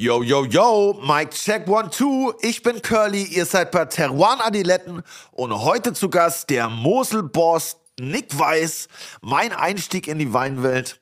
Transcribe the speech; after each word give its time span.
Yo, 0.00 0.22
yo, 0.22 0.44
yo, 0.44 1.00
Mike 1.04 1.32
Check 1.32 1.66
One 1.66 1.90
Two. 1.90 2.32
Ich 2.40 2.62
bin 2.62 2.80
Curly, 2.82 3.24
ihr 3.24 3.44
seid 3.44 3.72
bei 3.72 3.84
Teruan 3.84 4.40
Adiletten 4.40 5.02
und 5.32 5.52
heute 5.52 5.92
zu 5.92 6.08
Gast 6.08 6.50
der 6.50 6.68
Mosel-Boss 6.68 7.78
Nick 7.98 8.38
Weiß, 8.38 8.86
mein 9.22 9.52
Einstieg 9.52 10.06
in 10.06 10.20
die 10.20 10.32
Weinwelt 10.32 11.00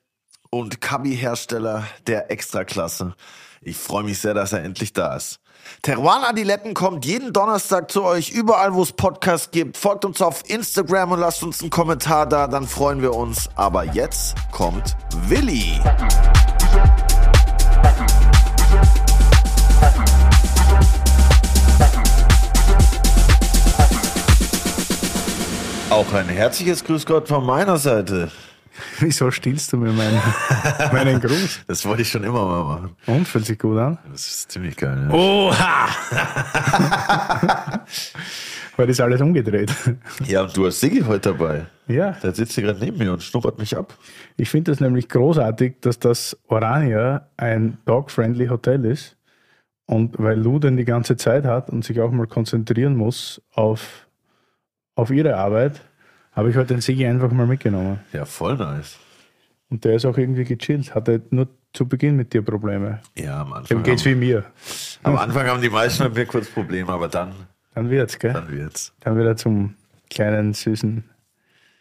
und 0.49 0.81
Kabi-Hersteller 0.81 1.87
der 2.07 2.31
Extraklasse. 2.31 3.15
Ich 3.61 3.77
freue 3.77 4.03
mich 4.03 4.19
sehr, 4.19 4.33
dass 4.33 4.55
er 4.55 4.65
endlich 4.65 4.95
da 4.95 5.15
ist. 5.15 5.41
Teruan 5.83 6.25
Adiletten 6.25 6.73
kommt 6.73 7.05
jeden 7.05 7.35
Donnerstag 7.35 7.91
zu 7.91 8.03
euch, 8.03 8.31
überall 8.31 8.73
wo 8.73 8.83
es 8.83 8.95
Podcasts 8.95 9.51
gibt. 9.51 9.77
Folgt 9.77 10.07
uns 10.07 10.23
auf 10.23 10.49
Instagram 10.49 11.13
und 11.13 11.21
lasst 11.21 11.43
uns 11.43 11.61
einen 11.61 11.69
Kommentar 11.69 12.27
da, 12.27 12.47
dann 12.47 12.67
freuen 12.67 13.03
wir 13.03 13.13
uns. 13.13 13.51
Aber 13.57 13.85
jetzt 13.85 14.37
kommt 14.53 14.97
Willi. 15.29 15.83
Auch 25.97 26.13
ein 26.13 26.29
herzliches 26.29 26.85
Grüß 26.85 27.07
Gott 27.07 27.27
von 27.27 27.47
meiner 27.47 27.79
Seite. 27.79 28.31
Wieso 29.01 29.31
stiehlst 29.31 29.73
du 29.73 29.79
mir 29.79 29.93
meinen, 29.93 30.21
meinen 30.93 31.19
Gruß? 31.19 31.61
Das 31.67 31.87
wollte 31.87 32.03
ich 32.03 32.11
schon 32.11 32.23
immer 32.23 32.45
mal 32.45 32.65
machen. 32.65 32.97
Und, 33.07 33.27
fühlt 33.27 33.47
sich 33.47 33.59
gut 33.59 33.79
an? 33.79 33.97
Das 34.13 34.27
ist 34.27 34.53
ziemlich 34.53 34.77
geil. 34.77 35.09
Ja. 35.09 35.15
Oha! 35.15 35.89
Heute 38.77 38.91
ist 38.91 39.01
alles 39.01 39.23
umgedreht. 39.23 39.73
Ja, 40.27 40.43
und 40.43 40.55
du 40.55 40.67
hast 40.67 40.81
Siggi 40.81 41.01
heute 41.01 41.31
dabei. 41.33 41.65
Ja. 41.89 42.11
Der 42.23 42.35
sitzt 42.35 42.53
hier 42.53 42.65
gerade 42.65 42.79
neben 42.79 42.99
mir 42.99 43.11
und 43.11 43.23
schnuppert 43.23 43.59
mich 43.59 43.75
ab. 43.75 43.97
Ich 44.37 44.51
finde 44.51 44.73
das 44.73 44.81
nämlich 44.81 45.09
großartig, 45.09 45.77
dass 45.81 45.99
das 45.99 46.37
Orania 46.49 47.31
ein 47.39 47.79
dog-friendly 47.87 48.49
Hotel 48.49 48.85
ist. 48.85 49.17
Und 49.87 50.17
weil 50.19 50.39
Lou 50.39 50.59
den 50.59 50.77
die 50.77 50.85
ganze 50.85 51.17
Zeit 51.17 51.47
hat 51.47 51.71
und 51.71 51.87
sich 51.87 51.99
auch 52.03 52.11
mal 52.11 52.27
konzentrieren 52.27 52.97
muss 52.97 53.41
auf, 53.55 54.07
auf 54.95 55.11
ihre 55.11 55.39
Arbeit, 55.39 55.81
habe 56.37 56.51
ich 56.51 56.57
heute 56.57 56.75
den 56.75 56.81
Sigi 56.81 57.07
einfach 57.07 57.33
mal 57.33 57.47
mitgenommen. 57.47 57.99
Ja, 58.13 58.25
voll 58.25 58.57
nice. 58.57 58.99
Und 59.69 59.85
der 59.85 59.97
ist 59.97 60.05
auch 60.05 60.17
irgendwie 60.17 60.45
gechillt. 60.45 60.95
Hatte 60.95 61.23
nur 61.31 61.49
zu 61.73 61.89
Beginn 61.89 62.17
mit 62.17 62.33
dir 62.33 62.43
Probleme. 62.43 63.01
Ja, 63.17 63.41
am 63.41 63.53
Anfang. 63.53 63.79
Dem 63.79 63.83
geht's 63.83 64.05
haben, 64.05 64.13
wie 64.13 64.27
mir. 64.27 64.45
am 65.03 65.17
Anfang 65.17 65.47
haben 65.49 65.61
die 65.61 65.69
meisten 65.71 66.05
mit 66.05 66.15
mir 66.15 66.27
kurz 66.27 66.49
Probleme, 66.49 66.93
aber 66.93 67.09
dann, 67.09 67.33
Dann 67.75 67.91
wird's, 67.91 68.19
gell? 68.19 68.33
dann 68.33 68.51
wird's. 68.51 68.95
Dann 69.01 69.19
wieder 69.19 69.37
zum 69.37 69.75
kleinen, 70.09 70.55
süßen. 70.55 71.03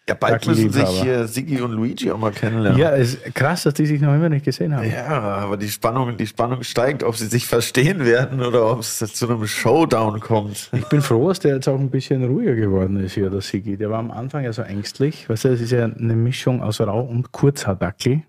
Ja, 0.07 0.13
bald 0.13 0.45
müssen 0.45 0.71
sich 0.71 0.87
hier 1.01 1.27
Siggi 1.27 1.61
und 1.61 1.71
Luigi 1.71 2.11
auch 2.11 2.19
mal 2.19 2.31
kennenlernen. 2.31 2.79
Ja, 2.79 2.89
ist 2.89 3.33
krass, 3.33 3.63
dass 3.63 3.73
die 3.73 3.87
sich 3.87 3.99
noch 3.99 4.13
immer 4.13 4.29
nicht 4.29 4.45
gesehen 4.45 4.75
haben. 4.75 4.87
Ja, 4.87 5.07
aber 5.07 5.57
die 5.57 5.67
Spannung, 5.67 6.15
die 6.15 6.27
Spannung 6.27 6.61
steigt, 6.61 7.01
ob 7.01 7.17
sie 7.17 7.25
sich 7.25 7.47
verstehen 7.47 8.05
werden 8.05 8.39
oder 8.39 8.71
ob 8.71 8.81
es 8.81 8.99
zu 8.99 9.27
einem 9.27 9.47
Showdown 9.47 10.19
kommt. 10.19 10.69
Ich 10.73 10.87
bin 10.89 11.01
froh, 11.01 11.29
dass 11.29 11.39
der 11.39 11.55
jetzt 11.55 11.67
auch 11.67 11.79
ein 11.79 11.89
bisschen 11.89 12.23
ruhiger 12.23 12.53
geworden 12.53 13.03
ist 13.03 13.13
hier, 13.13 13.31
der 13.31 13.41
Sigi. 13.41 13.77
Der 13.77 13.89
war 13.89 13.97
am 13.97 14.11
Anfang 14.11 14.43
ja 14.43 14.53
so 14.53 14.61
ängstlich. 14.61 15.27
Weißt 15.27 15.45
du, 15.45 15.49
das 15.49 15.61
ist 15.61 15.71
ja 15.71 15.85
eine 15.85 16.15
Mischung 16.15 16.61
aus 16.61 16.79
Rau- 16.79 17.01
und 17.01 17.31
Kurzhaardackel. 17.31 18.21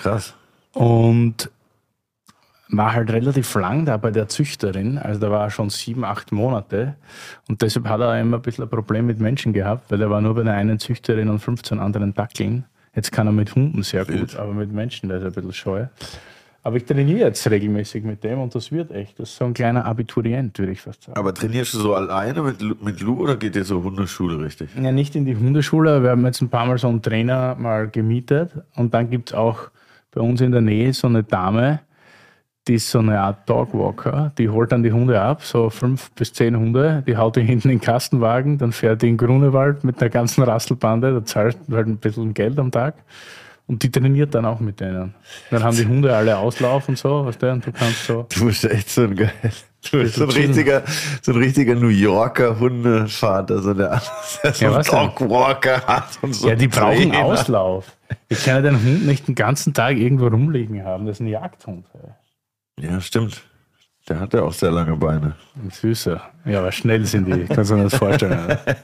Krass. 0.00 0.34
Und 0.72 1.50
war 2.74 2.92
halt 2.94 3.10
relativ 3.12 3.54
lang 3.54 3.84
da 3.84 3.96
bei 3.98 4.10
der 4.10 4.28
Züchterin. 4.28 4.98
Also 4.98 5.20
da 5.20 5.30
war 5.30 5.44
er 5.44 5.50
schon 5.50 5.70
sieben, 5.70 6.04
acht 6.04 6.32
Monate. 6.32 6.94
Und 7.48 7.62
deshalb 7.62 7.86
hat 7.88 8.00
er 8.00 8.20
immer 8.20 8.38
ein 8.38 8.42
bisschen 8.42 8.64
ein 8.64 8.70
Problem 8.70 9.06
mit 9.06 9.20
Menschen 9.20 9.52
gehabt, 9.52 9.90
weil 9.90 10.00
er 10.00 10.10
war 10.10 10.20
nur 10.20 10.34
bei 10.34 10.42
der 10.42 10.54
einen 10.54 10.78
Züchterin 10.78 11.28
und 11.28 11.38
15 11.38 11.78
anderen 11.78 12.14
Dackeln. 12.14 12.64
Jetzt 12.94 13.12
kann 13.12 13.26
er 13.26 13.32
mit 13.32 13.54
Hunden 13.54 13.82
sehr 13.82 14.04
gut, 14.04 14.14
Wild. 14.14 14.36
aber 14.36 14.52
mit 14.52 14.72
Menschen, 14.72 15.08
da 15.08 15.16
ist 15.16 15.22
er 15.22 15.28
ein 15.28 15.32
bisschen 15.34 15.52
scheu. 15.52 15.86
Aber 16.64 16.76
ich 16.76 16.84
trainiere 16.84 17.18
jetzt 17.18 17.50
regelmäßig 17.50 18.04
mit 18.04 18.22
dem 18.22 18.38
und 18.40 18.54
das 18.54 18.70
wird 18.70 18.92
echt. 18.92 19.18
Das 19.18 19.30
ist 19.30 19.36
so 19.36 19.44
ein 19.46 19.52
kleiner 19.52 19.84
Abiturient, 19.84 20.56
würde 20.60 20.70
ich 20.72 20.80
fast 20.80 21.02
sagen. 21.02 21.18
Aber 21.18 21.34
trainierst 21.34 21.74
du 21.74 21.78
so 21.78 21.94
alleine 21.94 22.40
mit, 22.42 22.62
Lu- 22.62 22.76
mit 22.80 23.00
Lou 23.00 23.18
oder 23.20 23.36
geht 23.36 23.56
dir 23.56 23.64
so 23.64 23.82
Hundeschule 23.82 24.38
richtig? 24.44 24.70
Ja, 24.80 24.92
nicht 24.92 25.16
in 25.16 25.24
die 25.24 25.34
Hundeschule. 25.36 26.02
Wir 26.04 26.10
haben 26.10 26.24
jetzt 26.24 26.40
ein 26.40 26.50
paar 26.50 26.64
Mal 26.66 26.78
so 26.78 26.86
einen 26.88 27.02
Trainer 27.02 27.56
mal 27.58 27.88
gemietet. 27.88 28.52
Und 28.76 28.94
dann 28.94 29.10
gibt 29.10 29.30
es 29.30 29.34
auch 29.34 29.70
bei 30.12 30.20
uns 30.20 30.40
in 30.40 30.52
der 30.52 30.60
Nähe 30.60 30.92
so 30.92 31.08
eine 31.08 31.24
Dame, 31.24 31.80
die 32.68 32.74
ist 32.74 32.90
so 32.90 33.00
eine 33.00 33.18
Art 33.20 33.48
Dogwalker. 33.48 34.32
Die 34.38 34.48
holt 34.48 34.70
dann 34.72 34.82
die 34.82 34.92
Hunde 34.92 35.20
ab, 35.20 35.42
so 35.42 35.68
fünf 35.70 36.10
bis 36.12 36.32
zehn 36.32 36.56
Hunde. 36.56 37.02
Die 37.06 37.16
haut 37.16 37.36
die 37.36 37.40
hinten 37.44 37.70
in 37.70 37.78
den 37.78 37.80
Kastenwagen, 37.84 38.58
dann 38.58 38.72
fährt 38.72 39.02
die 39.02 39.08
in 39.08 39.16
Grunewald 39.16 39.82
mit 39.84 40.00
einer 40.00 40.10
ganzen 40.10 40.42
Rasselbande. 40.42 41.12
Da 41.14 41.24
zahlt 41.24 41.56
halt 41.70 41.86
ein 41.88 41.96
bisschen 41.98 42.34
Geld 42.34 42.58
am 42.58 42.70
Tag. 42.70 42.94
Und 43.68 43.82
die 43.84 43.90
trainiert 43.90 44.34
dann 44.34 44.44
auch 44.44 44.60
mit 44.60 44.80
denen. 44.80 45.14
Dann 45.50 45.62
haben 45.62 45.76
die 45.76 45.86
Hunde 45.86 46.14
alle 46.14 46.36
Auslauf 46.36 46.88
und 46.88 46.98
so, 46.98 47.24
weißt 47.26 47.40
du, 47.42 47.52
und 47.52 47.66
du 47.66 47.72
kannst 47.72 48.04
so. 48.06 48.26
Du 48.36 48.46
bist 48.46 48.64
echt 48.64 48.90
so 48.90 49.02
ein 49.02 49.16
geil. 49.16 49.32
Du 49.90 49.98
bist 49.98 50.14
so 50.14 50.22
ein 50.26 50.30
richtiger, 50.30 50.84
so 51.22 51.32
ein 51.32 51.38
richtiger 51.38 51.74
New 51.74 51.88
Yorker 51.88 52.60
Hundevater, 52.60 53.60
so 53.60 53.74
der, 53.74 54.00
der 54.44 54.52
so 54.54 54.64
Ja, 54.64 54.70
einen 54.70 54.78
was? 54.78 54.86
Dogwalker 54.86 55.84
hat 55.84 56.18
und 56.22 56.34
so 56.36 56.48
Ja, 56.48 56.54
die 56.54 56.68
brauchen 56.68 57.10
Trainer. 57.10 57.24
Auslauf. 57.24 57.96
Ich 58.28 58.44
kann 58.44 58.62
ja 58.62 58.70
den 58.70 58.80
Hund 58.80 59.06
nicht 59.06 59.26
den 59.26 59.34
ganzen 59.34 59.74
Tag 59.74 59.96
irgendwo 59.96 60.28
rumliegen 60.28 60.84
haben. 60.84 61.06
Das 61.06 61.16
ist 61.16 61.20
ein 61.20 61.26
Jagdhund. 61.26 61.84
ey. 61.94 62.10
Ja, 62.80 63.00
stimmt. 63.00 63.42
Der 64.08 64.18
hat 64.18 64.34
ja 64.34 64.42
auch 64.42 64.52
sehr 64.52 64.72
lange 64.72 64.96
Beine. 64.96 65.36
Ein 65.54 65.70
Süßer. 65.70 66.20
Ja, 66.44 66.58
aber 66.58 66.72
schnell 66.72 67.04
sind 67.06 67.26
die. 67.26 67.44
Kannst 67.44 67.70
du 67.70 67.76
dir 67.76 67.84
das 67.84 67.94
vorstellen. 67.94 68.34
Ein 68.66 68.76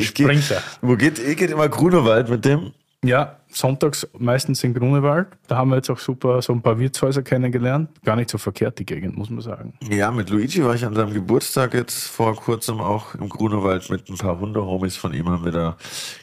Ich 0.00 0.12
geh- 0.12 0.24
Sprinter. 0.24 0.62
Wo 0.82 0.96
geht, 0.96 1.18
ihr 1.18 1.34
geht 1.34 1.50
immer 1.50 1.68
Grunewald 1.68 2.28
mit 2.28 2.44
dem? 2.44 2.72
Ja, 3.04 3.38
sonntags 3.48 4.06
meistens 4.18 4.62
in 4.62 4.74
Grunewald. 4.74 5.26
Da 5.48 5.56
haben 5.56 5.70
wir 5.70 5.76
jetzt 5.76 5.88
auch 5.90 5.98
super 5.98 6.40
so 6.42 6.52
ein 6.52 6.60
paar 6.62 6.78
Wirtshäuser 6.78 7.22
kennengelernt. 7.22 7.88
Gar 8.04 8.16
nicht 8.16 8.30
so 8.30 8.36
verkehrt, 8.38 8.78
die 8.78 8.84
Gegend, 8.86 9.16
muss 9.16 9.30
man 9.30 9.40
sagen. 9.40 9.72
Ja, 9.90 10.10
mit 10.12 10.28
Luigi 10.30 10.62
war 10.62 10.74
ich 10.74 10.84
an 10.84 10.94
seinem 10.94 11.12
Geburtstag 11.14 11.72
jetzt 11.74 12.06
vor 12.08 12.36
kurzem 12.36 12.80
auch 12.80 13.14
im 13.14 13.28
Grunewald 13.30 13.88
mit 13.90 14.08
ein 14.08 14.18
paar 14.18 14.38
Hundehomies 14.38 14.96
von 14.96 15.14
ihm 15.14 15.28
haben 15.30 15.44
wir 15.44 15.50
da 15.52 15.76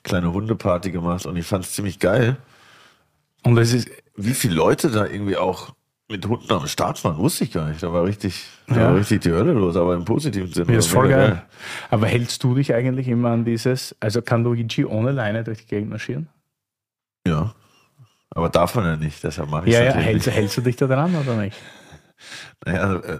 kleine 0.04 0.32
Hundeparty 0.32 0.92
gemacht 0.92 1.26
und 1.26 1.36
ich 1.36 1.46
fand 1.48 1.66
es 1.66 1.74
ziemlich 1.74 2.00
geil, 2.00 2.38
Und 3.44 3.58
es 3.58 3.74
ist, 3.74 3.90
wie 4.16 4.34
viele 4.34 4.56
Leute 4.56 4.90
da 4.90 5.06
irgendwie 5.06 5.36
auch 5.36 5.74
mit 6.10 6.26
Hunden 6.28 6.52
am 6.52 6.68
Start 6.68 7.04
waren, 7.04 7.18
wusste 7.18 7.44
ich 7.44 7.52
gar 7.52 7.70
nicht. 7.70 7.84
Da 7.84 7.94
war 7.94 8.04
richtig, 8.04 8.44
da 8.68 8.76
Ja. 8.76 8.82
war 8.88 8.96
richtig 8.96 9.22
die 9.22 9.32
Hölle 9.32 9.54
los, 9.54 9.76
aber 9.76 9.94
im 9.94 10.06
positiven 10.06 10.52
Sinne. 10.52 10.72
ja, 10.74 10.80
ist 10.80 10.88
voll 10.88 11.08
mega 11.08 11.18
geil. 11.28 11.44
Aber 11.92 12.08
hältst 12.08 12.44
du 12.44 12.56
dich 12.56 12.74
eigentlich 12.74 13.08
immer 13.08 13.30
an 13.30 13.46
dieses, 13.46 13.96
also 14.00 14.22
kann 14.22 14.44
Luigi 14.44 14.86
ohne 14.86 15.12
Leine 15.12 15.44
durch 15.44 15.60
die 15.60 15.68
Gegend 15.68 15.92
marschieren? 15.92 16.28
Ja. 17.28 17.54
Aber 18.32 18.50
darf 18.50 18.76
man 18.76 18.86
ja 18.86 18.96
nicht, 18.96 19.24
deshalb 19.24 19.50
mache 19.50 19.68
ich 19.68 19.74
Ja, 19.74 19.80
es 19.80 19.86
ja, 19.86 19.90
natürlich 19.90 20.06
hältst, 20.08 20.32
hältst 20.32 20.58
du 20.58 20.62
dich 20.62 20.76
da 20.76 20.88
dran 20.88 21.16
oder 21.16 21.36
nicht? 21.36 21.58
Naja, 22.66 22.96
äh, 22.96 23.20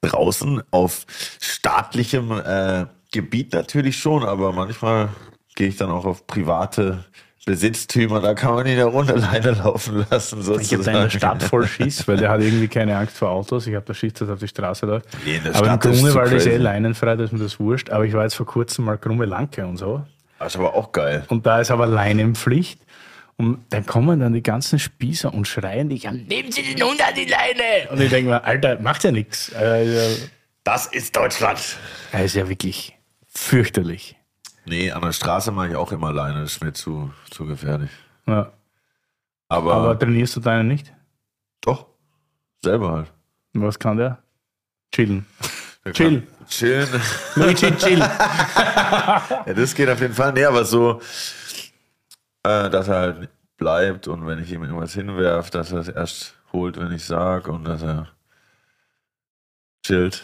draußen 0.00 0.62
auf 0.70 1.06
staatlichem 1.40 2.30
äh, 2.30 2.86
Gebiet 3.10 3.52
natürlich 3.52 3.98
schon, 3.98 4.22
aber 4.24 4.52
manchmal 4.52 5.08
gehe 5.56 5.66
ich 5.66 5.76
dann 5.76 5.90
auch 5.90 6.04
auf 6.04 6.28
private 6.28 7.04
Besitztümer, 7.46 8.20
da 8.20 8.34
kann 8.34 8.54
man 8.54 8.66
ihn 8.66 8.76
ja 8.76 8.86
runter 8.86 9.14
alleine 9.14 9.52
laufen 9.52 10.06
lassen. 10.10 10.40
Ich 10.40 10.46
habe 10.46 10.84
da 10.84 10.90
in 10.90 10.96
der 10.96 11.02
sozusagen. 11.02 11.10
Stadt 11.10 11.42
voll 11.42 11.66
Schiss, 11.66 12.06
weil 12.06 12.16
der 12.18 12.30
hat 12.30 12.40
irgendwie 12.40 12.68
keine 12.68 12.96
Angst 12.96 13.16
vor 13.16 13.30
Autos. 13.30 13.66
Ich 13.66 13.74
habe 13.74 13.86
da 13.86 13.94
Schiss, 13.94 14.12
dass 14.14 14.28
er 14.28 14.34
auf 14.34 14.40
die 14.40 14.48
Straße 14.48 14.86
läuft. 14.86 15.06
Nee, 15.24 15.40
aber 15.44 15.48
im 15.48 15.54
Stadt 15.54 15.84
ist 15.86 15.96
zu 15.98 16.02
Grunewald 16.04 16.32
ist, 16.32 16.46
eh 16.46 16.56
leinenfrei, 16.56 17.16
da 17.16 17.24
ist 17.24 17.32
mir 17.32 17.38
das 17.38 17.58
wurscht. 17.58 17.90
Aber 17.90 18.04
ich 18.04 18.12
war 18.12 18.24
jetzt 18.24 18.34
vor 18.34 18.46
kurzem 18.46 18.84
mal 18.84 18.98
Krumme 18.98 19.24
Lanke 19.24 19.66
und 19.66 19.76
so. 19.76 20.02
Das 20.38 20.54
ist 20.54 20.60
aber 20.60 20.74
auch 20.74 20.92
geil. 20.92 21.24
Und 21.28 21.46
da 21.46 21.60
ist 21.60 21.70
aber 21.70 21.86
Leinenpflicht. 21.86 22.80
Und 23.36 23.64
dann 23.70 23.86
kommen 23.86 24.18
dann 24.18 24.32
die 24.32 24.42
ganzen 24.42 24.80
Spießer 24.80 25.32
und 25.32 25.46
schreien 25.46 25.88
dich 25.90 26.08
an, 26.08 26.24
nehmen 26.28 26.50
Sie 26.50 26.62
den 26.62 26.82
Hund 26.82 27.00
an 27.00 27.14
die 27.14 27.24
Leine! 27.24 27.88
Und 27.90 28.00
ich 28.00 28.10
denke 28.10 28.30
mir, 28.30 28.44
Alter, 28.44 28.80
macht 28.80 29.04
ja 29.04 29.12
nichts. 29.12 29.50
Er 29.50 29.86
Das 30.64 30.86
ist 30.86 31.16
Deutschland. 31.16 31.60
ist 32.12 32.34
ja 32.34 32.48
wirklich 32.48 32.98
fürchterlich. 33.28 34.17
Nee, 34.68 34.90
an 34.90 35.00
der 35.02 35.12
Straße 35.12 35.50
mache 35.50 35.68
ich 35.70 35.76
auch 35.76 35.90
immer 35.92 36.08
alleine, 36.08 36.42
das 36.42 36.52
ist 36.52 36.64
mir 36.64 36.72
zu, 36.72 37.10
zu 37.30 37.46
gefährlich. 37.46 37.90
Ja. 38.26 38.52
Aber, 39.48 39.74
Aber 39.74 39.98
trainierst 39.98 40.36
du 40.36 40.40
deinen 40.40 40.68
nicht? 40.68 40.92
doch, 41.62 41.86
selber 42.62 42.92
halt. 42.92 43.12
Was 43.54 43.78
kann 43.78 43.96
der? 43.96 44.18
Chillen. 44.92 45.26
Der 45.84 45.92
Chill. 45.92 46.20
kann 46.22 46.46
Chillen. 46.48 46.88
Luigi, 47.34 47.74
chill. 47.76 47.98
Ja, 49.46 49.54
das 49.54 49.74
geht 49.74 49.88
auf 49.88 50.00
jeden 50.00 50.14
Fall. 50.14 50.32
Nee, 50.32 50.44
aber 50.44 50.64
so, 50.64 51.00
äh, 52.42 52.70
dass 52.70 52.88
er 52.88 52.94
halt 52.96 53.28
bleibt 53.56 54.06
und 54.08 54.26
wenn 54.26 54.38
ich 54.38 54.52
ihm 54.52 54.62
irgendwas 54.62 54.94
hinwerfe, 54.94 55.50
dass 55.50 55.72
er 55.72 55.80
es 55.80 55.88
erst 55.88 56.34
holt, 56.52 56.78
wenn 56.78 56.92
ich 56.92 57.04
sag 57.04 57.48
und 57.48 57.64
dass 57.64 57.82
er 57.82 58.08
chillt. 59.84 60.22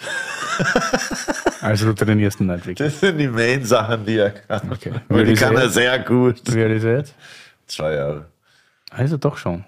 Also 1.65 1.87
du 1.87 1.95
trainierst 1.95 2.41
ihn 2.41 2.47
nicht 2.49 2.67
wirklich. 2.67 2.77
Das 2.89 3.01
sind 3.01 3.17
die 3.17 3.29
Main-Sachen, 3.29 4.05
die 4.05 4.19
er 4.19 4.31
kann. 4.33 4.71
Okay. 4.71 4.93
Und 5.09 5.25
die 5.25 5.35
kann 5.35 5.57
er 5.57 5.71
sehr 5.71 5.99
gut. 6.01 6.43
Wie 6.55 6.63
alt 6.63 6.73
ist 6.73 6.85
er 6.85 6.99
jetzt? 6.99 7.15
Zwei 7.67 7.95
Jahre. 7.95 8.27
Also 8.91 9.17
doch 9.17 9.39
schon. 9.39 9.65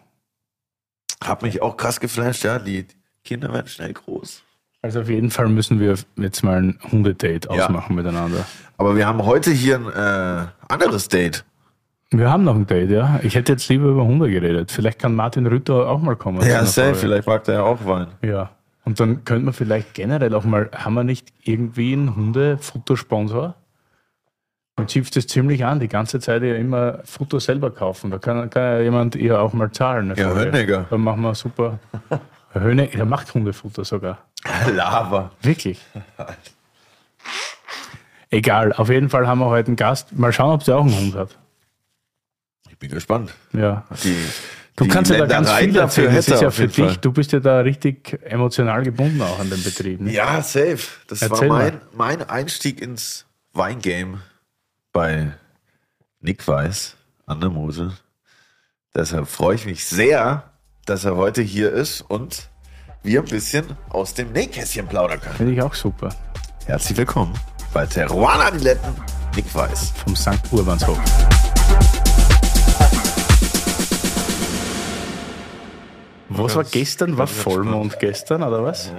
Hab 1.25 1.43
mich 1.43 1.63
auch 1.63 1.77
krass 1.77 1.99
geflasht, 1.99 2.45
ja. 2.45 2.59
Die 2.59 2.87
Kinder 3.25 3.51
werden 3.53 3.67
schnell 3.69 3.95
groß. 3.95 4.43
Also 4.83 5.01
auf 5.01 5.09
jeden 5.09 5.31
Fall 5.31 5.49
müssen 5.49 5.81
wir 5.81 5.95
jetzt 6.17 6.45
mal 6.45 6.59
ein 6.63 6.79
Hundedate 6.93 7.49
Ja. 7.53 7.65
ausmachen 7.65 7.97
miteinander. 7.97 8.45
Aber 8.77 8.95
wir 8.95 9.07
haben 9.07 9.25
heute 9.25 9.51
hier 9.51 9.77
ein 9.77 9.87
äh, 9.89 10.47
anderes 10.73 11.09
Date. 11.09 11.45
Wir 12.11 12.31
haben 12.31 12.45
noch 12.45 12.55
ein 12.55 12.67
Date, 12.67 12.91
ja. 12.91 13.19
Ich 13.23 13.35
hätte 13.35 13.53
jetzt 13.53 13.69
lieber 13.69 13.87
über 13.89 14.05
Hunde 14.05 14.31
geredet. 14.31 14.71
Vielleicht 14.71 14.99
kann 14.99 15.15
Martin 15.15 15.47
Rütter 15.47 15.89
auch 15.89 16.01
mal 16.01 16.15
kommen. 16.15 16.47
Ja, 16.47 16.65
safe. 16.67 16.95
Vielleicht 16.95 17.27
mag 17.27 17.43
der 17.45 17.55
ja 17.57 17.63
auch 17.63 17.85
Wein. 17.87 18.09
Ja. 18.23 18.51
Und 18.87 19.01
dann 19.01 19.25
könnte 19.25 19.45
man 19.47 19.53
vielleicht 19.53 19.95
generell 19.95 20.33
auch 20.33 20.45
mal, 20.45 20.71
haben 20.73 20.95
wir 20.95 21.03
nicht 21.03 21.33
irgendwie 21.43 21.93
einen 21.93 22.15
Hundefuttersponsor? 22.15 23.57
Man 24.77 24.89
schiebt 24.89 25.17
es 25.17 25.27
ziemlich 25.27 25.65
an, 25.65 25.81
die 25.81 25.89
ganze 25.89 26.21
Zeit 26.21 26.43
ja 26.45 26.55
immer 26.55 27.01
Futter 27.05 27.41
selber 27.41 27.73
kaufen. 27.73 28.13
Da 28.13 28.19
kann, 28.19 28.49
kann 28.49 28.63
ja 28.63 28.81
jemand 28.81 29.17
ihr 29.17 29.41
auch 29.41 29.53
mal 29.53 29.73
zahlen. 29.73 30.15
Ja, 30.17 30.33
Höneger. 30.33 30.87
Dann 30.89 31.01
machen 31.01 31.23
wir 31.23 31.35
super. 31.35 31.81
Höneger, 32.55 32.99
der 32.99 33.07
macht 33.07 33.35
Hundefutter 33.35 33.85
sogar. 33.85 34.19
Lava. 34.73 35.33
Wirklich. 35.43 35.81
Egal, 38.31 38.73
auf 38.73 38.89
jeden 38.89 39.09
Fall 39.09 39.27
haben 39.27 39.41
wir 39.41 39.47
heute 39.47 39.69
einen 39.69 39.77
Gast. 39.77 40.17
Mal 40.17 40.33
schauen, 40.33 40.53
ob 40.53 40.63
der 40.63 40.77
auch 40.77 40.85
einen 40.85 40.97
Hund 40.97 41.15
hat. 41.17 41.37
Ich 42.71 42.79
bin 42.79 42.91
gespannt. 42.91 43.35
Ja. 43.53 43.85
Die, 44.05 44.15
Du 44.77 44.87
kannst 44.87 45.11
ja 45.11 45.19
da 45.19 45.27
ganz 45.27 45.51
viel 45.53 45.73
dafür. 45.73 46.11
Das 46.11 46.29
ist 46.29 46.43
ja 46.43 46.51
für 46.51 46.69
dich, 46.69 46.77
Fall. 46.77 46.97
du 46.99 47.13
bist 47.13 47.33
ja 47.33 47.41
da 47.41 47.61
richtig 47.61 48.19
emotional 48.25 48.83
gebunden 48.83 49.23
auch 49.23 49.39
an 49.39 49.49
den 49.49 49.63
Betrieb. 49.63 50.01
Ne? 50.03 50.13
Ja, 50.13 50.43
safe. 50.43 50.79
Das 51.09 51.23
Erzähl 51.23 51.49
war 51.49 51.59
mein, 51.59 51.81
mein 51.95 52.29
Einstieg 52.29 52.83
ins 52.83 53.25
Weingame 53.55 54.21
bei 54.93 55.33
Nick 56.21 56.47
Weiß 56.47 56.97
an 57.25 57.41
der 57.41 57.49
Mosel. 57.49 57.93
Deshalb 58.95 59.29
freue 59.29 59.55
ich 59.55 59.65
mich 59.65 59.87
sehr, 59.87 60.51
dass 60.85 61.05
er 61.05 61.17
heute 61.17 61.41
hier 61.41 61.73
ist 61.73 62.03
und 62.03 62.51
wir 63.03 63.21
ein 63.21 63.29
bisschen 63.29 63.65
aus 63.89 64.15
dem 64.15 64.33
Nähkästchen 64.33 64.87
plaudern 64.89 65.21
können. 65.21 65.37
Finde 65.37 65.53
ich 65.55 65.63
auch 65.63 65.75
super. 65.75 66.15
Herzlich 66.67 66.99
willkommen 66.99 67.33
bei 67.73 67.87
Teruana 67.87 68.47
Adiletten, 68.47 68.95
Nick 69.35 69.55
Weiß. 69.55 69.93
Vom 70.05 70.17
St. 70.17 70.41
Urbanshof. 70.51 70.99
Was 76.39 76.57
war 76.57 76.65
gestern? 76.65 77.19
War 77.19 77.27
Vollmond 77.27 77.99
gestern 77.99 78.43
oder 78.43 78.63
was? 78.63 78.93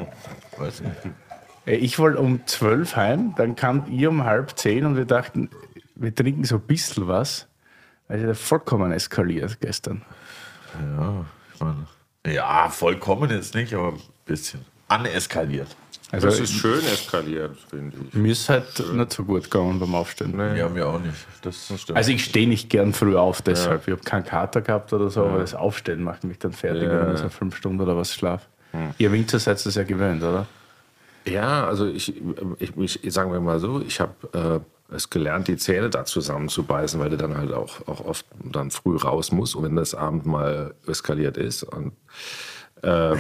Weiß 0.58 0.82
nicht. 0.82 0.96
Äh, 1.66 1.76
Ich 1.76 2.00
wollte 2.00 2.20
um 2.20 2.46
12 2.46 2.96
heim, 2.96 3.34
dann 3.36 3.56
kam 3.56 3.86
ihr 3.92 4.10
um 4.10 4.24
halb 4.24 4.58
zehn 4.58 4.86
und 4.86 4.96
wir 4.98 5.06
dachten, 5.06 5.50
wir 5.96 6.14
trinken 6.14 6.44
so 6.44 6.56
ein 6.56 6.62
bisschen 6.62 7.08
was. 7.08 7.48
Also 8.08 8.34
vollkommen 8.34 8.92
eskaliert 8.92 9.60
gestern. 9.60 10.02
Ja, 10.80 11.26
ich 11.54 11.60
meine, 11.60 11.88
ja, 12.26 12.70
vollkommen 12.70 13.30
jetzt 13.32 13.54
nicht, 13.56 13.74
aber 13.74 13.90
ein 13.94 14.00
bisschen 14.26 14.64
aneskaliert. 14.88 15.76
Also 16.12 16.28
Das 16.28 16.40
ist 16.40 16.54
schön 16.54 16.80
eskaliert, 16.86 17.58
finde 17.70 17.98
ich. 18.08 18.14
mir 18.14 18.32
ist 18.32 18.48
halt 18.48 18.66
nicht 18.94 19.12
so 19.12 19.26
gut 19.26 19.44
gegangen 19.44 19.78
beim 19.80 19.94
Aufstehen. 19.94 20.40
Ja, 20.56 20.70
mir 20.70 20.88
auch 20.88 21.00
nicht. 21.00 21.14
Das 21.42 21.66
stimmt. 21.66 21.98
Also 21.98 22.12
ich 22.12 22.24
stehe 22.24 22.48
nicht 22.48 22.70
gern 22.70 22.94
früh 22.94 23.18
auf, 23.18 23.42
deshalb. 23.42 23.86
Ich 23.88 23.92
habe 23.92 24.04
keinen 24.04 24.24
Kater 24.24 24.62
gehabt 24.62 24.94
oder 24.94 25.10
so, 25.10 25.26
aber 25.26 25.40
das 25.40 25.54
Aufstehen 25.54 26.02
macht 26.04 26.24
mich 26.24 26.40
dann 26.40 26.54
fertig, 26.54 26.84
Ja. 26.84 27.06
wenn 27.08 27.16
ich 27.16 27.20
so 27.20 27.28
fünf 27.30 27.58
Stunden 27.58 27.82
oder 27.82 27.98
was 27.98 28.14
schlaf. 28.14 28.48
Ihr 28.98 29.12
Winzer 29.12 29.40
seid 29.40 29.66
das 29.66 29.76
ja 29.76 29.84
gewöhnt, 29.84 30.24
oder? 30.24 30.46
Ja, 31.26 31.68
also 31.68 31.88
ich, 31.88 32.14
ich, 32.60 33.04
ich 33.04 33.14
sagen 33.14 33.34
wir 33.34 33.42
mal 33.42 33.60
so, 33.60 33.82
ich 33.86 34.00
habe 34.00 34.62
äh, 34.92 34.96
es 34.96 35.10
gelernt, 35.10 35.50
die 35.50 35.58
Zähne 35.58 35.90
da 35.90 36.06
zusammenzubeißen, 36.06 37.00
weil 37.02 37.10
du 37.10 37.18
dann 37.18 37.36
halt 37.36 37.52
auch, 37.52 37.86
auch 37.88 38.06
oft 38.06 38.26
dann 38.46 38.72
früh 38.72 38.96
raus 38.96 39.34
musst 39.34 39.56
und 39.56 39.64
wenn 39.66 39.76
das 39.76 39.94
Abend 39.94 40.26
mal 40.26 40.74
eskaliert 40.88 41.36
ist 41.36 41.64
und 41.64 41.92
ähm, 42.84 43.20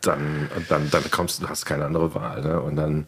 dann, 0.00 0.50
dann, 0.68 0.90
dann 0.90 1.10
kommst 1.10 1.42
du, 1.42 1.48
hast 1.48 1.64
keine 1.64 1.84
andere 1.84 2.14
Wahl. 2.14 2.42
Ne? 2.42 2.60
Und 2.60 2.76
dann 2.76 3.06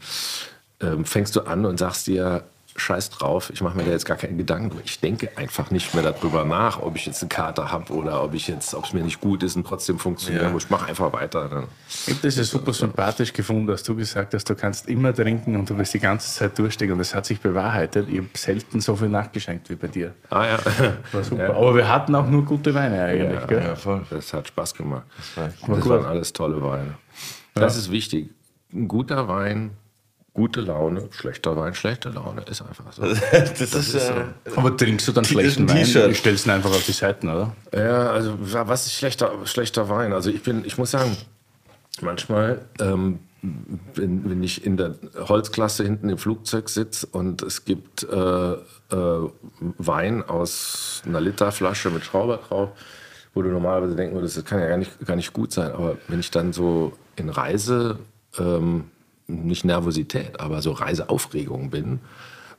ähm, 0.80 1.04
fängst 1.04 1.36
du 1.36 1.42
an 1.42 1.66
und 1.66 1.78
sagst 1.78 2.06
dir, 2.06 2.44
scheiß 2.76 3.10
drauf, 3.10 3.50
ich 3.52 3.60
mache 3.62 3.76
mir 3.76 3.84
da 3.84 3.92
jetzt 3.92 4.04
gar 4.04 4.16
keinen 4.16 4.36
Gedanken. 4.36 4.76
Ich 4.84 4.98
denke 5.00 5.30
einfach 5.36 5.70
nicht 5.70 5.94
mehr 5.94 6.02
darüber 6.02 6.44
nach, 6.44 6.80
ob 6.82 6.96
ich 6.96 7.06
jetzt 7.06 7.22
eine 7.22 7.28
Karte 7.28 7.70
habe 7.70 7.92
oder 7.92 8.22
ob 8.24 8.34
ich 8.34 8.48
jetzt, 8.48 8.74
ob 8.74 8.84
es 8.84 8.92
mir 8.92 9.02
nicht 9.04 9.20
gut 9.20 9.44
ist 9.44 9.54
und 9.54 9.64
trotzdem 9.64 9.98
funktionieren 10.00 10.46
Ja. 10.46 10.50
muss. 10.50 10.64
Ich 10.64 10.70
mache 10.70 10.86
einfach 10.88 11.12
weiter. 11.12 11.48
Ne? 11.48 11.64
Ich 11.88 12.08
habe 12.14 12.18
das 12.22 12.36
ja 12.36 12.42
super 12.42 12.72
sympathisch 12.72 13.32
gefunden, 13.32 13.68
dass 13.68 13.84
du 13.84 13.94
gesagt 13.94 14.34
hast, 14.34 14.50
du 14.50 14.56
kannst 14.56 14.88
immer 14.88 15.14
trinken 15.14 15.54
und 15.54 15.70
du 15.70 15.78
wirst 15.78 15.94
die 15.94 16.00
ganze 16.00 16.32
Zeit 16.32 16.58
durchstehen. 16.58 16.90
Und 16.90 16.98
das 16.98 17.14
hat 17.14 17.26
sich 17.26 17.40
bewahrheitet. 17.40 18.08
Ich 18.08 18.18
habe 18.18 18.28
selten 18.34 18.80
so 18.80 18.96
viel 18.96 19.08
nachgeschenkt 19.08 19.70
wie 19.70 19.76
bei 19.76 19.86
dir. 19.86 20.12
Ah 20.30 20.44
ja. 20.44 20.58
War 21.12 21.22
super. 21.22 21.54
Aber 21.54 21.76
wir 21.76 21.88
hatten 21.88 22.14
auch 22.16 22.26
nur 22.28 22.44
gute 22.44 22.74
Weine 22.74 23.04
eigentlich, 23.04 23.40
Ja, 23.40 23.46
gell? 23.46 23.62
ja, 23.62 23.76
voll. 23.76 24.02
Das 24.10 24.32
hat 24.32 24.48
Spaß 24.48 24.74
gemacht. 24.74 25.04
war 25.36 25.50
Das 25.76 25.88
waren 25.88 26.04
alles 26.06 26.32
tolle 26.32 26.60
Weine. 26.60 26.94
Das 27.54 27.76
ist 27.76 27.92
wichtig. 27.92 28.30
Ein 28.72 28.88
guter 28.88 29.28
Wein, 29.28 29.70
gute 30.34 30.60
Laune, 30.60 31.08
schlechter 31.12 31.56
Wein, 31.56 31.74
schlechte 31.74 32.10
Laune. 32.10 32.42
Ist 32.50 32.60
einfach 32.60 32.92
so. 32.92 33.02
Das, 33.32 33.60
ist, 33.74 33.94
äh, 33.94 34.24
Aber 34.56 34.76
trinkst 34.76 35.08
du 35.08 35.12
dann 35.12 35.24
ist 35.24 35.30
schlechten 35.30 35.68
Wein? 35.68 35.76
T-Shirt. 35.84 36.10
Ich 36.10 36.18
stell's 36.18 36.44
ihn 36.44 36.50
einfach 36.50 36.70
auf 36.70 36.84
die 36.84 36.92
Seiten, 36.92 37.28
oder? 37.28 37.54
Ja, 37.72 38.10
also 38.10 38.34
wa- 38.40 38.68
was 38.68 38.84
ist 38.86 38.94
schlechter, 38.94 39.32
schlechter 39.44 39.88
Wein? 39.88 40.12
Also 40.12 40.28
ich 40.30 40.42
bin, 40.42 40.64
ich 40.64 40.76
muss 40.76 40.90
sagen, 40.90 41.16
manchmal, 42.02 42.62
ähm, 42.80 43.20
wenn, 43.94 44.28
wenn 44.28 44.42
ich 44.42 44.64
in 44.66 44.76
der 44.76 44.96
Holzklasse 45.28 45.84
hinten 45.84 46.08
im 46.08 46.18
Flugzeug 46.18 46.68
sitze 46.68 47.06
und 47.06 47.42
es 47.42 47.64
gibt 47.64 48.02
äh, 48.02 48.52
äh, 48.52 48.56
Wein 49.78 50.22
aus 50.22 51.02
einer 51.06 51.20
Literflasche 51.20 51.90
mit 51.90 52.04
Schrauber 52.04 52.38
drauf, 52.38 52.70
wo 53.34 53.42
du 53.42 53.50
normalerweise 53.50 53.94
denken 53.96 54.14
würdest, 54.16 54.36
das 54.38 54.44
kann 54.44 54.60
ja 54.60 54.66
gar 54.68 54.78
nicht, 54.78 54.92
gar 55.06 55.16
nicht 55.16 55.32
gut 55.32 55.52
sein. 55.52 55.72
Aber 55.72 55.96
wenn 56.08 56.20
ich 56.20 56.30
dann 56.30 56.52
so 56.52 56.92
in 57.16 57.28
Reise, 57.28 57.98
ähm, 58.38 58.84
nicht 59.26 59.64
Nervosität, 59.64 60.40
aber 60.40 60.62
so 60.62 60.72
Reiseaufregung 60.72 61.70
bin 61.70 62.00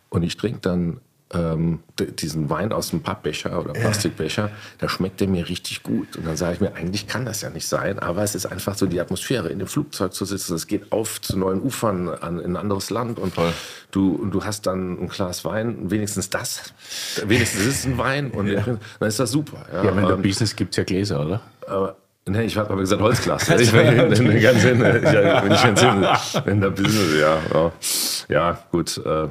und 0.10 0.24
ich 0.24 0.38
trinke 0.38 0.60
dann 0.62 1.00
ähm, 1.34 1.80
diesen 2.20 2.52
Wein 2.52 2.72
aus 2.72 2.92
dem 2.92 3.02
Pappbecher 3.02 3.60
oder 3.60 3.74
Plastikbecher, 3.74 4.52
da 4.78 4.88
schmeckt 4.88 5.20
der 5.22 5.28
mir 5.28 5.50
richtig 5.50 5.82
gut. 5.82 6.16
Und 6.18 6.28
dann 6.28 6.38
sage 6.38 6.54
ich 6.54 6.62
mir, 6.62 6.76
eigentlich 6.76 7.08
kann 7.08 7.26
das 7.26 7.42
ja 7.42 7.50
nicht 7.50 7.68
sein, 7.68 7.98
aber 7.98 8.22
es 8.22 8.36
ist 8.36 8.46
einfach 8.46 8.76
so 8.76 8.86
die 8.86 9.00
Atmosphäre, 9.02 9.50
in 9.50 9.58
dem 9.58 9.68
Flugzeug 9.68 10.14
zu 10.14 10.24
sitzen. 10.24 10.54
Es 10.54 10.68
geht 10.68 10.92
auf 10.92 11.20
zu 11.22 11.38
neuen 11.38 11.62
Ufern 11.64 12.10
an, 12.10 12.40
in 12.40 12.52
ein 12.52 12.58
anderes 12.58 12.92
Land 12.92 13.18
und 13.18 13.34
du, 13.92 14.14
und 14.16 14.32
du 14.32 14.44
hast 14.46 14.68
dann 14.68 15.00
ein 15.02 15.10
Glas 15.10 15.44
Wein, 15.44 15.90
wenigstens 15.90 16.30
das, 16.30 16.74
wenigstens 17.26 17.62
ist 17.62 17.80
es 17.80 17.86
ein 17.86 17.98
Wein 17.98 18.30
und 18.30 18.48
dann 19.00 19.08
ist 19.08 19.20
das 19.20 19.32
super. 19.32 19.66
Ja, 19.74 19.84
Ja, 19.84 19.96
wenn 19.96 20.06
der 20.06 20.16
Ähm, 20.18 20.22
Business 20.22 20.56
gibt's 20.56 20.78
ja 20.78 20.84
Gläser, 20.84 21.26
oder? 21.26 21.42
aber, 21.68 21.98
nee, 22.28 22.44
ich 22.44 22.58
habe 22.58 22.76
gesagt 22.76 23.02
Holzglas. 23.02 23.50
Ich 23.60 23.72
bin 23.72 23.88
in, 23.88 23.98
in, 23.98 24.42
ganz 24.42 24.64
in, 24.64 24.82
ich, 24.82 24.96
ich 24.96 25.64
ganz 25.64 25.82
in, 25.82 26.52
in 26.52 26.62
der 26.62 26.70
Business, 26.70 27.20
ja. 27.20 27.38
Ja, 27.54 27.72
ja 28.30 28.60
gut, 28.72 28.98
äh, 28.98 29.28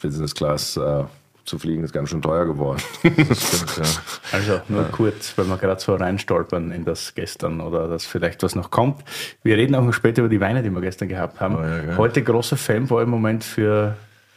Business 0.00 0.34
Class 0.34 0.76
äh, 0.76 1.04
zu 1.44 1.58
fliegen 1.58 1.82
ist 1.84 1.92
ganz 1.92 2.10
schön 2.10 2.22
teuer 2.22 2.46
geworden. 2.46 2.80
stimmt, 3.00 3.76
ja. 3.76 3.84
Also 4.32 4.60
nur 4.68 4.84
kurz, 4.84 5.36
weil 5.36 5.46
wir 5.46 5.56
gerade 5.56 5.80
so 5.80 5.94
reinstolpern 5.94 6.70
in 6.70 6.84
das 6.84 7.14
gestern 7.14 7.60
oder 7.60 7.88
dass 7.88 8.06
vielleicht 8.06 8.42
was 8.42 8.54
noch 8.54 8.70
kommt. 8.70 9.02
Wir 9.42 9.56
reden 9.56 9.74
auch 9.74 9.82
noch 9.82 9.92
später 9.92 10.22
über 10.22 10.28
die 10.28 10.40
Weine, 10.40 10.62
die 10.62 10.70
wir 10.70 10.80
gestern 10.80 11.08
gehabt 11.08 11.40
haben. 11.40 11.56
Oh 11.56 11.62
ja. 11.62 11.96
Heute 11.96 12.22
großer 12.22 12.56
Fanboy 12.56 13.02
im 13.02 13.10
Moment 13.10 13.44
für 13.44 13.96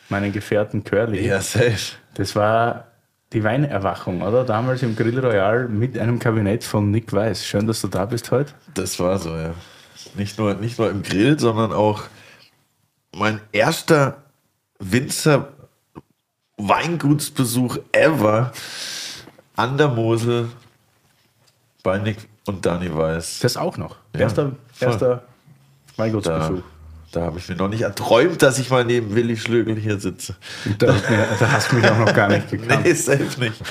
meinen 0.09 0.31
Gefährten 0.31 0.83
Curly. 0.83 1.25
ja, 1.25 1.41
safe. 1.41 1.95
Das 2.15 2.35
war 2.35 2.85
die 3.33 3.43
Weinerwachung, 3.43 4.21
oder? 4.21 4.43
Damals 4.43 4.83
im 4.83 4.95
Grill 4.95 5.19
Royal 5.19 5.67
mit 5.67 5.97
einem 5.97 6.19
Kabinett 6.19 6.63
von 6.63 6.91
Nick 6.91 7.11
Weiß. 7.11 7.45
Schön, 7.45 7.67
dass 7.67 7.81
du 7.81 7.87
da 7.87 8.05
bist 8.05 8.31
heute. 8.31 8.53
Das 8.73 8.99
war 8.99 9.17
so, 9.19 9.35
ja. 9.35 9.53
Nicht 10.15 10.37
nur, 10.37 10.53
nicht 10.53 10.79
nur 10.79 10.89
im 10.89 11.03
Grill, 11.03 11.39
sondern 11.39 11.73
auch 11.73 12.03
mein 13.13 13.41
erster 13.51 14.23
Winzer 14.79 15.49
Weingutsbesuch 16.57 17.77
ever 17.91 18.51
an 19.55 19.77
der 19.77 19.89
Mosel 19.89 20.49
bei 21.83 21.97
Nick 21.97 22.17
und 22.45 22.65
Dani 22.65 22.93
Weiß. 22.93 23.39
Das 23.39 23.57
auch 23.57 23.77
noch. 23.77 23.97
Ja, 24.13 24.21
erster 24.21 24.51
erster 24.79 25.23
Weingutsbesuch. 25.97 26.59
da 26.59 26.74
habe 27.21 27.39
ich 27.39 27.47
mir 27.49 27.55
noch 27.55 27.69
nicht 27.69 27.81
erträumt, 27.81 28.41
dass 28.41 28.59
ich 28.59 28.69
mal 28.69 28.85
neben 28.85 29.15
Willi 29.15 29.37
Schlögel 29.37 29.75
hier 29.75 29.99
sitze. 29.99 30.35
Da, 30.77 30.95
da 31.39 31.51
hast 31.51 31.71
du 31.71 31.77
mich 31.77 31.89
auch 31.89 31.97
noch 31.97 32.13
gar 32.13 32.27
nicht 32.27 32.49
gekannt. 32.49 32.85
Nee, 32.85 32.93
safe 32.93 33.39
nicht. 33.39 33.61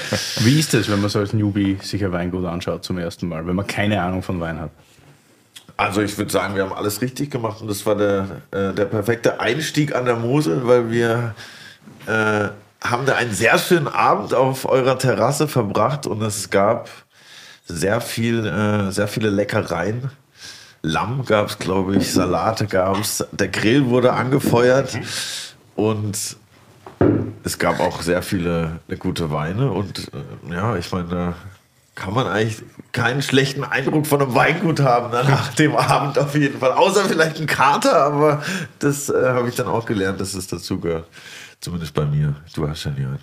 Wie 0.45 0.59
ist 0.59 0.75
das, 0.75 0.91
wenn 0.91 1.01
man 1.01 1.11
so 1.11 1.19
als 1.19 1.33
Newbie 1.33 1.79
sich 1.83 2.05
ein 2.05 2.13
Weingut 2.13 2.45
anschaut 2.45 2.85
zum 2.85 2.99
ersten 2.99 3.29
Mal, 3.29 3.47
wenn 3.47 3.57
man 3.57 3.67
keine 3.67 4.01
Ahnung 4.03 4.23
von 4.23 4.41
Wein 4.41 4.61
hat? 4.61 4.71
Also 5.77 6.03
ich 6.03 6.17
würde 6.17 6.31
sagen, 6.31 6.55
wir 6.55 6.63
haben 6.63 6.73
alles 6.73 7.01
richtig 7.01 7.31
gemacht 7.31 7.61
und 7.61 7.69
das 7.69 7.85
war 7.85 7.97
der, 7.97 8.43
äh, 8.53 8.73
der 8.73 8.85
perfekte 8.85 9.41
Einstieg 9.41 9.95
an 9.95 10.05
der 10.05 10.17
Mosel, 10.17 10.67
weil 10.67 10.91
wir 10.91 11.35
äh, 12.07 12.49
haben 12.83 13.07
da 13.07 13.17
einen 13.17 13.33
sehr 13.33 13.59
schönen 13.59 13.89
Abend 13.89 14.35
auf 14.35 14.67
eurer 14.67 14.99
Terrasse 14.99 15.49
verbracht 15.49 16.07
und 16.07 16.23
es 16.23 16.51
gab 16.51 16.89
sehr 17.67 18.01
viel, 18.01 18.47
äh, 18.47 18.93
sehr 18.93 19.09
viele 19.09 19.31
Leckereien. 19.31 20.11
Lamm 20.87 21.25
gab 21.25 21.49
es, 21.49 21.59
glaube 21.59 21.97
ich, 21.97 22.13
Salate 22.13 22.67
gab 22.67 22.99
es, 22.99 23.27
der 23.33 23.49
Grill 23.49 23.87
wurde 23.87 24.13
angefeuert 24.13 24.99
und 25.77 26.37
es 27.43 27.59
gab 27.59 27.81
auch 27.81 28.03
sehr 28.03 28.21
viele 28.21 28.81
äh, 28.89 28.97
gute 28.97 29.31
Weine 29.31 29.71
und 29.71 30.11
äh, 30.13 30.53
ja, 30.53 30.77
ich 30.77 30.93
meine, 30.93 31.09
da 31.09 31.35
kann 31.95 32.13
man 32.13 32.27
eigentlich 32.27 32.63
keinen 32.93 33.23
schlechten 33.23 33.65
Eindruck 33.65 34.07
von 34.07 34.21
einem 34.21 34.35
Weingut 34.35 34.81
haben 34.81 35.11
ne, 35.11 35.25
nach 35.25 35.55
dem 35.55 35.75
Abend 35.75 36.19
auf 36.19 36.35
jeden 36.35 36.59
Fall. 36.59 36.73
Außer 36.73 37.07
vielleicht 37.07 37.41
ein 37.41 37.47
Kater, 37.47 37.97
aber 37.97 38.43
das 38.79 39.09
äh, 39.09 39.29
habe 39.29 39.49
ich 39.49 39.55
dann 39.55 39.69
auch 39.69 39.87
gelernt, 39.87 40.21
dass 40.21 40.35
es 40.35 40.49
dazugehört. 40.49 41.09
Zumindest 41.61 41.95
bei 41.95 42.05
mir. 42.05 42.35
Du 42.55 42.69
hast 42.69 42.85
ja 42.85 42.91
nie 42.91 43.07
einen. 43.07 43.21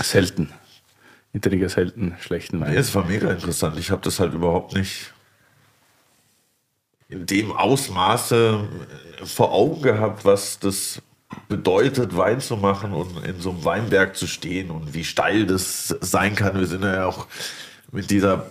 selten. 0.00 0.50
Ich 1.34 1.42
trinke 1.42 1.68
selten 1.68 2.16
schlechten 2.20 2.58
Wein. 2.58 2.70
Nee, 2.70 2.78
es 2.78 2.94
war 2.94 3.04
mega 3.04 3.30
interessant. 3.30 3.78
Ich 3.78 3.90
habe 3.90 4.00
das 4.00 4.18
halt 4.18 4.32
überhaupt 4.32 4.72
nicht 4.72 5.12
in 7.08 7.26
dem 7.26 7.52
Ausmaße 7.52 8.68
vor 9.24 9.52
Augen 9.52 9.82
gehabt, 9.82 10.24
was 10.24 10.58
das 10.58 11.02
bedeutet, 11.48 12.16
Wein 12.16 12.40
zu 12.40 12.56
machen 12.56 12.92
und 12.92 13.24
in 13.24 13.40
so 13.40 13.50
einem 13.50 13.64
Weinberg 13.64 14.16
zu 14.16 14.26
stehen 14.26 14.70
und 14.70 14.94
wie 14.94 15.04
steil 15.04 15.46
das 15.46 15.88
sein 16.00 16.34
kann. 16.34 16.58
Wir 16.58 16.66
sind 16.66 16.84
ja 16.84 17.06
auch 17.06 17.26
mit 17.92 18.10
dieser 18.10 18.46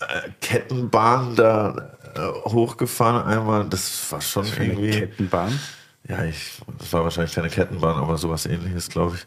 äh, 0.00 0.30
Kettenbahn 0.40 1.36
da 1.36 1.96
äh, 2.14 2.20
hochgefahren 2.50 3.26
einmal. 3.26 3.66
Das 3.68 4.10
war 4.10 4.20
schon 4.20 4.46
eine 4.46 4.66
irgendwie. 4.66 4.90
Kettenbahn. 4.90 5.58
Ja, 6.08 6.24
ich, 6.24 6.60
das 6.78 6.92
war 6.92 7.04
wahrscheinlich 7.04 7.34
keine 7.34 7.48
Kettenbahn, 7.48 7.96
aber 7.96 8.18
sowas 8.18 8.44
ähnliches, 8.46 8.88
glaube 8.90 9.16
ich. 9.16 9.26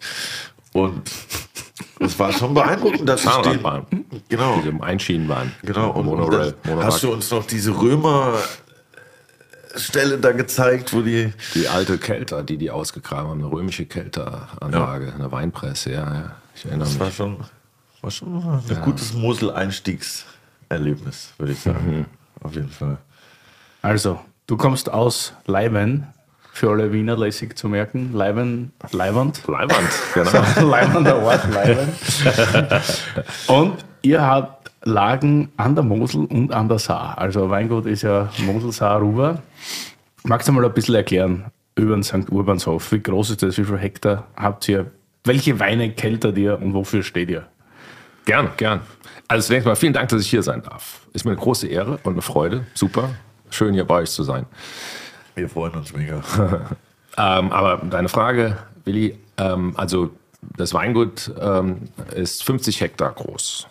Und 0.74 1.10
es 2.00 2.18
war 2.20 2.32
schon 2.32 2.54
beeindruckend, 2.54 3.10
dass 3.10 3.22
den, 3.24 3.32
Zahnradbahn. 3.32 3.86
genau, 4.30 4.62
Diese 4.64 4.84
Einschienenbahn. 4.84 5.54
genau. 5.64 5.92
Und, 5.92 6.06
Monorail. 6.06 6.54
Monorail. 6.64 6.86
hast 6.86 7.02
du 7.02 7.12
uns 7.12 7.32
noch 7.32 7.46
diese 7.46 7.72
Römer 7.72 8.36
Stelle 9.80 10.18
da 10.18 10.32
gezeigt, 10.32 10.94
wo 10.94 11.02
die 11.02 11.34
Die 11.54 11.68
alte 11.68 11.98
Kelter, 11.98 12.44
die 12.44 12.56
die 12.58 12.72
ausgegraben 12.72 13.32
haben, 13.32 13.44
eine 13.44 13.52
römische 13.52 13.86
Kelteranlage, 13.86 15.14
eine 15.14 15.30
Weinpresse, 15.32 15.92
ja, 15.92 16.14
ja. 16.14 16.32
Ich 16.56 16.64
erinnere 16.66 16.86
das 16.86 16.94
mich. 16.94 17.02
war 17.02 17.12
schon, 17.12 17.38
war 18.02 18.12
schon 18.12 18.62
ein 18.70 18.82
gutes 18.82 19.14
Mosel-Einstiegserlebnis, 19.14 21.34
würde 21.38 21.54
ich 21.54 21.60
sagen. 21.60 22.06
Auf 22.42 22.56
jeden 22.56 22.70
Fall. 22.70 22.98
Also, 23.82 24.20
du 24.48 24.58
kommst 24.58 24.90
aus 24.90 25.34
Leiben, 25.46 26.08
für 26.58 26.72
alle 26.72 26.92
Wiener 26.92 27.16
lässig 27.16 27.56
zu 27.56 27.70
merken. 27.70 28.14
Leiben, 28.14 28.74
Leiband. 28.92 29.48
Leiband, 29.48 29.90
genau. 30.16 30.32
Leibender 30.68 31.22
Ort, 31.22 31.48
Leiben. 31.54 31.88
Und 33.48 33.86
ihr 34.02 34.22
habt 34.22 34.57
Lagen 34.88 35.52
an 35.58 35.76
der 35.76 35.84
Mosel 35.84 36.26
und 36.26 36.52
an 36.52 36.70
der 36.70 36.80
Saar. 36.80 37.18
Also 37.18 37.50
Weingut 37.50 37.86
ist 37.86 38.04
ja 38.04 38.30
Mosel, 38.46 38.72
Saar, 38.72 39.02
Ruhr. 39.02 39.42
Magst 40.24 40.48
du 40.48 40.52
mal 40.52 40.66
ein 40.66 40.74
bisschen 40.74 40.96
erklären 40.96 41.46
über 41.76 41.94
den 41.94 42.04
St. 42.04 42.32
Urbanshof? 42.32 42.92
Wie 42.92 43.02
groß 43.02 43.32
ist 43.32 43.44
das? 43.44 43.58
Wie 43.58 43.64
viele 43.64 43.78
Hektar 43.78 44.28
habt 44.36 44.68
ihr? 44.70 44.92
Welche 45.24 45.60
Weine 45.60 45.92
keltert 45.92 46.38
ihr 46.38 46.60
und 46.60 46.74
wofür 46.74 47.04
steht 47.04 47.30
ihr? 47.30 47.48
Gern, 48.26 48.50
gern. 48.58 48.82
Also 49.28 49.48
zunächst 49.48 49.68
mal 49.68 49.76
vielen 49.76 49.94
Dank, 49.94 50.10
dass 50.10 50.22
ich 50.22 50.30
hier 50.30 50.44
sein 50.44 50.62
darf. 50.64 51.02
Ist 51.14 51.26
mir 51.26 51.32
eine 51.32 51.40
große 51.40 51.68
Ehre 51.68 52.00
und 52.04 52.14
eine 52.14 52.22
Freude. 52.22 52.66
Super. 52.74 53.10
Schön 53.50 53.74
hier 53.74 53.86
bei 53.86 54.02
euch 54.02 54.12
zu 54.12 54.24
sein. 54.24 54.46
Wir 55.36 55.50
freuen 55.50 55.74
uns 55.76 55.94
mega. 55.94 56.22
Ähm, 57.20 57.52
aber 57.52 57.84
deine 57.84 58.10
Frage, 58.10 58.58
Willi, 58.86 59.18
ähm, 59.40 59.74
also 59.76 60.12
das 60.56 60.76
Weingut 60.76 61.32
ähm, 61.40 61.90
ist 62.14 62.44
50 62.44 62.80
Hektar 62.80 63.12
groß. 63.12 63.68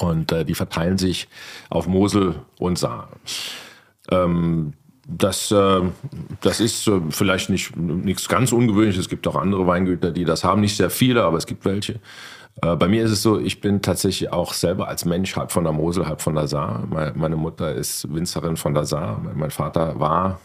Und 0.00 0.32
äh, 0.32 0.44
die 0.44 0.54
verteilen 0.54 0.98
sich 0.98 1.28
auf 1.68 1.86
Mosel 1.86 2.36
und 2.58 2.78
Saar. 2.78 3.08
Ähm, 4.10 4.72
das, 5.06 5.50
äh, 5.50 5.80
das 6.40 6.60
ist 6.60 6.86
äh, 6.86 7.00
vielleicht 7.10 7.50
nicht 7.50 7.76
nichts 7.76 8.28
ganz 8.28 8.52
Ungewöhnliches. 8.52 9.02
Es 9.02 9.08
gibt 9.08 9.26
auch 9.26 9.36
andere 9.36 9.66
Weingüter, 9.66 10.10
die 10.10 10.24
das 10.24 10.44
haben. 10.44 10.60
Nicht 10.60 10.76
sehr 10.76 10.90
viele, 10.90 11.24
aber 11.24 11.36
es 11.36 11.46
gibt 11.46 11.64
welche. 11.64 12.00
Äh, 12.62 12.76
bei 12.76 12.88
mir 12.88 13.04
ist 13.04 13.10
es 13.10 13.22
so, 13.22 13.38
ich 13.38 13.60
bin 13.60 13.82
tatsächlich 13.82 14.32
auch 14.32 14.52
selber 14.54 14.88
als 14.88 15.04
Mensch 15.04 15.36
halb 15.36 15.52
von 15.52 15.64
der 15.64 15.72
Mosel, 15.72 16.06
halb 16.06 16.20
von 16.20 16.34
der 16.34 16.46
Saar. 16.46 16.86
Meine, 17.14 17.36
Mutter 17.36 17.74
ist 17.74 18.12
Winzerin 18.12 18.56
von 18.56 18.74
der 18.74 18.84
Saar. 18.84 19.20
Mein 19.34 19.50
Vater 19.50 19.98
war 19.98 20.40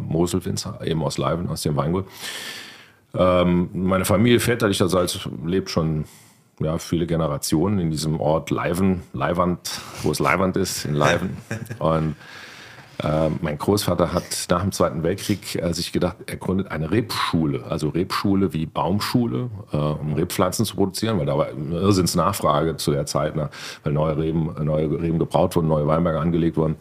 Moselwinzer, 0.00 0.80
eben 0.84 1.02
aus 1.04 1.16
Leiben, 1.16 1.48
aus 1.48 1.62
dem 1.62 1.76
Weingut. 1.76 2.06
Ähm, 3.14 3.70
meine 3.72 4.04
Familie 4.04 4.40
väterlicherseits 4.40 5.28
lebt 5.44 5.70
schon 5.70 6.04
ja, 6.60 6.78
viele 6.78 7.06
Generationen 7.06 7.78
in 7.78 7.90
diesem 7.90 8.20
Ort 8.20 8.50
Leiven, 8.50 9.02
Leiwand, 9.12 9.80
wo 10.02 10.10
es 10.10 10.18
Leiwand 10.18 10.56
ist, 10.56 10.84
in 10.84 10.94
Leiven. 10.94 11.36
Und 11.78 12.16
äh, 13.02 13.30
mein 13.40 13.56
Großvater 13.56 14.12
hat 14.12 14.24
nach 14.50 14.60
dem 14.60 14.72
Zweiten 14.72 15.02
Weltkrieg 15.02 15.56
äh, 15.56 15.72
sich 15.72 15.92
gedacht, 15.92 16.18
er 16.26 16.36
gründet 16.36 16.70
eine 16.70 16.90
Rebschule, 16.90 17.64
also 17.68 17.88
Rebschule 17.88 18.52
wie 18.52 18.66
Baumschule, 18.66 19.50
äh, 19.72 19.76
um 19.76 20.14
Rebpflanzen 20.14 20.66
zu 20.66 20.76
produzieren, 20.76 21.18
weil 21.18 21.26
da 21.26 21.38
war 21.38 21.46
eine 21.48 21.76
Irrsinnsnachfrage 21.76 22.76
zu 22.76 22.90
der 22.92 23.06
Zeit, 23.06 23.36
ne, 23.36 23.48
weil 23.82 23.92
neue 23.92 24.18
Reben, 24.18 24.54
neue 24.62 24.90
Reben 24.90 25.18
gebraut 25.18 25.56
wurden, 25.56 25.68
neue 25.68 25.86
Weinberge 25.86 26.20
angelegt 26.20 26.56
wurden. 26.56 26.76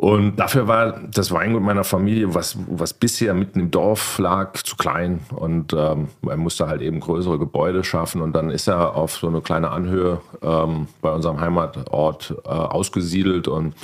Und 0.00 0.36
dafür 0.36 0.66
war 0.66 0.98
das 1.12 1.30
Weingut 1.30 1.60
meiner 1.62 1.84
Familie, 1.84 2.34
was, 2.34 2.56
was 2.68 2.94
bisher 2.94 3.34
mitten 3.34 3.60
im 3.60 3.70
Dorf 3.70 4.18
lag, 4.18 4.54
zu 4.54 4.76
klein. 4.76 5.20
Und 5.28 5.74
ähm, 5.74 6.08
man 6.22 6.38
musste 6.38 6.68
halt 6.68 6.80
eben 6.80 7.00
größere 7.00 7.38
Gebäude 7.38 7.84
schaffen. 7.84 8.22
Und 8.22 8.32
dann 8.32 8.48
ist 8.48 8.66
er 8.66 8.96
auf 8.96 9.18
so 9.18 9.28
eine 9.28 9.42
kleine 9.42 9.70
Anhöhe 9.70 10.22
ähm, 10.40 10.88
bei 11.02 11.10
unserem 11.12 11.38
Heimatort 11.38 12.34
äh, 12.46 12.48
ausgesiedelt 12.48 13.46
und 13.46 13.74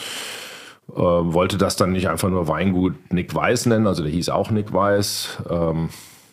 äh, 0.88 1.02
wollte 1.02 1.58
das 1.58 1.76
dann 1.76 1.92
nicht 1.92 2.08
einfach 2.08 2.30
nur 2.30 2.48
Weingut 2.48 2.94
Nick 3.12 3.34
Weiß 3.34 3.66
nennen. 3.66 3.86
Also 3.86 4.02
der 4.02 4.10
hieß 4.10 4.30
auch 4.30 4.50
Nick 4.50 4.72
Weiß. 4.72 5.36
Ähm, 5.50 5.90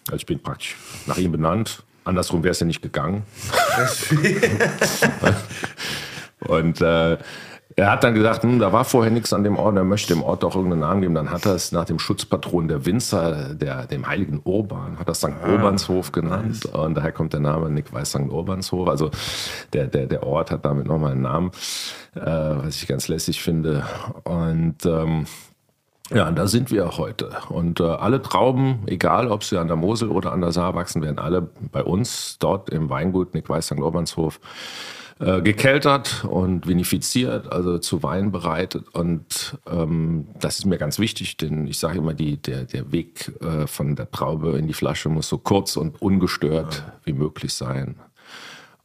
also 0.08 0.16
ich 0.16 0.26
bin 0.26 0.40
praktisch 0.40 0.78
nach 1.08 1.18
ihm 1.18 1.34
benannt. 1.34 1.84
Andersrum 2.06 2.42
wäre 2.46 2.54
es 2.54 2.62
ja 2.62 2.66
nicht 2.66 2.82
gegangen. 2.82 3.24
Und 6.48 6.80
äh, 6.80 7.18
er 7.76 7.92
hat 7.92 8.04
dann 8.04 8.14
gesagt, 8.14 8.44
hm, 8.44 8.60
da 8.60 8.72
war 8.72 8.86
vorher 8.86 9.12
nichts 9.12 9.34
an 9.34 9.44
dem 9.44 9.58
Ort, 9.58 9.76
er 9.76 9.84
möchte 9.84 10.14
dem 10.14 10.24
Ort 10.24 10.44
auch 10.44 10.56
irgendeinen 10.56 10.82
Namen 10.82 11.02
geben. 11.02 11.16
Dann 11.16 11.32
hat 11.32 11.46
er 11.46 11.56
es 11.56 11.72
nach 11.72 11.86
dem 11.86 12.00
Schutzpatron 12.00 12.68
der 12.68 12.86
Winzer, 12.86 13.56
der, 13.56 13.88
dem 13.88 14.08
heiligen 14.08 14.42
Urban, 14.44 15.00
hat 15.00 15.10
das 15.10 15.20
St. 15.20 15.32
Urbanshof 15.48 16.12
genannt. 16.12 16.66
Und 16.66 16.96
daher 16.96 17.12
kommt 17.12 17.34
der 17.34 17.40
Name 17.40 17.70
Nick 17.70 17.92
Weiß 17.94 18.10
St. 18.12 18.30
Urbanshof. 18.30 18.88
Also 18.88 19.12
der, 19.74 19.88
der, 19.88 20.06
der 20.08 20.24
Ort 20.24 20.52
hat 20.52 20.66
damit 20.66 20.88
nochmal 20.88 21.14
einen 21.14 21.22
Namen, 21.22 21.52
äh, 22.16 22.22
was 22.22 22.82
ich 22.82 22.88
ganz 22.88 23.08
lässig 23.08 23.42
finde. 23.42 23.84
Und 24.24 24.86
ähm, 24.86 25.26
ja, 26.14 26.28
und 26.28 26.38
da 26.38 26.48
sind 26.48 26.70
wir 26.70 26.88
auch 26.88 26.98
heute. 27.00 27.32
Und 27.50 27.80
äh, 27.80 27.84
alle 27.84 28.22
Trauben, 28.22 28.84
egal 28.86 29.32
ob 29.32 29.44
sie 29.44 29.58
an 29.58 29.68
der 29.68 29.78
Mosel 29.78 30.10
oder 30.10 30.32
an 30.32 30.42
der 30.42 30.52
Saar 30.52 30.76
wachsen, 30.76 31.02
werden 31.02 31.18
alle 31.18 31.50
bei 31.72 31.84
uns 31.84 32.38
dort 32.40 32.70
im 32.70 32.90
Weingut 32.90 33.34
Nick 33.34 33.50
Weiß 33.50 33.68
St. 33.68 33.80
Urbanshof 33.80 34.40
äh, 35.20 35.42
gekeltert 35.42 36.26
und 36.26 36.68
vinifiziert, 36.68 37.52
also 37.52 37.78
zu 37.78 38.04
Wein 38.04 38.32
bereitet. 38.32 38.90
Und 38.94 39.58
ähm, 39.68 40.28
das 40.40 40.60
ist 40.60 40.66
mir 40.66 40.78
ganz 40.78 41.00
wichtig, 41.00 41.38
denn 41.38 41.68
ich 41.68 41.80
sage 41.80 42.00
immer, 42.00 42.14
die, 42.14 42.38
der, 42.38 42.66
der 42.66 42.92
Weg 42.92 43.32
äh, 43.42 43.68
von 43.68 43.96
der 43.96 44.10
Traube 44.12 44.58
in 44.58 44.68
die 44.68 44.74
Flasche 44.74 45.10
muss 45.10 45.28
so 45.28 45.38
kurz 45.38 45.78
und 45.78 46.02
ungestört 46.02 46.84
wie 47.04 47.14
möglich 47.14 47.54
sein. 47.54 47.96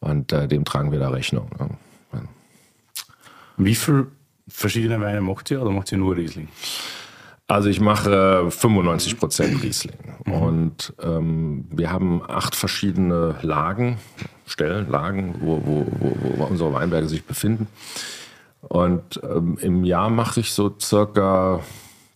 Und 0.00 0.32
äh, 0.32 0.46
dem 0.46 0.64
tragen 0.64 0.92
wir 0.92 0.98
da 0.98 1.08
Rechnung. 1.08 1.50
Ne? 1.58 1.70
Wie 3.58 3.74
viele 3.74 4.06
verschiedene 4.46 5.00
Weine 5.00 5.20
macht 5.20 5.50
ihr 5.50 5.60
oder 5.60 5.72
macht 5.72 5.90
ihr 5.90 5.98
nur 5.98 6.16
Riesling? 6.16 6.48
Also 7.48 7.68
ich 7.68 7.80
mache 7.80 8.44
äh, 8.46 8.50
95 8.50 9.18
Prozent 9.18 9.62
Riesling 9.62 9.96
und 10.26 10.92
ähm, 11.02 11.64
wir 11.70 11.90
haben 11.90 12.22
acht 12.28 12.54
verschiedene 12.54 13.36
Lagen, 13.42 13.98
Stellen, 14.48 14.90
Lagen, 14.90 15.36
wo, 15.40 15.60
wo, 15.64 15.86
wo, 15.98 16.16
wo 16.20 16.44
unsere 16.44 16.72
Weinberge 16.72 17.08
sich 17.08 17.24
befinden. 17.24 17.68
Und 18.62 19.20
ähm, 19.22 19.58
im 19.60 19.84
Jahr 19.84 20.10
mache 20.10 20.40
ich 20.40 20.52
so 20.52 20.74
circa 20.80 21.60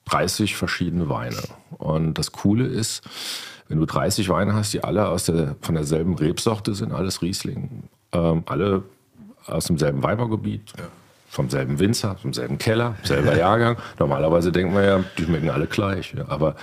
30 0.07 0.57
verschiedene 0.57 1.09
Weine. 1.09 1.37
Und 1.79 2.15
das 2.15 2.33
Coole 2.33 2.67
ist, 2.67 3.03
wenn 3.69 3.79
du 3.79 3.87
30 3.87 4.29
Weine 4.29 4.55
hast, 4.55 4.73
die 4.73 4.83
alle 4.83 5.09
aus 5.09 5.25
der, 5.25 5.57
von 5.61 5.75
derselben 5.75 6.15
Rebsorte 6.15 6.75
sind, 6.75 6.93
alles 6.93 7.23
Riesling, 7.23 7.85
ähm, 8.13 8.43
alle 8.47 8.83
aus 9.47 9.67
demselben 9.67 10.03
Weinbaugebiet, 10.03 10.73
vom 11.29 11.49
selben 11.49 11.79
Winzer, 11.79 12.17
vom 12.17 12.35
selben 12.35 12.59
Keller, 12.59 12.97
selber 13.05 13.37
Jahrgang. 13.37 13.79
Normalerweise 13.99 14.53
denkt 14.53 14.75
man 14.75 14.85
ja, 14.85 15.05
die 15.17 15.25
schmecken 15.25 15.49
alle 15.49 15.67
gleich. 15.67 16.13
Ja. 16.15 16.29
Aber 16.29 16.57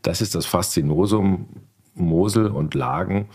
das 0.00 0.22
ist 0.22 0.34
das 0.34 0.46
Faszinosum 0.46 1.46
Mosel 1.94 2.46
und 2.48 2.74
Lagen, 2.74 3.28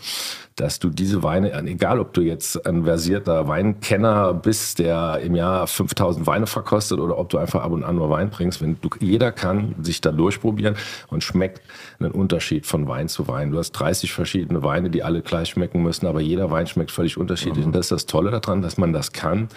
dass 0.56 0.78
du 0.78 0.90
diese 0.90 1.22
Weine, 1.22 1.52
egal 1.66 2.00
ob 2.00 2.12
du 2.12 2.20
jetzt 2.20 2.66
ein 2.66 2.84
versierter 2.84 3.48
Weinkenner 3.48 4.34
bist, 4.34 4.78
der 4.78 5.20
im 5.24 5.34
Jahr 5.34 5.66
5000 5.66 6.26
Weine 6.26 6.46
verkostet 6.46 7.00
oder 7.00 7.16
ob 7.18 7.30
du 7.30 7.38
einfach 7.38 7.62
ab 7.62 7.72
und 7.72 7.82
an 7.82 7.96
nur 7.96 8.10
Wein 8.10 8.28
bringst, 8.28 8.60
wenn 8.60 8.76
du, 8.80 8.90
jeder 9.00 9.32
kann 9.32 9.74
sich 9.82 10.02
da 10.02 10.12
durchprobieren 10.12 10.76
und 11.08 11.24
schmeckt 11.24 11.62
einen 11.98 12.12
Unterschied 12.12 12.66
von 12.66 12.86
Wein 12.88 13.08
zu 13.08 13.26
Wein. 13.26 13.50
Du 13.50 13.58
hast 13.58 13.72
30 13.72 14.12
verschiedene 14.12 14.62
Weine, 14.62 14.90
die 14.90 15.02
alle 15.02 15.22
gleich 15.22 15.48
schmecken 15.48 15.82
müssen, 15.82 16.06
aber 16.06 16.20
jeder 16.20 16.50
Wein 16.50 16.66
schmeckt 16.66 16.90
völlig 16.90 17.16
unterschiedlich. 17.16 17.64
Und 17.64 17.72
das 17.72 17.86
ist 17.86 17.92
das 17.92 18.06
Tolle 18.06 18.30
daran, 18.30 18.60
dass 18.60 18.76
man 18.76 18.92
das 18.92 19.12
kann. 19.12 19.48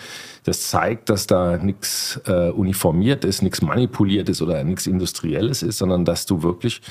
Das 0.45 0.69
zeigt, 0.69 1.09
dass 1.09 1.27
da 1.27 1.57
nichts 1.57 2.21
äh, 2.25 2.49
uniformiert 2.49 3.25
ist, 3.25 3.41
nichts 3.41 3.61
manipuliert 3.61 4.29
ist 4.29 4.41
oder 4.41 4.63
nichts 4.63 4.87
Industrielles 4.87 5.63
ist, 5.63 5.79
sondern 5.79 6.05
dass 6.05 6.25
du 6.25 6.43
wirklich 6.43 6.81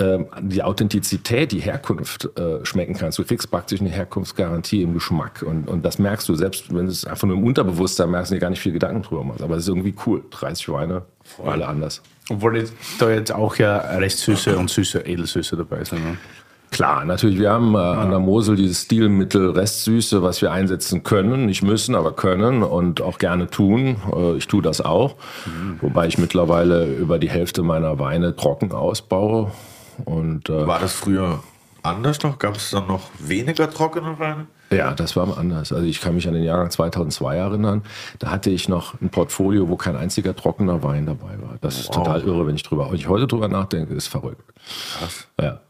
die 0.00 0.62
Authentizität, 0.62 1.52
die 1.52 1.60
Herkunft 1.60 2.28
äh, 2.36 2.64
schmecken 2.64 2.94
kannst. 2.94 3.18
Du 3.18 3.24
kriegst 3.24 3.48
praktisch 3.50 3.80
eine 3.80 3.90
Herkunftsgarantie 3.90 4.82
im 4.82 4.92
Geschmack. 4.92 5.44
Und, 5.46 5.68
und 5.68 5.84
das 5.84 6.00
merkst 6.00 6.28
du, 6.28 6.34
selbst 6.34 6.74
wenn 6.74 6.86
du 6.86 6.90
es 6.92 7.04
einfach 7.04 7.28
nur 7.28 7.36
im 7.36 7.44
Unterbewusstsein 7.44 8.10
merkst, 8.10 8.32
dir 8.32 8.40
gar 8.40 8.50
nicht 8.50 8.60
viel 8.60 8.72
Gedanken 8.72 9.02
drüber 9.02 9.22
machst. 9.22 9.42
Aber 9.42 9.54
es 9.54 9.62
ist 9.62 9.68
irgendwie 9.68 9.94
cool. 10.04 10.24
30 10.30 10.68
Weine, 10.70 11.02
alle 11.44 11.68
anders. 11.68 12.02
Obwohl 12.28 12.68
da 12.98 13.10
jetzt 13.10 13.32
auch 13.32 13.54
ja 13.56 13.78
recht 13.98 14.18
süße 14.18 14.58
und 14.58 14.68
süße 14.68 15.06
Edelsüße 15.06 15.56
dabei 15.56 15.84
sind. 15.84 16.04
Ne? 16.04 16.16
Klar, 16.74 17.04
natürlich, 17.04 17.38
wir 17.38 17.52
haben 17.52 17.76
äh, 17.76 17.78
an 17.78 18.10
der 18.10 18.18
Mosel 18.18 18.56
dieses 18.56 18.82
Stilmittel 18.82 19.50
Restsüße, 19.50 20.24
was 20.24 20.42
wir 20.42 20.50
einsetzen 20.50 21.04
können, 21.04 21.46
nicht 21.46 21.62
müssen, 21.62 21.94
aber 21.94 22.10
können 22.10 22.64
und 22.64 23.00
auch 23.00 23.18
gerne 23.18 23.48
tun. 23.48 23.96
Äh, 24.12 24.38
ich 24.38 24.48
tue 24.48 24.60
das 24.60 24.80
auch, 24.80 25.14
mhm. 25.46 25.78
wobei 25.80 26.08
ich 26.08 26.18
mittlerweile 26.18 26.86
über 26.86 27.20
die 27.20 27.30
Hälfte 27.30 27.62
meiner 27.62 28.00
Weine 28.00 28.34
trocken 28.34 28.72
ausbaue. 28.72 29.52
Und, 30.04 30.48
äh, 30.48 30.66
War 30.66 30.78
das 30.78 30.92
früher 30.92 31.40
anders 31.82 32.22
noch? 32.22 32.38
Gab 32.38 32.56
es 32.56 32.70
dann 32.70 32.86
noch 32.86 33.02
weniger 33.18 33.70
trockene 33.70 34.18
Weine? 34.18 34.46
Ja, 34.70 34.92
das 34.92 35.14
war 35.14 35.38
anders. 35.38 35.72
Also 35.72 35.86
ich 35.86 36.00
kann 36.00 36.14
mich 36.14 36.26
an 36.26 36.34
den 36.34 36.42
Jahrgang 36.42 36.70
2002 36.70 37.36
erinnern. 37.36 37.82
Da 38.18 38.30
hatte 38.30 38.50
ich 38.50 38.68
noch 38.68 39.00
ein 39.00 39.10
Portfolio, 39.10 39.68
wo 39.68 39.76
kein 39.76 39.96
einziger 39.96 40.34
trockener 40.34 40.82
Wein 40.82 41.06
dabei 41.06 41.40
war. 41.40 41.56
Das 41.60 41.78
ist 41.78 41.88
wow. 41.88 41.96
total 41.96 42.22
irre, 42.22 42.46
wenn 42.46 42.56
ich 42.56 42.62
drüber, 42.62 42.88
wenn 42.88 42.96
ich 42.96 43.08
heute 43.08 43.26
drüber 43.26 43.48
nachdenke, 43.48 43.94
ist 43.94 44.08
verrückt. 44.08 44.42
Krass. 44.98 45.28
Ja. 45.40 45.60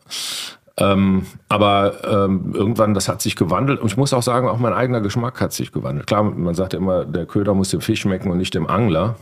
Ähm, 0.76 1.26
aber 1.48 2.02
ähm, 2.04 2.52
irgendwann, 2.52 2.94
das 2.94 3.08
hat 3.08 3.22
sich 3.22 3.36
gewandelt. 3.36 3.80
Und 3.80 3.86
ich 3.86 3.96
muss 3.96 4.12
auch 4.12 4.22
sagen, 4.22 4.48
auch 4.48 4.58
mein 4.58 4.72
eigener 4.72 5.00
Geschmack 5.00 5.40
hat 5.40 5.52
sich 5.52 5.70
gewandelt. 5.70 6.06
Klar, 6.06 6.24
man 6.24 6.54
sagt 6.54 6.74
immer, 6.74 7.04
der 7.04 7.26
Köder 7.26 7.54
muss 7.54 7.70
dem 7.70 7.80
Fisch 7.80 8.00
schmecken 8.00 8.30
und 8.30 8.38
nicht 8.38 8.54
dem 8.54 8.66
Angler. 8.66 9.16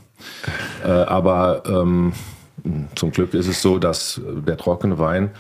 Äh, 0.85 0.89
aber 0.91 1.63
ähm, 1.67 2.13
zum 2.95 3.11
Glück 3.11 3.35
ist 3.35 3.49
es 3.49 3.63
so, 3.63 3.79
dass 3.79 4.21
der 4.47 4.57
trockene 4.57 4.99
Wein 4.99 5.31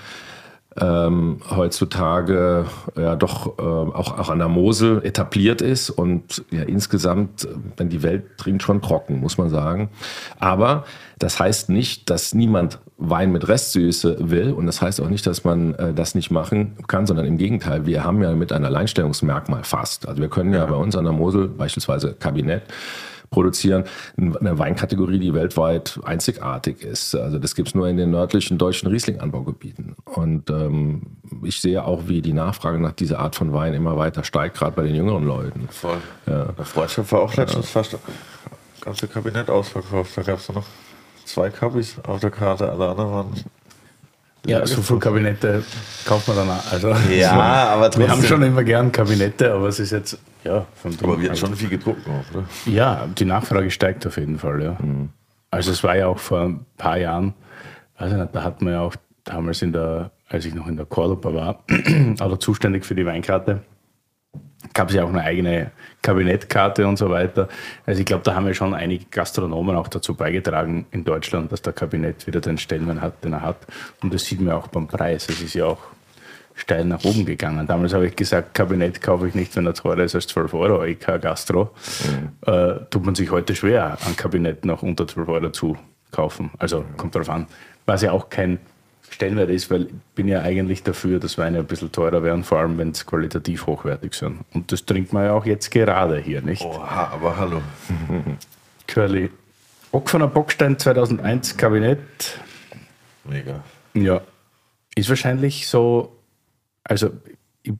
ähm, 0.80 1.40
heutzutage 1.50 2.64
ja 2.96 3.16
doch 3.16 3.58
äh, 3.58 3.62
auch, 3.62 4.18
auch 4.18 4.30
an 4.30 4.38
der 4.38 4.48
Mosel 4.48 5.04
etabliert 5.04 5.60
ist 5.60 5.90
und 5.90 6.44
ja 6.50 6.62
insgesamt, 6.62 7.46
wenn 7.76 7.88
die 7.88 8.02
Welt 8.02 8.38
trinkt, 8.38 8.62
schon 8.62 8.80
trocken, 8.80 9.20
muss 9.20 9.38
man 9.38 9.50
sagen. 9.50 9.90
Aber 10.38 10.84
das 11.18 11.38
heißt 11.38 11.68
nicht, 11.68 12.08
dass 12.08 12.34
niemand 12.34 12.78
Wein 12.96 13.32
mit 13.32 13.48
Restsüße 13.48 14.30
will 14.30 14.52
und 14.52 14.66
das 14.66 14.80
heißt 14.80 15.00
auch 15.00 15.08
nicht, 15.08 15.26
dass 15.26 15.44
man 15.44 15.74
äh, 15.74 15.92
das 15.92 16.14
nicht 16.14 16.30
machen 16.30 16.76
kann, 16.86 17.06
sondern 17.06 17.26
im 17.26 17.36
Gegenteil, 17.36 17.84
wir 17.84 18.04
haben 18.04 18.22
ja 18.22 18.32
mit 18.34 18.52
ein 18.52 18.64
Alleinstellungsmerkmal 18.64 19.64
fast. 19.64 20.08
Also 20.08 20.22
wir 20.22 20.28
können 20.28 20.52
ja, 20.52 20.60
ja 20.60 20.66
bei 20.66 20.76
uns 20.76 20.96
an 20.96 21.04
der 21.04 21.12
Mosel 21.12 21.48
beispielsweise 21.48 22.14
Kabinett 22.14 22.62
produzieren. 23.32 23.84
Eine 24.16 24.58
Weinkategorie, 24.58 25.18
die 25.18 25.34
weltweit 25.34 25.98
einzigartig 26.04 26.82
ist. 26.82 27.16
Also 27.16 27.40
das 27.40 27.56
gibt 27.56 27.68
es 27.68 27.74
nur 27.74 27.88
in 27.88 27.96
den 27.96 28.10
nördlichen 28.10 28.58
deutschen 28.58 28.88
Riesling-Anbaugebieten. 28.88 29.96
Und 30.04 30.48
ähm, 30.50 31.02
ich 31.42 31.60
sehe 31.60 31.84
auch, 31.84 32.02
wie 32.06 32.22
die 32.22 32.32
Nachfrage 32.32 32.78
nach 32.78 32.92
dieser 32.92 33.18
Art 33.18 33.34
von 33.34 33.52
Wein 33.52 33.74
immer 33.74 33.96
weiter 33.96 34.22
steigt, 34.22 34.56
gerade 34.56 34.76
bei 34.76 34.84
den 34.84 34.94
jüngeren 34.94 35.26
Leuten. 35.26 35.68
Voll. 35.70 35.98
Ja. 36.26 36.44
Der 36.44 36.64
Freundschaft 36.64 37.10
war 37.10 37.22
auch 37.22 37.34
letztens 37.34 37.66
ja. 37.66 37.82
fast 37.82 37.94
das 37.94 38.00
ganze 38.80 39.08
Kabinett 39.08 39.50
ausverkauft. 39.50 40.16
Da 40.16 40.22
gab 40.22 40.38
es 40.38 40.48
noch 40.52 40.66
zwei 41.24 41.50
Kabis 41.50 41.96
auf 42.06 42.20
der 42.20 42.30
Karte, 42.30 42.70
alle 42.70 42.88
anderen 42.88 43.10
waren 43.10 43.44
ja, 44.46 44.66
so 44.66 44.82
viele 44.82 44.98
Kabinette 44.98 45.62
kauft 46.04 46.28
man 46.28 46.36
dann 46.36 46.50
auch. 46.50 46.72
Also, 46.72 46.88
ja, 47.10 47.30
so, 47.30 47.40
aber 47.40 47.84
trotzdem. 47.84 48.02
Wir 48.02 48.10
haben 48.10 48.22
schon 48.24 48.42
immer 48.42 48.64
gern 48.64 48.90
Kabinette, 48.90 49.52
aber 49.52 49.68
es 49.68 49.78
ist 49.78 49.92
jetzt, 49.92 50.18
ja. 50.44 50.66
aber 51.02 51.20
wird 51.20 51.38
schon 51.38 51.54
viel 51.54 51.68
gedruckt 51.68 52.06
auch, 52.06 52.36
oder? 52.36 52.46
Ja, 52.66 53.06
die 53.06 53.24
Nachfrage 53.24 53.70
steigt 53.70 54.06
auf 54.06 54.16
jeden 54.16 54.38
Fall, 54.38 54.62
ja. 54.62 54.76
Mhm. 54.80 55.10
Also 55.50 55.70
es 55.70 55.84
war 55.84 55.96
ja 55.96 56.06
auch 56.06 56.18
vor 56.18 56.40
ein 56.40 56.66
paar 56.76 56.98
Jahren, 56.98 57.34
weiß 57.98 58.12
nicht, 58.12 58.34
da 58.34 58.42
hat 58.42 58.62
man 58.62 58.72
ja 58.72 58.80
auch 58.80 58.96
damals 59.24 59.62
in 59.62 59.72
der, 59.72 60.10
als 60.28 60.44
ich 60.44 60.54
noch 60.54 60.66
in 60.66 60.76
der 60.76 60.86
Cordoba 60.86 61.34
war, 61.34 61.64
oder 62.24 62.40
zuständig 62.40 62.84
für 62.84 62.94
die 62.94 63.06
Weinkarte, 63.06 63.60
gab 64.74 64.88
es 64.88 64.94
ja 64.94 65.04
auch 65.04 65.08
eine 65.08 65.22
eigene 65.22 65.70
Kabinettkarte 66.02 66.86
und 66.86 66.96
so 66.96 67.10
weiter. 67.10 67.48
Also 67.86 68.00
ich 68.00 68.06
glaube, 68.06 68.24
da 68.24 68.34
haben 68.34 68.46
ja 68.46 68.54
schon 68.54 68.74
einige 68.74 69.04
Gastronomen 69.06 69.76
auch 69.76 69.88
dazu 69.88 70.14
beigetragen 70.14 70.86
in 70.90 71.04
Deutschland, 71.04 71.52
dass 71.52 71.62
der 71.62 71.72
Kabinett 71.72 72.26
wieder 72.26 72.40
den 72.40 72.58
Stellenwert 72.58 73.00
hat, 73.00 73.24
den 73.24 73.32
er 73.32 73.42
hat. 73.42 73.58
Und 74.02 74.12
das 74.12 74.24
sieht 74.24 74.40
man 74.40 74.54
auch 74.54 74.68
beim 74.68 74.88
Preis. 74.88 75.28
Es 75.28 75.40
ist 75.40 75.54
ja 75.54 75.66
auch 75.66 75.78
steil 76.54 76.84
nach 76.84 77.04
oben 77.04 77.24
gegangen. 77.24 77.66
Damals 77.66 77.94
habe 77.94 78.06
ich 78.06 78.16
gesagt, 78.16 78.54
Kabinett 78.54 79.00
kaufe 79.00 79.28
ich 79.28 79.34
nicht, 79.34 79.54
wenn 79.56 79.66
er 79.66 79.74
teurer 79.74 80.02
ist 80.02 80.14
als 80.14 80.26
12 80.26 80.54
Euro, 80.54 80.84
ich 80.84 80.98
kein 80.98 81.20
Gastro. 81.20 81.70
Mhm. 82.04 82.52
Äh, 82.52 82.80
tut 82.90 83.04
man 83.04 83.14
sich 83.14 83.30
heute 83.30 83.54
schwer, 83.54 83.96
ein 84.06 84.16
Kabinett 84.16 84.64
noch 84.64 84.82
unter 84.82 85.06
12 85.06 85.28
Euro 85.28 85.50
zu 85.50 85.76
kaufen. 86.10 86.50
Also 86.58 86.84
kommt 86.96 87.14
darauf 87.14 87.30
an. 87.30 87.46
Was 87.86 88.02
ja 88.02 88.12
auch 88.12 88.28
kein 88.28 88.58
Stellenwert 89.22 89.50
ist, 89.50 89.70
weil 89.70 89.82
ich 89.82 89.92
bin 90.16 90.26
ja 90.26 90.42
eigentlich 90.42 90.82
dafür, 90.82 91.20
dass 91.20 91.38
Weine 91.38 91.58
ein 91.58 91.66
bisschen 91.66 91.92
teurer 91.92 92.24
werden, 92.24 92.42
vor 92.42 92.58
allem 92.58 92.76
wenn 92.76 92.90
es 92.90 93.06
qualitativ 93.06 93.66
hochwertig 93.66 94.14
sind. 94.14 94.40
Und 94.52 94.72
das 94.72 94.84
trinkt 94.84 95.12
man 95.12 95.26
ja 95.26 95.32
auch 95.32 95.46
jetzt 95.46 95.70
gerade 95.70 96.18
hier, 96.18 96.42
nicht? 96.42 96.64
Oha, 96.64 97.12
aber 97.12 97.36
hallo. 97.36 97.62
Curly. 98.88 99.30
Bock 99.92 100.10
von 100.10 100.22
der 100.22 100.26
Bockstein 100.26 100.76
2001 100.76 101.56
Kabinett. 101.56 102.00
Mega. 103.22 103.62
Ja. 103.94 104.22
Ist 104.96 105.08
wahrscheinlich 105.08 105.68
so, 105.68 106.16
also 106.82 107.10
ich 107.62 107.74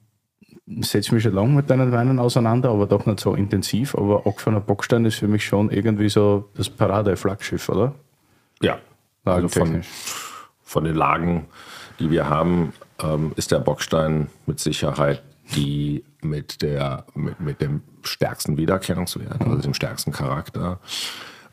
setze 0.87 1.12
mich 1.12 1.25
schon 1.25 1.35
lange 1.35 1.55
mit 1.55 1.71
deinen 1.71 1.90
Weinen 1.90 2.21
auseinander, 2.21 2.71
aber 2.71 2.87
doch 2.87 3.05
nicht 3.05 3.19
so 3.19 3.35
intensiv. 3.35 3.97
Aber 3.97 4.27
Ock 4.27 4.40
von 4.40 4.55
der 4.55 4.61
Bockstein 4.61 5.05
ist 5.07 5.17
für 5.17 5.27
mich 5.27 5.45
schon 5.45 5.71
irgendwie 5.71 6.09
so 6.09 6.51
das 6.55 6.71
Parade-Flaggschiff, 6.71 7.69
oder? 7.69 7.97
Ja. 8.61 8.79
Also 9.25 9.49
von, 9.49 9.83
von 10.73 10.85
den 10.85 10.97
Lagen, 10.97 11.47
die 12.01 12.11
wir 12.11 12.29
haben, 12.29 12.73
ähm, 13.01 13.33
ist 13.37 13.53
der 13.53 13.61
Bockstein 13.61 14.29
mit 14.47 14.59
Sicherheit 14.59 15.23
die 15.55 16.05
mit, 16.23 16.63
der, 16.63 17.05
mit, 17.15 17.41
mit 17.41 17.61
dem 17.61 17.83
stärksten 18.03 18.57
Wiedererkennungswert, 18.57 19.41
also 19.41 19.57
dem 19.57 19.75
stärksten 19.75 20.13
Charakter 20.13 20.79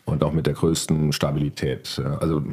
und 0.05 0.23
auch 0.23 0.31
mit 0.31 0.45
der 0.45 0.53
größten 0.53 1.11
Stabilität. 1.11 2.01
Also 2.19 2.43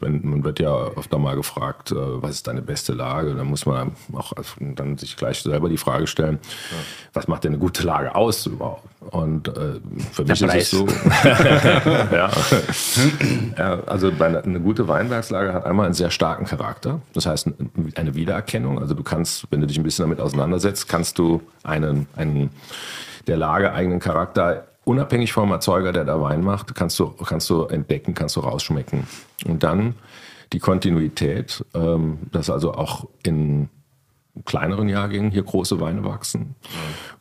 man 0.00 0.44
wird 0.44 0.60
ja 0.60 0.74
öfter 0.96 1.18
mal 1.18 1.36
gefragt, 1.36 1.92
äh, 1.92 1.96
was 1.96 2.32
ist 2.32 2.46
deine 2.46 2.62
beste 2.62 2.92
Lage? 2.92 3.34
Dann 3.34 3.46
muss 3.46 3.66
man 3.66 3.92
auch 4.12 4.32
dann 4.58 4.98
sich 4.98 5.16
gleich 5.16 5.42
selber 5.42 5.68
die 5.68 5.76
Frage 5.76 6.06
stellen, 6.06 6.38
ja. 6.42 6.76
was 7.12 7.28
macht 7.28 7.44
denn 7.44 7.52
eine 7.52 7.58
gute 7.58 7.82
Lage 7.84 8.14
aus 8.14 8.46
überhaupt? 8.46 8.88
Und 9.10 9.48
äh, 9.48 9.80
für 10.12 10.24
mich 10.24 10.42
ist 10.42 10.54
es 10.54 10.70
so. 10.70 10.86
ja. 11.24 12.30
ja. 13.56 13.80
also 13.86 14.10
eine, 14.18 14.42
eine 14.42 14.60
gute 14.60 14.88
Weinbergslage 14.88 15.52
hat 15.52 15.64
einmal 15.64 15.86
einen 15.86 15.94
sehr 15.94 16.10
starken 16.10 16.44
Charakter. 16.44 17.00
Das 17.12 17.26
heißt 17.26 17.48
eine 17.94 18.14
Wiedererkennung. 18.14 18.78
Also 18.78 18.94
du 18.94 19.02
kannst, 19.02 19.46
wenn 19.50 19.60
du 19.60 19.66
dich 19.66 19.78
ein 19.78 19.84
bisschen 19.84 20.04
damit 20.04 20.20
auseinandersetzt, 20.20 20.88
kannst 20.88 21.18
du 21.18 21.42
einen, 21.62 22.06
einen 22.16 22.50
der 23.26 23.36
Lage 23.36 23.72
eigenen 23.72 24.00
Charakter 24.00 24.66
unabhängig 24.86 25.32
vom 25.32 25.50
Erzeuger, 25.50 25.92
der 25.92 26.04
da 26.04 26.20
Wein 26.20 26.42
macht, 26.42 26.74
kannst 26.74 26.98
du, 26.98 27.08
kannst 27.08 27.50
du 27.50 27.64
entdecken, 27.64 28.14
kannst 28.14 28.36
du 28.36 28.40
rausschmecken. 28.40 29.06
Und 29.44 29.62
dann 29.62 29.96
die 30.52 30.60
Kontinuität, 30.60 31.64
ähm, 31.74 32.18
dass 32.30 32.48
also 32.48 32.72
auch 32.72 33.08
in 33.24 33.68
kleineren 34.44 34.88
Jahrgängen 34.88 35.30
hier 35.32 35.42
große 35.42 35.80
Weine 35.80 36.04
wachsen. 36.04 36.54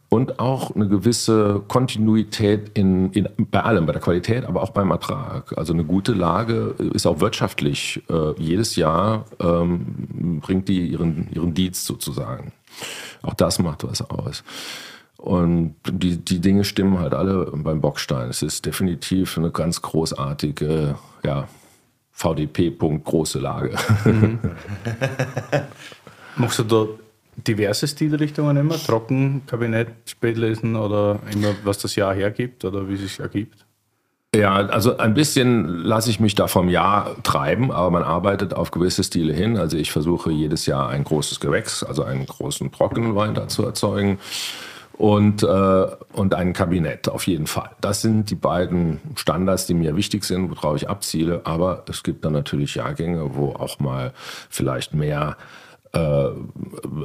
Und 0.10 0.40
auch 0.40 0.76
eine 0.76 0.88
gewisse 0.88 1.64
Kontinuität 1.68 2.70
in, 2.76 3.12
in, 3.14 3.28
bei 3.38 3.64
allem, 3.64 3.88
bei 3.88 3.94
der 3.94 4.02
Qualität, 4.02 4.46
aber 4.46 4.62
auch 4.62 4.70
beim 4.70 4.92
Ertrag. 4.92 5.58
Also 5.58 5.74
eine 5.74 5.84
gute 5.84 6.14
Lage 6.14 6.76
ist 6.94 7.08
auch 7.08 7.20
wirtschaftlich. 7.20 8.04
Äh, 8.10 8.40
jedes 8.40 8.76
Jahr 8.76 9.26
ähm, 9.40 10.40
bringt 10.40 10.70
die 10.70 10.88
ihren, 10.88 11.30
ihren 11.34 11.56
Dienst 11.56 11.86
sozusagen. 11.86 12.54
Auch 13.24 13.34
das 13.34 13.58
macht 13.58 13.84
was 13.88 14.08
aus. 14.08 14.44
Und 15.26 15.74
die, 15.90 16.18
die 16.18 16.40
Dinge 16.40 16.64
stimmen 16.64 17.00
halt 17.00 17.16
alle 17.16 17.52
beim 17.52 17.82
Bockstein. 17.82 18.30
Es 18.30 18.44
ist 18.44 18.64
definitiv 18.64 19.40
eine 19.40 19.50
ganz 19.50 19.82
großartige, 19.82 21.00
ja, 21.24 21.48
VDP-Punkt, 22.12 23.06
große 23.06 23.40
Lage. 23.40 23.76
Mhm. 24.04 24.38
Machst 26.36 26.60
du 26.60 26.64
da 26.64 26.86
diverse 27.38 27.88
Stilrichtungen 27.88 28.56
immer? 28.56 28.76
Trocken, 28.76 29.42
Kabinett, 29.48 29.88
Spätlesen 30.06 30.76
oder 30.76 31.18
immer, 31.34 31.56
was 31.64 31.80
das 31.80 31.96
Jahr 31.96 32.14
hergibt 32.14 32.64
oder 32.64 32.88
wie 32.88 32.94
es 32.94 33.02
sich 33.02 33.20
ergibt? 33.20 33.66
Ja, 34.36 34.54
also 34.54 34.98
ein 34.98 35.16
bisschen 35.16 35.80
lasse 35.80 36.12
ich 36.12 36.20
mich 36.20 36.36
da 36.36 36.46
vom 36.46 36.70
Jahr 36.70 37.16
treiben, 37.24 37.72
aber 37.72 37.90
man 37.90 38.04
arbeitet 38.04 38.54
auf 38.54 38.70
gewisse 38.70 39.04
Stile 39.04 39.34
hin. 39.34 39.58
Also 39.58 39.76
ich 39.76 39.92
versuche 39.92 40.32
jedes 40.32 40.68
Jahr 40.68 40.90
ein 40.90 41.04
großes 41.04 41.40
Gewächs, 41.40 41.82
also 41.84 42.04
einen 42.04 42.28
großen 42.28 42.72
trockenen 42.72 43.16
Wein 43.16 43.34
da 43.34 43.48
zu 43.48 43.66
erzeugen 43.66 44.20
und, 44.98 45.44
äh, 45.44 45.88
und 46.14 46.34
ein 46.34 46.54
Kabinett 46.54 47.10
auf 47.10 47.28
jeden 47.28 47.48
Fall. 47.48 47.72
Das 47.82 48.02
sind 48.02 48.30
die 48.30 48.36
beiden 48.36 49.00
Standards, 49.16 49.66
die 49.66 49.74
mir 49.74 49.96
wichtig 49.96 50.24
sind, 50.24 50.50
worauf 50.50 50.78
ich 50.78 50.90
abziele. 50.90 51.42
Aber 51.44 51.84
es 51.90 52.04
gibt 52.04 52.24
dann 52.24 52.34
natürlich 52.34 52.76
Jahrgänge, 52.76 53.36
wo 53.36 53.50
auch 53.50 53.80
mal 53.80 54.14
vielleicht 54.50 54.94
mehr 54.94 55.36
äh, 55.92 56.30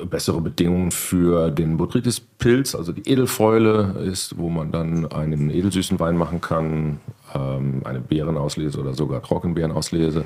bessere 0.07 0.41
Bedingungen 0.41 0.91
für 0.91 1.51
den 1.51 1.77
Botrytis-Pilz, 1.77 2.75
also 2.75 2.93
die 2.93 3.09
Edelfäule 3.09 3.95
ist, 4.05 4.37
wo 4.39 4.49
man 4.49 4.73
dann 4.73 5.07
einen 5.11 5.51
edelsüßen 5.51 5.99
Wein 6.01 6.17
machen 6.17 6.41
kann, 6.41 7.01
ähm, 7.35 7.83
eine 7.85 8.01
Beerenauslese 8.01 8.81
oder 8.81 8.95
sogar 8.95 9.23
Trockenbeerenauslese. 9.23 10.25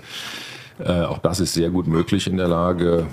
Äh, 0.79 1.03
auch 1.03 1.19
das 1.19 1.41
ist 1.41 1.55
sehr 1.55 1.71
gut 1.71 1.87
möglich 1.87 2.27
in 2.27 2.37
der 2.37 2.49
Lage. 2.49 3.07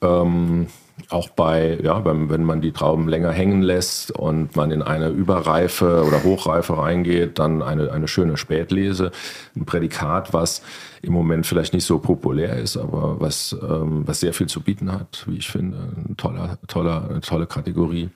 Ähm, 0.00 0.68
auch 1.10 1.28
bei, 1.28 1.78
ja, 1.82 1.98
beim, 1.98 2.30
wenn 2.30 2.44
man 2.44 2.60
die 2.60 2.72
Trauben 2.72 3.08
länger 3.08 3.32
hängen 3.32 3.62
lässt 3.62 4.10
und 4.12 4.56
man 4.56 4.70
in 4.70 4.82
eine 4.82 5.08
Überreife 5.08 6.04
oder 6.06 6.22
Hochreife 6.22 6.78
reingeht, 6.78 7.38
dann 7.38 7.62
eine, 7.62 7.92
eine 7.92 8.08
schöne 8.08 8.36
Spätlese. 8.36 9.10
Ein 9.56 9.64
Prädikat, 9.64 10.32
was 10.32 10.62
im 11.02 11.12
Moment 11.12 11.46
vielleicht 11.46 11.74
nicht 11.74 11.84
so 11.84 11.98
populär 11.98 12.56
ist, 12.56 12.76
aber 12.76 13.20
was, 13.20 13.56
ähm, 13.60 14.06
was 14.06 14.20
sehr 14.20 14.32
viel 14.32 14.46
zu 14.46 14.60
bieten 14.60 14.92
hat, 14.92 15.24
wie 15.26 15.38
ich 15.38 15.48
finde. 15.48 15.78
Ein 15.96 16.16
toller, 16.16 16.58
toller, 16.68 17.08
eine 17.10 17.20
tolle 17.20 17.46
Kategorie. 17.46 18.10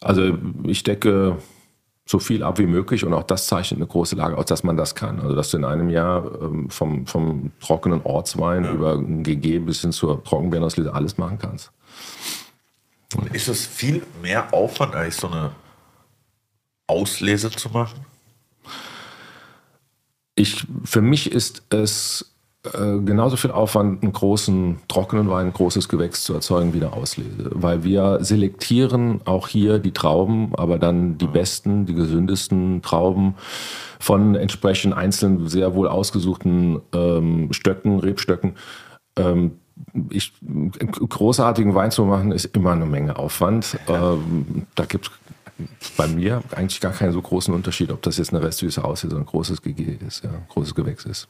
Also 0.00 0.36
ich 0.64 0.82
decke 0.82 1.38
so 2.08 2.20
viel 2.20 2.44
ab 2.44 2.58
wie 2.58 2.66
möglich 2.66 3.04
und 3.04 3.14
auch 3.14 3.24
das 3.24 3.48
zeichnet 3.48 3.78
eine 3.78 3.88
große 3.88 4.14
Lage 4.14 4.38
aus, 4.38 4.44
dass 4.46 4.62
man 4.62 4.76
das 4.76 4.94
kann. 4.94 5.18
Also 5.18 5.34
dass 5.34 5.50
du 5.50 5.56
in 5.56 5.64
einem 5.64 5.90
Jahr 5.90 6.24
ähm, 6.40 6.70
vom, 6.70 7.06
vom 7.06 7.50
trockenen 7.60 8.02
Ortswein 8.04 8.64
ja. 8.64 8.72
über 8.72 8.92
ein 8.92 9.24
GG 9.24 9.58
bis 9.60 9.80
hin 9.80 9.92
zur 9.92 10.22
Trockenbeerenauslese 10.22 10.94
alles 10.94 11.18
machen 11.18 11.38
kannst. 11.40 11.72
Und 13.14 13.34
ist 13.34 13.48
es 13.48 13.66
viel 13.66 14.04
mehr 14.20 14.52
Aufwand, 14.52 14.94
eigentlich 14.94 15.16
so 15.16 15.28
eine 15.28 15.52
Auslese 16.86 17.50
zu 17.50 17.70
machen? 17.70 18.04
Ich, 20.34 20.66
für 20.84 21.00
mich 21.00 21.32
ist 21.32 21.62
es 21.70 22.36
äh, 22.74 22.98
genauso 23.04 23.36
viel 23.36 23.50
Aufwand, 23.50 24.02
einen 24.02 24.12
großen 24.12 24.80
trockenen 24.88 25.30
Wein, 25.30 25.46
ein 25.46 25.52
großes 25.52 25.88
Gewächs 25.88 26.24
zu 26.24 26.34
erzeugen 26.34 26.74
wie 26.74 26.78
eine 26.78 26.92
Auslese. 26.92 27.50
Weil 27.52 27.84
wir 27.84 28.18
selektieren 28.22 29.20
auch 29.24 29.48
hier 29.48 29.78
die 29.78 29.92
Trauben, 29.92 30.54
aber 30.56 30.78
dann 30.78 31.16
die 31.18 31.26
besten, 31.26 31.86
die 31.86 31.94
gesündesten 31.94 32.82
Trauben 32.82 33.34
von 33.98 34.34
entsprechend 34.34 34.94
einzelnen, 34.94 35.48
sehr 35.48 35.74
wohl 35.74 35.88
ausgesuchten 35.88 36.80
ähm, 36.92 37.52
Stöcken, 37.52 38.00
Rebstöcken. 38.00 38.56
Ähm, 39.16 39.52
ich, 40.10 40.32
großartigen 41.08 41.74
Wein 41.74 41.90
zu 41.90 42.04
machen, 42.04 42.32
ist 42.32 42.46
immer 42.56 42.72
eine 42.72 42.86
Menge 42.86 43.16
Aufwand. 43.16 43.78
Ähm, 43.88 44.66
da 44.74 44.84
gibt 44.84 45.06
es 45.06 45.90
bei 45.96 46.06
mir 46.06 46.42
eigentlich 46.54 46.80
gar 46.80 46.92
keinen 46.92 47.12
so 47.12 47.22
großen 47.22 47.52
Unterschied, 47.54 47.90
ob 47.90 48.02
das 48.02 48.18
jetzt 48.18 48.32
eine 48.32 48.42
Restsüße 48.42 48.82
aussieht 48.82 49.10
oder 49.12 49.20
ein 49.20 49.26
großes 49.26 49.62
GG 49.62 49.98
ist, 50.06 50.24
ja, 50.24 50.30
ein 50.30 50.46
großes 50.48 50.74
Gewächs 50.74 51.04
ist. 51.04 51.28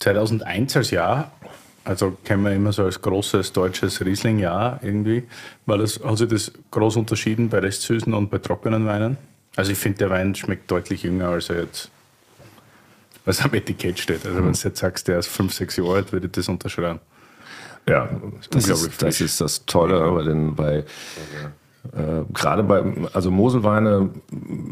2001 0.00 0.76
als 0.76 0.90
Jahr, 0.90 1.32
also 1.84 2.16
kennen 2.24 2.42
wir 2.44 2.52
immer 2.52 2.72
so 2.72 2.84
als 2.84 3.00
großes 3.00 3.52
deutsches 3.52 4.04
Riesling-Jahr 4.04 4.80
irgendwie, 4.82 5.24
war 5.66 5.78
das, 5.78 6.00
hat 6.02 6.18
sich 6.18 6.28
das 6.28 6.52
groß 6.70 6.96
unterschieden 6.96 7.48
bei 7.48 7.58
Restsüßen 7.58 8.12
und 8.14 8.30
bei 8.30 8.38
trockenen 8.38 8.86
Weinen? 8.86 9.18
Also 9.56 9.72
ich 9.72 9.78
finde, 9.78 9.98
der 9.98 10.10
Wein 10.10 10.34
schmeckt 10.34 10.70
deutlich 10.70 11.02
jünger, 11.02 11.28
als 11.28 11.50
er 11.50 11.62
jetzt 11.62 11.90
was 13.24 13.40
am 13.42 13.54
Etikett 13.54 13.98
steht. 13.98 14.26
Also 14.26 14.36
wenn 14.36 14.52
du 14.52 14.58
jetzt 14.58 14.78
sagst, 14.78 15.08
der 15.08 15.18
ist 15.18 15.28
fünf, 15.28 15.54
sechs 15.54 15.76
Jahre 15.76 15.94
alt, 15.94 16.12
würde 16.12 16.26
ich 16.26 16.32
das 16.32 16.48
unterschreiben. 16.48 17.00
Ja, 17.86 18.08
das 18.50 18.68
ist, 18.68 19.02
das 19.02 19.20
ist, 19.20 19.40
das 19.40 19.66
Tolle, 19.66 20.00
aber 20.00 20.24
denn 20.24 20.54
bei 20.54 20.84
äh, 21.92 22.24
gerade 22.32 22.62
bei, 22.62 22.82
also 23.12 23.30
Moselweine 23.30 24.10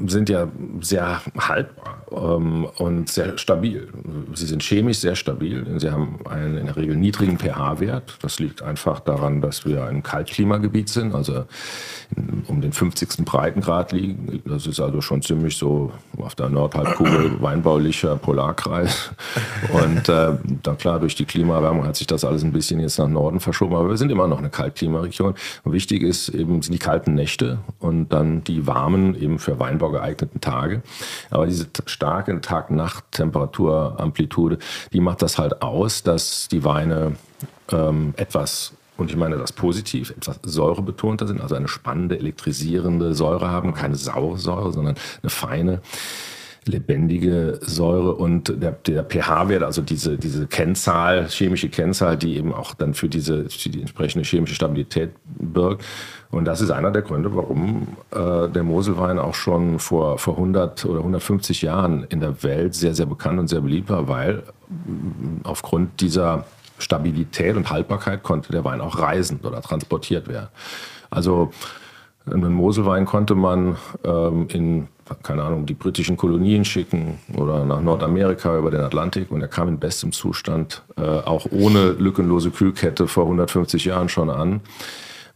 sind 0.06 0.28
ja 0.28 0.48
sehr 0.80 1.20
haltbar 1.38 2.02
ähm, 2.10 2.66
und 2.78 3.10
sehr 3.10 3.36
stabil. 3.36 3.88
Sie 4.34 4.46
sind 4.46 4.62
chemisch 4.62 4.98
sehr 4.98 5.14
stabil. 5.14 5.78
Sie 5.78 5.90
haben 5.90 6.20
einen 6.28 6.56
in 6.56 6.66
der 6.66 6.76
Regel 6.76 6.96
niedrigen 6.96 7.38
pH-Wert. 7.38 8.18
Das 8.22 8.40
liegt 8.40 8.62
einfach 8.62 9.00
daran, 9.00 9.40
dass 9.40 9.66
wir 9.66 9.84
ein 9.84 10.02
Kaltklimagebiet 10.02 10.88
sind, 10.88 11.14
also 11.14 11.44
in, 12.16 12.44
um 12.48 12.60
den 12.60 12.72
50. 12.72 13.24
Breitengrad 13.24 13.92
liegen. 13.92 14.42
Das 14.46 14.66
ist 14.66 14.80
also 14.80 15.00
schon 15.00 15.20
ziemlich 15.22 15.56
so 15.56 15.92
auf 16.18 16.34
der 16.34 16.48
Nordhalbkugel 16.48 17.36
weinbaulicher 17.40 18.16
Polarkreis. 18.16 19.10
Und 19.72 20.08
äh, 20.08 20.32
dann 20.62 20.78
klar, 20.78 20.98
durch 20.98 21.14
die 21.14 21.26
Klimaerwärmung 21.26 21.86
hat 21.86 21.96
sich 21.96 22.06
das 22.06 22.24
alles 22.24 22.42
ein 22.42 22.52
bisschen 22.52 22.80
jetzt 22.80 22.98
nach 22.98 23.08
Norden 23.08 23.38
verschoben, 23.38 23.74
aber 23.74 23.90
wir 23.90 23.96
sind 23.96 24.10
immer 24.10 24.26
noch 24.26 24.38
eine 24.38 24.50
Kaltklimaregion. 24.50 25.34
Und 25.64 25.72
wichtig 25.72 26.02
ist 26.02 26.30
eben, 26.30 26.62
sind 26.62 26.72
die 26.72 26.78
kalten 26.78 27.01
kalten 27.02 27.14
Nächte 27.14 27.58
und 27.80 28.12
dann 28.12 28.44
die 28.44 28.64
warmen, 28.66 29.14
eben 29.16 29.40
für 29.40 29.58
Weinbau 29.58 29.90
geeigneten 29.90 30.40
Tage. 30.40 30.82
Aber 31.30 31.46
diese 31.46 31.66
starke 31.86 32.40
Tag-Nacht-Temperaturamplitude, 32.40 34.58
die 34.92 35.00
macht 35.00 35.20
das 35.22 35.38
halt 35.38 35.62
aus, 35.62 36.04
dass 36.04 36.46
die 36.48 36.64
Weine 36.64 37.16
ähm, 37.70 38.14
etwas 38.16 38.72
und 38.98 39.10
ich 39.10 39.16
meine 39.16 39.38
das 39.38 39.52
positiv, 39.52 40.10
etwas 40.10 40.38
säurebetonter 40.44 41.26
sind, 41.26 41.40
also 41.40 41.54
eine 41.56 41.66
spannende, 41.66 42.18
elektrisierende 42.18 43.14
Säure 43.14 43.50
haben, 43.50 43.72
keine 43.74 43.96
saure 43.96 44.38
Säure, 44.38 44.72
sondern 44.72 44.94
eine 45.22 45.30
feine, 45.30 45.80
lebendige 46.64 47.58
Säure 47.60 48.14
und 48.14 48.62
der, 48.62 48.72
der 48.72 49.04
pH-Wert, 49.04 49.62
also 49.62 49.82
diese, 49.82 50.16
diese 50.16 50.46
Kennzahl, 50.46 51.28
chemische 51.28 51.68
Kennzahl, 51.68 52.16
die 52.16 52.36
eben 52.36 52.52
auch 52.52 52.74
dann 52.74 52.94
für 52.94 53.08
diese 53.08 53.48
für 53.50 53.68
die 53.68 53.80
entsprechende 53.80 54.24
chemische 54.24 54.54
Stabilität 54.54 55.10
birgt. 55.24 55.84
Und 56.30 56.44
das 56.44 56.60
ist 56.60 56.70
einer 56.70 56.90
der 56.90 57.02
Gründe, 57.02 57.34
warum 57.34 57.96
äh, 58.10 58.48
der 58.48 58.62
Moselwein 58.62 59.18
auch 59.18 59.34
schon 59.34 59.78
vor, 59.78 60.18
vor 60.18 60.34
100 60.34 60.84
oder 60.86 61.00
150 61.00 61.62
Jahren 61.62 62.04
in 62.04 62.20
der 62.20 62.42
Welt 62.42 62.74
sehr, 62.74 62.94
sehr 62.94 63.06
bekannt 63.06 63.38
und 63.38 63.48
sehr 63.48 63.60
beliebt 63.60 63.90
war, 63.90 64.08
weil 64.08 64.42
mm, 64.68 65.42
aufgrund 65.44 66.00
dieser 66.00 66.46
Stabilität 66.78 67.56
und 67.56 67.70
Haltbarkeit 67.70 68.22
konnte 68.22 68.52
der 68.52 68.64
Wein 68.64 68.80
auch 68.80 68.98
reisen 68.98 69.40
oder 69.42 69.60
transportiert 69.60 70.28
werden. 70.28 70.48
Also 71.10 71.52
einen 72.24 72.52
Moselwein 72.52 73.04
konnte 73.04 73.34
man 73.34 73.76
ähm, 74.04 74.46
in, 74.48 74.88
keine 75.22 75.42
Ahnung, 75.42 75.66
die 75.66 75.74
britischen 75.74 76.16
Kolonien 76.16 76.64
schicken 76.64 77.18
oder 77.34 77.64
nach 77.64 77.80
Nordamerika 77.80 78.56
über 78.58 78.70
den 78.70 78.80
Atlantik 78.80 79.30
und 79.30 79.40
er 79.40 79.48
kam 79.48 79.68
in 79.68 79.78
bestem 79.78 80.12
Zustand, 80.12 80.82
äh, 80.96 81.02
auch 81.02 81.46
ohne 81.50 81.92
lückenlose 81.92 82.50
Kühlkette 82.50 83.08
vor 83.08 83.24
150 83.24 83.84
Jahren 83.84 84.08
schon 84.08 84.30
an 84.30 84.60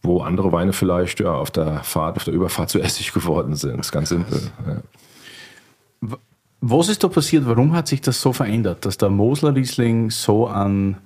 wo 0.06 0.20
andere 0.20 0.52
Weine 0.52 0.72
vielleicht 0.72 1.20
ja, 1.20 1.32
auf 1.32 1.50
der 1.50 1.82
Fahrt, 1.82 2.16
auf 2.16 2.24
der 2.24 2.34
Überfahrt 2.34 2.70
zu 2.70 2.80
Essig 2.82 3.12
geworden 3.12 3.54
sind. 3.54 3.78
Das 3.78 3.86
ist 3.86 3.92
ganz 3.92 4.08
simpel. 4.08 4.40
Ja. 4.66 6.16
Was 6.60 6.88
ist 6.88 7.04
da 7.04 7.08
passiert? 7.08 7.46
Warum 7.46 7.74
hat 7.74 7.88
sich 7.88 8.00
das 8.00 8.20
so 8.20 8.32
verändert, 8.32 8.84
dass 8.86 8.96
der 8.96 9.10
Mosler 9.10 9.54
Riesling 9.54 10.10
so 10.10 10.46
an 10.46 10.96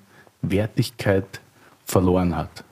Wertigkeit 0.43 1.41
verloren 1.85 2.37
hat? 2.37 2.65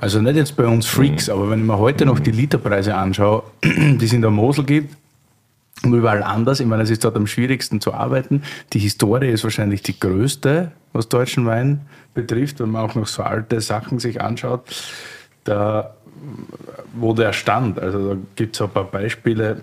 Also 0.00 0.20
nicht 0.20 0.36
jetzt 0.36 0.56
bei 0.56 0.66
uns 0.66 0.86
Freaks, 0.86 1.28
mhm. 1.28 1.34
aber 1.34 1.50
wenn 1.50 1.60
ich 1.60 1.66
mir 1.66 1.78
heute 1.78 2.06
noch 2.06 2.18
die 2.18 2.30
Literpreise 2.30 2.94
anschaue, 2.94 3.42
die 3.64 4.04
es 4.04 4.12
in 4.12 4.22
der 4.22 4.30
Mosel 4.30 4.64
gibt, 4.64 4.94
und 5.84 5.94
überall 5.94 6.22
anders. 6.22 6.60
Ich 6.60 6.66
meine, 6.66 6.82
es 6.82 6.90
ist 6.90 7.04
dort 7.04 7.16
am 7.16 7.26
schwierigsten 7.26 7.80
zu 7.80 7.92
arbeiten. 7.92 8.42
Die 8.72 8.78
Historie 8.78 9.28
ist 9.28 9.44
wahrscheinlich 9.44 9.82
die 9.82 9.98
größte, 9.98 10.72
was 10.92 11.08
deutschen 11.08 11.46
Wein 11.46 11.82
betrifft, 12.14 12.60
wenn 12.60 12.70
man 12.70 12.82
auch 12.82 12.94
noch 12.94 13.06
so 13.06 13.22
alte 13.22 13.60
Sachen 13.60 13.98
sich 13.98 14.20
anschaut. 14.20 14.62
Da, 15.44 15.94
wo 16.94 17.12
der 17.12 17.32
stand, 17.32 17.78
also 17.78 18.14
da 18.14 18.20
gibt 18.36 18.56
es 18.56 18.62
ein 18.62 18.70
paar 18.70 18.84
Beispiele 18.84 19.60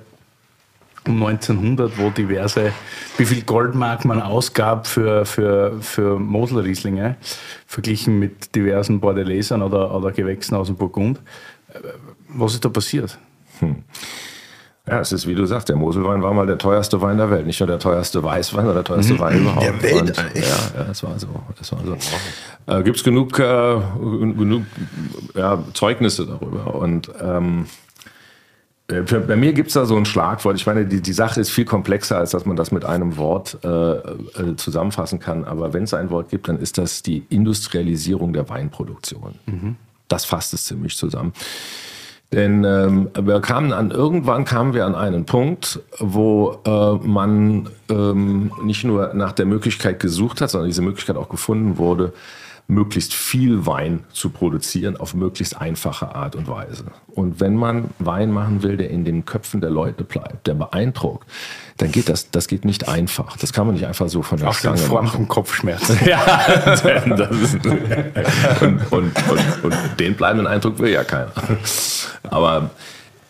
um 1.07 1.23
1900, 1.23 1.97
wo 1.97 2.09
diverse, 2.09 2.71
wie 3.17 3.25
viel 3.25 3.43
Goldmark 3.43 4.05
man 4.05 4.21
ausgab 4.21 4.87
für, 4.87 5.25
für, 5.25 5.81
für 5.81 6.19
Moselrieslinge, 6.19 7.17
verglichen 7.67 8.19
mit 8.19 8.55
diversen 8.55 8.99
Bordelesern 8.99 9.61
oder, 9.61 9.93
oder 9.93 10.11
Gewächsen 10.11 10.55
aus 10.55 10.67
dem 10.67 10.75
Burgund. 10.75 11.19
Was 12.29 12.53
ist 12.53 12.65
da 12.65 12.69
passiert? 12.69 13.17
Hm. 13.59 13.83
Ja, 14.85 14.99
es 14.99 15.13
ist 15.13 15.25
wie 15.27 15.33
du 15.33 15.45
sagst, 15.45 15.69
der 15.69 15.77
Moselwein 15.77 16.21
war 16.21 16.33
mal 16.33 16.45
der 16.45 16.57
teuerste 16.57 17.01
Wein 17.01 17.17
der 17.17 17.31
Welt. 17.31 17.45
Nicht 17.45 17.59
nur 17.61 17.67
der 17.67 17.79
teuerste 17.79 18.21
Weißwein, 18.21 18.65
sondern 18.65 18.83
der 18.83 18.83
teuerste 18.83 19.13
mhm. 19.13 19.19
Wein 19.19 19.39
überhaupt. 19.39 19.65
Der 19.65 19.81
Welt 19.81 20.01
Und. 20.01 20.17
Ja, 20.35 20.41
ja, 20.75 20.83
das 20.83 21.03
war 21.03 21.17
so. 21.17 21.27
Das 21.57 21.71
war 21.71 21.79
so. 21.85 21.95
Äh, 22.67 22.83
Gibt 22.83 22.97
es 22.97 23.03
genug, 23.05 23.39
äh, 23.39 23.77
genug 23.97 24.63
ja, 25.35 25.63
Zeugnisse 25.73 26.25
darüber. 26.25 26.75
Und 26.75 27.09
ähm, 27.21 27.65
äh, 27.65 27.82
für, 28.89 29.21
bei 29.21 29.35
mir 29.35 29.53
gibt 29.53 29.69
es 29.69 29.75
da 29.75 29.85
so 29.85 29.95
ein 29.95 30.05
Schlagwort. 30.05 30.57
Ich 30.57 30.65
meine, 30.65 30.85
die, 30.85 31.01
die 31.01 31.13
Sache 31.13 31.39
ist 31.39 31.49
viel 31.49 31.65
komplexer, 31.65 32.17
als 32.17 32.31
dass 32.31 32.45
man 32.45 32.55
das 32.55 32.71
mit 32.71 32.83
einem 32.83 33.17
Wort 33.17 33.57
äh, 33.63 33.67
äh 33.67 34.55
zusammenfassen 34.57 35.19
kann. 35.19 35.45
Aber 35.45 35.73
wenn 35.73 35.83
es 35.83 35.93
ein 35.93 36.09
Wort 36.09 36.29
gibt, 36.29 36.49
dann 36.49 36.59
ist 36.59 36.77
das 36.77 37.01
die 37.01 37.25
Industrialisierung 37.29 38.33
der 38.33 38.49
Weinproduktion. 38.49 39.35
Mhm. 39.45 39.75
Das 40.09 40.25
fasst 40.25 40.53
es 40.53 40.65
ziemlich 40.65 40.97
zusammen. 40.97 41.33
Denn 42.33 42.63
ähm, 42.63 43.09
wir 43.19 43.39
kamen 43.41 43.71
an, 43.73 43.91
irgendwann 43.91 44.43
kamen 44.43 44.73
wir 44.73 44.85
an 44.85 44.95
einen 44.95 45.25
Punkt, 45.25 45.79
wo 45.99 46.57
äh, 46.65 47.07
man 47.07 47.69
ähm, 47.89 48.51
nicht 48.63 48.83
nur 48.83 49.13
nach 49.13 49.33
der 49.33 49.45
Möglichkeit 49.45 49.99
gesucht 49.99 50.41
hat, 50.41 50.49
sondern 50.49 50.67
diese 50.67 50.81
Möglichkeit 50.81 51.15
auch 51.15 51.29
gefunden 51.29 51.77
wurde, 51.77 52.11
möglichst 52.67 53.13
viel 53.13 53.65
Wein 53.65 54.05
zu 54.11 54.29
produzieren 54.29 54.97
auf 54.97 55.13
möglichst 55.13 55.59
einfache 55.59 56.15
Art 56.15 56.35
und 56.35 56.47
Weise. 56.47 56.85
Und 57.07 57.39
wenn 57.39 57.55
man 57.55 57.89
Wein 57.99 58.31
machen 58.31 58.63
will, 58.63 58.77
der 58.77 58.89
in 58.89 59.05
den 59.05 59.25
Köpfen 59.25 59.61
der 59.61 59.69
Leute 59.69 60.03
bleibt, 60.03 60.47
der 60.47 60.53
beeindruckt, 60.53 61.29
dann 61.77 61.91
geht 61.91 62.09
das, 62.09 62.31
das 62.31 62.47
geht 62.47 62.65
nicht 62.65 62.87
einfach. 62.87 63.37
Das 63.37 63.53
kann 63.53 63.67
man 63.67 63.75
nicht 63.75 63.85
einfach 63.85 64.07
so 64.07 64.21
von 64.21 64.39
der 64.39 64.49
Auch 64.49 64.53
Stange 64.53 64.79
in 64.79 64.87
Form 64.87 65.07
von 65.07 65.27
Kopfschmerzen. 65.27 65.99
ja, 66.05 66.21
das 66.63 67.31
ist, 67.31 67.65
und, 67.65 68.91
und, 68.91 69.29
und, 69.29 69.63
und 69.63 69.75
den 69.99 70.15
bleibenden 70.15 70.47
Eindruck 70.47 70.79
will 70.79 70.91
ja 70.91 71.03
keiner. 71.03 71.31
Aber 72.23 72.71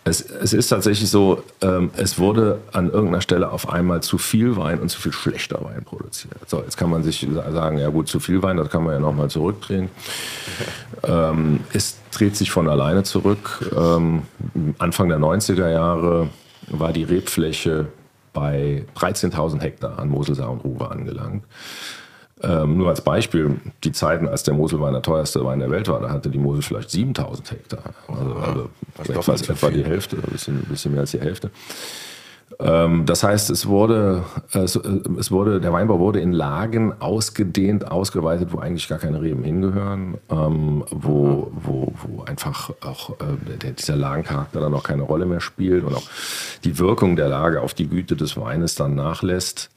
Es, 0.05 0.21
es 0.21 0.51
ist 0.51 0.67
tatsächlich 0.67 1.09
so, 1.09 1.43
ähm, 1.61 1.91
es 1.95 2.19
wurde 2.19 2.59
an 2.73 2.89
irgendeiner 2.89 3.21
Stelle 3.21 3.51
auf 3.51 3.69
einmal 3.69 4.03
zu 4.03 4.17
viel 4.17 4.57
Wein 4.57 4.79
und 4.79 4.89
zu 4.89 4.99
viel 4.99 5.13
schlechter 5.13 5.63
Wein 5.63 5.83
produziert. 5.85 6.49
So, 6.49 6.61
jetzt 6.61 6.75
kann 6.75 6.89
man 6.89 7.03
sich 7.03 7.25
sagen, 7.31 7.77
ja 7.77 7.89
gut, 7.89 8.09
zu 8.09 8.19
viel 8.19 8.43
Wein, 8.43 8.57
das 8.57 8.69
kann 8.69 8.83
man 8.83 8.93
ja 8.93 8.99
nochmal 8.99 9.29
zurückdrehen. 9.29 9.89
ähm, 11.03 11.61
es 11.71 11.97
dreht 12.11 12.35
sich 12.35 12.51
von 12.51 12.67
alleine 12.67 13.03
zurück. 13.03 13.71
Ähm, 13.75 14.23
Anfang 14.77 15.07
der 15.07 15.19
90er 15.19 15.69
Jahre 15.69 16.29
war 16.67 16.91
die 16.91 17.03
Rebfläche 17.03 17.87
bei 18.33 18.85
13.000 18.97 19.61
Hektar 19.61 19.99
an 19.99 20.09
Moselsaar 20.09 20.51
und 20.51 20.65
Ruhr 20.65 20.91
angelangt. 20.91 21.43
Ähm, 22.43 22.77
nur 22.77 22.89
als 22.89 23.01
Beispiel, 23.01 23.59
die 23.83 23.93
Zeiten, 23.93 24.27
als 24.27 24.43
der 24.43 24.53
Moselwein 24.53 24.93
der 24.93 25.01
teuerste 25.01 25.43
Wein 25.45 25.59
der 25.59 25.71
Welt 25.71 25.87
war, 25.87 26.01
da 26.01 26.09
hatte 26.09 26.29
die 26.29 26.37
Mosel 26.37 26.61
vielleicht 26.61 26.89
7000 26.89 27.51
Hektar. 27.51 27.79
Also, 28.07 28.69
also 28.97 29.13
etwa, 29.13 29.53
etwa 29.53 29.69
die 29.69 29.85
Hälfte, 29.85 30.17
ein 30.17 30.31
bisschen, 30.31 30.57
ein 30.59 30.65
bisschen 30.65 30.91
mehr 30.91 31.01
als 31.01 31.11
die 31.11 31.21
Hälfte. 31.21 31.51
Ähm, 32.59 33.05
das 33.05 33.23
heißt, 33.23 33.49
es 33.49 33.67
wurde, 33.67 34.23
es, 34.51 34.75
es, 34.75 35.31
wurde, 35.31 35.59
der 35.59 35.73
Weinbau 35.73 35.99
wurde 35.99 36.19
in 36.19 36.33
Lagen 36.33 36.93
ausgedehnt, 37.01 37.89
ausgeweitet, 37.89 38.49
wo 38.51 38.59
eigentlich 38.59 38.87
gar 38.87 38.99
keine 38.99 39.21
Reben 39.21 39.43
hingehören, 39.43 40.17
ähm, 40.29 40.83
wo, 40.91 41.51
wo, 41.53 41.93
wo 42.01 42.23
einfach 42.23 42.71
auch 42.81 43.11
äh, 43.11 43.57
der, 43.61 43.71
dieser 43.71 43.95
Lagencharakter 43.95 44.59
dann 44.59 44.73
auch 44.73 44.83
keine 44.83 45.03
Rolle 45.03 45.25
mehr 45.25 45.39
spielt 45.39 45.83
und 45.83 45.95
auch 45.95 46.03
die 46.63 46.77
Wirkung 46.79 47.15
der 47.15 47.29
Lage 47.29 47.61
auf 47.61 47.73
die 47.73 47.87
Güte 47.87 48.15
des 48.15 48.37
Weines 48.37 48.75
dann 48.75 48.95
nachlässt. 48.95 49.69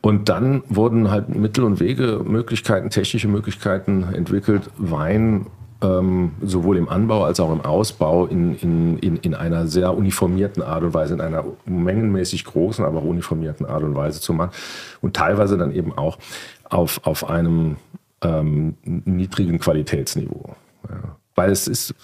Und 0.00 0.28
dann 0.28 0.62
wurden 0.68 1.10
halt 1.10 1.28
Mittel 1.34 1.64
und 1.64 1.78
Wege, 1.78 2.22
Möglichkeiten, 2.24 2.90
technische 2.90 3.28
Möglichkeiten 3.28 4.04
entwickelt, 4.14 4.70
Wein 4.78 5.46
ähm, 5.82 6.32
sowohl 6.42 6.76
im 6.76 6.88
Anbau 6.88 7.24
als 7.24 7.40
auch 7.40 7.52
im 7.52 7.62
Ausbau 7.62 8.26
in, 8.26 8.54
in, 8.56 8.98
in, 8.98 9.16
in 9.16 9.34
einer 9.34 9.66
sehr 9.66 9.96
uniformierten 9.96 10.62
Art 10.62 10.82
und 10.82 10.94
Weise, 10.94 11.14
in 11.14 11.20
einer 11.20 11.44
mengenmäßig 11.64 12.44
großen, 12.44 12.84
aber 12.84 12.98
auch 12.98 13.04
uniformierten 13.04 13.66
Art 13.66 13.82
und 13.82 13.94
Weise 13.94 14.20
zu 14.20 14.32
machen. 14.32 14.52
Und 15.00 15.16
teilweise 15.16 15.56
dann 15.56 15.72
eben 15.72 15.96
auch 15.96 16.18
auf, 16.64 17.00
auf 17.04 17.28
einem 17.28 17.76
ähm, 18.22 18.76
niedrigen 18.84 19.58
Qualitätsniveau. 19.58 20.54
Ja. 20.88 21.16
Weil 21.34 21.50
es 21.50 21.66
ist, 21.66 21.94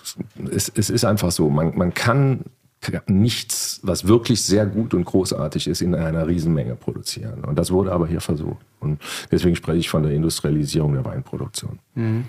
es, 0.51 0.73
es 0.75 0.89
ist 0.89 1.05
einfach 1.05 1.31
so, 1.31 1.51
man, 1.51 1.77
man 1.77 1.93
kann 1.93 2.45
nichts, 3.07 3.81
was 3.83 4.07
wirklich 4.07 4.43
sehr 4.43 4.67
gut 4.67 4.95
und 4.95 5.05
großartig 5.05 5.69
ist, 5.69 5.81
in 5.81 5.95
einer 5.95 6.27
Riesenmenge 6.27 6.77
produzieren. 6.77 7.45
Und 7.45 7.59
das 7.59 7.71
wurde 7.71 7.93
aber 7.93 8.07
hier 8.07 8.21
versucht. 8.21 8.65
Und 8.81 9.01
deswegen 9.31 9.57
spreche 9.57 9.79
ich 9.79 9.89
von 9.89 10.03
der 10.03 10.13
Industrialisierung 10.13 10.95
der 10.95 11.05
Weinproduktion. 11.05 11.79
Mhm. 11.95 12.25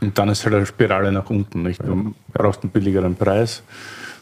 Und 0.00 0.16
dann 0.16 0.28
ist 0.30 0.44
halt 0.44 0.54
eine 0.54 0.66
Spirale 0.66 1.12
nach 1.12 1.28
unten. 1.28 1.62
Nicht? 1.62 1.82
Du 1.82 2.14
brauchst 2.32 2.62
einen 2.62 2.70
billigeren 2.70 3.14
Preis, 3.14 3.62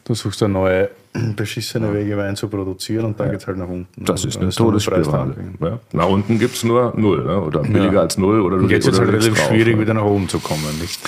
du 0.05 0.15
suchst 0.15 0.43
eine 0.43 0.53
neue, 0.53 0.91
beschissene 1.37 1.93
Wege, 1.95 2.17
Wein 2.17 2.37
zu 2.37 2.49
produzieren 2.49 3.07
und 3.07 3.21
dann 3.21 3.29
ja. 3.29 3.33
geht 3.33 3.43
es 3.43 3.47
halt 3.47 3.59
nach 3.59 3.69
unten. 3.69 4.05
Das 4.05 4.25
ist 4.25 4.37
eine 4.37 4.51
Todesspirale. 4.51 5.35
Ja. 5.61 5.79
Nach 5.93 6.09
unten 6.09 6.39
gibt 6.39 6.57
es 6.57 6.65
nur 6.65 6.93
null 6.97 7.25
ne? 7.25 7.41
oder 7.41 7.63
billiger 7.63 7.93
ja. 7.93 8.01
als 8.01 8.19
null. 8.19 8.41
Oder 8.41 8.59
du 8.59 8.67
jetzt 8.67 8.87
ist 8.87 8.95
es 8.95 8.99
halt 8.99 9.11
relativ 9.11 9.39
schwierig, 9.39 9.77
ne? 9.77 9.83
wieder 9.83 9.95
nach 9.95 10.05
oben 10.05 10.29
zu 10.29 10.41
kommen. 10.41 10.65
Nicht? 10.81 11.01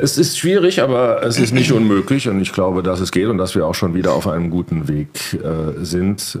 Es 0.00 0.18
ist 0.18 0.38
schwierig, 0.38 0.80
aber 0.82 1.22
es 1.22 1.38
ist 1.38 1.52
nicht 1.52 1.72
unmöglich 1.72 2.28
und 2.28 2.40
ich 2.40 2.52
glaube, 2.52 2.82
dass 2.82 3.00
es 3.00 3.12
geht 3.12 3.26
und 3.26 3.38
dass 3.38 3.54
wir 3.54 3.66
auch 3.66 3.74
schon 3.74 3.94
wieder 3.94 4.12
auf 4.12 4.26
einem 4.26 4.50
guten 4.50 4.88
Weg 4.88 5.08
äh, 5.34 5.84
sind. 5.84 6.38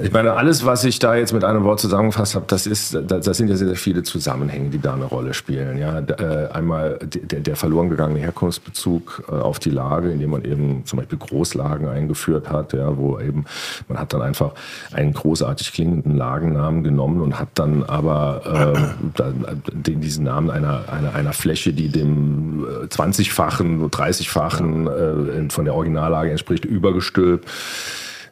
Ich 0.00 0.10
meine, 0.10 0.32
alles, 0.32 0.64
was 0.64 0.84
ich 0.84 0.98
da 0.98 1.14
jetzt 1.14 1.34
mit 1.34 1.44
einem 1.44 1.64
Wort 1.64 1.78
zusammengefasst 1.78 2.34
habe, 2.34 2.46
das, 2.48 2.66
ist, 2.66 2.96
das, 3.06 3.36
sind 3.36 3.48
ja 3.48 3.56
sehr, 3.56 3.68
sehr 3.68 3.76
viele 3.76 4.02
Zusammenhänge, 4.02 4.70
die 4.70 4.80
da 4.80 4.94
eine 4.94 5.04
Rolle 5.04 5.34
spielen. 5.34 5.76
Ja, 5.76 5.98
äh, 5.98 6.48
einmal 6.50 6.98
der, 7.02 7.40
der 7.40 7.56
verloren 7.56 7.90
gegangene 7.90 8.20
Herkunftsbezug 8.20 9.24
äh, 9.28 9.32
auf 9.32 9.58
die 9.58 9.68
Lage, 9.68 10.10
indem 10.10 10.30
man 10.30 10.44
eben 10.46 10.86
zum 10.86 10.98
Beispiel 10.98 11.18
Großlagen 11.18 11.88
eingeführt 11.88 12.48
hat, 12.48 12.72
ja, 12.72 12.96
wo 12.96 13.20
eben 13.20 13.44
man 13.88 13.98
hat 13.98 14.14
dann 14.14 14.22
einfach 14.22 14.52
einen 14.92 15.12
großartig 15.12 15.74
klingenden 15.74 16.16
Lagennamen 16.16 16.82
genommen 16.84 17.20
und 17.20 17.38
hat 17.38 17.48
dann 17.54 17.82
aber 17.82 18.74
äh, 19.18 19.92
diesen 19.92 20.24
Namen 20.24 20.50
einer, 20.50 20.84
einer, 20.90 21.14
einer 21.14 21.34
Fläche, 21.34 21.74
die 21.74 21.88
dem 21.88 22.64
20-fachen, 22.88 23.90
30-fachen 23.90 24.86
äh, 24.86 25.50
von 25.50 25.66
der 25.66 25.74
Originallage 25.74 26.30
entspricht, 26.30 26.64
übergestülpt 26.64 27.46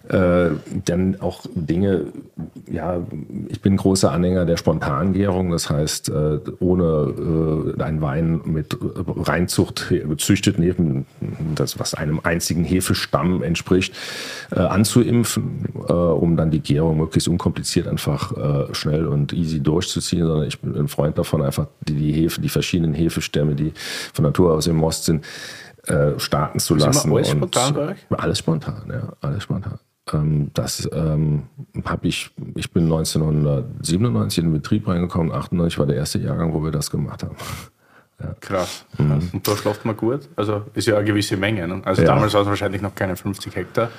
äh, 0.08 0.50
dann 0.86 1.20
auch 1.20 1.42
Dinge, 1.54 2.06
ja, 2.70 3.02
ich 3.48 3.60
bin 3.60 3.76
großer 3.76 4.10
Anhänger 4.10 4.46
der 4.46 4.56
Spontangärung, 4.56 5.50
das 5.50 5.68
heißt, 5.68 6.08
äh, 6.08 6.38
ohne 6.58 7.74
äh, 7.78 7.82
einen 7.82 8.00
Wein 8.00 8.40
mit 8.44 8.76
Reinzucht 8.80 9.88
gezüchtet, 9.90 10.58
neben 10.58 11.06
das, 11.54 11.78
was 11.78 11.92
einem 11.92 12.20
einzigen 12.22 12.64
Hefestamm 12.64 13.42
entspricht, 13.42 13.94
äh, 14.50 14.60
anzuimpfen, 14.60 15.66
äh, 15.86 15.92
um 15.92 16.36
dann 16.36 16.50
die 16.50 16.60
Gärung 16.60 16.96
möglichst 16.96 17.28
unkompliziert 17.28 17.86
einfach 17.86 18.36
äh, 18.36 18.74
schnell 18.74 19.06
und 19.06 19.34
easy 19.34 19.60
durchzuziehen, 19.60 20.26
sondern 20.26 20.48
ich 20.48 20.60
bin 20.60 20.74
ein 20.76 20.88
Freund 20.88 21.18
davon, 21.18 21.42
einfach 21.42 21.66
die, 21.86 21.94
die 21.94 22.12
Hefe, 22.12 22.40
die 22.40 22.48
verschiedenen 22.48 22.94
Hefestämme, 22.94 23.54
die 23.54 23.72
von 24.14 24.24
Natur 24.24 24.54
aus 24.54 24.66
im 24.66 24.76
Most 24.76 25.04
sind, 25.04 25.24
starten 26.18 26.58
zu 26.58 26.74
lassen. 26.74 27.10
Alles 27.10 27.30
spontan? 27.30 27.76
Alles 28.16 28.44
ja, 28.88 29.12
alles 29.20 29.42
spontan. 29.42 29.78
Ähm, 30.12 30.50
das 30.54 30.88
ähm, 30.92 31.44
habe 31.84 32.08
ich, 32.08 32.30
ich 32.54 32.70
bin 32.72 32.84
1997 32.84 34.38
in 34.38 34.50
den 34.50 34.52
Betrieb 34.52 34.88
reingekommen, 34.88 35.32
98 35.32 35.78
war 35.78 35.86
der 35.86 35.96
erste 35.96 36.18
Jahrgang, 36.18 36.52
wo 36.52 36.62
wir 36.62 36.70
das 36.70 36.90
gemacht 36.90 37.22
haben. 37.22 37.36
Ja. 38.20 38.34
Krass. 38.40 38.84
Mhm. 38.98 39.30
Und 39.32 39.48
da 39.48 39.56
schläft 39.56 39.84
man 39.84 39.96
gut. 39.96 40.28
Also 40.36 40.64
ist 40.74 40.86
ja 40.86 40.96
eine 40.96 41.04
gewisse 41.04 41.36
Menge. 41.36 41.66
Ne? 41.66 41.80
Also 41.84 42.02
ja. 42.02 42.08
damals 42.08 42.34
war 42.34 42.42
es 42.42 42.48
wahrscheinlich 42.48 42.82
noch 42.82 42.94
keine 42.94 43.16
50 43.16 43.54
Hektar. 43.56 43.90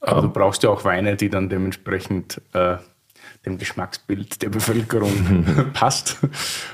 Aber 0.00 0.18
um. 0.18 0.22
du 0.26 0.32
brauchst 0.32 0.62
ja 0.62 0.70
auch 0.70 0.84
Weine, 0.84 1.16
die 1.16 1.28
dann 1.28 1.48
dementsprechend 1.48 2.40
äh, 2.52 2.76
dem 3.46 3.58
Geschmacksbild 3.58 4.42
der 4.42 4.48
Bevölkerung 4.48 5.44
passt. 5.72 6.18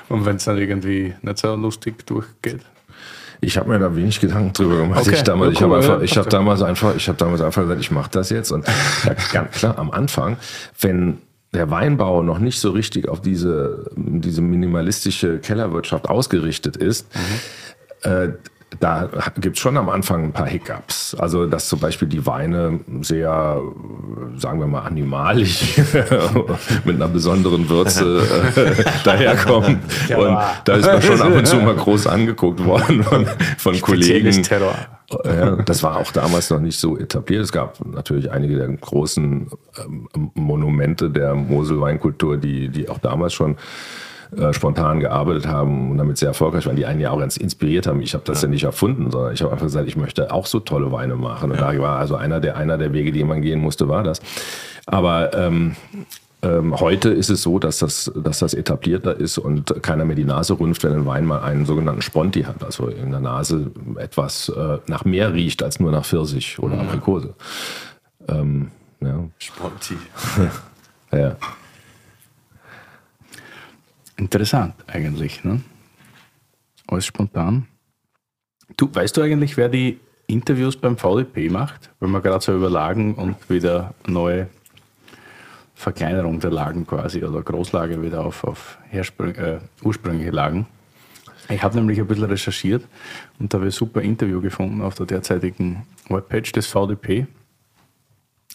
Und 0.09 0.25
wenn 0.25 0.37
es 0.37 0.45
dann 0.45 0.59
irgendwie 0.59 1.15
nicht 1.23 1.39
so 1.39 1.55
lustig 1.55 2.07
durchgeht. 2.07 2.61
Ich 3.45 3.57
habe 3.57 3.69
mir 3.69 3.79
da 3.79 3.95
wenig 3.95 4.21
Gedanken 4.21 4.53
drüber 4.53 4.79
gemacht. 4.79 5.01
Okay. 5.01 5.15
Ich, 5.15 5.23
damals, 5.23 5.53
ich 5.53 5.63
habe 5.63 5.77
einfach, 5.77 6.01
ich 6.01 6.17
habe 6.17 6.29
damals 6.29 6.63
einfach, 6.63 6.97
ich 6.97 7.09
habe 7.09 7.19
damals 7.19 7.41
einfach 7.41 7.63
gesagt, 7.63 7.81
ich 7.81 7.91
mache 7.91 8.11
das 8.11 8.31
jetzt. 8.31 8.51
Und 8.51 8.67
ja, 9.05 9.15
ganz 9.33 9.53
klar, 9.53 9.79
am 9.79 9.91
Anfang, 9.91 10.37
wenn 10.81 11.19
der 11.53 11.71
Weinbau 11.71 12.23
noch 12.23 12.39
nicht 12.39 12.59
so 12.59 12.71
richtig 12.71 13.09
auf 13.09 13.21
diese, 13.21 13.91
diese 13.97 14.43
minimalistische 14.43 15.39
Kellerwirtschaft 15.39 16.09
ausgerichtet 16.09 16.77
ist, 16.77 17.07
mhm. 17.15 18.11
äh, 18.11 18.29
da 18.81 19.09
gibt 19.41 19.57
es 19.57 19.63
schon 19.63 19.77
am 19.77 19.89
Anfang 19.89 20.25
ein 20.25 20.33
paar 20.33 20.47
Hiccups. 20.47 21.15
Also, 21.19 21.47
dass 21.47 21.69
zum 21.69 21.81
Beispiel 21.81 22.09
die 22.09 22.27
Weine 22.27 22.81
sehr, 23.01 23.61
sagen 24.37 24.61
wir 24.61 24.67
mal, 24.67 24.83
animalisch 24.83 25.79
mit 26.85 26.97
einer 26.97 27.09
besonderen 27.09 27.69
Würze 27.69 28.23
äh, 28.57 28.85
daherkommen. 29.05 29.81
und 30.17 30.39
da 30.65 30.75
ist 30.77 30.87
man 30.87 31.03
schon 31.03 31.21
ab 31.21 31.33
und 31.35 31.47
zu 31.47 31.57
mal 31.57 31.75
groß 31.77 32.07
angeguckt 32.07 32.65
worden 32.65 33.03
von, 33.03 33.27
von 33.59 33.81
Kollegen. 33.81 34.43
Terror. 34.43 34.75
Ja, 35.25 35.57
das 35.57 35.83
war 35.83 35.97
auch 35.97 36.11
damals 36.13 36.51
noch 36.51 36.61
nicht 36.61 36.79
so 36.79 36.99
etabliert. 36.99 37.45
Es 37.45 37.53
gab 37.53 37.85
natürlich 37.85 38.31
einige 38.31 38.57
der 38.57 38.69
großen 38.69 39.51
ähm, 39.79 40.09
Monumente 40.35 41.11
der 41.11 41.35
Moselweinkultur, 41.35 42.37
die, 42.37 42.69
die 42.69 42.89
auch 42.89 42.99
damals 42.99 43.35
schon 43.35 43.57
äh, 44.39 44.53
spontan 44.53 45.01
gearbeitet 45.01 45.47
haben 45.47 45.91
und 45.91 45.99
damit 45.99 46.19
sehr 46.19 46.29
erfolgreich 46.29 46.67
waren, 46.67 46.77
die 46.77 46.87
einen 46.87 47.01
ja 47.01 47.11
auch 47.11 47.19
ganz 47.19 47.37
inspiriert 47.37 47.87
haben. 47.87 48.01
Ich 48.01 48.15
habe 48.15 48.25
das 48.25 48.43
ja. 48.43 48.49
ja 48.49 48.51
nicht 48.51 48.65
erfunden, 48.65 49.11
sondern 49.11 49.33
ich 49.33 49.43
habe 49.43 49.53
einfach 49.53 49.67
gesagt, 49.67 49.89
ich 49.89 49.97
möchte 49.97 50.33
auch 50.33 50.47
so 50.47 50.61
tolle 50.61 50.93
Weine 50.93 51.17
machen. 51.17 51.51
Und 51.51 51.59
ja. 51.59 51.73
da 51.73 51.79
war 51.79 51.99
also 51.99 52.17
einer 52.17 52.41
der, 52.41 52.57
einer 52.57 52.79
der 52.79 52.93
Wege, 52.93 53.13
die 53.13 53.25
man 53.25 53.43
gehen 53.43 53.61
musste, 53.61 53.89
war 53.89 54.03
das. 54.03 54.21
Aber 54.87 55.35
ähm, 55.35 55.77
ähm, 56.45 56.79
heute 56.79 57.09
ist 57.09 57.31
es 57.31 57.43
so, 57.43 57.59
dass 57.59 57.79
das, 57.79 58.13
dass 58.15 58.41
das 58.41 58.53
etablierter 58.53 59.17
ist 59.17 59.39
und 59.39 59.83
keiner 59.83 60.05
mehr 60.05 60.17
die 60.17 60.25
Nase 60.25 60.59
rümpft, 60.59 60.85
wenn 60.85 60.93
ein 60.93 61.07
Wein 61.07 61.25
mal 61.25 61.41
einen 61.41 61.65
sogenannten 61.65 62.03
Sponti 62.03 62.43
hat, 62.43 62.63
also 62.63 62.89
in 62.89 63.11
der 63.11 63.21
Nase 63.21 63.71
etwas 63.97 64.51
äh, 64.51 64.79
nach 64.87 65.05
mehr 65.05 65.33
riecht 65.33 65.63
als 65.63 65.81
nur 65.81 65.91
nach 65.91 66.05
Pfirsich 66.05 66.59
oder 66.59 66.77
mhm. 66.77 66.81
Aprikose. 66.83 67.35
Ähm, 68.29 68.71
ja. 69.01 69.25
Sponti. 69.39 69.97
ja. 71.13 71.37
Interessant 74.17 74.75
eigentlich. 74.87 75.45
Ne? 75.45 75.61
Alles 76.87 77.07
spontan. 77.07 77.67
Du, 78.77 78.93
weißt 78.93 79.17
du 79.17 79.23
eigentlich, 79.23 79.57
wer 79.57 79.69
die 79.69 79.99
Interviews 80.27 80.77
beim 80.77 80.97
VDP 80.97 81.49
macht? 81.51 81.91
Wenn 82.01 82.11
man 82.11 82.23
gerade 82.23 82.43
so 82.43 82.55
über 82.55 82.71
Lagen 82.71 83.15
und 83.15 83.51
wieder 83.51 83.95
neue 84.07 84.49
Verkleinerung 85.75 86.41
der 86.41 86.51
Lagen 86.51 86.87
quasi 86.87 87.23
oder 87.25 87.43
Großlage 87.43 88.01
wieder 88.01 88.25
auf, 88.25 88.45
auf 88.45 88.79
äh, 88.93 89.59
ursprüngliche 89.83 90.31
Lagen. 90.31 90.67
Ich 91.51 91.63
habe 91.63 91.77
nämlich 91.77 91.99
ein 91.99 92.07
bisschen 92.07 92.25
recherchiert 92.25 92.85
und 93.39 93.53
da 93.53 93.59
habe 93.59 93.69
ich 93.69 93.75
ein 93.75 93.79
super 93.79 94.01
Interview 94.01 94.41
gefunden 94.41 94.81
auf 94.81 94.95
der 94.95 95.07
derzeitigen 95.07 95.85
Webpage 96.09 96.53
des 96.53 96.67
VDP. 96.67 97.27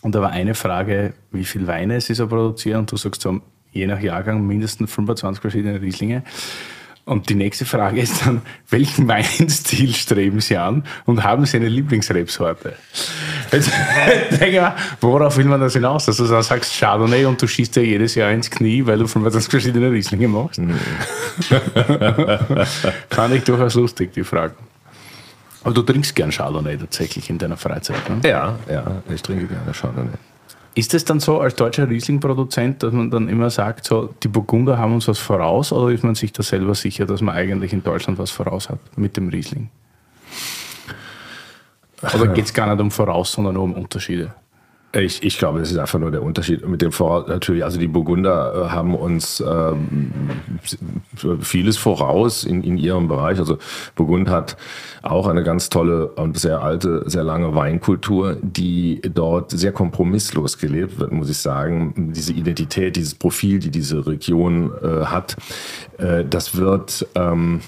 Und 0.02 0.15
da 0.15 0.22
war 0.22 0.32
eine 0.32 0.56
Frage, 0.56 1.13
wie 1.32 1.43
viel 1.43 1.67
Weine 1.67 2.02
sie 2.02 2.15
so 2.15 2.28
produzieren 2.28 2.80
und 2.80 2.91
du 2.91 2.98
sagst 2.98 3.22
so, 3.22 3.41
je 3.71 3.88
nach 3.88 3.99
Jahrgang 3.99 4.45
mindestens 4.45 4.91
25 4.91 5.41
verschiedene 5.41 5.82
Rieslinge. 5.82 6.23
Und 7.10 7.27
die 7.29 7.36
nächste 7.36 7.65
Frage 7.65 8.01
ist 8.01 8.23
dann, 8.23 8.43
welchen 8.69 9.08
Weinstil 9.08 9.95
streben 9.95 10.41
Sie 10.41 10.58
an 10.58 10.84
und 11.05 11.23
haben 11.23 11.43
Sie 11.47 11.58
eine 11.58 11.67
Lieblingsrebsorte? 11.67 12.75
Jetzt 13.51 13.71
denke 14.39 14.62
mal, 14.62 14.75
worauf 15.01 15.38
will 15.38 15.45
man 15.45 15.60
das 15.60 15.73
hinaus? 15.73 16.05
Dass 16.05 16.17
du 16.17 16.27
dann 16.27 16.43
sagst 16.43 16.79
Chardonnay 16.79 17.25
und 17.25 17.41
du 17.41 17.47
schießt 17.47 17.77
dir 17.77 17.84
jedes 17.84 18.13
Jahr 18.13 18.32
ins 18.32 18.51
Knie, 18.51 18.86
weil 18.86 18.99
du 18.99 19.08
von 19.08 19.23
das 19.23 19.47
verschiedene 19.47 19.89
Rieslinge 19.91 20.27
machst? 20.27 20.62
Fand 23.10 23.34
ich 23.34 23.43
durchaus 23.43 23.73
lustig, 23.73 24.13
die 24.13 24.23
Frage. 24.23 24.53
Aber 25.63 25.73
du 25.73 25.82
trinkst 25.82 26.15
gern 26.15 26.29
Chardonnay 26.29 26.77
tatsächlich 26.77 27.27
in 27.32 27.39
deiner 27.39 27.58
Freizeit, 27.58 28.08
ne? 28.08 28.19
Ja, 28.29 28.60
ja, 28.69 29.01
ich 29.12 29.23
trinke 29.23 29.47
gerne 29.47 29.71
Chardonnay. 29.71 30.13
Ist 30.75 30.93
es 30.93 31.03
dann 31.03 31.19
so 31.19 31.39
als 31.39 31.55
deutscher 31.55 31.89
Riesling-Produzent, 31.89 32.84
dass 32.84 32.93
man 32.93 33.10
dann 33.10 33.27
immer 33.27 33.49
sagt, 33.49 33.86
so, 33.86 34.13
die 34.23 34.27
Burgunder 34.27 34.77
haben 34.77 34.93
uns 34.93 35.08
was 35.08 35.19
voraus 35.19 35.71
oder 35.71 35.91
ist 35.91 36.03
man 36.03 36.15
sich 36.15 36.32
da 36.32 36.43
selber 36.43 36.75
sicher, 36.75 37.05
dass 37.05 37.21
man 37.21 37.36
eigentlich 37.36 37.73
in 37.73 37.84
Deutschland 37.84 38.19
was 38.19 38.32
voraus 38.32 38.69
hat 38.69 38.79
mit 38.95 39.17
dem 39.17 39.29
Riesling? 39.29 39.69
Oder 42.01 42.27
geht 42.34 42.45
es 42.45 42.53
gar 42.53 42.67
nicht 42.67 42.82
um 42.82 42.91
voraus, 42.91 43.32
sondern 43.32 43.55
nur 43.55 43.63
um 43.63 43.73
Unterschiede? 43.73 44.34
Ich, 44.91 45.21
ich 45.21 45.38
glaube, 45.38 45.60
das 45.60 45.69
ist 45.69 45.78
einfach 45.78 45.99
nur 45.99 46.10
der 46.10 46.23
Unterschied 46.23 46.67
mit 46.67 46.82
dem 46.82 46.91
Voraus. 46.91 47.28
Natürlich, 47.28 47.63
also 47.63 47.78
die 47.78 47.88
Burgunder 47.88 48.54
äh, 48.56 48.69
haben 48.69 48.95
uns 48.95 49.39
ähm, 49.39 50.12
vieles 51.41 51.78
voraus 51.78 52.43
in, 52.43 52.63
in 52.63 52.75
ihrem 52.78 53.08
Bereich. 53.08 53.38
Also 53.38 53.60
Burgund 53.95 54.30
hat 54.30 54.58
auch 55.04 55.28
eine 55.28 55.43
ganz 55.43 55.69
tolle 55.69 56.08
und 56.08 56.39
sehr 56.39 56.63
alte, 56.63 57.04
sehr 57.06 57.23
lange 57.23 57.54
Weinkultur, 57.54 58.38
die 58.41 58.99
dort 59.13 59.52
sehr 59.52 59.71
kompromisslos 59.71 60.58
gelebt 60.58 60.99
wird, 60.99 61.12
muss 61.12 61.30
ich 61.30 61.38
sagen. 61.38 62.12
Diese 62.15 62.34
Identität, 62.34 62.95
dieses 62.95 63.13
Profil, 63.13 63.60
die 63.60 63.69
diese 63.69 64.08
Region 64.08 64.71
äh, 64.82 65.06
hat, 65.06 65.38
äh, 65.99 66.25
das 66.28 66.56
wird 66.56 67.06
ähm, 67.13 67.62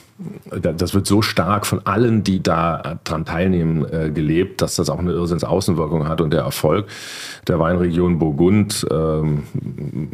das 0.61 0.93
wird 0.93 1.07
so 1.07 1.21
stark 1.21 1.65
von 1.65 1.85
allen, 1.85 2.23
die 2.23 2.41
da 2.41 2.99
dran 3.03 3.25
teilnehmen, 3.25 3.85
äh, 3.91 4.09
gelebt, 4.09 4.61
dass 4.61 4.75
das 4.75 4.89
auch 4.89 4.99
eine 4.99 5.11
Irrsinns-Außenwirkung 5.11 6.07
hat. 6.07 6.21
Und 6.21 6.31
der 6.31 6.41
Erfolg 6.41 6.87
der 7.47 7.59
Weinregion 7.59 8.19
Burgund, 8.19 8.85
ähm, 8.91 9.43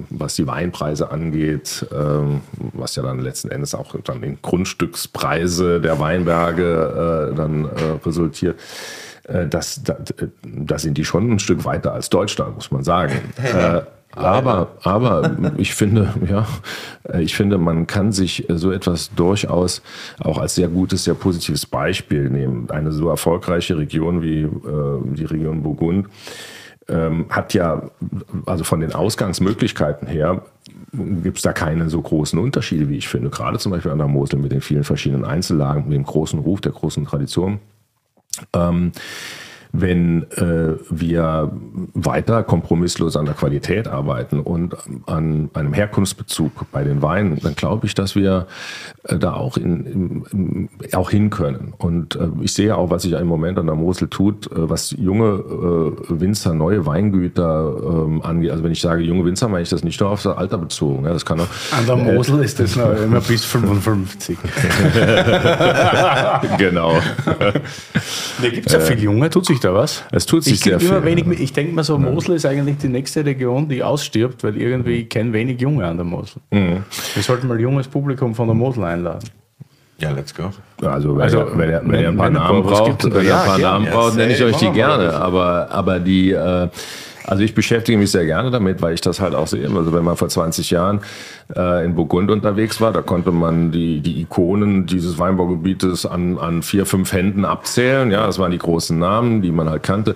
was 0.10 0.36
die 0.36 0.48
Weinpreise 0.48 1.12
angeht, 1.12 1.86
ähm, 1.94 2.42
was 2.74 2.96
ja 2.96 3.04
dann 3.04 3.20
letzten 3.20 3.50
Endes 3.50 3.76
auch 3.76 3.96
dann 4.04 4.24
in 4.24 4.40
Grundstückspreise 4.42 5.82
der 5.82 6.00
Weinberge 6.00 7.32
äh, 7.32 7.36
dann 7.36 7.66
äh, 7.66 7.70
resultiert, 8.06 8.60
das, 9.50 9.84
da, 9.84 9.98
da 10.42 10.80
sind 10.80 10.98
die 10.98 11.04
schon 11.04 11.30
ein 11.30 11.40
Stück 11.40 11.66
weiter 11.66 11.92
als 11.92 12.10
Deutschland, 12.10 12.56
muss 12.56 12.72
man 12.72 12.86
sagen. 12.86 13.12
Aber, 14.18 14.70
aber 14.84 15.32
ich 15.58 15.74
finde, 15.76 16.14
ja, 16.28 16.48
ich 17.20 17.36
finde, 17.36 17.58
man 17.58 17.88
kann 17.88 18.12
sich 18.12 18.46
so 18.50 18.72
etwas 18.72 19.14
durchaus 19.16 19.82
auch 20.20 20.38
als 20.38 20.56
sehr 20.56 20.68
gutes, 20.68 21.04
sehr 21.04 21.14
positives 21.14 21.66
Beispiel 21.66 22.30
nehmen. 22.30 22.70
Eine 22.70 22.92
so 22.92 23.10
erfolgreiche 23.10 23.78
Region 23.78 24.22
wie 24.22 24.42
äh, 24.42 24.50
die 25.16 25.26
Region 25.26 25.64
Burgund 25.64 26.08
ähm, 26.90 27.26
hat 27.30 27.54
ja, 27.54 27.90
also 28.46 28.64
von 28.64 28.80
den 28.80 28.94
Ausgangsmöglichkeiten 28.94 30.08
her, 30.08 30.44
gibt 30.94 31.38
es 31.38 31.44
da 31.44 31.54
keine 31.54 31.90
so 31.90 32.02
großen 32.02 32.40
Unterschiede, 32.40 32.90
wie 32.90 32.98
ich 32.98 33.08
finde. 33.08 33.30
Gerade 33.30 33.60
zum 33.60 33.72
Beispiel 33.72 33.92
an 33.92 33.98
der 33.98 34.08
Mosel 34.08 34.40
mit 34.40 34.52
den 34.52 34.62
vielen 34.62 34.84
verschiedenen 34.84 35.26
Einzellagen, 35.26 35.88
mit 35.88 35.98
dem 35.98 36.06
großen 36.06 36.40
Ruf, 36.40 36.62
der 36.62 36.72
großen 36.72 37.06
Tradition. 37.06 37.60
Ähm, 38.54 38.92
wenn 39.82 40.24
äh, 40.32 40.78
wir 40.90 41.52
weiter 41.94 42.44
kompromisslos 42.44 43.16
an 43.16 43.26
der 43.26 43.36
Qualität 43.36 43.88
arbeiten 43.88 44.40
und 44.40 44.76
an 45.06 45.50
einem 45.54 45.74
Herkunftsbezug 45.74 46.72
bei 46.72 46.84
den 46.84 47.02
Weinen, 47.02 47.40
dann 47.42 47.56
glaube 47.56 47.86
ich, 47.86 47.94
dass 47.94 48.16
wir 48.16 48.48
äh, 49.04 49.18
da 49.18 49.34
auch, 49.34 49.58
in, 49.58 50.26
in, 50.32 50.70
auch 50.94 51.12
hin 51.12 51.30
können. 51.30 51.74
Und 51.78 52.16
äh, 52.16 52.30
ich 52.42 52.54
sehe 52.54 52.76
auch, 52.76 52.90
was 52.90 53.04
sich 53.04 53.14
im 53.14 53.28
Moment 53.28 53.60
an 53.60 53.68
der 53.68 53.76
Mosel 53.76 54.08
tut, 54.08 54.52
äh, 54.52 54.70
was 54.70 54.92
junge 54.92 55.28
äh, 55.28 56.20
Winzer, 56.20 56.54
neue 56.54 56.86
Weingüter 56.86 58.06
ähm, 58.08 58.22
angeht. 58.24 58.52
Also 58.52 58.64
wenn 58.64 58.72
ich 58.72 58.82
sage 58.82 59.04
junge 59.04 59.26
Winzer, 59.26 59.48
meine 59.48 59.64
ich 59.64 59.70
das 59.70 59.84
nicht 59.84 60.00
nur 60.00 60.10
auf 60.10 60.24
das 60.24 60.38
Alter 60.38 60.58
bezogen. 60.58 61.06
Ja, 61.06 61.14
das 61.14 61.26
kann 61.26 61.40
auch, 61.40 61.48
an 61.78 61.86
der 61.86 61.98
Mosel 61.98 62.44
ist 62.44 62.60
das 62.60 62.76
noch 62.76 62.96
immer 62.96 63.22
bis 63.22 63.46
55. 63.46 64.38
genau. 66.58 66.94
Da 68.40 68.50
gibt 68.50 68.68
es 68.68 68.74
ja 68.74 68.80
viel 68.80 69.02
Junge, 69.02 69.30
tut 69.30 69.46
sich 69.46 69.60
da 69.60 69.67
was? 69.74 70.04
Es 70.12 70.26
tut 70.26 70.44
sich 70.44 70.54
ich 70.54 70.60
sehr 70.62 70.80
viel. 70.80 71.04
Wenig, 71.04 71.28
ich 71.40 71.54
denke 71.54 71.74
mal 71.74 71.84
so, 71.84 71.98
Mosel 71.98 72.36
ist 72.36 72.46
eigentlich 72.46 72.78
die 72.78 72.88
nächste 72.88 73.26
Region, 73.26 73.68
die 73.68 73.84
ausstirbt, 73.84 74.44
weil 74.44 74.58
irgendwie 74.58 75.02
ich 75.02 75.10
kenne 75.10 75.34
wenig 75.34 75.60
Junge 75.62 75.86
an 75.86 75.98
der 75.98 76.06
Mosel. 76.06 76.42
Mhm. 76.52 76.84
Wir 77.14 77.24
sollten 77.24 77.48
mal 77.48 77.60
junges 77.60 77.88
Publikum 77.88 78.36
von 78.36 78.48
der 78.48 78.56
Mosel 78.56 78.84
einladen. 78.84 79.30
Ja, 80.00 80.12
let's 80.12 80.34
go. 80.34 80.52
Also, 80.86 81.16
wenn, 81.16 81.24
also, 81.24 81.40
ihr, 81.40 81.58
wenn, 81.58 81.70
ihr, 81.70 81.82
wenn 81.84 82.02
ihr 82.02 82.08
ein 82.10 82.18
paar 82.18 82.30
Namen 82.30 82.62
braucht, 82.62 83.04
wenn 83.04 83.26
ihr 83.26 83.36
ein 83.36 83.46
paar 83.46 83.58
Namen 83.58 83.88
braucht, 83.88 84.16
nenne 84.16 84.34
ich 84.34 84.44
euch 84.44 84.58
die 84.58 84.70
gerne. 84.70 85.14
Aber, 85.14 85.70
aber 85.72 86.00
die, 86.00 86.32
äh, 86.32 86.68
also 87.28 87.44
ich 87.44 87.54
beschäftige 87.54 87.98
mich 87.98 88.12
sehr 88.12 88.26
gerne 88.26 88.52
damit, 88.52 88.82
weil 88.82 88.94
ich 88.94 89.02
das 89.02 89.20
halt 89.20 89.36
auch 89.36 89.48
sehe. 89.48 89.70
Also 89.70 89.94
wenn 89.94 90.04
man 90.04 90.16
vor 90.16 90.30
20 90.30 90.72
Jahren 90.72 91.02
äh, 91.54 91.84
in 91.84 91.94
Burgund 91.94 92.32
unterwegs 92.32 92.80
war, 92.80 92.94
da 92.94 93.02
konnte 93.02 93.32
man 93.32 93.72
die, 93.72 94.00
die 94.00 94.22
Ikonen 94.22 94.86
dieses 94.86 95.20
Weinbaugebietes 95.20 96.06
an, 96.06 96.38
an 96.38 96.64
vier, 96.64 96.86
fünf 96.86 97.12
Händen 97.12 97.44
abzählen. 97.44 98.12
Ja, 98.12 98.26
das 98.26 98.40
waren 98.40 98.52
die 98.52 98.58
großen 98.58 98.98
Namen, 98.98 99.42
die 99.42 99.52
man 99.52 99.70
halt 99.70 99.84
kannte. 99.84 100.16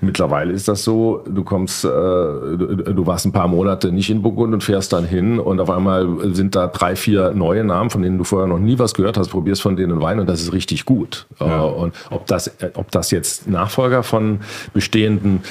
Mittlerweile 0.00 0.52
ist 0.52 0.68
das 0.68 0.84
so, 0.84 1.24
du 1.28 1.42
kommst, 1.42 1.84
äh, 1.84 1.88
du, 1.88 2.76
du 2.94 3.06
warst 3.06 3.26
ein 3.26 3.32
paar 3.32 3.48
Monate 3.48 3.90
nicht 3.90 4.10
in 4.10 4.22
Burgund 4.22 4.54
und 4.54 4.62
fährst 4.62 4.92
dann 4.92 5.04
hin 5.04 5.40
und 5.40 5.58
auf 5.58 5.70
einmal 5.70 6.06
sind 6.34 6.54
da 6.54 6.68
drei, 6.68 6.94
vier 6.94 7.32
neue 7.32 7.64
Namen, 7.64 7.90
von 7.90 8.00
denen 8.00 8.16
du 8.16 8.22
vorher 8.22 8.46
noch 8.46 8.60
nie 8.60 8.78
was 8.78 8.94
gehört 8.94 9.16
hast, 9.16 9.30
probierst 9.30 9.60
von 9.60 9.74
denen 9.74 10.00
Wein 10.00 10.20
und 10.20 10.28
das 10.28 10.40
ist 10.40 10.52
richtig 10.52 10.84
gut. 10.84 11.26
Ja. 11.40 11.64
Äh, 11.64 11.68
und 11.68 11.94
ob 12.10 12.28
das, 12.28 12.48
ob 12.74 12.92
das 12.92 13.10
jetzt 13.10 13.48
Nachfolger 13.48 14.04
von 14.04 14.38
bestehenden 14.72 15.42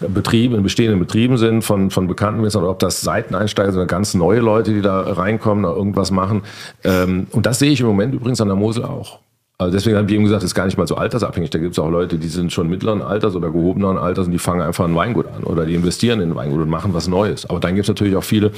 Betrieben, 0.00 0.54
in 0.54 0.62
bestehenden 0.62 1.00
Betrieben 1.00 1.36
sind, 1.38 1.62
von, 1.62 1.90
von 1.90 2.06
bekannten 2.06 2.42
Winzern, 2.42 2.62
oder 2.62 2.70
ob 2.70 2.78
das 2.78 3.00
Seiteneinsteiger 3.00 3.72
sind, 3.72 3.88
ganz 3.88 4.14
neue 4.14 4.40
Leute, 4.40 4.72
die 4.72 4.80
da 4.80 5.00
reinkommen, 5.00 5.64
da 5.64 5.70
irgendwas 5.70 6.10
machen. 6.10 6.42
Ähm, 6.84 7.26
und 7.32 7.46
das 7.46 7.58
sehe 7.58 7.70
ich 7.70 7.80
im 7.80 7.86
Moment 7.86 8.14
übrigens 8.14 8.40
an 8.40 8.48
der 8.48 8.56
Mosel 8.56 8.84
auch. 8.84 9.18
Also 9.60 9.72
deswegen 9.72 9.96
habe 9.96 10.06
ich 10.06 10.14
eben 10.14 10.22
gesagt, 10.22 10.44
ist 10.44 10.54
gar 10.54 10.66
nicht 10.66 10.78
mal 10.78 10.86
so 10.86 10.94
altersabhängig. 10.94 11.50
Da 11.50 11.58
gibt 11.58 11.72
es 11.72 11.80
auch 11.80 11.90
Leute, 11.90 12.16
die 12.16 12.28
sind 12.28 12.52
schon 12.52 12.68
mittleren 12.68 13.02
Alters 13.02 13.34
oder 13.34 13.50
gehobeneren 13.50 13.98
Alters 13.98 14.26
und 14.26 14.32
die 14.32 14.38
fangen 14.38 14.60
einfach 14.60 14.84
ein 14.84 14.94
Weingut 14.94 15.26
an 15.26 15.42
oder 15.42 15.66
die 15.66 15.74
investieren 15.74 16.20
in 16.20 16.30
ein 16.30 16.36
Weingut 16.36 16.60
und 16.60 16.70
machen 16.70 16.94
was 16.94 17.08
Neues. 17.08 17.50
Aber 17.50 17.58
dann 17.58 17.74
gibt 17.74 17.86
es 17.86 17.88
natürlich 17.88 18.14
auch 18.14 18.22
viele, 18.22 18.52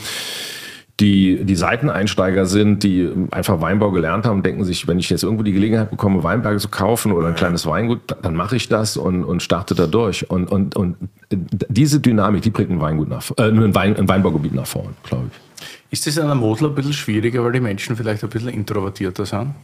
die, 1.00 1.44
die 1.44 1.56
Seiteneinsteiger 1.56 2.46
sind, 2.46 2.82
die 2.82 3.10
einfach 3.30 3.60
Weinbau 3.60 3.90
gelernt 3.90 4.26
haben, 4.26 4.42
denken 4.42 4.64
sich, 4.64 4.86
wenn 4.86 4.98
ich 4.98 5.08
jetzt 5.08 5.22
irgendwo 5.22 5.42
die 5.42 5.52
Gelegenheit 5.52 5.90
bekomme, 5.90 6.22
Weinberge 6.22 6.58
zu 6.58 6.68
kaufen 6.68 7.12
oder 7.12 7.28
ein 7.28 7.34
kleines 7.34 7.66
Weingut, 7.66 8.00
dann 8.22 8.34
mache 8.34 8.56
ich 8.56 8.68
das 8.68 8.96
und, 8.96 9.24
und 9.24 9.42
starte 9.42 9.74
da 9.74 9.86
durch. 9.86 10.30
Und, 10.30 10.50
und, 10.52 10.76
und 10.76 10.96
diese 11.30 12.00
Dynamik, 12.00 12.42
die 12.42 12.50
bringt 12.50 12.70
ein 12.70 12.80
Weingut 12.80 13.08
nach, 13.08 13.30
äh, 13.38 13.44
ein, 13.44 13.74
Wein, 13.74 13.96
ein 13.96 14.08
Weinbaugebiet 14.08 14.54
nach 14.54 14.66
vorn, 14.66 14.94
glaube 15.04 15.30
ich. 15.30 15.62
Ist 15.90 16.06
das 16.06 16.18
an 16.18 16.26
der 16.26 16.36
Mosel 16.36 16.68
ein 16.68 16.74
bisschen 16.74 16.92
schwieriger, 16.92 17.42
weil 17.42 17.52
die 17.52 17.60
Menschen 17.60 17.96
vielleicht 17.96 18.22
ein 18.22 18.30
bisschen 18.30 18.50
introvertierter 18.50 19.26
sind? 19.26 19.54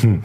Hm. 0.00 0.22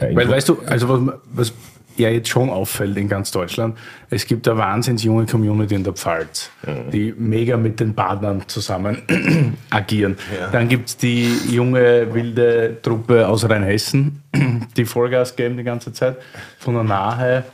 Ja, 0.00 0.16
weil 0.16 0.28
weißt 0.28 0.48
du, 0.48 0.58
also 0.66 0.88
was, 0.88 1.14
was 1.32 1.52
ja 1.96 2.08
jetzt 2.08 2.28
schon 2.28 2.50
auffällt 2.50 2.96
in 2.96 3.08
ganz 3.08 3.30
Deutschland, 3.30 3.76
es 4.10 4.26
gibt 4.26 4.48
eine 4.48 4.58
wahnsinnig 4.58 5.04
junge 5.04 5.26
Community 5.26 5.74
in 5.74 5.84
der 5.84 5.92
Pfalz, 5.92 6.50
mhm. 6.66 6.90
die 6.90 7.14
mega 7.16 7.56
mit 7.56 7.80
den 7.80 7.94
Partnern 7.94 8.42
zusammen 8.46 9.02
agieren. 9.70 10.16
Ja. 10.38 10.48
Dann 10.48 10.68
gibt 10.68 10.88
es 10.88 10.96
die 10.96 11.36
junge, 11.48 12.12
wilde 12.12 12.78
Truppe 12.82 13.28
aus 13.28 13.48
Rheinhessen, 13.48 14.22
die 14.76 14.84
Vollgas 14.84 15.36
geben 15.36 15.56
die 15.56 15.64
ganze 15.64 15.92
Zeit. 15.92 16.16
Von 16.58 16.74
der 16.74 16.84
Nahe, 16.84 17.44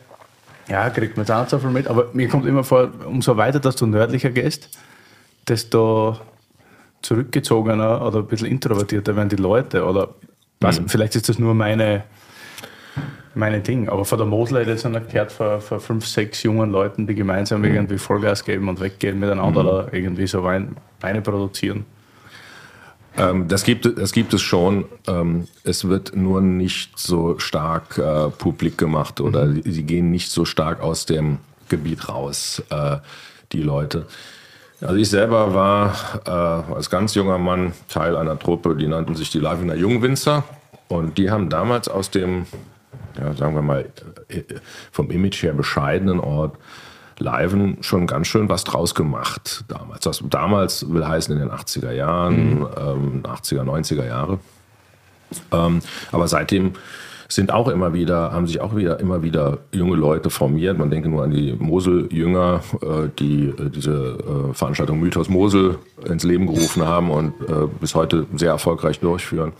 ja, 0.68 0.88
kriegt 0.90 1.16
man 1.16 1.24
jetzt 1.24 1.32
auch 1.32 1.40
nicht 1.40 1.50
so 1.50 1.58
viel 1.58 1.70
mit, 1.70 1.88
aber 1.88 2.08
mir 2.12 2.28
kommt 2.28 2.46
immer 2.46 2.64
vor, 2.64 2.90
umso 3.06 3.36
weiter, 3.36 3.60
dass 3.60 3.76
du 3.76 3.86
nördlicher 3.86 4.30
gehst, 4.30 4.70
desto 5.48 6.18
zurückgezogener 7.02 8.06
oder 8.06 8.18
ein 8.18 8.26
bisschen 8.26 8.48
introvertierter 8.48 9.16
werden 9.16 9.28
die 9.28 9.36
Leute. 9.36 9.84
Oder 9.84 10.14
was, 10.60 10.80
mhm. 10.80 10.88
vielleicht 10.88 11.16
ist 11.16 11.28
das 11.28 11.38
nur 11.38 11.54
meine 11.54 12.04
meine 13.34 13.60
Ding. 13.60 13.88
Aber 13.88 14.04
von 14.04 14.18
der 14.18 14.26
Mosel 14.26 14.60
hätte 14.60 14.72
ich 14.72 14.82
jetzt 14.82 15.10
gehört, 15.10 15.32
vor, 15.32 15.60
vor 15.60 15.80
fünf, 15.80 16.06
sechs 16.06 16.42
jungen 16.42 16.70
Leuten, 16.70 17.06
die 17.06 17.14
gemeinsam 17.14 17.60
mhm. 17.60 17.74
irgendwie 17.74 17.98
Vollgas 17.98 18.44
geben 18.44 18.68
und 18.68 18.80
weggehen 18.80 19.18
miteinander, 19.18 19.62
mhm. 19.62 19.66
da 19.66 19.88
irgendwie 19.92 20.26
so 20.26 20.42
Wein, 20.42 20.76
Weine 21.00 21.20
produzieren. 21.20 21.84
Ähm, 23.16 23.48
das, 23.48 23.64
gibt, 23.64 23.98
das 23.98 24.12
gibt 24.12 24.34
es 24.34 24.42
schon. 24.42 24.84
Ähm, 25.06 25.48
es 25.64 25.88
wird 25.88 26.14
nur 26.14 26.40
nicht 26.40 26.98
so 26.98 27.38
stark 27.38 27.98
äh, 27.98 28.28
publik 28.30 28.78
gemacht 28.78 29.20
oder 29.20 29.46
mhm. 29.46 29.62
sie 29.64 29.82
gehen 29.82 30.10
nicht 30.10 30.30
so 30.30 30.44
stark 30.44 30.80
aus 30.80 31.06
dem 31.06 31.38
Gebiet 31.68 32.08
raus, 32.08 32.62
äh, 32.70 32.96
die 33.52 33.62
Leute. 33.62 34.06
Also 34.80 34.96
ich 34.96 35.10
selber 35.10 35.52
war 35.54 35.94
äh, 36.26 36.74
als 36.74 36.88
ganz 36.88 37.14
junger 37.14 37.38
Mann 37.38 37.72
Teil 37.88 38.16
einer 38.16 38.38
Truppe, 38.38 38.76
die 38.76 38.86
nannten 38.86 39.14
sich 39.14 39.30
die 39.30 39.38
Lavener 39.38 39.74
Jungwinzer. 39.74 40.44
Und 40.88 41.18
die 41.18 41.30
haben 41.30 41.50
damals 41.50 41.88
aus 41.88 42.10
dem 42.10 42.46
ja, 43.20 43.32
sagen 43.34 43.54
wir 43.54 43.62
mal, 43.62 43.86
äh, 44.28 44.42
vom 44.90 45.10
Image 45.10 45.42
her 45.42 45.52
bescheidenen 45.52 46.20
Ort 46.20 46.56
Leiven 47.18 47.76
schon 47.82 48.06
ganz 48.06 48.26
schön 48.26 48.48
was 48.48 48.64
draus 48.64 48.94
gemacht 48.94 49.64
damals. 49.68 50.00
Das 50.00 50.24
damals 50.28 50.90
will 50.90 51.06
heißen 51.06 51.34
in 51.34 51.40
den 51.40 51.50
80er 51.50 51.92
Jahren, 51.92 52.60
mhm. 52.60 52.66
ähm, 52.76 53.22
80er, 53.24 53.62
90er 53.62 54.06
Jahre. 54.06 54.38
Ähm, 55.52 55.80
aber 56.10 56.26
seitdem 56.28 56.72
sind 57.28 57.52
auch 57.52 57.68
immer 57.68 57.94
wieder, 57.94 58.32
haben 58.32 58.46
sich 58.46 58.60
auch 58.60 58.74
wieder 58.74 58.98
immer 58.98 59.22
wieder 59.22 59.58
junge 59.72 59.96
Leute 59.96 60.30
formiert. 60.30 60.78
Man 60.78 60.90
denke 60.90 61.08
nur 61.08 61.22
an 61.22 61.30
die 61.30 61.52
Mosel-Jünger, 61.52 62.60
äh, 62.82 63.08
die 63.18 63.48
äh, 63.48 63.70
diese 63.70 64.18
äh, 64.50 64.54
Veranstaltung 64.54 64.98
Mythos 64.98 65.28
Mosel 65.28 65.78
ins 66.04 66.24
Leben 66.24 66.46
gerufen 66.46 66.84
haben 66.84 67.10
und 67.10 67.34
äh, 67.48 67.68
bis 67.80 67.94
heute 67.94 68.26
sehr 68.34 68.50
erfolgreich 68.50 68.98
durchführen. 68.98 69.52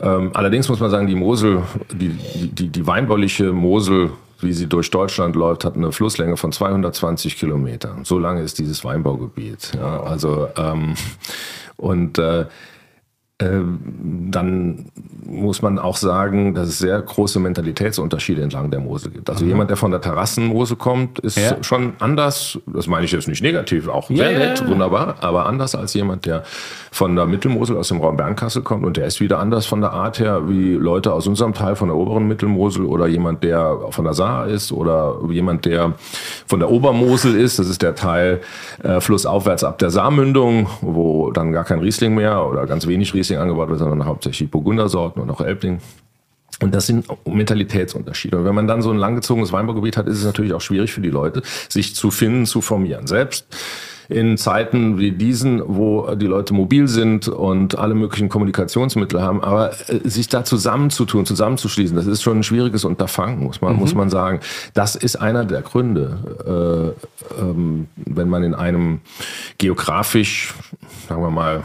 Ähm, 0.00 0.30
allerdings 0.34 0.68
muss 0.68 0.80
man 0.80 0.90
sagen, 0.90 1.06
die 1.06 1.14
Mosel, 1.14 1.62
die, 1.92 2.08
die, 2.08 2.68
die 2.68 2.86
weinbauliche 2.86 3.52
Mosel, 3.52 4.10
wie 4.40 4.52
sie 4.52 4.66
durch 4.66 4.90
Deutschland 4.90 5.36
läuft, 5.36 5.64
hat 5.64 5.76
eine 5.76 5.92
Flusslänge 5.92 6.36
von 6.36 6.52
220 6.52 7.38
Kilometern. 7.38 8.04
So 8.04 8.18
lange 8.18 8.42
ist 8.42 8.58
dieses 8.58 8.84
Weinbaugebiet. 8.84 9.72
Ja, 9.74 10.02
also 10.02 10.48
ähm, 10.56 10.94
und 11.76 12.18
äh, 12.18 12.46
dann 14.30 14.86
muss 15.26 15.62
man 15.62 15.78
auch 15.78 15.96
sagen, 15.96 16.54
dass 16.54 16.68
es 16.68 16.78
sehr 16.78 17.00
große 17.00 17.40
Mentalitätsunterschiede 17.40 18.42
entlang 18.42 18.70
der 18.70 18.80
Mosel 18.80 19.10
gibt. 19.10 19.30
Also 19.30 19.44
mhm. 19.44 19.50
jemand, 19.50 19.70
der 19.70 19.76
von 19.76 19.90
der 19.90 20.00
Terrassenmosel 20.00 20.76
kommt, 20.76 21.18
ist 21.20 21.38
ja. 21.38 21.62
schon 21.62 21.94
anders, 21.98 22.58
das 22.66 22.86
meine 22.86 23.04
ich 23.04 23.12
jetzt 23.12 23.28
nicht 23.28 23.42
negativ, 23.42 23.88
auch 23.88 24.08
sehr 24.08 24.30
yeah. 24.30 24.38
nett, 24.50 24.66
wunderbar, 24.68 25.16
aber 25.20 25.46
anders 25.46 25.74
als 25.74 25.94
jemand, 25.94 26.26
der 26.26 26.44
von 26.90 27.16
der 27.16 27.26
Mittelmosel 27.26 27.76
aus 27.76 27.88
dem 27.88 28.00
Raum 28.00 28.16
Bernkassel 28.16 28.62
kommt 28.62 28.84
und 28.84 28.96
der 28.96 29.06
ist 29.06 29.20
wieder 29.20 29.38
anders 29.38 29.66
von 29.66 29.80
der 29.80 29.92
Art 29.92 30.18
her 30.20 30.48
wie 30.48 30.74
Leute 30.74 31.12
aus 31.12 31.26
unserem 31.26 31.54
Teil 31.54 31.74
von 31.74 31.88
der 31.88 31.96
oberen 31.96 32.28
Mittelmosel 32.28 32.84
oder 32.84 33.06
jemand, 33.06 33.42
der 33.42 33.78
von 33.90 34.04
der 34.04 34.14
Saar 34.14 34.46
ist 34.46 34.72
oder 34.72 35.18
jemand, 35.28 35.64
der 35.64 35.94
von 36.46 36.60
der 36.60 36.70
Obermosel 36.70 37.34
ist, 37.34 37.58
das 37.58 37.68
ist 37.68 37.82
der 37.82 37.94
Teil 37.94 38.40
äh, 38.82 39.00
flussaufwärts 39.00 39.64
ab 39.64 39.78
der 39.78 39.90
Saarmündung, 39.90 40.68
wo 40.80 41.30
dann 41.30 41.52
gar 41.52 41.64
kein 41.64 41.80
Riesling 41.80 42.14
mehr 42.14 42.46
oder 42.46 42.66
ganz 42.66 42.86
wenig 42.86 43.12
Riesling 43.14 43.33
Riesling 43.34 43.38
angebaut 43.38 43.68
wird, 43.68 43.78
sondern 43.78 44.06
hauptsächlich 44.06 44.50
Burgundersorten 44.50 45.22
und 45.22 45.30
auch 45.30 45.40
Elbling. 45.40 45.78
Und 46.60 46.74
das 46.74 46.86
sind 46.86 47.06
Mentalitätsunterschiede. 47.26 48.38
Und 48.38 48.44
wenn 48.44 48.54
man 48.54 48.68
dann 48.68 48.80
so 48.80 48.90
ein 48.90 48.98
langgezogenes 48.98 49.52
Weinbaugebiet 49.52 49.96
hat, 49.96 50.06
ist 50.06 50.18
es 50.18 50.24
natürlich 50.24 50.52
auch 50.52 50.60
schwierig 50.60 50.92
für 50.92 51.00
die 51.00 51.10
Leute, 51.10 51.42
sich 51.68 51.94
zu 51.96 52.10
finden, 52.10 52.46
zu 52.46 52.60
formieren. 52.60 53.06
Selbst 53.06 53.46
in 54.10 54.36
Zeiten 54.36 54.98
wie 54.98 55.12
diesen, 55.12 55.62
wo 55.66 56.14
die 56.14 56.26
Leute 56.26 56.52
mobil 56.52 56.88
sind 56.88 57.26
und 57.26 57.78
alle 57.78 57.94
möglichen 57.94 58.28
Kommunikationsmittel 58.28 59.20
haben, 59.22 59.42
aber 59.42 59.72
äh, 59.88 60.06
sich 60.08 60.28
da 60.28 60.44
zusammenzutun, 60.44 61.24
zusammenzuschließen, 61.24 61.96
das 61.96 62.06
ist 62.06 62.22
schon 62.22 62.40
ein 62.40 62.42
schwieriges 62.42 62.84
Unterfangen, 62.84 63.42
muss 63.42 63.62
man, 63.62 63.72
mhm. 63.72 63.78
muss 63.78 63.94
man 63.94 64.10
sagen. 64.10 64.40
Das 64.74 64.94
ist 64.94 65.16
einer 65.16 65.46
der 65.46 65.62
Gründe, 65.62 66.94
äh, 67.38 67.40
ähm, 67.40 67.88
wenn 67.96 68.28
man 68.28 68.44
in 68.44 68.54
einem 68.54 69.00
geografisch, 69.56 70.52
sagen 71.08 71.22
wir 71.22 71.30
mal, 71.30 71.62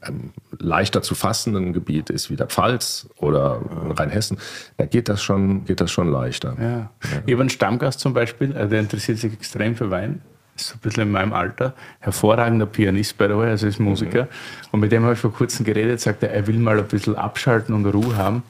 ein 0.00 0.32
leichter 0.58 1.02
zu 1.02 1.14
fassenden 1.14 1.72
Gebiet 1.72 2.10
ist 2.10 2.30
wie 2.30 2.36
der 2.36 2.46
Pfalz 2.46 3.08
oder 3.16 3.60
Rheinhessen, 3.96 4.38
da 4.76 4.86
geht 4.86 5.08
das 5.08 5.22
schon, 5.22 5.64
geht 5.64 5.80
das 5.80 5.90
schon 5.90 6.10
leichter. 6.10 6.56
Ja. 6.58 6.68
Ja. 6.68 6.90
Ich 7.26 7.32
habe 7.32 7.42
einen 7.42 7.50
Stammgast 7.50 8.00
zum 8.00 8.14
Beispiel, 8.14 8.54
äh, 8.56 8.68
der 8.68 8.80
interessiert 8.80 9.18
sich 9.18 9.32
extrem 9.32 9.76
für 9.76 9.90
Wein, 9.90 10.22
ist 10.56 10.68
so 10.68 10.74
ein 10.74 10.80
bisschen 10.80 11.02
in 11.04 11.10
meinem 11.10 11.32
Alter, 11.32 11.74
hervorragender 12.00 12.66
Pianist, 12.66 13.18
by 13.18 13.26
the 13.28 13.36
way, 13.36 13.50
also 13.50 13.66
ist 13.66 13.78
Musiker. 13.78 14.22
Mhm. 14.24 14.28
Und 14.72 14.80
mit 14.80 14.92
dem 14.92 15.02
habe 15.04 15.14
ich 15.14 15.18
vor 15.18 15.32
kurzem 15.32 15.64
geredet, 15.64 16.00
sagt 16.00 16.22
er, 16.22 16.32
er 16.32 16.46
will 16.46 16.58
mal 16.58 16.78
ein 16.78 16.86
bisschen 16.86 17.16
abschalten 17.16 17.74
und 17.74 17.86
Ruhe 17.86 18.16
haben. 18.16 18.42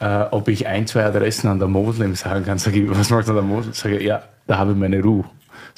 Äh, 0.00 0.24
ob 0.30 0.48
ich 0.48 0.66
ein, 0.66 0.86
zwei 0.86 1.04
Adressen 1.04 1.48
an 1.48 1.58
der 1.58 1.68
Mosel 1.68 2.06
ihm 2.06 2.14
sagen 2.14 2.44
kann, 2.44 2.58
sage 2.58 2.82
ich, 2.82 2.90
was 2.90 3.10
macht 3.10 3.26
er 3.26 3.30
an 3.30 3.36
der 3.36 3.44
Mosel? 3.44 3.72
Sage 3.72 3.96
ich, 3.98 4.06
ja, 4.06 4.22
da 4.46 4.58
habe 4.58 4.72
ich 4.72 4.76
meine 4.76 5.02
Ruhe. 5.02 5.24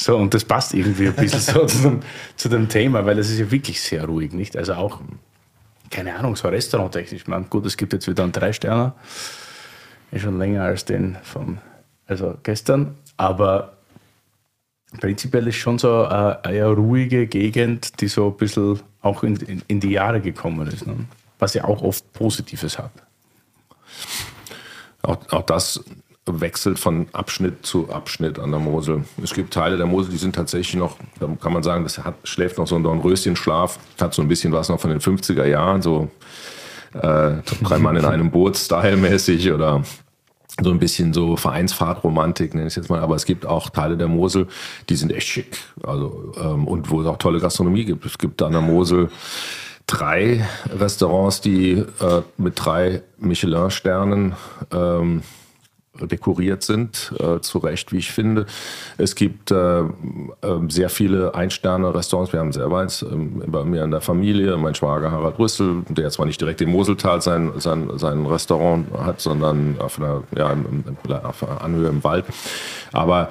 So, 0.00 0.16
und 0.16 0.32
das 0.32 0.44
passt 0.44 0.74
irgendwie 0.74 1.08
ein 1.08 1.14
bisschen 1.14 1.40
so 1.40 1.66
zu, 1.66 1.82
dem, 1.82 2.00
zu 2.36 2.48
dem 2.48 2.68
Thema, 2.68 3.04
weil 3.04 3.18
es 3.18 3.30
ist 3.30 3.40
ja 3.40 3.50
wirklich 3.50 3.80
sehr 3.82 4.04
ruhig, 4.04 4.32
nicht? 4.32 4.56
Also 4.56 4.74
auch, 4.74 5.00
keine 5.90 6.14
Ahnung, 6.14 6.36
so 6.36 6.48
restauranttechnisch. 6.48 7.26
Man, 7.26 7.50
gut, 7.50 7.66
es 7.66 7.76
gibt 7.76 7.92
jetzt 7.92 8.06
wieder 8.06 8.22
einen 8.22 8.32
Drei-Sterner. 8.32 8.94
Ist 10.12 10.22
schon 10.22 10.38
länger 10.38 10.62
als 10.62 10.84
den 10.84 11.18
von, 11.24 11.58
also 12.06 12.38
gestern. 12.44 12.94
Aber 13.16 13.76
prinzipiell 15.00 15.48
ist 15.48 15.56
schon 15.56 15.78
so 15.78 16.04
eine, 16.04 16.44
eine 16.44 16.66
ruhige 16.68 17.26
Gegend, 17.26 18.00
die 18.00 18.08
so 18.08 18.28
ein 18.28 18.36
bisschen 18.36 18.80
auch 19.02 19.24
in, 19.24 19.36
in, 19.36 19.62
in 19.66 19.80
die 19.80 19.90
Jahre 19.90 20.20
gekommen 20.20 20.68
ist. 20.68 20.86
Ne? 20.86 20.94
Was 21.40 21.54
ja 21.54 21.64
auch 21.64 21.82
oft 21.82 22.12
Positives 22.12 22.78
hat. 22.78 22.92
Auch, 25.02 25.18
auch 25.30 25.42
das 25.42 25.82
wechselt 26.28 26.78
von 26.78 27.06
Abschnitt 27.12 27.64
zu 27.64 27.90
Abschnitt 27.90 28.38
an 28.38 28.50
der 28.50 28.60
Mosel. 28.60 29.04
Es 29.22 29.34
gibt 29.34 29.52
Teile 29.52 29.76
der 29.76 29.86
Mosel, 29.86 30.12
die 30.12 30.18
sind 30.18 30.34
tatsächlich 30.34 30.76
noch, 30.76 30.96
da 31.20 31.28
kann 31.40 31.52
man 31.52 31.62
sagen, 31.62 31.84
das 31.84 31.98
hat, 31.98 32.14
schläft 32.24 32.58
noch 32.58 32.66
so 32.66 32.76
ein 32.76 32.82
Dornröschenschlaf, 32.82 33.78
hat 34.00 34.14
so 34.14 34.22
ein 34.22 34.28
bisschen 34.28 34.52
was 34.52 34.68
noch 34.68 34.80
von 34.80 34.90
den 34.90 35.00
50er 35.00 35.44
Jahren, 35.44 35.82
so 35.82 36.10
äh, 36.94 37.32
drei 37.62 37.78
Mann 37.78 37.96
in 37.96 38.04
einem 38.04 38.30
Boot, 38.30 38.56
stylmäßig 38.56 39.52
oder 39.52 39.82
so 40.60 40.70
ein 40.70 40.78
bisschen 40.78 41.12
so 41.12 41.36
Vereinsfahrtromantik, 41.36 42.54
nenne 42.54 42.66
ich 42.66 42.76
jetzt 42.76 42.90
mal. 42.90 43.00
Aber 43.00 43.14
es 43.14 43.24
gibt 43.24 43.46
auch 43.46 43.70
Teile 43.70 43.96
der 43.96 44.08
Mosel, 44.08 44.48
die 44.88 44.96
sind 44.96 45.12
echt 45.12 45.28
schick. 45.28 45.56
Also, 45.82 46.32
ähm, 46.40 46.66
und 46.66 46.90
wo 46.90 47.00
es 47.00 47.06
auch 47.06 47.18
tolle 47.18 47.40
Gastronomie 47.40 47.84
gibt. 47.84 48.04
Es 48.04 48.18
gibt 48.18 48.42
an 48.42 48.52
der 48.52 48.60
Mosel 48.60 49.08
drei 49.86 50.46
Restaurants, 50.78 51.40
die 51.40 51.72
äh, 51.72 52.22
mit 52.36 52.54
drei 52.56 53.02
Michelin-Sternen 53.18 54.34
ähm, 54.72 55.22
dekoriert 56.06 56.62
sind, 56.62 57.12
äh, 57.18 57.40
zu 57.40 57.58
Recht, 57.58 57.92
wie 57.92 57.98
ich 57.98 58.12
finde. 58.12 58.46
Es 58.96 59.14
gibt 59.14 59.50
äh, 59.50 59.80
äh, 59.80 59.84
sehr 60.68 60.88
viele 60.90 61.34
Ein-Sterne-Restaurants. 61.34 62.32
Wir 62.32 62.40
haben 62.40 62.52
selber 62.52 62.80
eins 62.80 63.02
ähm, 63.02 63.42
bei 63.46 63.64
mir 63.64 63.84
in 63.84 63.90
der 63.90 64.00
Familie. 64.00 64.56
Mein 64.56 64.74
Schwager 64.74 65.10
Harald 65.10 65.38
Rüssel, 65.38 65.82
der 65.88 66.10
zwar 66.10 66.26
nicht 66.26 66.40
direkt 66.40 66.60
im 66.60 66.70
Moseltal 66.70 67.20
sein, 67.22 67.52
sein, 67.56 67.90
sein 67.96 68.26
Restaurant 68.26 68.86
hat, 68.98 69.20
sondern 69.20 69.76
auf 69.78 69.98
einer, 69.98 70.22
ja, 70.36 70.54
auf 71.22 71.42
einer 71.42 71.60
Anhöhe 71.62 71.88
im 71.88 72.04
Wald. 72.04 72.24
Aber 72.92 73.30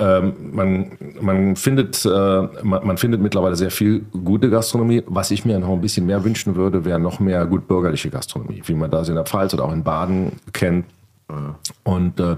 ähm, 0.00 0.32
man, 0.52 0.92
man, 1.20 1.56
findet, 1.56 2.04
äh, 2.06 2.42
man, 2.62 2.96
findet 2.96 3.20
mittlerweile 3.20 3.56
sehr 3.56 3.70
viel 3.70 4.06
gute 4.24 4.48
Gastronomie. 4.48 5.02
Was 5.06 5.30
ich 5.30 5.44
mir 5.44 5.58
noch 5.58 5.70
ein 5.70 5.80
bisschen 5.80 6.06
mehr 6.06 6.24
wünschen 6.24 6.56
würde, 6.56 6.84
wäre 6.84 6.98
noch 6.98 7.20
mehr 7.20 7.44
gut 7.46 7.68
bürgerliche 7.68 8.08
Gastronomie, 8.08 8.62
wie 8.64 8.74
man 8.74 8.90
das 8.90 9.08
in 9.08 9.14
der 9.14 9.24
Pfalz 9.24 9.52
oder 9.52 9.64
auch 9.64 9.72
in 9.72 9.82
Baden 9.82 10.32
kennt. 10.52 10.86
Und 11.84 12.20
äh, 12.20 12.36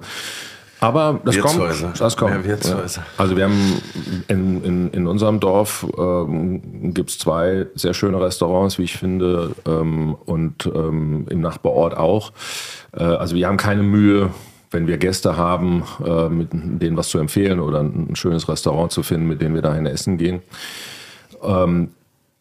aber 0.83 1.21
das 1.25 1.39
kommt. 1.39 1.61
Das 2.01 2.17
kommt. 2.17 2.45
Ja, 2.45 2.57
also 3.17 3.37
wir 3.37 3.45
haben 3.45 3.81
in, 4.27 4.65
in, 4.65 4.91
in 4.91 5.07
unserem 5.07 5.39
Dorf 5.39 5.87
ähm, 5.97 6.93
gibt 6.93 7.11
es 7.11 7.19
zwei 7.19 7.67
sehr 7.77 7.95
schöne 7.95 8.21
Restaurants, 8.21 8.79
wie 8.79 8.83
ich 8.83 8.97
finde, 8.97 9.55
ähm, 9.65 10.17
und 10.27 10.67
ähm, 10.67 11.27
im 11.31 11.41
Nachbarort 11.41 11.97
auch. 11.97 12.33
Äh, 12.97 13.05
also 13.05 13.37
wir 13.37 13.47
haben 13.47 13.59
keine 13.59 13.85
Mühe, 13.85 14.31
wenn 14.73 14.89
wir 14.89 14.99
Gäste 14.99 15.37
haben, 15.37 15.85
äh, 16.05 16.29
mit 16.29 16.49
denen 16.53 16.97
was 16.97 17.11
zu 17.11 17.19
empfehlen 17.19 17.61
oder 17.61 17.79
ein 17.79 18.17
schönes 18.17 18.49
Restaurant 18.49 18.91
zu 18.91 19.05
finden, 19.05 19.29
mit 19.29 19.41
dem 19.41 19.55
wir 19.55 19.63
dahin 19.63 19.87
essen 19.87 20.19
gehen. 20.19 20.43
Ähm, 21.45 21.91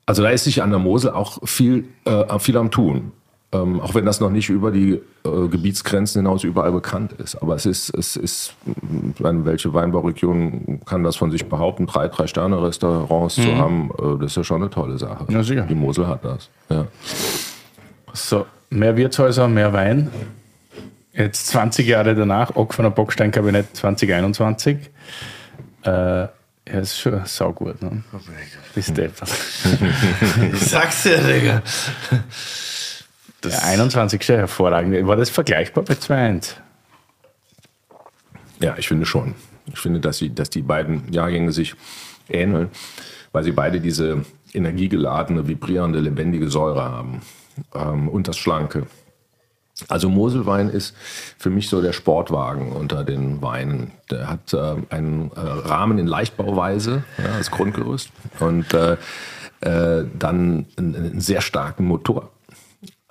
also 0.07 0.23
da 0.23 0.29
ist 0.29 0.45
sich 0.45 0.63
an 0.63 0.71
der 0.71 0.79
Mosel 0.79 1.11
auch 1.11 1.37
viel, 1.47 1.85
äh, 2.05 2.39
viel 2.39 2.57
am 2.57 2.71
Tun. 2.71 3.11
Ähm, 3.53 3.81
auch 3.81 3.93
wenn 3.95 4.05
das 4.05 4.21
noch 4.21 4.29
nicht 4.29 4.49
über 4.49 4.71
die 4.71 4.93
äh, 5.25 5.47
Gebietsgrenzen 5.49 6.21
hinaus 6.21 6.45
überall 6.45 6.71
bekannt 6.71 7.11
ist. 7.13 7.35
Aber 7.41 7.55
es 7.55 7.65
ist, 7.65 7.89
es 7.89 8.15
ist, 8.15 8.53
meine, 9.19 9.43
welche 9.43 9.73
Weinbauregion 9.73 10.79
kann 10.85 11.03
das 11.03 11.17
von 11.17 11.31
sich 11.31 11.45
behaupten, 11.45 11.85
drei, 11.85 12.07
drei 12.07 12.27
Sterne-Restaurants 12.27 13.37
mhm. 13.37 13.43
zu 13.43 13.57
haben? 13.57 13.91
Äh, 13.99 14.19
das 14.19 14.31
ist 14.31 14.37
ja 14.37 14.43
schon 14.45 14.61
eine 14.61 14.69
tolle 14.69 14.97
Sache. 14.97 15.25
Ja, 15.27 15.43
sicher. 15.43 15.63
Die 15.63 15.75
Mosel 15.75 16.07
hat 16.07 16.23
das. 16.23 16.49
Ja. 16.69 16.87
So, 18.13 18.45
mehr 18.69 18.95
Wirtshäuser, 18.95 19.49
mehr 19.49 19.73
Wein. 19.73 20.09
Jetzt 21.13 21.47
20 21.47 21.85
Jahre 21.85 22.15
danach, 22.15 22.55
Ock 22.55 22.73
von 22.73 22.83
der 22.83 22.91
Bockstein-Kabinett 22.91 23.75
2021. 23.75 24.77
Äh, 25.83 25.89
ja, 25.89 26.29
ist 26.79 26.97
schon 26.97 27.25
saugut, 27.25 27.81
ne? 27.81 28.03
Oh 28.13 28.17
Bis 28.73 28.93
deppert. 28.93 29.29
ich 30.53 30.59
sag's 30.61 31.03
dir, 31.03 31.17
Digga. 31.17 31.61
Das 33.41 33.53
ja, 33.53 33.69
21. 33.69 34.21
hervorragend. 34.29 35.07
War 35.07 35.15
das 35.15 35.29
vergleichbar 35.29 35.83
bei 35.83 35.95
2-1? 35.95 36.53
Ja, 38.59 38.75
ich 38.77 38.87
finde 38.87 39.05
schon. 39.05 39.33
Ich 39.65 39.79
finde, 39.79 39.99
dass, 39.99 40.19
sie, 40.19 40.33
dass 40.33 40.49
die 40.49 40.61
beiden 40.61 41.11
Jahrgänge 41.11 41.51
sich 41.51 41.75
ähneln, 42.29 42.69
weil 43.31 43.43
sie 43.43 43.51
beide 43.51 43.79
diese 43.79 44.23
energiegeladene, 44.53 45.47
vibrierende, 45.47 45.99
lebendige 45.99 46.49
Säure 46.49 46.83
haben 46.83 47.21
ähm, 47.73 48.07
und 48.07 48.27
das 48.27 48.37
Schlanke. 48.37 48.85
Also 49.87 50.09
Moselwein 50.09 50.69
ist 50.69 50.95
für 51.37 51.49
mich 51.49 51.67
so 51.69 51.81
der 51.81 51.93
Sportwagen 51.93 52.71
unter 52.71 53.03
den 53.03 53.41
Weinen. 53.41 53.91
Der 54.11 54.29
hat 54.29 54.53
äh, 54.53 54.75
einen 54.89 55.31
äh, 55.31 55.39
Rahmen 55.39 55.97
in 55.97 56.05
Leichtbauweise 56.05 57.03
ja, 57.17 57.35
als 57.35 57.49
Grundgerüst 57.49 58.11
und 58.39 58.73
äh, 58.73 58.97
äh 59.61 60.05
dann 60.17 60.67
einen, 60.77 60.95
einen 60.95 61.21
sehr 61.21 61.41
starken 61.41 61.85
Motor 61.85 62.29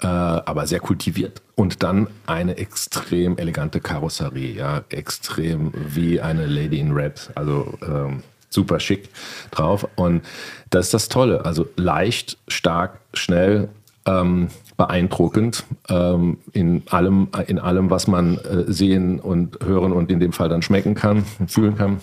äh, 0.02 0.06
aber 0.06 0.66
sehr 0.66 0.80
kultiviert. 0.80 1.42
Und 1.54 1.82
dann 1.82 2.08
eine 2.26 2.56
extrem 2.56 3.36
elegante 3.38 3.80
Karosserie, 3.80 4.54
ja, 4.54 4.82
extrem 4.88 5.72
wie 5.74 6.20
eine 6.20 6.46
Lady 6.46 6.78
in 6.78 6.92
Red, 6.92 7.30
also 7.34 7.74
ähm, 7.82 8.22
super 8.48 8.80
schick 8.80 9.08
drauf. 9.50 9.86
Und 9.96 10.22
das 10.70 10.86
ist 10.86 10.94
das 10.94 11.08
Tolle, 11.08 11.44
also 11.44 11.66
leicht, 11.76 12.38
stark, 12.48 13.00
schnell, 13.14 13.68
ähm, 14.06 14.48
beeindruckend 14.76 15.64
ähm, 15.90 16.38
in, 16.52 16.82
allem, 16.88 17.28
in 17.46 17.58
allem, 17.58 17.90
was 17.90 18.06
man 18.06 18.38
äh, 18.38 18.72
sehen 18.72 19.20
und 19.20 19.58
hören 19.62 19.92
und 19.92 20.10
in 20.10 20.20
dem 20.20 20.32
Fall 20.32 20.48
dann 20.48 20.62
schmecken 20.62 20.94
kann, 20.94 21.24
fühlen 21.46 21.76
kann. 21.76 22.00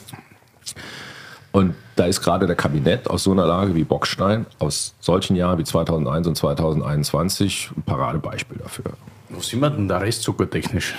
Und 1.52 1.76
da 1.96 2.06
ist 2.06 2.22
gerade 2.22 2.46
der 2.46 2.56
Kabinett 2.56 3.10
aus 3.10 3.24
so 3.24 3.32
einer 3.32 3.46
Lage 3.46 3.74
wie 3.74 3.84
Bockstein, 3.84 4.46
aus 4.60 4.94
solchen 5.00 5.36
Jahren 5.36 5.58
wie 5.58 5.64
2001 5.64 6.28
und 6.28 6.36
2021, 6.36 7.72
ein 7.76 7.82
Paradebeispiel 7.84 8.58
dafür. 8.58 8.86
Wo 9.30 9.40
sind 9.42 9.62
wir 9.62 9.70
denn 9.70 9.88
da 9.88 9.98
restzuckertechnisch? 9.98 10.94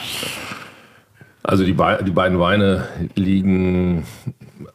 Also 1.42 1.64
die, 1.64 1.72
Be 1.72 2.03
die 2.05 2.11
beiden 2.11 2.38
Weine 2.40 2.88
liegen 3.14 4.05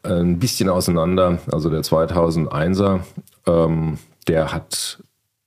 ein 0.03 0.39
bisschen 0.39 0.69
auseinander. 0.69 1.39
Also 1.51 1.69
der 1.69 1.81
2001er, 1.81 3.01
ähm, 3.45 3.97
der 4.27 4.53
hat 4.53 4.99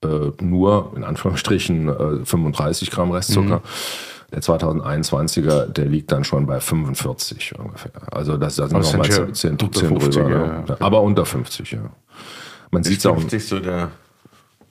äh, 0.04 0.30
nur 0.40 0.92
in 0.94 1.04
Anführungsstrichen 1.04 1.88
äh, 1.88 2.24
35 2.24 2.90
Gramm 2.90 3.10
Restzucker. 3.10 3.56
Mhm. 3.56 3.62
Der 4.32 4.42
2021er, 4.42 5.66
der 5.66 5.86
liegt 5.86 6.10
dann 6.10 6.24
schon 6.24 6.46
bei 6.46 6.60
45 6.60 7.58
ungefähr. 7.58 7.92
Also 8.10 8.36
das, 8.36 8.56
das 8.56 8.70
sind 8.70 8.80
nochmal 8.80 9.32
10, 9.32 9.34
10 9.34 9.56
drüber. 9.56 10.28
Ja. 10.28 10.64
Ja. 10.66 10.76
Aber 10.80 11.02
unter 11.02 11.24
50, 11.24 11.70
ja. 11.72 11.90
Man 12.70 12.82
sieht 12.82 12.98
es 12.98 13.06
auch. 13.06 13.16
50 13.16 13.46
so 13.46 13.60
der 13.60 13.90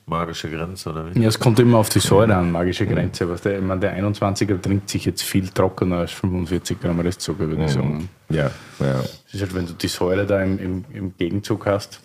magische 0.05 0.49
Grenze, 0.49 0.89
oder 0.89 1.13
wie? 1.13 1.21
Ja, 1.21 1.29
es 1.29 1.39
kommt 1.39 1.59
immer 1.59 1.77
auf 1.77 1.89
die 1.89 1.99
Säure 1.99 2.35
an, 2.35 2.51
magische 2.51 2.85
Grenze. 2.85 3.29
Was 3.29 3.41
der, 3.41 3.57
ich 3.57 3.63
meine, 3.63 3.79
der 3.79 3.97
21er 3.97 4.61
trinkt 4.61 4.89
sich 4.89 5.05
jetzt 5.05 5.23
viel 5.23 5.47
trockener 5.47 5.97
als 5.97 6.11
45 6.11 6.79
Gramm 6.79 6.99
Restzucker, 6.99 7.47
würde 7.47 7.65
ich 7.65 7.75
mhm. 7.75 7.81
sagen. 7.81 8.09
Ja, 8.29 8.51
ja. 8.79 8.99
Es 9.27 9.33
ist 9.33 9.41
halt, 9.41 9.55
wenn 9.55 9.65
du 9.65 9.73
die 9.73 9.87
Säure 9.87 10.25
da 10.25 10.41
im, 10.41 10.59
im, 10.59 10.85
im 10.93 11.17
Gegenzug 11.17 11.65
hast. 11.65 11.99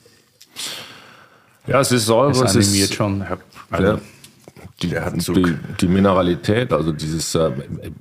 Ja, 1.67 1.81
es 1.81 1.93
ist 1.93 2.07
Säure. 2.07 2.31
Es 2.31 2.41
animiert 2.41 2.91
ist, 2.91 2.95
schon. 2.95 3.25
Also, 3.71 3.87
ja, 3.87 4.01
die, 4.83 4.89
die, 4.89 5.57
die, 5.81 5.89
Mineralität, 5.89 6.73
also 6.73 6.93
dieses, 6.93 7.35
äh, 7.35 7.51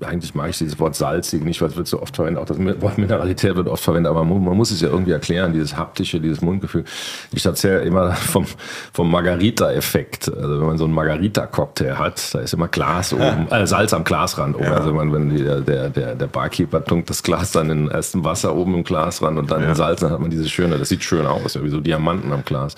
eigentlich 0.02 0.34
mag 0.34 0.50
ich 0.50 0.58
dieses 0.60 0.80
Wort 0.80 0.96
salzig 0.96 1.44
nicht, 1.44 1.62
weil 1.62 1.68
es 1.70 1.76
wird 1.76 1.88
so 1.88 2.02
oft 2.02 2.16
verwendet, 2.16 2.42
auch 2.42 2.46
das 2.46 2.58
Wort 2.82 2.98
Mineralität 2.98 3.56
wird 3.58 3.68
oft 3.68 3.84
verwendet, 3.84 4.10
aber 4.10 4.24
man, 4.24 4.42
man 4.44 4.56
muss 4.56 4.72
es 4.72 4.80
ja 4.80 4.88
irgendwie 4.88 5.12
erklären, 5.12 5.52
dieses 5.52 5.76
haptische, 5.76 6.22
dieses 6.22 6.42
Mundgefühl. 6.42 6.86
Ich 7.34 7.46
erzähle 7.46 7.82
immer 7.82 8.14
vom, 8.14 8.46
vom 8.94 9.12
Margarita-Effekt. 9.12 10.30
Also 10.30 10.60
wenn 10.60 10.68
man 10.68 10.78
so 10.78 10.86
einen 10.86 10.94
Margarita-Cocktail 10.94 11.98
hat, 11.98 12.34
da 12.34 12.40
ist 12.40 12.54
immer 12.54 12.70
Glas 12.70 13.14
oben, 13.14 13.48
äh, 13.52 13.68
Salz 13.68 13.94
am 13.94 14.06
Glasrand 14.06 14.56
oben. 14.56 14.64
Ja. 14.66 14.76
Also 14.76 14.94
man, 14.94 15.12
wenn 15.12 15.30
die, 15.30 15.44
der, 15.44 15.90
der, 15.90 16.16
der 16.16 16.28
Barkeeper 16.28 16.84
tunkt 16.84 17.10
das 17.10 17.24
Glas 17.24 17.52
dann 17.52 17.70
in 17.70 17.88
erstem 17.90 18.24
Wasser 18.24 18.56
oben 18.56 18.74
im 18.74 18.84
Glasrand 18.86 19.38
und 19.38 19.52
dann 19.52 19.64
ja. 19.64 19.70
in 19.70 19.76
Salz, 19.76 20.00
dann 20.00 20.12
hat 20.12 20.22
man 20.22 20.30
diese 20.30 20.48
schöne, 20.48 20.78
das 20.78 20.88
sieht 20.88 21.04
schön 21.04 21.28
aus, 21.28 21.56
ja, 21.56 21.64
wie 21.64 21.70
so 21.70 21.82
Diamanten 21.82 22.32
am 22.32 22.46
Glas. 22.46 22.76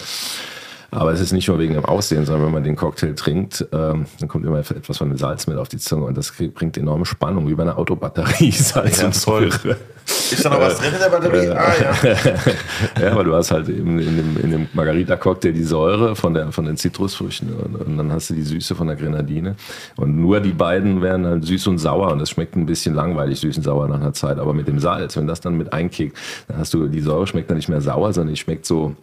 Aber 0.93 1.13
es 1.13 1.21
ist 1.21 1.31
nicht 1.31 1.47
nur 1.47 1.57
wegen 1.57 1.73
dem 1.73 1.85
Aussehen, 1.85 2.25
sondern 2.25 2.47
wenn 2.47 2.53
man 2.53 2.63
den 2.63 2.75
Cocktail 2.75 3.13
trinkt, 3.13 3.65
ähm, 3.71 4.05
dann 4.19 4.27
kommt 4.27 4.45
immer 4.45 4.59
etwas 4.59 4.97
von 4.97 5.07
dem 5.07 5.17
Salz 5.17 5.47
mit 5.47 5.57
auf 5.57 5.69
die 5.69 5.77
Zunge 5.77 6.05
und 6.05 6.17
das 6.17 6.33
bringt 6.53 6.77
enorme 6.77 7.05
Spannung, 7.05 7.47
wie 7.47 7.55
bei 7.55 7.63
einer 7.63 7.77
Autobatterie. 7.77 8.51
Salz 8.51 8.99
ja, 8.99 9.05
und 9.05 9.15
Säure. 9.15 9.77
Ist 10.05 10.43
da 10.43 10.49
noch 10.49 10.59
was 10.59 10.79
drin 10.79 10.93
in 10.93 10.99
der 10.99 11.09
Batterie? 11.09 11.49
Ah, 11.49 11.73
ja. 11.79 13.01
ja, 13.01 13.11
aber 13.13 13.23
du 13.23 13.33
hast 13.33 13.51
halt 13.51 13.69
eben 13.69 13.99
in 13.99 14.17
dem, 14.17 14.37
in 14.43 14.51
dem 14.51 14.67
Margarita-Cocktail 14.73 15.53
die 15.53 15.63
Säure 15.63 16.15
von, 16.15 16.33
der, 16.33 16.51
von 16.51 16.65
den 16.65 16.75
Zitrusfrüchten 16.75 17.53
und, 17.53 17.75
und, 17.75 17.97
dann 17.97 18.11
hast 18.11 18.29
du 18.29 18.33
die 18.33 18.43
Süße 18.43 18.75
von 18.75 18.87
der 18.87 18.97
Grenadine. 18.97 19.55
Und 19.95 20.17
nur 20.17 20.41
die 20.41 20.51
beiden 20.51 21.01
werden 21.01 21.25
halt 21.25 21.45
süß 21.45 21.67
und 21.67 21.77
sauer 21.77 22.11
und 22.11 22.19
das 22.19 22.31
schmeckt 22.31 22.57
ein 22.57 22.65
bisschen 22.65 22.95
langweilig, 22.95 23.39
süß 23.39 23.57
und 23.57 23.63
sauer 23.63 23.87
nach 23.87 24.01
einer 24.01 24.13
Zeit. 24.13 24.39
Aber 24.39 24.53
mit 24.53 24.67
dem 24.67 24.79
Salz, 24.79 25.15
wenn 25.15 25.27
das 25.27 25.39
dann 25.39 25.57
mit 25.57 25.71
einkickt, 25.71 26.17
dann 26.49 26.57
hast 26.57 26.73
du, 26.73 26.87
die 26.87 27.01
Säure 27.01 27.27
schmeckt 27.27 27.49
dann 27.49 27.57
nicht 27.57 27.69
mehr 27.69 27.81
sauer, 27.81 28.11
sondern 28.11 28.33
die 28.33 28.39
schmeckt 28.39 28.65
so, 28.65 28.95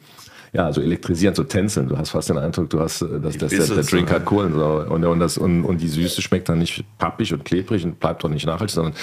ja, 0.52 0.72
so 0.72 0.80
elektrisierend, 0.80 1.36
so 1.36 1.44
tänzeln. 1.44 1.88
Du 1.88 1.98
hast 1.98 2.10
fast 2.10 2.28
den 2.28 2.38
Eindruck, 2.38 2.70
du 2.70 2.80
hast, 2.80 3.02
äh, 3.02 3.20
dass, 3.20 3.36
dass 3.38 3.50
der, 3.50 3.66
der, 3.66 3.84
Drink 3.84 4.10
hat 4.10 4.24
Kohlensäure. 4.24 4.88
Und, 4.88 5.04
und, 5.04 5.20
das, 5.20 5.38
und, 5.38 5.64
und 5.64 5.80
die 5.80 5.88
Süße 5.88 6.22
schmeckt 6.22 6.48
dann 6.48 6.58
nicht 6.58 6.84
pappig 6.98 7.32
und 7.32 7.44
klebrig 7.44 7.84
und 7.84 8.00
bleibt 8.00 8.24
doch 8.24 8.28
nicht 8.28 8.46
nachhaltig, 8.46 8.74
sondern 8.74 8.94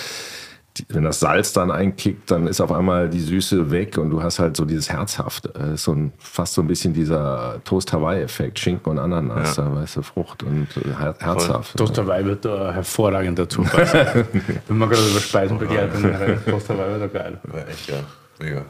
die, 0.78 0.86
wenn 0.90 1.04
das 1.04 1.22
Salz 1.22 1.54
dann 1.54 1.72
einkickt, 1.72 2.30
dann 2.32 2.48
ist 2.48 2.60
auf 2.60 2.72
einmal 2.72 3.10
die 3.10 3.20
Süße 3.20 3.72
weg 3.72 3.98
und 3.98 4.10
du 4.10 4.22
hast 4.22 4.40
halt 4.40 4.58
so 4.58 4.66
dieses 4.66 4.90
Herzhafte. 4.90 5.54
Äh, 5.56 5.78
so 5.78 5.94
ein, 5.94 6.12
fast 6.18 6.54
so 6.56 6.62
ein 6.62 6.68
bisschen 6.68 6.94
dieser 6.94 7.62
Toast-Hawaii-Effekt, 7.64 8.60
Schinken 8.60 8.92
und 8.92 9.00
Ananas, 9.00 9.56
ja. 9.56 9.74
weiße 9.74 10.04
Frucht 10.04 10.44
und 10.44 10.68
äh, 10.78 10.90
her 10.98 11.16
herzhaft. 11.20 11.78
Toast 11.78 11.98
Hawaii 11.98 12.26
wird 12.26 12.44
da 12.44 12.74
hervorragend 12.74 13.40
dazu 13.40 13.64
passen. 13.64 14.00
wenn 14.68 14.78
man 14.78 14.90
gerade 14.90 15.08
über 15.08 15.20
Speisen 15.20 15.58
begehrt, 15.58 15.94
dann 15.94 16.44
Toast 16.46 16.70
Hawaii 16.70 17.00
wird 17.00 17.02
da 17.02 17.20
geil. 17.20 17.40
Ja, 17.54 17.60
echt, 17.60 17.90
ja. 17.90 17.96
Mega. 18.40 18.66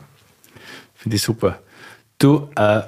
Finde 0.94 1.16
ich 1.16 1.22
super. 1.24 1.60
Du, 2.18 2.50
äh, 2.56 2.82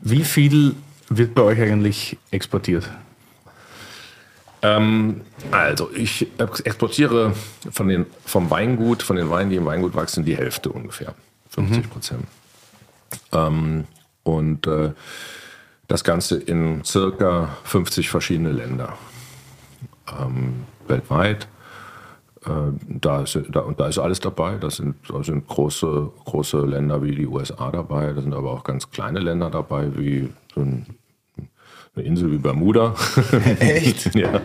wie 0.00 0.24
viel 0.24 0.74
wird 1.08 1.34
bei 1.34 1.42
euch 1.42 1.60
eigentlich 1.60 2.18
exportiert? 2.30 2.88
Ähm, 4.60 5.22
also, 5.50 5.90
ich 5.94 6.26
exportiere 6.38 7.32
von 7.70 7.88
den, 7.88 8.06
vom 8.24 8.50
Weingut, 8.50 9.02
von 9.02 9.16
den 9.16 9.30
Weinen, 9.30 9.50
die 9.50 9.56
im 9.56 9.66
Weingut 9.66 9.94
wachsen, 9.94 10.24
die 10.24 10.36
Hälfte 10.36 10.70
ungefähr. 10.70 11.14
50 11.50 11.90
Prozent. 11.90 12.20
Mhm. 12.20 12.26
Ähm, 13.32 13.84
und 14.24 14.66
äh, 14.66 14.92
das 15.86 16.04
Ganze 16.04 16.38
in 16.38 16.84
circa 16.84 17.56
50 17.64 18.10
verschiedene 18.10 18.52
Länder 18.52 18.98
ähm, 20.20 20.66
weltweit. 20.86 21.48
Äh, 22.48 22.72
da 22.88 23.22
ist, 23.22 23.38
da, 23.50 23.60
und 23.60 23.78
da 23.78 23.88
ist 23.88 23.98
alles 23.98 24.20
dabei. 24.20 24.56
Da 24.56 24.70
sind, 24.70 24.96
da 25.08 25.22
sind 25.22 25.46
große, 25.46 26.10
große 26.24 26.60
Länder 26.64 27.02
wie 27.02 27.14
die 27.14 27.26
USA 27.26 27.70
dabei. 27.70 28.12
Da 28.12 28.22
sind 28.22 28.34
aber 28.34 28.52
auch 28.52 28.64
ganz 28.64 28.90
kleine 28.90 29.20
Länder 29.20 29.50
dabei, 29.50 29.88
wie 29.96 30.28
so 30.54 30.62
ein, 30.62 30.86
eine 31.94 32.06
Insel 32.06 32.32
wie 32.32 32.38
Bermuda. 32.38 32.94
Echt? 33.58 34.14
ja. 34.14 34.40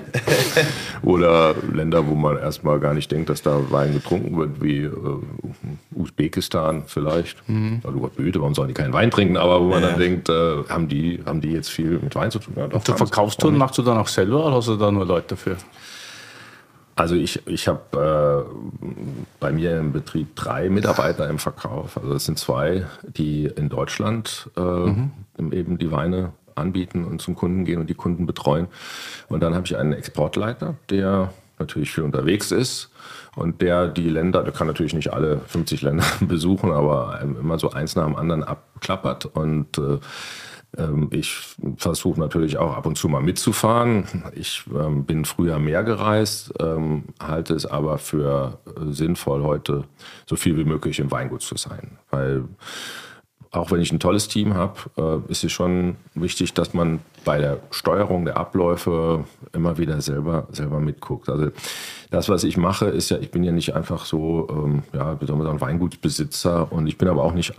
Oder 1.01 1.55
Länder, 1.71 2.05
wo 2.05 2.15
man 2.15 2.37
erstmal 2.37 2.79
gar 2.79 2.93
nicht 2.93 3.09
denkt, 3.11 3.29
dass 3.29 3.41
da 3.41 3.71
Wein 3.71 3.93
getrunken 3.93 4.37
wird, 4.37 4.61
wie 4.61 4.79
äh, 4.79 4.91
Usbekistan 5.95 6.83
vielleicht. 6.87 7.47
Mhm. 7.47 7.81
Also 7.85 7.99
Gott 7.99 8.15
behüte, 8.15 8.41
warum 8.41 8.53
sollen 8.53 8.67
die 8.67 8.73
keinen 8.73 8.93
Wein 8.93 9.11
trinken? 9.11 9.37
Aber 9.37 9.61
wo 9.61 9.69
man 9.69 9.81
ja. 9.81 9.91
dann 9.91 9.99
denkt, 9.99 10.27
äh, 10.27 10.63
haben, 10.67 10.89
die, 10.89 11.21
haben 11.25 11.39
die 11.39 11.51
jetzt 11.51 11.69
viel 11.69 11.99
mit 11.99 12.15
Wein 12.15 12.31
zu 12.31 12.39
tun? 12.39 12.53
Ja, 12.57 12.67
doch, 12.67 12.85
und 12.85 12.97
Verkaufstouren 12.97 13.57
machst 13.57 13.77
du 13.77 13.81
dann 13.81 13.97
auch 13.97 14.09
selber 14.09 14.45
oder 14.45 14.55
hast 14.55 14.67
du 14.67 14.75
da 14.75 14.91
nur 14.91 15.05
Leute 15.05 15.29
dafür? 15.29 15.55
Also 16.95 17.15
ich, 17.15 17.45
ich 17.47 17.67
habe 17.67 18.47
äh, 18.81 18.87
bei 19.39 19.51
mir 19.51 19.79
im 19.79 19.93
Betrieb 19.93 20.35
drei 20.35 20.69
Mitarbeiter 20.69 21.27
im 21.29 21.39
Verkauf. 21.39 21.97
Also 21.97 22.13
es 22.13 22.25
sind 22.25 22.37
zwei, 22.37 22.85
die 23.03 23.45
in 23.45 23.69
Deutschland 23.69 24.49
äh, 24.55 24.61
mhm. 24.61 25.11
eben 25.51 25.77
die 25.79 25.91
Weine 25.91 26.33
anbieten 26.55 27.03
und 27.05 27.21
zum 27.21 27.35
Kunden 27.35 27.65
gehen 27.65 27.79
und 27.79 27.89
die 27.89 27.95
Kunden 27.95 28.27
betreuen. 28.27 28.67
Und 29.27 29.41
dann 29.41 29.55
habe 29.55 29.65
ich 29.65 29.75
einen 29.75 29.93
Exportleiter, 29.93 30.75
der 30.91 31.33
natürlich 31.57 31.91
viel 31.91 32.03
unterwegs 32.03 32.51
ist 32.51 32.91
und 33.35 33.61
der 33.61 33.87
die 33.87 34.09
Länder, 34.09 34.43
der 34.43 34.53
kann 34.53 34.67
natürlich 34.67 34.93
nicht 34.93 35.13
alle 35.13 35.39
50 35.47 35.81
Länder 35.81 36.05
besuchen, 36.21 36.71
aber 36.71 37.21
immer 37.21 37.57
so 37.57 37.71
eins 37.71 37.95
nach 37.95 38.05
dem 38.05 38.15
anderen 38.15 38.43
abklappert 38.43 39.25
und 39.25 39.77
äh, 39.77 39.99
ich 41.11 41.37
versuche 41.77 42.19
natürlich 42.19 42.57
auch 42.57 42.75
ab 42.75 42.85
und 42.85 42.97
zu 42.97 43.07
mal 43.07 43.21
mitzufahren. 43.21 44.05
Ich 44.33 44.63
ähm, 44.73 45.05
bin 45.05 45.23
früher 45.25 45.59
mehr 45.59 45.83
gereist, 45.83 46.53
ähm, 46.59 47.03
halte 47.21 47.53
es 47.53 47.65
aber 47.65 47.99
für 47.99 48.59
äh, 48.65 48.91
sinnvoll, 48.91 49.43
heute 49.43 49.83
so 50.25 50.35
viel 50.35 50.57
wie 50.57 50.63
möglich 50.63 50.99
im 50.99 51.11
Weingut 51.11 51.41
zu 51.43 51.57
sein. 51.57 51.99
Weil 52.09 52.45
auch 53.51 53.69
wenn 53.69 53.81
ich 53.81 53.91
ein 53.91 53.99
tolles 53.99 54.27
Team 54.27 54.55
habe, 54.55 54.79
äh, 54.97 55.31
ist 55.31 55.43
es 55.43 55.51
schon 55.51 55.95
wichtig, 56.15 56.53
dass 56.53 56.73
man 56.73 57.01
bei 57.23 57.37
der 57.37 57.59
Steuerung 57.71 58.25
der 58.25 58.37
Abläufe 58.37 59.25
immer 59.53 59.77
wieder 59.77 60.01
selber, 60.01 60.47
selber 60.51 60.79
mitguckt. 60.79 61.29
Also 61.29 61.49
das, 62.11 62.29
was 62.29 62.43
ich 62.43 62.57
mache, 62.57 62.85
ist 62.85 63.09
ja, 63.09 63.17
ich 63.17 63.31
bin 63.31 63.43
ja 63.43 63.51
nicht 63.51 63.75
einfach 63.75 64.05
so, 64.05 64.47
ähm, 64.49 64.83
ja, 64.93 65.19
wie 65.19 65.25
soll 65.25 65.35
man 65.35 65.47
sagen, 65.47 65.61
Weingutsbesitzer 65.61 66.71
und 66.71 66.87
ich 66.87 66.97
bin 66.97 67.07
aber 67.07 67.23
auch 67.23 67.33
nicht 67.33 67.53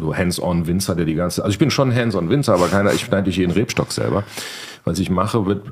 so 0.00 0.16
Hands-on-Winzer, 0.16 0.94
der 0.94 1.04
die 1.04 1.14
ganze, 1.14 1.42
also 1.42 1.52
ich 1.52 1.58
bin 1.58 1.70
schon 1.70 1.94
Hands-on-Winzer, 1.94 2.54
aber 2.54 2.68
keiner, 2.68 2.92
ich 2.92 3.02
schneide 3.02 3.28
nicht 3.28 3.36
jeden 3.36 3.52
Rebstock 3.52 3.92
selber. 3.92 4.24
Was 4.84 4.98
ich 4.98 5.10
mache, 5.10 5.44
wird, 5.46 5.66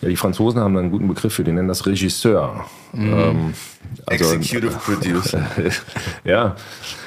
ja, 0.00 0.08
die 0.08 0.16
Franzosen 0.16 0.60
haben 0.60 0.74
da 0.74 0.80
einen 0.80 0.90
guten 0.90 1.08
Begriff 1.08 1.34
für, 1.34 1.44
die 1.44 1.52
nennen 1.52 1.68
das 1.68 1.86
Regisseur. 1.86 2.66
Mhm. 2.92 3.12
Ähm, 3.12 3.54
also, 4.06 4.34
Executive 4.34 4.78
Producer. 4.84 5.46
ja, 6.24 6.56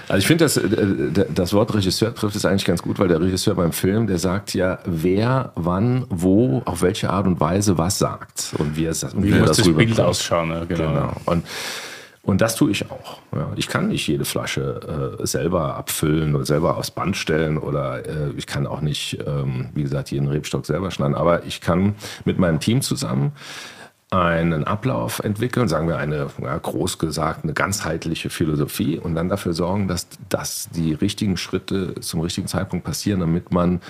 also 0.07 0.19
ich 0.19 0.27
finde, 0.27 0.45
das, 0.45 0.57
äh, 0.57 1.25
das 1.33 1.53
Wort 1.53 1.73
Regisseur 1.73 2.13
trifft 2.13 2.35
es 2.35 2.45
eigentlich 2.45 2.65
ganz 2.65 2.81
gut, 2.81 2.99
weil 2.99 3.07
der 3.07 3.19
Regisseur 3.19 3.55
beim 3.55 3.71
Film, 3.71 4.07
der 4.07 4.19
sagt 4.19 4.53
ja, 4.53 4.79
wer, 4.85 5.51
wann, 5.55 6.05
wo, 6.09 6.61
auf 6.65 6.81
welche 6.81 7.09
Art 7.09 7.27
und 7.27 7.39
Weise 7.39 7.77
was 7.77 7.97
sagt 7.97 8.53
und 8.57 8.75
wie 8.75 8.85
es 8.85 9.03
und 9.03 9.23
wie, 9.23 9.33
wie 9.33 9.39
muss 9.39 9.49
das, 9.49 9.57
das 9.57 9.75
Bild 9.75 9.99
ausschauen. 9.99 10.49
Ja, 10.51 10.65
genau. 10.65 10.87
genau. 10.87 11.13
Und, 11.25 11.45
und 12.23 12.41
das 12.41 12.55
tue 12.55 12.71
ich 12.71 12.89
auch. 12.89 13.19
Ja, 13.35 13.51
ich 13.55 13.67
kann 13.67 13.89
nicht 13.89 14.07
jede 14.07 14.25
Flasche 14.25 15.17
äh, 15.19 15.25
selber 15.27 15.75
abfüllen 15.75 16.35
oder 16.35 16.45
selber 16.45 16.77
aufs 16.77 16.91
Band 16.91 17.15
stellen 17.15 17.57
oder 17.57 18.05
äh, 18.05 18.31
ich 18.35 18.47
kann 18.47 18.65
auch 18.65 18.81
nicht, 18.81 19.19
ähm, 19.25 19.69
wie 19.75 19.83
gesagt, 19.83 20.11
jeden 20.11 20.27
Rebstock 20.27 20.65
selber 20.65 20.89
schneiden. 20.89 21.15
Aber 21.15 21.45
ich 21.45 21.61
kann 21.61 21.95
mit 22.25 22.39
meinem 22.39 22.59
Team 22.59 22.81
zusammen 22.81 23.31
einen 24.21 24.63
Ablauf 24.63 25.19
entwickeln, 25.19 25.67
sagen 25.67 25.87
wir 25.87 25.97
eine, 25.97 26.27
ja, 26.41 26.57
groß 26.57 26.97
gesagt, 26.97 27.43
eine 27.43 27.53
ganzheitliche 27.53 28.29
Philosophie 28.29 28.97
und 28.97 29.15
dann 29.15 29.29
dafür 29.29 29.53
sorgen, 29.53 29.87
dass, 29.87 30.07
dass 30.29 30.69
die 30.69 30.93
richtigen 30.93 31.37
Schritte 31.37 31.95
zum 32.01 32.21
richtigen 32.21 32.47
Zeitpunkt 32.47 32.85
passieren, 32.85 33.19
damit 33.19 33.51
man 33.51 33.81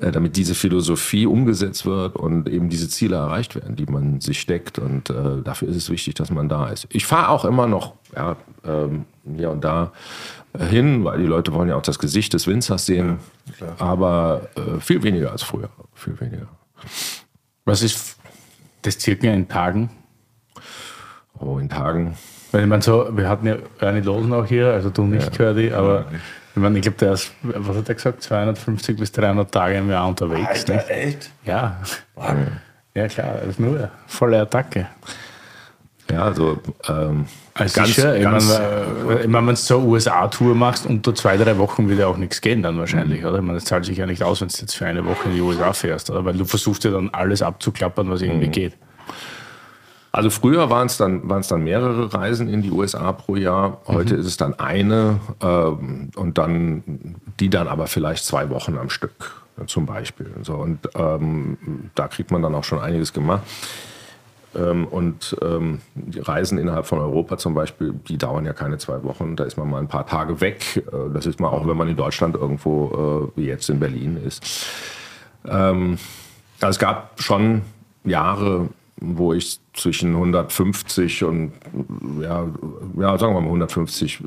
äh, 0.00 0.12
damit 0.12 0.36
diese 0.36 0.54
Philosophie 0.54 1.26
umgesetzt 1.26 1.84
wird 1.84 2.14
und 2.14 2.48
eben 2.48 2.68
diese 2.68 2.88
Ziele 2.88 3.16
erreicht 3.16 3.56
werden, 3.56 3.74
die 3.74 3.86
man 3.86 4.20
sich 4.20 4.40
steckt. 4.40 4.78
Und 4.78 5.10
äh, 5.10 5.42
dafür 5.42 5.68
ist 5.68 5.76
es 5.76 5.90
wichtig, 5.90 6.14
dass 6.14 6.30
man 6.30 6.48
da 6.48 6.68
ist. 6.68 6.86
Ich 6.90 7.04
fahre 7.04 7.30
auch 7.30 7.44
immer 7.44 7.66
noch 7.66 7.94
ja, 8.14 8.36
ähm, 8.64 9.06
hier 9.36 9.50
und 9.50 9.64
da 9.64 9.92
hin, 10.56 11.04
weil 11.04 11.18
die 11.18 11.26
Leute 11.26 11.52
wollen 11.52 11.68
ja 11.68 11.76
auch 11.76 11.82
das 11.82 11.98
Gesicht 11.98 12.32
des 12.32 12.46
Winzers 12.46 12.86
sehen. 12.86 13.18
Ja, 13.60 13.74
aber 13.78 14.48
äh, 14.54 14.80
viel 14.80 15.02
weniger 15.02 15.32
als 15.32 15.42
früher. 15.42 15.68
Viel 15.94 16.18
weniger. 16.20 16.46
Was 17.64 17.82
ist 17.82 18.17
das 18.88 19.02
circa 19.02 19.28
in 19.28 19.48
Tagen? 19.48 19.90
Oh, 21.38 21.58
in 21.58 21.68
Tagen. 21.68 22.16
Weil 22.50 22.62
ich 22.62 22.66
meine, 22.66 22.82
so, 22.82 23.08
wir 23.16 23.28
hatten 23.28 23.46
ja 23.46 23.56
Ernie 23.80 24.00
Losen 24.00 24.32
auch 24.32 24.46
hier, 24.46 24.72
also 24.72 24.90
du 24.90 25.04
nicht, 25.04 25.24
ja, 25.24 25.30
Curdy, 25.30 25.72
aber 25.72 26.06
ich 26.54 26.62
meine, 26.62 26.78
ich 26.78 26.82
glaube, 26.82 26.98
der 26.98 27.12
ist, 27.12 27.32
was 27.42 27.76
hat 27.76 27.88
er 27.88 27.94
gesagt, 27.94 28.22
250 28.22 28.96
bis 28.96 29.12
300 29.12 29.52
Tage 29.52 29.76
im 29.76 29.90
Jahr 29.90 30.08
unterwegs. 30.08 30.48
Alter, 30.48 30.74
nicht? 30.74 30.90
echt? 30.90 31.30
Ja. 31.44 31.76
Ja, 32.94 33.06
klar, 33.06 33.34
das 33.40 33.50
ist 33.50 33.60
nur 33.60 33.76
eine 33.76 33.90
volle 34.06 34.40
Attacke. 34.40 34.86
Ja, 36.10 36.22
also 36.22 36.58
ähm, 36.88 37.26
also 37.54 37.80
ganz, 37.80 37.88
sicher, 37.94 38.16
ich 38.16 38.22
ganz, 38.22 38.58
wenn 39.06 39.32
du 39.32 39.56
so 39.56 39.78
eine 39.78 39.86
USA-Tour 39.86 40.54
machst, 40.54 40.86
unter 40.86 41.14
zwei, 41.14 41.36
drei 41.36 41.58
Wochen 41.58 41.88
wird 41.88 41.98
ja 41.98 42.06
auch 42.06 42.16
nichts 42.16 42.40
gehen 42.40 42.62
dann 42.62 42.78
wahrscheinlich, 42.78 43.24
oder? 43.24 43.36
Ich 43.36 43.42
meine, 43.42 43.58
das 43.58 43.64
zahlt 43.64 43.84
sich 43.84 43.98
ja 43.98 44.06
nicht 44.06 44.22
aus, 44.22 44.40
wenn 44.40 44.48
du 44.48 44.56
jetzt 44.56 44.74
für 44.74 44.86
eine 44.86 45.04
Woche 45.04 45.28
in 45.28 45.34
die 45.34 45.40
USA 45.40 45.72
fährst, 45.72 46.10
oder? 46.10 46.24
Weil 46.24 46.36
du 46.36 46.44
versuchst 46.44 46.84
ja 46.84 46.92
dann 46.92 47.10
alles 47.10 47.42
abzuklappern, 47.42 48.08
was 48.10 48.22
irgendwie 48.22 48.46
mhm. 48.46 48.52
geht. 48.52 48.74
Also 50.12 50.30
früher 50.30 50.70
waren 50.70 50.86
es 50.86 50.96
dann, 50.96 51.30
es 51.30 51.48
dann 51.48 51.64
mehrere 51.64 52.12
Reisen 52.12 52.48
in 52.48 52.62
die 52.62 52.70
USA 52.70 53.12
pro 53.12 53.36
Jahr. 53.36 53.82
Heute 53.86 54.14
mhm. 54.14 54.20
ist 54.20 54.26
es 54.26 54.36
dann 54.36 54.58
eine 54.58 55.20
ähm, 55.42 56.10
und 56.16 56.38
dann 56.38 57.16
die 57.40 57.50
dann 57.50 57.68
aber 57.68 57.86
vielleicht 57.86 58.24
zwei 58.24 58.48
Wochen 58.50 58.78
am 58.78 58.88
Stück 58.88 59.44
zum 59.66 59.86
Beispiel. 59.86 60.30
So, 60.42 60.54
und 60.54 60.88
ähm, 60.94 61.58
da 61.94 62.08
kriegt 62.08 62.30
man 62.30 62.42
dann 62.42 62.54
auch 62.54 62.64
schon 62.64 62.78
einiges 62.78 63.12
gemacht. 63.12 63.42
Ähm, 64.54 64.86
und 64.86 65.36
ähm, 65.42 65.80
die 65.94 66.20
Reisen 66.20 66.58
innerhalb 66.58 66.86
von 66.86 66.98
Europa 66.98 67.36
zum 67.36 67.54
Beispiel, 67.54 67.92
die 68.08 68.16
dauern 68.16 68.46
ja 68.46 68.52
keine 68.52 68.78
zwei 68.78 69.02
Wochen. 69.02 69.36
Da 69.36 69.44
ist 69.44 69.56
man 69.56 69.68
mal 69.68 69.78
ein 69.78 69.88
paar 69.88 70.06
Tage 70.06 70.40
weg. 70.40 70.84
Äh, 70.86 71.12
das 71.12 71.26
ist 71.26 71.40
man 71.40 71.50
auch, 71.50 71.66
wenn 71.66 71.76
man 71.76 71.88
in 71.88 71.96
Deutschland 71.96 72.34
irgendwo 72.34 73.30
äh, 73.34 73.38
wie 73.38 73.46
jetzt 73.46 73.68
in 73.68 73.78
Berlin 73.78 74.16
ist. 74.24 74.66
Ähm, 75.46 75.98
also 76.60 76.70
es 76.70 76.78
gab 76.78 77.20
schon 77.20 77.62
Jahre, 78.04 78.68
wo 79.00 79.32
ich 79.32 79.60
zwischen 79.74 80.14
150 80.14 81.22
und 81.24 81.52
ja, 82.20 82.46
ja 82.98 83.18
sagen 83.18 83.34
wir 83.34 83.40
mal 83.40 83.46
150 83.46 84.22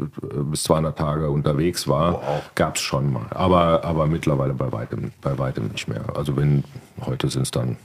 bis 0.50 0.64
200 0.64 0.98
Tage 0.98 1.30
unterwegs 1.30 1.88
war, 1.88 2.14
wow. 2.14 2.52
gab 2.56 2.76
es 2.76 2.82
schon 2.82 3.12
mal. 3.12 3.26
Aber, 3.32 3.84
aber 3.84 4.08
mittlerweile 4.08 4.54
bei 4.54 4.72
weitem, 4.72 5.12
bei 5.22 5.38
weitem 5.38 5.68
nicht 5.68 5.88
mehr. 5.88 6.04
Also 6.16 6.38
wenn 6.38 6.64
heute 7.06 7.30
sind 7.30 7.42
es 7.42 7.52
dann 7.52 7.76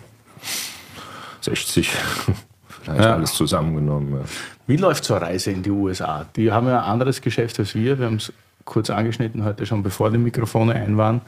60, 1.47 1.91
vielleicht 2.69 3.05
ja. 3.05 3.15
alles 3.15 3.33
zusammengenommen. 3.35 4.13
Ja. 4.13 4.21
Wie 4.67 4.77
läuft 4.77 5.05
so 5.05 5.15
eine 5.15 5.27
Reise 5.27 5.51
in 5.51 5.63
die 5.63 5.71
USA? 5.71 6.27
Die 6.37 6.53
haben 6.53 6.69
ja 6.69 6.81
ein 6.81 6.91
anderes 6.91 7.21
Geschäft 7.21 7.59
als 7.59 7.75
wir. 7.75 7.99
Wir 7.99 8.07
haben 8.07 8.17
es 8.17 8.33
kurz 8.65 8.91
angeschnitten 8.91 9.45
heute 9.45 9.65
schon, 9.65 9.83
bevor 9.83 10.11
die 10.11 10.19
Mikrofone 10.19 10.75
ein 10.75 10.97
waren. 10.97 11.21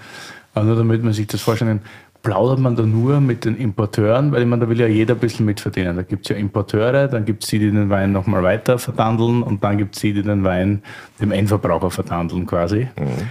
Aber 0.55 0.65
nur 0.65 0.77
damit 0.77 1.03
man 1.03 1.13
sich 1.13 1.27
das 1.27 1.41
vorstellen 1.41 1.81
kann 1.81 1.89
plaudert 2.23 2.59
man 2.59 2.77
da 2.77 2.83
nur 2.83 3.21
mit 3.21 3.45
den 3.45 3.57
Importeuren, 3.57 4.33
weil 4.33 4.43
ich 4.43 4.49
meine, 4.49 4.65
da 4.65 4.69
will 4.69 4.81
ja 4.81 4.87
jeder 4.87 5.15
ein 5.15 5.21
bisschen 5.21 5.47
mitverdienen. 5.47 5.97
Da 5.97 6.03
gibt 6.03 6.27
es 6.27 6.31
ja 6.31 6.37
Importeure, 6.37 7.09
dann 7.09 7.25
gibt 7.25 7.45
es 7.45 7.51
die, 7.51 7.59
die 7.59 7.71
den 7.71 7.91
Wein 7.91 8.13
nochmal 8.13 8.43
weiter 8.43 8.79
verdandeln 8.79 9.43
und 9.43 9.63
dann 9.63 9.79
gibt 9.79 9.95
es 9.95 10.03
die, 10.03 10.13
die 10.13 10.23
den 10.23 10.45
Wein 10.45 10.83
dem 11.21 11.33
Endverbraucher 11.33 11.91
verdandeln 11.91 12.47
quasi. 12.47 12.89
Mhm. 12.99 13.29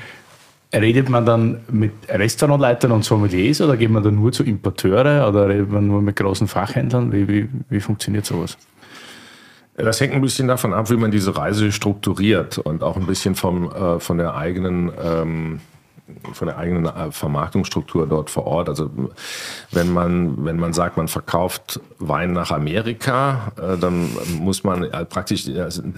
Redet 0.74 1.08
man 1.08 1.26
dann 1.26 1.62
mit 1.70 1.94
Restaurantleitern 2.10 2.92
und 2.92 3.06
Sommeliers 3.06 3.62
oder 3.62 3.78
geht 3.78 3.90
man 3.90 4.04
da 4.04 4.12
nur 4.12 4.34
zu 4.34 4.44
Importeure 4.44 5.28
oder 5.30 5.48
redet 5.48 5.72
man 5.72 5.88
nur 5.88 6.02
mit 6.02 6.18
großen 6.18 6.48
Fachhändlern? 6.48 7.14
Wie, 7.14 7.28
wie, 7.28 7.50
wie 7.70 7.80
funktioniert 7.80 8.26
sowas? 8.26 8.58
Das 9.78 10.02
hängt 10.02 10.14
ein 10.14 10.22
bisschen 10.22 10.48
davon 10.48 10.74
ab, 10.74 10.90
wie 10.90 10.98
man 10.98 11.12
diese 11.12 11.38
Reise 11.38 11.72
strukturiert 11.72 12.58
und 12.58 12.84
auch 12.84 12.98
ein 12.98 13.06
bisschen 13.06 13.36
vom, 13.36 13.72
äh, 13.72 14.00
von 14.00 14.18
der 14.18 14.36
eigenen 14.36 14.92
ähm, 15.02 15.60
von 16.34 16.48
der 16.48 16.58
eigenen 16.58 16.86
äh, 16.86 17.12
Vermarktungsstruktur 17.12 18.08
dort 18.08 18.30
vor 18.30 18.46
Ort. 18.46 18.70
Also 18.70 18.90
wenn 19.72 19.92
man, 19.92 20.46
wenn 20.46 20.58
man 20.58 20.74
sagt, 20.74 20.98
man 20.98 21.08
verkauft 21.08 21.80
Wein 22.00 22.34
nach 22.34 22.52
Amerika, 22.52 23.52
äh, 23.58 23.78
dann 23.78 24.10
muss 24.40 24.64
man 24.64 24.84
äh, 24.84 25.06
praktisch 25.06 25.48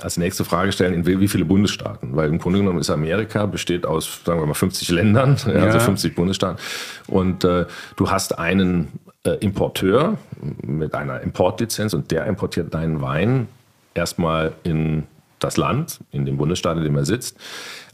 als 0.02 0.18
nächste 0.18 0.46
Frage 0.46 0.72
stellen, 0.72 0.94
in 0.94 1.06
wie 1.06 1.28
viele 1.28 1.46
Bundesstaaten? 1.46 2.16
Weil 2.16 2.30
im 2.30 2.40
Grunde 2.40 2.60
genommen 2.60 2.80
ist 2.80 2.90
Amerika, 2.90 3.46
besteht 3.46 3.86
aus, 3.86 4.22
sagen 4.26 4.40
wir 4.40 4.48
mal, 4.48 4.54
50 4.54 4.90
Ländern, 4.90 5.38
ja. 5.46 5.54
also 5.54 5.80
50 5.80 6.16
Bundesstaaten. 6.16 6.60
Und 7.08 7.44
äh, 7.44 7.66
du 7.96 8.10
hast 8.10 8.38
einen 8.38 9.00
äh, 9.24 9.32
Importeur 9.32 10.18
mit 10.62 10.96
einer 10.96 11.22
Importlizenz 11.22 11.94
und 11.94 12.12
der 12.12 12.26
importiert 12.26 12.74
deinen 12.74 13.02
Wein 13.02 13.48
erstmal 13.94 14.54
in 14.64 15.04
das 15.40 15.58
Land, 15.58 16.00
in 16.12 16.26
dem 16.26 16.38
Bundesstaat, 16.38 16.78
in 16.78 16.84
dem 16.84 16.96
er 16.96 17.06
sitzt. 17.06 17.38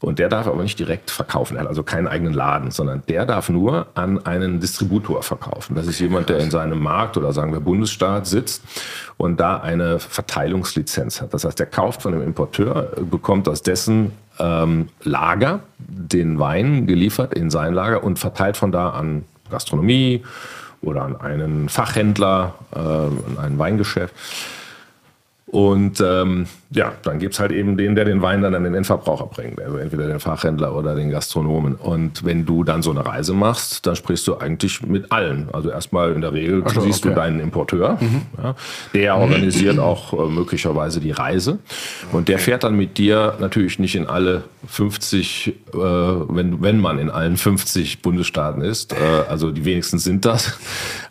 Und 0.01 0.19
der 0.19 0.29
darf 0.29 0.47
aber 0.47 0.61
nicht 0.61 0.77
direkt 0.77 1.09
verkaufen. 1.09 1.55
Er 1.55 1.61
hat 1.61 1.67
also 1.67 1.83
keinen 1.83 2.07
eigenen 2.07 2.33
Laden, 2.33 2.71
sondern 2.71 3.01
der 3.07 3.25
darf 3.25 3.49
nur 3.49 3.87
an 3.95 4.23
einen 4.25 4.59
Distributor 4.59 5.23
verkaufen. 5.23 5.75
Das 5.75 5.87
ist 5.87 5.99
jemand, 5.99 6.29
der 6.29 6.39
in 6.39 6.51
seinem 6.51 6.79
Markt 6.79 7.17
oder 7.17 7.33
sagen 7.33 7.53
wir 7.53 7.59
Bundesstaat 7.59 8.27
sitzt 8.27 8.63
und 9.17 9.39
da 9.39 9.57
eine 9.57 9.99
Verteilungslizenz 9.99 11.21
hat. 11.21 11.33
Das 11.33 11.45
heißt, 11.45 11.57
der 11.57 11.65
kauft 11.65 12.01
von 12.01 12.11
dem 12.11 12.21
Importeur, 12.21 12.91
bekommt 13.09 13.47
aus 13.47 13.61
dessen 13.61 14.11
ähm, 14.39 14.89
Lager 15.03 15.61
den 15.77 16.39
Wein 16.39 16.87
geliefert 16.87 17.33
in 17.33 17.49
sein 17.49 17.73
Lager 17.73 18.03
und 18.03 18.19
verteilt 18.19 18.57
von 18.57 18.71
da 18.71 18.89
an 18.89 19.23
Gastronomie 19.49 20.23
oder 20.81 21.03
an 21.03 21.19
einen 21.19 21.69
Fachhändler, 21.69 22.55
äh, 22.73 22.79
an 22.79 23.37
ein 23.41 23.57
Weingeschäft. 23.57 24.13
Und 25.47 26.01
ähm, 26.01 26.47
ja, 26.75 26.91
dann 27.03 27.19
gibt 27.19 27.33
es 27.33 27.39
halt 27.39 27.53
eben 27.53 27.77
den, 27.77 27.95
der 27.95 28.03
den 28.03 28.21
Wein 28.21 28.41
dann 28.41 28.53
an 28.53 28.65
den 28.65 28.75
Endverbraucher 28.75 29.27
bringt. 29.27 29.61
Also 29.61 29.77
entweder 29.77 30.07
den 30.07 30.19
Fachhändler 30.19 30.75
oder 30.75 30.93
den 30.93 31.09
Gastronomen. 31.09 31.75
Und 31.75 32.25
wenn 32.25 32.45
du 32.45 32.65
dann 32.65 32.81
so 32.81 32.91
eine 32.91 33.05
Reise 33.05 33.33
machst, 33.33 33.87
dann 33.87 33.95
sprichst 33.95 34.27
du 34.27 34.37
eigentlich 34.37 34.81
mit 34.81 35.09
allen. 35.11 35.47
Also 35.53 35.69
erstmal 35.69 36.11
in 36.11 36.19
der 36.19 36.33
Regel 36.33 36.63
also, 36.63 36.81
siehst 36.81 37.05
okay. 37.05 37.13
du 37.13 37.19
deinen 37.21 37.39
Importeur. 37.39 37.97
Mhm. 38.01 38.21
Ja, 38.43 38.55
der 38.93 39.15
organisiert 39.17 39.79
auch 39.79 40.11
äh, 40.11 40.29
möglicherweise 40.29 40.99
die 40.99 41.11
Reise. 41.11 41.59
Und 42.11 42.27
der 42.27 42.39
fährt 42.39 42.65
dann 42.65 42.75
mit 42.75 42.97
dir 42.97 43.35
natürlich 43.39 43.79
nicht 43.79 43.95
in 43.95 44.05
alle 44.05 44.43
50, 44.67 45.47
äh, 45.47 45.77
wenn, 45.77 46.61
wenn 46.61 46.81
man 46.81 46.99
in 46.99 47.09
allen 47.09 47.37
50 47.37 48.01
Bundesstaaten 48.01 48.61
ist. 48.61 48.91
Äh, 48.91 48.97
also 49.29 49.51
die 49.51 49.63
wenigsten 49.63 49.97
sind 49.97 50.25
das. 50.25 50.59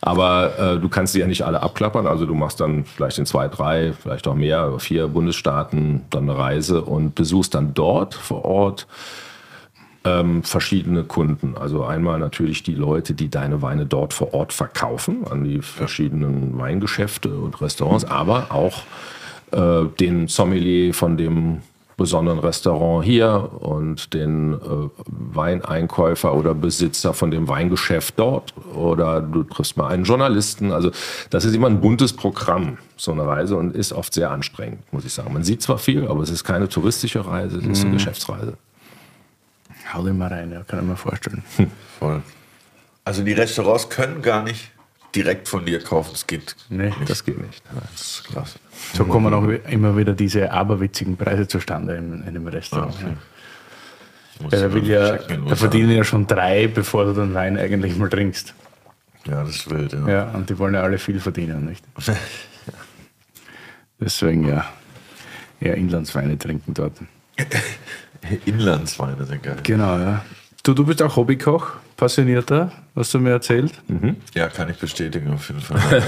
Aber 0.02 0.58
äh, 0.58 0.78
du 0.78 0.90
kannst 0.90 1.14
sie 1.14 1.20
ja 1.20 1.26
nicht 1.26 1.42
alle 1.42 1.62
abklappern. 1.62 2.06
Also 2.06 2.26
du 2.26 2.34
machst 2.34 2.60
dann 2.60 2.84
vielleicht 2.84 3.18
in 3.18 3.24
zwei, 3.24 3.48
drei, 3.48 3.94
vielleicht 3.98 4.28
auch 4.28 4.34
mehr, 4.34 4.78
vier 4.78 5.08
Bundesstaaten 5.08 5.53
dann 5.62 6.02
eine 6.12 6.36
Reise 6.36 6.82
und 6.82 7.14
besuchst 7.14 7.54
dann 7.54 7.74
dort 7.74 8.14
vor 8.14 8.44
Ort 8.44 8.88
ähm, 10.04 10.42
verschiedene 10.42 11.04
Kunden. 11.04 11.56
Also 11.56 11.84
einmal 11.84 12.18
natürlich 12.18 12.62
die 12.62 12.74
Leute, 12.74 13.14
die 13.14 13.30
deine 13.30 13.62
Weine 13.62 13.86
dort 13.86 14.12
vor 14.12 14.34
Ort 14.34 14.52
verkaufen 14.52 15.26
an 15.26 15.44
die 15.44 15.62
verschiedenen 15.62 16.58
Weingeschäfte 16.58 17.30
und 17.30 17.60
Restaurants, 17.60 18.04
aber 18.04 18.48
auch 18.50 18.82
äh, 19.52 19.88
den 20.00 20.28
Sommelier 20.28 20.92
von 20.92 21.16
dem 21.16 21.62
besonderen 21.96 22.38
Restaurant 22.38 23.04
hier 23.04 23.50
und 23.60 24.14
den 24.14 24.54
äh, 24.54 24.56
Weineinkäufer 25.06 26.34
oder 26.34 26.54
Besitzer 26.54 27.14
von 27.14 27.30
dem 27.30 27.48
Weingeschäft 27.48 28.18
dort 28.18 28.54
oder 28.74 29.20
du 29.20 29.44
triffst 29.44 29.76
mal 29.76 29.88
einen 29.88 30.04
Journalisten. 30.04 30.72
Also 30.72 30.90
das 31.30 31.44
ist 31.44 31.54
immer 31.54 31.68
ein 31.68 31.80
buntes 31.80 32.12
Programm, 32.12 32.78
so 32.96 33.12
eine 33.12 33.26
Reise 33.26 33.56
und 33.56 33.74
ist 33.74 33.92
oft 33.92 34.14
sehr 34.14 34.30
anstrengend, 34.30 34.80
muss 34.92 35.04
ich 35.04 35.12
sagen. 35.12 35.32
Man 35.32 35.44
sieht 35.44 35.62
zwar 35.62 35.78
viel, 35.78 36.06
aber 36.08 36.22
es 36.22 36.30
ist 36.30 36.44
keine 36.44 36.68
touristische 36.68 37.26
Reise, 37.26 37.58
es 37.58 37.66
ist 37.66 37.80
eine 37.82 37.90
mhm. 37.90 37.94
Geschäftsreise. 37.94 38.54
Hau 39.92 40.02
dir 40.02 40.12
mal 40.12 40.28
rein, 40.28 40.50
ja, 40.50 40.62
kann 40.62 40.80
ich 40.80 40.86
mir 40.86 40.96
vorstellen. 40.96 41.44
Hm. 41.56 41.70
Voll. 41.98 42.22
Also 43.04 43.22
die 43.22 43.32
Restaurants 43.32 43.88
können 43.90 44.22
gar 44.22 44.42
nicht 44.42 44.73
direkt 45.14 45.48
von 45.48 45.64
dir 45.64 45.80
kaufen. 45.80 46.10
Das 46.12 46.26
geht 46.26 46.56
nee, 46.68 46.86
nicht. 46.86 47.08
Das 47.08 47.24
geht 47.24 47.38
nicht. 47.38 47.62
Das 47.92 48.00
ist 48.00 48.24
klasse. 48.24 48.58
So 48.94 49.04
kommen 49.04 49.32
auch 49.32 49.44
immer 49.70 49.96
wieder 49.96 50.12
diese 50.12 50.50
aberwitzigen 50.50 51.16
Preise 51.16 51.46
zustande 51.46 51.96
in, 51.96 52.14
in 52.14 52.28
einem 52.28 52.46
Restaurant. 52.46 52.94
Ah, 53.00 53.06
okay. 54.46 54.56
Ja, 54.56 54.72
will 54.72 54.86
ja, 54.86 55.16
da 55.16 55.56
verdienen 55.56 55.92
ja 55.92 56.02
schon 56.02 56.26
drei, 56.26 56.66
bevor 56.66 57.04
du 57.04 57.12
den 57.12 57.34
Wein 57.34 57.56
eigentlich 57.56 57.96
mal 57.96 58.08
trinkst. 58.08 58.52
Ja, 59.26 59.44
das 59.44 59.56
ist 59.56 59.70
wild, 59.70 59.92
ja. 59.92 60.08
Ja, 60.08 60.30
und 60.32 60.50
die 60.50 60.58
wollen 60.58 60.74
ja 60.74 60.82
alle 60.82 60.98
viel 60.98 61.20
verdienen, 61.20 61.64
nicht? 61.64 61.84
Deswegen 64.00 64.48
ja, 64.48 64.66
eher 65.60 65.76
Inlandsweine 65.76 66.36
trinken 66.36 66.74
dort. 66.74 66.98
Inlandsweine 68.44 69.24
sind 69.24 69.42
geil. 69.42 69.56
Genau, 69.62 69.98
ja. 69.98 70.24
Du, 70.64 70.72
du 70.72 70.86
bist 70.86 71.02
auch 71.02 71.14
Hobbykoch, 71.16 71.72
passionierter, 71.98 72.72
hast 72.96 73.12
du 73.12 73.18
mir 73.18 73.32
erzählt. 73.32 73.70
Ja, 74.32 74.48
kann 74.48 74.70
ich 74.70 74.78
bestätigen 74.78 75.34
auf 75.34 75.46
jeden 75.48 75.60
Fall. 75.60 75.78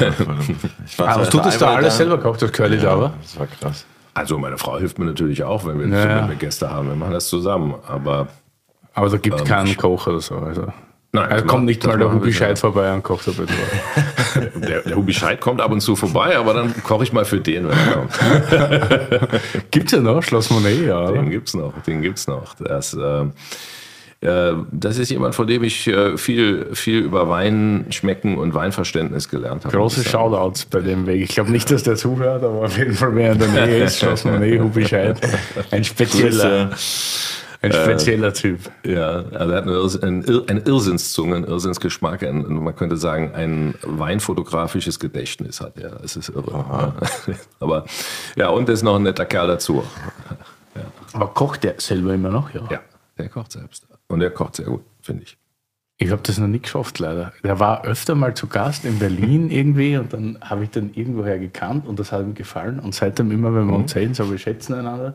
ich 0.86 0.98
war 0.98 1.09
Aber 1.09 1.24
zwar 1.24 1.30
du 1.30 1.38
das 1.46 1.59
da 1.59 1.74
alles 1.74 1.98
selber 1.98 2.16
gekocht, 2.16 2.40
das 2.40 2.52
Curly 2.52 2.78
da 2.78 2.98
war? 2.98 3.12
Das 3.20 3.38
war 3.38 3.46
krass. 3.48 3.84
Also 4.14 4.38
meine 4.38 4.57
Frau 4.57 4.78
hilft 4.78 4.98
mir 4.98 5.04
natürlich 5.04 5.44
auch, 5.44 5.66
wenn 5.66 5.78
wir, 5.78 5.88
Ja, 5.88 6.09
ja. 6.09 6.22
wenn 6.22 6.30
wir 6.30 6.36
Gäste 6.36 6.70
haben. 6.70 6.88
Wir 6.88 6.96
machen 6.96 7.12
das 7.12 7.28
zusammen. 7.28 7.74
Aber 7.86 8.28
Aber 8.94 9.11
da 9.11 9.18
gibt 9.18 9.36
es 9.38 9.44
keinen 9.44 9.76
Koch 9.76 10.07
oder 10.07 10.20
so. 10.20 10.36
Also. 10.36 10.72
Nein, 11.12 11.30
also 11.30 11.44
kommt 11.44 11.66
nicht 11.66 11.86
mal 11.86 11.98
der 11.98 12.11
Hubi. 12.11 12.32
Scheid 12.32 12.59
vorbei 12.59 12.94
und 12.94 13.02
kocht 13.02 13.28
ein 13.28 13.34
bisschen 13.34 13.57
der, 14.62 14.80
der 14.80 14.96
Hubi 14.96 15.12
Scheid 15.12 15.38
kommt 15.42 15.61
ab 15.61 15.70
und 15.70 15.82
zu 15.82 15.96
vorbei, 15.96 16.34
aber 16.38 16.54
dann 16.54 16.74
koche 16.82 17.04
ich 17.04 17.12
mal 17.12 17.26
für 17.26 17.40
den, 17.40 17.68
wenn 17.68 17.76
er 17.78 17.92
kommt. 17.92 19.30
Gibt 19.70 19.86
es 19.86 19.92
ja 19.92 20.00
noch, 20.00 20.22
Schloss 20.22 20.48
Monet, 20.48 20.86
ja. 20.86 20.98
Oder? 21.02 21.12
Den 21.12 21.28
gibt's 21.30 21.52
noch, 21.52 21.74
den 21.86 22.00
gibt's 22.00 22.26
noch. 22.26 22.54
Das, 22.54 22.94
äh, 22.94 23.24
das 24.20 24.98
ist 24.98 25.10
jemand, 25.10 25.34
von 25.34 25.46
dem 25.46 25.62
ich 25.62 25.86
äh, 25.86 26.16
viel, 26.16 26.74
viel 26.74 27.00
über 27.00 27.28
Wein 27.28 27.84
schmecken 27.90 28.38
und 28.38 28.54
Weinverständnis 28.54 29.28
gelernt 29.28 29.64
habe. 29.64 29.76
Große. 29.76 30.02
Shoutouts 30.04 30.64
bei 30.64 30.80
dem 30.80 31.06
Weg. 31.06 31.22
Ich 31.22 31.34
glaube 31.34 31.52
nicht, 31.52 31.70
dass 31.70 31.82
der 31.82 31.96
zuhört, 31.96 32.42
aber 32.42 32.64
auf 32.64 32.76
jeden 32.78 32.94
Fall, 32.94 33.14
wer 33.14 33.32
in 33.32 33.38
der 33.38 33.48
Nähe 33.48 33.84
ist, 33.84 33.98
Schloss 33.98 34.24
Monet, 34.24 34.60
Hubi 34.60 34.84
Scheid. 34.86 35.20
Ein 35.70 35.84
spezieller, 35.84 36.70
ein 37.62 37.72
spezieller 37.72 38.32
Typ. 38.32 38.58
Ja, 38.84 39.24
also 39.32 39.52
er 39.52 39.56
hat 39.58 39.62
eine, 39.64 39.72
Irrs- 39.72 40.02
ein 40.02 40.22
Ir- 40.24 40.44
eine 40.48 40.60
Irrsinnszunge, 40.60 41.36
einen 41.36 41.44
Irrsinnsgeschmack, 41.44 42.22
ein, 42.22 42.42
man 42.62 42.74
könnte 42.74 42.96
sagen, 42.96 43.32
ein 43.34 43.74
weinfotografisches 43.82 44.98
Gedächtnis 44.98 45.60
hat 45.60 45.78
er. 45.78 46.00
Es 46.02 46.16
ist 46.16 46.30
irre. 46.30 46.52
Ja. 46.52 46.94
Aber 47.60 47.84
ja, 48.34 48.48
und 48.48 48.68
ist 48.70 48.82
noch 48.82 48.96
ein 48.96 49.02
netter 49.02 49.26
Kerl 49.26 49.46
dazu. 49.48 49.84
Aber 51.12 51.26
kocht 51.28 51.64
der 51.64 51.74
selber 51.78 52.14
immer 52.14 52.30
noch? 52.30 52.52
Ja. 52.54 52.62
Ja, 52.70 52.80
der 53.18 53.28
kocht 53.28 53.52
selbst. 53.52 53.86
Und 54.09 54.20
der 54.20 54.30
kocht 54.30 54.57
sehr 54.57 54.66
gut, 54.66 54.82
finde 55.00 55.24
ich. 55.24 55.36
Ich 55.98 56.11
habe 56.11 56.20
das 56.22 56.36
noch 56.36 56.46
nie 56.46 56.61
geschafft, 56.61 56.98
leider. 56.98 57.32
Der 57.42 57.59
war 57.59 57.86
öfter 57.86 58.14
mal 58.14 58.34
zu 58.34 58.48
Gast 58.48 58.84
in 58.84 58.98
Berlin 58.98 59.50
irgendwie 59.50 59.96
und 59.96 60.12
dann 60.12 60.38
habe 60.42 60.64
ich 60.64 60.70
den 60.70 60.92
irgendwoher 60.94 61.38
gekannt 61.38 61.86
und 61.86 61.98
das 61.98 62.12
hat 62.12 62.20
ihm 62.22 62.34
gefallen. 62.34 62.78
Und 62.78 62.94
seitdem 62.94 63.30
immer, 63.30 63.54
wenn 63.54 63.66
wir 63.66 63.76
uns 63.76 63.92
sehen, 63.92 64.12
so 64.12 64.30
wir 64.30 64.38
schätzen 64.38 64.74
einander. 64.74 65.14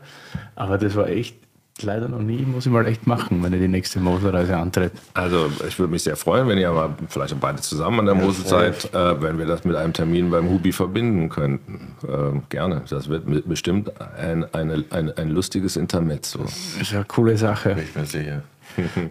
Aber 0.56 0.78
das 0.78 0.96
war 0.96 1.08
echt 1.08 1.36
leider 1.80 2.08
noch 2.08 2.20
nie, 2.20 2.42
muss 2.42 2.66
ich 2.66 2.72
mal 2.72 2.86
echt 2.86 3.06
machen, 3.06 3.42
wenn 3.42 3.52
ich 3.52 3.60
die 3.60 3.68
nächste 3.68 4.00
Moselreise 4.00 4.56
antrete. 4.56 4.96
Also 5.14 5.50
ich 5.66 5.78
würde 5.78 5.90
mich 5.90 6.02
sehr 6.02 6.16
freuen, 6.16 6.46
wenn 6.48 6.58
ihr 6.58 6.70
mal 6.70 6.90
vielleicht 7.08 7.38
beide 7.40 7.60
zusammen 7.60 8.00
an 8.00 8.06
der 8.06 8.14
Mosel 8.14 8.44
seid, 8.44 8.92
äh, 8.92 9.22
wenn 9.22 9.38
wir 9.38 9.46
das 9.46 9.64
mit 9.64 9.76
einem 9.76 9.92
Termin 9.92 10.30
beim 10.30 10.48
Hubi 10.48 10.72
verbinden 10.72 11.28
könnten. 11.28 11.94
Ähm, 12.06 12.42
gerne. 12.48 12.82
Das 12.88 13.08
wird 13.08 13.24
bestimmt 13.48 13.90
ein, 14.00 14.52
eine, 14.52 14.84
ein, 14.90 15.16
ein 15.16 15.30
lustiges 15.30 15.76
Intermezzo. 15.76 16.40
Das 16.40 16.76
ist 16.80 16.94
eine 16.94 17.04
coole 17.04 17.36
Sache. 17.36 17.74
Bin 17.74 17.84
ich 17.84 17.94
mir 17.94 18.04
sicher. 18.04 18.42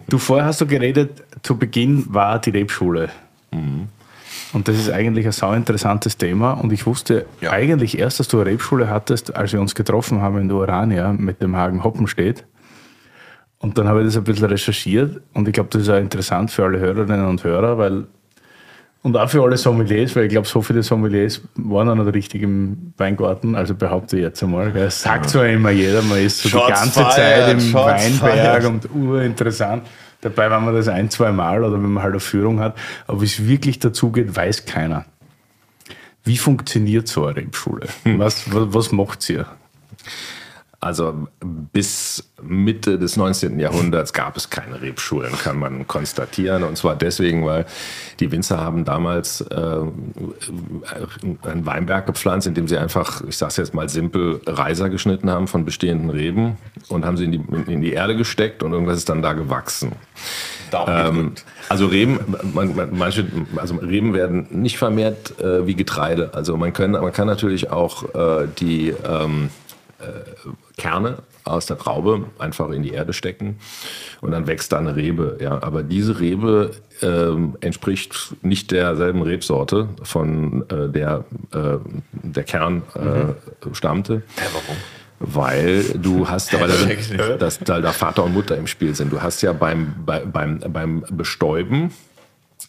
Du 0.08 0.18
vorher 0.18 0.46
hast 0.46 0.60
du 0.60 0.66
geredet, 0.66 1.22
zu 1.42 1.56
Beginn 1.56 2.04
war 2.12 2.38
die 2.38 2.50
Rebschule. 2.50 3.08
Und 4.52 4.68
das 4.68 4.76
ist 4.78 4.90
eigentlich 4.90 5.26
ein 5.26 5.32
sau 5.32 5.52
interessantes 5.52 6.16
Thema. 6.16 6.52
Und 6.52 6.72
ich 6.72 6.86
wusste 6.86 7.26
Ja. 7.40 7.52
eigentlich 7.52 7.98
erst, 7.98 8.20
dass 8.20 8.28
du 8.28 8.40
eine 8.40 8.50
Rebschule 8.50 8.88
hattest, 8.90 9.34
als 9.34 9.52
wir 9.52 9.60
uns 9.60 9.74
getroffen 9.74 10.20
haben 10.20 10.38
in 10.38 10.48
der 10.48 10.56
Urania 10.58 11.12
mit 11.12 11.40
dem 11.42 11.56
Hagen 11.56 11.84
Hoppenstedt. 11.84 12.44
Und 13.58 13.78
dann 13.78 13.86
habe 13.88 14.00
ich 14.00 14.06
das 14.06 14.16
ein 14.16 14.24
bisschen 14.24 14.46
recherchiert 14.46 15.20
und 15.34 15.46
ich 15.46 15.54
glaube, 15.54 15.68
das 15.70 15.82
ist 15.82 15.88
auch 15.88 15.96
interessant 15.98 16.50
für 16.50 16.64
alle 16.64 16.80
Hörerinnen 16.80 17.24
und 17.26 17.44
Hörer, 17.44 17.78
weil 17.78 18.06
und 19.02 19.16
auch 19.16 19.28
für 19.28 19.42
alle 19.42 19.56
Sommeliers, 19.56 20.14
weil 20.14 20.24
ich 20.24 20.30
glaube, 20.30 20.46
so 20.46 20.62
viele 20.62 20.82
Sommeliers 20.82 21.40
waren 21.56 21.88
auch 21.88 21.94
nicht 21.96 22.14
richtig 22.14 22.42
im 22.42 22.92
Weingarten, 22.96 23.56
also 23.56 23.74
behaupte 23.74 24.16
ich 24.16 24.22
jetzt 24.22 24.42
einmal. 24.42 24.70
Gell. 24.70 24.90
Sagt 24.90 25.30
zwar 25.30 25.46
immer 25.48 25.70
jeder, 25.70 26.02
man 26.02 26.18
ist 26.18 26.38
so 26.38 26.48
die 26.48 26.52
Shots 26.52 26.68
ganze 26.68 27.00
fired, 27.00 27.12
Zeit 27.12 27.52
im 27.52 27.60
Shots 27.60 28.22
Weinberg 28.22 28.62
fired. 28.62 28.64
und 28.64 28.94
urinteressant. 28.94 29.86
Dabei, 30.20 30.50
wenn 30.50 30.64
man 30.64 30.74
das 30.74 30.86
ein, 30.86 31.10
zwei 31.10 31.32
Mal 31.32 31.64
oder 31.64 31.82
wenn 31.82 31.92
man 31.92 32.02
halt 32.02 32.12
eine 32.12 32.20
Führung 32.20 32.60
hat, 32.60 32.76
aber 33.08 33.20
wie 33.20 33.24
es 33.24 33.44
wirklich 33.44 33.80
dazu 33.80 34.12
geht, 34.12 34.36
weiß 34.36 34.66
keiner. 34.66 35.04
Wie 36.22 36.36
funktioniert 36.38 37.08
so 37.08 37.26
eine 37.26 37.36
Rebschule? 37.36 37.88
Was, 38.04 38.52
was, 38.52 38.72
was 38.72 38.92
macht 38.92 39.28
ihr? 39.28 39.46
Also 40.82 41.28
bis 41.72 42.32
Mitte 42.42 42.98
des 42.98 43.16
19. 43.16 43.60
Jahrhunderts 43.60 44.12
gab 44.12 44.36
es 44.36 44.50
keine 44.50 44.82
Rebschulen, 44.82 45.30
kann 45.38 45.56
man 45.56 45.86
konstatieren. 45.86 46.64
Und 46.64 46.76
zwar 46.76 46.96
deswegen, 46.96 47.46
weil 47.46 47.66
die 48.18 48.32
Winzer 48.32 48.58
haben 48.58 48.84
damals 48.84 49.42
äh, 49.42 49.54
einen 49.54 51.66
Weinberg 51.66 52.06
gepflanzt, 52.06 52.48
in 52.48 52.54
dem 52.54 52.66
sie 52.66 52.78
einfach, 52.78 53.22
ich 53.28 53.36
sage 53.36 53.50
es 53.50 53.56
jetzt 53.58 53.74
mal 53.74 53.88
simpel, 53.88 54.40
Reiser 54.44 54.90
geschnitten 54.90 55.30
haben 55.30 55.46
von 55.46 55.64
bestehenden 55.64 56.10
Reben 56.10 56.56
und 56.88 57.04
haben 57.04 57.16
sie 57.16 57.26
in 57.26 57.32
die, 57.32 57.72
in 57.72 57.80
die 57.80 57.92
Erde 57.92 58.16
gesteckt 58.16 58.64
und 58.64 58.72
irgendwas 58.72 58.96
ist 58.96 59.08
dann 59.08 59.22
da 59.22 59.34
gewachsen. 59.34 59.92
Ähm, 60.72 61.34
also 61.68 61.86
Reben, 61.86 62.18
man, 62.54 62.74
man, 62.74 62.98
manche, 62.98 63.24
also 63.54 63.76
Reben 63.76 64.14
werden 64.14 64.48
nicht 64.50 64.78
vermehrt 64.78 65.38
äh, 65.38 65.64
wie 65.64 65.76
Getreide. 65.76 66.30
Also 66.34 66.56
man 66.56 66.72
kann, 66.72 66.90
man 66.90 67.12
kann 67.12 67.28
natürlich 67.28 67.70
auch 67.70 68.12
äh, 68.16 68.48
die 68.58 68.88
ähm, 68.88 69.50
äh, 70.02 70.48
Kerne 70.82 71.18
aus 71.44 71.66
der 71.66 71.78
Traube 71.78 72.24
einfach 72.40 72.70
in 72.70 72.82
die 72.82 72.90
Erde 72.90 73.12
stecken 73.12 73.58
und 74.20 74.32
dann 74.32 74.48
wächst 74.48 74.72
da 74.72 74.78
eine 74.78 74.96
Rebe. 74.96 75.38
Ja, 75.40 75.62
aber 75.62 75.84
diese 75.84 76.18
Rebe 76.18 76.72
ähm, 77.02 77.56
entspricht 77.60 78.34
nicht 78.42 78.72
derselben 78.72 79.22
Rebsorte, 79.22 79.88
von 80.02 80.64
äh, 80.70 80.88
der 80.88 81.24
äh, 81.54 81.78
der 82.12 82.42
Kern 82.42 82.82
äh, 82.94 83.74
stammte. 83.74 84.22
Hä, 84.36 84.44
warum? 84.52 84.76
Weil 85.20 85.84
du 85.94 86.28
hast, 86.28 86.52
weil 86.60 86.68
da, 86.68 86.86
nicht. 86.86 87.40
dass 87.40 87.60
da, 87.60 87.80
da 87.80 87.92
Vater 87.92 88.24
und 88.24 88.34
Mutter 88.34 88.56
im 88.56 88.66
Spiel 88.66 88.96
sind. 88.96 89.12
Du 89.12 89.22
hast 89.22 89.40
ja 89.42 89.52
beim, 89.52 89.94
bei, 90.04 90.24
beim, 90.24 90.58
beim 90.58 91.04
Bestäuben 91.10 91.92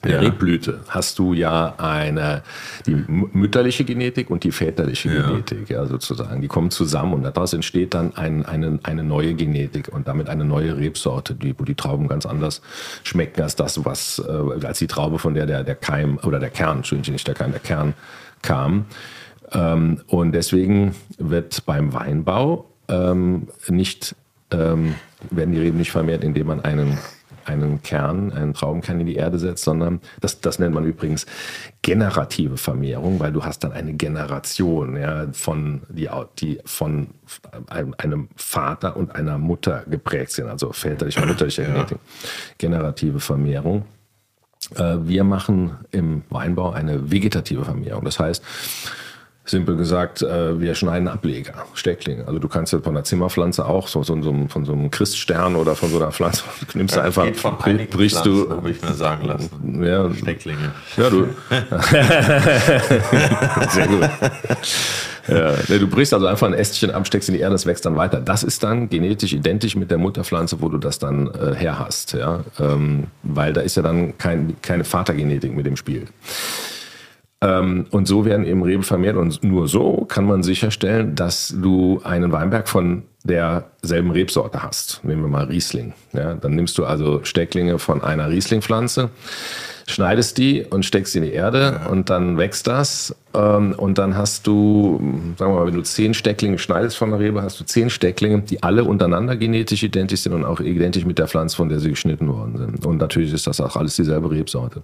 der 0.03 0.13
Ja. 0.13 0.19
Rebblüte 0.19 0.81
hast 0.89 1.17
du 1.19 1.33
ja 1.33 1.75
eine, 1.77 2.43
die 2.85 2.95
mütterliche 3.07 3.83
Genetik 3.85 4.29
und 4.29 4.43
die 4.43 4.51
väterliche 4.51 5.13
Ja. 5.13 5.27
Genetik, 5.27 5.69
ja, 5.69 5.85
sozusagen. 5.85 6.41
Die 6.41 6.47
kommen 6.47 6.71
zusammen 6.71 7.13
und 7.13 7.23
daraus 7.23 7.53
entsteht 7.53 7.93
dann 7.93 8.15
ein, 8.15 8.45
eine, 8.45 8.79
eine 8.83 9.03
neue 9.03 9.33
Genetik 9.33 9.89
und 9.91 10.07
damit 10.07 10.29
eine 10.29 10.45
neue 10.45 10.77
Rebsorte, 10.77 11.35
die, 11.35 11.57
wo 11.57 11.63
die 11.63 11.75
Trauben 11.75 12.07
ganz 12.07 12.25
anders 12.25 12.61
schmecken 13.03 13.41
als 13.41 13.55
das, 13.55 13.83
was, 13.85 14.19
äh, 14.27 14.65
als 14.65 14.79
die 14.79 14.87
Traube, 14.87 15.19
von 15.19 15.33
der 15.33 15.45
der, 15.45 15.63
der 15.63 15.75
Keim 15.75 16.17
oder 16.23 16.39
der 16.39 16.49
Kern, 16.49 16.77
Entschuldigung, 16.77 17.13
nicht 17.13 17.27
der 17.27 17.35
Keim, 17.35 17.51
der 17.51 17.59
Kern 17.61 17.93
kam. 18.41 18.85
Ähm, 19.51 20.01
und 20.07 20.31
deswegen 20.33 20.95
wird 21.17 21.65
beim 21.65 21.93
Weinbau 21.93 22.69
ähm, 22.87 23.47
nicht, 23.67 24.15
ähm, 24.51 24.95
werden 25.31 25.53
die 25.53 25.59
Reben 25.59 25.77
nicht 25.77 25.91
vermehrt, 25.91 26.23
indem 26.23 26.47
man 26.47 26.61
einen, 26.61 26.97
einen 27.45 27.81
Kern, 27.81 28.31
einen 28.31 28.53
Traubenkern 28.53 28.99
in 28.99 29.07
die 29.07 29.15
Erde 29.15 29.39
setzt, 29.39 29.63
sondern 29.63 30.01
das, 30.21 30.41
das 30.41 30.59
nennt 30.59 30.73
man 30.73 30.85
übrigens 30.85 31.25
generative 31.81 32.57
Vermehrung, 32.57 33.19
weil 33.19 33.31
du 33.31 33.43
hast 33.43 33.63
dann 33.63 33.71
eine 33.71 33.93
Generation 33.93 34.97
ja, 34.97 35.27
von, 35.33 35.81
die, 35.89 36.09
die 36.39 36.59
von 36.65 37.07
einem, 37.67 37.95
einem 37.97 38.29
Vater 38.35 38.95
und 38.95 39.15
einer 39.15 39.37
Mutter 39.37 39.83
geprägt 39.87 40.31
sind, 40.31 40.47
also 40.47 40.71
väterliche 40.71 41.21
und 41.21 41.27
mütterliche 41.27 41.63
Genetik. 41.63 41.97
Generative 42.57 43.19
Vermehrung. 43.19 43.85
Äh, 44.75 44.97
Wir 45.03 45.23
machen 45.23 45.77
im 45.91 46.23
Weinbau 46.29 46.71
eine 46.71 47.11
vegetative 47.11 47.65
Vermehrung. 47.65 48.05
Das 48.05 48.19
heißt, 48.19 48.43
simpel 49.45 49.75
gesagt, 49.75 50.21
äh, 50.21 50.59
wir 50.59 50.75
schneiden 50.75 51.07
Ableger, 51.07 51.53
Stecklinge. 51.73 52.25
Also 52.27 52.39
du 52.39 52.47
kannst 52.47 52.71
ja 52.71 52.79
von 52.79 52.95
einer 52.95 53.03
Zimmerpflanze 53.03 53.65
auch, 53.65 53.87
so, 53.87 54.03
so, 54.03 54.21
so, 54.21 54.33
von 54.47 54.65
so 54.65 54.73
einem 54.73 54.89
Christstern 54.89 55.55
oder 55.55 55.75
von 55.75 55.89
so 55.89 55.97
einer 55.97 56.11
Pflanze, 56.11 56.43
du 56.71 56.77
nimmst 56.77 56.95
du 56.95 57.01
einfach, 57.01 57.27
brichst 57.89 58.25
du, 58.25 58.49
habe 58.49 58.71
ich 58.71 58.81
mir 58.81 58.93
sagen 58.93 59.25
lassen. 59.25 59.83
ja, 59.83 60.13
Stecklinge. 60.13 60.71
ja, 60.97 61.09
du. 61.09 61.27
Sehr 63.69 63.87
gut. 63.87 64.09
Ja, 65.27 65.53
du 65.53 65.87
brichst 65.87 66.13
also 66.13 66.25
einfach 66.25 66.47
ein 66.47 66.53
Ästchen 66.53 66.91
ab, 66.91 67.07
steckst 67.07 67.29
in 67.29 67.35
die 67.35 67.41
Erde, 67.41 67.53
das 67.53 67.65
wächst 67.65 67.85
dann 67.85 67.95
weiter. 67.95 68.19
Das 68.19 68.43
ist 68.43 68.63
dann 68.63 68.89
genetisch 68.89 69.33
identisch 69.33 69.75
mit 69.75 69.89
der 69.89 69.97
Mutterpflanze, 69.97 70.61
wo 70.61 70.67
du 70.67 70.77
das 70.77 70.99
dann 70.99 71.27
äh, 71.27 71.55
her 71.55 71.79
hast. 71.79 72.13
Ja? 72.13 72.43
Ähm, 72.59 73.07
weil 73.23 73.53
da 73.53 73.61
ist 73.61 73.77
ja 73.77 73.83
dann 73.83 74.17
kein, 74.17 74.57
keine 74.61 74.83
Vatergenetik 74.83 75.55
mit 75.55 75.65
im 75.65 75.77
Spiel. 75.77 76.07
Ähm, 77.43 77.87
und 77.91 78.07
so 78.07 78.23
werden 78.23 78.45
eben 78.45 78.63
Reben 78.63 78.83
vermehrt 78.83 79.17
und 79.17 79.43
nur 79.43 79.67
so 79.67 80.05
kann 80.07 80.25
man 80.25 80.43
sicherstellen, 80.43 81.13
dass 81.15 81.53
du 81.61 81.99
einen 82.03 82.31
Weinberg 82.31 82.69
von 82.69 83.03
derselben 83.25 84.11
Rebsorte 84.11 84.63
hast. 84.63 85.01
Nehmen 85.03 85.23
wir 85.23 85.29
mal 85.29 85.45
Riesling. 85.45 85.93
Ja, 86.13 86.35
dann 86.35 86.55
nimmst 86.55 86.77
du 86.77 86.85
also 86.85 87.21
Stecklinge 87.23 87.79
von 87.79 88.01
einer 88.01 88.29
Rieslingpflanze, 88.29 89.09
schneidest 89.87 90.37
die 90.37 90.63
und 90.63 90.85
steckst 90.85 91.13
sie 91.13 91.19
in 91.19 91.25
die 91.25 91.31
Erde 91.31 91.81
und 91.89 92.09
dann 92.09 92.37
wächst 92.37 92.67
das. 92.67 93.13
Ähm, 93.33 93.73
und 93.75 93.97
dann 93.97 94.15
hast 94.15 94.47
du, 94.47 94.99
sagen 95.37 95.51
wir 95.53 95.59
mal, 95.59 95.67
wenn 95.67 95.75
du 95.75 95.83
zehn 95.83 96.13
Stecklinge 96.13 96.59
schneidest 96.59 96.95
von 96.95 97.11
der 97.11 97.19
Rebe, 97.19 97.41
hast 97.41 97.59
du 97.59 97.65
zehn 97.65 97.89
Stecklinge, 97.89 98.41
die 98.41 98.63
alle 98.63 98.85
untereinander 98.85 99.35
genetisch 99.35 99.83
identisch 99.83 100.21
sind 100.21 100.33
und 100.33 100.45
auch 100.45 100.61
identisch 100.61 101.05
mit 101.05 101.19
der 101.19 101.27
Pflanze, 101.27 101.57
von 101.57 101.67
der 101.67 101.79
sie 101.79 101.89
geschnitten 101.89 102.29
worden 102.29 102.57
sind. 102.57 102.85
Und 102.85 102.99
natürlich 102.99 103.33
ist 103.33 103.47
das 103.47 103.59
auch 103.59 103.75
alles 103.75 103.97
dieselbe 103.97 104.31
Rebsorte. 104.31 104.81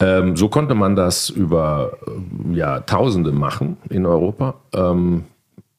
Ähm, 0.00 0.36
so 0.36 0.48
konnte 0.48 0.74
man 0.74 0.94
das 0.96 1.28
über 1.30 1.98
ähm, 2.06 2.54
Jahrtausende 2.54 3.32
machen 3.32 3.76
in 3.90 4.06
Europa. 4.06 4.54
Ähm, 4.72 5.24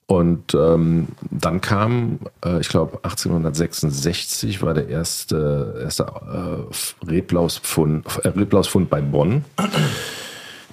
Und 0.07 0.55
ähm, 0.55 1.09
dann 1.29 1.61
kam, 1.61 2.17
äh, 2.43 2.59
ich 2.59 2.69
glaube 2.69 2.97
1866 3.03 4.63
war 4.63 4.73
der 4.73 4.89
erste, 4.89 5.79
erste 5.83 6.03
äh, 6.03 7.07
Reblausfund, 7.07 8.07
äh, 8.23 8.85
bei 8.89 9.01
Bonn. 9.01 9.45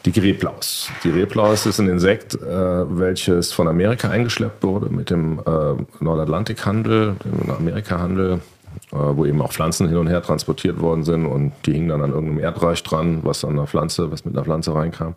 Die 0.07 0.21
Reblaus. 0.21 0.89
Die 1.05 1.11
Reblaus 1.11 1.67
ist 1.67 1.81
ein 1.81 1.89
Insekt, 1.91 2.35
äh, 2.35 2.99
welches 2.99 3.53
von 3.53 3.69
Amerika 3.69 4.09
eingeschleppt 4.09 4.63
wurde 4.63 4.89
mit 4.89 5.11
dem 5.11 5.41
äh, 5.41 6.03
Nordatlantikhandel, 6.03 7.17
dem 7.23 7.51
Amerikahandel, 7.51 8.41
wo 8.91 9.27
eben 9.27 9.41
auch 9.43 9.53
Pflanzen 9.53 9.89
hin 9.89 9.97
und 9.97 10.07
her 10.07 10.23
transportiert 10.23 10.81
worden 10.81 11.05
sind 11.05 11.27
und 11.27 11.53
die 11.67 11.73
hingen 11.73 11.89
dann 11.89 12.03
an 12.03 12.13
irgendeinem 12.13 12.41
Erdreich 12.41 12.83
dran, 12.83 13.21
was 13.23 13.45
an 13.45 13.57
der 13.57 13.67
Pflanze, 13.67 14.11
was 14.13 14.25
mit 14.25 14.35
einer 14.35 14.45
Pflanze 14.45 14.75
reinkam. 14.75 15.15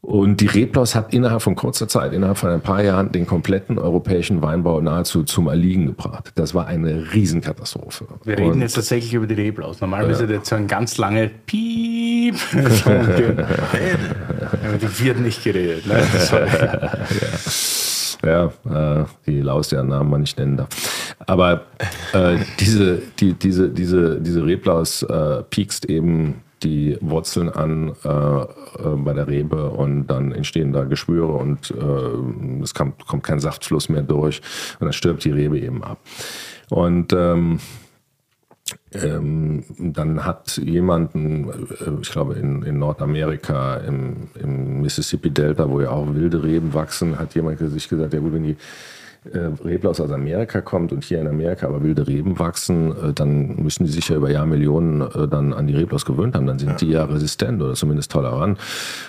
Und 0.00 0.40
die 0.40 0.46
Reblaus 0.46 0.94
hat 0.94 1.12
innerhalb 1.12 1.42
von 1.42 1.56
kurzer 1.56 1.88
Zeit, 1.88 2.12
innerhalb 2.12 2.38
von 2.38 2.50
ein 2.50 2.60
paar 2.60 2.80
Jahren, 2.82 3.10
den 3.10 3.26
kompletten 3.26 3.80
europäischen 3.80 4.42
Weinbau 4.42 4.80
nahezu 4.80 5.24
zum 5.24 5.48
Erliegen 5.48 5.86
gebracht. 5.86 6.30
Das 6.36 6.54
war 6.54 6.66
eine 6.66 7.12
Riesenkatastrophe. 7.12 8.06
Wir 8.24 8.38
reden 8.38 8.52
und, 8.52 8.60
jetzt 8.60 8.74
tatsächlich 8.74 9.12
über 9.12 9.26
die 9.26 9.34
Reblaus. 9.34 9.80
Normalerweise 9.80 10.26
ja. 10.26 10.34
jetzt 10.34 10.48
so 10.48 10.54
ein 10.54 10.68
ganz 10.68 10.98
lange 10.98 11.28
Piep. 11.46 12.36
die 12.52 12.58
wird 15.04 15.18
nicht 15.18 15.42
geredet. 15.42 15.84
Ne? 15.86 15.98
ja, 16.30 16.90
ja 18.24 18.46
äh, 18.68 19.04
die 19.26 19.40
Laus, 19.40 19.68
deren 19.68 19.88
Namen 19.88 20.10
man 20.10 20.20
nicht 20.22 20.38
nennen 20.38 20.56
darf. 20.56 20.68
Aber 21.26 21.62
äh, 22.12 22.38
diese, 22.58 23.02
die, 23.18 23.34
diese, 23.34 23.68
diese, 23.68 24.20
diese 24.20 24.44
Reblaus 24.44 25.02
äh, 25.02 25.42
piekst 25.44 25.86
eben 25.86 26.42
die 26.62 26.98
Wurzeln 27.00 27.48
an 27.50 27.94
äh, 28.04 28.08
äh, 28.10 28.46
bei 28.96 29.12
der 29.12 29.28
Rebe 29.28 29.70
und 29.70 30.08
dann 30.08 30.32
entstehen 30.32 30.72
da 30.72 30.84
Geschwüre 30.84 31.32
und 31.32 31.70
äh, 31.70 32.62
es 32.62 32.74
kommt, 32.74 33.06
kommt 33.06 33.22
kein 33.22 33.38
Saftfluss 33.40 33.88
mehr 33.88 34.02
durch 34.02 34.40
und 34.80 34.86
dann 34.86 34.92
stirbt 34.92 35.24
die 35.24 35.30
Rebe 35.30 35.58
eben 35.58 35.84
ab. 35.84 35.98
Und 36.70 37.12
ähm, 37.12 37.60
ähm, 38.92 39.64
dann 39.78 40.24
hat 40.24 40.56
jemanden, 40.56 41.48
äh, 41.48 42.00
ich 42.00 42.10
glaube 42.10 42.34
in, 42.34 42.62
in 42.62 42.78
Nordamerika, 42.78 43.76
im, 43.78 44.28
im 44.40 44.80
Mississippi-Delta, 44.80 45.68
wo 45.68 45.80
ja 45.80 45.90
auch 45.90 46.14
wilde 46.14 46.42
Reben 46.42 46.72
wachsen, 46.74 47.18
hat 47.18 47.34
jemand 47.34 47.58
sich 47.58 47.88
gesagt, 47.88 48.14
ja 48.14 48.20
gut, 48.20 48.32
wenn 48.32 48.44
die 48.44 48.56
äh, 49.32 49.50
Reblaus 49.64 50.00
aus 50.00 50.10
Amerika 50.10 50.60
kommt 50.60 50.92
und 50.92 51.04
hier 51.04 51.20
in 51.20 51.28
Amerika 51.28 51.66
aber 51.66 51.82
wilde 51.82 52.06
Reben 52.06 52.38
wachsen, 52.38 52.92
äh, 52.92 53.12
dann 53.12 53.56
müssen 53.56 53.84
die 53.84 53.90
sich 53.90 54.08
ja 54.08 54.16
über 54.16 54.30
Jahrmillionen 54.30 55.02
äh, 55.02 55.28
dann 55.28 55.52
an 55.52 55.66
die 55.66 55.74
Reblaus 55.74 56.04
gewöhnt 56.06 56.34
haben. 56.34 56.46
Dann 56.46 56.58
sind 56.58 56.70
ja. 56.70 56.76
die 56.76 56.88
ja 56.88 57.04
resistent 57.04 57.60
oder 57.60 57.74
zumindest 57.74 58.10
tolerant. 58.10 58.58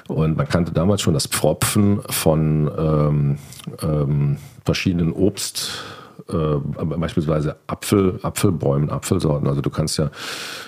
Und 0.08 0.36
man 0.36 0.48
kannte 0.48 0.74
damals 0.74 1.02
schon 1.02 1.14
das 1.14 1.28
Pfropfen 1.28 2.02
von 2.10 2.70
ähm, 2.78 3.38
ähm, 3.82 4.38
verschiedenen 4.66 5.14
Obst 5.14 5.84
äh, 6.28 6.86
beispielsweise 6.86 7.58
Apfel, 7.68 8.20
Apfelbäumen, 8.24 8.90
Apfelsorten. 8.90 9.48
Also 9.48 9.62
du 9.62 9.70
kannst 9.70 9.98
ja 9.98 10.10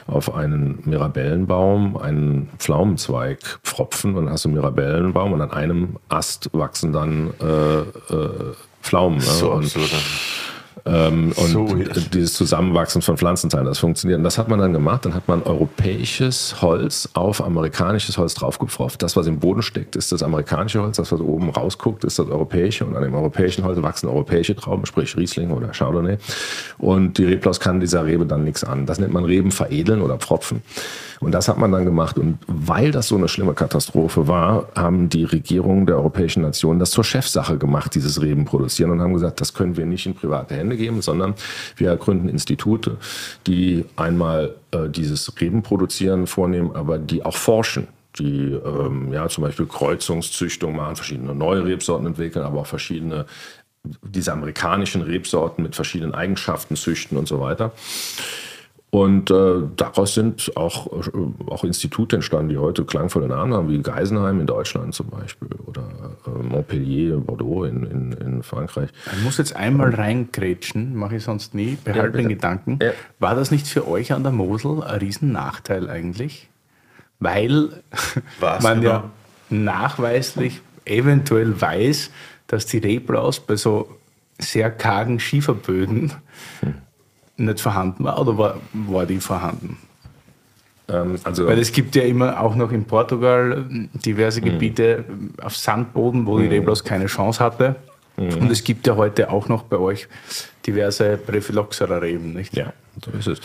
auf 0.08 0.34
einen 0.34 0.82
Mirabellenbaum 0.86 1.98
einen 1.98 2.50
Pflaumenzweig 2.58 3.60
pfropfen 3.64 4.16
und 4.16 4.26
dann 4.26 4.34
hast 4.34 4.46
du 4.46 4.50
einen 4.50 4.58
Mirabellenbaum 4.58 5.34
und 5.34 5.42
an 5.42 5.52
einem 5.52 5.98
Ast 6.10 6.50
wachsen 6.54 6.94
dann 6.94 7.34
äh, 7.42 7.80
äh, 7.80 8.54
Pflaumen. 8.82 9.20
Ne? 9.20 9.24
So 9.24 9.52
und, 9.52 9.64
absurd. 9.66 9.92
Ähm, 10.86 11.34
und 11.36 11.48
so 11.48 11.68
dieses 12.14 12.34
Zusammenwachsen 12.34 13.02
von 13.02 13.18
Pflanzenteilen, 13.18 13.66
das 13.66 13.80
funktioniert. 13.80 14.18
Und 14.18 14.24
das 14.24 14.38
hat 14.38 14.48
man 14.48 14.60
dann 14.60 14.74
gemacht. 14.74 15.06
Dann 15.06 15.14
hat 15.14 15.28
man 15.28 15.44
europäisches 15.44 16.62
Holz 16.62 17.10
auf 17.14 17.44
amerikanisches 17.44 18.18
Holz 18.18 18.34
draufgepfropft. 18.34 19.02
Das, 19.02 19.16
was 19.16 19.28
im 19.28 19.40
Boden 19.40 19.62
steckt, 19.62 19.96
ist 19.96 20.12
das 20.12 20.24
amerikanische 20.24 20.82
Holz. 20.82 20.98
Das, 20.98 21.12
was 21.12 21.20
oben 21.20 21.50
rausguckt, 21.50 22.04
ist 22.04 22.20
das 22.20 22.28
europäische. 22.28 22.86
Und 22.86 22.96
an 22.96 23.04
dem 23.04 23.14
europäischen 23.14 23.64
Holz 23.64 23.82
wachsen 23.82 24.08
europäische 24.08 24.56
Trauben, 24.56 24.86
sprich 24.86 25.16
Riesling 25.16 25.52
oder 25.52 25.68
Chardonnay. 25.68 26.18
Und 26.78 27.18
die 27.18 27.26
Reblaus 27.26 27.60
kann 27.60 27.80
dieser 27.80 28.06
Rebe 28.06 28.26
dann 28.26 28.44
nichts 28.44 28.64
an. 28.64 28.86
Das 28.86 29.00
nennt 29.00 29.14
man 29.14 29.26
Reben 29.26 29.52
veredeln 29.52 30.02
oder 30.02 30.18
pfropfen. 30.18 30.62
Und 31.22 31.32
das 31.32 31.48
hat 31.48 31.58
man 31.58 31.72
dann 31.72 31.86
gemacht. 31.86 32.18
Und 32.18 32.40
weil 32.48 32.92
das 32.92 33.08
so 33.08 33.16
eine 33.16 33.28
schlimme 33.28 33.54
Katastrophe 33.54 34.28
war, 34.28 34.68
haben 34.76 35.08
die 35.08 35.24
Regierungen 35.24 35.86
der 35.86 35.96
europäischen 35.98 36.42
Nationen 36.42 36.80
das 36.80 36.92
zur 36.92 37.04
Chefsache 37.04 37.58
gemacht, 37.58 37.96
dieses 37.96 38.22
Reben 38.22 38.44
produzieren 38.46 38.92
und 38.92 39.02
haben 39.02 39.14
gesagt, 39.14 39.40
das 39.40 39.54
können 39.54 39.78
wir 39.78 39.86
nicht 39.86 40.06
in 40.06 40.16
private 40.16 40.56
Hände 40.56 40.76
geben, 40.76 41.02
sondern 41.02 41.36
wir 41.78 41.96
gründen 41.96 42.28
Institute, 42.28 42.98
die 43.46 43.86
einmal 43.96 44.56
äh, 44.72 44.90
dieses 44.90 45.40
Rebenproduzieren 45.40 46.26
vornehmen, 46.28 46.76
aber 46.76 46.98
die 46.98 47.24
auch 47.24 47.38
forschen 47.38 47.88
die 48.20 48.52
ähm, 48.52 49.14
ja 49.14 49.30
zum 49.30 49.46
Beispiel 49.46 49.66
Kreuzungszüchtung 49.66 50.76
machen, 50.76 50.98
verschiedene 50.98 51.34
neue 51.34 51.64
Rebsorten 51.64 52.08
entwickeln, 52.08 52.44
aber 52.44 52.60
auch 52.60 52.68
verschiedene 52.68 53.26
diese 54.04 54.34
amerikanischen 54.34 55.02
Rebsorten 55.02 55.64
mit 55.64 55.76
verschiedenen 55.76 56.14
Eigenschaften 56.14 56.76
züchten 56.76 57.18
und 57.18 57.28
so 57.28 57.40
weiter. 57.40 57.72
Und 58.92 59.32
äh, 59.32 59.62
daraus 59.78 60.16
sind 60.16 60.52
auch, 60.58 60.88
äh, 60.92 61.12
auch 61.48 61.64
Institute 61.64 62.14
entstanden, 62.18 62.50
die 62.50 62.58
heute 62.58 62.84
klangvolle 62.84 63.30
Namen 63.30 63.54
haben, 63.54 63.70
wie 63.70 63.82
Geisenheim 63.82 64.42
in 64.42 64.46
Deutschland 64.46 64.94
zum 64.94 65.08
Beispiel 65.08 65.48
oder 65.66 65.84
äh, 66.28 66.30
Montpellier, 66.30 67.16
Bordeaux 67.16 67.64
in, 67.64 67.84
in, 67.84 68.12
in, 68.12 68.44
Frankreich. 68.44 68.90
Ich 69.16 69.24
muss 69.24 69.38
jetzt 69.38 69.56
einmal 69.56 69.96
reingrätschen, 69.96 70.94
mache 70.94 71.16
ich 71.16 71.24
sonst 71.24 71.56
nie, 71.56 71.78
behalte 71.82 72.18
ja, 72.18 72.24
den 72.24 72.30
Gedanken. 72.30 72.80
Ja. 72.82 72.92
War 73.20 73.34
das 73.34 73.50
nicht 73.50 73.66
für 73.66 73.88
euch 73.88 74.12
an 74.12 74.24
der 74.24 74.34
Mosel 74.34 74.84
ein 74.84 75.00
Riesennachteil 75.00 75.90
eigentlich? 75.90 76.50
Weil 77.20 77.70
Was 78.42 78.62
man 78.62 78.82
genau? 78.82 78.92
ja 78.92 79.10
nachweislich 79.50 80.60
eventuell 80.84 81.62
weiß, 81.62 82.12
dass 82.48 82.66
die 82.66 82.80
Reblaus 82.80 83.40
bei 83.40 83.56
so 83.56 83.88
sehr 84.38 84.70
kargen 84.70 85.22
Schieferböden 85.22 86.12
hm 86.60 86.74
nicht 87.38 87.60
vorhanden 87.60 88.04
war 88.04 88.20
oder 88.20 88.38
war, 88.38 88.56
war 88.74 89.06
die 89.06 89.20
vorhanden? 89.20 89.78
Ähm, 90.92 91.18
also 91.24 91.48
Weil 91.48 91.60
es 91.60 91.72
gibt 91.72 91.96
ja 91.96 92.04
immer 92.04 92.40
auch 92.40 92.56
noch 92.56 92.72
in 92.72 92.86
Portugal 92.86 93.66
diverse 93.94 94.42
mhm. 94.42 94.46
Gebiete 94.46 95.06
auf 95.42 95.56
Sandboden, 95.56 96.26
wo 96.26 96.38
die 96.38 96.46
mhm. 96.46 96.52
Reblaus 96.52 96.84
keine 96.84 97.06
Chance 97.06 97.44
hatte. 97.44 97.76
Mhm. 98.18 98.38
Und 98.38 98.52
es 98.52 98.64
gibt 98.64 98.88
ja 98.88 98.96
heute 98.96 99.30
auch 99.30 99.48
noch 99.48 99.64
bei 99.64 99.78
euch 99.78 100.08
diverse 100.66 101.18
Prephyloxera-Reben, 101.18 102.34
nicht? 102.34 102.56
Ja, 102.56 102.74
so 103.04 103.12
ist 103.12 103.28
es. 103.28 103.42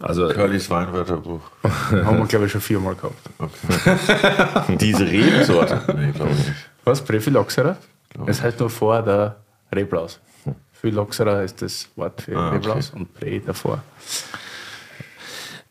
Also, 0.00 0.28
Curlys 0.28 0.68
Weinwörterbuch. 0.68 1.40
Haben 1.62 2.18
wir, 2.18 2.26
glaube 2.26 2.46
ich, 2.46 2.52
schon 2.52 2.60
viermal 2.60 2.94
gehabt. 2.94 3.30
Okay. 3.38 4.76
Diese 4.78 5.06
Rebensorte? 5.06 5.80
Nee, 5.96 6.12
glaube 6.12 6.32
ich 6.32 6.38
nicht. 6.38 6.52
Was? 6.84 7.02
Prephyloxera? 7.02 7.76
Es 8.26 8.42
heißt 8.42 8.60
nur 8.60 8.68
vor 8.68 9.02
der 9.02 9.36
Reblaus. 9.72 10.20
Phylloxera 10.86 11.42
ist 11.42 11.62
das 11.62 11.88
Wort 11.96 12.22
für 12.22 12.36
ah, 12.36 12.50
Reblaus 12.50 12.90
okay. 12.90 13.00
und 13.00 13.14
Prä 13.14 13.40
davor. 13.44 13.82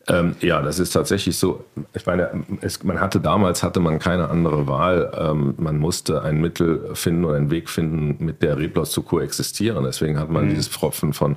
Ähm, 0.08 0.36
ja, 0.40 0.62
das 0.62 0.78
ist 0.78 0.90
tatsächlich 0.90 1.36
so. 1.36 1.64
Ich 1.94 2.06
meine, 2.06 2.44
es, 2.60 2.84
man 2.84 3.00
hatte 3.00 3.18
damals 3.18 3.62
hatte 3.64 3.80
man 3.80 3.98
keine 3.98 4.28
andere 4.28 4.68
Wahl. 4.68 5.10
Ähm, 5.18 5.54
man 5.56 5.78
musste 5.78 6.22
ein 6.22 6.40
Mittel 6.40 6.90
finden 6.94 7.24
oder 7.24 7.36
einen 7.36 7.50
Weg 7.50 7.68
finden, 7.68 8.24
mit 8.24 8.40
der 8.42 8.56
Reblaus 8.56 8.92
zu 8.92 9.02
koexistieren. 9.02 9.82
Deswegen 9.84 10.18
hat 10.18 10.30
man 10.30 10.44
mhm. 10.44 10.50
dieses 10.50 10.68
Pfropfen 10.68 11.12
von 11.12 11.36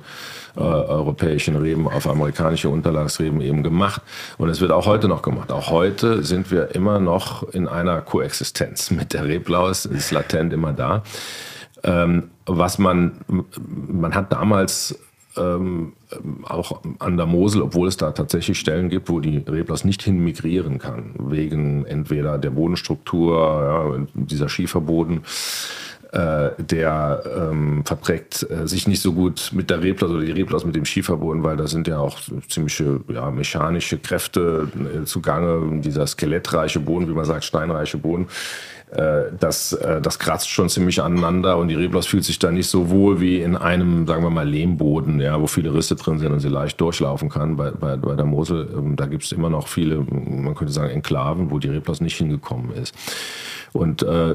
äh, 0.56 0.60
europäischen 0.60 1.56
Reben 1.56 1.88
auf 1.88 2.06
amerikanische 2.06 2.68
Unterlagsreben 2.68 3.40
eben 3.40 3.64
gemacht. 3.64 4.02
Und 4.38 4.50
es 4.50 4.60
wird 4.60 4.70
auch 4.70 4.86
heute 4.86 5.08
noch 5.08 5.22
gemacht. 5.22 5.50
Auch 5.50 5.70
heute 5.70 6.22
sind 6.22 6.52
wir 6.52 6.74
immer 6.74 7.00
noch 7.00 7.42
in 7.48 7.66
einer 7.66 8.02
Koexistenz 8.02 8.92
mit 8.92 9.14
der 9.14 9.24
Reblaus. 9.24 9.84
Es 9.84 9.92
ist 9.96 10.10
latent 10.12 10.52
immer 10.52 10.72
da. 10.72 11.02
Ähm, 11.82 12.30
was 12.58 12.78
man, 12.78 13.12
man 13.26 14.14
hat 14.14 14.32
damals 14.32 14.98
ähm, 15.36 15.92
auch 16.44 16.82
an 16.98 17.16
der 17.16 17.26
Mosel, 17.26 17.62
obwohl 17.62 17.88
es 17.88 17.96
da 17.96 18.10
tatsächlich 18.10 18.58
Stellen 18.58 18.88
gibt, 18.88 19.08
wo 19.08 19.20
die 19.20 19.38
Reblaus 19.38 19.84
nicht 19.84 20.02
hin 20.02 20.18
migrieren 20.18 20.78
kann, 20.78 21.14
wegen 21.18 21.86
entweder 21.86 22.38
der 22.38 22.50
Bodenstruktur, 22.50 23.96
ja, 23.96 24.06
dieser 24.14 24.48
Schieferboden, 24.48 25.22
äh, 26.12 26.50
der 26.58 27.22
ähm, 27.38 27.84
verträgt 27.84 28.44
äh, 28.50 28.66
sich 28.66 28.88
nicht 28.88 29.00
so 29.00 29.12
gut 29.12 29.50
mit 29.54 29.70
der 29.70 29.80
Reblaus 29.80 30.10
oder 30.10 30.24
die 30.24 30.32
Reblaus 30.32 30.64
mit 30.64 30.74
dem 30.74 30.84
Schieferboden, 30.84 31.44
weil 31.44 31.56
da 31.56 31.68
sind 31.68 31.86
ja 31.86 31.98
auch 31.98 32.18
ziemliche 32.48 33.00
ja, 33.06 33.30
mechanische 33.30 33.98
Kräfte 33.98 34.68
äh, 34.74 35.04
zugange, 35.04 35.80
dieser 35.80 36.08
skelettreiche 36.08 36.80
Boden, 36.80 37.08
wie 37.08 37.12
man 37.12 37.24
sagt, 37.24 37.44
steinreiche 37.44 37.98
Boden 37.98 38.26
äh, 38.90 39.30
das, 39.38 39.72
äh, 39.72 40.00
das 40.00 40.18
kratzt 40.18 40.48
schon 40.48 40.68
ziemlich 40.68 41.00
aneinander 41.00 41.58
und 41.58 41.68
die 41.68 41.76
Reblaus 41.76 42.06
fühlt 42.06 42.24
sich 42.24 42.38
da 42.38 42.50
nicht 42.50 42.68
so 42.68 42.90
wohl 42.90 43.20
wie 43.20 43.40
in 43.40 43.56
einem, 43.56 44.06
sagen 44.06 44.22
wir 44.22 44.30
mal, 44.30 44.48
Lehmboden, 44.48 45.20
ja, 45.20 45.40
wo 45.40 45.46
viele 45.46 45.72
Risse 45.72 45.94
drin 45.94 46.18
sind 46.18 46.32
und 46.32 46.40
sie 46.40 46.48
leicht 46.48 46.80
durchlaufen 46.80 47.28
kann. 47.28 47.56
Bei, 47.56 47.70
bei, 47.70 47.96
bei 47.96 48.16
der 48.16 48.24
Mosel, 48.24 48.68
ähm, 48.76 48.96
da 48.96 49.06
gibt 49.06 49.24
es 49.24 49.32
immer 49.32 49.48
noch 49.48 49.68
viele, 49.68 50.00
man 50.00 50.54
könnte 50.56 50.72
sagen, 50.72 50.90
Enklaven, 50.90 51.50
wo 51.50 51.58
die 51.58 51.68
Reblaus 51.68 52.00
nicht 52.00 52.16
hingekommen 52.16 52.72
ist. 52.72 52.94
Und 53.72 54.02
äh, 54.02 54.34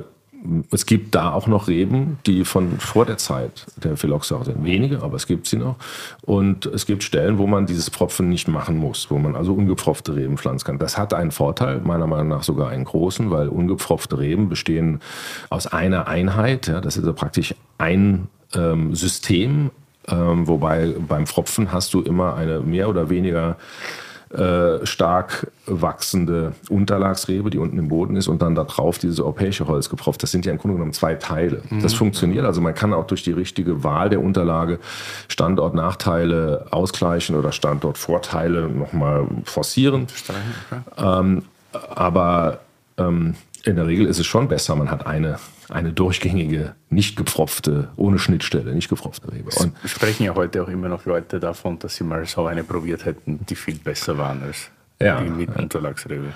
es 0.71 0.85
gibt 0.85 1.15
da 1.15 1.31
auch 1.33 1.47
noch 1.47 1.67
Reben, 1.67 2.19
die 2.25 2.45
von 2.45 2.79
vor 2.79 3.05
der 3.05 3.17
Zeit 3.17 3.65
der 3.77 3.97
Phylloxera 3.97 4.43
sind. 4.43 4.63
Wenige, 4.63 5.01
aber 5.01 5.15
es 5.15 5.27
gibt 5.27 5.47
sie 5.47 5.57
noch. 5.57 5.75
Und 6.21 6.65
es 6.65 6.85
gibt 6.85 7.03
Stellen, 7.03 7.37
wo 7.37 7.47
man 7.47 7.65
dieses 7.65 7.89
Pfropfen 7.89 8.29
nicht 8.29 8.47
machen 8.47 8.77
muss, 8.77 9.09
wo 9.09 9.17
man 9.17 9.35
also 9.35 9.53
ungepfropfte 9.53 10.15
Reben 10.15 10.37
pflanzen 10.37 10.65
kann. 10.65 10.79
Das 10.79 10.97
hat 10.97 11.13
einen 11.13 11.31
Vorteil, 11.31 11.81
meiner 11.81 12.07
Meinung 12.07 12.29
nach 12.29 12.43
sogar 12.43 12.69
einen 12.69 12.85
großen, 12.85 13.31
weil 13.31 13.49
ungepfropfte 13.49 14.19
Reben 14.19 14.49
bestehen 14.49 14.99
aus 15.49 15.67
einer 15.67 16.07
Einheit. 16.07 16.67
Ja, 16.67 16.81
das 16.81 16.97
ist 16.97 17.03
also 17.03 17.13
praktisch 17.13 17.55
ein 17.77 18.27
ähm, 18.53 18.95
System, 18.95 19.71
ähm, 20.07 20.47
wobei 20.47 20.93
beim 21.07 21.25
Pfropfen 21.25 21.71
hast 21.71 21.93
du 21.93 22.01
immer 22.01 22.35
eine 22.35 22.59
mehr 22.59 22.89
oder 22.89 23.09
weniger 23.09 23.57
äh, 24.33 24.85
stark 24.85 25.51
wachsende 25.67 26.53
Unterlagsrebe, 26.69 27.49
die 27.49 27.57
unten 27.57 27.77
im 27.77 27.89
Boden 27.89 28.15
ist 28.15 28.27
und 28.27 28.41
dann 28.41 28.55
da 28.55 28.63
drauf 28.63 28.97
dieses 28.97 29.19
europäische 29.19 29.67
Holz 29.67 29.89
gepfropft. 29.89 30.23
Das 30.23 30.31
sind 30.31 30.45
ja 30.45 30.51
im 30.51 30.57
Grunde 30.57 30.75
genommen 30.75 30.93
zwei 30.93 31.15
Teile. 31.15 31.61
Mhm. 31.69 31.81
Das 31.81 31.93
funktioniert. 31.93 32.45
Also 32.45 32.61
man 32.61 32.73
kann 32.73 32.93
auch 32.93 33.07
durch 33.07 33.23
die 33.23 33.31
richtige 33.31 33.83
Wahl 33.83 34.09
der 34.09 34.21
Unterlage 34.21 34.79
Standortnachteile 35.27 36.67
ausgleichen 36.71 37.35
oder 37.35 37.51
Standortvorteile 37.51 38.69
nochmal 38.69 39.27
forcieren. 39.43 40.07
Ähm, 40.97 41.43
aber 41.71 42.59
ähm, 42.97 43.35
in 43.63 43.75
der 43.75 43.87
Regel 43.87 44.05
ist 44.05 44.19
es 44.19 44.25
schon 44.25 44.47
besser, 44.47 44.75
man 44.75 44.91
hat 44.91 45.05
eine 45.07 45.39
eine 45.69 45.93
durchgängige, 45.93 46.75
nicht 46.89 47.15
gepfropfte, 47.15 47.89
ohne 47.95 48.19
Schnittstelle, 48.19 48.73
nicht 48.73 48.89
gepfropfte 48.89 49.31
Rebe. 49.31 49.49
Und 49.57 49.75
es 49.83 49.91
sprechen 49.91 50.23
ja 50.23 50.35
heute 50.35 50.63
auch 50.63 50.67
immer 50.67 50.89
noch 50.89 51.05
Leute 51.05 51.39
davon, 51.39 51.79
dass 51.79 51.95
sie 51.95 52.03
mal 52.03 52.25
so 52.25 52.45
eine 52.45 52.63
probiert 52.63 53.05
hätten, 53.05 53.45
die 53.45 53.55
viel 53.55 53.75
besser 53.75 54.17
waren 54.17 54.43
als 54.43 54.69
ja, 55.01 55.21
die 55.21 55.29
mit 55.29 55.55
Unterlagsrebe. 55.55 56.33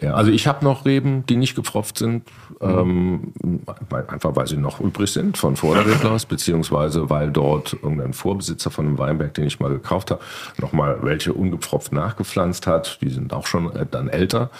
Ja, 0.00 0.14
also 0.14 0.32
ich 0.32 0.48
habe 0.48 0.64
noch 0.64 0.84
Reben, 0.84 1.24
die 1.26 1.36
nicht 1.36 1.54
gepfropft 1.54 1.98
sind, 1.98 2.24
mhm. 2.60 3.32
ähm, 3.38 3.60
einfach 4.08 4.34
weil 4.34 4.46
sie 4.48 4.56
noch 4.56 4.80
übrig 4.80 5.12
sind 5.12 5.38
von 5.38 5.54
vor 5.54 5.76
der 5.76 5.86
Reblaus, 5.86 6.26
beziehungsweise 6.26 7.10
weil 7.10 7.30
dort 7.30 7.74
irgendein 7.74 8.12
Vorbesitzer 8.12 8.72
von 8.72 8.86
einem 8.86 8.98
Weinberg, 8.98 9.34
den 9.34 9.44
ich 9.44 9.60
mal 9.60 9.70
gekauft 9.70 10.10
habe, 10.10 10.20
nochmal 10.58 10.98
welche 11.02 11.32
ungepfropft 11.32 11.92
nachgepflanzt 11.92 12.66
hat. 12.66 12.98
Die 13.02 13.10
sind 13.10 13.32
auch 13.32 13.46
schon 13.46 13.74
äh, 13.76 13.86
dann 13.88 14.08
älter. 14.08 14.50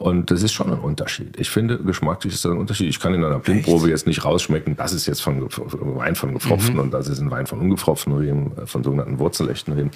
Und 0.00 0.30
das 0.30 0.42
ist 0.42 0.54
schon 0.54 0.72
ein 0.72 0.78
Unterschied. 0.78 1.38
Ich 1.38 1.50
finde, 1.50 1.76
geschmacklich 1.76 2.32
ist 2.32 2.42
das 2.42 2.52
ein 2.52 2.56
Unterschied. 2.56 2.88
Ich 2.88 3.00
kann 3.00 3.12
in 3.12 3.22
einer 3.22 3.38
Blindprobe 3.38 3.82
Echt? 3.82 3.90
jetzt 3.90 4.06
nicht 4.06 4.24
rausschmecken, 4.24 4.74
das 4.74 4.94
ist 4.94 5.04
jetzt 5.04 5.20
von 5.20 5.42
Wein 5.42 6.16
von 6.16 6.32
gepfropften 6.32 6.76
mhm. 6.76 6.80
und 6.80 6.90
das 6.90 7.06
ist 7.06 7.20
ein 7.20 7.30
Wein 7.30 7.46
von 7.46 7.60
ungepfropften 7.60 8.14
Reben, 8.14 8.56
äh, 8.56 8.66
von 8.66 8.82
sogenannten 8.82 9.18
wurzelechten 9.18 9.74
Reben. 9.74 9.90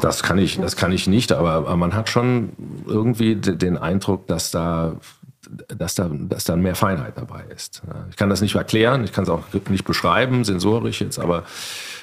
Das 0.00 0.22
kann 0.22 0.38
ich, 0.38 0.58
das 0.58 0.74
kann 0.74 0.90
ich 0.90 1.06
nicht, 1.06 1.32
aber 1.32 1.76
man 1.76 1.94
hat 1.94 2.08
schon 2.08 2.52
irgendwie 2.86 3.36
den 3.36 3.76
Eindruck, 3.76 4.26
dass 4.26 4.52
da 4.52 4.96
dass 5.68 5.96
da, 5.96 6.08
dass 6.10 6.44
da 6.44 6.56
mehr 6.56 6.74
Feinheit 6.74 7.18
dabei 7.18 7.44
ist. 7.54 7.82
Ich 8.08 8.16
kann 8.16 8.30
das 8.30 8.40
nicht 8.40 8.54
erklären, 8.54 9.04
ich 9.04 9.12
kann 9.12 9.24
es 9.24 9.28
auch 9.28 9.42
nicht 9.68 9.84
beschreiben, 9.84 10.44
sensorisch 10.44 11.02
jetzt, 11.02 11.18
aber 11.18 11.44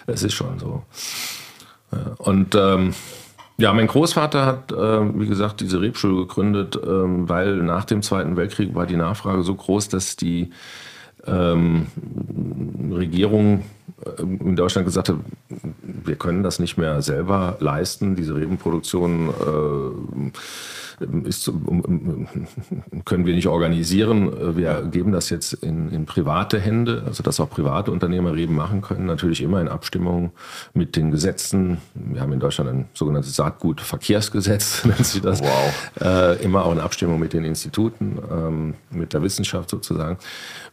es 0.06 0.22
ist 0.22 0.36
schon 0.36 0.60
so. 0.60 0.84
Und 2.20 2.54
ähm, 2.54 2.94
ja, 3.60 3.74
mein 3.74 3.88
Großvater 3.88 4.46
hat, 4.46 4.72
äh, 4.72 5.20
wie 5.20 5.28
gesagt, 5.28 5.60
diese 5.60 5.82
Rebschule 5.82 6.16
gegründet, 6.16 6.78
äh, 6.78 6.88
weil 6.88 7.58
nach 7.58 7.84
dem 7.84 8.02
Zweiten 8.02 8.38
Weltkrieg 8.38 8.74
war 8.74 8.86
die 8.86 8.96
Nachfrage 8.96 9.44
so 9.44 9.54
groß, 9.54 9.90
dass 9.90 10.16
die 10.16 10.52
ähm, 11.26 11.88
Regierung 12.92 13.64
äh, 14.06 14.22
in 14.22 14.56
Deutschland 14.56 14.86
gesagt 14.86 15.10
hat, 15.10 15.18
wir 15.84 16.16
können 16.16 16.44
das 16.44 16.60
nicht 16.60 16.78
mehr 16.78 17.02
selber 17.02 17.58
leisten, 17.60 18.16
diese 18.16 18.36
Rebenproduktion 18.36 19.30
äh, 19.30 20.32
ist, 21.24 21.52
können 23.06 23.26
wir 23.26 23.34
nicht 23.34 23.48
organisieren. 23.48 24.58
Wir 24.58 24.84
geben 24.92 25.12
das 25.12 25.30
jetzt 25.30 25.54
in, 25.54 25.90
in 25.92 26.06
private 26.06 26.60
Hände, 26.60 27.04
also 27.06 27.24
dass 27.24 27.40
auch 27.40 27.50
private 27.50 27.92
Unternehmer 27.92 28.34
Reben 28.34 28.56
machen 28.56 28.82
können, 28.82 29.06
natürlich 29.06 29.42
immer 29.42 29.62
in 29.62 29.68
Abstimmung 29.68 30.32
mit 30.74 30.96
den 30.96 31.12
Gesetzen. 31.12 31.78
Wir 31.94 32.22
haben 32.22 32.34
in 32.34 32.40
Deutschland 32.40 32.70
ein 32.70 32.86
sogenanntes 32.94 33.36
Saatgutverkehrsgesetz, 33.36 34.84
nennt 34.86 35.06
sich 35.06 35.22
das. 35.22 35.42
Wow. 35.42 35.92
Äh, 36.02 36.44
immer 36.44 36.66
auch 36.66 36.74
in 36.74 36.80
Abstimmung 36.80 37.20
mit 37.20 37.34
den 37.34 37.46
Instituten, 37.46 38.20
ähm, 38.32 38.74
mit 38.92 39.14
der 39.14 39.22
Wissenschaft 39.22 39.70
sozusagen. 39.70 40.18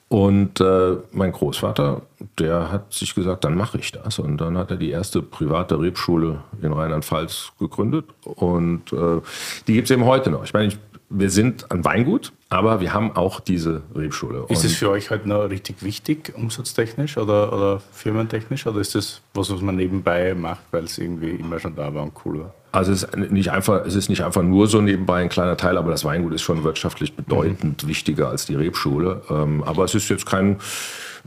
Und 0.09 0.61
äh, 0.61 0.97
mein 1.11 1.33
Großvater, 1.33 2.03
der 2.39 2.71
hat 2.71 2.93
sich 2.93 3.15
gesagt, 3.15 3.45
dann 3.45 3.57
mache 3.57 3.79
ich 3.79 3.91
das. 3.91 4.21
Und 4.21 4.37
dann 4.37 4.57
hat 4.57 4.71
er 4.71 4.77
die 4.77 4.91
erste 4.91 5.21
private 5.21 5.81
Rebschule 5.81 6.45
in 6.63 6.73
Rheinland-Pfalz 6.73 7.53
gegründet. 7.59 8.05
Und 8.23 8.93
äh, 8.93 9.21
die 9.67 9.73
gibt 9.73 9.91
es 9.91 9.91
eben 9.91 10.05
heute 10.05 10.31
noch. 10.31 10.45
Ich 10.45 10.53
meine, 10.53 10.69
ich, 10.69 10.79
wir 11.09 11.31
sind 11.31 11.71
ein 11.71 11.85
Weingut, 11.85 12.33
aber 12.49 12.81
wir 12.81 12.93
haben 12.93 13.13
auch 13.13 13.41
diese 13.41 13.83
Rebschule. 13.95 14.47
Ist 14.49 14.65
es 14.65 14.77
für 14.77 14.91
euch 14.91 15.11
halt 15.11 15.27
noch 15.27 15.49
richtig 15.49 15.83
wichtig, 15.83 16.33
umsatztechnisch 16.37 17.17
oder, 17.17 17.53
oder 17.53 17.81
firmentechnisch? 17.93 18.67
Oder 18.67 18.81
ist 18.81 18.95
das 18.95 19.21
was, 19.35 19.53
was 19.53 19.61
man 19.61 19.77
nebenbei 19.77 20.35
macht, 20.35 20.63
weil 20.71 20.85
es 20.85 20.99
irgendwie 20.99 21.31
immer 21.31 21.61
schon 21.61 21.77
da 21.77 21.95
war 21.95 22.03
und 22.03 22.13
cool 22.25 22.41
war? 22.41 22.55
Also 22.73 22.93
es 22.93 23.05
ist 23.05 23.17
nicht 23.17 23.51
einfach, 23.53 23.87
es 23.87 23.95
ist 23.95 24.09
nicht 24.09 24.23
einfach 24.23 24.43
nur 24.43 24.67
so 24.67 24.81
nebenbei 24.81 25.23
ein 25.23 25.29
kleiner 25.29 25.57
Teil, 25.57 25.79
aber 25.79 25.91
das 25.91 26.05
Weingut 26.05 26.35
ist 26.35 26.43
schon 26.43 26.63
wirtschaftlich 26.63 27.15
bedeutend 27.15 27.85
mhm. 27.85 27.89
wichtiger 27.89 28.29
als 28.29 28.47
die 28.47 28.55
Rebschule. 28.55 29.23
Ähm, 29.31 29.63
aber 29.65 29.85
es 29.85 29.95
ist 29.95 30.09
jetzt 30.09 30.27
kein, 30.27 30.59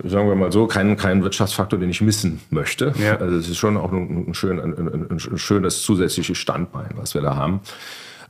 sagen 0.03 0.27
wir 0.27 0.35
mal 0.35 0.51
so, 0.51 0.67
kein, 0.67 0.95
kein 0.95 1.23
Wirtschaftsfaktor, 1.23 1.79
den 1.79 1.89
ich 1.89 2.01
missen 2.01 2.41
möchte. 2.49 2.93
Ja. 3.03 3.17
Also 3.17 3.37
es 3.37 3.49
ist 3.49 3.57
schon 3.57 3.77
auch 3.77 3.91
ein, 3.91 4.29
ein, 4.29 4.33
schön, 4.33 4.59
ein, 4.59 4.77
ein, 4.77 5.07
ein 5.09 5.37
schönes 5.37 5.81
zusätzliches 5.81 6.37
Standbein, 6.37 6.91
was 6.95 7.13
wir 7.13 7.21
da 7.21 7.35
haben. 7.35 7.61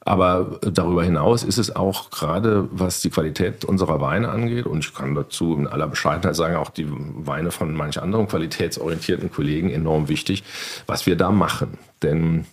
Aber 0.10 0.57
darüber 0.62 1.03
hinaus 1.03 1.43
ist 1.43 1.60
es 1.60 1.76
auch 1.76 2.10
gerade, 2.10 2.68
was 2.72 2.99
die 3.01 3.12
Qualität 3.12 3.64
unserer 3.64 4.01
Weine 4.01 4.30
angeht, 4.30 4.66
und 4.66 4.80
ich 4.80 4.91
kann 4.91 5.14
dazu 5.14 5.53
in 5.53 5.68
aller 5.68 5.88
Bescheidenheit 5.88 6.36
sagen, 6.36 6.55
auch 6.55 6.72
die 6.72 6.88
Weine 6.89 7.51
von 7.51 7.76
manch 7.76 8.01
anderen 8.01 8.28
qualitätsorientierten 8.28 9.32
Kollegen 9.32 9.70
enorm 9.70 10.10
wichtig, 10.10 10.43
was 10.88 11.05
wir 11.05 11.16
da 11.16 11.30
machen. 11.30 11.78
Denn 12.01 12.47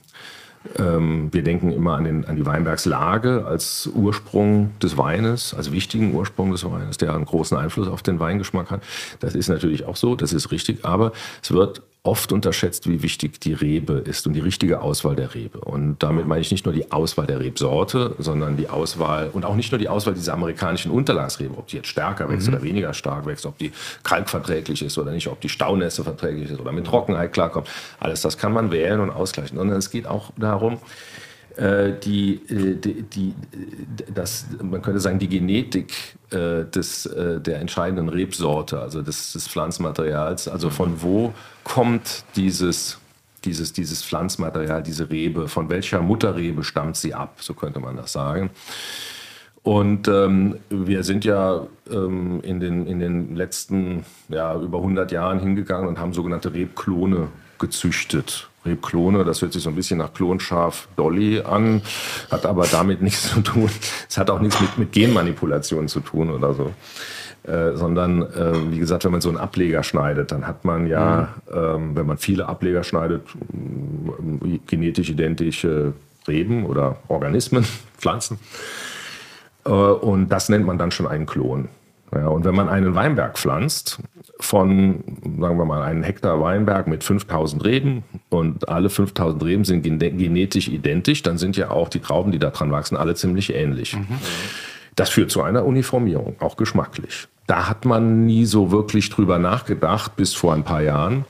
ähm, 0.79 1.33
wir 1.33 1.43
denken 1.43 1.73
immer 1.73 1.95
an, 1.95 2.05
den, 2.05 2.27
an 2.27 2.37
die 2.37 2.45
Weinbergslage 2.45 3.47
als 3.47 3.89
Ursprung 3.95 4.79
des 4.83 4.99
Weines, 4.99 5.55
als 5.55 5.73
wichtigen 5.73 6.15
Ursprung 6.15 6.51
des 6.51 6.71
Weines, 6.71 6.99
der 6.99 7.15
einen 7.15 7.25
großen 7.25 7.57
Einfluss 7.57 7.89
auf 7.89 8.03
den 8.03 8.21
Weingeschmack 8.21 8.71
hat. 8.71 8.83
Das 9.21 9.35
ist 9.35 9.49
natürlich 9.49 9.87
auch 9.87 9.97
so, 9.97 10.15
das 10.15 10.35
ist 10.35 10.51
richtig, 10.51 10.85
aber 10.85 11.13
es 11.43 11.53
wird 11.53 11.81
oft 12.07 12.33
unterschätzt, 12.33 12.89
wie 12.89 13.03
wichtig 13.03 13.41
die 13.41 13.53
Rebe 13.53 13.95
ist 13.95 14.27
und 14.27 14.33
die 14.33 14.41
richtige 14.41 14.81
Auswahl 14.81 15.17
der 15.17 15.35
Rebe. 15.35 15.59
Und 15.61 16.03
damit 16.03 16.27
meine 16.27 16.41
ich 16.41 16.51
nicht 16.51 16.65
nur 16.65 16.75
die 16.75 16.93
Auswahl 16.93 17.27
der 17.27 17.41
Rebsorte, 17.41 18.15
sondern 18.19 18.57
die 18.57 18.69
Auswahl 18.69 19.31
und 19.33 19.45
auch 19.45 19.57
nicht 19.57 19.73
nur 19.73 19.79
die 19.79 19.89
Auswahl 19.89 20.15
dieser 20.15 20.35
amerikanischen 20.35 20.91
Unterlagsrebe, 20.91 21.57
ob 21.57 21.67
die 21.67 21.77
jetzt 21.77 21.89
stärker 21.89 22.29
wächst 22.29 22.49
mhm. 22.49 22.55
oder 22.55 22.63
weniger 22.63 22.95
stark 22.95 23.27
wächst, 23.27 23.45
ob 23.45 23.59
die 23.59 23.73
kalkverträglich 24.03 24.83
ist 24.83 24.97
oder 24.99 25.11
nicht, 25.11 25.27
ob 25.29 25.41
die 25.41 25.49
Staunässe 25.49 26.05
verträglich 26.05 26.51
ist 26.51 26.61
oder 26.61 26.73
mit 26.73 26.87
Trockenheit 26.87 27.33
klarkommt. 27.33 27.69
Alles 27.99 28.23
das 28.23 28.39
kann 28.39 28.53
man 28.53 28.71
wählen 28.71 29.01
und 29.01 29.11
ausgleichen. 29.11 29.59
Und 29.59 29.71
es 29.71 29.91
geht 29.91 30.07
auch 30.07 30.31
darum, 30.37 30.79
die, 31.59 32.41
äh, 32.49 32.75
die, 32.77 33.03
die, 33.03 33.35
das, 34.15 34.47
man 34.63 34.83
könnte 34.83 35.01
sagen, 35.01 35.19
die 35.19 35.29
Genetik 35.29 35.93
äh, 36.31 36.65
des, 36.65 37.09
der 37.15 37.61
entscheidenden 37.61 38.09
Rebsorte, 38.09 38.81
also 38.81 39.03
des, 39.03 39.33
des 39.33 39.49
Pflanzenmaterials, 39.49 40.49
also 40.49 40.71
von 40.71 41.03
wo 41.03 41.33
kommt 41.65 42.25
dieses, 42.37 42.99
dieses, 43.45 43.73
dieses 43.73 44.05
Pflanzmaterial, 44.05 44.83
diese 44.83 45.09
Rebe, 45.09 45.49
von 45.49 45.69
welcher 45.71 46.03
Mutterrebe 46.03 46.65
stammt 46.65 46.97
sie 46.97 47.15
ab, 47.15 47.37
so 47.41 47.55
könnte 47.55 47.81
man 47.81 47.97
das 47.97 48.13
sagen. 48.13 48.51
Und 49.63 50.07
ähm, 50.07 50.59
wir 50.71 51.03
sind 51.03 51.25
ja 51.25 51.67
ähm, 51.91 52.41
in, 52.43 52.61
den, 52.61 52.87
in 52.87 53.01
den 53.01 53.35
letzten 53.35 54.05
ja, 54.29 54.55
über 54.55 54.79
100 54.79 55.11
Jahren 55.11 55.41
hingegangen 55.41 55.89
und 55.89 55.99
haben 55.99 56.13
sogenannte 56.13 56.55
Rebklone 56.55 57.29
gezüchtet. 57.59 58.49
Rebklone, 58.67 59.25
das 59.25 59.43
hört 59.43 59.53
sich 59.53 59.63
so 59.63 59.71
ein 59.71 59.77
bisschen 59.77 59.99
nach 59.99 60.13
Klonschaf 60.13 60.89
Dolly 60.97 61.41
an, 61.41 61.83
hat 62.31 62.47
aber 62.47 62.67
damit 62.67 63.03
nichts 63.07 63.31
zu 63.31 63.41
tun. 63.41 63.71
Es 64.09 64.19
hat 64.19 64.31
auch 64.31 64.41
nichts 64.41 64.61
mit, 64.61 64.79
mit 64.79 64.93
Genmanipulation 64.93 65.89
zu 65.89 66.01
tun 66.01 66.31
oder 66.31 66.55
so. 66.55 66.73
Äh, 67.47 67.77
sondern 67.77 68.23
äh, 68.23 68.73
wie 68.73 68.79
gesagt, 68.81 69.05
wenn 69.05 69.13
man 69.13 69.21
so 69.21 69.29
einen 69.29 69.39
Ableger 69.39 69.85
schneidet, 69.85 70.33
dann 70.33 70.49
hat 70.49 70.65
man 70.65 70.89
ja, 70.89 71.29
mhm. 71.49 71.57
ähm, 71.57 71.97
wenn 71.97 72.05
man 72.07 72.19
viele 72.19 72.49
Ableger 72.49 72.83
schneidet, 72.83 73.23
genetisch 74.67 75.11
identische 75.11 75.93
Reben 76.27 76.67
oder 76.67 76.97
Organismen, 77.07 77.65
Pflanzen. 77.99 78.41
Äh, 79.65 79.71
und 79.71 80.29
das 80.29 80.49
nennt 80.49 80.67
man 80.67 80.77
dann 80.77 80.91
schon 80.91 81.07
einen 81.07 81.27
Klon. 81.27 81.69
Ja, 82.17 82.29
und 82.29 82.45
wenn 82.45 82.55
man 82.55 82.69
einen 82.69 82.95
Weinberg 82.95 83.37
pflanzt, 83.37 83.99
von, 84.39 85.03
sagen 85.41 85.59
wir 85.59 85.65
mal, 85.65 85.83
einen 85.83 86.03
Hektar 86.03 86.41
Weinberg 86.41 86.87
mit 86.87 87.05
5000 87.05 87.65
Reben 87.65 88.05
und 88.29 88.69
alle 88.69 88.91
5000 88.91 89.43
Reben 89.45 89.65
sind 89.65 89.83
genetisch 89.83 90.69
identisch, 90.69 91.23
dann 91.23 91.39
sind 91.39 91.57
ja 91.57 91.71
auch 91.71 91.89
die 91.89 92.01
Trauben, 92.01 92.33
die 92.33 92.39
da 92.39 92.51
dran 92.51 92.71
wachsen, 92.71 92.97
alle 92.97 93.15
ziemlich 93.15 93.55
ähnlich. 93.55 93.97
Mhm. 93.97 94.07
Das 94.95 95.11
führt 95.11 95.31
zu 95.31 95.43
einer 95.43 95.65
Uniformierung, 95.65 96.37
auch 96.41 96.57
geschmacklich. 96.57 97.29
Da 97.47 97.69
hat 97.69 97.85
man 97.85 98.25
nie 98.25 98.45
so 98.45 98.71
wirklich 98.71 99.11
drüber 99.11 99.39
nachgedacht 99.39 100.17
bis 100.17 100.35
vor 100.35 100.55
ein 100.55 100.65
paar 100.65 100.83
Jahren. 100.83 101.25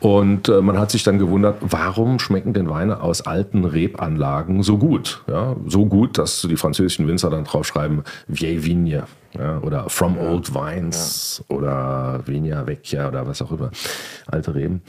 Und 0.00 0.48
äh, 0.48 0.60
man 0.60 0.78
hat 0.78 0.90
sich 0.90 1.04
dann 1.04 1.18
gewundert, 1.18 1.58
warum 1.60 2.18
schmecken 2.18 2.52
denn 2.52 2.68
Weine 2.68 3.00
aus 3.00 3.22
alten 3.22 3.64
Rebanlagen 3.64 4.62
so 4.62 4.76
gut? 4.76 5.22
Ja, 5.28 5.54
so 5.66 5.86
gut, 5.86 6.18
dass 6.18 6.42
die 6.42 6.56
französischen 6.56 7.06
Winzer 7.06 7.30
dann 7.30 7.44
draufschreiben, 7.44 8.02
Vieille 8.26 8.64
Vigne 8.64 9.04
ja, 9.38 9.58
oder 9.58 9.88
From 9.88 10.16
ja. 10.16 10.30
Old 10.30 10.54
Vines 10.54 11.44
ja. 11.48 11.56
oder 11.56 12.20
Vigna 12.24 12.66
Vecchia 12.66 13.08
oder 13.08 13.26
was 13.26 13.42
auch 13.42 13.52
immer, 13.52 13.70
alte 14.26 14.54
Reben. 14.54 14.82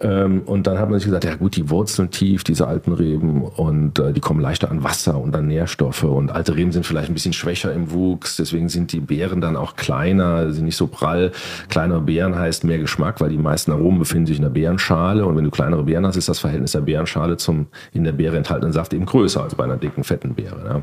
Ähm, 0.00 0.42
und 0.42 0.66
dann 0.66 0.78
hat 0.78 0.90
man 0.90 0.98
sich 0.98 1.06
gesagt, 1.06 1.24
ja 1.24 1.34
gut, 1.34 1.56
die 1.56 1.70
wurzeln 1.70 2.10
tief, 2.10 2.44
diese 2.44 2.68
alten 2.68 2.92
Reben, 2.92 3.42
und 3.42 3.98
äh, 3.98 4.12
die 4.12 4.20
kommen 4.20 4.40
leichter 4.40 4.70
an 4.70 4.84
Wasser 4.84 5.20
und 5.20 5.34
an 5.34 5.48
Nährstoffe. 5.48 6.04
Und 6.04 6.30
alte 6.30 6.54
Reben 6.54 6.70
sind 6.70 6.86
vielleicht 6.86 7.08
ein 7.08 7.14
bisschen 7.14 7.32
schwächer 7.32 7.72
im 7.72 7.90
Wuchs, 7.90 8.36
deswegen 8.36 8.68
sind 8.68 8.92
die 8.92 9.00
Beeren 9.00 9.40
dann 9.40 9.56
auch 9.56 9.74
kleiner, 9.74 10.52
sind 10.52 10.66
nicht 10.66 10.76
so 10.76 10.86
prall. 10.86 11.32
Kleinere 11.68 12.00
Beeren 12.00 12.38
heißt 12.38 12.64
mehr 12.64 12.78
Geschmack, 12.78 13.20
weil 13.20 13.30
die 13.30 13.38
meisten 13.38 13.72
Aromen 13.72 13.98
befinden 13.98 14.26
sich 14.26 14.36
in 14.36 14.42
der 14.42 14.50
Beerenschale. 14.50 15.26
Und 15.26 15.36
wenn 15.36 15.44
du 15.44 15.50
kleinere 15.50 15.82
Beeren 15.82 16.06
hast, 16.06 16.16
ist 16.16 16.28
das 16.28 16.38
Verhältnis 16.38 16.72
der 16.72 16.80
Beerenschale 16.80 17.36
zum 17.36 17.66
in 17.92 18.04
der 18.04 18.12
Beere 18.12 18.36
enthaltenen 18.36 18.72
Saft 18.72 18.92
eben 18.94 19.06
größer 19.06 19.42
als 19.42 19.56
bei 19.56 19.64
einer 19.64 19.76
dicken, 19.76 20.04
fetten 20.04 20.34
Beere. 20.34 20.64
Ja. 20.64 20.82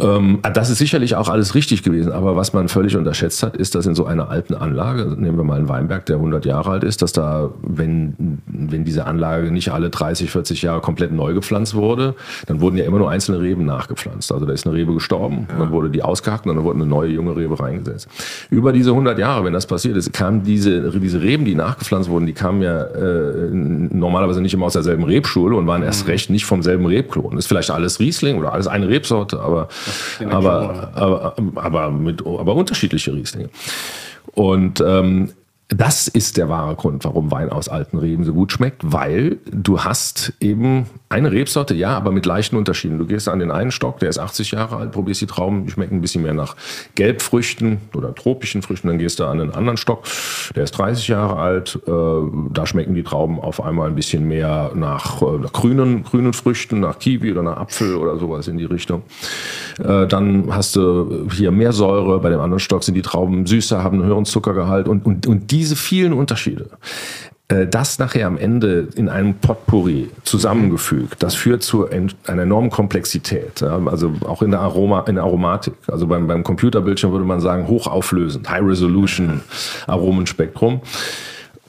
Ähm, 0.00 0.40
das 0.54 0.70
ist 0.70 0.78
sicherlich 0.78 1.14
auch 1.14 1.28
alles 1.28 1.54
richtig 1.54 1.84
gewesen, 1.84 2.10
aber 2.10 2.34
was 2.34 2.52
man 2.52 2.68
völlig 2.68 2.96
unterschätzt 2.96 3.44
hat, 3.44 3.56
ist, 3.56 3.76
dass 3.76 3.86
in 3.86 3.94
so 3.94 4.06
einer 4.06 4.28
alten 4.28 4.54
Anlage, 4.54 5.14
nehmen 5.16 5.36
wir 5.36 5.44
mal 5.44 5.56
einen 5.56 5.68
Weinberg, 5.68 6.04
der 6.06 6.16
100 6.16 6.44
Jahre 6.46 6.70
alt 6.70 6.82
ist, 6.84 7.00
dass 7.00 7.12
da, 7.12 7.50
wenn, 7.62 8.38
wenn 8.46 8.84
diese 8.84 9.06
Anlage 9.06 9.52
nicht 9.52 9.70
alle 9.70 9.90
30, 9.90 10.32
40 10.32 10.62
Jahre 10.62 10.80
komplett 10.80 11.12
neu 11.12 11.32
gepflanzt 11.32 11.76
wurde, 11.76 12.16
dann 12.46 12.60
wurden 12.60 12.76
ja 12.76 12.84
immer 12.84 12.98
nur 12.98 13.08
einzelne 13.08 13.40
Reben 13.40 13.66
nachgepflanzt. 13.66 14.32
Also 14.32 14.46
da 14.46 14.52
ist 14.52 14.66
eine 14.66 14.74
Rebe 14.74 14.94
gestorben, 14.94 15.46
ja. 15.48 15.58
dann 15.58 15.70
wurde 15.70 15.90
die 15.90 16.02
ausgehackt 16.02 16.46
und 16.46 16.56
dann 16.56 16.64
wurde 16.64 16.80
eine 16.80 16.86
neue 16.86 17.10
junge 17.10 17.36
Rebe 17.36 17.60
reingesetzt. 17.60 18.08
Über 18.50 18.72
diese 18.72 18.90
100 18.90 19.16
Jahre, 19.16 19.44
wenn 19.44 19.52
das 19.52 19.66
passiert 19.66 19.96
ist, 19.96 20.12
kamen 20.12 20.42
diese, 20.42 20.90
diese 20.98 21.22
Reben, 21.22 21.44
die 21.44 21.54
nachgepflanzt 21.54 22.10
wurden, 22.10 22.26
die 22.26 22.32
kamen 22.32 22.62
ja 22.62 22.82
äh, 22.82 23.50
normalerweise 23.52 24.40
nicht 24.40 24.54
immer 24.54 24.66
aus 24.66 24.72
derselben 24.72 25.04
Rebschule 25.04 25.54
und 25.54 25.68
waren 25.68 25.84
erst 25.84 26.04
mhm. 26.04 26.10
recht 26.10 26.30
nicht 26.30 26.46
vom 26.46 26.64
selben 26.64 26.84
Rebklon. 26.86 27.36
Das 27.36 27.44
ist 27.44 27.46
vielleicht 27.46 27.70
alles 27.70 28.00
Riesling 28.00 28.38
oder 28.38 28.52
alles 28.52 28.66
eine 28.66 28.88
Rebsorte, 28.88 29.38
aber 29.38 29.67
aber, 30.30 30.90
aber, 30.94 31.34
aber, 31.56 31.90
mit, 31.90 32.24
aber 32.26 32.54
unterschiedliche 32.54 33.12
Rieslinge. 33.12 33.50
Und 34.34 34.80
ähm, 34.80 35.32
das 35.68 36.08
ist 36.08 36.38
der 36.38 36.48
wahre 36.48 36.74
Grund, 36.76 37.04
warum 37.04 37.30
Wein 37.30 37.50
aus 37.50 37.68
alten 37.68 37.98
Reben 37.98 38.24
so 38.24 38.32
gut 38.32 38.52
schmeckt, 38.52 38.80
weil 38.90 39.36
du 39.50 39.80
hast 39.80 40.32
eben 40.40 40.86
eine 41.10 41.30
Rebsorte, 41.30 41.74
ja, 41.74 41.94
aber 41.94 42.10
mit 42.10 42.24
leichten 42.24 42.56
Unterschieden. 42.56 42.98
Du 42.98 43.06
gehst 43.06 43.28
an 43.28 43.38
den 43.38 43.50
einen 43.50 43.70
Stock, 43.70 43.98
der 43.98 44.08
ist 44.08 44.18
80 44.18 44.52
Jahre 44.52 44.76
alt, 44.76 44.92
probierst 44.92 45.20
die 45.20 45.26
Trauben, 45.26 45.66
die 45.66 45.70
schmecken 45.70 45.96
ein 45.96 46.00
bisschen 46.00 46.22
mehr 46.22 46.32
nach 46.32 46.56
Gelbfrüchten 46.94 47.78
oder 47.94 48.14
tropischen 48.14 48.62
Früchten. 48.62 48.88
Dann 48.88 48.98
gehst 48.98 49.20
du 49.20 49.26
an 49.26 49.38
den 49.38 49.52
anderen 49.52 49.76
Stock, 49.76 50.04
der 50.56 50.64
ist 50.64 50.72
30 50.72 51.08
Jahre 51.08 51.36
alt, 51.36 51.78
äh, 51.86 51.90
da 52.50 52.66
schmecken 52.66 52.94
die 52.94 53.02
Trauben 53.02 53.38
auf 53.38 53.62
einmal 53.62 53.88
ein 53.88 53.94
bisschen 53.94 54.26
mehr 54.26 54.72
nach, 54.74 55.20
äh, 55.20 55.38
nach 55.38 55.52
grünen, 55.52 56.02
grünen 56.02 56.32
Früchten, 56.32 56.80
nach 56.80 56.98
Kiwi 56.98 57.32
oder 57.32 57.42
nach 57.42 57.58
Apfel 57.58 57.94
oder 57.94 58.18
sowas 58.18 58.48
in 58.48 58.56
die 58.56 58.64
Richtung. 58.64 59.02
Äh, 59.78 60.06
dann 60.06 60.46
hast 60.50 60.76
du 60.76 61.28
hier 61.30 61.50
mehr 61.50 61.72
Säure, 61.72 62.20
bei 62.20 62.30
dem 62.30 62.40
anderen 62.40 62.60
Stock 62.60 62.84
sind 62.84 62.94
die 62.94 63.02
Trauben 63.02 63.44
süßer, 63.44 63.82
haben 63.82 63.98
einen 63.98 64.08
höheren 64.08 64.24
Zuckergehalt 64.24 64.88
und, 64.88 65.04
und, 65.04 65.26
und 65.26 65.50
die 65.50 65.57
diese 65.58 65.74
vielen 65.74 66.12
Unterschiede, 66.12 66.70
äh, 67.48 67.66
das 67.66 67.98
nachher 67.98 68.26
am 68.26 68.38
Ende 68.38 68.88
in 68.94 69.08
einem 69.08 69.34
Potpourri 69.34 70.10
zusammengefügt, 70.22 71.22
das 71.22 71.34
führt 71.34 71.62
zu 71.64 71.88
einer 71.88 72.42
enormen 72.42 72.70
Komplexität. 72.70 73.62
Also 73.62 74.12
auch 74.24 74.42
in 74.42 74.52
der, 74.52 74.60
Aroma, 74.60 75.00
in 75.08 75.16
der 75.16 75.24
Aromatik. 75.24 75.74
Also 75.88 76.06
beim, 76.06 76.28
beim 76.28 76.44
Computerbildschirm 76.44 77.10
würde 77.10 77.24
man 77.24 77.40
sagen, 77.40 77.66
hochauflösend, 77.66 78.48
High 78.48 78.64
Resolution 78.64 79.40
Aromenspektrum. 79.88 80.80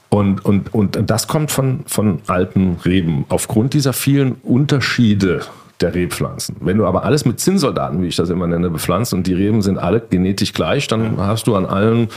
Und, 0.08 0.44
und, 0.44 0.72
und 0.72 0.98
das 1.08 1.26
kommt 1.28 1.50
von, 1.50 1.84
von 1.86 2.20
alten 2.26 2.76
Reben. 2.84 3.24
Aufgrund 3.28 3.74
dieser 3.74 3.92
vielen 3.92 4.32
Unterschiede 4.42 5.42
der 5.80 5.94
Rebpflanzen. 5.94 6.56
Wenn 6.60 6.76
du 6.76 6.86
aber 6.86 7.04
alles 7.04 7.24
mit 7.24 7.40
Zinnsoldaten, 7.40 8.02
wie 8.02 8.08
ich 8.08 8.16
das 8.16 8.30
immer 8.30 8.46
nenne, 8.46 8.70
bepflanzt 8.70 9.14
und 9.14 9.26
die 9.26 9.34
Reben 9.34 9.62
sind 9.62 9.78
alle 9.78 10.00
genetisch 10.00 10.52
gleich, 10.52 10.86
dann 10.88 11.16
hast 11.18 11.46
du 11.46 11.56
an 11.56 11.66
allen 11.66 12.08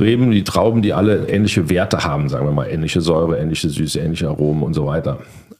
Reben 0.00 0.30
die 0.30 0.44
Trauben, 0.44 0.82
die 0.82 0.92
alle 0.92 1.28
ähnliche 1.28 1.68
Werte 1.68 2.04
haben, 2.04 2.28
sagen 2.28 2.46
wir 2.46 2.52
mal, 2.52 2.66
ähnliche 2.66 3.00
Säure, 3.00 3.38
ähnliche 3.38 3.68
Süße, 3.68 4.00
ähnliche 4.00 4.28
Aromen 4.28 4.62
und 4.62 4.74
so 4.74 4.86
weiter. 4.86 5.18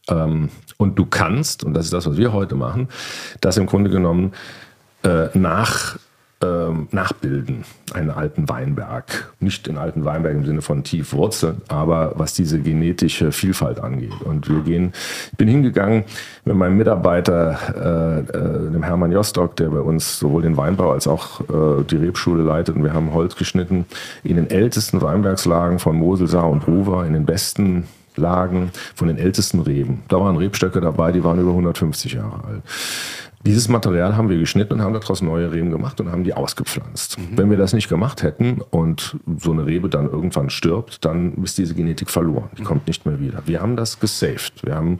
Ähm, 0.08 0.48
und 0.76 0.98
du 0.98 1.06
kannst, 1.06 1.64
und 1.64 1.74
das 1.74 1.86
ist 1.86 1.92
das, 1.92 2.06
was 2.06 2.16
wir 2.16 2.32
heute 2.32 2.54
machen, 2.54 2.88
das 3.40 3.56
im 3.56 3.66
Grunde 3.66 3.90
genommen 3.90 4.32
äh, 5.02 5.26
nach 5.34 5.96
ähm, 6.44 6.88
nachbilden, 6.90 7.64
einen 7.92 8.10
alten 8.10 8.48
Weinberg. 8.48 9.32
Nicht 9.40 9.66
den 9.66 9.78
alten 9.78 10.04
Weinberg 10.04 10.34
im 10.34 10.44
Sinne 10.44 10.62
von 10.62 10.84
tief 10.84 11.12
Wurzeln, 11.12 11.62
aber 11.68 12.12
was 12.16 12.34
diese 12.34 12.60
genetische 12.60 13.32
Vielfalt 13.32 13.80
angeht. 13.80 14.12
Und 14.24 14.48
wir 14.48 14.60
gehen, 14.60 14.92
ich 15.32 15.38
bin 15.38 15.48
hingegangen 15.48 16.04
mit 16.44 16.56
meinem 16.56 16.76
Mitarbeiter, 16.76 17.58
äh, 17.74 18.36
äh, 18.36 18.70
dem 18.70 18.82
Hermann 18.82 19.12
Jostock, 19.12 19.56
der 19.56 19.68
bei 19.70 19.80
uns 19.80 20.18
sowohl 20.18 20.42
den 20.42 20.56
Weinbau 20.56 20.92
als 20.92 21.06
auch 21.06 21.40
äh, 21.40 21.84
die 21.84 21.96
Rebschule 21.96 22.42
leitet. 22.42 22.76
Und 22.76 22.84
wir 22.84 22.92
haben 22.92 23.12
Holz 23.12 23.36
geschnitten 23.36 23.86
in 24.22 24.36
den 24.36 24.50
ältesten 24.50 25.00
Weinbergslagen 25.00 25.78
von 25.78 25.96
Mosel, 25.96 26.26
Saar 26.26 26.50
und 26.50 26.66
Ruwer, 26.66 27.04
in 27.06 27.12
den 27.12 27.24
besten 27.24 27.84
Lagen 28.16 28.70
von 28.94 29.08
den 29.08 29.18
ältesten 29.18 29.60
Reben. 29.60 30.02
Da 30.08 30.20
waren 30.20 30.36
Rebstöcke 30.36 30.80
dabei, 30.80 31.12
die 31.12 31.24
waren 31.24 31.40
über 31.40 31.50
150 31.50 32.12
Jahre 32.12 32.44
alt. 32.44 32.62
Dieses 33.46 33.68
Material 33.68 34.16
haben 34.16 34.30
wir 34.30 34.38
geschnitten 34.38 34.74
und 34.74 34.80
haben 34.80 34.94
daraus 34.94 35.20
neue 35.20 35.52
Reben 35.52 35.70
gemacht 35.70 36.00
und 36.00 36.10
haben 36.10 36.24
die 36.24 36.32
ausgepflanzt. 36.32 37.18
Mhm. 37.18 37.36
Wenn 37.36 37.50
wir 37.50 37.58
das 37.58 37.74
nicht 37.74 37.88
gemacht 37.90 38.22
hätten 38.22 38.62
und 38.70 39.16
so 39.38 39.52
eine 39.52 39.66
Rebe 39.66 39.90
dann 39.90 40.08
irgendwann 40.10 40.48
stirbt, 40.48 41.04
dann 41.04 41.34
ist 41.44 41.58
diese 41.58 41.74
Genetik 41.74 42.08
verloren. 42.08 42.48
Die 42.56 42.62
mhm. 42.62 42.66
kommt 42.66 42.86
nicht 42.86 43.04
mehr 43.04 43.20
wieder. 43.20 43.42
Wir 43.44 43.60
haben 43.60 43.76
das 43.76 44.00
gesaved. 44.00 44.64
Wir 44.64 44.74
haben 44.74 44.98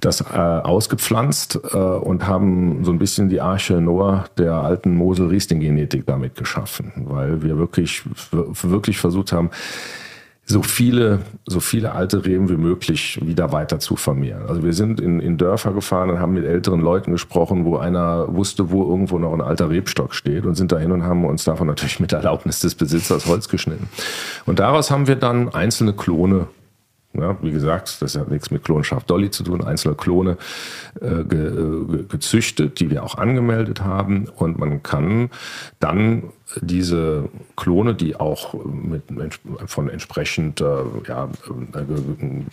das 0.00 0.20
äh, 0.20 0.24
ausgepflanzt 0.24 1.60
äh, 1.72 1.76
und 1.76 2.26
haben 2.26 2.84
so 2.84 2.90
ein 2.90 2.98
bisschen 2.98 3.28
die 3.28 3.40
Arche 3.40 3.80
Noah 3.80 4.24
der 4.36 4.54
alten 4.54 4.96
Mosel-Riesling-Genetik 4.96 6.04
damit 6.04 6.34
geschaffen, 6.34 6.92
weil 7.06 7.42
wir 7.42 7.58
wirklich, 7.58 8.02
wirklich 8.32 8.98
versucht 8.98 9.32
haben, 9.32 9.50
so 10.50 10.62
viele, 10.62 11.20
so 11.46 11.60
viele 11.60 11.92
alte 11.92 12.24
Reben 12.24 12.48
wie 12.48 12.56
möglich 12.56 13.20
wieder 13.22 13.52
weiter 13.52 13.80
zu 13.80 13.96
vermehren. 13.96 14.46
Also 14.48 14.64
wir 14.64 14.72
sind 14.72 14.98
in, 14.98 15.20
in 15.20 15.36
Dörfer 15.36 15.72
gefahren 15.72 16.08
und 16.08 16.20
haben 16.20 16.32
mit 16.32 16.46
älteren 16.46 16.80
Leuten 16.80 17.12
gesprochen, 17.12 17.66
wo 17.66 17.76
einer 17.76 18.34
wusste, 18.34 18.70
wo 18.70 18.82
irgendwo 18.82 19.18
noch 19.18 19.34
ein 19.34 19.42
alter 19.42 19.68
Rebstock 19.68 20.14
steht 20.14 20.46
und 20.46 20.54
sind 20.54 20.72
dahin 20.72 20.90
und 20.90 21.02
haben 21.02 21.26
uns 21.26 21.44
davon 21.44 21.66
natürlich 21.66 22.00
mit 22.00 22.14
Erlaubnis 22.14 22.60
des 22.60 22.74
Besitzers 22.74 23.26
Holz 23.26 23.50
geschnitten. 23.50 23.90
Und 24.46 24.58
daraus 24.58 24.90
haben 24.90 25.06
wir 25.06 25.16
dann 25.16 25.50
einzelne 25.50 25.92
Klone 25.92 26.46
ja, 27.14 27.36
wie 27.42 27.50
gesagt, 27.50 28.02
das 28.02 28.16
hat 28.16 28.30
nichts 28.30 28.50
mit 28.50 28.64
Klonschaft 28.64 29.08
Dolly 29.10 29.30
zu 29.30 29.42
tun, 29.42 29.64
einzelne 29.64 29.94
Klone 29.94 30.36
äh, 31.00 31.24
ge, 31.24 31.46
äh, 31.46 32.02
gezüchtet, 32.04 32.80
die 32.80 32.90
wir 32.90 33.02
auch 33.02 33.16
angemeldet 33.16 33.82
haben. 33.82 34.28
Und 34.36 34.58
man 34.58 34.82
kann 34.82 35.30
dann 35.80 36.24
diese 36.60 37.28
Klone, 37.56 37.94
die 37.94 38.16
auch 38.16 38.54
mit, 38.64 39.02
von 39.66 39.88
entsprechend 39.88 40.60
äh, 40.60 40.64
ja, 41.06 41.28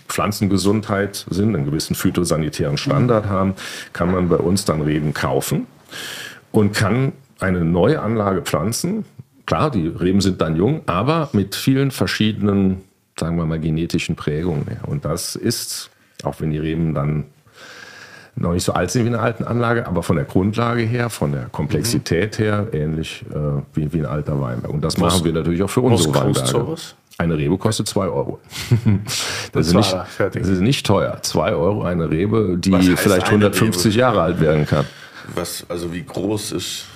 Pflanzengesundheit 0.08 1.26
sind, 1.30 1.56
einen 1.56 1.66
gewissen 1.66 1.96
phytosanitären 1.96 2.78
Standard 2.78 3.26
haben, 3.28 3.56
kann 3.92 4.12
man 4.12 4.30
bei 4.30 4.38
uns 4.38 4.64
dann 4.64 4.82
Reben 4.82 5.14
kaufen 5.14 5.68
und 6.52 6.74
kann 6.74 7.12
eine 7.40 7.66
neue 7.66 8.02
Anlage 8.02 8.42
pflanzen. 8.42 9.06
Klar, 9.46 9.70
die 9.70 9.88
Reben 9.88 10.22
sind 10.22 10.42
dann 10.42 10.56
jung, 10.56 10.82
aber 10.86 11.30
mit 11.34 11.56
vielen 11.56 11.92
verschiedenen 11.92 12.82
sagen 13.20 13.38
wir 13.38 13.46
mal, 13.46 13.60
genetischen 13.60 14.16
Prägung. 14.16 14.66
Und 14.86 15.06
das 15.06 15.36
ist, 15.36 15.90
auch 16.24 16.40
wenn 16.40 16.52
die 16.52 16.58
Reben 16.58 16.94
dann 16.94 17.26
noch 18.36 18.54
nicht 18.54 18.64
so 18.64 18.74
alt 18.74 18.92
sind 18.92 19.06
wie 19.06 19.10
eine 19.10 19.20
alten 19.20 19.46
Anlage, 19.46 19.88
aber 19.88 20.04
von 20.04 20.18
der 20.18 20.26
Grundlage 20.26 20.82
her, 20.82 21.10
von 21.10 21.32
der 21.32 21.46
Komplexität 21.46 22.38
mhm. 22.38 22.44
her, 22.44 22.68
ähnlich 22.74 23.24
äh, 23.32 23.62
wie, 23.74 23.94
wie 23.94 24.00
ein 24.00 24.06
alter 24.06 24.40
Weinberg. 24.42 24.74
Und 24.74 24.82
das 24.82 25.00
was, 25.00 25.14
machen 25.14 25.26
wir 25.26 25.34
natürlich 25.34 25.64
auch 25.64 25.70
für 25.70 25.82
unsere 25.82 26.14
Weinberge. 26.14 26.48
Sowas? 26.48 26.96
Eine 27.18 27.38
Rebe 27.38 27.58
kostet 27.58 27.88
2 27.88 28.08
Euro. 28.08 28.40
Das, 29.54 29.68
ist 29.68 29.74
nicht, 29.74 29.96
das 30.18 30.36
ist 30.36 30.60
nicht 30.60 30.86
teuer. 30.86 31.20
2 31.22 31.54
Euro 31.54 31.84
eine 31.84 32.10
Rebe, 32.10 32.58
die 32.58 32.74
vielleicht 32.98 33.28
150 33.28 33.86
Rebe? 33.86 33.98
Jahre 33.98 34.22
alt 34.22 34.42
werden 34.42 34.66
kann. 34.66 34.86
Was, 35.34 35.66
also 35.70 35.94
wie 35.94 36.04
groß 36.04 36.52
ist 36.52 36.88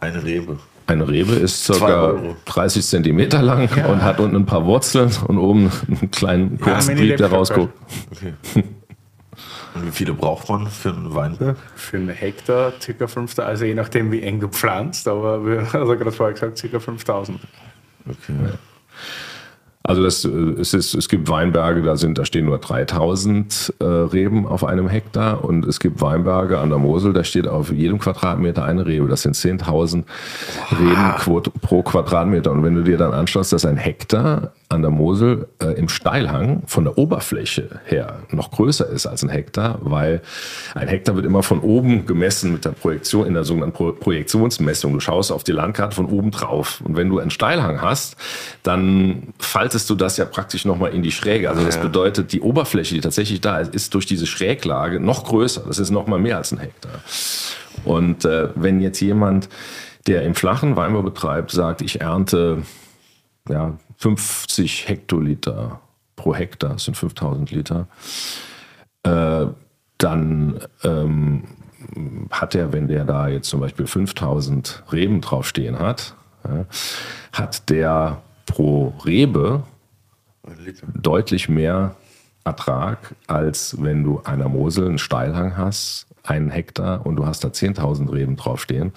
eine 0.00 0.24
Rebe? 0.24 0.58
Eine 0.88 1.06
Rebe 1.06 1.34
ist 1.34 1.66
ca. 1.66 2.18
30 2.46 2.84
Zentimeter 2.84 3.42
lang 3.42 3.68
ja. 3.76 3.86
und 3.88 4.02
hat 4.02 4.20
unten 4.20 4.36
ein 4.36 4.46
paar 4.46 4.64
Wurzeln 4.64 5.10
und 5.26 5.36
oben 5.36 5.70
einen 5.86 6.10
kleinen 6.10 6.58
kurzen 6.58 6.96
ja, 6.96 6.96
Trieb, 6.96 7.16
der 7.18 7.28
rausguckt. 7.28 7.74
Okay. 8.10 8.32
Und 9.74 9.86
wie 9.86 9.90
viele 9.90 10.14
braucht 10.14 10.48
man 10.48 10.66
für 10.66 10.88
einen 10.88 11.14
Weinberg? 11.14 11.58
Für 11.76 11.98
einen 11.98 12.08
Hektar 12.08 12.72
ca. 12.72 13.06
5000, 13.06 13.40
also 13.40 13.66
je 13.66 13.74
nachdem 13.74 14.10
wie 14.10 14.22
eng 14.22 14.40
du 14.40 14.48
pflanzt, 14.48 15.06
aber 15.08 15.44
wir 15.44 15.58
haben 15.72 15.80
also 15.80 15.94
gerade 15.94 16.10
vorher 16.10 16.32
gesagt 16.32 16.58
ca. 16.58 16.80
5000. 16.80 17.38
Okay. 18.08 18.16
Ja. 18.28 18.50
Also 19.88 20.02
das, 20.02 20.22
äh, 20.26 20.28
es, 20.60 20.74
ist, 20.74 20.94
es 20.94 21.08
gibt 21.08 21.30
Weinberge, 21.30 21.80
da, 21.80 21.96
sind, 21.96 22.18
da 22.18 22.26
stehen 22.26 22.44
nur 22.44 22.58
3000 22.58 23.72
äh, 23.80 23.84
Reben 23.84 24.46
auf 24.46 24.62
einem 24.62 24.86
Hektar 24.86 25.42
und 25.42 25.64
es 25.64 25.80
gibt 25.80 26.02
Weinberge 26.02 26.58
an 26.58 26.68
der 26.68 26.78
Mosel, 26.78 27.14
da 27.14 27.24
steht 27.24 27.48
auf 27.48 27.72
jedem 27.72 27.98
Quadratmeter 27.98 28.64
eine 28.66 28.84
Rebe. 28.84 29.08
Das 29.08 29.22
sind 29.22 29.34
10.000 29.34 30.04
Reben 30.78 31.40
pro 31.62 31.82
Quadratmeter. 31.82 32.52
Und 32.52 32.64
wenn 32.64 32.74
du 32.74 32.82
dir 32.82 32.98
dann 32.98 33.14
anschaust, 33.14 33.50
dass 33.54 33.64
ein 33.64 33.78
Hektar 33.78 34.52
an 34.68 34.82
der 34.82 34.90
Mosel 34.90 35.48
äh, 35.62 35.72
im 35.78 35.88
Steilhang 35.88 36.62
von 36.66 36.84
der 36.84 36.98
Oberfläche 36.98 37.80
her 37.86 38.18
noch 38.30 38.50
größer 38.50 38.86
ist 38.88 39.06
als 39.06 39.22
ein 39.22 39.30
Hektar, 39.30 39.78
weil 39.80 40.20
ein 40.74 40.88
Hektar 40.88 41.16
wird 41.16 41.24
immer 41.24 41.42
von 41.42 41.60
oben 41.60 42.04
gemessen 42.04 42.52
mit 42.52 42.66
der 42.66 42.70
Projektion, 42.70 43.26
in 43.26 43.32
der 43.32 43.44
sogenannten 43.44 43.74
Pro 43.74 43.92
Projektionsmessung. 43.92 44.92
Du 44.92 45.00
schaust 45.00 45.32
auf 45.32 45.44
die 45.44 45.52
Landkarte 45.52 45.96
von 45.96 46.06
oben 46.06 46.30
drauf. 46.30 46.82
Und 46.84 46.96
wenn 46.96 47.08
du 47.08 47.18
einen 47.18 47.30
Steilhang 47.30 47.80
hast, 47.80 48.16
dann 48.62 49.28
faltest 49.78 49.90
du 49.90 49.94
das 49.94 50.16
ja 50.16 50.24
praktisch 50.24 50.64
nochmal 50.64 50.92
in 50.92 51.02
die 51.02 51.12
Schräge. 51.12 51.48
Also 51.48 51.64
das 51.64 51.80
bedeutet, 51.80 52.32
die 52.32 52.40
Oberfläche, 52.40 52.94
die 52.94 53.00
tatsächlich 53.00 53.40
da 53.40 53.60
ist, 53.60 53.74
ist 53.74 53.94
durch 53.94 54.06
diese 54.06 54.26
Schräglage 54.26 54.98
noch 54.98 55.24
größer. 55.24 55.62
Das 55.66 55.78
ist 55.78 55.90
nochmal 55.90 56.18
mehr 56.18 56.36
als 56.36 56.52
ein 56.52 56.58
Hektar. 56.58 57.00
Und 57.84 58.24
äh, 58.24 58.48
wenn 58.56 58.80
jetzt 58.80 59.00
jemand, 59.00 59.48
der 60.08 60.22
im 60.24 60.34
flachen 60.34 60.74
Weinbau 60.74 61.02
betreibt, 61.02 61.52
sagt, 61.52 61.80
ich 61.80 62.00
ernte 62.00 62.62
ja, 63.48 63.78
50 63.98 64.88
Hektoliter 64.88 65.80
pro 66.16 66.34
Hektar, 66.34 66.70
das 66.70 66.84
sind 66.84 66.96
5000 66.96 67.52
Liter, 67.52 67.86
äh, 69.04 69.46
dann 69.98 70.60
ähm, 70.82 71.44
hat 72.30 72.56
er, 72.56 72.72
wenn 72.72 72.88
der 72.88 73.04
da 73.04 73.28
jetzt 73.28 73.48
zum 73.48 73.60
Beispiel 73.60 73.86
5000 73.86 74.82
Reben 74.90 75.20
draufstehen 75.20 75.78
hat, 75.78 76.14
ja, 76.44 76.66
hat 77.32 77.70
der 77.70 78.22
pro 78.48 78.92
Rebe 79.04 79.62
deutlich 80.94 81.48
mehr 81.48 81.94
Ertrag, 82.44 83.14
als 83.26 83.76
wenn 83.80 84.02
du 84.04 84.20
einer 84.24 84.48
Mosel 84.48 84.86
einen 84.86 84.98
Steilhang 84.98 85.56
hast 85.56 86.08
einen 86.28 86.50
Hektar 86.50 87.06
und 87.06 87.16
du 87.16 87.26
hast 87.26 87.42
da 87.44 87.48
10.000 87.48 88.12
Reben 88.12 88.36
draufstehen, 88.36 88.92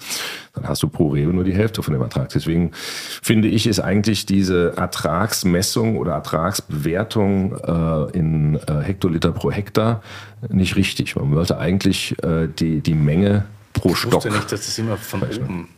dann 0.54 0.68
hast 0.68 0.82
du 0.82 0.88
pro 0.88 1.08
Rebe 1.08 1.32
nur 1.32 1.44
die 1.44 1.54
Hälfte 1.54 1.82
von 1.82 1.94
dem 1.94 2.02
Ertrag. 2.02 2.28
Deswegen 2.30 2.72
finde 2.74 3.48
ich, 3.48 3.66
ist 3.66 3.80
eigentlich 3.80 4.26
diese 4.26 4.76
Ertragsmessung 4.76 5.96
oder 5.96 6.12
Ertragsbewertung 6.12 7.56
äh, 7.56 8.18
in 8.18 8.56
äh, 8.66 8.82
Hektoliter 8.82 9.32
pro 9.32 9.50
Hektar 9.50 10.02
nicht 10.48 10.76
richtig. 10.76 11.16
Man 11.16 11.32
sollte 11.32 11.58
eigentlich 11.58 12.16
äh, 12.22 12.48
die, 12.48 12.80
die 12.80 12.94
Menge 12.94 13.46
pro 13.72 13.90
ich 13.90 13.96
Stock. 13.96 14.10
Ich 14.10 14.14
wusste 14.16 14.30
nicht, 14.30 14.52
dass 14.52 14.66
das 14.66 14.78
immer 14.78 14.96
von 14.96 15.22
oben 15.22 15.68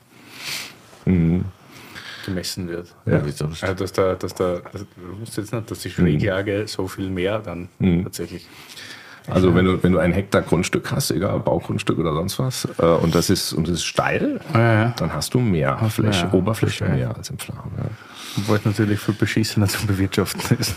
mhm. 1.04 1.44
Gemessen 2.24 2.68
wird. 2.68 2.94
Ja. 3.06 3.20
Also, 3.20 3.74
dass 3.74 3.92
da, 3.92 4.14
dass 4.14 4.34
da, 4.34 4.60
du 4.72 5.24
jetzt 5.24 5.52
nicht, 5.52 5.70
dass 5.70 5.78
die 5.80 5.90
Schräglage 5.90 6.60
mhm. 6.62 6.66
so 6.66 6.88
viel 6.88 7.10
mehr 7.10 7.38
dann 7.38 7.68
mhm. 7.78 8.04
tatsächlich 8.04 8.46
also 9.26 9.54
wenn 9.54 9.64
du, 9.64 9.82
wenn 9.82 9.92
du 9.92 9.98
ein 9.98 10.12
Hektar 10.12 10.42
Grundstück 10.42 10.90
hast, 10.90 11.10
egal 11.10 11.40
Baugrundstück 11.40 11.98
oder 11.98 12.12
sonst 12.12 12.38
was, 12.38 12.68
äh, 12.78 12.84
und 12.84 13.14
das 13.14 13.30
ist 13.30 13.54
und 13.54 13.68
das 13.68 13.76
ist 13.76 13.84
steil, 13.84 14.40
ja, 14.52 14.72
ja. 14.74 14.94
dann 14.98 15.14
hast 15.14 15.32
du 15.32 15.40
mehr 15.40 15.78
Fläche, 15.88 16.26
ja, 16.26 16.32
Oberfläche 16.32 16.84
mehr 16.84 17.16
als 17.16 17.30
im 17.30 17.38
Flachen. 17.38 17.70
Ja. 17.76 17.84
Obwohl 18.36 18.58
es 18.58 18.64
natürlich 18.64 19.00
viel 19.00 19.14
beschissener 19.14 19.66
zum 19.66 19.86
Bewirtschaften 19.86 20.58
ist. 20.58 20.74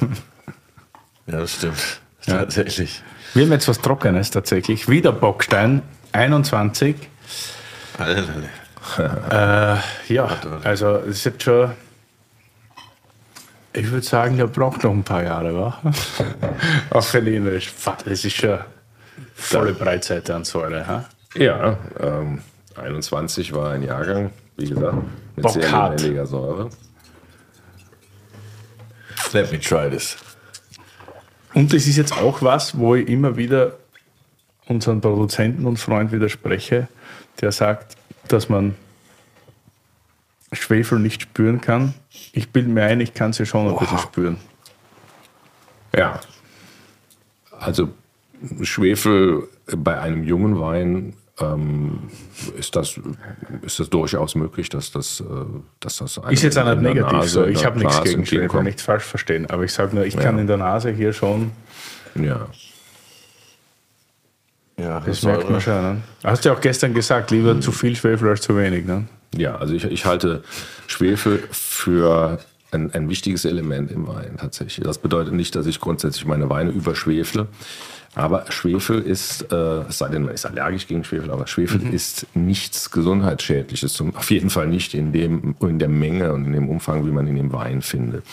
Ja, 1.25 1.39
das 1.39 1.55
stimmt. 1.55 2.01
Tatsächlich. 2.25 3.03
Wir 3.33 3.43
haben 3.43 3.51
jetzt 3.51 3.67
was 3.67 3.81
Trockenes 3.81 4.31
tatsächlich. 4.31 4.87
Wieder 4.87 5.11
Bockstein, 5.11 5.81
21. 6.13 6.95
Alle, 7.97 8.15
alle. 8.15 8.49
Äh, 9.29 10.13
ja, 10.13 10.29
also 10.63 10.97
es 10.97 11.17
ist 11.17 11.23
jetzt 11.25 11.43
schon 11.43 11.71
ich 13.77 13.91
würde 13.91 14.05
sagen, 14.05 14.37
der 14.37 14.47
braucht 14.47 14.83
noch 14.83 14.91
ein 14.91 15.03
paar 15.03 15.23
Jahre, 15.23 15.53
wa? 15.53 15.79
Auch 16.89 17.07
Italienisch. 17.07 17.71
Das 18.05 18.25
ist 18.25 18.41
ja 18.41 18.65
volle 19.35 19.73
Breitseite 19.73 20.33
an 20.33 20.43
Säure. 20.43 20.87
Ha? 20.87 21.05
Ja, 21.35 21.77
ähm, 21.99 22.41
21 22.75 23.53
war 23.53 23.73
ein 23.73 23.83
Jahrgang, 23.83 24.31
wie 24.57 24.69
gesagt, 24.69 24.97
mit 25.35 25.43
Bock 25.43 25.51
sehr 25.51 25.89
lebendiger 25.89 26.25
Säure. 26.25 26.69
Let 29.33 29.51
me 29.51 29.59
try 29.59 29.89
this. 29.89 30.17
Und 31.53 31.71
das 31.71 31.85
ist 31.85 31.97
jetzt 31.97 32.13
auch 32.13 32.41
was, 32.41 32.77
wo 32.77 32.95
ich 32.95 33.07
immer 33.07 33.37
wieder 33.37 33.73
unseren 34.67 35.01
Produzenten 35.01 35.65
und 35.65 35.77
Freund 35.77 36.11
widerspreche, 36.11 36.87
der 37.41 37.51
sagt, 37.51 37.95
dass 38.27 38.49
man 38.49 38.75
Schwefel 40.53 40.99
nicht 40.99 41.23
spüren 41.23 41.61
kann. 41.61 41.93
Ich 42.31 42.49
bilde 42.49 42.69
mir 42.69 42.83
ein, 42.83 43.01
ich 43.01 43.13
kann 43.13 43.33
sie 43.33 43.45
schon 43.45 43.67
ein 43.67 43.73
Boah. 43.73 43.79
bisschen 43.81 43.99
spüren. 43.99 44.37
Ja. 45.95 46.19
Also 47.59 47.89
Schwefel 48.61 49.47
bei 49.75 49.99
einem 49.99 50.23
jungen 50.23 50.59
Wein 50.59 51.13
ähm, 51.39 52.09
ist, 52.57 52.75
das, 52.75 52.99
ist 53.61 53.79
das 53.79 53.89
durchaus 53.89 54.35
möglich, 54.35 54.69
dass 54.69 54.91
das, 54.91 55.19
äh, 55.21 55.23
dass 55.79 55.97
das 55.97 56.19
ist 56.29 56.43
jetzt 56.43 56.57
auch 56.57 56.65
nicht 56.65 56.81
negativ 56.81 57.11
Nase, 57.11 57.29
so. 57.29 57.45
Ich 57.45 57.65
habe 57.65 57.79
nichts 57.79 58.01
gegen 58.03 58.25
Schwefel, 58.25 58.63
nicht 58.63 58.81
falsch 58.81 59.03
verstehen. 59.03 59.49
Aber 59.49 59.63
ich 59.63 59.73
sage 59.73 59.95
nur, 59.95 60.05
ich 60.05 60.15
ja. 60.15 60.21
kann 60.21 60.39
in 60.39 60.47
der 60.47 60.57
Nase 60.57 60.91
hier 60.91 61.13
schon. 61.13 61.51
Ja. 62.15 62.47
Ja, 64.79 64.99
das, 64.99 65.21
das 65.21 65.23
merkt 65.23 65.49
man 65.49 65.61
schon. 65.61 65.81
Ne? 65.81 66.01
Hast 66.23 66.45
du 66.45 66.49
ja 66.49 66.55
auch 66.55 66.61
gestern 66.61 66.93
gesagt, 66.93 67.31
lieber 67.31 67.51
hm. 67.51 67.61
zu 67.61 67.71
viel 67.71 67.95
Schwefel 67.95 68.29
als 68.29 68.41
zu 68.41 68.55
wenig. 68.55 68.85
Ne? 68.85 69.05
Ja, 69.35 69.55
also 69.55 69.73
ich, 69.73 69.83
ich 69.85 70.05
halte 70.05 70.43
Schwefel 70.85 71.43
für 71.51 72.39
ein, 72.71 72.93
ein, 72.93 73.09
wichtiges 73.09 73.45
Element 73.45 73.91
im 73.91 74.07
Wein 74.07 74.37
tatsächlich. 74.37 74.85
Das 74.85 74.99
bedeutet 74.99 75.33
nicht, 75.33 75.55
dass 75.55 75.65
ich 75.65 75.79
grundsätzlich 75.79 76.25
meine 76.25 76.49
Weine 76.49 76.71
überschwefle. 76.71 77.47
Aber 78.15 78.51
Schwefel 78.51 79.01
ist, 79.01 79.51
äh, 79.51 79.55
es 79.87 79.99
sei 79.99 80.09
denn, 80.09 80.23
man 80.23 80.33
ist 80.33 80.45
allergisch 80.45 80.87
gegen 80.87 81.03
Schwefel, 81.03 81.29
aber 81.29 81.45
Schwefel 81.45 81.79
mhm. 81.81 81.93
ist 81.93 82.25
nichts 82.33 82.89
Gesundheitsschädliches. 82.89 83.93
Zum, 83.93 84.15
auf 84.15 84.31
jeden 84.31 84.49
Fall 84.49 84.67
nicht 84.67 84.95
in, 84.95 85.11
dem, 85.11 85.55
in 85.59 85.77
der 85.77 85.87
Menge 85.87 86.33
und 86.33 86.45
in 86.45 86.53
dem 86.53 86.67
Umfang, 86.67 87.05
wie 87.05 87.11
man 87.11 87.27
in 87.27 87.35
dem 87.35 87.53
Wein 87.53 87.83
findet. 87.83 88.23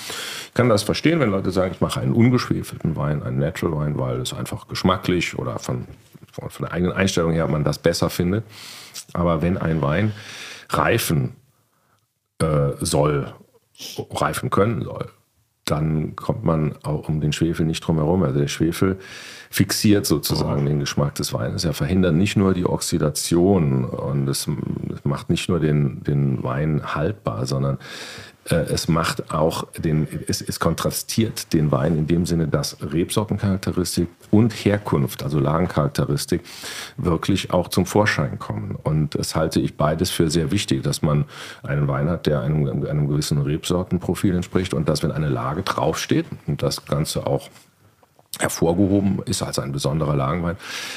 Ich 0.46 0.54
kann 0.54 0.70
das 0.70 0.82
verstehen, 0.82 1.20
wenn 1.20 1.30
Leute 1.30 1.50
sagen, 1.50 1.72
ich 1.74 1.82
mache 1.82 2.00
einen 2.00 2.12
ungeschwefelten 2.12 2.96
Wein, 2.96 3.22
einen 3.22 3.38
Natural 3.38 3.76
Wein, 3.76 3.98
weil 3.98 4.20
es 4.20 4.32
einfach 4.32 4.68
geschmacklich 4.68 5.38
oder 5.38 5.58
von, 5.58 5.84
von, 6.34 6.66
der 6.66 6.72
eigenen 6.72 6.92
Einstellung 6.92 7.32
her 7.32 7.46
man 7.48 7.64
das 7.64 7.78
besser 7.78 8.10
findet. 8.10 8.44
Aber 9.12 9.42
wenn 9.42 9.58
ein 9.58 9.82
Wein 9.82 10.12
reifen 10.68 11.36
äh, 12.40 12.72
soll, 12.80 13.32
reifen 14.10 14.50
können 14.50 14.82
soll, 14.82 15.10
dann 15.64 16.14
kommt 16.14 16.44
man 16.44 16.74
auch 16.82 17.08
um 17.08 17.20
den 17.20 17.32
Schwefel 17.32 17.64
nicht 17.64 17.80
drum 17.80 17.96
herum. 17.96 18.22
Also 18.22 18.38
der 18.38 18.48
Schwefel 18.48 18.98
fixiert 19.50 20.04
sozusagen 20.04 20.64
oh. 20.64 20.68
den 20.68 20.80
Geschmack 20.80 21.14
des 21.14 21.32
Weines. 21.32 21.64
Er 21.64 21.72
verhindert 21.72 22.14
nicht 22.14 22.36
nur 22.36 22.52
die 22.52 22.66
Oxidation 22.66 23.84
und 23.84 24.28
es 24.28 24.46
macht 25.04 25.30
nicht 25.30 25.48
nur 25.48 25.60
den, 25.60 26.02
den 26.04 26.42
Wein 26.42 26.94
haltbar, 26.94 27.46
sondern 27.46 27.78
es 28.46 28.88
macht 28.88 29.32
auch 29.32 29.66
den, 29.72 30.06
es, 30.28 30.42
es, 30.42 30.60
kontrastiert 30.60 31.52
den 31.54 31.72
Wein 31.72 31.96
in 31.96 32.06
dem 32.06 32.26
Sinne, 32.26 32.46
dass 32.46 32.76
Rebsortencharakteristik 32.80 34.08
und 34.30 34.52
Herkunft, 34.52 35.22
also 35.22 35.38
Lagencharakteristik, 35.38 36.42
wirklich 36.98 37.52
auch 37.52 37.68
zum 37.68 37.86
Vorschein 37.86 38.38
kommen. 38.38 38.76
Und 38.82 39.14
das 39.14 39.34
halte 39.34 39.60
ich 39.60 39.76
beides 39.76 40.10
für 40.10 40.30
sehr 40.30 40.50
wichtig, 40.50 40.82
dass 40.82 41.00
man 41.00 41.24
einen 41.62 41.88
Wein 41.88 42.08
hat, 42.10 42.26
der 42.26 42.40
einem, 42.40 42.86
einem 42.86 43.08
gewissen 43.08 43.40
Rebsortenprofil 43.40 44.34
entspricht 44.34 44.74
und 44.74 44.88
dass, 44.88 45.02
wenn 45.02 45.12
eine 45.12 45.30
Lage 45.30 45.62
draufsteht 45.62 46.26
und 46.46 46.62
das 46.62 46.84
Ganze 46.84 47.26
auch 47.26 47.48
hervorgehoben 48.40 49.22
ist 49.26 49.42
als 49.42 49.58
ein 49.58 49.72
besonderer 49.72 50.16
Lagenwein, 50.16 50.56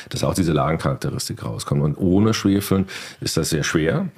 dass 0.10 0.24
auch 0.24 0.34
diese 0.34 0.54
Lagencharakteristik 0.54 1.44
rauskommt. 1.46 1.84
Und 1.84 1.98
ohne 1.98 2.34
Schwefeln 2.34 2.88
ist 3.22 3.38
das 3.38 3.50
sehr 3.50 3.64
schwer. 3.64 4.10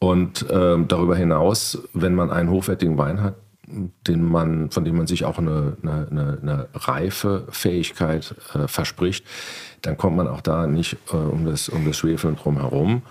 Und 0.00 0.46
ähm, 0.50 0.88
darüber 0.88 1.14
hinaus, 1.14 1.78
wenn 1.92 2.14
man 2.14 2.30
einen 2.30 2.50
hochwertigen 2.50 2.96
Wein 2.96 3.22
hat, 3.22 3.36
den 4.06 4.24
man, 4.24 4.70
von 4.70 4.84
dem 4.84 4.96
man 4.96 5.06
sich 5.06 5.24
auch 5.24 5.38
eine, 5.38 5.76
eine, 5.82 6.08
eine, 6.10 6.38
eine 6.42 6.68
reife 6.74 7.46
Fähigkeit 7.50 8.34
äh, 8.54 8.66
verspricht, 8.66 9.24
dann 9.82 9.96
kommt 9.96 10.16
man 10.16 10.26
auch 10.26 10.40
da 10.40 10.66
nicht 10.66 10.96
äh, 11.12 11.16
um, 11.16 11.44
das, 11.44 11.68
um 11.68 11.84
das 11.84 11.98
Schwefeln 11.98 12.36
drum 12.36 12.56
herum. 12.56 13.02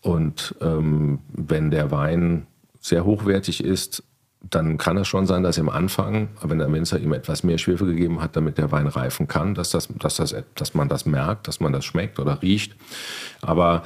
Und 0.00 0.54
ähm, 0.62 1.20
wenn 1.32 1.70
der 1.70 1.90
Wein 1.90 2.46
sehr 2.80 3.04
hochwertig 3.04 3.62
ist, 3.62 4.02
dann 4.42 4.78
kann 4.78 4.96
es 4.96 5.06
schon 5.06 5.26
sein, 5.26 5.42
dass 5.42 5.58
im 5.58 5.68
Anfang, 5.68 6.28
wenn 6.42 6.58
der 6.58 6.72
Winzer 6.72 6.98
ihm 6.98 7.12
etwas 7.12 7.42
mehr 7.42 7.58
Schwefel 7.58 7.88
gegeben 7.88 8.22
hat, 8.22 8.36
damit 8.36 8.56
der 8.56 8.72
Wein 8.72 8.86
reifen 8.86 9.28
kann, 9.28 9.54
dass, 9.54 9.70
das, 9.70 9.88
dass, 9.98 10.16
das, 10.16 10.34
dass 10.54 10.72
man 10.72 10.88
das 10.88 11.04
merkt, 11.04 11.46
dass 11.46 11.60
man 11.60 11.74
das 11.74 11.84
schmeckt 11.84 12.18
oder 12.18 12.40
riecht. 12.40 12.74
Aber 13.42 13.82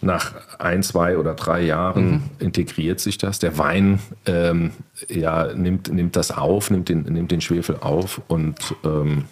nach 0.00 0.34
ein, 0.58 0.82
zwei 0.82 1.18
oder 1.18 1.34
drei 1.34 1.62
Jahren 1.62 2.10
mhm. 2.10 2.22
integriert 2.38 3.00
sich 3.00 3.18
das. 3.18 3.38
Der 3.38 3.58
Wein 3.58 3.98
ähm, 4.26 4.72
ja, 5.08 5.52
nimmt, 5.54 5.92
nimmt 5.92 6.16
das 6.16 6.30
auf, 6.30 6.70
nimmt 6.70 6.88
den, 6.88 7.02
nimmt 7.02 7.30
den 7.30 7.40
Schwefel 7.40 7.78
auf 7.80 8.20
und 8.28 8.74
ähm, 8.84 9.24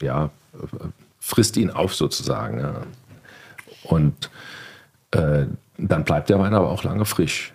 ja, 0.00 0.30
frisst 1.20 1.56
ihn 1.56 1.70
auf 1.70 1.94
sozusagen. 1.94 2.58
Ja. 2.58 2.82
Und 3.84 4.30
äh, 5.12 5.46
dann 5.78 6.04
bleibt 6.04 6.28
der 6.28 6.38
Wein 6.38 6.54
aber 6.54 6.70
auch 6.70 6.82
lange 6.82 7.04
frisch. 7.04 7.52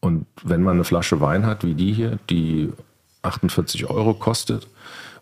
Und 0.00 0.26
wenn 0.44 0.62
man 0.62 0.74
eine 0.74 0.84
Flasche 0.84 1.20
Wein 1.20 1.44
hat 1.46 1.64
wie 1.64 1.74
die 1.74 1.92
hier, 1.92 2.18
die 2.30 2.72
48 3.22 3.90
Euro 3.90 4.14
kostet 4.14 4.68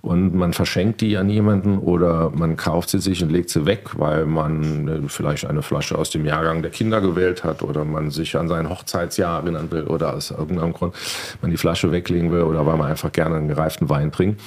und 0.07 0.37
man 0.37 0.53
verschenkt 0.53 1.01
die 1.01 1.17
an 1.17 1.29
jemanden 1.29 1.79
oder 1.79 2.31
man 2.31 2.57
kauft 2.57 2.91
sie 2.91 3.01
sich 3.01 3.25
und 3.25 3.31
legt 3.31 3.51
sie 3.51 3.67
weg, 3.67 3.99
weil 3.99 4.25
man 4.25 4.87
äh, 4.87 5.09
vielleicht 5.09 5.47
eine 5.47 5.63
Flasche 5.63 5.99
aus 5.99 6.11
dem 6.11 6.25
Jahrgang 6.25 6.63
der 6.63 6.71
Kinder 6.71 7.01
gewählt 7.01 7.43
hat 7.43 7.61
oder 7.61 7.85
man 7.85 8.13
sich 8.13 8.37
an 8.37 8.47
sein 8.47 8.71
Hochzeitsjahr 8.71 9.41
erinnern 9.41 9.69
will 9.73 9.83
oder 9.83 10.15
aus 10.15 10.31
irgendeinem 10.31 10.73
Grund 10.75 10.95
man 11.43 11.51
die 11.51 11.57
Flasche 11.57 11.91
weglegen 11.91 12.31
will 12.31 12.43
oder 12.43 12.65
weil 12.65 12.77
man 12.77 12.89
einfach 12.89 13.11
gerne 13.11 13.35
einen 13.35 13.49
gereiften 13.49 13.89
Wein 13.89 14.13
trinkt, 14.13 14.41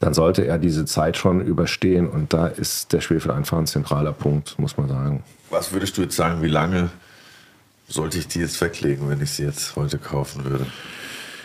dann 0.00 0.14
sollte 0.14 0.44
er 0.44 0.58
diese 0.58 0.84
Zeit 0.84 1.16
schon 1.16 1.42
überstehen 1.42 2.08
und 2.08 2.32
da 2.32 2.48
ist 2.48 2.92
der 2.92 3.00
Schwefel 3.00 3.30
einfach 3.30 3.56
ein 3.56 3.68
zentraler 3.68 4.12
Punkt, 4.12 4.58
muss 4.58 4.76
man 4.76 4.88
sagen. 4.88 5.22
Was 5.50 5.72
würdest 5.72 5.96
du 5.96 6.02
jetzt 6.02 6.16
sagen, 6.16 6.42
wie 6.42 6.48
lange 6.48 6.90
sollte 7.86 8.18
ich 8.18 8.26
die 8.26 8.40
jetzt 8.40 8.60
weglegen, 8.60 9.08
wenn 9.08 9.22
ich 9.22 9.30
sie 9.30 9.44
jetzt 9.44 9.76
heute 9.76 9.98
kaufen 9.98 10.44
würde? 10.44 10.66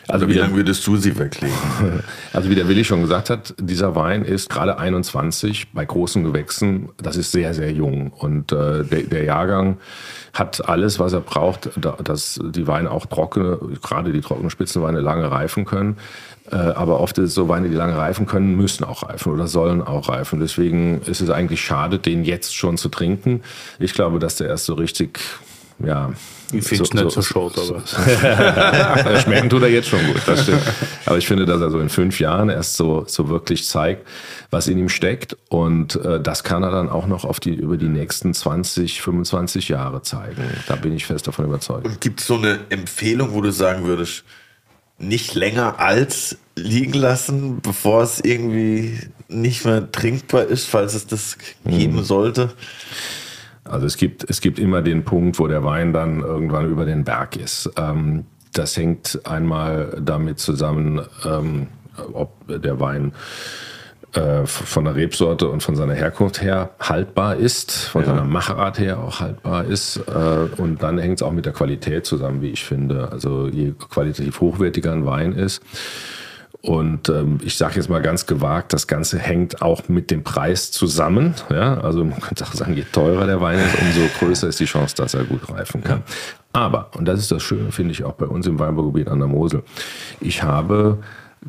Also 0.07 0.27
wie 0.27 0.33
lange 0.33 0.55
würdest 0.55 0.85
du 0.85 0.97
sie 0.97 1.17
weglegen? 1.17 1.55
Also 2.33 2.49
wie 2.49 2.55
der 2.55 2.67
Willi 2.67 2.83
schon 2.83 3.01
gesagt 3.01 3.29
hat, 3.29 3.53
dieser 3.59 3.95
Wein 3.95 4.25
ist 4.25 4.49
gerade 4.49 4.77
21 4.77 5.71
bei 5.71 5.85
großen 5.85 6.23
Gewächsen. 6.23 6.89
Das 6.97 7.15
ist 7.15 7.31
sehr, 7.31 7.53
sehr 7.53 7.71
jung. 7.71 8.11
Und 8.11 8.51
äh, 8.51 8.83
der, 8.83 9.03
der, 9.03 9.23
Jahrgang 9.23 9.77
hat 10.33 10.67
alles, 10.67 10.99
was 10.99 11.13
er 11.13 11.21
braucht, 11.21 11.69
dass 12.03 12.39
die 12.43 12.65
Weine 12.65 12.89
auch 12.89 13.05
trockene, 13.05 13.59
gerade 13.81 14.11
die 14.11 14.21
trockenen 14.21 14.49
Spitzenweine 14.49 14.99
lange 14.99 15.29
reifen 15.29 15.65
können. 15.65 15.97
Äh, 16.51 16.55
aber 16.55 16.99
oft 16.99 17.17
ist 17.19 17.29
es 17.29 17.33
so, 17.35 17.47
Weine, 17.47 17.69
die 17.69 17.75
lange 17.75 17.97
reifen 17.97 18.25
können, 18.25 18.55
müssen 18.55 18.83
auch 18.83 19.03
reifen 19.03 19.31
oder 19.31 19.47
sollen 19.47 19.81
auch 19.81 20.09
reifen. 20.09 20.39
Deswegen 20.39 21.01
ist 21.01 21.21
es 21.21 21.29
eigentlich 21.29 21.61
schade, 21.61 21.99
den 21.99 22.25
jetzt 22.25 22.55
schon 22.55 22.77
zu 22.77 22.89
trinken. 22.89 23.41
Ich 23.79 23.93
glaube, 23.93 24.19
dass 24.19 24.37
der 24.37 24.47
erst 24.47 24.65
so 24.65 24.73
richtig 24.73 25.19
ja. 25.85 26.13
Ich 26.51 26.63
finde 26.65 26.83
es 26.83 26.89
so, 26.89 26.95
nicht 26.95 27.11
so, 27.13 27.21
so 27.21 27.51
schade, 27.51 27.83
aber. 29.05 29.19
Schmecken 29.21 29.49
tut 29.49 29.63
er 29.63 29.69
jetzt 29.69 29.89
schon 29.89 30.05
gut, 30.05 30.21
das 30.25 30.43
stimmt. 30.43 30.61
Aber 31.05 31.17
ich 31.17 31.25
finde, 31.25 31.45
dass 31.45 31.61
er 31.61 31.71
so 31.71 31.79
in 31.79 31.89
fünf 31.89 32.19
Jahren 32.19 32.49
erst 32.49 32.75
so, 32.75 33.05
so 33.07 33.27
wirklich 33.29 33.65
zeigt, 33.65 34.07
was 34.51 34.67
in 34.67 34.77
ihm 34.77 34.89
steckt. 34.89 35.35
Und 35.49 35.95
äh, 35.95 36.21
das 36.21 36.43
kann 36.43 36.63
er 36.63 36.71
dann 36.71 36.89
auch 36.89 37.07
noch 37.07 37.25
auf 37.25 37.39
die, 37.39 37.55
über 37.55 37.77
die 37.77 37.89
nächsten 37.89 38.33
20, 38.33 39.01
25 39.01 39.69
Jahre 39.69 40.03
zeigen. 40.03 40.43
Da 40.67 40.75
bin 40.75 40.93
ich 40.93 41.05
fest 41.05 41.27
davon 41.27 41.45
überzeugt. 41.45 41.85
Und 41.85 42.01
gibt 42.01 42.21
es 42.21 42.27
so 42.27 42.35
eine 42.35 42.59
Empfehlung, 42.69 43.33
wo 43.33 43.41
du 43.41 43.51
sagen 43.51 43.85
würdest, 43.85 44.23
nicht 44.99 45.33
länger 45.33 45.79
als 45.79 46.37
liegen 46.55 46.93
lassen, 46.93 47.61
bevor 47.61 48.03
es 48.03 48.19
irgendwie 48.19 48.99
nicht 49.27 49.65
mehr 49.65 49.91
trinkbar 49.91 50.43
ist, 50.43 50.67
falls 50.67 50.93
es 50.93 51.07
das 51.07 51.37
geben 51.65 51.97
hm. 51.97 52.03
sollte? 52.03 52.53
Also 53.65 53.85
es 53.85 53.97
gibt, 53.97 54.29
es 54.29 54.41
gibt 54.41 54.59
immer 54.59 54.81
den 54.81 55.03
Punkt, 55.03 55.39
wo 55.39 55.47
der 55.47 55.63
Wein 55.63 55.93
dann 55.93 56.19
irgendwann 56.19 56.69
über 56.69 56.85
den 56.85 57.03
Berg 57.03 57.37
ist. 57.37 57.69
Ähm, 57.77 58.25
das 58.51 58.77
hängt 58.77 59.21
einmal 59.25 59.97
damit 60.01 60.39
zusammen, 60.39 61.01
ähm, 61.25 61.67
ob 62.13 62.33
der 62.47 62.79
Wein 62.79 63.13
äh, 64.13 64.45
von 64.45 64.85
der 64.85 64.95
Rebsorte 64.95 65.47
und 65.47 65.63
von 65.63 65.75
seiner 65.75 65.95
Herkunft 65.95 66.41
her 66.41 66.71
haltbar 66.79 67.35
ist, 67.35 67.71
von 67.71 68.03
ja. 68.03 68.09
seiner 68.09 68.25
Machart 68.25 68.77
her 68.77 68.99
auch 68.99 69.19
haltbar 69.19 69.65
ist. 69.65 69.97
Äh, 69.97 70.61
und 70.61 70.83
dann 70.83 70.99
hängt 70.99 71.19
es 71.19 71.23
auch 71.23 71.31
mit 71.31 71.45
der 71.45 71.53
Qualität 71.53 72.05
zusammen, 72.05 72.41
wie 72.41 72.51
ich 72.51 72.63
finde. 72.63 73.11
Also 73.11 73.47
je 73.47 73.71
qualitativ 73.71 74.39
hochwertiger 74.39 74.91
ein 74.91 75.05
Wein 75.05 75.31
ist, 75.31 75.63
und 76.65 77.09
ähm, 77.09 77.39
ich 77.43 77.57
sage 77.57 77.75
jetzt 77.75 77.89
mal 77.89 78.01
ganz 78.01 78.25
gewagt, 78.25 78.71
das 78.71 78.87
Ganze 78.87 79.19
hängt 79.19 79.61
auch 79.61 79.89
mit 79.89 80.09
dem 80.09 80.23
Preis 80.23 80.71
zusammen. 80.71 81.35
Ja? 81.49 81.77
Also 81.81 82.05
man 82.05 82.21
könnte 82.21 82.45
auch 82.45 82.53
sagen, 82.53 82.73
je 82.73 82.85
teurer 82.89 83.27
der 83.27 83.41
Wein 83.41 83.59
ist, 83.59 83.75
umso 83.81 84.07
größer 84.17 84.47
ist 84.47 84.61
die 84.61 84.65
Chance, 84.65 84.95
dass 84.95 85.13
er 85.13 85.25
gut 85.25 85.49
reifen 85.49 85.83
kann. 85.83 86.03
Aber, 86.53 86.91
und 86.95 87.05
das 87.05 87.19
ist 87.19 87.31
das 87.33 87.43
Schöne, 87.43 87.73
finde 87.73 87.91
ich 87.91 88.05
auch 88.05 88.13
bei 88.13 88.27
uns 88.27 88.47
im 88.47 88.59
Weinbaugebiet 88.59 89.09
an 89.09 89.19
der 89.19 89.27
Mosel, 89.27 89.63
ich 90.21 90.41
habe 90.41 90.99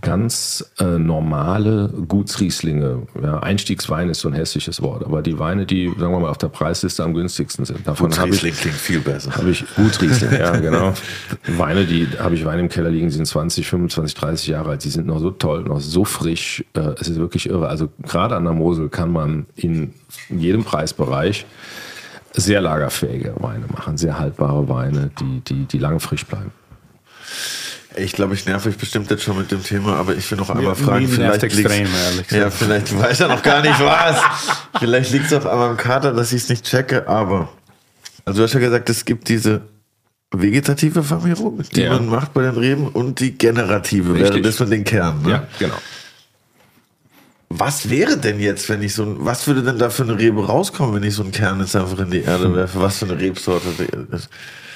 ganz 0.01 0.73
äh, 0.79 0.99
normale 0.99 1.89
Gutsrieslinge. 2.09 3.07
Ja, 3.23 3.39
Einstiegswein 3.41 4.09
ist 4.09 4.21
so 4.21 4.29
ein 4.29 4.35
hässliches 4.35 4.83
Wort, 4.83 5.05
aber 5.05 5.23
die 5.23 5.39
Weine, 5.39 5.67
die, 5.67 5.89
sagen 5.99 6.13
wir 6.13 6.21
mal, 6.21 6.31
auf 6.31 6.39
der 6.39 6.49
Preisliste 6.49 7.03
am 7.03 7.15
günstigsten 7.15 7.65
sind. 7.65 7.87
Davon 7.87 8.17
habe 8.17 8.31
ich, 8.31 8.41
klingt 8.41 8.57
viel 8.57 9.01
besser. 9.01 9.37
Habe 9.37 9.51
ich 9.51 9.65
Gutsriesling, 9.77 10.33
ja, 10.33 10.57
genau. 10.57 10.95
Weine, 11.47 11.85
die 11.85 12.09
habe 12.19 12.35
ich 12.35 12.45
Weine 12.45 12.63
im 12.63 12.69
Keller 12.69 12.91
liegen, 12.91 13.09
die 13.09 13.15
sind 13.15 13.27
20, 13.27 13.67
25, 13.67 14.15
30 14.15 14.47
Jahre 14.49 14.71
alt. 14.71 14.85
Die 14.85 14.91
sind 14.91 15.07
noch 15.07 15.19
so 15.21 15.31
toll, 15.31 15.63
noch 15.63 15.81
so 15.81 16.05
frisch. 16.05 16.65
Äh, 16.75 16.81
es 17.01 17.09
ist 17.09 17.17
wirklich 17.17 17.49
irre. 17.49 17.69
Also 17.69 17.89
gerade 18.03 18.37
an 18.37 18.45
der 18.45 18.53
Mosel 18.53 18.89
kann 18.89 19.13
man 19.13 19.47
in 19.57 19.95
jedem 20.29 20.65
Preisbereich 20.65 21.47
sehr 22.33 22.61
lagerfähige 22.61 23.35
Weine 23.39 23.67
machen, 23.69 23.97
sehr 23.97 24.19
haltbare 24.19 24.69
Weine, 24.69 25.11
die, 25.21 25.41
die, 25.41 25.65
die 25.67 25.79
lange 25.79 26.01
frisch 26.01 26.27
bleiben. 26.27 26.51
Ich 27.97 28.13
glaube, 28.13 28.35
ich 28.35 28.45
nerv 28.47 28.67
euch 28.67 28.77
bestimmt 28.77 29.11
jetzt 29.11 29.23
schon 29.23 29.39
mit 29.39 29.51
dem 29.51 29.63
Thema, 29.63 29.97
aber 29.97 30.15
ich 30.17 30.29
will 30.31 30.39
noch 30.39 30.51
einmal 30.51 30.65
ja, 30.65 30.75
fragen. 30.75 31.09
Vielleicht 31.09 31.43
extrem, 31.43 31.89
Ja, 32.31 32.51
vielleicht 32.51 32.99
weiß 32.99 33.21
er 33.21 33.29
noch 33.29 33.43
gar 33.43 33.63
nicht 33.63 33.79
was. 33.79 34.21
vielleicht 34.79 35.13
liegt 35.13 35.27
es 35.27 35.33
auch 35.33 35.45
an 35.45 35.59
meinem 35.59 35.77
Kater, 35.77 36.13
dass 36.13 36.33
ich 36.33 36.43
es 36.43 36.49
nicht 36.49 36.65
checke, 36.65 37.07
aber. 37.07 37.49
Also 38.25 38.39
du 38.39 38.45
hast 38.45 38.55
ja 38.55 38.61
gesagt, 38.61 38.89
es 38.91 39.05
gibt 39.05 39.29
diese 39.29 39.63
vegetative 40.33 41.03
Vermehrung, 41.03 41.63
die 41.75 41.83
ja. 41.83 41.93
man 41.93 42.09
macht 42.09 42.35
bei 42.35 42.43
den 42.43 42.57
Reben 42.57 42.89
und 42.89 43.21
die 43.21 43.37
generative, 43.37 44.15
Richtig. 44.15 44.31
wäre 44.31 44.43
das 44.43 44.57
von 44.57 44.71
den 44.71 44.85
Kernen. 44.85 45.23
Ne? 45.23 45.31
Ja, 45.31 45.49
genau. 45.59 45.77
Was 47.49 47.89
wäre 47.89 48.17
denn 48.17 48.41
jetzt, 48.41 48.69
wenn 48.69 48.83
ich 48.83 48.95
so 48.95 49.05
ein, 49.05 49.17
was 49.19 49.47
würde 49.47 49.63
denn 49.63 49.79
da 49.79 49.91
für 49.91 50.03
eine 50.03 50.19
Rebe 50.19 50.45
rauskommen, 50.45 50.97
wenn 50.97 51.05
ich 51.05 51.15
so 51.15 51.23
einen 51.23 51.31
Kern 51.31 51.61
jetzt 51.61 51.77
einfach 51.77 51.99
in 52.01 52.11
die 52.11 52.23
Erde 52.23 52.53
werfe? 52.53 52.81
Was 52.81 52.99
für 52.99 53.05
eine 53.05 53.21
Rebsorte? 53.21 53.69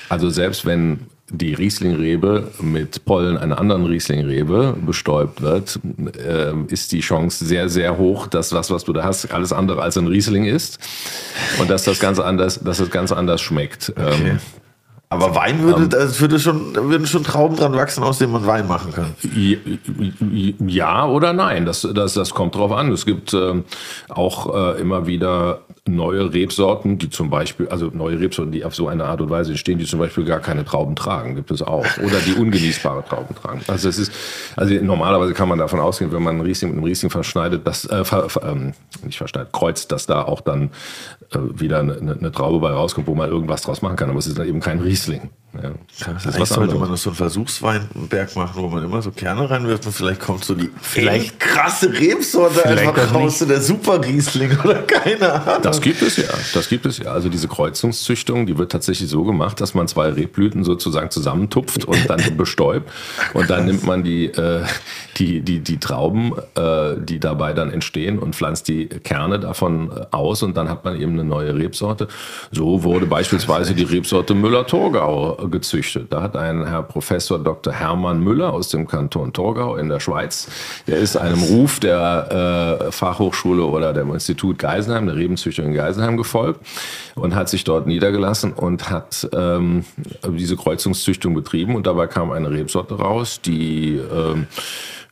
Also 0.09 0.31
selbst 0.31 0.65
wenn 0.65 1.01
die 1.31 1.55
Rieslingrebe 1.55 2.49
mit 2.61 3.05
Pollen 3.05 3.37
einer 3.37 3.59
anderen 3.59 3.85
Rieslingrebe 3.85 4.77
bestäubt 4.85 5.43
wird, 5.43 5.79
äh, 6.17 6.53
ist 6.69 6.93
die 6.93 7.01
Chance 7.01 7.45
sehr, 7.45 7.69
sehr 7.69 7.99
hoch, 7.99 8.27
dass 8.27 8.49
das, 8.49 8.71
was 8.71 8.85
du 8.85 8.93
da 8.93 9.05
hast, 9.05 9.33
alles 9.33 9.53
andere 9.53 9.83
als 9.83 9.99
ein 9.99 10.07
Riesling 10.07 10.45
ist 10.45 10.79
und 11.61 11.71
dass 11.71 11.85
das 11.85 12.01
Ganze 12.01 12.25
anders, 12.25 12.61
dass 12.63 12.79
das 12.79 12.91
ganz 12.91 13.13
anders 13.13 13.41
schmeckt. 13.41 13.93
Okay. 13.97 14.31
Ähm, 14.31 14.39
aber 15.11 15.35
Wein 15.35 15.63
würde, 15.63 15.85
ähm, 15.85 15.89
das 15.89 16.21
würde 16.21 16.39
schon, 16.39 16.75
würden 16.75 17.07
schon 17.07 17.25
Trauben 17.25 17.57
dran 17.57 17.75
wachsen, 17.75 18.03
aus 18.03 18.19
denen 18.19 18.33
man 18.33 18.47
Wein 18.47 18.69
machen 18.69 18.93
kann. 18.93 19.15
Ja 20.67 21.07
oder 21.07 21.33
nein, 21.33 21.65
das, 21.65 21.89
das, 21.95 22.13
das 22.13 22.35
kommt 22.35 22.55
drauf 22.55 22.73
an. 22.73 22.93
Es 22.93 23.07
gibt 23.07 23.33
äh, 23.33 23.63
auch 24.11 24.55
äh, 24.55 24.81
immer 24.81 25.07
wieder 25.07 25.63
neue 25.95 26.33
Rebsorten, 26.33 26.99
die 26.99 27.11
zum 27.11 27.31
Beispiel, 27.31 27.69
also 27.69 27.91
neue 27.93 28.21
Rebsorten, 28.21 28.53
die 28.53 28.65
auf 28.65 28.75
so 28.75 28.89
eine 28.89 29.05
Art 29.05 29.21
und 29.21 29.31
Weise 29.31 29.51
entstehen, 29.51 29.79
die 29.79 29.85
zum 29.85 29.99
Beispiel 29.99 30.25
gar 30.25 30.41
keine 30.41 30.65
Trauben 30.65 30.97
tragen, 30.97 31.35
gibt 31.35 31.51
es 31.51 31.63
auch. 31.63 31.87
Oder 31.99 32.19
die 32.27 32.35
ungenießbare 32.35 33.05
Trauben 33.05 33.35
tragen. 33.35 33.61
Also 33.67 33.89
es 33.89 33.99
ist, 33.99 34.13
also 34.57 34.75
normalerweise 34.75 35.35
kann 35.35 35.49
man 35.49 35.59
davon 35.59 35.81
ausgehen, 35.81 36.13
wenn 36.13 36.23
man 36.23 36.37
einen 36.37 36.47
Riesling 36.47 36.71
mit 36.71 36.79
einem 36.79 36.85
Riesling 36.85 37.11
verschneidet, 37.11 37.67
dass, 37.67 37.85
äh, 37.87 38.05
ver, 38.05 38.29
ver, 38.29 38.43
ähm, 38.45 38.73
nicht 39.05 39.19
verschneidet, 39.19 39.53
kreuzt, 39.53 39.93
dass 39.93 40.07
da 40.07 40.23
auch 40.23 40.41
dann 40.41 40.71
äh, 41.33 41.39
wieder 41.55 41.81
eine, 41.81 41.95
eine, 41.99 42.33
Traube 42.33 42.61
bei 42.61 42.71
rauskommt, 42.71 43.07
wo 43.07 43.15
man 43.15 43.31
irgendwas 43.31 43.63
draus 43.63 43.83
machen 43.83 43.97
kann. 43.97 44.11
Aber 44.11 44.19
es 44.19 44.27
ist 44.27 44.39
dann 44.39 44.49
eben 44.49 44.61
kein 44.61 44.81
Riesling. 44.81 45.31
Ja, 45.55 45.73
das 46.13 46.27
ist 46.27 46.39
was 46.39 46.51
sollte 46.51 46.75
man 46.75 46.91
noch 46.91 46.97
so 46.99 47.09
einen 47.09 47.17
Versuchsweinberg 47.17 48.37
machen, 48.37 48.63
wo 48.63 48.69
man 48.69 48.85
immer 48.85 49.01
so 49.01 49.11
Kerne 49.11 49.49
reinwirft 49.49 49.87
und 49.87 49.93
vielleicht 49.93 50.21
kommt 50.21 50.45
so 50.45 50.55
die 50.55 50.69
vielleicht 50.83 51.41
krasse 51.41 51.91
Rebsorte 51.91 52.67
einfach 52.67 53.15
raus, 53.15 53.39
so 53.39 53.47
der 53.47 53.63
Super 53.63 54.05
Riesling 54.05 54.59
oder 54.63 54.83
keine 54.83 55.33
Ahnung. 55.33 55.63
Das 55.63 55.81
gibt 55.81 56.03
es 56.03 56.19
ja, 56.19 56.29
das 56.53 56.69
gibt 56.69 56.85
es 56.85 56.99
ja. 56.99 57.13
Also 57.13 57.31
diese 57.31 57.49
Kreuzungszüchtung, 57.49 58.47
die 58.47 58.59
wird 58.59 58.71
tatsächlich 58.73 59.09
so 59.09 59.25
gemacht, 59.25 59.61
dass 59.63 59.73
man 59.73 59.89
zwei 59.89 60.11
Rebblüten 60.11 60.65
sozusagen 60.65 61.11
zusammentupft 61.11 61.87
und 61.87 62.09
dann 62.11 62.21
bestäubt. 62.37 62.91
Und 63.33 63.49
dann 63.49 63.65
nimmt 63.65 63.85
man 63.85 64.05
die, 64.05 64.27
äh, 64.27 64.65
die, 65.19 65.41
die, 65.41 65.61
die 65.61 65.79
Trauben, 65.79 66.33
äh, 66.55 66.95
die 66.99 67.19
dabei 67.19 67.53
dann 67.53 67.71
entstehen 67.71 68.19
und 68.19 68.35
pflanzt 68.35 68.69
die 68.69 68.87
Kerne 68.87 69.41
davon 69.41 69.91
äh, 69.91 70.07
aus 70.11 70.43
und 70.43 70.57
dann 70.57 70.69
hat 70.69 70.85
man 70.85 71.01
eben 71.01 71.13
eine 71.13 71.25
neue 71.25 71.55
Rebsorte. 71.55 72.09
So 72.53 72.85
wurde 72.85 73.07
beispielsweise 73.07 73.75
die 73.75 73.85
Rebsorte 73.85 74.35
Müller-Thurgau 74.35 75.49
gezüchtet. 75.49 76.13
Da 76.13 76.23
hat 76.23 76.37
ein 76.37 76.67
Herr 76.67 76.83
Professor 76.83 77.39
Dr. 77.39 77.73
Hermann 77.73 78.21
Müller 78.21 78.53
aus 78.53 78.69
dem 78.69 78.87
Kanton 78.87 79.33
Torgau 79.33 79.77
in 79.77 79.89
der 79.89 80.01
Schweiz, 80.01 80.49
der 80.87 80.99
ist 80.99 81.17
einem 81.17 81.43
Ruf 81.43 81.81
der 81.81 82.81
äh, 82.89 82.93
Fachhochschule 82.93 83.65
oder 83.65 83.93
dem 83.93 84.13
Institut 84.13 84.59
Geisenheim, 84.59 85.07
der 85.07 85.17
Rebenzüchtung 85.17 85.67
in 85.67 85.75
Geisenheim 85.75 86.17
gefolgt 86.17 86.61
und 87.15 87.35
hat 87.35 87.49
sich 87.49 87.65
dort 87.65 87.87
niedergelassen 87.87 88.53
und 88.53 88.91
hat 88.91 89.29
ähm, 89.33 89.85
diese 90.29 90.57
Kreuzungszüchtung 90.57 91.35
betrieben 91.35 91.75
und 91.75 91.87
dabei 91.87 92.07
kam 92.07 92.31
eine 92.31 92.51
Rebsorte 92.51 92.95
raus, 92.95 93.41
die 93.41 93.97
ähm, 93.97 94.47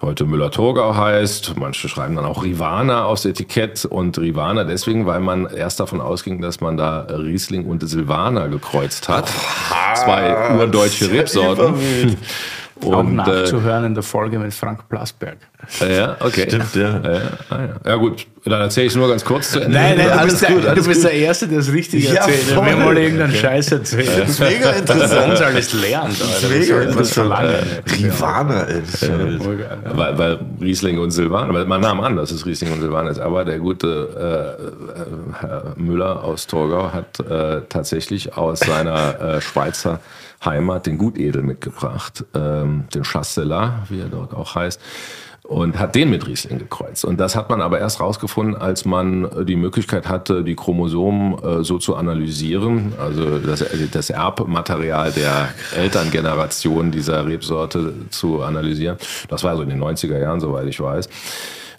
heute 0.01 0.24
Müller-Thurgau 0.24 0.94
heißt. 0.94 1.55
Manche 1.56 1.89
schreiben 1.89 2.16
dann 2.16 2.24
auch 2.24 2.43
Rivana 2.44 3.05
aufs 3.05 3.24
Etikett 3.24 3.85
und 3.85 4.18
Rivana 4.18 4.64
deswegen, 4.64 5.06
weil 5.06 5.20
man 5.20 5.47
erst 5.47 5.81
davon 5.81 6.01
ausging, 6.01 6.40
dass 6.40 6.60
man 6.60 6.77
da 6.77 7.06
Riesling 7.10 7.66
und 7.66 7.89
Silvaner 7.89 8.48
gekreuzt 8.48 9.09
hat. 9.09 9.32
Zwei 9.94 10.56
urdeutsche 10.59 11.10
Rebsorten. 11.10 12.16
Und, 12.85 12.94
auch 12.94 13.05
äh, 13.05 13.32
nachzuhören 13.32 13.85
in 13.85 13.94
der 13.94 14.03
Folge 14.03 14.39
mit 14.39 14.53
Frank 14.53 14.89
Plasberg. 14.89 15.39
Ja, 15.81 16.16
okay. 16.20 16.44
Stimmt, 16.47 16.74
ja. 16.74 16.90
Ja, 17.01 17.20
ah, 17.48 17.59
ja. 17.59 17.90
ja 17.90 17.97
gut, 17.97 18.27
dann 18.44 18.61
erzähle 18.61 18.86
ich 18.86 18.93
es 18.93 18.97
nur 18.97 19.09
ganz 19.09 19.24
kurz 19.24 19.51
zu 19.53 19.61
Ende. 19.61 19.77
Nein, 19.77 19.97
nein, 19.97 20.07
du 20.07 20.12
alles 20.12 20.32
bist, 20.35 20.43
der, 20.43 20.51
gut, 20.51 20.66
alles 20.66 20.85
du 20.85 20.89
bist 20.90 21.03
gut. 21.03 21.11
der 21.11 21.19
Erste, 21.19 21.48
der 21.48 21.59
es 21.61 21.73
richtig 21.73 22.05
Ja, 22.05 22.15
erzählt. 22.16 22.43
voll. 22.43 22.66
Wenn 22.66 22.78
mal 22.78 22.97
irgendeinen 22.98 23.35
Scheiß 23.35 23.73
erzählt. 23.73 24.09
Das 24.19 24.28
ist 24.31 24.40
mega 24.40 24.70
interessant. 24.73 25.31
uns 25.32 25.40
alles 25.40 25.73
lernt. 25.73 26.19
Mega 26.19 26.27
Das 26.28 26.40
soll 26.69 26.78
was 26.78 26.86
interessant. 26.86 27.09
verlangen. 27.15 27.55
Rivana, 27.98 28.61
ist 28.62 29.03
ja. 29.03 29.09
Weil, 29.94 30.19
weil 30.19 30.39
Riesling 30.61 30.98
und 30.98 31.11
Silvaner, 31.11 31.55
weil 31.55 31.65
man 31.65 31.81
nahm 31.81 32.01
an, 32.01 32.16
dass 32.16 32.31
es 32.31 32.44
Riesling 32.44 32.73
und 32.73 32.82
Silvaner 32.82 33.11
ist, 33.11 33.19
aber 33.19 33.44
der 33.44 33.59
gute 33.59 34.57
äh, 34.61 35.01
äh, 35.01 35.40
Herr 35.40 35.73
Müller 35.77 36.23
aus 36.23 36.47
Torgau 36.47 36.93
hat 36.93 37.19
äh, 37.20 37.62
tatsächlich 37.69 38.36
aus 38.36 38.61
seiner 38.61 39.20
äh, 39.20 39.40
Schweizer 39.40 40.01
Heimat 40.47 40.86
den 40.86 40.97
Gutedel 40.97 41.43
mitgebracht, 41.43 42.24
ähm, 42.35 42.85
den 42.94 43.02
Chasselas, 43.02 43.90
wie 43.90 44.01
er 44.01 44.09
dort 44.09 44.32
auch 44.32 44.55
heißt. 44.55 44.81
Und 45.43 45.78
hat 45.78 45.94
den 45.94 46.10
mit 46.10 46.27
Riesling 46.27 46.59
gekreuzt. 46.59 47.05
Und 47.05 47.20
das 47.20 47.36
hat 47.36 47.51
man 47.51 47.60
aber 47.60 47.78
erst 47.78 48.01
rausgefunden, 48.01 48.56
als 48.56 48.85
man 48.85 49.27
äh, 49.27 49.44
die 49.44 49.55
Möglichkeit 49.55 50.09
hatte, 50.09 50.43
die 50.43 50.56
Chromosomen 50.56 51.39
äh, 51.39 51.62
so 51.62 51.78
zu 51.78 51.94
analysieren, 51.94 52.94
also 52.98 53.39
das, 53.39 53.64
das 53.93 54.10
Erbmaterial 54.10 55.12
der 55.12 55.51
Elterngeneration 55.77 56.90
dieser 56.90 57.27
Rebsorte 57.27 57.93
zu 58.10 58.43
analysieren. 58.43 58.97
Das 59.28 59.44
war 59.44 59.56
so 59.56 59.62
in 59.62 59.68
den 59.68 59.81
90er 59.81 60.18
Jahren, 60.18 60.40
soweit 60.40 60.66
ich 60.66 60.81
weiß. 60.81 61.09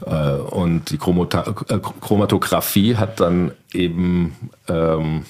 Äh, 0.05 0.31
Und 0.49 0.91
die 0.91 0.97
Chromata 0.97 1.53
äh, 1.67 1.79
Chromatographie 1.79 2.95
hat 2.95 3.19
dann 3.19 3.51
eben 3.73 4.49
ähm, 4.69 5.25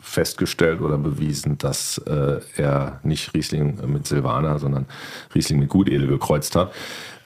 festgestellt 0.00 0.80
oder 0.80 0.98
bewiesen, 0.98 1.58
dass 1.58 1.98
äh, 1.98 2.40
er 2.56 3.00
nicht 3.02 3.34
Riesling 3.34 3.80
mit 3.92 4.06
Silvaner, 4.06 4.58
sondern 4.58 4.86
Riesling 5.34 5.60
mit 5.60 5.68
Gutedel 5.68 6.06
gekreuzt 6.06 6.56
hat. 6.56 6.72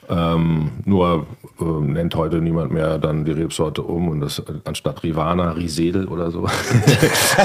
Ähm, 0.09 0.71
nur 0.85 1.27
äh, 1.59 1.63
nennt 1.63 2.15
heute 2.15 2.37
niemand 2.37 2.71
mehr 2.71 2.97
dann 2.97 3.23
die 3.23 3.31
Rebsorte 3.31 3.83
um 3.83 4.09
und 4.09 4.19
das 4.19 4.41
anstatt 4.65 5.03
Rivana 5.03 5.51
Risedel 5.51 6.07
oder 6.07 6.31
so. 6.31 6.45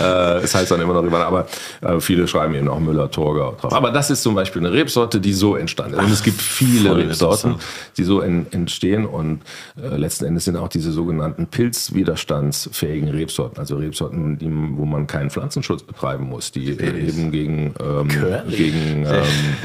äh, 0.00 0.38
es 0.42 0.54
heißt 0.54 0.70
dann 0.70 0.80
immer 0.80 0.94
noch 0.94 1.02
Rivana, 1.02 1.24
aber 1.26 1.46
äh, 1.82 2.00
viele 2.00 2.26
schreiben 2.26 2.54
eben 2.54 2.68
auch 2.68 2.80
Müller-Torgau 2.80 3.56
drauf. 3.60 3.72
Aber 3.72 3.90
das 3.90 4.10
ist 4.10 4.22
zum 4.22 4.34
Beispiel 4.34 4.66
eine 4.66 4.72
Rebsorte, 4.72 5.20
die 5.20 5.32
so 5.32 5.56
entstanden 5.56 5.94
ist. 5.94 6.04
Und 6.04 6.10
es 6.10 6.22
gibt 6.22 6.42
viele 6.42 6.90
voll 6.90 7.02
Rebsorten, 7.02 7.54
die 7.96 8.04
so 8.04 8.20
en, 8.20 8.46
entstehen 8.50 9.06
und 9.06 9.42
äh, 9.80 9.96
letzten 9.96 10.24
Endes 10.24 10.44
sind 10.44 10.56
auch 10.56 10.68
diese 10.68 10.90
sogenannten 10.90 11.46
pilzwiderstandsfähigen 11.46 13.08
Rebsorten, 13.08 13.58
also 13.58 13.76
Rebsorten, 13.76 14.36
die, 14.38 14.50
wo 14.50 14.84
man 14.84 15.06
keinen 15.06 15.30
Pflanzenschutz 15.30 15.84
betreiben 15.84 16.28
muss, 16.28 16.50
die 16.50 16.70
eben 16.70 17.30
gegen, 17.30 17.74
ähm, 17.80 18.08
gegen, 18.48 19.06
ähm, 19.06 19.22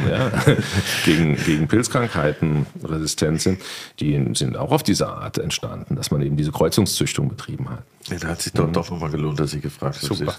ja, 0.09 0.31
gegen, 1.05 1.35
gegen 1.37 1.67
Pilzkrankheiten 1.71 2.65
resistent 2.83 3.41
sind, 3.41 3.61
die 4.01 4.21
sind 4.33 4.57
auch 4.57 4.71
auf 4.71 4.83
diese 4.83 5.07
Art 5.07 5.37
entstanden, 5.37 5.95
dass 5.95 6.11
man 6.11 6.21
eben 6.21 6.35
diese 6.35 6.51
Kreuzungszüchtung 6.51 7.29
betrieben 7.29 7.69
hat. 7.69 7.83
Ja, 8.09 8.17
da 8.17 8.27
hat 8.27 8.41
sich 8.41 8.51
doch 8.51 8.69
doch 8.69 8.91
nochmal 8.91 9.09
gelohnt, 9.09 9.39
dass 9.39 9.53
ich 9.53 9.61
gefragt 9.61 10.03
habe. 10.03 10.13
Super. 10.13 10.35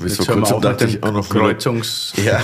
Jetzt 0.00 0.16
vor 0.16 0.26
hören 0.28 0.40
wir 0.40 0.48
kurzem 0.48 0.60
dachte 0.62 0.84
ich 0.86 1.02
auch 1.02 1.12
noch 1.12 1.28
Kreuzungs 1.28 2.14
Ja, 2.24 2.40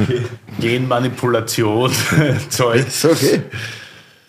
Genmanipulation 0.60 1.90
Zeug. 2.50 2.86
ist 2.86 3.04
okay. 3.06 3.42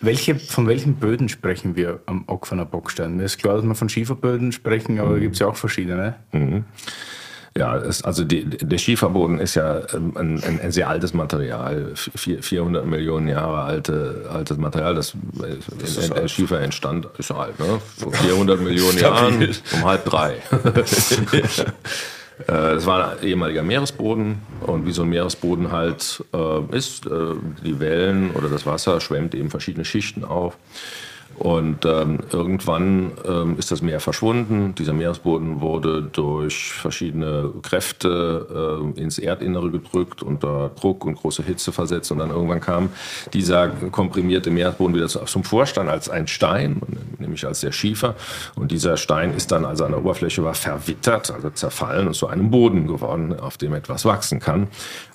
Welche, 0.00 0.36
von 0.36 0.66
welchen 0.66 0.94
Böden 0.94 1.28
sprechen 1.28 1.76
wir 1.76 2.00
am 2.06 2.24
Ockferner 2.26 2.64
Bockstein? 2.64 3.18
Mir 3.18 3.24
ist 3.24 3.36
klar, 3.36 3.56
dass 3.56 3.66
wir 3.66 3.74
von 3.74 3.90
Schieferböden 3.90 4.50
sprechen, 4.52 4.98
aber 4.98 5.12
da 5.12 5.18
gibt 5.18 5.34
es 5.34 5.40
ja 5.40 5.46
auch 5.46 5.56
verschiedene. 5.56 6.14
Ja, 7.58 7.76
es, 7.76 8.04
also 8.04 8.22
die, 8.24 8.44
der 8.44 8.78
Schieferboden 8.78 9.40
ist 9.40 9.56
ja 9.56 9.80
ähm, 9.92 10.12
ein, 10.16 10.42
ein, 10.44 10.60
ein 10.60 10.70
sehr 10.72 10.88
altes 10.88 11.12
Material, 11.14 11.92
vier- 11.94 12.42
400 12.42 12.86
Millionen 12.86 13.26
Jahre 13.26 13.62
alte, 13.62 14.26
altes 14.32 14.56
Material. 14.56 14.94
Das, 14.94 15.14
äh, 15.14 16.08
der 16.14 16.28
Schiefer 16.28 16.60
entstand, 16.60 17.08
ist 17.18 17.32
alt, 17.32 17.58
ne? 17.58 17.80
Vor 17.98 18.12
400 18.12 18.60
Millionen 18.60 18.98
Jahren 18.98 19.48
um 19.74 19.84
halb 19.84 20.04
drei. 20.04 20.36
Äh, 22.46 22.46
Das 22.46 22.86
war 22.86 23.10
ein 23.18 23.22
ehemaliger 23.26 23.62
Meeresboden 23.62 24.38
und 24.62 24.86
wie 24.86 24.92
so 24.92 25.02
ein 25.02 25.10
Meeresboden 25.10 25.72
halt 25.72 26.24
äh, 26.32 26.76
ist, 26.76 27.04
äh, 27.06 27.10
die 27.64 27.78
Wellen 27.80 28.30
oder 28.30 28.48
das 28.48 28.64
Wasser 28.64 28.98
schwemmt 29.02 29.34
eben 29.34 29.50
verschiedene 29.50 29.84
Schichten 29.84 30.24
auf. 30.24 30.56
Und 31.40 31.86
ähm, 31.86 32.18
irgendwann 32.30 33.12
ähm, 33.26 33.56
ist 33.58 33.70
das 33.70 33.80
Meer 33.80 34.00
verschwunden. 34.00 34.74
Dieser 34.76 34.92
Meeresboden 34.92 35.62
wurde 35.62 36.02
durch 36.02 36.70
verschiedene 36.74 37.50
Kräfte 37.62 38.82
äh, 38.94 39.00
ins 39.00 39.18
Erdinnere 39.18 39.70
gedrückt, 39.70 40.22
unter 40.22 40.70
Druck 40.78 41.06
und 41.06 41.14
große 41.14 41.42
Hitze 41.42 41.72
versetzt. 41.72 42.12
Und 42.12 42.18
dann 42.18 42.28
irgendwann 42.28 42.60
kam 42.60 42.90
dieser 43.32 43.68
komprimierte 43.68 44.50
Meeresboden 44.50 44.94
wieder 44.94 45.08
zu- 45.08 45.20
zum 45.20 45.42
Vorstand 45.42 45.88
als 45.88 46.10
ein 46.10 46.26
Stein, 46.26 46.82
nämlich 47.18 47.46
als 47.46 47.60
der 47.60 47.72
Schiefer. 47.72 48.16
Und 48.54 48.70
dieser 48.70 48.98
Stein 48.98 49.32
ist 49.32 49.50
dann, 49.50 49.64
also 49.64 49.86
an 49.86 49.92
der 49.92 50.00
Oberfläche 50.00 50.44
war, 50.44 50.52
verwittert, 50.52 51.30
also 51.30 51.48
zerfallen 51.48 52.06
und 52.06 52.14
zu 52.14 52.26
einem 52.26 52.50
Boden 52.50 52.86
geworden, 52.86 53.40
auf 53.40 53.56
dem 53.56 53.72
etwas 53.72 54.04
wachsen 54.04 54.40
kann. 54.40 54.68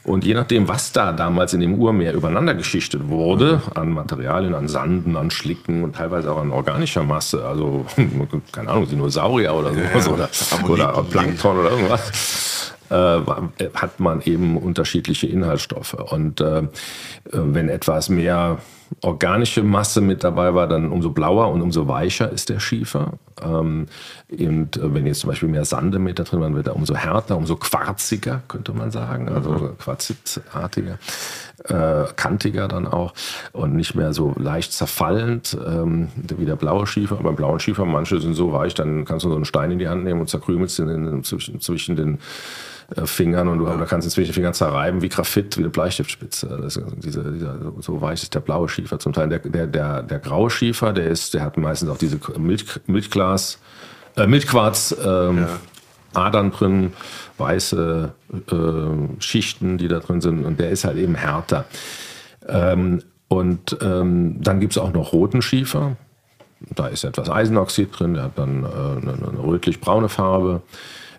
Und 0.06 0.23
je 0.23 0.36
nachdem, 0.36 0.68
was 0.68 0.91
da 0.91 1.11
damals 1.11 1.53
in 1.53 1.61
dem 1.61 1.73
Urmeer 1.80 2.14
übereinander 2.14 2.53
geschichtet 2.53 3.10
wurde, 3.10 3.61
an 3.73 3.90
Materialien, 3.91 4.53
an 4.53 4.68
Sanden, 4.68 5.18
an 5.18 5.32
Schlicken 5.32 5.84
und 5.84 5.95
teilweise 5.95 6.32
auch 6.32 6.38
an 6.38 6.52
organischer 6.52 7.03
Masse, 7.03 7.44
also 7.44 7.86
keine 8.52 8.69
Ahnung, 8.69 8.88
Dinosaurier 8.88 9.53
oder 9.56 9.73
sowas 9.73 10.06
ja. 10.06 10.65
oder, 10.68 10.98
oder 10.98 11.03
Plankton 11.10 11.57
oder 11.57 11.72
irgendwas, 11.72 12.73
äh, 12.90 12.94
war- 12.94 13.49
hat 13.73 13.99
man 13.99 14.22
eben 14.22 14.57
unterschiedliche 14.57 15.26
Inhaltsstoffe. 15.26 15.95
Und 15.95 16.40
äh, 16.40 16.60
äh, 16.60 16.65
wenn 17.32 17.68
etwas 17.69 18.10
mehr 18.10 18.60
organische 19.02 19.64
Masse 19.64 20.02
mit 20.02 20.24
dabei 20.24 20.53
war, 20.53 20.68
dann 20.68 20.91
umso 20.91 21.10
blauer 21.10 21.52
und 21.52 21.62
umso 21.62 21.88
weicher 21.88 22.32
ist 22.32 22.49
der 22.49 22.60
Schiefer. 22.60 23.14
Ähm, 23.44 23.88
und 24.30 24.78
äh, 24.78 24.94
wenn 24.94 25.06
jetzt 25.06 25.20
zum 25.20 25.30
Beispiel 25.30 25.49
mehr 25.49 25.66
Sande 25.66 25.99
mit 25.99 26.20
da 26.20 26.24
drin 26.24 26.41
waren, 26.41 26.56
wird 26.56 26.68
er 26.68 26.76
umso 26.76 26.95
härter, 26.95 27.38
umso 27.38 27.56
quarziger, 27.56 28.41
könnte 28.48 28.74
man 28.74 28.91
sagen, 28.91 29.30
also 29.30 29.76
quarzitartiger, 29.78 30.98
äh, 31.66 32.06
kantiger 32.16 32.68
dann 32.68 32.88
auch 32.88 33.14
und 33.52 33.76
nicht 33.76 33.95
mehr 33.95 34.14
so 34.14 34.34
leicht 34.38 34.74
zerfallend 34.74 35.57
ähm, 35.66 36.10
wie 36.16 36.45
der 36.45 36.56
blaue 36.56 36.88
Schiefer. 36.88 37.16
Aber 37.16 37.26
beim 37.26 37.36
blauen 37.36 37.60
Schiefer, 37.60 37.86
manche 37.86 38.20
sind 38.20 38.34
so 38.36 38.53
weich, 38.53 38.74
dann 38.74 39.06
kannst 39.06 39.26
du 39.26 39.30
so 39.30 39.36
einen 39.36 39.45
Stein 39.45 39.72
in 39.72 39.80
die 39.80 39.88
Hand 39.88 40.03
nehmen 40.03 40.22
und 40.22 40.30
zerkrümelst 40.30 40.80
ihn 40.80 40.90
in, 40.90 41.24
zwischen, 41.24 41.60
zwischen 41.60 41.95
den 41.95 42.20
Fingern 43.06 43.48
und 43.48 43.60
du 43.60 43.66
da 43.66 43.86
kannst 43.86 44.07
ihn 44.07 44.12
zwischen 44.12 44.30
den 44.30 44.34
Fingern 44.34 44.53
zerreiben 44.53 45.02
wie 45.02 45.10
Graphit, 45.10 45.57
wie 45.57 45.62
eine 45.62 45.70
Bleistiftspitze. 45.70 46.60
Das, 46.62 46.80
diese, 46.98 47.32
dieser, 47.32 47.57
so 47.80 48.02
weich 48.02 48.22
ist 48.22 48.36
der 48.36 48.41
blaue 48.41 48.70
Schiefer 48.70 48.99
zum 48.99 49.14
Teil. 49.14 49.30
Der, 49.30 49.40
der, 49.40 49.68
der, 49.68 50.03
der 50.03 50.20
graue 50.20 50.49
Schiefer, 50.49 50.94
der 50.94 51.07
ist, 51.07 51.34
der 51.34 51.41
hat 51.41 51.57
meistens 51.57 51.90
auch 51.90 51.98
diese 51.98 52.20
Milch, 52.38 52.66
Milchglas, 52.86 53.60
äh, 54.18 54.28
Milchquarz, 54.28 54.95
ähm, 55.03 55.48
Adern 56.14 56.52
drin, 56.52 56.94
weiße 57.38 58.14
äh, 58.52 59.22
Schichten, 59.22 59.78
die 59.78 59.88
da 59.88 59.99
drin 59.99 60.22
sind 60.22 60.45
und 60.45 60.60
der 60.60 60.70
ist 60.70 60.86
halt 60.86 60.98
eben 60.98 61.16
härter. 61.16 61.66
Ähm, 62.48 63.02
und 63.28 63.78
ähm, 63.82 64.41
dann 64.41 64.60
gibt 64.60 64.74
es 64.74 64.78
auch 64.78 64.94
noch 64.94 65.12
roten 65.12 65.41
Schiefer. 65.41 65.98
Da 66.74 66.88
ist 66.88 67.03
etwas 67.03 67.30
Eisenoxid 67.30 67.90
drin, 67.99 68.14
der 68.14 68.24
hat 68.24 68.38
dann 68.38 68.64
äh, 68.64 68.68
eine, 68.68 69.14
eine 69.14 69.44
rötlich-braune 69.44 70.10
Farbe, 70.10 70.62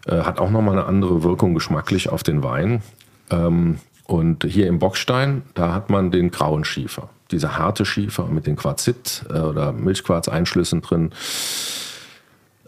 äh, 0.06 0.20
hat 0.22 0.38
auch 0.38 0.50
nochmal 0.50 0.78
eine 0.78 0.86
andere 0.86 1.22
Wirkung 1.22 1.54
geschmacklich 1.54 2.08
auf 2.08 2.22
den 2.22 2.42
Wein. 2.42 2.82
Ähm, 3.30 3.78
und 4.04 4.44
hier 4.44 4.68
im 4.68 4.78
Bockstein, 4.78 5.42
da 5.54 5.72
hat 5.74 5.90
man 5.90 6.10
den 6.10 6.30
grauen 6.30 6.64
Schiefer. 6.64 7.08
Dieser 7.32 7.58
harte 7.58 7.84
Schiefer 7.84 8.26
mit 8.26 8.46
den 8.46 8.56
Quarzit- 8.56 9.24
äh, 9.28 9.40
oder 9.40 9.72
Milchquarzeinschlüssen 9.72 10.80
drin, 10.80 11.10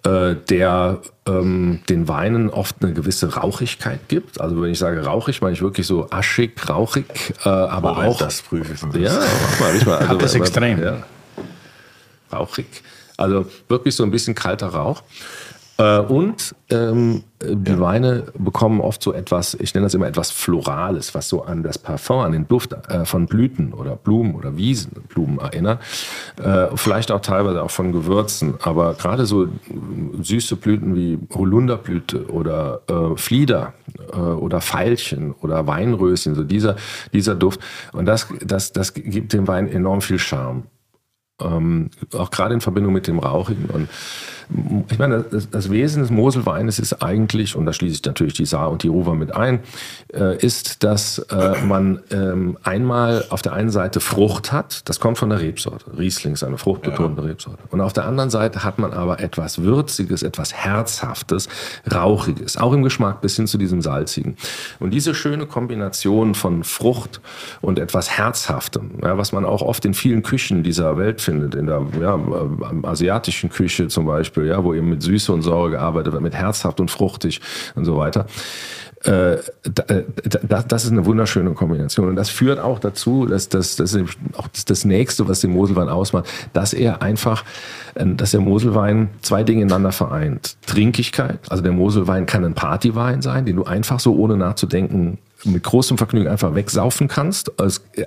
äh, 0.05 0.35
der 0.49 0.99
ähm, 1.27 1.81
den 1.89 2.09
Weinen 2.09 2.51
oft 2.51 2.77
eine 2.83 2.93
gewisse 2.93 3.35
Rauchigkeit 3.37 4.09
gibt. 4.09 4.41
Also 4.41 4.61
wenn 4.61 4.71
ich 4.73 4.79
sage 4.79 5.05
rauchig, 5.05 5.41
meine 5.43 5.53
ich 5.55 5.63
wirklich 5.63 5.87
so 5.87 6.11
aschig, 6.11 6.69
rauchig, 6.69 7.07
äh, 7.45 7.49
aber 7.49 7.95
Moment, 7.95 8.09
auch 8.15 8.19
das 8.19 8.43
prüfe 8.43 8.73
ich 8.73 8.83
mal. 8.83 9.01
ja, 9.01 9.13
mach 9.43 9.61
mal, 9.61 9.71
riech 9.73 9.87
mal. 9.87 9.99
Also, 10.09 10.17
das 10.17 10.35
extrem. 10.35 10.83
Ja. 10.83 11.03
Rauchig. 12.33 12.67
Also 13.17 13.47
wirklich 13.69 13.95
so 13.95 14.05
ein 14.05 14.11
bisschen 14.11 14.35
kalter 14.35 14.69
Rauch. 14.69 15.03
Äh, 15.79 16.01
Und 16.01 16.57
ähm, 16.71 17.23
die 17.41 17.79
Weine 17.79 18.25
bekommen 18.37 18.81
oft 18.81 19.01
so 19.01 19.13
etwas, 19.13 19.55
ich 19.55 19.75
nenne 19.75 19.87
das 19.87 19.95
immer 19.95 20.09
etwas 20.09 20.33
Florales, 20.33 21.15
was 21.15 21.29
so 21.29 21.45
an 21.45 21.63
das 21.63 21.79
Parfum, 21.79 22.19
an 22.19 22.33
den 22.33 22.49
Duft 22.49 22.73
äh, 22.73 23.05
von 23.05 23.27
Blüten 23.27 23.73
oder 23.73 23.95
Blumen 23.95 24.35
oder 24.35 24.57
Wiesenblumen 24.57 25.39
erinnert. 25.39 25.81
Äh, 26.43 26.67
vielleicht 26.75 27.13
auch 27.13 27.21
teilweise 27.21 27.63
auch 27.63 27.71
von 27.71 27.93
Gewürzen. 27.93 28.55
Aber 28.61 28.95
gerade 28.95 29.25
so 29.25 29.45
äh, 29.45 29.49
süße 30.21 30.57
Blüten 30.57 30.97
wie 30.97 31.19
Holunderblüte 31.33 32.27
oder 32.27 32.83
äh, 32.89 33.17
Flieder 33.17 33.75
äh, 34.13 34.17
oder 34.17 34.61
Veilchen 34.61 35.33
oder 35.33 35.69
Weinröschen, 35.69 36.35
so 36.35 36.43
dieser, 36.43 36.75
dieser 37.13 37.37
Duft. 37.37 37.61
Und 37.93 38.07
das, 38.07 38.27
das, 38.45 38.73
das 38.73 38.95
gibt 38.95 39.33
dem 39.33 39.47
Wein 39.47 39.69
enorm 39.69 40.01
viel 40.01 40.19
Charme 40.19 40.65
ähm, 41.41 41.91
auch 42.15 42.31
gerade 42.31 42.55
in 42.55 42.61
Verbindung 42.61 42.93
mit 42.93 43.07
dem 43.07 43.19
Rauchigen. 43.19 43.67
Und 43.67 43.89
ich 44.91 44.99
meine, 44.99 45.25
das, 45.31 45.51
das 45.51 45.71
Wesen 45.71 46.03
des 46.03 46.11
Moselweines 46.11 46.79
ist 46.79 47.03
eigentlich, 47.03 47.55
und 47.55 47.67
da 47.67 47.73
schließe 47.73 47.97
ich 47.97 48.05
natürlich 48.05 48.33
die 48.33 48.47
Saar 48.47 48.71
und 48.71 48.83
die 48.83 48.89
Ruwer 48.89 49.15
mit 49.15 49.35
ein, 49.35 49.61
äh, 50.13 50.37
ist, 50.39 50.85
dass 50.85 51.19
äh, 51.19 51.65
man 51.65 52.01
ähm, 52.11 52.57
einmal 52.63 53.25
auf 53.29 53.43
der 53.43 53.53
einen 53.53 53.71
Seite 53.71 54.01
Frucht 54.01 54.51
hat, 54.51 54.89
das 54.89 55.01
kommt 55.01 55.19
von 55.19 55.29
der 55.29 55.41
Rebsorte. 55.41 55.97
Riesling 55.99 56.33
ist 56.33 56.45
eine 56.45 56.57
fruchtbetonte 56.57 57.21
ja. 57.21 57.29
Rebsorte. 57.29 57.59
Und 57.71 57.83
auf 57.83 57.93
der 57.93 58.07
anderen 58.07 58.31
Seite 58.31 58.65
hat 58.65 58.79
man 58.79 58.93
aber 58.93 59.21
etwas 59.21 59.63
Würziges, 59.63 60.23
etwas 60.23 60.55
Herzhaftes, 60.55 61.49
Rauchiges, 61.93 62.57
auch 62.57 62.73
im 62.73 62.83
Geschmack 62.83 63.21
bis 63.21 63.37
hin 63.37 63.47
zu 63.47 63.59
diesem 63.59 63.83
Salzigen. 63.83 64.37
Und 64.81 64.93
diese 64.93 65.15
schöne 65.15 65.47
Kombination 65.47 66.35
von 66.35 66.65
Frucht 66.65 67.21
und 67.61 67.79
etwas 67.79 68.11
Herzhaftem, 68.17 68.93
ja, 69.03 69.19
was 69.19 69.33
man 69.33 69.45
auch 69.45 69.61
oft 69.61 69.85
in 69.85 69.93
vielen 69.93 70.23
Küchen 70.23 70.63
dieser 70.63 70.97
Welt 70.97 71.21
findet, 71.21 71.55
in 71.55 71.67
der 71.67 71.83
ja, 72.01 72.15
äh, 72.17 72.87
asiatischen 72.87 73.51
Küche 73.51 73.89
zum 73.89 74.07
Beispiel, 74.07 74.38
ja, 74.45 74.63
wo 74.65 74.75
eben 74.75 74.89
mit 74.89 75.03
Süße 75.03 75.33
und 75.33 75.43
Säure 75.43 75.71
gearbeitet 75.71 76.13
wird, 76.13 76.23
mit 76.23 76.35
herzhaft 76.35 76.81
und 76.81 76.91
fruchtig 76.91 77.41
und 77.75 77.85
so 77.85 77.97
weiter. 77.97 78.27
Äh, 79.05 79.35
äh 79.35 79.39
das 80.25 80.85
ist 80.85 80.91
eine 80.91 81.07
wunderschöne 81.07 81.53
Kombination. 81.53 82.09
Und 82.09 82.17
das 82.17 82.31
führt 82.31 82.59
auch 82.59 82.79
dazu, 82.79 83.27
dass 83.27 83.49
das, 83.49 83.77
das 83.77 83.95
ist 83.95 84.19
auch 84.37 84.49
das 84.67 84.85
Nächste, 84.85 85.29
was 85.29 85.41
den 85.41 85.53
Moselwein 85.53 85.89
ausmacht, 85.89 86.29
dass 86.53 86.73
er 86.73 87.03
einfach, 87.03 87.45
äh, 87.95 88.05
dass 88.07 88.33
der 88.33 88.41
Moselwein 88.41 89.11
zwei 89.23 89.45
Dinge 89.45 89.63
ineinander 89.63 89.93
vereint. 89.93 90.57
Trinkigkeit, 90.67 91.39
also 91.49 91.63
der 91.63 91.73
Moselwein 91.73 92.27
kann 92.27 92.45
ein 92.45 92.55
Partywein 92.55 93.23
sein, 93.23 93.45
den 93.45 93.57
du 93.57 93.65
einfach 93.65 94.01
so 94.01 94.17
ohne 94.17 94.37
nachzudenken 94.37 95.19
mit 95.45 95.63
großem 95.63 95.99
Vergnügen 95.99 96.29
einfach 96.29 96.55
wegsaufen 96.55 97.09
kannst. 97.09 97.53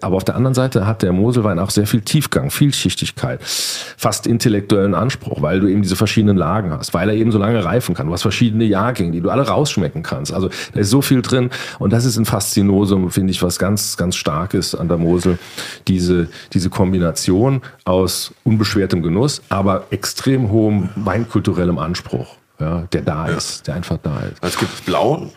Aber 0.01 0.17
auf 0.17 0.23
der 0.23 0.35
anderen 0.35 0.53
Seite 0.53 0.85
hat 0.85 1.01
der 1.01 1.13
Moselwein 1.13 1.59
auch 1.59 1.69
sehr 1.69 1.87
viel 1.87 2.01
Tiefgang, 2.01 2.51
Vielschichtigkeit, 2.51 3.41
fast 3.43 4.27
intellektuellen 4.27 4.93
Anspruch, 4.93 5.41
weil 5.41 5.59
du 5.59 5.67
eben 5.67 5.81
diese 5.81 5.95
verschiedenen 5.95 6.37
Lagen 6.37 6.71
hast, 6.71 6.93
weil 6.93 7.09
er 7.09 7.15
eben 7.15 7.31
so 7.31 7.37
lange 7.37 7.63
reifen 7.63 7.95
kann. 7.95 8.07
Du 8.07 8.13
hast 8.13 8.21
verschiedene 8.21 8.65
Jahrgänge, 8.65 9.11
die 9.11 9.21
du 9.21 9.29
alle 9.29 9.47
rausschmecken 9.47 10.03
kannst. 10.03 10.33
Also 10.33 10.49
da 10.73 10.79
ist 10.79 10.89
so 10.89 11.01
viel 11.01 11.21
drin 11.21 11.49
und 11.79 11.93
das 11.93 12.05
ist 12.05 12.17
ein 12.17 12.25
Faszinosum, 12.25 13.09
finde 13.11 13.31
ich, 13.31 13.41
was 13.41 13.59
ganz, 13.59 13.97
ganz 13.97 14.15
stark 14.15 14.53
ist 14.53 14.75
an 14.75 14.87
der 14.87 14.97
Mosel. 14.97 15.39
Diese, 15.87 16.27
diese 16.53 16.69
Kombination 16.69 17.61
aus 17.85 18.33
unbeschwertem 18.43 19.01
Genuss, 19.01 19.41
aber 19.49 19.85
extrem 19.91 20.49
hohem 20.51 20.89
weinkulturellem 20.95 21.77
Anspruch. 21.77 22.35
Ja, 22.59 22.83
der 22.93 23.01
da 23.01 23.27
ja. 23.27 23.37
ist, 23.37 23.65
der 23.65 23.75
einfach 23.75 23.97
da 24.03 24.19
ist. 24.19 24.37
Es 24.43 24.55
gibt 24.55 24.85
blauen, 24.85 25.31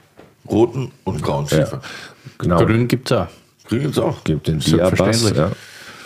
roten 0.49 0.93
und 1.05 1.23
grauen 1.23 1.49
Schiefer. 1.49 1.81
Ja, 1.83 2.31
genau. 2.39 2.65
Grün 2.65 2.89
gibt 2.89 3.11
es 3.11 3.17
auch. 3.17 3.27
Grün 3.69 3.81
gibt 3.81 3.93
es 3.93 3.99
auch. 3.99 4.25
Gibt 4.25 4.47
den 4.47 4.59
Diabas, 4.59 5.33
ja. 5.35 5.51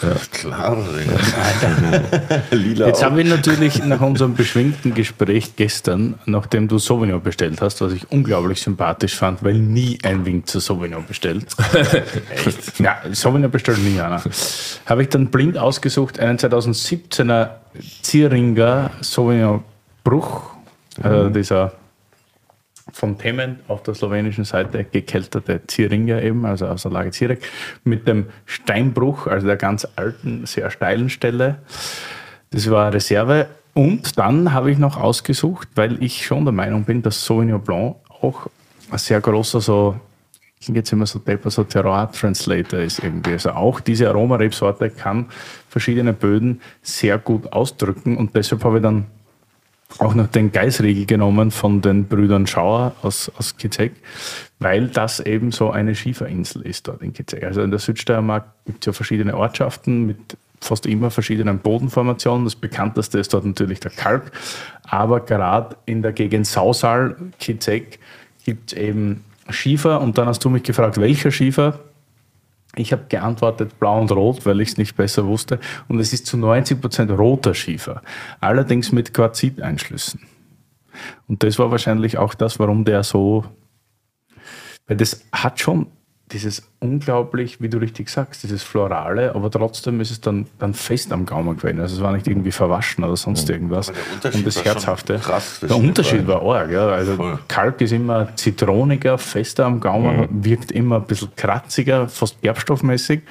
Ja. 0.03 0.15
Klar. 0.31 0.79
Lila 2.53 2.87
Jetzt 2.87 3.03
haben 3.03 3.17
wir 3.17 3.25
natürlich 3.25 3.83
nach 3.85 4.01
unserem 4.01 4.35
beschwingten 4.35 4.95
Gespräch 4.95 5.57
gestern, 5.57 6.15
nachdem 6.25 6.69
du 6.69 6.79
Sauvignon 6.79 7.21
bestellt 7.21 7.61
hast, 7.61 7.81
was 7.81 7.93
ich 7.93 8.11
unglaublich 8.11 8.61
sympathisch 8.61 9.17
fand, 9.17 9.43
weil 9.43 9.55
nie 9.55 9.99
ein 10.05 10.25
Wink 10.25 10.47
zu 10.47 10.61
Sauvignon 10.61 11.05
bestellt. 11.07 11.47
Echt? 12.31 12.79
Ja, 12.79 12.99
Sauvignon 13.11 13.51
bestellt 13.51 13.79
nie 13.79 14.01
einer. 14.01 14.23
Habe 14.87 15.03
ich 15.03 15.09
dann 15.09 15.29
blind 15.29 15.59
ausgesucht, 15.59 16.21
einen 16.21 16.39
2017er 16.39 17.51
Zieringer 18.03 18.93
Sauvignon 19.01 19.65
Bruch, 20.05 20.53
äh, 21.03 21.09
mhm. 21.09 21.29
äh, 21.29 21.33
dieser 21.33 21.73
von 22.99 23.17
Themen 23.17 23.61
auf 23.69 23.85
der 23.85 23.95
slowenischen 23.95 24.43
Seite 24.43 24.83
gekelterte 24.83 25.61
Zieringer 25.69 26.21
eben, 26.21 26.45
also 26.45 26.67
aus 26.67 26.83
der 26.83 26.91
Lage 26.91 27.13
Zierek, 27.13 27.41
mit 27.85 28.09
dem 28.09 28.27
Steinbruch, 28.45 29.29
also 29.29 29.47
der 29.47 29.57
ganz 29.57 29.87
alten, 29.95 30.47
sehr 30.47 30.69
steilen 30.73 31.09
Stelle. 31.09 31.59
Das 32.51 32.69
war 32.69 32.93
Reserve. 32.93 33.47
Und 33.73 34.19
dann 34.19 34.53
habe 34.53 34.73
ich 34.73 34.79
noch 34.79 34.97
ausgesucht, 34.97 35.69
weil 35.77 36.03
ich 36.03 36.27
schon 36.27 36.45
der 36.45 36.53
Meinung 36.53 36.83
bin, 36.85 37.01
dass 37.01 37.25
Sauvignon 37.25 37.61
Blanc 37.61 37.97
auch 38.21 38.49
ein 38.91 38.99
sehr 38.99 39.21
großer 39.21 39.61
so 39.61 39.95
klingt 40.61 40.79
jetzt 40.79 40.93
immer 40.93 41.07
so 41.07 41.21
depper, 41.21 41.53
so 41.53 41.63
Terroir-Translator 41.63 42.81
ist 42.81 42.99
irgendwie. 42.99 43.31
Also 43.31 43.51
auch 43.51 43.79
diese 43.79 44.09
Aromarebsorte 44.09 44.91
kann 44.91 45.27
verschiedene 45.69 46.13
Böden 46.13 46.61
sehr 46.83 47.19
gut 47.19 47.53
ausdrücken 47.53 48.17
und 48.17 48.35
deshalb 48.35 48.65
habe 48.65 48.79
ich 48.79 48.83
dann 48.83 49.07
auch 49.99 50.15
noch 50.15 50.29
den 50.29 50.53
Geisriegel 50.53 51.07
genommen 51.07 51.51
von 51.51 51.81
den 51.81 52.07
Brüdern 52.07 52.47
Schauer 52.47 52.95
aus, 53.03 53.33
aus 53.37 53.57
Kizek, 53.57 53.93
weil 54.59 54.89
das 54.89 55.21
eben 55.21 55.51
so 55.51 55.71
eine 55.71 55.95
Schieferinsel 55.95 56.63
ist 56.63 56.89
dort 56.89 57.03
in 57.03 57.13
Kizek. 57.13 57.43
Also 57.43 57.63
in 57.63 57.71
der 57.71 57.81
Südsteiermark 57.81 58.45
gibt 58.67 58.83
es 58.83 58.87
ja 58.87 58.93
verschiedene 58.93 59.37
Ortschaften 59.37 60.07
mit 60.07 60.37
fast 60.61 60.87
immer 60.87 61.11
verschiedenen 61.11 61.59
Bodenformationen. 61.61 62.45
Das 62.45 62.57
bekannteste 62.57 63.19
ist 63.19 63.33
dort 63.33 63.45
natürlich 63.45 63.81
der 63.81 63.93
Kalk, 63.93 64.31
aber 64.85 65.21
gerade 65.21 65.77
in 65.87 66.03
der 66.03 66.13
Gegend 66.13 66.47
Sausal, 66.47 67.17
Kizek, 67.39 67.99
gibt 68.45 68.73
es 68.73 68.79
eben 68.79 69.25
Schiefer 69.49 70.01
und 70.01 70.19
dann 70.19 70.27
hast 70.27 70.45
du 70.45 70.51
mich 70.51 70.63
gefragt, 70.63 71.01
welcher 71.01 71.31
Schiefer? 71.31 71.81
Ich 72.77 72.93
habe 72.93 73.07
geantwortet 73.09 73.79
blau 73.79 74.01
und 74.01 74.13
rot, 74.13 74.45
weil 74.47 74.61
ich 74.61 74.71
es 74.71 74.77
nicht 74.77 74.97
besser 74.97 75.27
wusste. 75.27 75.59
Und 75.89 75.99
es 75.99 76.13
ist 76.13 76.27
zu 76.27 76.37
90 76.37 76.81
Prozent 76.81 77.11
roter 77.11 77.55
Schiefer. 77.55 78.03
Allerdings 78.41 78.93
mit 78.93 79.15
Quarziteinschlüssen. 79.15 80.21
Und 81.27 81.43
das 81.43 81.59
war 81.59 81.71
wahrscheinlich 81.71 82.19
auch 82.19 82.35
das, 82.35 82.59
warum 82.59 82.85
der 82.85 83.03
so, 83.03 83.45
weil 84.87 84.97
das 84.97 85.25
hat 85.33 85.61
schon 85.61 85.87
dieses 86.33 86.69
unglaublich, 86.81 87.61
wie 87.61 87.69
du 87.69 87.79
richtig 87.79 88.09
sagst, 88.09 88.43
dieses 88.43 88.63
Florale, 88.63 89.35
aber 89.35 89.51
trotzdem 89.51 90.01
ist 90.01 90.11
es 90.11 90.21
dann, 90.21 90.47
dann 90.59 90.75
fest 90.75 91.13
am 91.13 91.27
Gaumen 91.27 91.57
gewesen. 91.57 91.81
Also 91.81 91.97
es 91.97 92.03
war 92.03 92.13
nicht 92.13 92.27
irgendwie 92.27 92.53
verwaschen 92.53 93.05
oder 93.05 93.17
sonst 93.17 93.49
irgendwas. 93.49 93.91
Und 94.33 94.47
das 94.47 94.65
Herzhafte. 94.65 95.19
Krass, 95.19 95.61
der 95.61 95.77
Unterschied 95.77 96.27
war 96.27 96.43
arg. 96.43 96.71
Ja. 96.71 96.89
Also 96.89 97.17
Voll. 97.17 97.39
Kalk 97.49 97.81
ist 97.81 97.93
immer 97.93 98.35
zitroniger, 98.37 99.19
fester 99.19 99.67
am 99.67 99.81
Gaumen, 99.81 100.21
mhm. 100.21 100.45
wirkt 100.45 100.71
immer 100.73 100.97
ein 100.97 101.05
bisschen 101.05 101.35
kratziger, 101.35 102.09
fast 102.09 102.41
gerbstoffmäßig. 102.43 103.23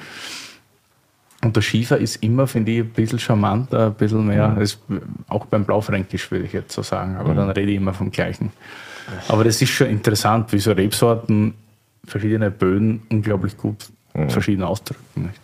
Und 1.42 1.54
der 1.54 1.62
Schiefer 1.62 1.98
ist 1.98 2.16
immer, 2.22 2.48
finde 2.48 2.72
ich, 2.72 2.78
ein 2.80 2.90
bisschen 2.90 3.20
charmanter, 3.20 3.86
ein 3.86 3.94
bisschen 3.94 4.26
mehr, 4.26 4.48
mhm. 4.48 4.60
ist, 4.60 4.80
auch 5.28 5.46
beim 5.46 5.64
Blaufränkisch 5.64 6.30
würde 6.32 6.46
ich 6.46 6.52
jetzt 6.52 6.72
so 6.72 6.82
sagen, 6.82 7.16
aber 7.16 7.30
mhm. 7.30 7.36
dann 7.36 7.50
rede 7.50 7.70
ich 7.70 7.76
immer 7.76 7.94
vom 7.94 8.10
Gleichen. 8.10 8.50
Aber 9.28 9.44
das 9.44 9.62
ist 9.62 9.70
schon 9.70 9.86
interessant, 9.86 10.52
wie 10.52 10.58
so 10.58 10.72
Rebsorten 10.72 11.54
verschiedene 12.08 12.50
Böden 12.50 13.02
unglaublich 13.10 13.56
gut 13.56 13.86
mhm. 14.14 14.30
verschieden 14.30 14.62
ausdrücken. 14.62 15.02
Nicht? 15.14 15.40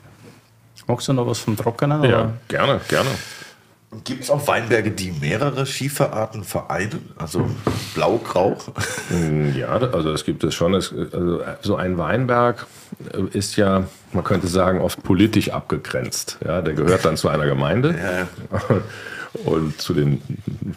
Magst 0.86 1.08
du 1.08 1.12
noch 1.12 1.26
was 1.26 1.38
vom 1.38 1.56
Trockenen? 1.56 2.02
Ja, 2.04 2.08
oder? 2.08 2.32
gerne, 2.48 2.80
gerne. 2.88 3.10
Gibt 4.02 4.24
es 4.24 4.30
auch 4.30 4.46
Weinberge, 4.48 4.90
die 4.90 5.12
mehrere 5.12 5.66
Schieferarten 5.66 6.42
vereinen? 6.42 7.12
Also 7.16 7.48
blau-grau? 7.94 8.56
Mm, 9.10 9.56
ja, 9.56 9.68
also 9.68 10.10
es 10.12 10.24
gibt 10.24 10.42
es 10.42 10.54
schon. 10.54 10.74
also 10.74 11.42
so 11.62 11.76
ein 11.76 11.96
Weinberg 11.96 12.66
ist 13.32 13.56
ja, 13.56 13.84
man 14.12 14.24
könnte 14.24 14.48
sagen, 14.48 14.80
oft 14.80 15.02
politisch 15.04 15.50
abgegrenzt. 15.50 16.38
Ja, 16.44 16.60
der 16.60 16.74
gehört 16.74 17.04
dann 17.04 17.16
zu 17.16 17.28
einer 17.28 17.46
Gemeinde. 17.46 17.94
Ja. 17.96 18.76
Und 19.44 19.80
zu 19.80 19.94
den 19.94 20.22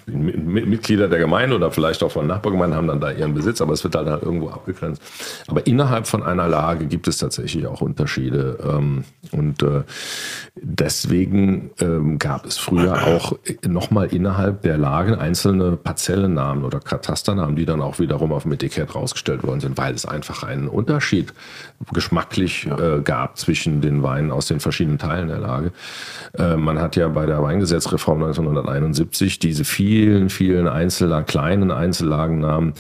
Mitgliedern 0.08 1.12
der 1.12 1.20
Gemeinde 1.20 1.56
oder 1.56 1.70
vielleicht 1.70 2.02
auch 2.02 2.12
von 2.12 2.26
Nachbargemeinden 2.26 2.76
haben 2.76 2.88
dann 2.88 3.00
da 3.00 3.12
ihren 3.12 3.36
Besitz, 3.36 3.62
aber 3.62 3.74
es 3.74 3.84
wird 3.84 3.96
halt, 3.96 4.08
halt 4.08 4.24
irgendwo 4.24 4.50
abgegrenzt. 4.50 5.02
Aber 5.48 5.68
innerhalb 5.68 6.08
von 6.08 6.24
einer 6.24 6.48
Lage 6.48 6.88
gibt 6.88 7.08
es 7.08 7.18
tatsächlich 7.20 7.68
auch 7.68 7.82
Unterschiede. 7.82 8.58
Ähm, 8.68 9.04
und 9.32 9.62
äh, 9.62 9.84
deswegen 10.56 11.70
ähm, 11.80 12.18
gab 12.18 12.48
es 12.48 12.58
früher 12.58 13.06
auch 13.06 13.38
nochmal 13.68 14.08
innerhalb 14.08 14.64
der 14.64 14.78
Lagen 14.78 15.14
einzelne 15.14 15.78
Parzellennamen 15.78 16.64
oder 16.64 16.80
Katasternamen, 16.80 17.56
die 17.56 17.66
dann 17.66 17.82
auch 17.82 18.00
wiederum 18.00 18.32
auf 18.32 18.44
dem 18.44 18.54
Etikett 18.54 18.96
rausgestellt 18.96 19.44
worden 19.44 19.60
sind, 19.60 19.78
weil 19.78 19.94
es 19.94 20.08
einfach 20.08 20.42
einen 20.42 20.68
Unterschied 20.68 21.32
geschmacklich 21.94 22.66
äh, 22.66 23.02
gab 23.02 23.38
zwischen 23.38 23.82
den 23.82 24.02
Weinen 24.02 24.32
aus 24.32 24.48
den 24.48 24.60
verschiedenen 24.60 24.98
Teilen 24.98 25.28
der 25.28 25.40
Lage. 25.40 25.72
Äh, 26.34 26.56
man 26.56 26.80
hat 26.80 26.96
ja 26.96 27.08
bei 27.08 27.28
der 27.28 27.44
Weingesetzreform 27.44 28.20
19 28.20 28.47
1971 28.50 29.40
diese 29.40 29.66
vielen, 29.66 30.30
vielen 30.30 30.68
Einzellagen, 30.68 31.26
kleinen 31.26 31.72
Einzellagennamen 31.72 32.74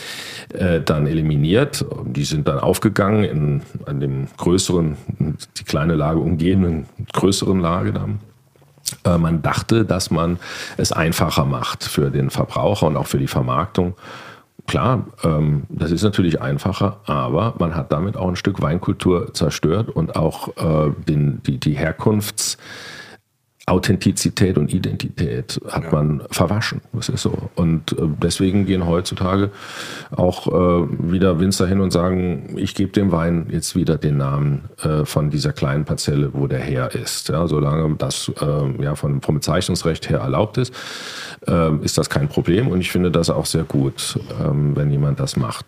äh, 0.53 0.81
dann 0.81 1.07
eliminiert. 1.07 1.85
Die 2.05 2.23
sind 2.23 2.47
dann 2.47 2.59
aufgegangen 2.59 3.23
in, 3.23 3.61
an 3.85 3.99
dem 3.99 4.27
größeren, 4.37 4.97
die 5.57 5.63
kleine 5.63 5.95
Lage 5.95 6.19
umgehenden 6.19 6.85
größeren 7.13 7.59
Lagenamen. 7.59 8.19
Äh, 9.03 9.17
man 9.17 9.41
dachte, 9.41 9.85
dass 9.85 10.11
man 10.11 10.39
es 10.77 10.91
einfacher 10.91 11.45
macht 11.45 11.83
für 11.83 12.09
den 12.09 12.29
Verbraucher 12.29 12.87
und 12.87 12.97
auch 12.97 13.07
für 13.07 13.19
die 13.19 13.27
Vermarktung. 13.27 13.95
Klar, 14.67 15.05
ähm, 15.23 15.63
das 15.69 15.91
ist 15.91 16.03
natürlich 16.03 16.41
einfacher, 16.41 16.99
aber 17.05 17.55
man 17.57 17.75
hat 17.75 17.91
damit 17.91 18.17
auch 18.17 18.27
ein 18.27 18.35
Stück 18.35 18.61
Weinkultur 18.61 19.33
zerstört 19.33 19.89
und 19.89 20.15
auch 20.17 20.49
äh, 20.57 20.91
die, 21.07 21.59
die 21.59 21.77
Herkunfts- 21.77 22.57
Authentizität 23.69 24.57
und 24.57 24.73
Identität 24.73 25.59
hat 25.67 25.83
ja. 25.83 25.91
man 25.91 26.23
verwaschen. 26.31 26.79
Das 26.93 27.09
ist 27.09 27.21
so. 27.21 27.49
Und 27.55 27.91
äh, 27.91 28.07
deswegen 28.21 28.65
gehen 28.65 28.87
heutzutage 28.87 29.51
auch 30.09 30.47
äh, 30.47 30.87
wieder 31.11 31.41
Winzer 31.41 31.67
hin 31.67 31.81
und 31.81 31.91
sagen, 31.91 32.55
ich 32.55 32.75
gebe 32.75 32.93
dem 32.93 33.11
Wein 33.11 33.47
jetzt 33.51 33.75
wieder 33.75 33.97
den 33.97 34.17
Namen 34.17 34.69
äh, 34.81 35.03
von 35.03 35.29
dieser 35.29 35.51
kleinen 35.51 35.83
Parzelle, 35.83 36.33
wo 36.33 36.47
der 36.47 36.59
her 36.59 36.95
ist. 36.95 37.27
Ja, 37.27 37.45
solange 37.47 37.93
das 37.97 38.31
äh, 38.39 38.83
ja, 38.83 38.95
vom 38.95 39.19
Bezeichnungsrecht 39.19 40.09
her 40.09 40.19
erlaubt 40.19 40.57
ist, 40.57 40.73
äh, 41.45 41.75
ist 41.83 41.97
das 41.97 42.09
kein 42.09 42.29
Problem. 42.29 42.69
Und 42.69 42.79
ich 42.79 42.89
finde 42.89 43.11
das 43.11 43.29
auch 43.29 43.45
sehr 43.45 43.65
gut, 43.65 44.17
ähm, 44.41 44.77
wenn 44.77 44.89
jemand 44.91 45.19
das 45.19 45.35
macht 45.35 45.65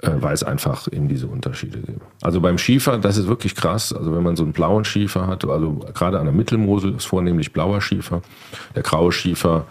äh, 0.00 0.10
weil 0.20 0.32
es 0.32 0.44
einfach 0.44 0.86
eben 0.92 1.08
diese 1.08 1.26
Unterschiede 1.26 1.80
gibt. 1.80 2.00
Also 2.22 2.40
beim 2.40 2.56
Schiefer, 2.56 2.98
das 2.98 3.16
ist 3.16 3.26
wirklich 3.26 3.56
krass. 3.56 3.92
Also 3.92 4.14
wenn 4.14 4.22
man 4.22 4.36
so 4.36 4.44
einen 4.44 4.52
blauen 4.52 4.84
Schiefer 4.84 5.26
hat, 5.26 5.44
also 5.44 5.80
gerade 5.94 6.18
an 6.18 6.24
der 6.24 6.34
Mittelmosel 6.34 6.94
ist 6.94 7.06
vornehmlich 7.06 7.52
blauer 7.52 7.80
Schiefer. 7.80 8.22
Der 8.76 8.82
graue 8.82 9.10
Schiefer 9.10 9.66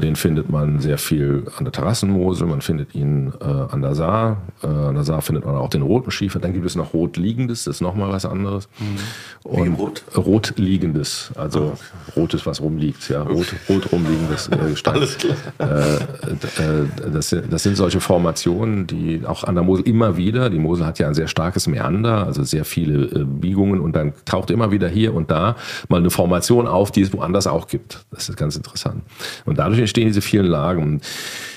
den 0.00 0.16
findet 0.16 0.50
man 0.50 0.80
sehr 0.80 0.98
viel 0.98 1.44
an 1.56 1.64
der 1.64 1.72
Terrassenmosel, 1.72 2.46
man 2.46 2.60
findet 2.60 2.94
ihn 2.94 3.32
äh, 3.40 3.44
an 3.44 3.82
der 3.82 3.94
Saar. 3.94 4.42
Äh, 4.62 4.66
an 4.66 4.94
der 4.94 5.04
Saar 5.04 5.22
findet 5.22 5.44
man 5.44 5.56
auch 5.56 5.68
den 5.68 5.82
roten 5.82 6.10
Schiefer. 6.10 6.38
Dann 6.38 6.52
gibt 6.52 6.66
es 6.66 6.76
noch 6.76 6.94
rotliegendes, 6.94 7.64
das 7.64 7.76
ist 7.76 7.80
nochmal 7.80 8.10
was 8.10 8.24
anderes. 8.24 8.68
Mhm. 8.78 9.50
Und 9.50 9.74
rot? 9.74 10.02
Rotliegendes, 10.16 11.32
also 11.34 11.74
oh. 11.74 12.20
rotes, 12.20 12.46
was 12.46 12.60
rumliegt, 12.60 13.08
ja, 13.08 13.22
rot, 13.22 13.54
rot 13.68 13.92
rumliegendes 13.92 14.48
äh, 14.48 14.56
Gestein. 14.70 14.94
Alles 14.94 15.18
klar. 15.18 15.36
Äh, 15.58 15.94
äh, 16.62 17.10
das, 17.12 17.28
sind, 17.28 17.52
das 17.52 17.62
sind 17.62 17.76
solche 17.76 18.00
Formationen, 18.00 18.86
die 18.86 19.22
auch 19.26 19.44
an 19.44 19.54
der 19.54 19.64
Mosel 19.64 19.86
immer 19.86 20.16
wieder, 20.16 20.50
die 20.50 20.58
Mosel 20.58 20.86
hat 20.86 20.98
ja 20.98 21.08
ein 21.08 21.14
sehr 21.14 21.28
starkes 21.28 21.66
Meander, 21.66 22.26
also 22.26 22.42
sehr 22.42 22.64
viele 22.64 23.04
äh, 23.04 23.24
Biegungen 23.24 23.80
und 23.80 23.94
dann 23.94 24.14
taucht 24.24 24.50
immer 24.50 24.70
wieder 24.70 24.88
hier 24.88 25.14
und 25.14 25.30
da 25.30 25.56
mal 25.88 25.98
eine 25.98 26.10
Formation 26.10 26.66
auf, 26.66 26.90
die 26.90 27.02
es 27.02 27.12
woanders 27.12 27.46
auch 27.46 27.66
gibt. 27.66 28.04
Das 28.10 28.28
ist 28.28 28.36
ganz 28.36 28.56
interessant. 28.56 29.02
Und 29.44 29.58
dadurch 29.58 29.73
entstehen 29.78 30.08
diese 30.08 30.22
vielen 30.22 30.46
Lagen. 30.46 31.00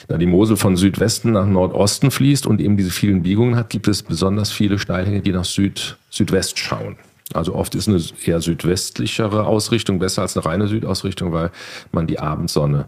Da 0.07 0.17
die 0.17 0.25
Mosel 0.25 0.55
von 0.55 0.77
Südwesten 0.77 1.33
nach 1.33 1.45
Nordosten 1.45 2.11
fließt 2.11 2.47
und 2.47 2.61
eben 2.61 2.77
diese 2.77 2.91
vielen 2.91 3.23
Biegungen 3.23 3.55
hat, 3.55 3.69
gibt 3.69 3.87
es 3.87 4.03
besonders 4.03 4.51
viele 4.51 4.79
Steilhänge, 4.79 5.21
die 5.21 5.31
nach 5.31 5.45
Süd, 5.45 5.97
Südwest 6.09 6.59
schauen. 6.59 6.95
Also 7.33 7.55
oft 7.55 7.75
ist 7.75 7.89
eine 7.89 8.01
eher 8.25 8.39
südwestlichere 8.39 9.45
Ausrichtung 9.45 9.99
besser 9.99 10.21
als 10.21 10.37
eine 10.37 10.45
reine 10.45 10.67
Südausrichtung, 10.67 11.33
weil 11.33 11.51
man 11.91 12.07
die 12.07 12.19
Abendsonne 12.19 12.85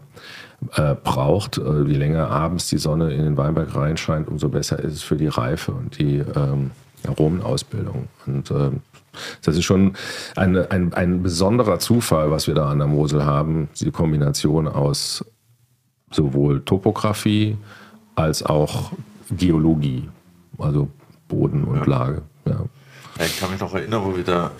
äh, 0.74 0.94
braucht. 0.94 1.58
Äh, 1.58 1.82
je 1.82 1.96
länger 1.96 2.30
abends 2.30 2.68
die 2.68 2.78
Sonne 2.78 3.12
in 3.12 3.22
den 3.22 3.36
Weinberg 3.36 3.74
reinscheint, 3.74 4.28
umso 4.28 4.48
besser 4.48 4.78
ist 4.78 4.94
es 4.94 5.02
für 5.02 5.16
die 5.16 5.28
Reife 5.28 5.72
und 5.72 5.98
die 5.98 6.22
ähm, 6.36 6.70
Aromenausbildung. 7.06 8.08
Und 8.26 8.50
äh, 8.50 8.70
das 9.42 9.56
ist 9.56 9.64
schon 9.64 9.94
eine, 10.36 10.70
ein, 10.70 10.94
ein 10.94 11.22
besonderer 11.22 11.78
Zufall, 11.78 12.30
was 12.30 12.46
wir 12.46 12.54
da 12.54 12.68
an 12.68 12.78
der 12.78 12.86
Mosel 12.86 13.24
haben. 13.24 13.68
Die 13.80 13.90
Kombination 13.90 14.68
aus 14.68 15.24
sowohl 16.10 16.62
Topografie 16.64 17.56
als 18.14 18.42
auch 18.42 18.92
Geologie, 19.30 20.08
also 20.58 20.88
Boden 21.28 21.64
und 21.64 21.78
ja. 21.78 21.84
Lage. 21.84 22.22
Ja. 22.44 22.64
Ich 23.24 23.38
kann 23.38 23.50
mich 23.50 23.60
noch 23.60 23.74
erinnern, 23.74 24.04
wo 24.04 24.16
wir 24.16 24.24
da 24.24 24.50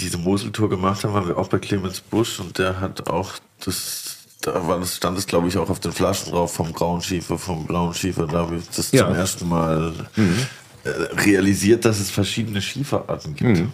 diese 0.00 0.18
Moseltour 0.18 0.68
gemacht 0.68 1.04
haben, 1.04 1.14
waren 1.14 1.28
wir 1.28 1.36
auch 1.36 1.48
bei 1.48 1.58
Clemens 1.58 2.00
Busch 2.00 2.40
und 2.40 2.58
der 2.58 2.80
hat 2.80 3.08
auch 3.08 3.32
das, 3.64 4.16
da 4.40 4.66
war 4.66 4.78
das, 4.78 4.96
stand 4.96 5.18
es 5.18 5.26
glaube 5.26 5.48
ich 5.48 5.58
auch 5.58 5.70
auf 5.70 5.80
den 5.80 5.92
Flaschen 5.92 6.32
drauf 6.32 6.54
vom 6.54 6.72
grauen 6.72 7.00
Schiefer, 7.00 7.38
vom 7.38 7.66
blauen 7.66 7.94
Schiefer, 7.94 8.26
da 8.26 8.38
habe 8.38 8.56
ich 8.56 8.68
das 8.70 8.92
ja. 8.92 9.06
zum 9.06 9.14
ersten 9.14 9.48
Mal 9.48 9.92
mhm. 10.16 10.46
Äh, 10.84 10.90
realisiert, 11.22 11.84
dass 11.84 11.98
es 11.98 12.10
verschiedene 12.10 12.60
Schieferarten 12.60 13.34
gibt. 13.34 13.58
Mhm. 13.58 13.72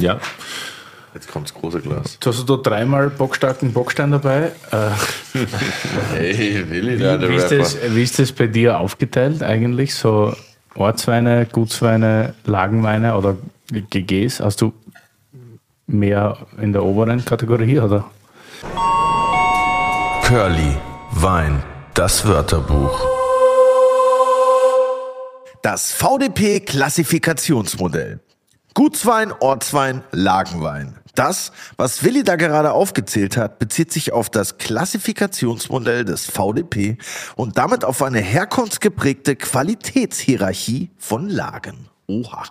Ja. 0.00 0.18
Jetzt 1.14 1.30
kommt 1.30 1.48
das 1.48 1.54
große 1.54 1.80
Glas. 1.80 2.14
Jetzt 2.14 2.26
hast 2.26 2.48
du 2.48 2.56
da 2.56 2.70
dreimal 2.70 3.10
bockstarken 3.10 3.72
Bockstein 3.72 4.10
dabei. 4.10 4.52
Äh, 6.14 6.34
hey, 6.34 6.70
Willi, 6.70 6.98
wie, 6.98 7.28
wie, 7.28 7.34
ist 7.34 7.52
das, 7.52 7.76
wie 7.94 8.02
ist 8.02 8.18
das 8.18 8.32
bei 8.32 8.46
dir 8.46 8.78
aufgeteilt 8.80 9.42
eigentlich? 9.42 9.94
So 9.94 10.34
Ortsweine, 10.74 11.46
Gutsweine, 11.46 12.34
Lagenweine 12.44 13.14
oder 13.14 13.36
GGs? 13.70 14.40
Hast 14.40 14.62
du 14.62 14.72
mehr 15.86 16.38
in 16.60 16.72
der 16.72 16.82
oberen 16.82 17.24
Kategorie 17.24 17.78
oder? 17.78 18.10
Curly, 20.22 20.76
Wein, 21.12 21.62
das 21.94 22.26
Wörterbuch. 22.26 23.17
Das 25.62 25.92
VDP-Klassifikationsmodell. 25.92 28.20
Gutswein, 28.74 29.32
Ortswein, 29.32 30.04
Lagenwein. 30.12 30.98
Das, 31.16 31.50
was 31.76 32.04
Willi 32.04 32.22
da 32.22 32.36
gerade 32.36 32.70
aufgezählt 32.72 33.36
hat, 33.36 33.58
bezieht 33.58 33.92
sich 33.92 34.12
auf 34.12 34.30
das 34.30 34.58
Klassifikationsmodell 34.58 36.04
des 36.04 36.26
VDP 36.26 36.98
und 37.34 37.58
damit 37.58 37.84
auf 37.84 38.04
eine 38.04 38.20
herkunftsgeprägte 38.20 39.34
Qualitätshierarchie 39.34 40.92
von 40.96 41.28
Lagen. 41.28 41.88
Oha. 42.06 42.44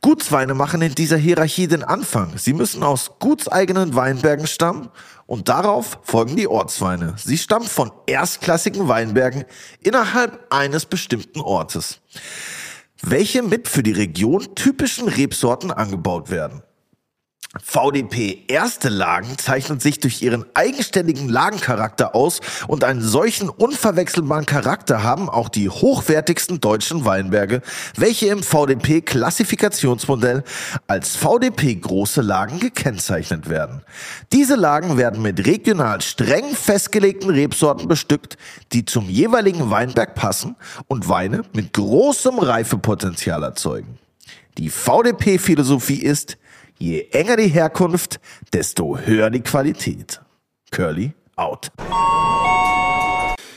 Gutsweine 0.00 0.54
machen 0.54 0.80
in 0.80 0.94
dieser 0.94 1.18
Hierarchie 1.18 1.68
den 1.68 1.84
Anfang. 1.84 2.38
Sie 2.38 2.54
müssen 2.54 2.82
aus 2.82 3.18
gutseigenen 3.18 3.94
Weinbergen 3.94 4.46
stammen 4.46 4.88
und 5.26 5.48
darauf 5.48 5.98
folgen 6.02 6.36
die 6.36 6.48
Ortsweine. 6.48 7.14
Sie 7.18 7.38
stammen 7.38 7.66
von 7.66 7.90
erstklassigen 8.06 8.88
Weinbergen 8.88 9.44
innerhalb 9.80 10.46
eines 10.50 10.86
bestimmten 10.86 11.40
Ortes, 11.40 12.00
welche 13.02 13.42
mit 13.42 13.68
für 13.68 13.82
die 13.82 13.92
Region 13.92 14.54
typischen 14.54 15.08
Rebsorten 15.08 15.70
angebaut 15.70 16.30
werden. 16.30 16.62
VDP 17.62 18.44
erste 18.48 18.88
Lagen 18.88 19.38
zeichnen 19.38 19.80
sich 19.80 20.00
durch 20.00 20.22
ihren 20.22 20.44
eigenständigen 20.54 21.28
Lagencharakter 21.28 22.14
aus 22.14 22.40
und 22.66 22.84
einen 22.84 23.02
solchen 23.02 23.48
unverwechselbaren 23.48 24.46
Charakter 24.46 25.02
haben 25.02 25.28
auch 25.28 25.48
die 25.48 25.68
hochwertigsten 25.68 26.60
deutschen 26.60 27.04
Weinberge, 27.04 27.62
welche 27.96 28.26
im 28.26 28.42
VDP 28.42 29.00
Klassifikationsmodell 29.00 30.44
als 30.86 31.16
VDP 31.16 31.76
große 31.76 32.20
Lagen 32.20 32.58
gekennzeichnet 32.58 33.48
werden. 33.48 33.82
Diese 34.32 34.56
Lagen 34.56 34.96
werden 34.96 35.22
mit 35.22 35.46
regional 35.46 36.00
streng 36.00 36.54
festgelegten 36.54 37.30
Rebsorten 37.30 37.88
bestückt, 37.88 38.36
die 38.72 38.84
zum 38.84 39.08
jeweiligen 39.08 39.70
Weinberg 39.70 40.14
passen 40.14 40.56
und 40.88 41.08
Weine 41.08 41.42
mit 41.52 41.72
großem 41.72 42.38
Reifepotenzial 42.38 43.42
erzeugen. 43.42 43.98
Die 44.58 44.70
VDP-Philosophie 44.70 46.00
ist, 46.00 46.38
Je 46.78 47.08
enger 47.10 47.36
die 47.36 47.48
Herkunft, 47.48 48.20
desto 48.52 48.98
höher 48.98 49.30
die 49.30 49.40
Qualität. 49.40 50.20
Curly 50.70 51.12
out. 51.36 51.70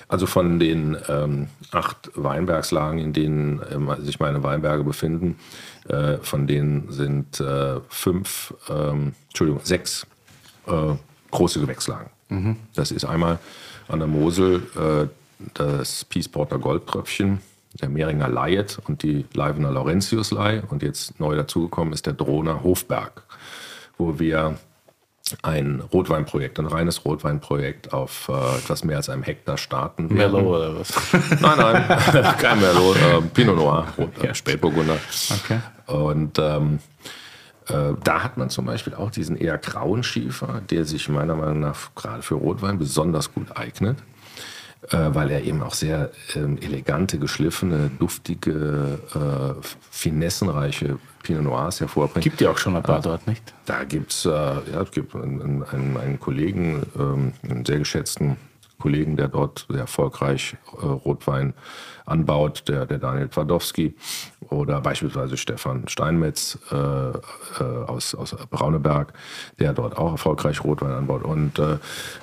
Also 0.07 0.25
von 0.25 0.57
den 0.57 0.97
ähm, 1.07 1.49
acht 1.71 2.09
Weinbergslagen, 2.15 2.99
in 2.99 3.13
denen 3.13 3.61
ähm, 3.71 3.93
sich 3.99 4.19
meine 4.19 4.41
Weinberge 4.41 4.83
befinden, 4.83 5.37
äh, 5.87 6.17
von 6.17 6.47
denen 6.47 6.91
sind 6.91 7.39
äh, 7.39 7.79
fünf, 7.89 8.53
ähm, 8.69 9.13
Entschuldigung, 9.27 9.61
sechs 9.63 10.07
äh, 10.65 10.95
große 11.29 11.59
Gewächslagen. 11.59 12.09
Mhm. 12.29 12.55
Das 12.73 12.91
ist 12.91 13.05
einmal 13.05 13.37
an 13.87 13.99
der 13.99 14.07
Mosel 14.07 14.63
äh, 14.75 15.07
das 15.53 16.05
Peaceporter 16.05 16.57
Goldtröpfchen, 16.57 17.41
der 17.73 17.89
Mehringer 17.89 18.27
Leiet 18.27 18.79
und 18.87 19.03
die 19.03 19.25
Leivener 19.33 19.71
Laurentius-Leih. 19.71 20.63
Und 20.69 20.83
jetzt 20.83 21.19
neu 21.19 21.35
dazugekommen 21.35 21.93
ist 21.93 22.05
der 22.05 22.13
Drohner 22.13 22.63
Hofberg, 22.63 23.23
wo 23.97 24.19
wir 24.19 24.57
ein 25.43 25.81
Rotweinprojekt, 25.81 26.59
ein 26.59 26.65
reines 26.65 27.05
Rotweinprojekt 27.05 27.93
auf 27.93 28.29
äh, 28.29 28.57
etwas 28.57 28.83
mehr 28.83 28.97
als 28.97 29.09
einem 29.09 29.21
Hektar 29.21 29.57
starten. 29.57 30.07
Merlot 30.11 30.43
oder 30.43 30.79
was? 30.79 30.91
Nein, 31.39 31.57
nein, 31.57 32.35
kein 32.39 32.59
Merlot, 32.59 32.97
äh, 32.97 33.21
Pinot 33.33 33.55
Noir, 33.55 33.87
Rot, 33.97 34.09
ja. 34.23 34.33
Spätburgunder. 34.33 34.97
Okay. 35.29 35.59
Und 35.85 36.39
ähm, 36.39 36.79
äh, 37.67 37.93
da 38.03 38.23
hat 38.23 38.37
man 38.37 38.49
zum 38.49 38.65
Beispiel 38.65 38.95
auch 38.95 39.11
diesen 39.11 39.37
eher 39.37 39.59
grauen 39.59 40.01
Schiefer, 40.01 40.61
der 40.67 40.85
sich 40.85 41.09
meiner 41.09 41.35
Meinung 41.35 41.59
nach 41.59 41.93
gerade 41.93 42.23
für 42.23 42.35
Rotwein 42.35 42.79
besonders 42.79 43.31
gut 43.31 43.55
eignet 43.55 43.97
äh, 43.99 44.18
weil 44.91 45.29
er 45.31 45.43
eben 45.43 45.61
auch 45.61 45.73
sehr 45.73 46.11
ähm, 46.35 46.57
elegante, 46.61 47.19
geschliffene, 47.19 47.91
duftige, 47.99 48.99
äh, 49.13 49.67
finessenreiche 49.91 50.99
Pinot 51.21 51.43
Noirs 51.43 51.81
hervorbringt. 51.81 52.23
Gibt 52.23 52.41
ja 52.41 52.51
auch 52.51 52.57
schon 52.57 52.75
ein 52.75 52.83
paar 52.83 52.99
äh, 52.99 53.01
dort, 53.01 53.27
nicht? 53.27 53.53
Da 53.65 53.83
gibt's, 53.83 54.25
äh, 54.25 54.29
ja, 54.29 54.81
es 54.81 54.91
gibt 54.91 55.15
einen, 55.15 55.63
einen, 55.63 55.97
einen 55.97 56.19
Kollegen, 56.19 56.83
ähm, 56.97 57.33
einen 57.43 57.65
sehr 57.65 57.79
geschätzten 57.79 58.37
Kollegen, 58.79 59.17
der 59.17 59.27
dort 59.27 59.67
sehr 59.69 59.81
erfolgreich 59.81 60.55
äh, 60.81 60.85
Rotwein 60.85 61.53
anbaut, 62.05 62.63
der, 62.67 62.85
der 62.85 62.97
Daniel 62.97 63.27
Twardowski. 63.27 63.95
Oder 64.49 64.81
beispielsweise 64.81 65.37
Stefan 65.37 65.87
Steinmetz 65.87 66.57
äh, 66.71 66.75
äh, 66.75 67.63
aus, 67.87 68.15
aus 68.15 68.35
Brauneberg, 68.49 69.13
der 69.59 69.73
dort 69.73 69.97
auch 69.97 70.11
erfolgreich 70.11 70.63
Rotwein 70.63 70.91
anbaut. 70.91 71.23
Und 71.23 71.59
äh, 71.59 71.77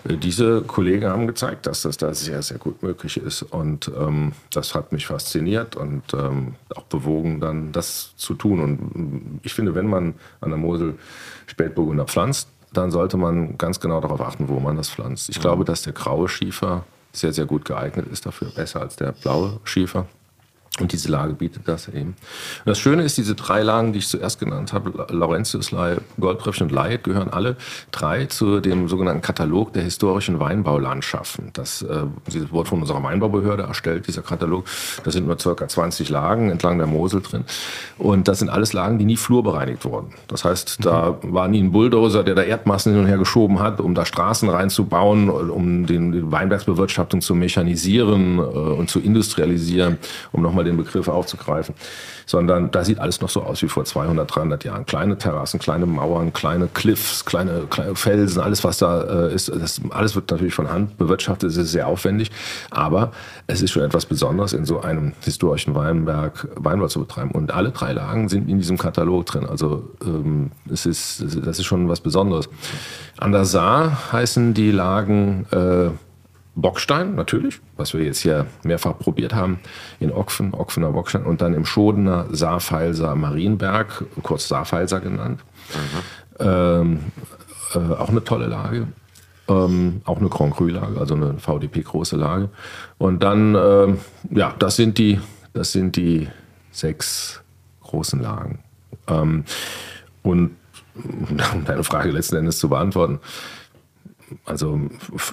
diese 0.04 0.62
Kollegen 0.62 1.06
haben 1.06 1.26
gezeigt, 1.26 1.66
dass 1.66 1.82
das 1.82 1.96
da 1.96 2.14
sehr, 2.14 2.42
sehr 2.42 2.58
gut 2.58 2.82
möglich 2.82 3.16
ist. 3.16 3.42
Und 3.42 3.90
ähm, 3.98 4.32
das 4.52 4.74
hat 4.74 4.92
mich 4.92 5.06
fasziniert 5.06 5.76
und 5.76 6.02
ähm, 6.14 6.54
auch 6.74 6.84
bewogen, 6.84 7.40
dann 7.40 7.72
das 7.72 8.14
zu 8.16 8.34
tun. 8.34 8.60
Und 8.60 9.40
ich 9.42 9.54
finde, 9.54 9.74
wenn 9.74 9.86
man 9.86 10.14
an 10.40 10.50
der 10.50 10.58
Mosel 10.58 10.98
Spätburgunder 11.46 12.06
pflanzt, 12.06 12.48
dann 12.72 12.90
sollte 12.90 13.16
man 13.16 13.56
ganz 13.56 13.80
genau 13.80 14.00
darauf 14.00 14.20
achten, 14.20 14.48
wo 14.48 14.60
man 14.60 14.76
das 14.76 14.90
pflanzt. 14.90 15.28
Ich 15.28 15.40
glaube, 15.40 15.64
dass 15.64 15.82
der 15.82 15.92
graue 15.92 16.28
Schiefer 16.28 16.84
sehr, 17.12 17.32
sehr 17.32 17.46
gut 17.46 17.64
geeignet 17.64 18.06
ist 18.12 18.26
dafür, 18.26 18.48
besser 18.50 18.80
als 18.80 18.96
der 18.96 19.12
blaue 19.12 19.60
Schiefer. 19.64 20.06
Und 20.78 20.93
diese 20.93 21.10
Lage 21.10 21.32
bietet 21.32 21.66
das 21.66 21.88
eben. 21.88 22.09
Und 22.10 22.16
das 22.66 22.78
Schöne 22.78 23.02
ist, 23.02 23.16
diese 23.16 23.34
drei 23.34 23.62
Lagen, 23.62 23.94
die 23.94 24.01
ich 24.01 24.09
zuerst 24.09 24.38
genannt 24.38 24.74
habe, 24.74 25.06
Laurentius, 25.10 25.74
Goldbrüchen 26.20 26.68
und 26.68 26.72
Leyet, 26.72 27.02
gehören 27.02 27.30
alle 27.30 27.56
drei 27.93 28.26
zu 28.26 28.60
dem 28.60 28.86
sogenannten 28.88 29.22
Katalog 29.22 29.72
der 29.72 29.84
historischen 29.84 30.38
Weinbaulandschaften. 30.38 31.51
Das, 31.55 31.80
äh, 31.80 32.02
Wort 32.51 32.68
von 32.68 32.80
unserer 32.82 33.02
Weinbaubehörde 33.02 33.62
erstellt, 33.62 34.06
dieser 34.06 34.22
Katalog. 34.22 34.64
Da 35.02 35.10
sind 35.10 35.26
nur 35.26 35.38
circa 35.38 35.66
20 35.66 36.10
Lagen 36.10 36.51
entlang 36.51 36.76
der 36.76 36.86
Mosel 36.86 37.22
drin. 37.22 37.44
Und 37.97 38.28
das 38.28 38.40
sind 38.40 38.51
alles 38.51 38.74
Lagen, 38.74 38.98
die 38.98 39.06
nie 39.06 39.16
flurbereinigt 39.16 39.84
wurden. 39.86 40.12
Das 40.28 40.44
heißt, 40.44 40.84
da 40.84 41.16
war 41.22 41.48
nie 41.48 41.62
ein 41.62 41.72
Bulldozer, 41.72 42.22
der 42.22 42.34
da 42.34 42.43
Erdmassen 42.43 42.93
hin 42.93 43.01
und 43.01 43.09
her 43.09 43.18
geschoben 43.18 43.60
hat, 43.60 43.80
um 43.80 43.94
da 43.94 44.05
Straßen 44.05 44.48
reinzubauen, 44.51 45.30
um 45.30 45.86
den, 45.86 46.12
die 46.12 46.30
Weinbergsbewirtschaftung 46.30 47.22
zu 47.22 47.34
mechanisieren 47.34 48.38
äh, 48.38 48.43
und 48.43 48.90
zu 48.90 49.01
industrialisieren, 49.01 49.97
um 50.32 50.43
nochmal 50.56 50.64
den 50.64 50.76
Begriff 50.76 51.08
aufzugreifen, 51.08 51.74
sondern 52.24 52.70
da 52.70 52.84
sieht 52.84 52.98
alles 52.98 53.20
noch 53.20 53.28
so 53.28 53.42
aus 53.42 53.62
wie 53.62 53.68
vor 53.68 53.84
200, 53.84 54.34
300 54.34 54.64
Jahren. 54.64 54.86
Kleine 54.86 55.18
Terrassen, 55.18 55.60
kleine 55.60 55.84
Mauern, 55.86 56.32
kleine 56.32 56.68
Cliffs, 56.72 57.24
kleine, 57.24 57.66
kleine 57.68 57.94
Felsen, 57.94 58.40
alles 58.40 58.64
was 58.64 58.78
da 58.78 59.26
äh, 59.28 59.34
ist, 59.34 59.48
das, 59.48 59.80
alles 59.90 60.14
wird 60.14 60.30
natürlich 60.30 60.54
von 60.54 60.70
Hand 60.70 60.96
bewirtschaftet, 60.96 61.50
es 61.50 61.56
ist 61.56 61.72
sehr 61.72 61.86
aufwendig, 61.86 62.30
aber 62.70 63.12
es 63.46 63.60
ist 63.60 63.70
schon 63.72 63.82
etwas 63.82 64.06
Besonderes, 64.06 64.54
in 64.54 64.64
so 64.64 64.80
einem 64.80 65.12
historischen 65.20 65.74
Weinberg 65.74 66.48
Weinbau 66.56 66.88
zu 66.88 67.00
betreiben. 67.00 67.30
Und 67.32 67.52
alle 67.52 67.70
drei 67.70 67.92
Lagen 67.92 68.28
sind 68.28 68.48
in 68.48 68.58
diesem 68.58 68.78
Katalog 68.78 69.26
drin. 69.26 69.46
Also 69.46 69.90
ähm, 70.02 70.52
es 70.72 70.86
ist, 70.86 71.22
das 71.44 71.58
ist 71.58 71.66
schon 71.66 71.88
was 71.88 72.00
Besonderes. 72.00 72.48
An 73.18 73.32
der 73.32 73.44
Saar 73.44 74.12
heißen 74.12 74.54
die 74.54 74.70
Lagen 74.70 75.46
äh, 75.50 75.90
Bockstein 76.56 77.14
natürlich, 77.14 77.60
was 77.76 77.92
wir 77.92 78.02
jetzt 78.02 78.20
hier 78.20 78.46
mehrfach 78.64 78.98
probiert 78.98 79.34
haben, 79.34 79.60
in 80.00 80.10
Ockfen, 80.10 80.54
Ockfener 80.54 80.90
Bockstein 80.90 81.24
und 81.24 81.42
dann 81.42 81.52
im 81.52 81.66
Schodener 81.66 82.26
Saarfeilser 82.30 83.14
Marienberg, 83.14 84.04
kurz 84.22 84.48
Saarfeilser 84.48 85.00
genannt. 85.00 85.40
Mhm. 85.74 86.46
Ähm, 86.46 86.98
äh, 87.74 87.78
auch 87.78 88.08
eine 88.08 88.24
tolle 88.24 88.46
Lage. 88.46 88.88
Ähm, 89.48 90.00
auch 90.04 90.18
eine 90.18 90.28
Grand 90.28 90.56
Cru-Lage, 90.56 90.98
also 90.98 91.14
eine 91.14 91.34
VDP-große 91.38 92.16
Lage. 92.16 92.48
Und 92.98 93.22
dann, 93.22 93.54
ähm, 93.54 93.98
ja, 94.30 94.54
das 94.58 94.76
sind 94.76 94.98
die, 94.98 95.20
das 95.52 95.72
sind 95.72 95.94
die 95.96 96.26
sechs 96.72 97.42
großen 97.82 98.20
Lagen. 98.20 98.60
Ähm, 99.06 99.44
und 100.22 100.56
um 100.96 101.64
deine 101.64 101.84
Frage 101.84 102.10
letzten 102.10 102.36
Endes 102.36 102.58
zu 102.58 102.68
beantworten, 102.70 103.20
also 104.44 104.80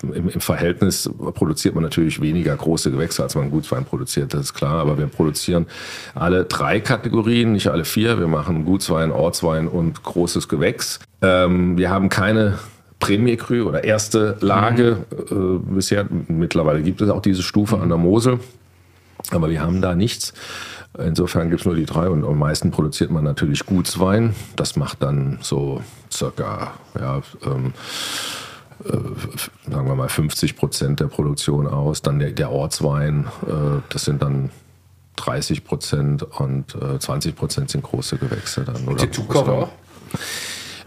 im, 0.04 0.30
im, 0.30 0.42
Verhältnis 0.42 1.10
produziert 1.34 1.76
man 1.76 1.84
natürlich 1.84 2.22
weniger 2.22 2.56
große 2.56 2.92
Gewächse, 2.92 3.24
als 3.24 3.36
man 3.36 3.50
Gutswein 3.50 3.86
produziert, 3.86 4.34
das 4.34 4.42
ist 4.42 4.54
klar. 4.54 4.80
Aber 4.80 4.98
wir 4.98 5.08
produzieren 5.08 5.66
alle 6.14 6.46
drei 6.46 6.80
Kategorien, 6.80 7.54
nicht 7.54 7.68
alle 7.68 7.86
vier. 7.86 8.20
Wir 8.20 8.28
machen 8.28 8.66
Gutswein, 8.66 9.12
Ortswein 9.12 9.68
und 9.68 10.04
großes 10.04 10.48
Gewächs. 10.48 11.00
Ähm, 11.22 11.78
wir 11.78 11.90
haben 11.90 12.10
keine 12.10 12.60
Premier 13.00 13.38
Cru 13.38 13.64
oder 13.68 13.84
erste 13.84 14.38
Lage 14.40 15.06
mhm. 15.30 15.56
äh, 15.72 15.76
bisher. 15.76 16.06
Mittlerweile 16.28 16.82
gibt 16.82 17.02
es 17.02 17.10
auch 17.10 17.22
diese 17.22 17.44
Stufe 17.44 17.80
an 17.80 17.90
der 17.90 17.98
Mosel, 17.98 18.40
aber 19.32 19.50
wir 19.50 19.62
haben 19.62 19.82
da 19.82 19.96
nichts. 19.96 20.34
Insofern 20.98 21.50
gibt 21.50 21.62
es 21.62 21.66
nur 21.66 21.76
die 21.76 21.86
drei 21.86 22.08
und 22.08 22.24
am 22.24 22.38
meisten 22.38 22.70
produziert 22.70 23.10
man 23.10 23.24
natürlich 23.24 23.66
Gutswein. 23.66 24.36
Das 24.56 24.76
macht 24.76 25.02
dann 25.02 25.40
so 25.42 25.82
circa 26.12 26.74
ja, 27.00 27.22
ähm, 27.46 27.68
äh, 27.68 28.43
sagen 29.70 29.88
wir 29.88 29.96
mal 29.96 30.10
50 30.10 30.56
Prozent 30.56 31.00
der 31.00 31.08
Produktion 31.08 31.68
aus. 31.68 32.02
Dann 32.02 32.20
der, 32.20 32.32
der 32.32 32.52
Ortswein, 32.52 33.28
äh, 33.48 33.82
das 33.90 34.06
sind 34.06 34.22
dann 34.22 34.50
30 35.18 35.64
Prozent 35.64 36.24
und 36.24 36.76
äh, 36.76 37.00
20 37.00 37.36
Prozent 37.36 37.70
sind 37.70 37.84
große 37.84 38.18
Gewächse 38.18 38.64
dann. 38.64 38.88
Oder 38.88 39.12
Zukauf 39.12 39.48
auch? 39.48 39.70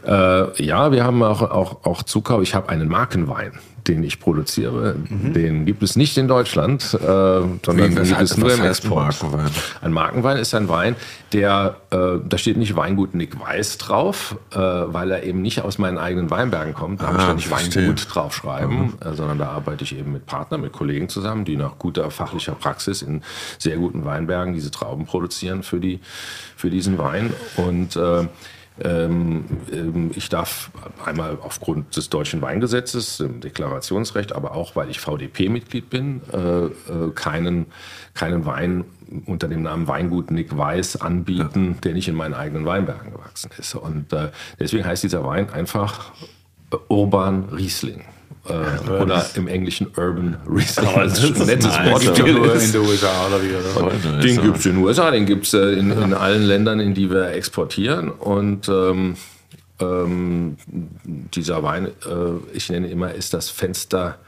Äh, 0.04 0.62
ja, 0.64 0.92
wir 0.92 1.04
haben 1.04 1.22
auch, 1.22 1.42
auch, 1.42 1.84
auch 1.84 2.02
Zukauf. 2.02 2.42
Ich 2.42 2.54
habe 2.54 2.68
einen 2.68 2.88
Markenwein 2.88 3.52
den 3.88 4.02
ich 4.02 4.20
produziere, 4.20 4.96
mhm. 4.96 5.32
den 5.32 5.64
gibt 5.66 5.82
es 5.82 5.96
nicht 5.96 6.16
in 6.16 6.28
Deutschland, 6.28 6.94
äh, 6.94 6.96
sondern 6.98 7.56
Wie, 7.76 7.94
gibt 7.94 8.20
es 8.20 8.36
nur 8.36 8.52
im 8.52 8.64
Export. 8.64 9.22
Markenwein? 9.22 9.50
Ein 9.82 9.92
Markenwein 9.92 10.36
ist 10.38 10.54
ein 10.54 10.68
Wein, 10.68 10.96
der, 11.32 11.76
äh, 11.90 12.18
da 12.26 12.38
steht 12.38 12.56
nicht 12.56 12.76
Weingut 12.76 13.14
Nick 13.14 13.38
Weiß 13.40 13.78
drauf, 13.78 14.36
äh, 14.52 14.58
weil 14.58 15.10
er 15.10 15.22
eben 15.22 15.42
nicht 15.42 15.60
aus 15.62 15.78
meinen 15.78 15.98
eigenen 15.98 16.30
Weinbergen 16.30 16.74
kommt. 16.74 17.02
Da 17.02 17.06
ah, 17.06 17.08
habe 17.08 17.18
ich 17.18 17.26
da 17.26 17.34
nicht 17.34 17.48
verstehe. 17.48 17.82
Weingut 17.82 18.06
draufschreiben, 18.14 18.76
mhm. 18.78 18.94
Äh, 19.04 19.14
sondern 19.14 19.38
da 19.38 19.50
arbeite 19.50 19.84
ich 19.84 19.96
eben 19.96 20.12
mit 20.12 20.26
Partnern, 20.26 20.60
mit 20.60 20.72
Kollegen 20.72 21.08
zusammen, 21.08 21.44
die 21.44 21.56
nach 21.56 21.78
guter 21.78 22.10
fachlicher 22.10 22.54
Praxis 22.54 23.02
in 23.02 23.22
sehr 23.58 23.76
guten 23.76 24.04
Weinbergen 24.04 24.54
diese 24.54 24.70
Trauben 24.70 25.06
produzieren 25.06 25.62
für, 25.62 25.80
die, 25.80 26.00
für 26.56 26.70
diesen 26.70 26.98
Wein. 26.98 27.32
Und 27.56 27.96
äh, 27.96 28.26
ich 28.78 30.28
darf 30.28 30.70
einmal 31.02 31.38
aufgrund 31.40 31.96
des 31.96 32.10
deutschen 32.10 32.42
Weingesetzes, 32.42 33.16
dem 33.18 33.40
Deklarationsrecht, 33.40 34.34
aber 34.34 34.54
auch 34.54 34.76
weil 34.76 34.90
ich 34.90 35.00
VDP-Mitglied 35.00 35.88
bin, 35.88 36.20
äh, 36.32 36.66
äh, 36.66 36.70
keinen, 37.14 37.66
keinen 38.12 38.44
Wein 38.44 38.84
unter 39.24 39.48
dem 39.48 39.62
Namen 39.62 39.88
Weingut 39.88 40.30
Nick 40.30 40.56
Weiß 40.56 41.00
anbieten, 41.00 41.78
der 41.84 41.94
nicht 41.94 42.08
in 42.08 42.14
meinen 42.14 42.34
eigenen 42.34 42.66
Weinbergen 42.66 43.12
gewachsen 43.12 43.50
ist. 43.56 43.74
Und 43.74 44.12
äh, 44.12 44.30
deswegen 44.58 44.84
heißt 44.84 45.02
dieser 45.02 45.24
Wein 45.24 45.48
einfach 45.50 46.12
Urban 46.88 47.44
Riesling. 47.50 48.04
Äh, 48.48 48.90
oder 48.90 49.26
im 49.34 49.48
Englischen 49.48 49.88
Urban 49.96 50.36
Riesling. 50.48 50.88
Oh, 50.94 51.00
das 51.00 51.22
ist 51.22 51.40
ein 51.40 51.46
nettes 51.46 51.66
Wort. 51.66 52.14
Gibt 52.14 52.32
nur 52.32 52.54
in 52.54 52.72
den 52.72 52.80
USA 52.80 53.26
oder 53.26 53.42
wie? 53.42 53.54
Oder? 53.54 54.20
Den 54.20 54.42
gibt 54.42 54.58
es 54.58 54.66
in 54.66 54.76
den 54.76 54.84
USA, 54.84 55.10
den 55.10 55.26
gibt 55.26 55.46
es 55.46 55.54
äh, 55.54 55.72
in, 55.72 55.90
in, 55.90 56.14
allen 56.14 56.42
Ländern, 56.42 56.80
in 56.80 56.94
die 56.94 57.10
wir 57.10 57.30
exportieren. 57.32 58.10
Und 58.10 58.68
ähm, 58.68 59.16
ähm, 59.80 60.56
dieser 61.34 61.62
Wein, 61.62 61.86
äh, 61.86 61.90
ich 62.52 62.70
nenne 62.70 62.88
immer, 62.88 63.12
ist 63.12 63.34
das 63.34 63.50
Fenster 63.50 64.18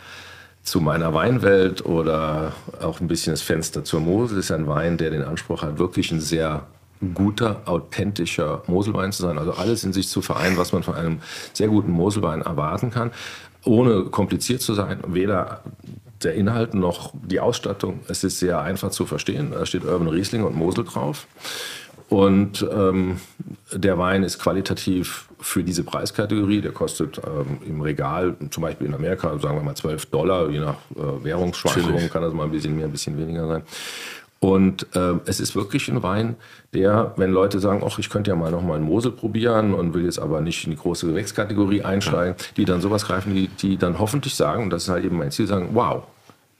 zu 0.63 0.81
meiner 0.81 1.15
Weinwelt 1.15 1.85
oder 1.87 2.53
auch 2.83 3.01
ein 3.01 3.09
bisschen 3.09 3.33
das 3.33 3.43
Fenster 3.43 3.85
zur 3.85 4.01
Mosel. 4.01 4.39
Ist 4.39 4.51
ein 4.51 4.67
Wein, 4.67 4.99
der 4.99 5.11
den 5.11 5.23
Anspruch 5.23 5.63
hat, 5.63 5.79
wirklich 5.79 6.11
ein 6.11 6.21
sehr 6.21 6.67
guter, 7.15 7.63
authentischer 7.65 8.63
Moselwein 8.67 9.13
zu 9.13 9.23
sein. 9.23 9.39
Also 9.39 9.53
alles 9.53 9.85
in 9.85 9.93
sich 9.93 10.09
zu 10.09 10.21
vereinen, 10.21 10.57
was 10.57 10.73
man 10.73 10.83
von 10.83 10.95
einem 10.95 11.21
sehr 11.53 11.69
guten 11.69 11.93
Moselwein 11.93 12.43
erwarten 12.43 12.91
kann 12.91 13.13
ohne 13.69 14.05
kompliziert 14.05 14.63
zu 14.63 14.75
sein, 14.75 15.01
weder 15.07 15.63
der 16.23 16.35
Inhalt 16.35 16.75
noch 16.75 17.13
die 17.15 17.39
Ausstattung. 17.39 18.01
Es 18.09 18.25
ist 18.25 18.39
sehr 18.39 18.61
einfach 18.61 18.91
zu 18.91 19.07
verstehen. 19.07 19.53
Da 19.53 19.67
steht 19.67 19.85
Urban 19.85 20.09
Riesling 20.09 20.43
und 20.43 20.57
Mosel 20.57 20.85
drauf. 20.85 21.27
Und 22.09 22.67
ähm, 22.73 23.21
der 23.71 23.99
Wein 23.99 24.23
ist 24.23 24.39
qualitativ 24.39 25.29
für 25.41 25.63
diese 25.63 25.85
Preiskategorie. 25.85 26.63
Der 26.63 26.73
kostet 26.73 27.19
ähm, 27.19 27.59
im 27.67 27.83
Regal, 27.83 28.35
zum 28.51 28.63
Beispiel 28.63 28.87
in 28.87 28.95
Amerika, 28.95 29.39
sagen 29.39 29.57
wir 29.57 29.63
mal 29.63 29.77
12 29.77 30.07
Dollar, 30.07 30.49
je 30.49 30.61
nach 30.61 30.77
äh, 30.97 31.25
Währungsschwankungen 31.25 32.09
kann 32.09 32.23
das 32.23 32.33
mal 32.33 32.45
ein 32.45 32.51
bisschen 32.51 32.75
mehr, 32.75 32.87
ein 32.87 32.93
bisschen 32.93 33.19
weniger 33.19 33.47
sein. 33.47 33.63
Und 34.41 34.87
äh, 34.95 35.15
es 35.25 35.41
ist 35.41 35.57
wirklich 35.57 35.89
ein 35.89 36.03
Wein, 36.03 36.37
der, 36.73 37.13
wenn 37.17 37.33
Leute 37.33 37.59
sagen, 37.59 37.83
ach, 37.85 37.99
ich 37.99 38.09
könnte 38.09 38.31
ja 38.31 38.37
mal 38.37 38.53
noch 38.53 38.63
mal 38.63 38.77
einen 38.77 38.85
Mosel 38.85 39.11
probieren 39.11 39.75
und 39.75 39.95
will 39.95 40.05
jetzt 40.05 40.21
aber 40.21 40.41
nicht 40.41 40.65
in 40.65 40.71
die 40.71 40.77
große 40.77 41.09
Gewächskategorie 41.09 41.83
einsteigen, 41.83 42.37
ja. 42.39 42.45
die 42.57 42.65
dann 42.65 42.81
sowas 42.81 43.07
greifen, 43.07 43.35
die, 43.35 43.49
die 43.49 43.77
dann 43.77 43.99
hoffentlich 43.99 44.37
sagen, 44.37 44.65
und 44.65 44.71
das 44.71 44.85
ist 44.85 44.91
halt 44.91 45.05
eben 45.05 45.19
mein 45.19 45.33
Ziel, 45.33 45.49
sagen, 45.49 45.71
wow, 45.73 46.05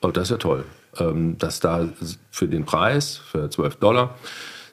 oh, 0.03 0.11
das 0.11 0.25
ist 0.25 0.31
ja 0.31 0.37
toll, 0.39 0.65
ähm, 0.99 1.39
dass 1.39 1.61
da 1.61 1.89
für 2.31 2.49
den 2.49 2.65
Preis, 2.65 3.17
für 3.17 3.49
12 3.49 3.77
Dollar, 3.77 4.17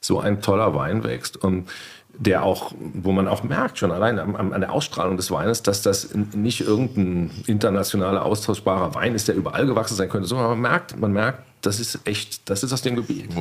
so 0.01 0.19
ein 0.19 0.41
toller 0.41 0.73
Wein 0.73 1.03
wächst. 1.03 1.37
Und 1.37 1.69
der 2.17 2.43
auch, 2.43 2.71
wo 2.93 3.11
man 3.11 3.27
auch 3.27 3.43
merkt, 3.43 3.77
schon 3.77 3.91
allein 3.91 4.19
an, 4.19 4.53
an, 4.53 4.61
der 4.61 4.71
Ausstrahlung 4.71 5.17
des 5.17 5.31
Weines, 5.31 5.63
dass 5.63 5.81
das 5.81 6.13
nicht 6.33 6.61
irgendein 6.61 7.29
internationaler, 7.45 8.23
austauschbarer 8.23 8.95
Wein 8.95 9.15
ist, 9.15 9.27
der 9.27 9.35
überall 9.35 9.65
gewachsen 9.65 9.95
sein 9.95 10.09
könnte, 10.09 10.27
sondern 10.27 10.47
man 10.47 10.61
merkt, 10.61 10.97
man 10.97 11.11
merkt, 11.11 11.43
das 11.65 11.79
ist 11.79 11.99
echt, 12.05 12.49
das 12.49 12.63
ist 12.63 12.71
aus 12.73 12.81
dem 12.81 12.95
Gebiet. 12.95 13.35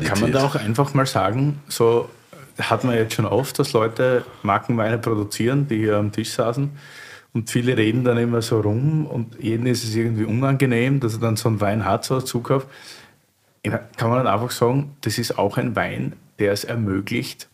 Kann 0.00 0.20
man 0.20 0.32
da 0.32 0.44
auch 0.44 0.54
einfach 0.54 0.94
mal 0.94 1.06
sagen, 1.06 1.60
so 1.68 2.08
hat 2.58 2.84
man 2.84 2.94
jetzt 2.94 3.14
schon 3.14 3.26
oft, 3.26 3.58
dass 3.58 3.72
Leute 3.72 4.24
Markenweine 4.42 4.98
produzieren, 4.98 5.68
die 5.68 5.76
hier 5.78 5.96
am 5.96 6.12
Tisch 6.12 6.30
saßen 6.30 6.70
und 7.36 7.50
viele 7.50 7.76
reden 7.76 8.02
dann 8.02 8.16
immer 8.16 8.40
so 8.40 8.60
rum 8.60 9.04
und 9.06 9.42
jedem 9.42 9.66
ist 9.66 9.84
es 9.84 9.94
irgendwie 9.94 10.24
unangenehm, 10.24 11.00
dass 11.00 11.12
er 11.14 11.20
dann 11.20 11.36
so 11.36 11.50
einen 11.50 11.60
Wein 11.60 11.84
hat, 11.84 12.04
so 12.04 12.14
als 12.14 12.24
Zukauf. 12.24 12.66
Kann 13.62 14.08
man 14.08 14.24
dann 14.24 14.26
einfach 14.26 14.52
sagen, 14.52 14.96
das 15.02 15.18
ist 15.18 15.38
auch 15.38 15.58
ein 15.58 15.76
Wein, 15.76 16.14
der 16.38 16.52
es 16.52 16.64
ermöglicht, 16.64 17.48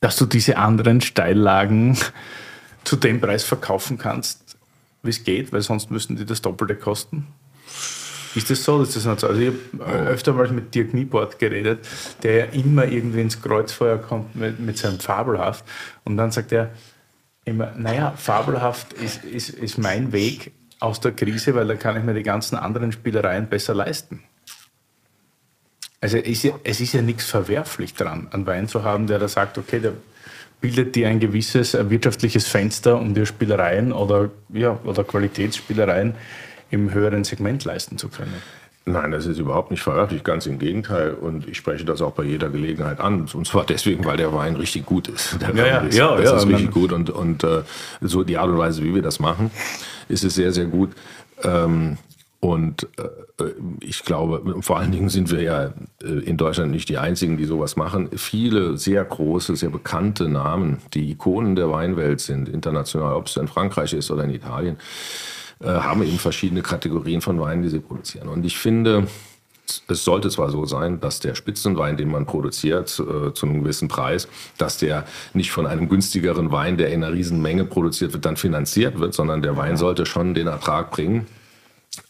dass 0.00 0.16
du 0.16 0.24
diese 0.24 0.56
anderen 0.56 1.02
Steillagen 1.02 1.98
zu 2.84 2.96
dem 2.96 3.20
Preis 3.20 3.44
verkaufen 3.44 3.98
kannst, 3.98 4.56
wie 5.02 5.10
es 5.10 5.22
geht, 5.22 5.52
weil 5.52 5.60
sonst 5.60 5.90
müssten 5.90 6.16
die 6.16 6.24
das 6.24 6.40
Doppelte 6.40 6.76
kosten? 6.76 7.26
Ist 8.38 8.50
das 8.50 8.62
so? 8.62 8.80
Ist 8.80 8.94
das 8.94 9.04
nicht 9.04 9.18
so? 9.18 9.26
Also 9.26 9.40
ich 9.40 9.52
habe 9.80 10.06
öfter 10.10 10.32
mal 10.32 10.48
mit 10.52 10.72
Dirk 10.72 10.94
Niebort 10.94 11.40
geredet, 11.40 11.80
der 12.22 12.36
ja 12.36 12.44
immer 12.52 12.84
irgendwie 12.84 13.20
ins 13.20 13.42
Kreuzfeuer 13.42 13.98
kommt 13.98 14.36
mit, 14.36 14.60
mit 14.60 14.78
seinem 14.78 15.00
Fabelhaft. 15.00 15.64
Und 16.04 16.16
dann 16.16 16.30
sagt 16.30 16.52
er 16.52 16.70
immer, 17.44 17.72
naja, 17.76 18.14
Fabelhaft 18.16 18.92
ist, 18.92 19.24
ist, 19.24 19.50
ist 19.50 19.78
mein 19.78 20.12
Weg 20.12 20.52
aus 20.78 21.00
der 21.00 21.12
Krise, 21.12 21.56
weil 21.56 21.66
da 21.66 21.74
kann 21.74 21.96
ich 21.96 22.04
mir 22.04 22.14
die 22.14 22.22
ganzen 22.22 22.54
anderen 22.54 22.92
Spielereien 22.92 23.48
besser 23.48 23.74
leisten. 23.74 24.22
Also 26.00 26.18
es 26.18 26.28
ist 26.28 26.44
ja, 26.44 26.52
es 26.62 26.80
ist 26.80 26.92
ja 26.92 27.02
nichts 27.02 27.24
verwerflich 27.24 27.94
dran, 27.94 28.28
einen 28.30 28.46
Wein 28.46 28.68
zu 28.68 28.84
haben, 28.84 29.08
der 29.08 29.18
da 29.18 29.26
sagt, 29.26 29.58
okay, 29.58 29.80
der 29.80 29.94
bildet 30.60 30.94
dir 30.94 31.08
ein 31.08 31.18
gewisses 31.18 31.74
wirtschaftliches 31.74 32.46
Fenster, 32.46 33.00
um 33.00 33.14
dir 33.14 33.26
Spielereien 33.26 33.92
oder, 33.92 34.30
ja, 34.50 34.78
oder 34.84 35.02
Qualitätsspielereien 35.02 36.14
im 36.70 36.92
höheren 36.92 37.24
Segment 37.24 37.64
leisten 37.64 37.98
zu 37.98 38.08
können. 38.08 38.34
Nein, 38.84 39.10
das 39.10 39.26
ist 39.26 39.38
überhaupt 39.38 39.70
nicht 39.70 39.82
verwerflich, 39.82 40.24
ganz 40.24 40.46
im 40.46 40.58
Gegenteil. 40.58 41.12
Und 41.12 41.46
ich 41.46 41.58
spreche 41.58 41.84
das 41.84 42.00
auch 42.00 42.12
bei 42.12 42.24
jeder 42.24 42.48
Gelegenheit 42.48 43.00
an. 43.00 43.28
Und 43.32 43.46
zwar 43.46 43.66
deswegen, 43.66 44.04
weil 44.06 44.16
der 44.16 44.32
Wein 44.32 44.56
richtig 44.56 44.86
gut 44.86 45.08
ist. 45.08 45.36
Der 45.42 45.54
ja, 45.54 45.66
ja, 45.66 45.78
ist, 45.78 45.96
ja, 45.96 46.16
das 46.16 46.30
ja, 46.30 46.36
ist 46.38 46.48
richtig 46.48 46.70
gut. 46.70 46.92
Und, 46.92 47.10
und 47.10 47.44
äh, 47.44 47.62
so 48.00 48.24
die 48.24 48.38
Art 48.38 48.48
und 48.48 48.56
Weise, 48.56 48.82
wie 48.82 48.94
wir 48.94 49.02
das 49.02 49.20
machen, 49.20 49.50
ist 50.08 50.24
es 50.24 50.34
sehr, 50.34 50.52
sehr 50.52 50.64
gut. 50.64 50.92
Ähm, 51.42 51.98
und 52.40 52.86
äh, 52.98 53.44
ich 53.80 54.04
glaube, 54.04 54.62
vor 54.62 54.78
allen 54.78 54.92
Dingen 54.92 55.08
sind 55.08 55.30
wir 55.30 55.42
ja 55.42 55.72
äh, 56.02 56.06
in 56.24 56.36
Deutschland 56.36 56.70
nicht 56.70 56.88
die 56.88 56.96
Einzigen, 56.96 57.36
die 57.36 57.44
sowas 57.44 57.76
machen. 57.76 58.08
Viele 58.16 58.78
sehr 58.78 59.04
große, 59.04 59.56
sehr 59.56 59.70
bekannte 59.70 60.28
Namen, 60.28 60.78
die 60.94 61.10
Ikonen 61.10 61.56
der 61.56 61.70
Weinwelt 61.70 62.20
sind, 62.20 62.48
international, 62.48 63.14
ob 63.14 63.26
es 63.26 63.36
in 63.36 63.48
Frankreich 63.48 63.92
ist 63.92 64.10
oder 64.10 64.24
in 64.24 64.30
Italien, 64.30 64.76
äh, 65.60 65.66
haben 65.66 66.02
eben 66.02 66.18
verschiedene 66.18 66.62
Kategorien 66.62 67.20
von 67.20 67.40
Weinen, 67.40 67.62
die 67.62 67.68
sie 67.68 67.80
produzieren. 67.80 68.28
Und 68.28 68.44
ich 68.44 68.58
finde, 68.58 69.06
es 69.88 70.04
sollte 70.04 70.30
zwar 70.30 70.50
so 70.50 70.64
sein, 70.64 71.00
dass 71.00 71.20
der 71.20 71.34
Spitzenwein, 71.34 71.96
den 71.96 72.10
man 72.10 72.26
produziert, 72.26 72.88
äh, 73.00 73.32
zu 73.32 73.46
einem 73.46 73.62
gewissen 73.62 73.88
Preis, 73.88 74.28
dass 74.56 74.78
der 74.78 75.04
nicht 75.34 75.50
von 75.50 75.66
einem 75.66 75.88
günstigeren 75.88 76.52
Wein, 76.52 76.76
der 76.76 76.90
in 76.90 77.04
einer 77.04 77.12
riesen 77.12 77.42
Menge 77.42 77.64
produziert 77.64 78.12
wird, 78.12 78.24
dann 78.24 78.36
finanziert 78.36 78.98
wird, 78.98 79.14
sondern 79.14 79.42
der 79.42 79.56
Wein 79.56 79.76
sollte 79.76 80.06
schon 80.06 80.34
den 80.34 80.46
Ertrag 80.46 80.90
bringen, 80.90 81.26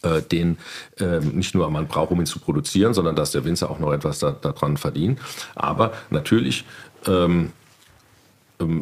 äh, 0.03 0.23
den 0.23 0.59
äh, 0.99 1.21
nicht 1.21 1.55
nur 1.55 1.69
man 1.71 1.89
braucht, 1.89 2.11
um 2.11 2.21
ihn 2.21 2.27
zu 2.27 2.39
produzieren, 2.39 2.95
sondern 2.95 3.17
dass 3.17 3.33
der 3.33 3.45
Winzer 3.45 3.71
auch 3.71 3.79
noch 3.79 3.93
etwas 3.93 4.19
da, 4.19 4.31
daran 4.31 4.77
verdient. 4.77 5.19
Aber 5.55 5.93
natürlich 6.11 6.65
ähm, 7.07 7.13
ähm 7.17 7.53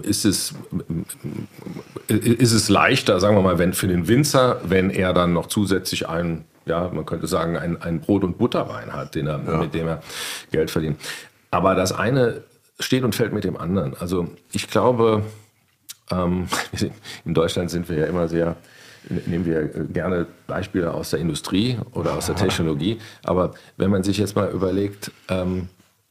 ist 0.02 0.24
es, 0.24 0.54
äh, 2.08 2.14
ist 2.14 2.52
es 2.52 2.68
leichter, 2.68 3.20
sagen 3.20 3.36
wir 3.36 3.42
mal, 3.42 3.58
wenn 3.58 3.72
für 3.72 3.88
den 3.88 4.08
Winzer, 4.08 4.60
wenn 4.64 4.90
er 4.90 5.12
dann 5.12 5.32
noch 5.32 5.46
zusätzlich 5.46 6.08
einen, 6.08 6.44
ja, 6.64 6.90
man 6.92 7.06
könnte 7.06 7.26
sagen, 7.26 7.56
einen 7.56 8.00
Brot- 8.00 8.24
und 8.24 8.38
Butterwein 8.38 8.92
hat, 8.92 9.14
den 9.14 9.26
er, 9.26 9.40
ja. 9.46 9.58
mit 9.58 9.74
dem 9.74 9.86
er 9.86 10.02
Geld 10.50 10.70
verdient. 10.70 11.00
Aber 11.50 11.74
das 11.74 11.92
eine 11.92 12.42
steht 12.80 13.04
und 13.04 13.14
fällt 13.14 13.32
mit 13.32 13.44
dem 13.44 13.56
anderen. 13.56 13.94
Also 13.96 14.28
ich 14.52 14.68
glaube, 14.68 15.22
ähm, 16.10 16.48
in 17.24 17.34
Deutschland 17.34 17.70
sind 17.70 17.88
wir 17.88 17.98
ja 17.98 18.06
immer 18.06 18.28
sehr 18.28 18.56
nehmen 19.26 19.46
wir 19.46 19.68
gerne 19.84 20.26
Beispiele 20.46 20.92
aus 20.92 21.10
der 21.10 21.20
Industrie 21.20 21.78
oder 21.92 22.14
aus 22.14 22.26
der 22.26 22.34
Technologie. 22.34 22.98
Aber 23.22 23.54
wenn 23.76 23.90
man 23.90 24.02
sich 24.02 24.18
jetzt 24.18 24.34
mal 24.34 24.50
überlegt, 24.50 25.12
ähm, 25.28 25.68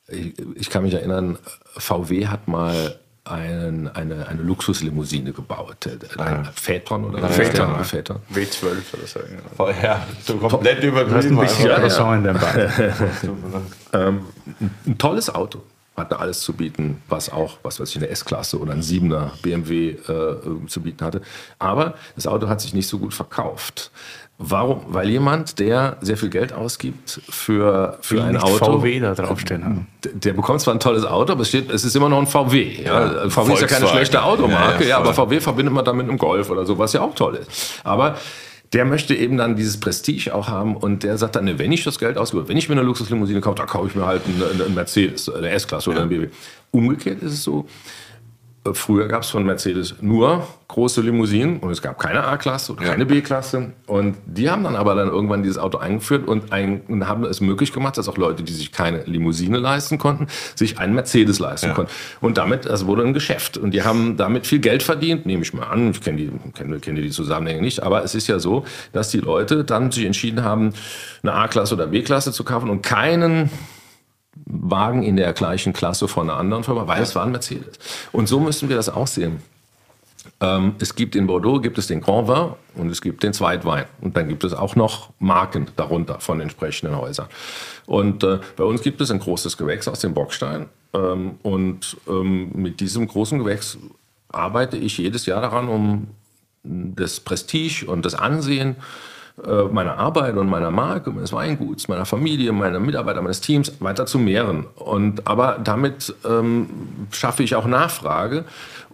ich, 0.07 0.33
ich, 0.55 0.69
kann 0.69 0.83
mich 0.83 0.93
erinnern, 0.93 1.37
VW 1.77 2.27
hat 2.27 2.47
mal 2.47 2.99
einen, 3.25 3.87
eine, 3.87 4.27
eine 4.27 4.41
Luxuslimousine 4.41 5.33
gebaut. 5.33 5.87
Ein 6.17 6.45
ah, 6.45 6.51
Phaeton 6.55 7.05
oder 7.05 7.27
Phaeton, 7.27 7.83
Phaeton. 7.83 8.17
W12 8.33 8.65
oder 8.65 9.07
so. 9.07 9.19
Genau. 9.19 9.71
Ja, 9.81 10.05
so 10.23 10.37
komplett 10.37 10.83
übertrieben. 10.83 11.39
Ein 11.39 11.45
bisschen 11.45 11.67
ja, 11.67 12.15
in 12.15 12.23
dem 12.23 12.39
ähm, 13.93 14.25
ein 14.85 14.97
tolles 14.97 15.33
Auto 15.33 15.63
hatte 15.97 16.19
alles 16.19 16.41
zu 16.41 16.53
bieten, 16.53 17.01
was 17.07 17.31
auch, 17.31 17.57
was 17.63 17.79
weiß 17.79 17.89
ich, 17.89 17.97
eine 17.97 18.09
S-Klasse 18.09 18.59
oder 18.59 18.73
ein 18.73 18.81
7er 18.81 19.31
BMW 19.41 19.91
äh, 19.91 20.67
zu 20.67 20.81
bieten 20.81 21.03
hatte. 21.05 21.21
Aber 21.57 21.95
das 22.15 22.27
Auto 22.27 22.49
hat 22.49 22.61
sich 22.61 22.73
nicht 22.73 22.87
so 22.87 22.99
gut 22.99 23.13
verkauft. 23.13 23.91
Warum? 24.37 24.81
Weil 24.89 25.09
jemand, 25.09 25.59
der 25.59 25.95
sehr 26.01 26.17
viel 26.17 26.29
Geld 26.29 26.51
ausgibt 26.51 27.21
für, 27.29 27.97
für 28.01 28.21
ein 28.21 28.35
Auto. 28.35 28.79
VW 28.79 28.99
da 28.99 29.13
draufstehen 29.13 29.63
haben. 29.63 29.87
Der, 30.03 30.11
der 30.11 30.33
bekommt 30.33 30.59
zwar 30.59 30.73
ein 30.73 30.81
tolles 30.81 31.05
Auto, 31.05 31.31
aber 31.31 31.43
es, 31.43 31.49
steht, 31.49 31.71
es 31.71 31.85
ist 31.85 31.95
immer 31.95 32.09
noch 32.09 32.19
ein 32.19 32.27
VW. 32.27 32.83
Ja. 32.83 33.23
Ja, 33.23 33.29
VW 33.29 33.53
ist 33.53 33.61
ja 33.61 33.67
keine 33.67 33.87
schlechte 33.87 34.21
Automarke, 34.21 34.83
ja, 34.83 34.89
ja, 34.89 34.97
aber 34.97 35.13
VW 35.13 35.39
verbindet 35.39 35.73
man 35.73 35.85
dann 35.85 35.95
mit 35.95 36.09
einem 36.09 36.17
Golf 36.17 36.49
oder 36.49 36.65
so, 36.65 36.77
was 36.77 36.91
ja 36.91 37.01
auch 37.01 37.15
toll 37.15 37.35
ist. 37.35 37.79
Aber 37.85 38.17
der 38.73 38.83
möchte 38.83 39.15
eben 39.15 39.37
dann 39.37 39.55
dieses 39.55 39.79
Prestige 39.79 40.35
auch 40.35 40.49
haben 40.49 40.75
und 40.75 41.03
der 41.03 41.17
sagt 41.17 41.37
dann, 41.37 41.45
ne, 41.45 41.57
wenn 41.57 41.71
ich 41.71 41.85
das 41.85 41.97
Geld 41.97 42.17
ausgebe, 42.17 42.49
wenn 42.49 42.57
ich 42.57 42.67
mir 42.67 42.75
eine 42.75 42.83
Luxuslimousine 42.83 43.39
kaufe, 43.39 43.55
dann 43.55 43.67
kaufe 43.67 43.87
ich 43.87 43.95
mir 43.95 44.05
halt 44.05 44.23
einen, 44.25 44.61
einen 44.61 44.75
Mercedes, 44.75 45.29
eine 45.29 45.49
S-Klasse 45.51 45.91
oder 45.91 46.01
ein 46.01 46.09
BMW. 46.09 46.27
Umgekehrt 46.71 47.23
ist 47.23 47.31
es 47.31 47.43
so, 47.43 47.67
Früher 48.73 49.07
gab 49.07 49.21
es 49.21 49.29
von 49.29 49.45
Mercedes 49.45 49.95
nur 50.01 50.47
große 50.69 51.01
Limousinen 51.01 51.59
und 51.59 51.69
es 51.69 51.83
gab 51.83 51.99
keine 51.99 52.23
A-Klasse 52.23 52.71
oder 52.73 52.83
keine 52.83 53.05
B-Klasse. 53.05 53.73
Und 53.85 54.17
die 54.25 54.49
haben 54.49 54.63
dann 54.63 54.75
aber 54.75 54.95
dann 54.95 55.07
irgendwann 55.07 55.43
dieses 55.43 55.59
Auto 55.59 55.77
eingeführt 55.77 56.27
und, 56.27 56.51
ein, 56.51 56.81
und, 56.87 57.07
haben 57.07 57.25
es 57.25 57.41
möglich 57.41 57.71
gemacht, 57.71 57.97
dass 57.97 58.09
auch 58.09 58.17
Leute, 58.17 58.41
die 58.41 58.53
sich 58.53 58.71
keine 58.71 59.03
Limousine 59.03 59.59
leisten 59.59 59.99
konnten, 59.99 60.25
sich 60.55 60.79
einen 60.79 60.95
Mercedes 60.95 61.37
leisten 61.37 61.67
ja. 61.67 61.73
konnten. 61.73 61.91
Und 62.21 62.37
damit, 62.37 62.65
das 62.65 62.87
wurde 62.87 63.03
ein 63.03 63.13
Geschäft. 63.13 63.57
Und 63.57 63.71
die 63.71 63.83
haben 63.83 64.17
damit 64.17 64.47
viel 64.47 64.59
Geld 64.59 64.81
verdient, 64.81 65.27
nehme 65.27 65.43
ich 65.43 65.53
mal 65.53 65.67
an. 65.67 65.91
Ich 65.91 66.01
kenne 66.01 66.17
die, 66.17 66.31
kenne, 66.53 66.79
kenne 66.79 67.01
die 67.01 67.11
Zusammenhänge 67.11 67.61
nicht. 67.61 67.83
Aber 67.83 68.03
es 68.03 68.15
ist 68.15 68.27
ja 68.27 68.39
so, 68.39 68.65
dass 68.93 69.11
die 69.11 69.19
Leute 69.19 69.63
dann 69.63 69.91
sich 69.91 70.05
entschieden 70.05 70.43
haben, 70.43 70.73
eine 71.21 71.33
A-Klasse 71.33 71.75
oder 71.75 71.85
B-Klasse 71.87 72.31
zu 72.31 72.43
kaufen 72.43 72.71
und 72.71 72.81
keinen 72.81 73.51
Wagen 74.45 75.03
in 75.03 75.15
der 75.15 75.33
gleichen 75.33 75.73
Klasse 75.73 76.07
von 76.07 76.29
einer 76.29 76.39
anderen 76.39 76.63
Firma, 76.63 76.87
weil 76.87 77.01
es 77.01 77.15
war 77.15 77.23
ein 77.23 77.31
Mercedes. 77.31 77.79
Und 78.11 78.27
so 78.27 78.39
müssen 78.39 78.69
wir 78.69 78.75
das 78.75 78.89
auch 78.89 79.07
sehen. 79.07 79.41
Ähm, 80.41 80.75
es 80.79 80.95
gibt 80.95 81.15
in 81.15 81.27
Bordeaux 81.27 81.61
gibt 81.61 81.77
es 81.77 81.87
den 81.87 82.01
Grand 82.01 82.27
Vin 82.27 82.49
und 82.75 82.89
es 82.89 83.01
gibt 83.01 83.23
den 83.23 83.33
Zweitwein. 83.33 83.85
Und 84.01 84.17
dann 84.17 84.27
gibt 84.27 84.43
es 84.43 84.53
auch 84.53 84.75
noch 84.75 85.11
Marken 85.19 85.67
darunter 85.75 86.19
von 86.19 86.41
entsprechenden 86.41 86.97
Häusern. 86.97 87.27
Und 87.85 88.23
äh, 88.23 88.39
bei 88.55 88.63
uns 88.63 88.81
gibt 88.81 89.01
es 89.01 89.11
ein 89.11 89.19
großes 89.19 89.57
Gewächs 89.57 89.87
aus 89.87 89.99
dem 89.99 90.13
Bockstein. 90.13 90.67
Ähm, 90.93 91.35
und 91.41 91.97
ähm, 92.07 92.51
mit 92.53 92.79
diesem 92.79 93.07
großen 93.07 93.39
Gewächs 93.39 93.77
arbeite 94.29 94.77
ich 94.77 94.97
jedes 94.97 95.25
Jahr 95.25 95.41
daran, 95.41 95.69
um 95.69 96.07
das 96.63 97.19
Prestige 97.19 97.85
und 97.85 98.05
das 98.05 98.15
Ansehen 98.15 98.71
äh, 98.71 99.14
meiner 99.71 99.97
Arbeit 99.97 100.37
und 100.37 100.47
meiner 100.47 100.71
Marke, 100.71 101.11
meines 101.11 101.33
Weinguts, 101.33 101.87
meiner 101.87 102.05
Familie, 102.05 102.53
meiner 102.53 102.79
Mitarbeiter, 102.79 103.21
meines 103.21 103.41
Teams 103.41 103.73
weiter 103.79 104.05
zu 104.05 104.17
mehren. 104.17 104.65
Und, 104.75 105.27
aber 105.27 105.59
damit 105.61 106.15
ähm, 106.25 106.69
schaffe 107.11 107.43
ich 107.43 107.55
auch 107.55 107.65
Nachfrage. 107.65 108.45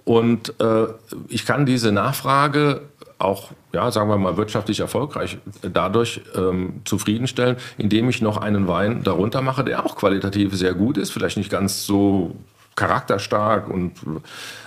Und 0.04 0.60
äh, 0.60 0.88
ich 1.28 1.46
kann 1.46 1.66
diese 1.66 1.92
Nachfrage 1.92 2.82
auch, 3.20 3.52
ja, 3.72 3.92
sagen 3.92 4.10
wir 4.10 4.18
mal, 4.18 4.36
wirtschaftlich 4.38 4.80
erfolgreich 4.80 5.38
dadurch 5.62 6.22
ähm, 6.36 6.82
zufriedenstellen, 6.86 7.58
indem 7.78 8.10
ich 8.10 8.22
noch 8.22 8.38
einen 8.38 8.68
Wein 8.68 9.04
darunter 9.04 9.42
mache, 9.42 9.64
der 9.64 9.86
auch 9.86 9.96
qualitativ 9.96 10.56
sehr 10.56 10.74
gut 10.74 10.98
ist, 10.98 11.12
vielleicht 11.12 11.38
nicht 11.38 11.52
ganz 11.52 11.86
so 11.86 12.36
charakterstark 12.82 13.70
und 13.70 13.92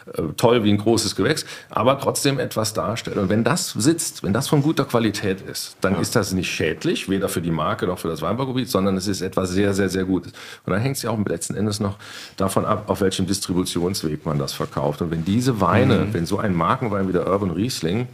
äh, 0.07 0.23
toll 0.37 0.63
wie 0.63 0.71
ein 0.71 0.79
großes 0.79 1.17
Gewächs, 1.17 1.45
aber 1.69 1.99
trotzdem 1.99 2.39
etwas 2.39 2.73
darstellt. 2.73 3.17
Und 3.17 3.29
wenn 3.29 3.43
das 3.43 3.71
sitzt, 3.71 4.23
wenn 4.23 4.33
das 4.33 4.47
von 4.47 4.63
guter 4.63 4.85
Qualität 4.85 5.41
ist, 5.41 5.77
dann 5.81 5.95
ja. 5.95 6.01
ist 6.01 6.15
das 6.15 6.33
nicht 6.33 6.49
schädlich, 6.49 7.09
weder 7.09 7.29
für 7.29 7.41
die 7.41 7.51
Marke 7.51 7.87
noch 7.87 7.99
für 7.99 8.07
das 8.07 8.23
Weinbaugebiet, 8.23 8.69
sondern 8.69 8.97
es 8.97 9.09
ist 9.09 9.21
etwas 9.21 9.51
sehr, 9.51 9.75
sehr, 9.75 9.89
sehr 9.89 10.05
Gutes. 10.05 10.33
Und 10.65 10.73
dann 10.73 10.81
hängt 10.81 10.97
es 10.97 11.03
ja 11.03 11.11
auch 11.11 11.19
letzten 11.27 11.57
Endes 11.57 11.81
noch 11.81 11.97
davon 12.37 12.65
ab, 12.65 12.85
auf 12.87 13.01
welchem 13.01 13.27
Distributionsweg 13.27 14.25
man 14.25 14.39
das 14.39 14.53
verkauft. 14.53 15.03
Und 15.03 15.11
wenn 15.11 15.25
diese 15.25 15.61
Weine, 15.61 15.99
mhm. 15.99 16.15
wenn 16.15 16.27
so 16.27 16.39
ein 16.39 16.55
Markenwein 16.55 17.09
wie 17.09 17.13
der 17.13 17.27
Urban 17.27 17.51
Riesling 17.51 18.07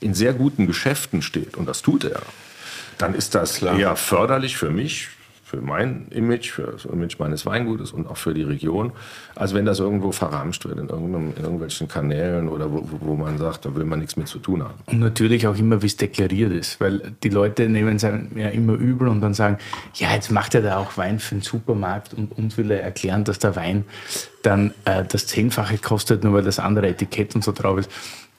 in 0.00 0.12
sehr 0.12 0.34
guten 0.34 0.66
Geschäften 0.66 1.22
steht, 1.22 1.56
und 1.56 1.66
das 1.66 1.80
tut 1.80 2.04
er, 2.04 2.20
dann 2.98 3.14
ist 3.14 3.34
das 3.34 3.56
Klar. 3.56 3.78
eher 3.78 3.96
förderlich 3.96 4.58
für 4.58 4.70
mich, 4.70 5.08
für 5.46 5.60
mein 5.60 6.08
Image, 6.08 6.50
für 6.50 6.72
das 6.72 6.86
Image 6.86 7.20
meines 7.20 7.46
Weingutes 7.46 7.92
und 7.92 8.08
auch 8.08 8.16
für 8.16 8.34
die 8.34 8.42
Region, 8.42 8.90
als 9.36 9.54
wenn 9.54 9.64
das 9.64 9.78
irgendwo 9.78 10.10
verramscht 10.10 10.64
wird 10.64 10.76
in, 10.76 10.88
in 10.88 11.34
irgendwelchen 11.40 11.86
Kanälen 11.86 12.48
oder 12.48 12.72
wo, 12.72 12.84
wo, 12.98 13.14
man 13.14 13.38
sagt, 13.38 13.64
da 13.64 13.72
will 13.76 13.84
man 13.84 14.00
nichts 14.00 14.16
mit 14.16 14.26
zu 14.26 14.40
tun 14.40 14.64
haben. 14.64 14.74
Und 14.86 14.98
natürlich 14.98 15.46
auch 15.46 15.56
immer, 15.56 15.82
wie 15.82 15.86
es 15.86 15.96
deklariert 15.96 16.50
ist, 16.50 16.80
weil 16.80 17.12
die 17.22 17.28
Leute 17.28 17.68
nehmen 17.68 17.94
es 17.94 18.02
ja 18.02 18.10
immer 18.10 18.72
übel 18.72 19.06
und 19.06 19.20
dann 19.20 19.34
sagen, 19.34 19.58
ja, 19.94 20.12
jetzt 20.12 20.32
macht 20.32 20.56
er 20.56 20.62
da 20.62 20.78
auch 20.78 20.96
Wein 20.96 21.20
für 21.20 21.36
den 21.36 21.42
Supermarkt 21.42 22.12
und 22.12 22.36
uns 22.36 22.58
will 22.58 22.72
er 22.72 22.82
erklären, 22.82 23.22
dass 23.22 23.38
der 23.38 23.54
Wein 23.54 23.84
dann 24.42 24.74
äh, 24.84 25.04
das 25.04 25.28
Zehnfache 25.28 25.78
kostet, 25.78 26.24
nur 26.24 26.32
weil 26.32 26.42
das 26.42 26.58
andere 26.58 26.88
Etikett 26.88 27.36
und 27.36 27.44
so 27.44 27.52
drauf 27.52 27.78
ist. 27.78 27.90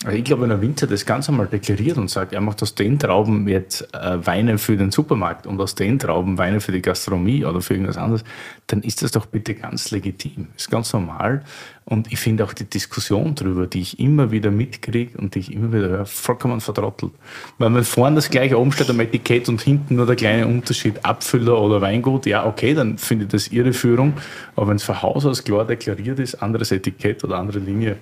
Also 0.04 0.16
ich 0.16 0.26
glaube, 0.26 0.44
wenn 0.44 0.52
ein 0.52 0.62
Winzer 0.62 0.86
das 0.86 1.08
ganz 1.08 1.28
einmal 1.28 1.48
deklariert 1.48 1.98
und 1.98 2.08
sagt, 2.08 2.32
er 2.32 2.40
macht 2.40 2.62
aus 2.62 2.76
den 2.76 3.00
Trauben 3.00 3.48
jetzt 3.48 3.82
äh, 3.96 4.24
Weine 4.28 4.60
für 4.60 4.78
den 4.78 4.92
Supermarkt 4.92 5.48
und 5.48 5.60
aus 5.60 5.74
den 5.74 5.98
Trauben 5.98 6.38
Weine 6.38 6.62
für 6.62 6.72
die 6.72 6.84
Gastronomie 6.84 7.44
oder 7.44 7.62
für 7.62 7.74
irgendwas 7.74 7.98
anderes, 7.98 8.24
dann 8.68 8.84
ist 8.84 9.02
das 9.02 9.12
doch 9.12 9.26
bitte 9.26 9.56
ganz 9.56 9.90
legitim. 9.90 10.50
Ist 10.56 10.70
ganz 10.70 10.94
normal. 10.94 11.44
Und 11.84 12.12
ich 12.12 12.20
finde 12.20 12.44
auch 12.44 12.54
die 12.54 12.66
Diskussion 12.66 13.34
darüber, 13.34 13.66
die 13.66 13.82
ich 13.82 14.00
immer 14.00 14.30
wieder 14.30 14.52
mitkriege 14.52 15.18
und 15.18 15.34
die 15.34 15.40
ich 15.40 15.52
immer 15.52 15.74
wieder 15.74 15.90
höre, 15.90 16.06
vollkommen 16.06 16.62
vertrottelt. 16.62 17.14
Weil 17.58 17.74
wenn 17.74 17.84
vorne 17.84 18.18
das 18.18 18.30
gleiche 18.30 18.60
oben 18.60 18.72
steht 18.74 18.92
am 18.92 19.00
Etikett 19.00 19.50
und 19.50 19.62
hinten 19.62 19.96
nur 19.96 20.06
der 20.06 20.16
kleine 20.16 20.46
Unterschied 20.46 21.04
Abfüller 21.04 21.60
oder 21.60 21.82
Weingut, 21.82 22.28
ja, 22.28 22.46
okay, 22.46 22.76
dann 22.76 23.00
finde 23.00 23.26
ich 23.26 23.32
das 23.32 23.48
ihre 23.48 23.74
Führung. 23.74 24.14
Aber 24.56 24.68
wenn 24.68 24.76
es 24.76 24.84
von 24.84 25.02
Haus 25.02 25.26
aus 25.26 25.44
klar 25.44 25.66
deklariert 25.66 26.20
ist, 26.20 26.36
anderes 26.36 26.72
Etikett 26.72 27.24
oder 27.24 27.40
andere 27.40 27.58
Linie, 27.58 27.98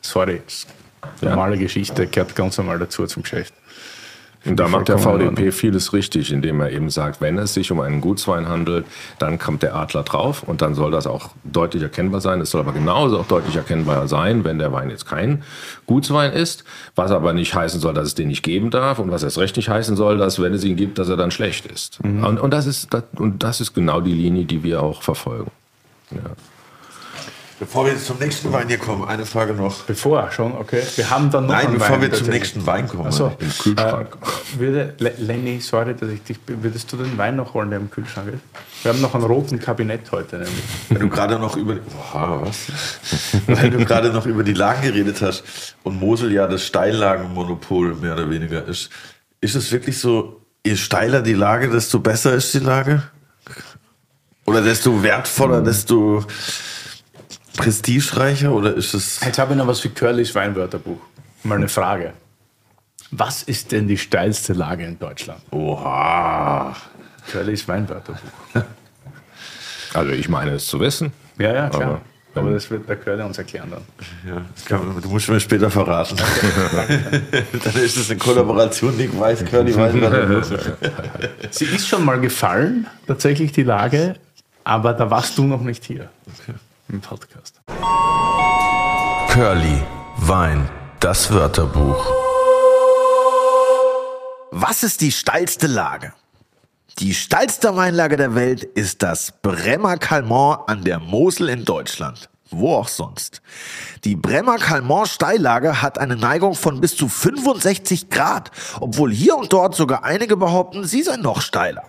sorry, 0.00 0.40
normale 1.20 1.56
ja. 1.56 1.62
Geschichte, 1.62 2.06
gehört 2.06 2.34
ganz 2.34 2.58
normal 2.58 2.78
dazu 2.78 3.06
zum 3.06 3.22
Geschäft. 3.22 3.54
Und 4.44 4.56
da 4.58 4.68
macht 4.68 4.88
der 4.88 4.98
VDP 4.98 5.50
vieles 5.50 5.92
richtig, 5.92 6.32
indem 6.32 6.60
er 6.60 6.70
eben 6.70 6.90
sagt, 6.90 7.20
wenn 7.20 7.38
es 7.38 7.54
sich 7.54 7.72
um 7.72 7.80
einen 7.80 8.00
Gutswein 8.00 8.48
handelt, 8.48 8.86
dann 9.18 9.38
kommt 9.38 9.62
der 9.62 9.74
Adler 9.74 10.04
drauf 10.04 10.44
und 10.44 10.62
dann 10.62 10.74
soll 10.74 10.92
das 10.92 11.06
auch 11.06 11.30
deutlich 11.44 11.82
erkennbar 11.82 12.20
sein. 12.20 12.40
Es 12.40 12.50
soll 12.50 12.60
aber 12.60 12.72
genauso 12.72 13.18
auch 13.18 13.26
deutlich 13.26 13.56
erkennbar 13.56 14.06
sein, 14.06 14.44
wenn 14.44 14.58
der 14.58 14.72
Wein 14.72 14.90
jetzt 14.90 15.06
kein 15.06 15.42
Gutswein 15.86 16.32
ist, 16.32 16.64
was 16.94 17.10
aber 17.10 17.32
nicht 17.32 17.54
heißen 17.54 17.80
soll, 17.80 17.94
dass 17.94 18.06
es 18.06 18.14
den 18.14 18.28
nicht 18.28 18.42
geben 18.42 18.70
darf 18.70 19.00
und 19.00 19.10
was 19.10 19.22
erst 19.22 19.38
recht 19.38 19.56
nicht 19.56 19.68
heißen 19.68 19.96
soll, 19.96 20.18
dass 20.18 20.40
wenn 20.40 20.54
es 20.54 20.64
ihn 20.64 20.76
gibt, 20.76 20.98
dass 20.98 21.08
er 21.08 21.16
dann 21.16 21.32
schlecht 21.32 21.66
ist. 21.66 22.02
Mhm. 22.04 22.24
Und, 22.24 22.38
und, 22.38 22.52
das 22.52 22.66
ist 22.66 22.88
und 23.16 23.42
das 23.42 23.60
ist 23.60 23.74
genau 23.74 24.00
die 24.00 24.14
Linie, 24.14 24.44
die 24.44 24.62
wir 24.62 24.82
auch 24.82 25.02
verfolgen. 25.02 25.50
Ja. 26.12 26.20
Bevor 27.60 27.86
wir 27.86 27.98
zum 27.98 28.18
nächsten 28.18 28.52
Wein 28.52 28.68
hier 28.68 28.78
kommen, 28.78 29.08
eine 29.08 29.26
Frage 29.26 29.52
noch. 29.52 29.82
Bevor 29.82 30.30
schon, 30.30 30.52
okay. 30.52 30.82
Wir 30.94 31.10
haben 31.10 31.28
dann 31.30 31.46
noch 31.46 31.54
Nein, 31.54 31.72
bevor 31.72 31.96
Wein, 31.96 32.02
wir 32.02 32.12
zum 32.12 32.28
nächsten 32.28 32.64
Wein 32.66 32.86
kommen. 32.86 33.06
Also, 33.06 33.36
Im 33.40 33.48
Kühlschrank. 33.50 34.16
Äh, 34.20 34.58
würde, 34.60 34.94
Lenny, 34.98 35.60
sorry, 35.60 35.94
dass 35.94 36.08
ich 36.08 36.22
dich. 36.22 36.38
Würdest 36.46 36.92
du 36.92 36.96
den 36.96 37.18
Wein 37.18 37.34
noch 37.34 37.54
holen, 37.54 37.70
der 37.70 37.80
im 37.80 37.90
Kühlschrank 37.90 38.28
ist? 38.28 38.84
Wir 38.84 38.92
haben 38.92 39.00
noch 39.00 39.12
einen 39.14 39.24
roten 39.24 39.58
Kabinett 39.58 40.12
heute 40.12 40.36
nämlich. 40.36 40.62
Wenn 40.88 41.00
du 41.00 41.08
gerade 41.08 41.36
noch 41.40 41.56
über. 41.56 41.74
Boah, 41.74 42.42
was? 42.44 42.68
Wenn 43.48 43.72
du 43.72 43.84
gerade 43.84 44.10
noch 44.12 44.26
über 44.26 44.44
die 44.44 44.54
Lagen 44.54 44.82
geredet 44.82 45.20
hast 45.20 45.42
und 45.82 45.98
Mosel 45.98 46.32
ja 46.32 46.46
das 46.46 46.64
Steillagenmonopol 46.64 47.96
mehr 47.96 48.12
oder 48.12 48.30
weniger 48.30 48.64
ist, 48.66 48.90
ist 49.40 49.56
es 49.56 49.72
wirklich 49.72 49.98
so, 49.98 50.42
je 50.64 50.76
steiler 50.76 51.22
die 51.22 51.34
Lage, 51.34 51.68
desto 51.68 51.98
besser 51.98 52.34
ist 52.34 52.54
die 52.54 52.60
Lage? 52.60 53.02
Oder 54.46 54.62
desto 54.62 55.02
wertvoller, 55.02 55.60
desto 55.60 56.24
prestigereicher 57.56 58.52
oder 58.52 58.74
ist 58.74 58.94
es. 58.94 59.20
Jetzt 59.24 59.38
habe 59.38 59.52
ich 59.52 59.58
noch 59.58 59.66
was 59.66 59.80
für 59.80 59.90
Curlys 59.90 60.34
Weinwörterbuch. 60.34 61.00
Mal 61.44 61.56
eine 61.56 61.68
Frage. 61.68 62.12
Was 63.10 63.42
ist 63.42 63.72
denn 63.72 63.88
die 63.88 63.96
steilste 63.96 64.52
Lage 64.52 64.84
in 64.84 64.98
Deutschland? 64.98 65.40
Oha. 65.50 66.76
Curlys 67.30 67.66
Weinwörterbuch. 67.68 68.20
Also 69.94 70.12
ich 70.12 70.28
meine 70.28 70.50
es 70.50 70.66
zu 70.66 70.78
wissen. 70.80 71.14
Ja, 71.38 71.50
ja, 71.50 71.70
klar. 71.70 71.82
Aber, 71.82 72.00
aber 72.34 72.50
das 72.52 72.70
wird 72.70 72.86
der 72.86 72.96
Curly 72.96 73.22
uns 73.22 73.38
erklären 73.38 73.70
dann. 73.70 73.80
Ja, 74.28 74.42
kann, 74.66 75.00
du 75.00 75.08
musst 75.08 75.30
mir 75.30 75.40
später 75.40 75.70
verraten. 75.70 76.14
dann 77.64 77.74
ist 77.82 77.96
es 77.96 78.10
eine 78.10 78.18
Kollaboration, 78.18 78.94
Nick 78.98 79.18
Weiß, 79.18 79.46
Curly 79.46 79.74
Weinwörterbuch. 79.74 80.76
Sie 81.50 81.64
ist 81.64 81.88
schon 81.88 82.04
mal 82.04 82.20
gefallen, 82.20 82.86
tatsächlich 83.06 83.52
die 83.52 83.62
Lage, 83.62 84.16
aber 84.62 84.92
da 84.92 85.10
warst 85.10 85.38
du 85.38 85.44
noch 85.44 85.62
nicht 85.62 85.86
hier. 85.86 86.10
Okay 86.42 86.52
im 86.88 87.00
Podcast. 87.00 87.60
Curly, 89.30 89.82
Wein, 90.18 90.68
das 91.00 91.32
Wörterbuch. 91.32 92.06
Was 94.50 94.82
ist 94.82 95.00
die 95.00 95.12
steilste 95.12 95.66
Lage? 95.66 96.12
Die 96.98 97.14
steilste 97.14 97.76
Weinlage 97.76 98.16
der 98.16 98.34
Welt 98.34 98.64
ist 98.64 99.02
das 99.02 99.32
Bremmer 99.42 99.98
Calmont 99.98 100.68
an 100.68 100.82
der 100.82 100.98
Mosel 100.98 101.48
in 101.48 101.64
Deutschland. 101.64 102.28
Wo 102.50 102.74
auch 102.74 102.88
sonst. 102.88 103.42
Die 104.04 104.16
Bremmer 104.16 104.56
Calmont 104.56 105.08
Steillage 105.08 105.82
hat 105.82 105.98
eine 105.98 106.16
Neigung 106.16 106.54
von 106.54 106.80
bis 106.80 106.96
zu 106.96 107.08
65 107.08 108.08
Grad, 108.08 108.50
obwohl 108.80 109.12
hier 109.12 109.36
und 109.36 109.52
dort 109.52 109.74
sogar 109.74 110.02
einige 110.02 110.36
behaupten, 110.36 110.84
sie 110.84 111.02
sei 111.02 111.16
noch 111.16 111.42
steiler. 111.42 111.84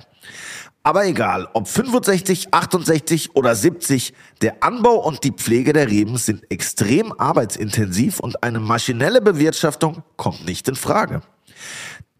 Aber 0.84 1.06
egal, 1.06 1.48
ob 1.54 1.68
65, 1.68 2.54
68 2.54 3.36
oder 3.36 3.54
70, 3.54 4.14
der 4.42 4.64
Anbau 4.64 4.96
und 4.96 5.24
die 5.24 5.32
Pflege 5.32 5.74
der 5.74 5.90
Reben 5.90 6.18
sind 6.18 6.50
extrem 6.50 7.12
arbeitsintensiv 7.12 8.20
und 8.20 8.44
eine 8.44 8.60
maschinelle 8.60 9.22
Bewirtschaftung 9.22 10.04
kommt 10.16 10.46
nicht 10.46 10.70
in 10.70 10.76
Frage. 10.76 11.22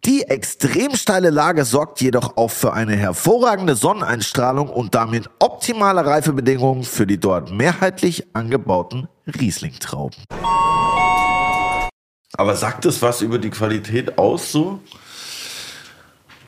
Die 0.04 0.22
extrem 0.22 0.94
steile 0.94 1.30
Lage 1.30 1.64
sorgt 1.64 2.00
jedoch 2.00 2.36
auch 2.36 2.50
für 2.50 2.72
eine 2.72 2.96
hervorragende 2.96 3.76
Sonneneinstrahlung 3.76 4.68
und 4.68 4.94
damit 4.94 5.28
optimale 5.40 6.04
Reifebedingungen 6.04 6.84
für 6.84 7.06
die 7.06 7.18
dort 7.18 7.50
mehrheitlich 7.50 8.26
angebauten 8.34 9.08
Rieslingtrauben. 9.26 10.24
Aber 12.34 12.56
sagt 12.56 12.86
es 12.86 13.02
was 13.02 13.20
über 13.22 13.38
die 13.38 13.50
Qualität 13.50 14.16
aus 14.16 14.52
so? 14.52 14.80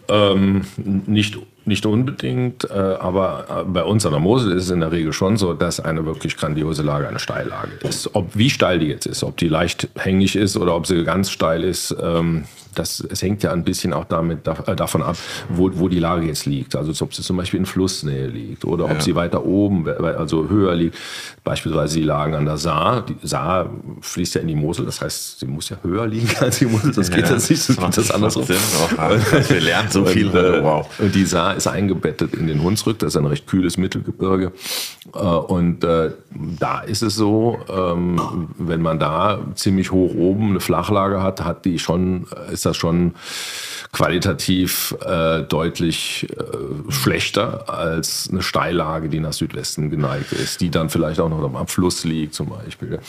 Ähm, 0.09 0.65
nicht 0.77 1.39
nicht 1.67 1.87
unbedingt, 1.87 2.69
äh, 2.71 2.75
aber 2.75 3.47
äh, 3.49 3.65
bei 3.65 3.85
uns 3.85 4.05
an 4.07 4.13
der 4.13 4.21
Mosel 4.21 4.53
ist 4.53 4.65
es 4.65 4.71
in 4.71 4.81
der 4.81 4.93
Regel 4.93 5.13
schon 5.13 5.37
so, 5.37 5.55
dass 5.55 5.81
eine 5.81 6.05
wirklich 6.05 6.37
grandiose 6.37 6.83
Lage 6.83 7.09
eine 7.09 7.19
Steillage 7.19 7.73
ist. 7.83 8.15
Ob 8.15 8.37
wie 8.37 8.51
steil 8.51 8.79
die 8.79 8.87
jetzt 8.87 9.07
ist, 9.07 9.23
ob 9.23 9.37
die 9.37 9.49
leicht 9.49 9.89
hängig 9.97 10.37
ist 10.37 10.57
oder 10.57 10.75
ob 10.75 10.87
sie 10.87 11.05
ganz 11.05 11.31
steil 11.31 11.65
ist, 11.65 11.95
ähm, 12.03 12.45
das, 12.75 13.01
es 13.01 13.23
hängt 13.23 13.43
ja 13.43 13.53
ein 13.53 13.65
bisschen 13.65 13.93
auch 13.93 14.05
damit, 14.05 14.47
äh, 14.47 14.75
davon 14.75 15.03
ab, 15.03 15.17
wo, 15.49 15.71
wo 15.75 15.89
die 15.89 15.99
Lage 15.99 16.27
jetzt 16.27 16.47
liegt. 16.47 16.75
Also 16.77 16.93
ob 17.05 17.15
sie 17.15 17.23
zum 17.23 17.37
Beispiel 17.37 17.61
in 17.61 17.67
Flussnähe 17.67 18.27
liegt 18.27 18.65
oder 18.65 18.85
ob 18.85 18.93
ja. 18.93 19.01
sie 19.01 19.15
weiter 19.15 19.45
oben, 19.45 19.89
also 19.89 20.49
höher 20.49 20.75
liegt. 20.75 20.97
Beispielsweise 21.45 21.99
die 21.99 22.05
Lagen 22.05 22.35
an 22.35 22.45
der 22.45 22.57
Saar. 22.57 23.05
Die 23.05 23.17
Saar 23.27 23.71
fließt 24.01 24.37
ja 24.37 24.41
in 24.41 24.49
die 24.49 24.55
Mosel, 24.55 24.87
das 24.87 25.01
heißt, 25.01 25.41
sie 25.41 25.47
muss 25.47 25.69
ja 25.69 25.77
höher 25.83 26.07
liegen 26.07 26.31
als 26.41 26.59
die 26.59 26.67
Mosel. 26.67 26.93
Das 26.93 27.11
geht 27.11 27.27
ja, 27.27 27.35
jetzt 27.35 27.51
nicht, 27.51 27.63
so 27.63 27.75
geht 27.75 27.97
das 27.97 28.11
andersrum. 28.11 28.45
Sinn, 28.45 28.57
wir 29.49 29.61
lernen 29.61 29.91
so 29.91 30.05
viel. 30.05 30.29
Äh, 30.29 30.63
wow. 30.63 30.87
und 30.99 31.15
die 31.15 31.25
Saar 31.25 31.52
ist 31.53 31.67
eingebettet 31.67 32.35
in 32.35 32.47
den 32.47 32.63
Hunsrück, 32.63 32.99
das 32.99 33.15
ist 33.15 33.17
ein 33.17 33.27
recht 33.27 33.47
kühles 33.47 33.77
Mittelgebirge. 33.77 34.53
Äh, 35.15 35.19
und 35.19 35.85
äh, 35.85 36.11
da 36.59 36.81
ist 36.81 37.03
es 37.03 37.15
so, 37.15 37.59
ähm, 37.69 38.49
wenn 38.59 38.83
man 38.83 38.99
da 38.99 39.39
ziemlich 39.55 39.93
hoch 39.93 40.15
oben 40.15 40.51
eine 40.51 40.61
Flachlage 40.61 41.23
hat, 41.23 41.45
hat 41.45 41.65
die 41.65 41.79
schon, 41.79 42.27
ist 42.51 42.67
das 42.67 42.77
schon 42.77 43.15
qualitativ 43.93 44.97
äh, 45.05 45.43
deutlich 45.43 46.27
schlechter 46.89 47.69
als 47.69 48.29
eine 48.31 48.41
Steillage, 48.41 49.11
die 49.11 49.21
nach 49.21 49.35
Südwesten 49.35 49.91
geneigt 49.91 50.33
ist, 50.33 50.63
die 50.63 50.71
dann 50.71 50.89
vielleicht 50.89 51.21
auch 51.21 51.29
noch 51.29 51.55
am 51.55 51.67
Fluss 51.67 52.05
liegt 52.05 52.35
zum 52.35 52.49
Beispiel. 52.49 53.01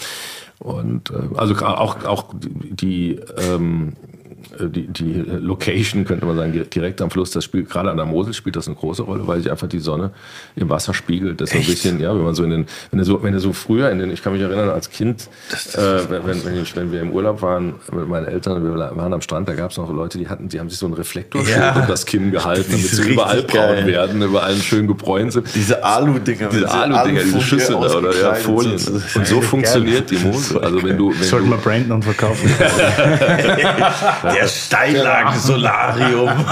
Und 0.60 1.12
also 1.36 1.56
auch, 1.66 2.04
auch 2.06 2.26
die, 2.42 3.20
ähm, 3.38 3.94
äh, 3.94 4.13
die, 4.60 4.88
die 4.88 5.14
Location, 5.14 6.06
könnte 6.06 6.26
man 6.26 6.36
sagen, 6.36 6.54
direkt 6.74 7.02
am 7.02 7.10
Fluss, 7.10 7.32
das 7.32 7.44
spielt 7.44 7.70
gerade 7.70 7.90
an 7.90 7.98
der 7.98 8.06
Mosel 8.06 8.34
spielt 8.34 8.56
das 8.56 8.68
eine 8.68 8.76
große 8.76 9.04
Rolle, 9.04 9.28
weil 9.28 9.42
sich 9.42 9.50
einfach 9.50 9.68
die 9.68 9.80
Sonne 9.80 10.12
im 10.56 10.70
Wasser 10.70 10.94
spiegelt. 10.94 11.42
Das 11.42 11.52
so 11.52 11.58
ein 11.58 11.66
bisschen, 11.66 12.00
ja, 12.00 12.16
wenn 12.16 12.24
man 12.24 12.36
so 12.36 12.44
in 12.44 12.50
den, 12.50 12.66
wenn 12.92 13.00
du 13.00 13.06
so, 13.06 13.24
wenn 13.24 13.34
du 13.34 13.40
so 13.40 13.54
früher 13.54 13.90
in 13.90 14.00
den, 14.00 14.12
ich 14.12 14.22
kann 14.22 14.34
mich 14.34 14.42
erinnern, 14.42 14.70
als 14.70 14.90
Kind, 14.90 15.30
äh, 15.74 15.78
wenn, 16.10 16.46
wenn, 16.46 16.62
ich, 16.62 16.76
wenn 16.76 16.92
wir 16.92 17.02
im 17.02 17.12
Urlaub 17.12 17.42
waren 17.42 17.76
mit 17.92 18.08
meinen 18.08 18.28
Eltern, 18.28 18.64
wir 18.64 18.76
waren 18.96 19.14
am 19.14 19.22
Strand, 19.22 19.48
da 19.48 19.54
gab 19.54 19.72
es 19.72 19.78
noch 19.78 19.92
Leute, 19.92 20.18
die 20.18 20.28
hatten, 20.28 20.50
die 20.50 20.60
haben 20.60 20.70
sich 20.70 20.80
so 20.80 20.86
einen 20.86 20.96
Reflektor 20.96 21.42
ja. 21.48 21.76
um 21.76 21.88
das 21.88 22.06
Kinn 22.06 22.32
gehalten, 22.32 22.72
damit 22.72 22.86
sie 22.86 23.12
überall 23.12 23.44
braun 23.44 23.86
werden, 23.86 24.22
überall 24.22 24.56
schön 24.56 24.88
gebräunt 24.88 25.34
sind. 25.34 25.48
Diese 25.56 25.84
Alu-Dinger. 25.84 26.50
Diese 26.50 26.70
Alu-Dinger, 26.70 27.24
diese 27.24 27.42
Schüssel 27.42 27.76
da, 27.76 27.96
oder 27.98 28.16
ja, 28.16 28.34
Folien. 28.36 28.74
Und 28.74 29.28
so 29.28 29.42
funktioniert 29.42 30.10
die 30.12 30.18
Mosel. 30.18 30.60
Also 30.60 30.84
wenn 30.84 30.98
du, 30.98 31.12
wenn 31.12 31.24
Sollten 31.24 31.50
wir 31.50 31.58
branden 31.58 31.92
und 31.92 32.04
verkaufen. 32.04 32.50
Der 34.34 34.48
Steillagen-Solarium. 34.50 36.30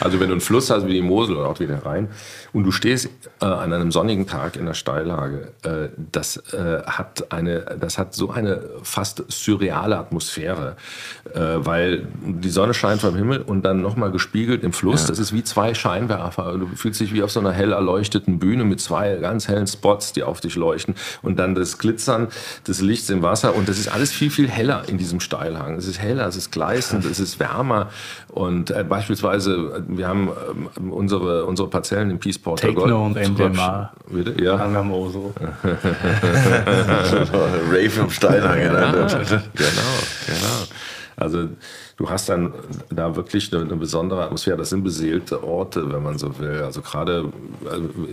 also 0.00 0.20
wenn 0.20 0.28
du 0.28 0.34
einen 0.34 0.40
Fluss 0.40 0.70
hast 0.70 0.86
wie 0.86 0.94
die 0.94 1.02
Mosel 1.02 1.36
oder 1.36 1.48
auch 1.48 1.60
wie 1.60 1.66
der 1.66 1.84
Rhein 1.84 2.08
und 2.56 2.64
du 2.64 2.72
stehst 2.72 3.08
äh, 3.40 3.44
an 3.44 3.72
einem 3.72 3.92
sonnigen 3.92 4.26
Tag 4.26 4.56
in 4.56 4.66
der 4.66 4.74
Steillage, 4.74 5.52
äh, 5.62 5.88
das, 6.10 6.36
äh, 6.52 6.82
hat 6.84 7.32
eine, 7.32 7.76
das 7.80 7.98
hat 7.98 8.14
so 8.14 8.30
eine 8.30 8.60
fast 8.82 9.24
surreale 9.28 9.96
Atmosphäre, 9.96 10.76
äh, 11.32 11.38
weil 11.38 12.08
die 12.24 12.50
Sonne 12.50 12.74
scheint 12.74 13.00
vom 13.00 13.14
Himmel 13.14 13.42
und 13.42 13.62
dann 13.62 13.80
nochmal 13.80 14.10
gespiegelt 14.10 14.64
im 14.64 14.72
Fluss. 14.72 15.02
Ja. 15.02 15.08
Das 15.08 15.18
ist 15.18 15.32
wie 15.32 15.44
zwei 15.44 15.74
Scheinwerfer. 15.74 16.56
Du 16.58 16.66
fühlst 16.74 17.00
dich 17.00 17.12
wie 17.12 17.22
auf 17.22 17.30
so 17.30 17.40
einer 17.40 17.52
hell 17.52 17.72
erleuchteten 17.72 18.38
Bühne 18.38 18.64
mit 18.64 18.80
zwei 18.80 19.16
ganz 19.16 19.48
hellen 19.48 19.66
Spots, 19.66 20.12
die 20.12 20.22
auf 20.22 20.40
dich 20.40 20.56
leuchten 20.56 20.94
und 21.22 21.38
dann 21.38 21.54
das 21.54 21.78
Glitzern 21.78 22.28
des 22.66 22.80
Lichts 22.80 23.10
im 23.10 23.22
Wasser 23.22 23.54
und 23.54 23.68
das 23.68 23.78
ist 23.78 23.88
alles 23.88 24.12
viel, 24.12 24.30
viel 24.30 24.48
heller 24.48 24.84
in 24.88 24.98
diesem 24.98 25.20
Steil 25.20 25.36
Steilhang. 25.46 25.76
Es 25.76 25.86
ist 25.86 26.00
heller, 26.00 26.26
es 26.26 26.36
ist 26.36 26.50
gleißend, 26.50 27.04
es 27.04 27.20
ist 27.20 27.38
wärmer. 27.38 27.90
Und 28.36 28.70
äh, 28.70 28.84
beispielsweise, 28.86 29.82
äh, 29.88 29.96
wir 29.96 30.06
haben 30.06 30.28
ähm, 30.76 30.92
unsere, 30.92 31.46
unsere 31.46 31.68
Parzellen 31.70 32.10
im 32.10 32.18
Peaceporter 32.18 32.66
Techno 32.68 33.06
und 33.06 33.16
MDMA. 33.16 33.90
Bitte? 34.10 34.34
Ja. 34.44 34.56
An 34.56 34.74
der 34.74 34.82
Mosel. 34.82 35.32
Rave 37.70 38.00
im 38.00 38.10
Steinhang. 38.10 38.58
Ja, 38.60 38.72
Ja. 38.74 38.92
genau, 38.92 39.46
genau. 39.54 40.66
Also 41.16 41.48
du 41.96 42.10
hast 42.10 42.28
dann 42.28 42.52
da 42.90 43.16
wirklich 43.16 43.52
eine, 43.52 43.62
eine 43.64 43.76
besondere 43.76 44.24
Atmosphäre. 44.24 44.56
Das 44.56 44.70
sind 44.70 44.84
beseelte 44.84 45.42
Orte, 45.42 45.90
wenn 45.92 46.02
man 46.02 46.18
so 46.18 46.38
will. 46.38 46.62
Also 46.62 46.82
gerade 46.82 47.32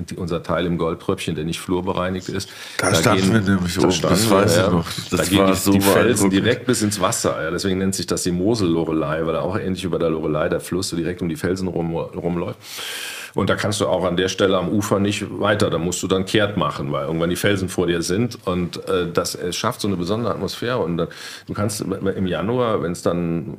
die- 0.09 0.15
unser 0.15 0.41
Teil 0.41 0.65
im 0.65 0.77
Goldtröpfchen, 0.77 1.35
der 1.35 1.43
nicht 1.43 1.59
flurbereinigt 1.59 2.29
ist. 2.29 2.49
Da 2.77 2.93
standen 2.95 3.33
wir 3.33 3.41
nämlich 3.41 3.77
oben, 3.79 3.91
standen 3.91 4.15
das 4.15 4.29
weiß 4.29 4.51
ich 4.51 4.63
ja. 4.63 4.69
noch. 4.69 4.85
Das 5.11 5.19
da 5.19 5.23
gehen 5.25 5.47
die, 5.47 5.55
so 5.55 5.71
die 5.71 5.81
Felsen 5.81 6.29
direkt 6.29 6.65
bis 6.65 6.81
ins 6.81 7.01
Wasser. 7.01 7.43
Ja. 7.43 7.51
Deswegen 7.51 7.77
nennt 7.77 7.95
sich 7.95 8.07
das 8.07 8.23
die 8.23 8.31
Mosel-Lorelei, 8.31 9.25
weil 9.25 9.33
da 9.33 9.41
auch 9.41 9.57
ähnlich 9.57 9.89
bei 9.89 9.97
der 9.97 10.09
Lorelei 10.09 10.47
der 10.49 10.59
Fluss 10.61 10.89
so 10.89 10.95
direkt 10.95 11.21
um 11.21 11.29
die 11.29 11.35
Felsen 11.35 11.67
rum, 11.67 11.93
rumläuft. 11.95 12.57
Und 13.35 13.49
da 13.49 13.55
kannst 13.55 13.81
du 13.81 13.87
auch 13.87 14.03
an 14.03 14.15
der 14.15 14.27
Stelle 14.27 14.57
am 14.57 14.69
Ufer 14.69 14.99
nicht 14.99 15.39
weiter. 15.39 15.69
Da 15.69 15.77
musst 15.77 16.03
du 16.03 16.07
dann 16.07 16.25
kehrt 16.25 16.55
machen, 16.55 16.91
weil 16.91 17.05
irgendwann 17.05 17.29
die 17.29 17.35
Felsen 17.35 17.67
vor 17.67 17.87
dir 17.87 18.01
sind. 18.01 18.37
Und 18.45 18.87
äh, 18.87 19.11
das 19.11 19.35
es 19.35 19.55
schafft 19.55 19.81
so 19.81 19.87
eine 19.87 19.97
besondere 19.97 20.31
Atmosphäre. 20.33 20.77
Und 20.77 20.97
dann, 20.97 21.07
du 21.47 21.53
kannst 21.53 21.81
im 21.81 22.27
Januar, 22.27 22.83
wenn 22.83 22.91
es 22.91 23.01
dann 23.01 23.57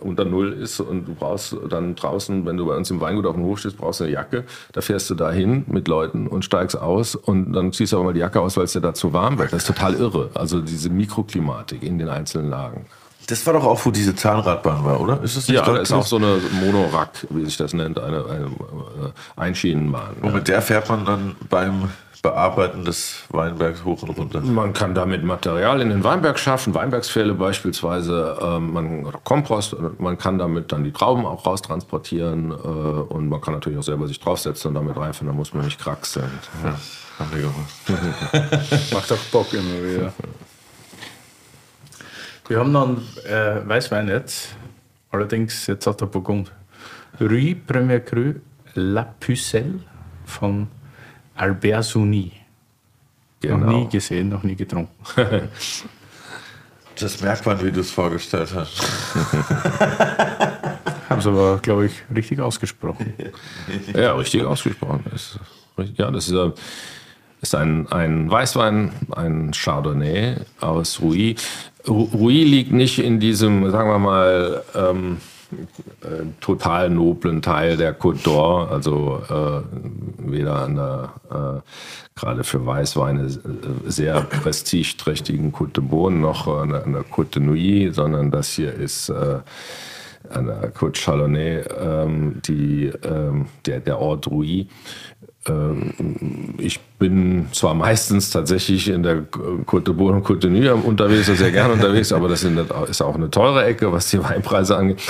unter 0.00 0.24
Null 0.24 0.52
ist 0.52 0.80
und 0.80 1.06
du 1.06 1.14
brauchst 1.14 1.56
dann 1.68 1.96
draußen, 1.96 2.46
wenn 2.46 2.56
du 2.56 2.66
bei 2.66 2.76
uns 2.76 2.90
im 2.90 3.00
Weingut 3.00 3.26
auf 3.26 3.34
dem 3.34 3.44
Hof 3.44 3.58
stehst, 3.58 3.78
brauchst 3.78 4.00
du 4.00 4.04
eine 4.04 4.12
Jacke. 4.12 4.44
Da 4.72 4.80
fährst 4.80 5.10
du 5.10 5.14
dahin 5.14 5.64
mit 5.66 5.88
Leuten 5.88 6.28
und 6.28 6.44
steigst 6.44 6.78
aus. 6.78 7.16
Und 7.16 7.52
dann 7.52 7.72
ziehst 7.72 7.92
du 7.92 7.96
aber 7.96 8.06
mal 8.06 8.14
die 8.14 8.20
Jacke 8.20 8.40
aus, 8.40 8.56
weil 8.56 8.64
es 8.64 8.72
dir 8.72 8.80
da 8.80 8.94
zu 8.94 9.12
warm 9.12 9.38
wird. 9.38 9.52
Das 9.52 9.62
ist 9.62 9.66
total 9.66 9.94
irre. 9.94 10.30
Also 10.34 10.60
diese 10.60 10.88
Mikroklimatik 10.90 11.82
in 11.82 11.98
den 11.98 12.08
einzelnen 12.08 12.50
Lagen. 12.50 12.86
Das 13.26 13.44
war 13.46 13.54
doch 13.54 13.64
auch, 13.64 13.84
wo 13.84 13.90
diese 13.90 14.14
Zahnradbahn 14.14 14.84
war, 14.84 15.00
oder? 15.00 15.22
Ist 15.22 15.36
das 15.36 15.48
nicht 15.48 15.56
Ja, 15.56 15.64
dort 15.64 15.78
da 15.78 15.82
ist 15.82 15.92
auch 15.92 16.06
so 16.06 16.16
eine 16.16 16.38
Monorack, 16.60 17.26
wie 17.30 17.44
sich 17.44 17.56
das 17.56 17.72
nennt, 17.72 17.98
eine, 17.98 18.24
eine 18.24 18.44
äh, 18.46 19.40
Einschienenbahn. 19.40 20.16
Und 20.22 20.34
mit 20.34 20.48
der 20.48 20.62
fährt 20.62 20.88
man 20.88 21.04
dann 21.04 21.36
beim 21.48 21.90
Bearbeiten 22.22 22.84
des 22.84 23.22
Weinbergs 23.28 23.84
hoch 23.84 24.02
und 24.02 24.10
runter. 24.10 24.40
Man 24.40 24.72
kann 24.72 24.94
damit 24.94 25.22
Material 25.22 25.80
in 25.80 25.90
den 25.90 26.02
Weinberg 26.02 26.38
schaffen, 26.38 26.74
Weinbergspfähle 26.74 27.34
beispielsweise, 27.34 28.36
ähm, 28.40 28.72
man, 28.72 29.04
oder 29.04 29.18
Kompost, 29.22 29.76
man 29.98 30.18
kann 30.18 30.38
damit 30.38 30.72
dann 30.72 30.82
die 30.82 30.92
Trauben 30.92 31.24
auch 31.24 31.46
raustransportieren 31.46 32.50
äh, 32.50 32.54
und 32.54 33.28
man 33.28 33.40
kann 33.40 33.54
natürlich 33.54 33.78
auch 33.78 33.84
selber 33.84 34.08
sich 34.08 34.18
draufsetzen 34.18 34.70
und 34.70 34.74
damit 34.74 34.96
reifen, 34.96 35.26
da 35.26 35.32
muss 35.32 35.54
man 35.54 35.64
nicht 35.64 35.78
kraxeln. 35.78 36.30
Ja. 36.64 36.74
Macht 38.92 39.12
auch 39.12 39.16
Bock 39.30 39.52
immer 39.52 39.82
wieder. 39.82 40.12
Wir 42.48 42.58
haben 42.60 42.72
noch 42.72 42.86
einen 42.88 43.02
äh, 43.26 43.66
Weißwein 43.68 44.08
jetzt, 44.08 44.50
allerdings 45.10 45.66
jetzt 45.66 45.86
aus 45.88 45.96
der 45.96 46.06
Burgund. 46.06 46.52
Rue 47.20 47.54
Premier 47.56 48.00
Cru 48.00 48.34
La 48.74 49.02
Pucelle 49.18 49.80
von 50.24 50.68
Albert 51.34 51.84
Souni. 51.84 52.32
Noch 53.42 53.50
Genau. 53.58 53.78
nie 53.78 53.88
gesehen, 53.88 54.28
noch 54.28 54.42
nie 54.42 54.56
getrunken. 54.56 54.90
Das 56.98 57.20
merkt 57.20 57.44
man, 57.44 57.62
wie 57.62 57.70
du 57.70 57.80
es 57.80 57.90
vorgestellt 57.90 58.54
hast. 58.54 58.82
Haben 61.10 61.18
es 61.18 61.26
aber, 61.26 61.58
glaube 61.58 61.84
ich, 61.84 61.92
richtig 62.14 62.40
ausgesprochen. 62.40 63.12
Ja, 63.92 64.14
richtig 64.14 64.42
ausgesprochen. 64.44 65.04
Ja, 65.96 66.10
das 66.10 66.28
ist, 66.28 66.32
äh, 66.32 66.50
ist 67.42 67.54
ein, 67.54 67.86
ein 67.92 68.30
Weißwein, 68.30 68.90
ein 69.14 69.52
Chardonnay 69.52 70.36
aus 70.60 71.00
Rouy. 71.00 71.36
Ru- 71.86 72.10
Rouy 72.12 72.44
liegt 72.44 72.72
nicht 72.72 72.98
in 72.98 73.20
diesem, 73.20 73.70
sagen 73.70 73.90
wir 73.90 73.98
mal, 73.98 74.62
ähm, 74.74 75.18
äh, 76.02 76.24
total 76.40 76.90
noblen 76.90 77.40
Teil 77.40 77.76
der 77.76 77.96
Côte 77.96 78.24
d'Or, 78.24 78.68
also 78.68 79.22
äh, 79.30 79.62
weder 80.30 80.56
an 80.56 80.74
der, 80.74 81.12
äh, 81.30 82.18
gerade 82.18 82.42
für 82.42 82.66
Weißweine 82.66 83.28
sehr 83.86 84.22
prestigeträchtigen 84.22 85.52
Côte 85.52 85.74
de 85.74 85.84
Beaune 85.84 86.16
noch 86.16 86.48
an 86.48 86.70
der, 86.70 86.84
an 86.84 86.92
der 86.94 87.04
Côte 87.04 87.34
de 87.38 87.42
Nuit, 87.42 87.94
sondern 87.94 88.32
das 88.32 88.50
hier 88.54 88.72
ist 88.74 89.08
äh, 89.10 89.38
an 90.30 90.46
der 90.46 90.72
Côte 90.74 90.98
Chalonnais, 90.98 91.64
ähm, 91.80 92.42
die, 92.48 92.90
ähm, 93.04 93.46
der, 93.66 93.78
der 93.78 94.00
Ort 94.00 94.26
Rouy. 94.26 94.66
Ähm, 95.48 96.54
ich 96.58 96.80
bin 96.98 97.46
zwar 97.52 97.74
meistens 97.74 98.30
tatsächlich 98.30 98.88
in 98.88 99.02
der 99.02 99.22
Côte 99.66 99.84
de 99.84 99.94
Beaune 99.94 100.16
und 100.16 100.26
Côte 100.26 100.40
de 100.40 100.50
Nuit 100.50 100.84
unterwegs, 100.84 101.26
sehr 101.26 101.50
gerne 101.50 101.74
unterwegs, 101.74 102.12
aber 102.12 102.28
das 102.28 102.42
ist 102.42 103.02
auch 103.02 103.14
eine 103.14 103.30
teure 103.30 103.64
Ecke, 103.64 103.92
was 103.92 104.10
die 104.10 104.22
Weinpreise 104.22 104.76
angeht, 104.76 105.02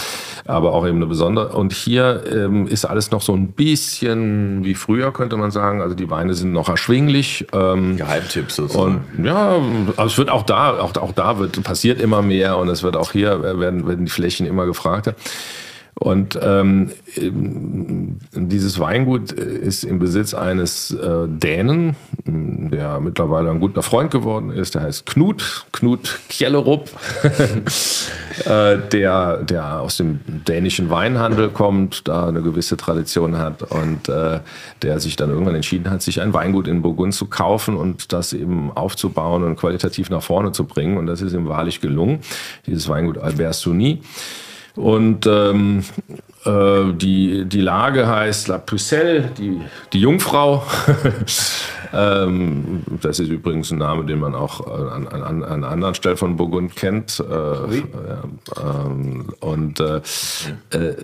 aber 0.44 0.72
auch 0.72 0.86
eben 0.86 0.96
eine 0.96 1.06
besondere. 1.06 1.48
Und 1.48 1.72
hier 1.72 2.24
ähm, 2.30 2.66
ist 2.66 2.84
alles 2.84 3.10
noch 3.10 3.22
so 3.22 3.34
ein 3.34 3.52
bisschen 3.52 4.64
wie 4.64 4.74
früher, 4.74 5.12
könnte 5.12 5.36
man 5.36 5.50
sagen. 5.50 5.80
Also 5.80 5.94
die 5.94 6.10
Weine 6.10 6.34
sind 6.34 6.52
noch 6.52 6.68
erschwinglich. 6.68 7.46
Ähm, 7.52 7.96
Geheimtipp 7.96 8.50
sozusagen. 8.50 9.04
und 9.16 9.24
ja, 9.24 9.60
also 9.96 10.06
es 10.06 10.18
wird 10.18 10.30
auch 10.30 10.42
da, 10.42 10.78
auch, 10.78 10.94
auch 10.96 11.12
da 11.12 11.38
wird, 11.38 11.62
passiert 11.62 12.00
immer 12.00 12.22
mehr 12.22 12.58
und 12.58 12.68
es 12.68 12.82
wird 12.82 12.96
auch 12.96 13.12
hier 13.12 13.42
werden, 13.42 13.86
werden 13.86 14.04
die 14.04 14.10
Flächen 14.10 14.46
immer 14.46 14.66
gefragter. 14.66 15.14
Und 15.98 16.39
ähm, 16.43 16.90
dieses 17.16 18.78
Weingut 18.78 19.32
ist 19.32 19.82
im 19.82 19.98
Besitz 19.98 20.35
eines 20.35 20.90
äh, 20.90 21.27
Dänen, 21.27 21.97
der 22.27 23.01
mittlerweile 23.01 23.51
ein 23.51 23.60
guter 23.60 23.82
Freund 23.82 24.10
geworden 24.10 24.51
ist. 24.51 24.74
Der 24.74 24.82
heißt 24.82 25.06
Knut, 25.06 25.64
Knut 25.73 26.18
Kjellerup, 26.28 26.90
äh, 28.44 28.77
der, 28.93 29.39
der 29.39 29.81
aus 29.81 29.97
dem 29.97 30.20
dänischen 30.27 30.90
Weinhandel 30.90 31.48
kommt, 31.48 32.06
da 32.06 32.28
eine 32.28 32.43
gewisse 32.43 32.77
Tradition 32.77 33.39
hat 33.39 33.62
und 33.62 34.10
äh, 34.10 34.40
der 34.82 35.01
sich 35.01 35.16
dann 35.16 35.31
irgendwann 35.31 35.55
entschieden 35.55 35.90
hat, 35.90 36.02
sich 36.02 36.20
ein 36.20 36.35
Weingut 36.35 36.68
in 36.68 36.82
Burgund 36.82 37.14
zu 37.14 37.24
kaufen 37.24 37.74
und 37.74 38.12
das 38.12 38.35
eben 38.35 38.70
aufzubauen 38.70 39.44
und 39.44 39.56
qualitativ 39.56 40.10
nach 40.10 40.23
vorne 40.23 40.52
zu 40.52 40.64
bringen. 40.64 40.98
Und 40.98 41.06
das 41.06 41.23
ist 41.23 41.32
ihm 41.32 41.48
wahrlich 41.48 41.81
gelungen. 41.81 42.20
Dieses 42.66 42.86
Weingut 42.86 43.16
Albert 43.16 43.55
Souni. 43.55 44.02
Und 44.76 45.26
ähm, 45.26 45.84
äh, 46.44 46.92
die, 46.92 47.44
die 47.46 47.60
Lage 47.60 48.06
heißt 48.06 48.48
La 48.48 48.58
Pucelle, 48.58 49.30
die, 49.36 49.60
die 49.92 50.00
Jungfrau. 50.00 50.64
ähm, 51.92 52.82
das 53.00 53.18
ist 53.18 53.28
übrigens 53.28 53.70
ein 53.70 53.78
Name, 53.78 54.04
den 54.04 54.20
man 54.20 54.34
auch 54.34 54.66
äh, 54.66 54.70
an, 54.70 55.08
an, 55.08 55.22
an 55.22 55.44
einer 55.44 55.68
anderen 55.68 55.94
Stelle 55.94 56.16
von 56.16 56.36
Burgund 56.36 56.76
kennt. 56.76 57.20
Äh, 57.20 57.32
ja, 57.32 58.22
ähm, 58.62 59.32
und 59.40 59.80
äh, 59.80 60.00
äh, 60.70 60.94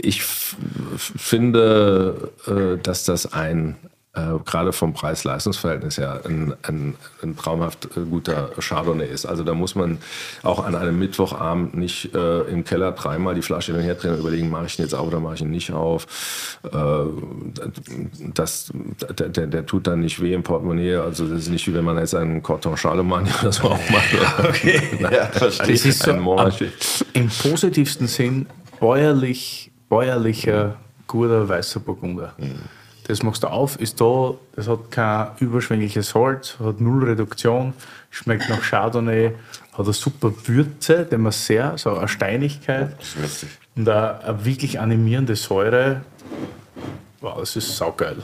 ich 0.00 0.22
finde, 0.22 2.30
äh, 2.46 2.78
dass 2.82 3.04
das 3.04 3.32
ein 3.32 3.76
äh, 4.14 4.38
gerade 4.44 4.72
vom 4.72 4.92
Preis-Leistungs-Verhältnis 4.92 5.98
her 5.98 6.20
ein, 6.24 6.54
ein, 6.62 6.94
ein 7.22 7.36
traumhaft 7.36 7.96
äh, 7.96 8.00
guter 8.00 8.50
Chardonnay 8.58 9.06
ist. 9.06 9.26
Also 9.26 9.42
da 9.42 9.54
muss 9.54 9.74
man 9.74 9.98
auch 10.42 10.64
an 10.64 10.74
einem 10.74 10.98
Mittwochabend 10.98 11.76
nicht 11.76 12.14
äh, 12.14 12.42
im 12.42 12.64
Keller 12.64 12.92
dreimal 12.92 13.34
die 13.34 13.42
Flasche 13.42 13.72
hin 13.72 13.80
und 13.80 13.86
her 13.86 13.96
drehen 13.96 14.12
und 14.12 14.20
überlegen, 14.20 14.50
mache 14.50 14.66
ich 14.66 14.78
ihn 14.78 14.82
jetzt 14.82 14.94
auf 14.94 15.08
oder 15.08 15.20
mache 15.20 15.34
ich 15.34 15.40
ihn 15.40 15.50
nicht 15.50 15.72
auf. 15.72 16.06
Äh, 16.64 16.78
das, 18.34 18.72
der, 19.18 19.28
der, 19.28 19.46
der 19.48 19.66
tut 19.66 19.86
dann 19.86 20.00
nicht 20.00 20.22
weh 20.22 20.32
im 20.32 20.42
Portemonnaie. 20.42 20.96
Also 20.96 21.26
das 21.26 21.40
ist 21.40 21.48
nicht 21.48 21.66
wie 21.66 21.74
wenn 21.74 21.84
man 21.84 21.98
jetzt 21.98 22.14
einen 22.14 22.42
Corton 22.42 22.76
Charlemagne 22.76 23.28
oder 23.40 23.52
so 23.52 23.62
auch 23.70 23.90
macht. 23.90 24.48
Okay, 24.48 24.80
ja, 25.00 25.26
verstehe. 25.26 25.72
Das 25.72 25.84
ist 25.84 26.02
so 26.02 26.12
im 27.14 27.28
positivsten 27.28 28.06
Sinn 28.06 28.46
bäuerlich, 28.78 29.72
bäuerlicher, 29.88 30.76
guter 31.06 31.48
weißer 31.48 31.80
Burgunder. 31.80 32.34
Das 33.06 33.22
machst 33.22 33.42
du 33.42 33.48
auf, 33.48 33.78
ist 33.80 34.00
da, 34.00 34.32
das 34.56 34.66
hat 34.66 34.90
kein 34.90 35.28
überschwängliches 35.38 36.14
Holz, 36.14 36.56
hat 36.58 36.80
null 36.80 37.04
Reduktion, 37.04 37.74
schmeckt 38.10 38.48
nach 38.48 38.62
Chardonnay, 38.62 39.32
hat 39.72 39.84
eine 39.84 39.92
super 39.92 40.32
Würze, 40.46 41.06
die 41.10 41.18
man 41.18 41.32
sehr, 41.32 41.76
so 41.76 41.94
eine 41.98 42.08
Steinigkeit 42.08 42.96
und 43.76 43.88
eine, 43.88 44.24
eine 44.24 44.44
wirklich 44.46 44.80
animierende 44.80 45.36
Säure. 45.36 46.00
Wow, 47.20 47.40
das 47.40 47.56
ist 47.56 47.76
saugeil. 47.76 48.16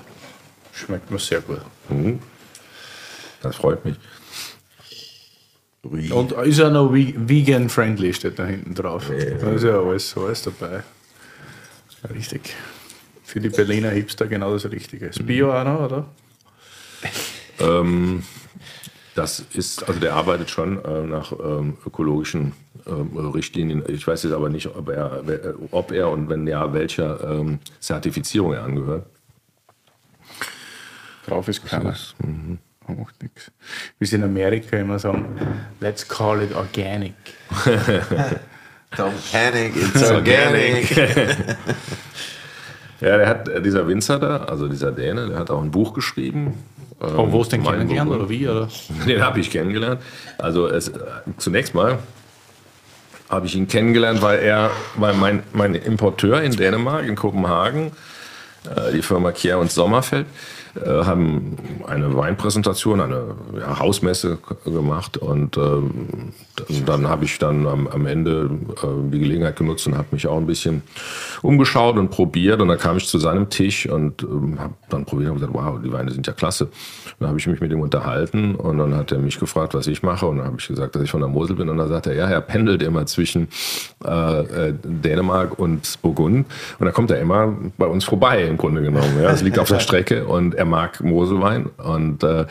Schmeckt 0.73 1.11
mir 1.11 1.19
sehr 1.19 1.43
gut. 1.43 1.61
Das 3.43 3.57
freut 3.57 3.85
mich. 3.85 3.97
Ui. 5.85 6.11
Und 6.11 6.33
ist 6.33 6.59
ja 6.59 6.71
noch 6.71 6.91
ve- 6.91 7.15
vegan-friendly, 7.17 8.15
steht 8.15 8.39
da 8.39 8.45
hinten 8.47 8.75
drauf. 8.75 9.09
Da 9.09 9.51
ist 9.53 9.65
ja 9.65 9.79
alles, 9.79 10.17
alles 10.17 10.43
dabei. 10.43 10.83
Richtig. 12.15 12.55
Für 13.31 13.39
die 13.39 13.49
Berliner 13.49 13.91
Hipster 13.91 14.27
genau 14.27 14.53
das 14.53 14.69
Richtige. 14.69 15.07
Ist 15.07 15.25
Bio 15.25 15.53
auch 15.53 15.65
noch, 15.65 15.81
oder? 15.81 16.07
Ähm, 17.63 18.23
das 19.15 19.45
ist, 19.53 19.87
also 19.87 20.01
der 20.01 20.15
arbeitet 20.15 20.49
schon 20.49 20.83
äh, 20.83 21.03
nach 21.03 21.31
ähm, 21.33 21.77
ökologischen 21.85 22.55
ähm, 22.87 23.15
Richtlinien. 23.15 23.85
Ich 23.87 24.07
weiß 24.07 24.23
jetzt 24.23 24.33
aber 24.33 24.49
nicht, 24.49 24.75
ob 24.75 24.89
er, 24.89 25.23
ob 25.71 25.93
er 25.93 26.09
und 26.09 26.31
wenn 26.31 26.47
ja, 26.47 26.73
welcher 26.73 27.23
ähm, 27.23 27.59
Zertifizierung 27.79 28.55
er 28.55 28.63
angehört. 28.63 29.05
Drauf 31.27 31.49
ist 31.49 31.67
keiner. 31.67 31.95
macht 32.89 33.23
nichts. 33.23 33.53
Wie 33.99 34.07
sie 34.07 34.17
in 34.17 34.25
Amerika 34.25 34.79
immer 34.79 34.99
sagen, 34.99 35.27
let's 35.81 36.09
call 36.09 36.41
it 36.41 36.55
organic. 36.55 37.13
Don't 38.97 39.13
panic, 39.31 39.77
it's 39.77 40.11
organic. 40.11 40.89
Ja, 43.01 43.17
der 43.17 43.29
hat, 43.29 43.49
äh, 43.49 43.63
dieser 43.63 43.87
Winzer 43.89 44.19
da, 44.19 44.39
also 44.45 44.69
dieser 44.69 44.93
Däne, 44.93 45.29
der 45.29 45.39
hat 45.39 45.51
auch 45.51 45.63
ein 45.63 45.71
Buch 45.71 45.95
geschrieben. 45.95 46.55
Oh, 47.01 47.27
wo 47.31 47.41
ist 47.41 47.51
denn 47.53 47.63
Mein 47.63 47.79
kennengelernt 47.79 48.11
oder 48.11 48.29
wie? 48.29 48.47
Oder? 48.47 48.69
Den 49.07 49.23
habe 49.23 49.41
ich 49.41 49.51
kennengelernt. 49.51 50.03
Also 50.37 50.69
es, 50.69 50.89
äh, 50.89 51.01
zunächst 51.39 51.75
mal 51.75 51.99
habe 53.31 53.47
ich 53.47 53.55
ihn 53.55 53.69
kennengelernt, 53.69 54.21
weil 54.23 54.41
er, 54.41 54.71
weil 54.97 55.15
mein, 55.15 55.43
mein 55.53 55.75
Importeur 55.75 56.43
in 56.43 56.53
Dänemark, 56.53 57.07
in 57.07 57.15
Kopenhagen, 57.15 57.93
äh, 58.65 58.93
die 58.93 59.03
Firma 59.03 59.33
Kier 59.33 59.59
und 59.59 59.71
Sommerfeld, 59.71 60.27
haben 60.85 61.57
eine 61.87 62.17
Weinpräsentation, 62.17 63.01
eine 63.01 63.35
ja, 63.59 63.79
Hausmesse 63.79 64.39
gemacht 64.65 65.17
und 65.17 65.57
ähm, 65.57 66.33
dann, 66.87 67.09
habe 67.09 67.25
ich 67.25 67.39
dann 67.39 67.67
am, 67.67 67.87
am 67.87 68.07
Ende 68.07 68.51
äh, 68.83 68.87
die 69.11 69.19
Gelegenheit 69.19 69.57
genutzt 69.57 69.87
und 69.87 69.97
habe 69.97 70.09
mich 70.13 70.27
auch 70.27 70.37
ein 70.37 70.47
bisschen 70.47 70.83
umgeschaut 71.43 71.97
und 71.97 72.11
probiert 72.11 72.61
und 72.61 72.69
dann 72.69 72.79
kam 72.79 72.97
ich 72.97 73.07
zu 73.07 73.19
seinem 73.19 73.49
Tisch 73.51 73.89
und 73.89 74.23
ähm, 74.23 74.59
habe 74.59 74.75
dann 74.89 75.05
probiert 75.05 75.31
und 75.31 75.37
gesagt, 75.37 75.55
wow, 75.55 75.79
die 75.83 75.93
Weine 75.93 76.11
sind 76.11 76.27
ja 76.27 76.33
klasse. 76.33 76.69
Dann 77.19 77.29
habe 77.29 77.39
ich 77.39 77.47
mich 77.47 77.61
mit 77.61 77.73
ihm 77.73 77.81
unterhalten 77.81 78.55
und 78.55 78.79
dann 78.79 78.95
hat 78.95 79.13
er 79.13 79.19
mich 79.19 79.39
gefragt, 79.39 79.75
was 79.75 79.87
ich 79.87 80.03
mache 80.03 80.27
und 80.27 80.39
dann 80.39 80.47
habe 80.47 80.57
ich 80.59 80.69
gesagt, 80.69 80.95
dass 80.95 81.03
ich 81.03 81.11
von 81.11 81.21
der 81.21 81.29
Mosel 81.29 81.57
bin 81.57 81.69
und 81.69 81.79
dann 81.79 81.89
sagt 81.89 82.07
er, 82.07 82.15
ja, 82.15 82.29
er 82.29 82.41
pendelt 82.41 82.83
immer 82.83 83.07
zwischen 83.07 83.49
äh, 84.05 84.69
äh, 84.69 84.75
Dänemark 84.83 85.59
und 85.59 85.99
Burgund 86.03 86.47
und 86.79 86.87
da 86.87 86.93
kommt 86.93 87.11
er 87.11 87.21
immer 87.21 87.55
bei 87.77 87.87
uns 87.87 88.05
vorbei 88.05 88.45
im 88.45 88.57
Grunde 88.57 88.83
genommen. 88.83 89.21
Ja. 89.21 89.31
Es 89.31 89.43
liegt 89.43 89.59
auf 89.59 89.69
der 89.69 89.81
Strecke 89.81 90.27
und 90.27 90.55
er 90.61 90.67
mag 90.67 91.03
Moselwein 91.03 91.67
und 91.79 92.23
äh, 92.23 92.45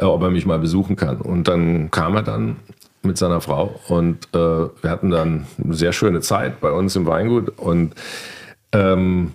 ob 0.00 0.22
er 0.22 0.30
mich 0.30 0.46
mal 0.46 0.58
besuchen 0.58 0.96
kann. 0.96 1.18
Und 1.18 1.48
dann 1.48 1.90
kam 1.90 2.14
er 2.14 2.22
dann 2.22 2.56
mit 3.02 3.18
seiner 3.18 3.40
Frau 3.40 3.80
und 3.88 4.28
äh, 4.34 4.38
wir 4.38 4.90
hatten 4.90 5.10
dann 5.10 5.46
eine 5.62 5.74
sehr 5.74 5.92
schöne 5.92 6.20
Zeit 6.20 6.60
bei 6.60 6.70
uns 6.70 6.94
im 6.96 7.06
Weingut 7.06 7.58
und 7.58 7.94
ähm, 8.72 9.32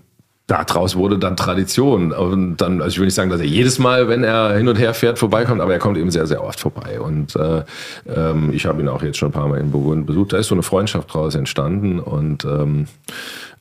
daraus 0.48 0.96
wurde 0.96 1.18
dann 1.18 1.36
Tradition. 1.36 2.14
Und 2.14 2.58
dann, 2.58 2.82
also 2.82 2.94
ich 2.94 3.00
will 3.00 3.06
nicht 3.06 3.16
sagen, 3.16 3.32
dass 3.32 3.42
er 3.42 3.48
jedes 3.48 3.80
Mal, 3.80 4.08
wenn 4.08 4.24
er 4.24 4.56
hin 4.56 4.68
und 4.68 4.78
her 4.78 4.94
fährt, 4.94 5.20
vorbeikommt, 5.20 5.60
aber 5.60 5.74
er 5.74 5.80
kommt 5.80 5.98
eben 5.98 6.12
sehr, 6.12 6.28
sehr 6.28 6.44
oft 6.44 6.60
vorbei. 6.60 7.00
Und 7.02 7.36
äh, 7.36 7.64
ähm, 8.08 8.52
ich 8.54 8.66
habe 8.66 8.82
ihn 8.82 8.88
auch 8.88 9.02
jetzt 9.02 9.18
schon 9.18 9.30
ein 9.30 9.34
paar 9.34 9.48
Mal 9.48 9.60
in 9.60 9.72
Burgund 9.72 10.06
besucht. 10.06 10.34
Da 10.34 10.38
ist 10.38 10.48
so 10.48 10.56
eine 10.56 10.64
Freundschaft 10.64 11.10
daraus 11.10 11.36
entstanden 11.36 12.00
und 12.00 12.46
ähm, 12.46 12.88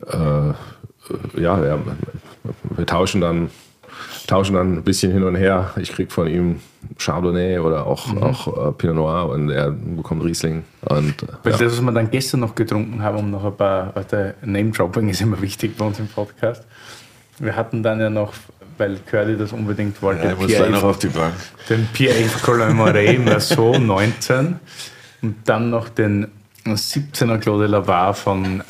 äh, 0.06 1.40
ja, 1.40 1.60
wir, 1.60 1.78
wir 2.76 2.86
tauschen 2.86 3.20
dann 3.20 3.50
tauschen 4.26 4.54
dann 4.54 4.74
ein 4.78 4.82
bisschen 4.82 5.12
hin 5.12 5.22
und 5.24 5.34
her. 5.36 5.72
Ich 5.76 5.92
krieg 5.92 6.10
von 6.12 6.26
ihm 6.26 6.60
Chardonnay 6.98 7.58
oder 7.58 7.86
auch, 7.86 8.14
auch 8.20 8.68
äh, 8.68 8.72
Pinot 8.72 8.96
Noir 8.96 9.28
und 9.30 9.50
er 9.50 9.70
bekommt 9.70 10.22
Riesling. 10.24 10.64
Und, 10.82 11.22
äh, 11.22 11.26
Weil 11.42 11.52
ja. 11.52 11.58
das, 11.58 11.72
was 11.72 11.80
wir 11.80 11.92
dann 11.92 12.10
gestern 12.10 12.40
noch 12.40 12.54
getrunken 12.54 13.02
haben, 13.02 13.18
um 13.18 13.30
noch 13.30 13.44
ein 13.44 13.56
paar, 13.56 13.92
der 14.10 14.34
Name-Dropping 14.42 15.08
ist 15.08 15.20
immer 15.20 15.40
wichtig 15.40 15.76
bei 15.76 15.84
uns 15.86 15.98
im 15.98 16.08
Podcast. 16.08 16.62
Wir 17.38 17.56
hatten 17.56 17.82
dann 17.82 18.00
ja 18.00 18.10
noch, 18.10 18.32
weil 18.78 18.96
Curly 19.10 19.36
das 19.36 19.52
unbedingt 19.52 20.00
wollte, 20.02 20.24
Ja, 20.24 20.32
ich 20.32 20.38
muss 20.38 20.68
noch 20.70 20.82
auf 20.84 20.98
die 20.98 21.08
Bank. 21.08 21.34
den 21.68 21.88
Pierre-Yves 21.92 22.42
Colomare 22.42 23.18
Merceau 23.18 23.78
19 23.78 24.56
und 25.22 25.36
dann 25.44 25.70
noch 25.70 25.88
den 25.88 26.28
17er 26.66 27.38
Claude 27.38 27.66
Lavar 27.66 28.14
von 28.14 28.62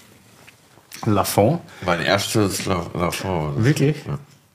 Lafont. 1.07 1.61
Mein 1.85 2.01
erstes 2.01 2.65
La- 2.67 2.87
Lafont. 2.95 3.63
Wirklich? 3.65 3.97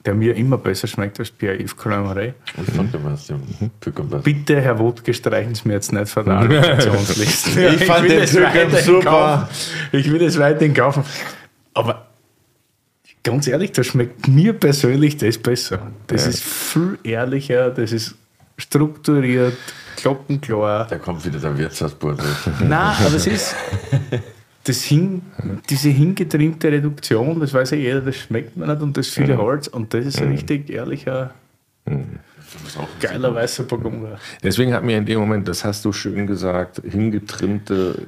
Der 0.06 0.14
mir 0.16 0.36
immer 0.36 0.58
besser 0.58 0.88
schmeckt 0.88 1.20
als. 1.20 2.36
Ich 2.58 2.74
aus 3.06 3.28
dem 3.28 3.42
Pückem 3.82 4.10
besser. 4.10 4.24
Bitte, 4.24 4.62
Herr 4.62 4.80
Wodke, 4.80 5.14
streichen 5.14 5.56
Sie 5.56 5.68
mir 5.68 5.74
jetzt 5.74 5.92
nicht 5.92 6.08
von 6.10 6.26
der 6.26 6.36
Argumentationsliste. 6.36 7.68
Ich 7.76 7.84
fand 7.86 8.04
will 8.04 8.20
den 8.20 8.44
weiterhin 8.44 8.84
super. 8.86 9.10
kaufen. 9.10 9.48
Ich 9.92 10.12
will 10.12 10.22
es 10.24 10.40
weiterhin 10.40 10.74
kaufen. 10.74 11.04
Aber 11.74 12.08
ganz 13.24 13.48
ehrlich, 13.48 13.74
das 13.74 13.88
schmeckt 13.88 14.28
mir 14.28 14.54
persönlich 14.54 15.18
das 15.18 15.38
besser. 15.38 15.92
Das 16.08 16.28
ist 16.28 16.44
viel 16.44 16.98
ehrlicher, 17.04 17.70
das 17.70 17.92
ist 17.92 18.16
strukturiert, 18.58 19.58
glockenklar. 19.98 20.88
Da 20.88 20.98
kommt 20.98 21.26
wieder 21.26 21.40
der 21.40 21.58
Wirtshausbursche. 21.58 22.24
Nein, 22.62 22.96
aber 23.06 23.16
es 23.16 23.28
ist 23.28 23.56
das 24.64 24.84
hin, 24.84 25.22
diese 25.70 25.90
hingetrimmte 25.90 26.72
Reduktion, 26.72 27.40
das 27.40 27.54
weiß 27.54 27.72
ja 27.72 27.78
jeder, 27.78 28.02
das 28.02 28.18
schmeckt 28.18 28.58
man 28.58 28.70
nicht 28.70 28.82
und 28.82 28.98
das 28.98 29.08
viele 29.08 29.38
Holz 29.38 29.68
und 29.68 29.94
das 29.94 30.06
ist 30.06 30.22
ein 30.22 30.32
richtig 30.32 30.70
ehrlicher, 30.70 31.34
geiler 33.00 33.34
weißer 33.34 33.64
Burgunder. 33.64 34.20
Deswegen 34.44 34.74
hat 34.74 34.84
mir 34.84 34.98
in 34.98 35.06
dem 35.06 35.20
Moment, 35.20 35.48
das 35.48 35.64
hast 35.64 35.86
du 35.86 35.92
schön 35.92 36.28
gesagt, 36.28 36.82
hingetrimmte 36.84 38.08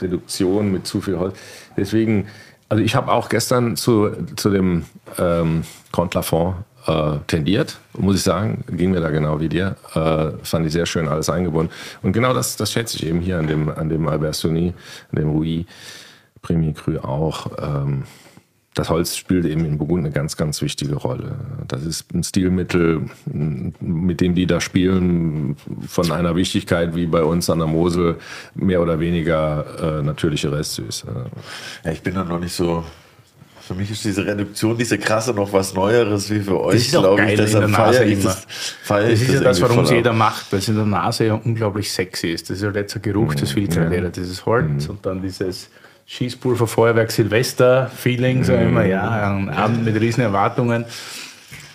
Reduktion 0.00 0.72
mit 0.72 0.86
zu 0.86 1.00
viel 1.00 1.18
Holz. 1.18 1.36
Deswegen, 1.76 2.26
also 2.68 2.82
ich 2.82 2.94
habe 2.94 3.12
auch 3.12 3.28
gestern 3.28 3.76
zu, 3.76 4.10
zu 4.36 4.50
dem 4.50 4.84
ähm, 5.18 5.62
Lafont 6.14 6.56
äh, 6.86 7.18
tendiert, 7.26 7.78
muss 7.96 8.16
ich 8.16 8.22
sagen, 8.22 8.64
ging 8.70 8.90
mir 8.90 9.00
da 9.00 9.10
genau 9.10 9.40
wie 9.40 9.48
dir. 9.48 9.76
Äh, 9.94 10.44
fand 10.44 10.66
ich 10.66 10.72
sehr 10.72 10.86
schön 10.86 11.08
alles 11.08 11.30
eingebunden. 11.30 11.72
Und 12.02 12.12
genau 12.12 12.34
das, 12.34 12.56
das 12.56 12.72
schätze 12.72 12.96
ich 12.96 13.06
eben 13.06 13.20
hier 13.20 13.38
an 13.38 13.46
dem, 13.46 13.68
an 13.68 13.88
dem 13.88 14.06
Albert 14.08 14.34
Sonny, 14.34 14.72
an 15.12 15.20
dem 15.20 15.30
Rouy 15.30 15.66
Premier 16.42 16.72
Cru 16.72 16.98
auch. 16.98 17.46
Ähm, 17.58 18.02
das 18.74 18.88
Holz 18.88 19.16
spielt 19.16 19.44
eben 19.44 19.66
in 19.66 19.76
Burgund 19.76 20.04
eine 20.04 20.14
ganz, 20.14 20.36
ganz 20.36 20.62
wichtige 20.62 20.94
Rolle. 20.94 21.36
Das 21.68 21.84
ist 21.84 22.12
ein 22.14 22.22
Stilmittel, 22.22 23.02
mit 23.26 24.20
dem 24.22 24.34
die 24.34 24.46
da 24.46 24.62
spielen, 24.62 25.56
von 25.86 26.10
einer 26.10 26.34
Wichtigkeit 26.36 26.96
wie 26.96 27.06
bei 27.06 27.22
uns 27.22 27.50
an 27.50 27.58
der 27.58 27.68
Mosel, 27.68 28.16
mehr 28.54 28.80
oder 28.80 28.98
weniger 28.98 29.98
äh, 29.98 30.02
natürliche 30.02 30.50
Restsüße. 30.50 31.06
Ja, 31.84 31.92
ich 31.92 32.02
bin 32.02 32.14
da 32.14 32.24
noch 32.24 32.40
nicht 32.40 32.54
so. 32.54 32.84
Für 33.72 33.78
mich 33.78 33.90
ist 33.90 34.04
diese 34.04 34.26
Reduktion, 34.26 34.76
diese 34.76 34.98
krasse 34.98 35.32
noch 35.32 35.50
was 35.52 35.72
Neueres 35.72 36.28
wie 36.30 36.40
für 36.40 36.60
euch, 36.60 36.90
glaube 36.90 37.24
ich. 37.24 37.36
Deshalb 37.36 37.64
der 37.64 37.68
Nase 37.68 37.92
feiere 37.98 38.06
ich 38.06 38.12
immer. 38.12 38.22
das. 38.24 38.46
Feiere 38.82 39.10
Das 39.10 39.20
ist 39.22 39.32
ja 39.32 39.40
das, 39.40 39.60
warum 39.62 39.78
es 39.80 39.90
jeder 39.90 40.12
macht, 40.12 40.52
weil 40.52 40.58
es 40.58 40.68
in 40.68 40.76
der 40.76 40.84
Nase 40.84 41.26
ja 41.26 41.34
unglaublich 41.34 41.90
sexy 41.90 42.28
ist. 42.28 42.50
Das 42.50 42.58
ist 42.58 42.62
ja 42.62 42.70
letzter 42.70 43.00
Geruch, 43.00 43.34
das 43.34 43.52
Filterlehrer, 43.52 44.10
dieses 44.10 44.44
Holz 44.44 44.88
und 44.88 45.06
dann 45.06 45.22
dieses 45.22 45.70
Schießpulver, 46.04 46.66
Feuerwerk, 46.66 47.10
Silvester, 47.10 47.90
Feeling, 47.94 48.44
so 48.44 48.52
immer, 48.52 48.84
ja, 48.84 49.32
ein 49.32 49.48
Abend 49.48 49.84
mit 49.84 49.98
riesen 49.98 50.20
Erwartungen. 50.20 50.84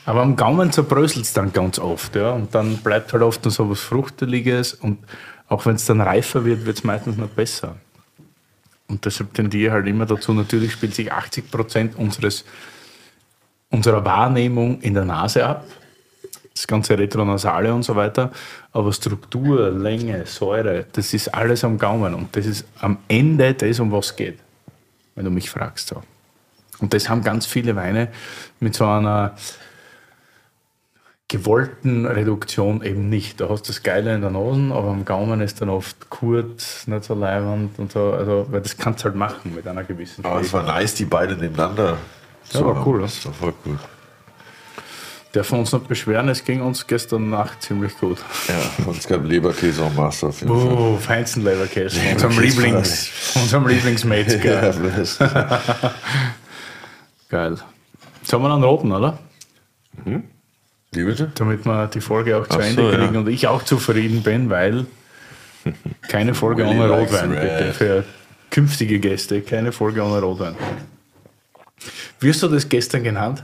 Aber 0.05 0.21
am 0.21 0.35
Gaumen 0.35 0.71
zerbröselt 0.71 1.25
es 1.25 1.33
dann 1.33 1.51
ganz 1.51 1.79
oft, 1.79 2.15
ja, 2.15 2.31
und 2.31 2.53
dann 2.53 2.77
bleibt 2.77 3.11
halt 3.11 3.23
oft 3.23 3.43
noch 3.43 3.51
so 3.51 3.69
was 3.69 3.79
Fruchteliges 3.79 4.75
und 4.75 4.99
auch 5.47 5.65
wenn 5.65 5.75
es 5.75 5.85
dann 5.85 6.01
reifer 6.01 6.45
wird, 6.45 6.65
wird 6.65 6.77
es 6.77 6.83
meistens 6.83 7.17
noch 7.17 7.29
besser. 7.29 7.75
Und 8.87 9.05
deshalb 9.05 9.33
tendiere 9.33 9.67
ich 9.67 9.71
halt 9.73 9.87
immer 9.87 10.05
dazu, 10.05 10.33
natürlich 10.33 10.71
spielt 10.71 10.95
sich 10.95 11.11
80 11.11 11.51
Prozent 11.51 11.95
unseres, 11.97 12.45
unserer 13.69 14.03
Wahrnehmung 14.05 14.81
in 14.81 14.93
der 14.93 15.05
Nase 15.05 15.45
ab 15.45 15.65
das 16.57 16.67
ganze 16.67 16.97
Retronasale 16.97 17.73
und 17.73 17.83
so 17.83 17.95
weiter. 17.95 18.31
Aber 18.71 18.91
Struktur, 18.91 19.69
Länge, 19.71 20.25
Säure, 20.25 20.85
das 20.91 21.13
ist 21.13 21.33
alles 21.33 21.63
am 21.63 21.77
Gaumen. 21.77 22.13
Und 22.13 22.35
das 22.35 22.45
ist 22.45 22.65
am 22.79 22.97
Ende 23.07 23.53
das, 23.53 23.79
um 23.79 23.91
was 23.91 24.07
es 24.07 24.15
geht, 24.15 24.39
wenn 25.15 25.25
du 25.25 25.31
mich 25.31 25.49
fragst. 25.49 25.89
So. 25.89 26.01
Und 26.79 26.93
das 26.93 27.09
haben 27.09 27.23
ganz 27.23 27.45
viele 27.45 27.75
Weine 27.75 28.09
mit 28.59 28.75
so 28.75 28.85
einer 28.85 29.35
gewollten 31.29 32.05
Reduktion 32.05 32.81
eben 32.83 33.09
nicht. 33.09 33.41
Da 33.41 33.49
hast 33.49 33.63
du 33.63 33.73
das 33.73 33.83
Geile 33.83 34.15
in 34.15 34.21
der 34.21 34.29
Nase, 34.29 34.73
aber 34.73 34.89
am 34.89 35.03
Gaumen 35.03 35.41
ist 35.41 35.59
dann 35.61 35.69
oft 35.69 36.09
kurz, 36.09 36.87
nicht 36.87 37.03
so 37.03 37.13
leibend 37.13 37.77
und 37.79 37.91
so. 37.91 38.13
Also, 38.13 38.47
weil 38.49 38.61
das 38.61 38.77
kannst 38.77 39.01
du 39.01 39.05
halt 39.05 39.15
machen 39.15 39.53
mit 39.53 39.67
einer 39.67 39.83
gewissen 39.83 40.23
Aber 40.23 40.39
es 40.39 40.53
war 40.53 40.63
nice, 40.63 40.95
die 40.95 41.05
beiden 41.05 41.39
nebeneinander. 41.39 41.97
Ja, 42.53 42.65
war 42.65 42.75
haben. 42.75 42.87
cool, 42.87 43.01
Das 43.01 43.25
war 43.25 43.33
voll 43.33 43.53
cool. 43.65 43.77
Dürfen 45.35 45.55
wir 45.55 45.59
uns 45.59 45.73
nicht 45.73 45.87
beschweren, 45.89 46.29
es 46.29 46.45
ging 46.45 46.61
uns 46.61 46.87
gestern 46.87 47.29
Nacht 47.29 47.61
ziemlich 47.61 47.95
gut. 47.99 48.19
Ja, 48.47 48.85
und 48.85 48.97
es 48.97 49.05
gab 49.05 49.25
Leberkäse 49.25 49.83
en 49.83 49.93
masse 49.95 50.27
auf 50.27 50.39
jeden 50.39 50.53
Fall. 50.57 50.73
Oh, 50.77 50.97
feinsten 50.97 51.43
Leberkäse. 51.43 51.99
Unserem 52.13 52.31
Leberkäse. 52.39 52.61
Lieblings, 52.61 53.11
unserem 53.35 53.67
Lieblingsmetzger. 53.67 54.73
Ja. 55.19 55.61
Geil. 57.29 57.57
Jetzt 58.21 58.31
haben 58.33 58.41
wir 58.41 58.53
einen 58.53 58.63
roten, 58.63 58.91
oder? 58.93 59.19
Wie 60.97 61.03
bitte? 61.03 61.31
Damit 61.35 61.65
wir 61.65 61.87
die 61.87 62.01
Folge 62.01 62.37
auch 62.37 62.47
zu 62.47 62.57
Ach 62.59 62.63
Ende 62.65 62.81
so, 62.81 62.91
ja. 62.91 62.97
kriegen 62.97 63.17
und 63.17 63.27
ich 63.29 63.47
auch 63.47 63.63
zufrieden 63.63 64.23
bin, 64.23 64.49
weil 64.49 64.87
keine 66.07 66.33
Folge 66.33 66.65
ohne 66.65 66.89
Rotwein, 66.89 67.31
red. 67.31 67.41
bitte. 67.41 67.73
Für 67.73 68.03
künftige 68.49 68.99
Gäste, 68.99 69.41
keine 69.41 69.71
Folge 69.71 70.01
ohne 70.01 70.19
Rotwein. 70.19 70.55
Wie 72.19 72.29
hast 72.29 72.41
du 72.41 72.47
das 72.47 72.67
gestern 72.67 73.03
genannt? 73.03 73.43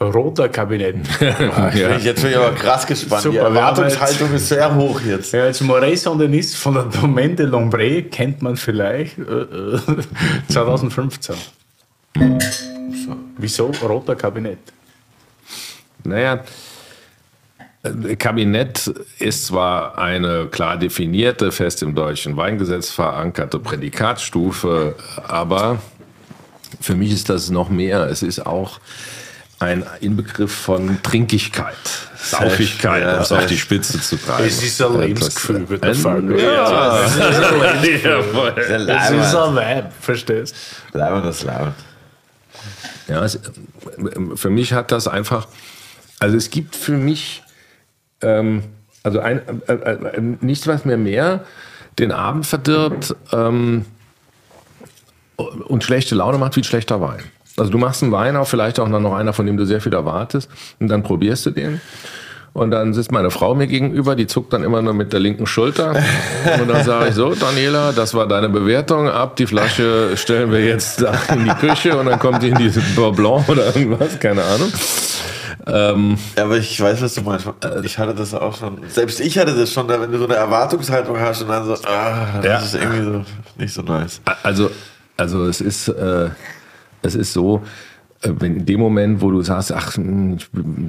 Roter 0.00 0.48
Kabinett. 0.48 0.96
Ja. 1.20 1.96
Jetzt 1.98 2.22
bin 2.22 2.32
ich 2.32 2.36
aber 2.36 2.52
krass 2.52 2.86
gespannt. 2.86 3.22
Super, 3.22 3.32
die 3.32 3.38
Erwartungshaltung 3.38 4.34
ist 4.34 4.48
sehr 4.48 4.74
hoch 4.74 5.00
jetzt. 5.02 5.32
Ja, 5.32 5.44
als 5.44 5.60
Maurice 5.60 6.04
Sandenis 6.04 6.54
von 6.56 6.74
der 6.74 6.84
Domaine 6.84 7.36
de 7.36 7.46
Lombré 7.46 8.02
kennt 8.02 8.42
man 8.42 8.56
vielleicht 8.56 9.18
äh, 9.18 9.22
äh, 9.22 9.78
2015. 10.48 11.36
Wieso 13.38 13.70
roter 13.82 14.16
Kabinett? 14.16 14.58
Naja, 16.04 16.40
Kabinett 18.18 18.92
ist 19.18 19.46
zwar 19.46 19.98
eine 19.98 20.46
klar 20.46 20.76
definierte, 20.76 21.50
fest 21.50 21.82
im 21.82 21.96
deutschen 21.96 22.36
Weingesetz 22.36 22.90
verankerte 22.90 23.58
Prädikatstufe, 23.58 24.94
aber 25.26 25.82
für 26.80 26.94
mich 26.94 27.12
ist 27.12 27.28
das 27.28 27.50
noch 27.50 27.70
mehr. 27.70 28.06
Es 28.08 28.22
ist 28.22 28.46
auch 28.46 28.78
ein 29.58 29.84
Inbegriff 30.00 30.52
von 30.52 31.02
Trinkigkeit, 31.02 31.74
Saufigkeit, 32.16 33.02
Ja, 33.02 33.16
um 33.16 33.22
es 33.22 33.32
auf 33.32 33.46
die 33.46 33.58
Spitze 33.58 34.00
zu 34.00 34.16
treiben. 34.16 34.46
Es 34.46 34.62
ist 34.62 34.80
ein 34.80 35.00
Lebensgefühl, 35.00 35.68
wird 35.68 35.82
der 35.82 35.94
Fall. 35.96 36.38
Ja. 36.38 37.04
Es 37.04 37.16
ist 37.16 37.20
ein 37.20 37.82
Lebensgefühl. 37.82 38.54
Es 38.58 39.10
ist 39.10 39.34
ein 39.34 39.56
Vibe, 39.56 39.90
verstehst 40.00 40.54
Leibend 40.92 41.26
ist 41.26 41.42
leibend. 41.42 41.74
Ja, 43.08 43.24
es, 43.24 43.40
für 44.36 44.50
mich 44.50 44.72
hat 44.72 44.92
das 44.92 45.08
einfach, 45.08 45.48
also 46.20 46.36
es 46.36 46.50
gibt 46.50 46.76
für 46.76 46.96
mich 46.96 47.42
ähm, 48.22 48.62
also 49.02 49.20
ein, 49.20 49.40
äh, 49.66 49.72
äh, 49.72 50.20
nichts, 50.40 50.66
was 50.66 50.84
mir 50.84 50.96
mehr 50.96 51.44
den 51.98 52.12
Abend 52.12 52.46
verdirbt 52.46 53.14
ähm, 53.32 53.84
und 55.36 55.84
schlechte 55.84 56.14
Laune 56.14 56.38
macht 56.38 56.56
wie 56.56 56.60
ein 56.60 56.64
schlechter 56.64 57.00
Wein. 57.00 57.20
Also 57.56 57.70
du 57.70 57.78
machst 57.78 58.02
einen 58.02 58.12
Wein 58.12 58.36
auf, 58.36 58.48
vielleicht 58.48 58.80
auch 58.80 58.88
noch 58.88 59.14
einer, 59.14 59.32
von 59.32 59.46
dem 59.46 59.56
du 59.56 59.66
sehr 59.66 59.80
viel 59.80 59.92
erwartest, 59.92 60.50
und 60.80 60.88
dann 60.88 61.02
probierst 61.02 61.46
du 61.46 61.50
den. 61.50 61.80
Und 62.54 62.70
dann 62.70 62.92
sitzt 62.92 63.12
meine 63.12 63.30
Frau 63.30 63.54
mir 63.54 63.66
gegenüber, 63.66 64.14
die 64.14 64.26
zuckt 64.26 64.52
dann 64.52 64.62
immer 64.62 64.82
nur 64.82 64.92
mit 64.92 65.14
der 65.14 65.20
linken 65.20 65.46
Schulter. 65.46 65.94
Und 66.60 66.68
dann 66.68 66.84
sage 66.84 67.08
ich 67.08 67.14
so, 67.14 67.34
Daniela, 67.34 67.92
das 67.92 68.12
war 68.12 68.28
deine 68.28 68.50
Bewertung. 68.50 69.08
Ab, 69.08 69.36
die 69.36 69.46
Flasche 69.46 70.10
stellen 70.16 70.52
wir 70.52 70.62
jetzt 70.62 71.00
da 71.00 71.14
in 71.32 71.44
die 71.44 71.50
Küche 71.50 71.96
und 71.96 72.06
dann 72.06 72.18
kommt 72.18 72.42
die 72.42 72.50
in 72.50 72.56
diese 72.56 72.80
Blanc 72.80 73.48
oder 73.48 73.74
irgendwas, 73.74 74.20
keine 74.20 74.44
Ahnung. 74.44 74.70
Ähm, 75.66 76.18
Ja, 76.36 76.44
aber 76.44 76.56
ich 76.58 76.80
weiß, 76.80 77.00
was 77.02 77.14
du 77.14 77.22
meinst. 77.22 77.46
Ich 77.84 77.96
hatte 77.98 78.14
das 78.14 78.34
auch 78.34 78.56
schon. 78.56 78.78
Selbst 78.88 79.20
ich 79.20 79.38
hatte 79.38 79.54
das 79.54 79.72
schon, 79.72 79.86
da 79.88 80.00
wenn 80.00 80.10
du 80.10 80.18
so 80.18 80.24
eine 80.24 80.34
Erwartungshaltung 80.34 81.18
hast 81.20 81.42
und 81.42 81.48
dann 81.48 81.64
so, 81.64 81.74
ah, 81.84 82.40
das 82.42 82.44
Ja. 82.44 82.58
ist 82.58 82.74
irgendwie 82.74 83.04
so 83.04 83.24
nicht 83.58 83.72
so 83.74 83.82
nice. 83.82 84.20
Also, 84.42 84.70
also 85.16 85.46
es 85.46 85.60
ist, 85.60 85.88
äh, 85.88 86.30
es 87.02 87.14
ist 87.14 87.32
so, 87.32 87.58
äh, 87.58 87.60
wenn 88.22 88.56
in 88.56 88.66
dem 88.66 88.80
Moment, 88.80 89.20
wo 89.20 89.30
du 89.30 89.42
sagst, 89.42 89.72
ach, 89.72 89.96
hm, 89.96 90.36
ich 90.36 90.48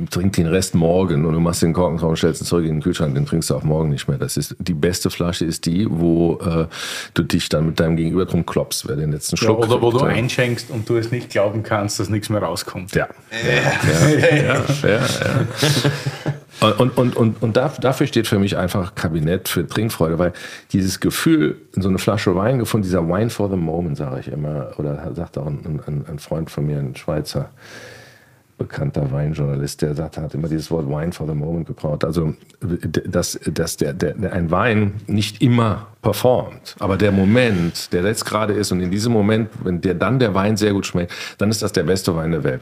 trink 0.09 0.33
den 0.33 0.47
Rest 0.47 0.75
morgen 0.75 1.25
und 1.25 1.33
du 1.33 1.39
machst 1.39 1.61
den 1.61 1.73
Korken 1.73 1.97
drauf 1.97 2.09
und 2.09 2.17
stellst 2.17 2.41
ihn 2.41 2.45
zurück 2.45 2.65
in 2.65 2.75
den 2.75 2.81
Kühlschrank, 2.81 3.15
den 3.15 3.25
trinkst 3.25 3.49
du 3.49 3.55
auch 3.55 3.63
morgen 3.63 3.89
nicht 3.89 4.07
mehr. 4.07 4.17
Das 4.17 4.37
ist 4.37 4.55
die 4.59 4.73
beste 4.73 5.09
Flasche 5.09 5.45
ist 5.45 5.65
die, 5.65 5.87
wo 5.89 6.39
äh, 6.39 6.67
du 7.13 7.23
dich 7.23 7.49
dann 7.49 7.67
mit 7.67 7.79
deinem 7.79 7.95
Gegenüber 7.95 8.25
drum 8.25 8.45
klopfst, 8.45 8.83
wer 8.87 8.95
den 8.95 9.11
letzten 9.11 9.35
Ja, 9.35 9.43
Schluck 9.43 9.59
oder 9.59 9.81
wo 9.81 9.91
du 9.91 9.99
einschenkst 10.03 10.69
und 10.69 10.87
du 10.87 10.97
es 10.97 11.11
nicht 11.11 11.29
glauben 11.29 11.63
kannst, 11.63 11.99
dass 11.99 12.09
nichts 12.09 12.29
mehr 12.29 12.41
rauskommt. 12.41 12.93
Ja. 12.93 13.07
Ja, 13.31 14.25
ja, 14.29 14.35
ja, 14.37 14.53
ja. 14.83 14.99
Und, 16.25 16.33
und, 16.61 16.97
und, 16.97 17.15
und, 17.15 17.41
und 17.41 17.57
da- 17.57 17.73
dafür 17.79 18.07
steht 18.07 18.27
für 18.27 18.39
mich 18.39 18.55
einfach 18.57 18.95
Kabinett 18.95 19.49
für 19.49 19.67
Trinkfreude, 19.67 20.17
weil 20.19 20.33
dieses 20.71 20.99
Gefühl, 20.99 21.57
in 21.75 21.81
so 21.81 21.89
eine 21.89 21.97
Flasche 21.97 22.35
Wein 22.35 22.59
gefunden, 22.59 22.83
dieser 22.85 23.07
Wine 23.07 23.29
for 23.29 23.49
the 23.49 23.55
Moment, 23.57 23.97
sage 23.97 24.19
ich 24.21 24.27
immer, 24.29 24.71
oder 24.77 25.11
sagt 25.15 25.37
auch 25.37 25.47
ein, 25.47 25.81
ein, 25.85 26.05
ein 26.07 26.19
Freund 26.19 26.49
von 26.49 26.65
mir, 26.65 26.77
ein 26.79 26.95
Schweizer 26.95 27.49
bekannter 28.57 29.11
Weinjournalist, 29.11 29.81
der 29.81 29.95
sagt, 29.95 30.17
hat 30.17 30.33
immer 30.33 30.47
dieses 30.47 30.69
Wort 30.71 30.87
Wine 30.87 31.11
for 31.11 31.27
the 31.27 31.33
Moment 31.33 31.67
gebraucht. 31.67 32.05
Also, 32.05 32.33
dass, 32.61 33.39
dass 33.51 33.77
der, 33.77 33.93
der, 33.93 34.13
der, 34.13 34.33
ein 34.33 34.51
Wein 34.51 34.93
nicht 35.07 35.41
immer 35.41 35.87
performt, 36.01 36.75
aber 36.79 36.97
der 36.97 37.11
Moment, 37.13 37.93
der 37.93 38.03
jetzt 38.03 38.25
gerade 38.25 38.53
ist 38.53 38.71
und 38.71 38.81
in 38.81 38.91
diesem 38.91 39.13
Moment, 39.13 39.49
wenn 39.63 39.79
dir 39.79 39.93
dann 39.93 40.19
der 40.19 40.33
Wein 40.33 40.57
sehr 40.57 40.73
gut 40.73 40.85
schmeckt, 40.85 41.13
dann 41.37 41.49
ist 41.49 41.61
das 41.61 41.71
der 41.71 41.83
beste 41.83 42.13
Wein 42.15 42.31
der 42.31 42.43
Welt. 42.43 42.61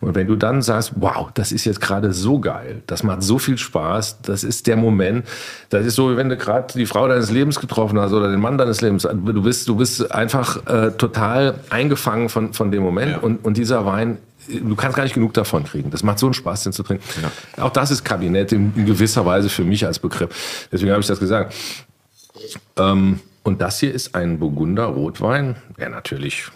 Und 0.00 0.14
wenn 0.14 0.26
du 0.26 0.36
dann 0.36 0.60
sagst, 0.60 0.92
wow, 0.96 1.30
das 1.32 1.52
ist 1.52 1.64
jetzt 1.64 1.80
gerade 1.80 2.12
so 2.12 2.38
geil, 2.38 2.82
das 2.86 3.02
macht 3.02 3.22
so 3.22 3.38
viel 3.38 3.56
Spaß, 3.56 4.20
das 4.22 4.44
ist 4.44 4.66
der 4.66 4.76
Moment, 4.76 5.26
das 5.70 5.86
ist 5.86 5.94
so, 5.94 6.10
wie 6.12 6.16
wenn 6.18 6.28
du 6.28 6.36
gerade 6.36 6.72
die 6.74 6.86
Frau 6.86 7.08
deines 7.08 7.30
Lebens 7.30 7.58
getroffen 7.60 7.98
hast 7.98 8.12
oder 8.12 8.30
den 8.30 8.40
Mann 8.40 8.58
deines 8.58 8.82
Lebens, 8.82 9.02
du 9.10 9.42
bist, 9.42 9.66
du 9.68 9.76
bist 9.76 10.12
einfach 10.12 10.66
äh, 10.66 10.90
total 10.92 11.54
eingefangen 11.70 12.28
von, 12.28 12.52
von 12.52 12.70
dem 12.70 12.82
Moment 12.82 13.12
Ja. 13.12 13.18
und, 13.18 13.44
und 13.44 13.56
dieser 13.56 13.86
Wein 13.86 14.18
du 14.48 14.74
kannst 14.76 14.96
gar 14.96 15.04
nicht 15.04 15.14
genug 15.14 15.34
davon 15.34 15.64
kriegen. 15.64 15.90
Das 15.90 16.02
macht 16.02 16.18
so 16.18 16.26
einen 16.26 16.34
Spaß, 16.34 16.64
den 16.64 16.72
zu 16.72 16.82
trinken. 16.82 17.04
Auch 17.58 17.70
das 17.70 17.90
ist 17.90 18.04
Kabinett 18.04 18.52
in, 18.52 18.72
in 18.76 18.86
gewisser 18.86 19.24
Weise 19.26 19.48
für 19.48 19.64
mich 19.64 19.86
als 19.86 19.98
Begriff. 19.98 20.68
Deswegen 20.70 20.90
habe 20.92 21.00
ich 21.00 21.06
das 21.06 21.20
gesagt. 21.20 21.54
Ähm, 22.76 23.20
und 23.42 23.60
das 23.60 23.80
hier 23.80 23.92
ist 23.92 24.14
ein 24.14 24.38
Burgunder 24.38 24.84
Rotwein, 24.84 25.56
der 25.78 25.88
natürlich, 25.88 26.46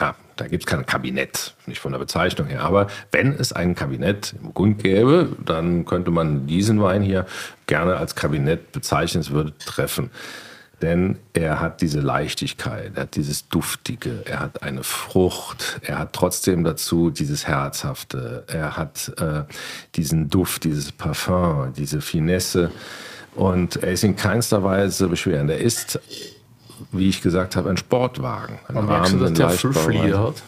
ja, 0.00 0.14
da 0.36 0.46
gibt 0.46 0.64
es 0.64 0.66
kein 0.66 0.84
Kabinett, 0.84 1.54
nicht 1.66 1.80
von 1.80 1.92
der 1.92 1.98
Bezeichnung 1.98 2.48
her. 2.48 2.62
Aber 2.62 2.88
wenn 3.12 3.32
es 3.32 3.52
ein 3.52 3.74
Kabinett 3.74 4.34
im 4.36 4.42
Burgund 4.44 4.82
gäbe, 4.82 5.36
dann 5.44 5.84
könnte 5.84 6.10
man 6.10 6.46
diesen 6.46 6.82
Wein 6.82 7.02
hier 7.02 7.26
gerne 7.66 7.96
als 7.96 8.14
Kabinett 8.14 8.72
bezeichnen. 8.72 9.20
Es 9.20 9.30
würde 9.30 9.56
treffen. 9.58 10.10
Denn 10.80 11.18
er 11.32 11.60
hat 11.60 11.80
diese 11.80 12.00
Leichtigkeit, 12.00 12.92
er 12.94 13.02
hat 13.02 13.16
dieses 13.16 13.48
Duftige, 13.48 14.22
er 14.26 14.38
hat 14.38 14.62
eine 14.62 14.84
Frucht, 14.84 15.80
er 15.82 15.98
hat 15.98 16.12
trotzdem 16.12 16.62
dazu 16.62 17.10
dieses 17.10 17.48
Herzhafte, 17.48 18.44
er 18.46 18.76
hat 18.76 19.12
äh, 19.18 19.42
diesen 19.96 20.30
Duft, 20.30 20.64
dieses 20.64 20.92
Parfum, 20.92 21.72
diese 21.76 22.00
Finesse. 22.00 22.70
Und 23.34 23.76
er 23.76 23.92
ist 23.92 24.04
in 24.04 24.14
keinster 24.14 24.62
Weise 24.62 25.08
beschwerend. 25.08 25.50
Er 25.50 25.58
ist, 25.58 25.98
wie 26.92 27.08
ich 27.08 27.22
gesagt 27.22 27.56
habe, 27.56 27.70
ein 27.70 27.76
Sportwagen. 27.76 28.58
Ein 28.68 28.74
Man 28.76 28.86
merkst 28.86 29.14
du, 29.14 29.18
dass 29.18 29.32
der 29.32 29.50
viel. 29.50 29.72
Flieder 29.72 30.22
hat 30.22 30.42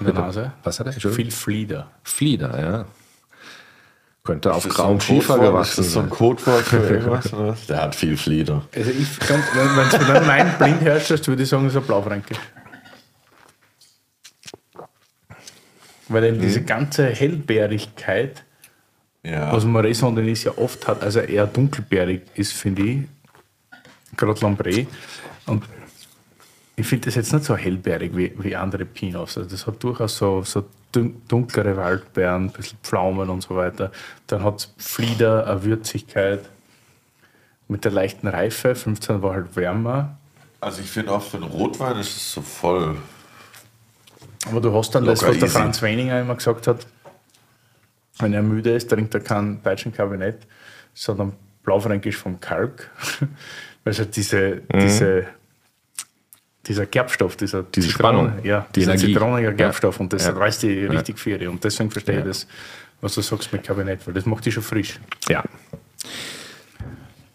in 0.00 0.06
der 0.06 0.14
Nase? 0.14 0.52
Was 0.62 0.80
hat 0.80 0.86
er? 0.86 0.92
Viel 0.92 1.30
Flieder. 1.30 1.90
Flieder, 2.02 2.60
ja. 2.60 2.84
Könnte 4.26 4.54
auf 4.54 4.62
so 4.62 4.70
grauem 4.70 4.96
ein 4.96 5.00
Schiefer 5.02 5.34
Codewort? 5.34 5.52
gewachsen 5.52 5.70
Ist 5.82 5.86
das 5.88 5.92
so 5.92 6.00
ein 6.00 6.08
sein. 6.08 6.16
Codewort 6.18 6.62
für 6.64 6.76
irgendwas? 6.90 7.32
Oder 7.34 7.46
was? 7.48 7.66
Der 7.66 7.82
hat 7.82 7.94
viel 7.94 8.16
Flieder. 8.16 8.62
Also 8.74 8.90
ich 8.90 9.18
kann, 9.20 9.42
wenn 9.54 10.00
du 10.00 10.06
dann 10.12 10.26
mein 10.26 10.56
blind 10.58 10.80
herstellst, 10.80 11.28
würde 11.28 11.42
ich 11.42 11.48
sagen, 11.48 11.64
das 11.64 11.74
ist 11.74 11.80
ein 11.82 11.86
Blaufränkisch. 11.86 12.38
Weil 16.08 16.24
eben 16.24 16.40
diese 16.40 16.62
ganze 16.62 17.06
Hellbeerigkeit, 17.08 18.44
Ja. 19.22 19.52
was 19.52 19.64
Marais 19.64 20.00
Denis 20.00 20.44
ja 20.44 20.52
oft 20.56 20.86
hat, 20.88 21.02
also 21.02 21.20
eher 21.20 21.46
dunkelbeerig 21.46 22.22
ist, 22.34 22.52
finde 22.54 22.82
ich, 22.82 22.98
gerade 24.16 24.40
Lambré. 24.40 24.86
Und 25.46 25.64
ich 26.76 26.86
finde 26.86 27.06
das 27.06 27.14
jetzt 27.14 27.32
nicht 27.32 27.44
so 27.44 27.56
hellbeerig 27.56 28.16
wie, 28.16 28.32
wie 28.38 28.56
andere 28.56 28.84
Pinots. 28.86 29.36
Also 29.38 29.48
das 29.50 29.66
hat 29.66 29.82
durchaus 29.82 30.16
so, 30.16 30.42
so 30.42 30.64
dun- 30.94 31.22
dunklere 31.28 31.76
Waldbeeren, 31.76 32.46
ein 32.46 32.50
bisschen 32.50 32.78
Pflaumen 32.82 33.28
und 33.30 33.42
so 33.42 33.56
weiter. 33.56 33.90
Dann 34.26 34.44
hat 34.44 34.58
es 34.60 34.74
Flieder, 34.78 35.46
eine 35.46 35.62
Würzigkeit 35.64 36.40
mit 37.68 37.84
der 37.84 37.92
leichten 37.92 38.28
Reife. 38.28 38.74
15 38.74 39.22
war 39.22 39.32
halt 39.34 39.56
wärmer. 39.56 40.16
Also 40.60 40.80
ich 40.80 40.90
finde 40.90 41.12
auch 41.12 41.22
für 41.22 41.36
einen 41.38 41.46
Rotwein 41.46 41.96
ist 41.98 42.16
es 42.16 42.32
so 42.32 42.40
voll. 42.40 42.96
Aber 44.50 44.60
du 44.60 44.74
hast 44.74 44.94
dann 44.94 45.04
das, 45.04 45.22
was 45.22 45.32
der 45.38 45.44
easy. 45.48 45.58
Franz 45.58 45.82
Weininger 45.82 46.20
immer 46.20 46.34
gesagt 46.34 46.66
hat, 46.66 46.86
wenn 48.18 48.32
er 48.32 48.42
müde 48.42 48.74
ist, 48.74 48.90
trinkt 48.90 49.14
er 49.14 49.20
keinen 49.20 49.62
deutschen 49.62 49.92
Kabinett, 49.92 50.46
sondern 50.92 51.32
Blaufränkisch 51.62 52.16
vom 52.16 52.40
Kalk. 52.40 52.90
Weil 53.84 53.90
es 53.92 53.98
halt 53.98 54.16
diese, 54.16 54.62
diese, 54.72 55.26
dieser 56.66 56.86
Gerbstoff, 56.86 57.36
dieser. 57.36 57.62
Diese 57.62 57.88
Zitrone- 57.88 57.92
Spannung, 57.92 58.32
ja, 58.44 58.66
die 58.74 58.80
dieser 58.80 58.92
Energie. 58.94 59.12
zitronige 59.12 59.48
Ja. 59.48 59.52
Gerbstoff 59.54 60.00
und 60.00 60.12
das 60.12 60.26
Ja. 60.26 60.32
reißt 60.32 60.62
die 60.62 60.86
richtig 60.86 61.18
für 61.18 61.48
Und 61.50 61.62
deswegen 61.64 61.90
verstehe 61.90 62.18
ich 62.20 62.24
das, 62.24 62.46
was 63.00 63.14
du 63.14 63.20
sagst 63.20 63.52
mit 63.52 63.64
Kabinett, 63.64 64.06
weil 64.06 64.14
das 64.14 64.26
macht 64.26 64.44
dich 64.46 64.54
schon 64.54 64.62
frisch. 64.62 64.98
Ja. 65.28 65.42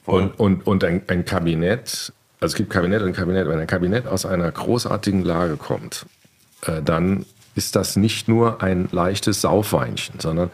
Und, 0.05 0.39
und, 0.39 0.65
und 0.65 0.83
ein, 0.83 1.01
ein 1.07 1.23
Kabinett, 1.25 2.11
also 2.39 2.53
es 2.53 2.55
gibt 2.55 2.69
Kabinett 2.71 3.01
und 3.03 3.13
Kabinett, 3.13 3.47
wenn 3.47 3.59
ein 3.59 3.67
Kabinett 3.67 4.07
aus 4.07 4.25
einer 4.25 4.51
großartigen 4.51 5.23
Lage 5.23 5.55
kommt, 5.57 6.05
äh, 6.65 6.81
dann 6.81 7.25
ist 7.55 7.75
das 7.75 7.95
nicht 7.95 8.27
nur 8.27 8.63
ein 8.63 8.89
leichtes 8.91 9.41
Saufweinchen, 9.41 10.19
sondern 10.19 10.49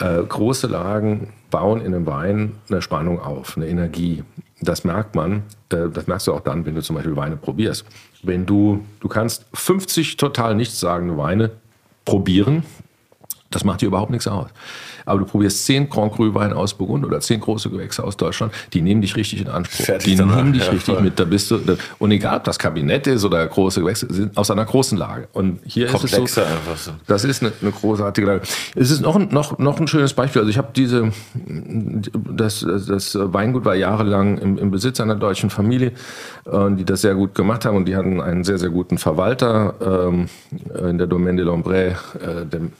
äh, 0.00 0.22
große 0.22 0.66
Lagen 0.66 1.32
bauen 1.50 1.80
in 1.80 1.94
einem 1.94 2.04
Wein 2.06 2.56
eine 2.68 2.82
Spannung 2.82 3.20
auf, 3.20 3.56
eine 3.56 3.68
Energie. 3.68 4.24
Das 4.64 4.84
merkt 4.84 5.14
man, 5.14 5.42
äh, 5.70 5.88
das 5.92 6.06
merkst 6.06 6.26
du 6.26 6.34
auch 6.34 6.40
dann, 6.40 6.64
wenn 6.66 6.74
du 6.74 6.82
zum 6.82 6.96
Beispiel 6.96 7.16
Weine 7.16 7.36
probierst. 7.36 7.84
Wenn 8.22 8.46
du, 8.46 8.84
du 9.00 9.08
kannst 9.08 9.46
50 9.54 10.16
total 10.16 10.54
nichtssagende 10.54 11.16
Weine 11.16 11.50
probieren, 12.04 12.64
das 13.50 13.64
macht 13.64 13.82
dir 13.82 13.86
überhaupt 13.86 14.10
nichts 14.10 14.26
aus. 14.26 14.48
Aber 15.04 15.18
du 15.20 15.24
probierst 15.26 15.64
zehn 15.66 15.88
Grand 15.88 16.12
Cru 16.14 16.34
Weine 16.34 16.56
aus 16.56 16.74
Burgund 16.74 17.04
oder 17.04 17.20
zehn 17.20 17.40
große 17.40 17.70
Gewächse 17.70 18.02
aus 18.04 18.16
Deutschland, 18.16 18.52
die 18.72 18.80
nehmen 18.82 19.00
dich 19.02 19.16
richtig 19.16 19.40
in 19.40 19.48
Anspruch. 19.48 19.84
Fertig 19.84 20.12
die 20.12 20.16
danach, 20.16 20.36
nehmen 20.36 20.52
dich 20.52 20.64
ja, 20.64 20.70
richtig 20.72 20.94
voll. 20.94 21.02
mit. 21.02 21.18
Da 21.18 21.24
bist 21.24 21.50
du, 21.50 21.58
da, 21.58 21.74
und 21.98 22.10
egal, 22.10 22.38
ob 22.38 22.44
das 22.44 22.58
Kabinett 22.58 23.06
ist 23.06 23.24
oder 23.24 23.46
große 23.46 23.80
Gewächse, 23.80 24.06
sind 24.10 24.36
aus 24.36 24.50
einer 24.50 24.64
großen 24.64 24.96
Lage. 24.98 25.28
Und 25.32 25.60
hier 25.64 25.86
ist 25.86 25.94
es 25.94 26.00
so, 26.02 26.06
Komplexer 26.16 26.46
einfach 26.46 26.76
so. 26.76 26.92
das 27.06 27.24
ist 27.24 27.42
eine, 27.42 27.52
eine 27.60 27.70
großartige 27.72 28.26
Lage. 28.26 28.42
Es 28.74 28.90
ist 28.90 29.00
noch, 29.02 29.16
ein- 29.16 29.28
noch, 29.30 29.58
noch 29.58 29.78
ein 29.80 29.86
schönes 29.88 30.12
Beispiel. 30.14 30.40
Also 30.40 30.50
ich 30.50 30.58
habe 30.58 30.68
diese, 30.74 31.10
das, 32.14 32.64
das 32.88 33.16
Weingut 33.20 33.64
war 33.64 33.74
jahrelang 33.74 34.38
im, 34.38 34.58
im 34.58 34.70
Besitz 34.70 35.00
einer 35.00 35.14
deutschen 35.16 35.50
Familie, 35.50 35.92
äh, 36.46 36.70
die 36.70 36.84
das 36.84 37.02
sehr 37.02 37.14
gut 37.14 37.34
gemacht 37.34 37.64
haben 37.64 37.76
und 37.76 37.86
die 37.86 37.96
hatten 37.96 38.20
einen 38.20 38.44
sehr, 38.44 38.58
sehr 38.58 38.70
guten 38.70 38.98
Verwalter 38.98 39.74
ähm, 40.06 40.28
in 40.88 40.98
der 40.98 41.06
Domaine 41.06 41.36
de 41.36 41.44
Lombray, 41.46 41.88
äh, 42.20 42.46
dem 42.46 42.72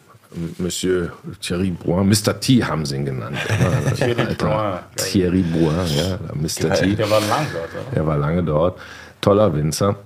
Monsieur 0.59 1.13
Thierry 1.41 1.71
Bois, 1.71 2.03
Mr. 2.03 2.41
T 2.41 2.65
haben 2.65 2.85
sie 2.87 2.97
ihn 2.97 3.05
genannt. 3.05 3.37
Thierry 3.97 4.35
Bois. 4.35 4.81
Thierry 4.97 5.43
Bois, 5.43 5.85
ja, 5.95 6.19
Mr. 6.35 6.75
T. 6.75 6.95
Der 6.97 7.09
war 7.11 7.21
lang 7.21 7.47
dort, 7.53 7.69
oder? 7.89 7.97
Er 7.97 8.07
war 8.07 8.17
lange 8.19 8.43
dort. 8.43 8.79
Toller 9.21 9.55
Winzer. 9.55 9.97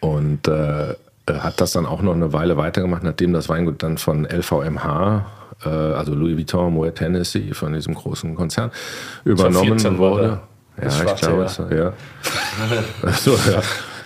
Und 0.00 0.48
äh, 0.48 0.94
hat 1.30 1.60
das 1.60 1.72
dann 1.72 1.86
auch 1.86 2.02
noch 2.02 2.14
eine 2.14 2.32
Weile 2.32 2.56
weitergemacht, 2.56 3.02
nachdem 3.02 3.32
das 3.32 3.48
Weingut 3.48 3.82
dann 3.82 3.96
von 3.96 4.26
LVMH, 4.26 5.24
äh, 5.64 5.68
also 5.68 6.14
Louis 6.14 6.36
Vuitton 6.36 6.74
Moet 6.74 7.00
Hennessy, 7.00 7.54
von 7.54 7.72
diesem 7.72 7.94
großen 7.94 8.34
Konzern, 8.34 8.70
übernommen 9.24 9.78
2014 9.78 9.98
war 9.98 10.10
wurde. 10.10 10.40
der- 10.76 10.88
Ja, 10.90 11.04
ich 11.14 11.20
glaube, 11.20 11.46
ja. 11.76 11.92
Ach 13.06 13.16
so, 13.18 13.30
ja. 13.32 13.62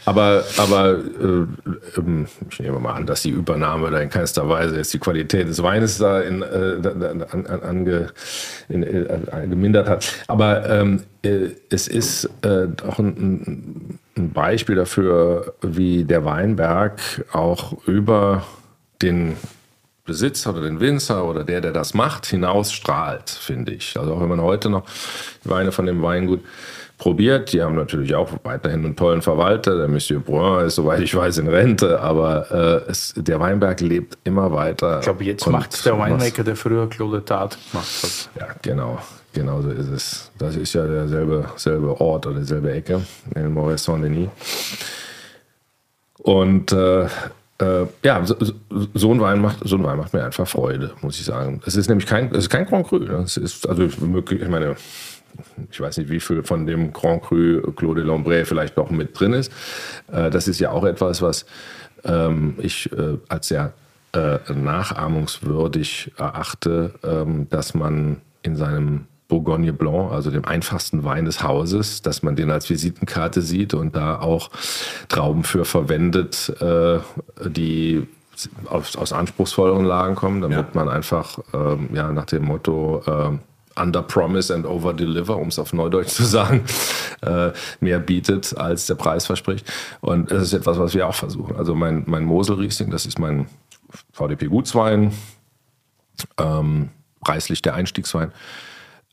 Aber, 0.08 0.42
aber 0.56 0.92
äh, 0.96 1.98
ähm, 1.98 2.26
ich 2.48 2.60
nehme 2.60 2.78
mal 2.78 2.94
an, 2.94 3.04
dass 3.04 3.20
die 3.20 3.30
Übernahme 3.30 3.90
da 3.90 3.98
in 3.98 4.08
keinster 4.08 4.48
Weise 4.48 4.78
jetzt 4.78 4.94
die 4.94 4.98
Qualität 4.98 5.46
des 5.46 5.62
Weines 5.62 5.98
da, 5.98 6.22
in, 6.22 6.40
äh, 6.40 6.80
da, 6.80 6.92
an, 6.92 7.46
an, 7.46 7.62
ange, 7.62 8.06
in, 8.70 8.82
äh, 8.84 9.18
gemindert 9.50 9.86
hat. 9.86 10.10
Aber 10.26 10.66
ähm, 10.70 11.02
äh, 11.22 11.50
es 11.68 11.88
ist 11.88 12.24
äh, 12.40 12.68
doch 12.74 12.98
ein, 12.98 13.98
ein 14.16 14.32
Beispiel 14.32 14.76
dafür, 14.76 15.52
wie 15.60 16.04
der 16.04 16.24
Weinberg 16.24 17.00
auch 17.32 17.86
über 17.86 18.46
den 19.02 19.36
Besitzer 20.06 20.54
oder 20.54 20.62
den 20.62 20.80
Winzer 20.80 21.26
oder 21.26 21.44
der, 21.44 21.60
der 21.60 21.72
das 21.72 21.92
macht, 21.92 22.24
hinausstrahlt, 22.24 23.28
finde 23.28 23.72
ich. 23.72 23.94
Also 23.98 24.14
auch 24.14 24.22
wenn 24.22 24.28
man 24.28 24.40
heute 24.40 24.70
noch 24.70 24.84
Weine 25.44 25.70
von 25.70 25.84
dem 25.84 26.00
Weingut 26.02 26.40
probiert, 26.98 27.52
die 27.52 27.62
haben 27.62 27.76
natürlich 27.76 28.14
auch 28.14 28.28
weiterhin 28.42 28.84
einen 28.84 28.96
tollen 28.96 29.22
Verwalter, 29.22 29.76
der 29.78 29.88
Monsieur 29.88 30.20
Brun 30.20 30.64
ist, 30.66 30.74
soweit 30.74 31.00
ich 31.00 31.14
weiß, 31.14 31.38
in 31.38 31.48
Rente, 31.48 32.00
aber 32.00 32.84
äh, 32.86 32.90
es, 32.90 33.14
der 33.16 33.38
Weinberg 33.40 33.80
lebt 33.80 34.18
immer 34.24 34.52
weiter. 34.52 34.98
Ich 34.98 35.04
glaube, 35.04 35.24
jetzt 35.24 35.46
macht 35.46 35.72
es 35.74 35.82
der 35.84 35.96
Winemaker, 35.98 36.42
der 36.44 36.56
früher 36.56 36.88
Claude 36.88 37.24
Tart 37.24 37.56
gemacht 37.70 38.02
hat. 38.02 38.30
ja, 38.40 38.46
genau. 38.62 38.98
Genau 39.34 39.60
so 39.62 39.70
ist 39.70 39.88
es. 39.88 40.32
Das 40.38 40.56
ist 40.56 40.72
ja 40.72 40.86
derselbe 40.86 41.44
selbe 41.56 42.00
Ort 42.00 42.26
oder 42.26 42.40
dieselbe 42.40 42.72
Ecke 42.72 43.02
in 43.36 43.52
Maurice 43.54 43.84
Saint-Denis. 43.84 44.28
Und 46.18 46.72
äh, 46.72 47.04
äh, 47.04 47.86
ja, 48.02 48.24
so, 48.24 48.36
so- 48.40 48.52
so, 48.94 49.12
ein 49.12 49.20
Wein 49.20 49.40
macht, 49.40 49.58
so 49.64 49.76
ein 49.76 49.84
Wein 49.84 49.98
macht 49.98 50.12
mir 50.12 50.24
einfach 50.24 50.46
Freude, 50.48 50.92
muss 51.02 51.18
ich 51.18 51.24
sagen. 51.26 51.60
Es 51.66 51.76
ist 51.76 51.88
nämlich 51.88 52.06
kein, 52.06 52.30
es 52.32 52.38
ist 52.44 52.50
kein 52.50 52.66
Grand 52.66 52.86
Cru. 52.88 52.98
Ne? 52.98 53.18
Es 53.24 53.36
ist 53.36 53.68
also 53.68 53.88
möglich, 54.04 54.40
ich 54.42 54.48
meine, 54.48 54.76
ich 55.70 55.80
weiß 55.80 55.98
nicht, 55.98 56.10
wie 56.10 56.20
viel 56.20 56.42
von 56.42 56.66
dem 56.66 56.92
Grand 56.92 57.22
Cru 57.22 57.60
Claude 57.72 58.02
Lambray 58.02 58.44
vielleicht 58.44 58.76
noch 58.76 58.90
mit 58.90 59.18
drin 59.18 59.32
ist. 59.32 59.52
Äh, 60.12 60.30
das 60.30 60.48
ist 60.48 60.60
ja 60.60 60.70
auch 60.70 60.84
etwas, 60.84 61.22
was 61.22 61.46
ähm, 62.04 62.54
ich 62.58 62.90
äh, 62.92 63.18
als 63.28 63.48
sehr 63.48 63.72
äh, 64.12 64.38
nachahmungswürdig 64.52 66.12
erachte, 66.16 66.94
ähm, 67.04 67.48
dass 67.50 67.74
man 67.74 68.18
in 68.42 68.56
seinem 68.56 69.06
Bourgogne 69.28 69.74
Blanc, 69.74 70.10
also 70.10 70.30
dem 70.30 70.46
einfachsten 70.46 71.04
Wein 71.04 71.26
des 71.26 71.42
Hauses, 71.42 72.00
dass 72.00 72.22
man 72.22 72.34
den 72.34 72.50
als 72.50 72.70
Visitenkarte 72.70 73.42
sieht 73.42 73.74
und 73.74 73.94
da 73.94 74.18
auch 74.20 74.50
Trauben 75.08 75.44
für 75.44 75.66
verwendet, 75.66 76.50
die 77.44 78.08
aus, 78.70 78.96
aus 78.96 79.12
anspruchsvolleren 79.12 79.84
Lagen 79.84 80.14
kommen, 80.14 80.40
damit 80.40 80.74
man 80.74 80.88
einfach 80.88 81.38
ähm, 81.52 81.90
ja, 81.92 82.10
nach 82.10 82.24
dem 82.24 82.44
Motto 82.44 83.02
ähm, 83.06 83.40
under 83.80 84.02
promise 84.02 84.52
and 84.52 84.66
over 84.66 84.92
deliver, 84.92 85.36
um 85.36 85.48
es 85.48 85.58
auf 85.58 85.72
Neudeutsch 85.72 86.08
zu 86.08 86.24
sagen, 86.24 86.64
äh, 87.22 87.50
mehr 87.80 87.98
bietet, 87.98 88.56
als 88.56 88.86
der 88.86 88.94
Preis 88.94 89.26
verspricht. 89.26 89.70
Und 90.00 90.30
das 90.30 90.42
ist 90.42 90.52
etwas, 90.52 90.78
was 90.78 90.94
wir 90.94 91.08
auch 91.08 91.14
versuchen. 91.14 91.56
Also 91.56 91.74
mein, 91.74 92.04
mein 92.06 92.24
Mosel-Riesling, 92.24 92.90
das 92.90 93.06
ist 93.06 93.18
mein 93.18 93.46
VDP-Gutswein, 94.12 95.12
ähm, 96.38 96.90
preislich 97.20 97.62
der 97.62 97.74
Einstiegswein. 97.74 98.32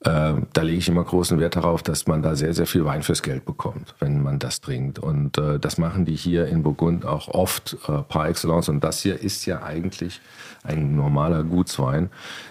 Äh, 0.05 0.33
da 0.53 0.61
lege 0.61 0.77
ich 0.77 0.87
immer 0.87 1.03
großen 1.03 1.39
Wert 1.39 1.55
darauf, 1.55 1.81
dass 1.81 2.05
man 2.05 2.21
da 2.21 2.35
sehr, 2.35 2.53
sehr 2.53 2.67
viel 2.67 2.85
Wein 2.85 3.01
fürs 3.01 3.23
Geld 3.23 3.45
bekommt, 3.45 3.95
wenn 3.99 4.21
man 4.21 4.37
das 4.37 4.61
trinkt. 4.61 4.99
Und 4.99 5.37
äh, 5.37 5.57
das 5.57 5.77
machen 5.79 6.05
die 6.05 6.15
hier 6.15 6.47
in 6.47 6.61
Burgund 6.61 7.05
auch 7.05 7.27
oft 7.29 7.77
äh, 7.87 8.03
par 8.03 8.27
excellence. 8.27 8.69
Und 8.69 8.83
das 8.83 9.01
hier 9.01 9.19
ist 9.19 9.45
ja 9.45 9.63
eigentlich 9.63 10.21
ein 10.63 10.95
normaler 10.95 11.43
Gutswein, 11.43 12.09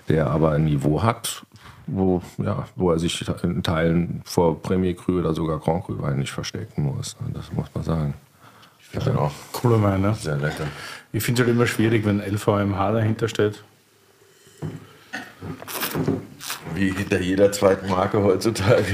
der 0.09 0.31
aber 0.31 0.53
ein 0.53 0.65
Niveau 0.65 1.03
hat, 1.03 1.45
wo, 1.87 2.23
ja, 2.39 2.67
wo 2.77 2.91
er 2.91 2.99
sich 2.99 3.25
in 3.43 3.63
Teilen 3.63 4.23
vor 4.25 4.61
Premier 4.63 4.95
Cru 4.95 5.19
oder 5.19 5.35
sogar 5.35 5.59
Grand 5.59 5.85
Cru 5.85 6.01
Wein 6.01 6.19
nicht 6.19 6.33
verstecken 6.33 6.83
muss. 6.85 7.17
Das 7.33 7.53
muss 7.53 7.67
man 7.75 7.85
sagen. 7.85 8.15
Ich 8.93 9.05
bin 9.05 9.17
auch 9.17 9.33
Cooler 9.53 9.83
Wein, 9.83 10.03
ne? 10.03 10.15
sehr 10.15 10.37
lecker. 10.37 10.65
Ich 11.13 11.23
finde 11.25 11.43
es 11.43 11.47
halt 11.49 11.57
immer 11.57 11.67
schwierig, 11.67 12.05
wenn 12.05 12.21
LVMH 12.21 12.93
dahinter 12.93 13.29
steht. 13.29 13.63
Wie 16.75 16.91
hinter 16.93 17.21
jeder 17.21 17.53
zweiten 17.53 17.89
Marke 17.89 18.23
heutzutage. 18.23 18.85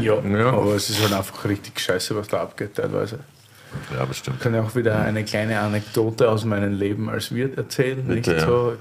Ja, 0.00 0.20
Ja. 0.20 0.48
aber 0.52 0.74
es 0.74 0.90
ist 0.90 1.00
halt 1.02 1.12
einfach 1.12 1.44
richtig 1.44 1.78
scheiße, 1.78 2.16
was 2.16 2.28
da 2.28 2.40
abgeht 2.42 2.74
teilweise. 2.74 3.20
Ja, 3.96 4.04
bestimmt. 4.04 4.36
Ich 4.38 4.42
kann 4.42 4.54
ja 4.54 4.62
auch 4.62 4.74
wieder 4.74 5.00
eine 5.00 5.24
kleine 5.24 5.60
Anekdote 5.60 6.28
aus 6.28 6.44
meinem 6.44 6.74
Leben 6.74 7.08
als 7.08 7.34
Wirt 7.34 7.56
erzählen. 7.56 8.04
Bitte, 8.06 8.30
nicht 8.30 8.40
ja. 8.40 8.46
so. 8.46 8.76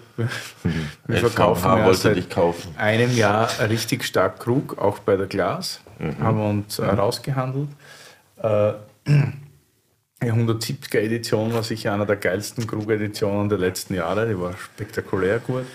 Wir 1.08 1.18
verkaufen 1.20 1.66
ja 1.66 1.94
seit 1.94 2.38
einem 2.78 3.16
Jahr 3.16 3.50
richtig 3.70 4.04
stark 4.04 4.40
Krug, 4.40 4.78
auch 4.78 5.00
bei 5.00 5.16
der 5.16 5.28
Glas. 5.28 5.82
Haben 6.20 6.38
wir 6.38 6.50
uns 6.50 6.80
äh, 6.80 6.86
rausgehandelt. 6.86 7.70
Äh, 8.42 8.74
die 10.24 10.32
170er 10.32 11.00
Edition 11.00 11.54
war 11.54 11.64
sicher 11.64 11.94
einer 11.94 12.06
der 12.06 12.16
geilsten 12.16 12.66
Krug-Editionen 12.66 13.50
der 13.50 13.58
letzten 13.58 13.96
Jahre. 13.96 14.28
Die 14.28 14.40
war 14.40 14.54
spektakulär 14.58 15.40
gut. 15.40 15.66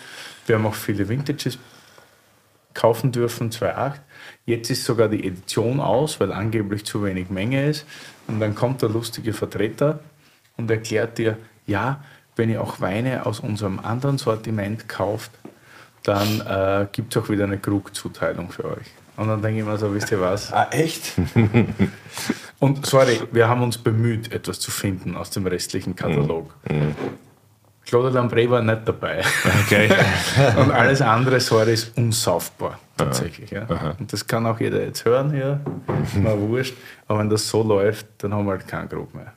Wir 0.47 0.57
haben 0.57 0.67
auch 0.67 0.75
viele 0.75 1.09
Vintages 1.09 1.59
kaufen 2.75 3.13
dürfen, 3.13 3.51
2,8. 3.51 3.93
Jetzt 4.47 4.71
ist 4.71 4.85
sogar 4.85 5.09
die 5.09 5.27
Edition 5.27 5.81
aus, 5.81 6.21
weil 6.21 6.33
angeblich 6.33 6.85
zu 6.85 7.03
wenig 7.03 7.31
Menge 7.31 7.67
ist. 7.67 7.87
Und 8.27 8.41
dann 8.41 8.55
kommt 8.55 8.83
der 8.83 8.91
lustige 8.91 9.33
Vertreter 9.33 10.01
und 10.57 10.71
erklärt 10.71 11.19
dir, 11.19 11.39
ja, 11.67 12.03
wenn 12.37 12.51
ihr 12.51 12.63
auch 12.63 12.81
Weine 12.81 13.27
aus 13.27 13.41
unserem 13.41 13.79
anderen 13.79 14.19
Sortiment 14.19 14.89
kauft, 14.89 15.31
dann 16.03 16.41
äh, 16.41 16.87
gibt 16.93 17.17
es 17.17 17.23
auch 17.23 17.29
wieder 17.29 17.45
eine 17.45 17.59
Krugzuteilung 17.59 18.51
für 18.51 18.65
euch. 18.65 18.87
Und 19.17 19.29
dann 19.29 19.41
denke 19.41 19.61
ich 19.61 19.67
mir 19.67 19.79
so, 19.79 19.95
wisst 19.95 20.11
ihr 20.11 20.21
was? 20.21 20.53
Ah, 20.53 20.69
echt? 20.71 21.13
Und 22.59 22.87
sorry, 22.87 23.21
wir 23.33 23.49
haben 23.49 23.63
uns 23.63 23.79
bemüht, 23.79 24.33
etwas 24.33 24.59
zu 24.59 24.71
finden 24.71 25.17
aus 25.17 25.31
dem 25.31 25.47
restlichen 25.47 25.95
Katalog. 25.95 26.55
Claude 27.87 28.09
Lambré 28.19 28.49
war 28.49 28.63
nicht 28.63 28.83
dabei. 28.87 29.23
Okay. 29.67 29.91
Und 30.57 30.71
alles 30.71 31.01
andere, 31.03 31.39
sorry, 31.41 31.75
ist 31.75 31.97
unsaufbar. 31.97 32.79
Tatsächlich. 32.97 33.51
Ja. 33.51 33.67
Und 33.99 34.13
das 34.13 34.27
kann 34.27 34.47
auch 34.47 34.59
jeder 34.61 34.83
jetzt 34.83 35.05
hören 35.05 35.33
hier. 35.33 35.61
Mal 36.23 36.39
wurscht. 36.39 36.75
Aber 37.09 37.19
wenn 37.21 37.29
das 37.31 37.49
so 37.49 37.63
läuft, 37.63 38.07
dann 38.19 38.33
haben 38.33 38.47
wir 38.47 38.53
halt 38.53 38.67
keinen 38.69 38.89
Grub 38.89 39.15
mehr. 39.15 39.33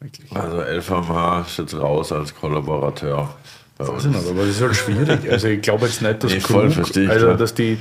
Wirklich. 0.00 0.34
Also 0.34 0.62
LVMH 0.62 1.42
ist 1.46 1.58
jetzt 1.58 1.74
raus 1.74 2.12
als 2.12 2.34
Kollaborateur. 2.34 3.28
bei 3.76 3.84
Weiß 3.84 3.90
uns. 3.90 4.04
ich 4.06 4.10
nicht, 4.12 4.28
aber 4.30 4.40
das 4.40 4.48
ist 4.50 4.62
halt 4.62 4.76
schwierig. 4.76 5.30
Also 5.30 5.48
ich 5.48 5.60
glaube 5.60 5.86
jetzt 5.86 6.00
nicht, 6.00 6.24
dass 6.24 6.32
Nee, 6.32 6.38
Krug, 6.38 6.64
ich, 6.96 7.10
also 7.10 7.34
dass 7.34 7.52
die 7.52 7.76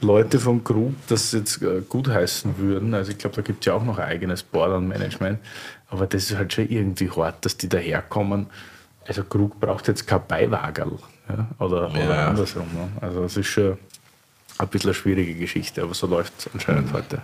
Leute 0.00 0.38
von 0.38 0.64
Krug 0.64 0.94
das 1.08 1.32
jetzt 1.32 1.60
äh, 1.62 1.82
gut 1.88 2.08
heißen 2.08 2.56
würden. 2.58 2.94
Also 2.94 3.12
ich 3.12 3.18
glaube, 3.18 3.36
da 3.36 3.42
gibt 3.42 3.60
es 3.60 3.66
ja 3.66 3.74
auch 3.74 3.84
noch 3.84 3.98
ein 3.98 4.08
eigenes 4.08 4.42
Board 4.42 4.72
und 4.72 4.88
Management. 4.88 5.38
Aber 5.88 6.06
das 6.06 6.30
ist 6.30 6.36
halt 6.38 6.52
schon 6.52 6.68
irgendwie 6.70 7.10
hart, 7.10 7.44
dass 7.44 7.56
die 7.56 7.68
daherkommen. 7.68 8.46
Also 9.06 9.24
Krug 9.24 9.58
braucht 9.58 9.88
jetzt 9.88 10.06
kein 10.06 10.20
Beiwagerl. 10.26 10.92
Ja? 11.28 11.46
Oder, 11.58 11.90
oder 11.90 12.04
Ja. 12.04 12.28
andersrum. 12.28 12.66
Ne? 12.74 12.88
Also 13.00 13.24
es 13.24 13.36
ist 13.36 13.46
schon 13.48 13.78
ein 14.58 14.68
bisschen 14.68 14.90
eine 14.90 14.94
schwierige 14.94 15.34
Geschichte, 15.34 15.82
aber 15.82 15.94
so 15.94 16.06
läuft 16.06 16.32
es 16.38 16.48
anscheinend 16.52 16.92
heute. 16.92 17.22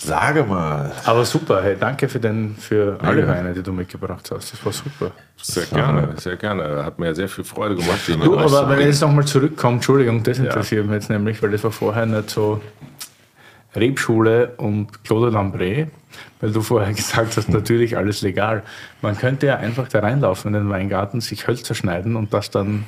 Sage 0.00 0.44
mal. 0.44 0.92
Aber 1.06 1.24
super, 1.24 1.60
hey, 1.62 1.76
danke 1.78 2.08
für, 2.08 2.20
den, 2.20 2.54
für 2.56 2.98
alle 3.02 3.26
Weine, 3.26 3.52
die 3.52 3.62
du 3.64 3.72
mitgebracht 3.72 4.30
hast. 4.32 4.52
Das 4.52 4.64
war 4.64 4.72
super. 4.72 5.10
Sehr 5.42 5.66
gerne, 5.66 6.14
sehr 6.18 6.36
gerne. 6.36 6.84
Hat 6.84 7.00
mir 7.00 7.14
sehr 7.16 7.28
viel 7.28 7.42
Freude 7.42 7.74
gemacht. 7.74 7.98
Du, 8.06 8.38
aber 8.38 8.68
wenn 8.68 8.78
ich 8.80 8.86
jetzt 8.86 9.00
nochmal 9.02 9.24
zurückkomme, 9.26 9.74
Entschuldigung, 9.76 10.22
das 10.22 10.38
interessiert 10.38 10.86
mich 10.86 10.94
jetzt 10.94 11.10
nämlich, 11.10 11.42
weil 11.42 11.50
das 11.50 11.64
war 11.64 11.72
vorher 11.72 12.06
nicht 12.06 12.30
so 12.30 12.60
Rebschule 13.74 14.54
und 14.56 15.04
Claude 15.04 15.36
Lambré, 15.36 15.88
weil 16.40 16.50
du 16.52 16.62
vorher 16.62 16.92
gesagt 16.94 17.36
hast, 17.36 17.48
natürlich 17.48 17.96
alles 17.96 18.22
legal. 18.22 18.62
Man 19.02 19.16
könnte 19.16 19.46
ja 19.46 19.56
einfach 19.56 19.88
da 19.88 20.00
reinlaufen 20.00 20.54
in 20.54 20.62
den 20.62 20.70
Weingarten, 20.70 21.20
sich 21.20 21.46
Hölzer 21.46 21.74
schneiden 21.74 22.16
und 22.16 22.32
das 22.32 22.50
dann 22.50 22.84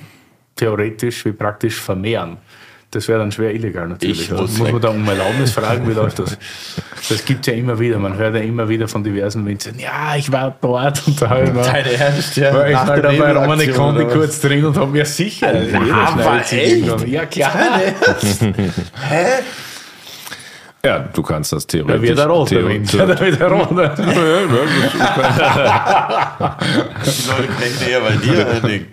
theoretisch 0.57 1.25
wie 1.25 1.33
praktisch 1.33 1.81
vermehren. 1.81 2.39
Das 2.93 3.07
wäre 3.07 3.21
dann 3.21 3.31
schwer 3.31 3.55
illegal 3.55 3.87
natürlich. 3.87 4.23
Ich 4.23 4.31
muss 4.33 4.59
muss 4.59 4.73
man 4.73 4.81
da 4.81 4.89
um 4.89 5.07
Erlaubnis 5.07 5.53
fragen, 5.53 5.89
wie 5.89 5.93
läuft 5.93 6.19
das? 6.19 6.37
Das 7.09 7.25
gibt 7.25 7.41
es 7.41 7.53
ja 7.53 7.59
immer 7.59 7.79
wieder. 7.79 7.99
Man 7.99 8.17
hört 8.19 8.35
ja 8.35 8.43
immer 8.43 8.69
wieder 8.69 8.87
von 8.87 9.03
diversen 9.03 9.45
Winzern, 9.47 9.79
ja, 9.79 10.15
ich 10.17 10.31
war 10.31 10.55
dort 10.61 11.05
und 11.07 11.21
da 11.21 11.31
habe 11.31 11.45
ich 11.45 11.53
mal 11.53 11.65
Ernst, 11.65 12.37
ja? 12.37 12.53
war 12.53 12.69
ich 12.69 12.75
mal 12.75 13.01
der 13.01 13.13
dabei 13.13 13.33
Romane 13.33 13.69
Conti 13.69 14.05
kurz 14.05 14.41
drin 14.41 14.67
und 14.67 14.77
habe 14.77 14.93
mir 14.93 15.07
sicher. 15.07 15.51
schneidet 15.67 16.47
sich 16.47 16.59
echt? 16.61 17.09
Ja, 17.09 17.27
klar. 17.27 17.81
Ja, 20.85 20.99
du 21.13 21.23
kannst 21.23 21.53
das 21.53 21.67
theoretisch. 21.67 21.97
Da 21.97 22.03
wird 22.03 22.19
er 22.19 22.27
rot, 22.29 22.51
der 22.51 22.61
theo- 22.61 22.69
Wind. 22.69 22.91
theo- 22.91 22.99
Ja, 23.01 23.07
da 23.07 23.21
wird 23.21 23.41
er 23.41 23.53
rot. 23.53 23.71
Die 27.05 27.29
Leute 27.29 27.49
knechten 27.59 27.91
eher 27.91 28.01
bei 28.01 28.17
dir. 28.17 28.87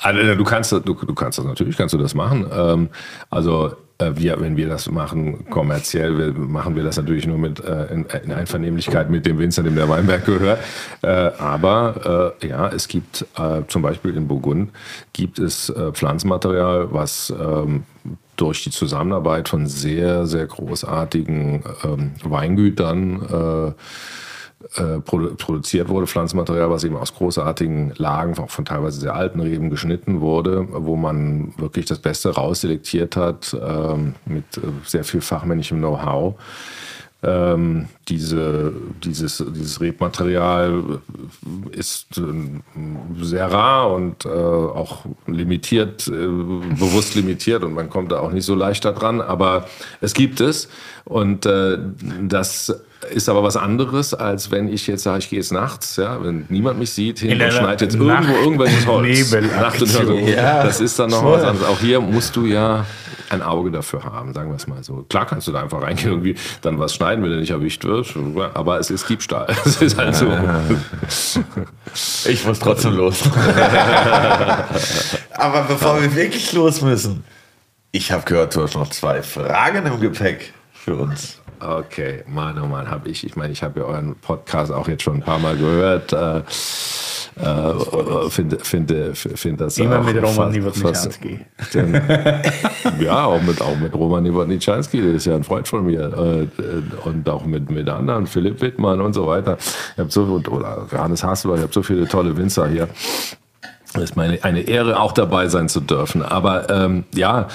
Also, 0.00 0.34
du 0.34 0.44
kannst, 0.44 0.72
das- 0.72 0.82
du, 0.82 0.94
du 0.94 1.14
kannst 1.14 1.38
das 1.38 1.44
natürlich, 1.44 1.76
kannst 1.76 1.94
du 1.94 1.98
das 1.98 2.14
machen. 2.14 2.46
Ähm, 2.54 2.88
also 3.30 3.72
äh, 3.98 4.10
wir, 4.14 4.40
wenn 4.40 4.56
wir 4.56 4.68
das 4.68 4.90
machen 4.90 5.44
kommerziell, 5.50 6.16
wir, 6.18 6.32
machen 6.32 6.76
wir 6.76 6.82
das 6.82 6.96
natürlich 6.96 7.26
nur 7.26 7.38
mit 7.38 7.62
äh, 7.64 7.86
in, 7.92 8.06
in 8.24 8.32
Einvernehmlichkeit 8.32 9.10
mit 9.10 9.26
dem 9.26 9.38
Winzer, 9.38 9.62
dem 9.62 9.76
der 9.76 9.88
Weinberg 9.88 10.24
gehört. 10.24 10.60
Äh, 11.02 11.08
aber 11.38 12.32
äh, 12.42 12.48
ja, 12.48 12.68
es 12.68 12.88
gibt 12.88 13.26
zum 13.68 13.82
Beispiel 13.82 14.16
in 14.16 14.26
Burgund 14.28 14.70
gibt 15.12 15.38
es 15.38 15.72
Pflanzenmaterial, 15.92 16.88
was 16.90 17.32
ähm, 17.38 17.84
durch 18.36 18.64
die 18.64 18.70
Zusammenarbeit 18.70 19.48
von 19.48 19.66
sehr, 19.66 20.26
sehr 20.26 20.46
großartigen 20.46 21.62
ähm, 21.84 22.12
Weingütern 22.24 23.22
äh, 23.22 23.72
äh, 24.76 25.00
produ 25.00 25.34
produziert 25.34 25.88
wurde, 25.88 26.06
Pflanzenmaterial, 26.06 26.70
was 26.70 26.84
eben 26.84 26.96
aus 26.96 27.14
großartigen 27.14 27.94
Lagen, 27.96 28.38
auch 28.38 28.50
von 28.50 28.64
teilweise 28.64 29.00
sehr 29.00 29.14
alten 29.14 29.40
Reben 29.40 29.70
geschnitten 29.70 30.20
wurde, 30.20 30.66
wo 30.70 30.96
man 30.96 31.52
wirklich 31.58 31.86
das 31.86 31.98
Beste 31.98 32.30
rausselektiert 32.30 33.16
hat, 33.16 33.56
ähm, 33.60 34.14
mit 34.24 34.44
äh, 34.56 34.60
sehr 34.84 35.04
viel 35.04 35.20
fachmännischem 35.20 35.78
Know-how. 35.78 36.36
Ähm, 37.24 37.86
diese, 38.08 38.72
dieses, 39.04 39.44
dieses 39.54 39.80
Rebmaterial 39.80 41.00
ist 41.70 42.18
äh, 42.18 42.22
sehr 43.22 43.52
rar 43.52 43.92
und 43.92 44.24
äh, 44.24 44.28
auch 44.28 45.04
limitiert, 45.28 46.08
äh, 46.08 46.10
bewusst 46.10 47.14
limitiert 47.14 47.62
und 47.62 47.74
man 47.74 47.90
kommt 47.90 48.10
da 48.10 48.18
auch 48.18 48.32
nicht 48.32 48.44
so 48.44 48.56
leicht 48.56 48.84
dran, 48.84 49.20
aber 49.20 49.68
es 50.00 50.14
gibt 50.14 50.40
es 50.40 50.68
und 51.04 51.46
äh, 51.46 51.78
das 52.22 52.74
ist 53.10 53.28
aber 53.28 53.42
was 53.42 53.56
anderes, 53.56 54.14
als 54.14 54.50
wenn 54.50 54.68
ich 54.68 54.86
jetzt 54.86 55.04
sage, 55.04 55.20
ich 55.20 55.30
gehe 55.30 55.38
jetzt 55.38 55.52
nachts, 55.52 55.96
ja, 55.96 56.22
wenn 56.24 56.46
niemand 56.48 56.80
mich 56.80 56.90
sieht, 56.90 57.20
hin 57.20 57.30
In 57.30 57.36
und 57.36 57.42
einer 57.42 57.52
schneidet 57.52 57.80
jetzt 57.82 57.94
irgendwo 57.94 58.32
irgendwelches 58.34 58.86
Holz. 58.86 59.32
Nacht 59.32 59.80
und. 59.80 59.92
Ja. 60.28 60.64
Das 60.64 60.80
ist 60.80 60.98
dann 60.98 61.10
noch 61.10 61.24
was 61.24 61.42
anderes. 61.42 61.68
Auch 61.68 61.80
hier 61.80 62.00
musst 62.00 62.36
du 62.36 62.46
ja 62.46 62.84
ein 63.32 63.42
Auge 63.42 63.70
dafür 63.70 64.04
haben, 64.04 64.32
sagen 64.32 64.50
wir 64.50 64.56
es 64.56 64.66
mal 64.66 64.82
so. 64.82 65.04
Klar 65.08 65.26
kannst 65.26 65.48
du 65.48 65.52
da 65.52 65.62
einfach 65.62 65.82
reingehen 65.82 66.12
und 66.12 66.24
irgendwie 66.24 66.36
dann 66.62 66.78
was 66.78 66.94
schneiden, 66.94 67.24
wenn 67.24 67.30
du 67.30 67.38
nicht 67.38 67.50
erwischt 67.50 67.84
wirst, 67.84 68.14
aber 68.54 68.78
es 68.78 68.90
ist 68.90 69.08
Diebstahl. 69.08 69.46
Es 69.64 69.80
ist 69.80 69.96
halt 69.96 70.14
so. 70.14 70.26
Ich 72.28 72.44
muss 72.44 72.58
trotzdem 72.58 72.96
los. 72.96 73.22
Aber 75.32 75.62
bevor 75.62 76.00
wir 76.00 76.14
wirklich 76.14 76.52
los 76.52 76.82
müssen, 76.82 77.24
ich 77.90 78.12
habe 78.12 78.24
gehört, 78.24 78.54
du 78.54 78.62
hast 78.62 78.74
noch 78.74 78.90
zwei 78.90 79.22
Fragen 79.22 79.86
im 79.86 80.00
Gepäck 80.00 80.52
für 80.72 80.96
uns. 80.96 81.38
Okay, 81.60 82.24
Mann, 82.26 82.60
oh 82.60 82.66
Mann, 82.66 82.90
habe 82.90 83.08
ich. 83.08 83.24
Ich 83.24 83.36
meine, 83.36 83.52
ich 83.52 83.62
habe 83.62 83.80
ja 83.80 83.86
euren 83.86 84.16
Podcast 84.16 84.72
auch 84.72 84.88
jetzt 84.88 85.04
schon 85.04 85.16
ein 85.16 85.22
paar 85.22 85.38
Mal 85.38 85.56
gehört. 85.56 86.12
Äh, 86.12 86.42
äh, 87.40 88.28
finde, 88.30 88.58
finde, 88.62 89.14
finde 89.14 89.64
das 89.64 89.78
Immer 89.78 90.00
auch 90.00 90.04
mit 90.04 90.22
Roman 90.22 90.52
denn- 91.74 92.00
ja, 93.00 93.24
auch 93.24 93.40
mit, 93.42 93.60
auch 93.60 93.76
mit 93.76 93.94
Roman 93.94 94.22
Nowotniczanski, 94.24 95.00
der 95.00 95.12
ist 95.14 95.24
ja 95.26 95.34
ein 95.34 95.44
Freund 95.44 95.66
von 95.66 95.84
mir. 95.86 96.00
Äh, 96.02 97.06
und 97.08 97.28
auch 97.28 97.44
mit, 97.44 97.70
mit 97.70 97.88
anderen, 97.88 98.26
Philipp 98.26 98.60
Wittmann 98.60 99.00
und 99.00 99.14
so 99.14 99.26
weiter. 99.26 99.56
Ich 99.58 99.98
habe 99.98 100.10
so, 100.10 100.22
und- 100.24 100.48
oder 100.50 100.86
Johannes 100.90 101.24
Hasselbach, 101.24 101.56
ich 101.56 101.62
habe 101.62 101.72
so 101.72 101.82
viele 101.82 102.06
tolle 102.06 102.36
Winzer 102.36 102.68
hier. 102.68 102.88
Es 103.94 104.02
ist 104.02 104.16
meine, 104.16 104.42
eine 104.42 104.60
Ehre, 104.62 104.98
auch 105.00 105.12
dabei 105.12 105.48
sein 105.48 105.68
zu 105.68 105.80
dürfen. 105.80 106.22
Aber 106.22 106.70
ähm, 106.70 107.04
ja, 107.14 107.48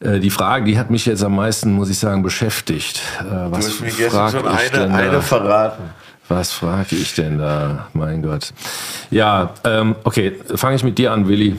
äh, 0.00 0.18
die 0.20 0.30
Frage, 0.30 0.64
die 0.64 0.78
hat 0.78 0.90
mich 0.90 1.06
jetzt 1.06 1.22
am 1.22 1.36
meisten, 1.36 1.72
muss 1.72 1.88
ich 1.90 1.98
sagen, 1.98 2.22
beschäftigt. 2.22 3.00
Äh, 3.20 3.24
Du 3.24 3.50
was 3.52 3.66
hast 3.68 3.80
mir 3.80 3.90
gestern 3.90 4.30
schon 4.30 4.46
eine, 4.46 4.94
eine 4.94 5.22
verraten. 5.22 5.82
Was 6.28 6.52
frage 6.52 6.94
ich 6.96 7.14
denn 7.14 7.38
da? 7.38 7.88
Mein 7.94 8.22
Gott. 8.22 8.52
Ja, 9.10 9.54
ähm, 9.64 9.96
okay, 10.04 10.34
fange 10.56 10.76
ich 10.76 10.84
mit 10.84 10.98
dir 10.98 11.12
an, 11.12 11.26
Willi. 11.26 11.56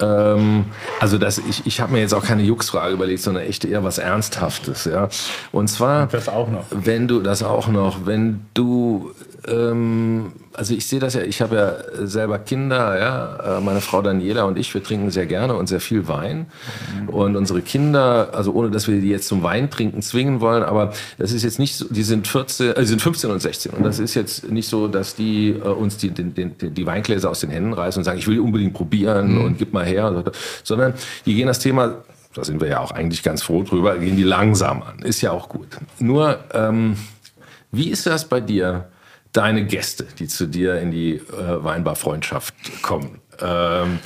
Ähm, 0.00 0.66
also 1.00 1.18
das, 1.18 1.38
ich, 1.38 1.66
ich 1.66 1.80
habe 1.80 1.92
mir 1.92 2.00
jetzt 2.00 2.14
auch 2.14 2.24
keine 2.24 2.42
Jux-Frage 2.42 2.92
überlegt, 2.94 3.22
sondern 3.22 3.44
echt 3.44 3.64
eher 3.64 3.84
was 3.84 3.98
Ernsthaftes. 3.98 4.84
Ja? 4.84 5.08
Und 5.52 5.68
zwar, 5.68 6.06
Das 6.06 6.28
auch 6.28 6.48
noch. 6.50 6.64
wenn 6.70 7.08
du 7.08 7.20
das 7.20 7.42
auch 7.42 7.68
noch, 7.68 8.06
wenn 8.06 8.40
du, 8.54 9.12
ähm, 9.48 10.32
also 10.56 10.74
ich 10.74 10.86
sehe 10.86 10.98
das 10.98 11.14
ja, 11.14 11.22
ich 11.22 11.40
habe 11.42 11.56
ja 11.56 12.06
selber 12.06 12.38
Kinder, 12.38 12.98
ja, 12.98 13.58
äh, 13.58 13.60
meine 13.60 13.80
Frau 13.80 14.02
Daniela 14.02 14.44
und 14.44 14.58
ich, 14.58 14.72
wir 14.72 14.82
trinken 14.82 15.10
sehr 15.10 15.26
gerne 15.26 15.54
und 15.54 15.68
sehr 15.68 15.80
viel 15.80 16.08
Wein. 16.08 16.46
Und 17.06 17.36
unsere 17.36 17.62
Kinder, 17.62 18.30
also 18.32 18.52
ohne 18.52 18.70
dass 18.70 18.88
wir 18.88 19.00
die 19.00 19.08
jetzt 19.08 19.28
zum 19.28 19.42
Wein 19.42 19.70
trinken 19.70 20.02
zwingen 20.02 20.40
wollen, 20.40 20.62
aber 20.62 20.92
das 21.18 21.32
ist 21.32 21.42
jetzt 21.42 21.58
nicht 21.58 21.76
so, 21.76 21.86
die 21.88 22.02
sind 22.02 22.26
14, 22.26 22.72
äh, 22.72 22.84
sind 22.84 23.02
15 23.02 23.30
und 23.30 23.40
16 23.40 23.72
und 23.72 23.84
das 23.84 23.98
ist 23.98 24.14
jetzt 24.14 24.50
nicht 24.50 24.68
so, 24.68 24.88
dass 24.88 25.14
die 25.14 25.50
äh, 25.50 25.68
uns 25.68 25.98
die, 25.98 26.10
den, 26.10 26.34
den, 26.34 26.56
die 26.58 26.86
Weingläser 26.86 27.30
aus 27.30 27.40
den 27.40 27.50
Händen 27.50 27.72
reißen 27.72 28.00
und 28.00 28.04
sagen, 28.04 28.18
ich 28.18 28.26
will 28.26 28.34
die 28.34 28.40
unbedingt 28.40 28.74
probieren 28.74 29.38
und 29.38 29.58
gib 29.58 29.72
mal 29.72 29.84
her, 29.84 30.24
sondern 30.62 30.94
die 31.26 31.34
gehen 31.34 31.46
das 31.46 31.58
Thema 31.58 31.96
da 32.34 32.44
sind 32.44 32.60
wir 32.60 32.68
ja 32.68 32.80
auch 32.80 32.90
eigentlich 32.90 33.22
ganz 33.22 33.42
froh 33.42 33.62
drüber, 33.62 33.96
gehen 33.96 34.16
die 34.16 34.22
langsam 34.22 34.82
an. 34.82 34.98
Ist 34.98 35.22
ja 35.22 35.30
auch 35.30 35.48
gut. 35.48 35.68
Nur, 35.98 36.38
ähm, 36.52 36.96
wie 37.72 37.88
ist 37.88 38.06
das 38.06 38.28
bei 38.28 38.40
dir, 38.40 38.88
deine 39.36 39.64
Gäste, 39.66 40.06
die 40.18 40.26
zu 40.26 40.46
dir 40.46 40.80
in 40.80 40.90
die 40.90 41.14
äh, 41.14 41.22
Weinbar-Freundschaft 41.64 42.54
kommen? 42.82 43.20
Ähm, 43.40 43.98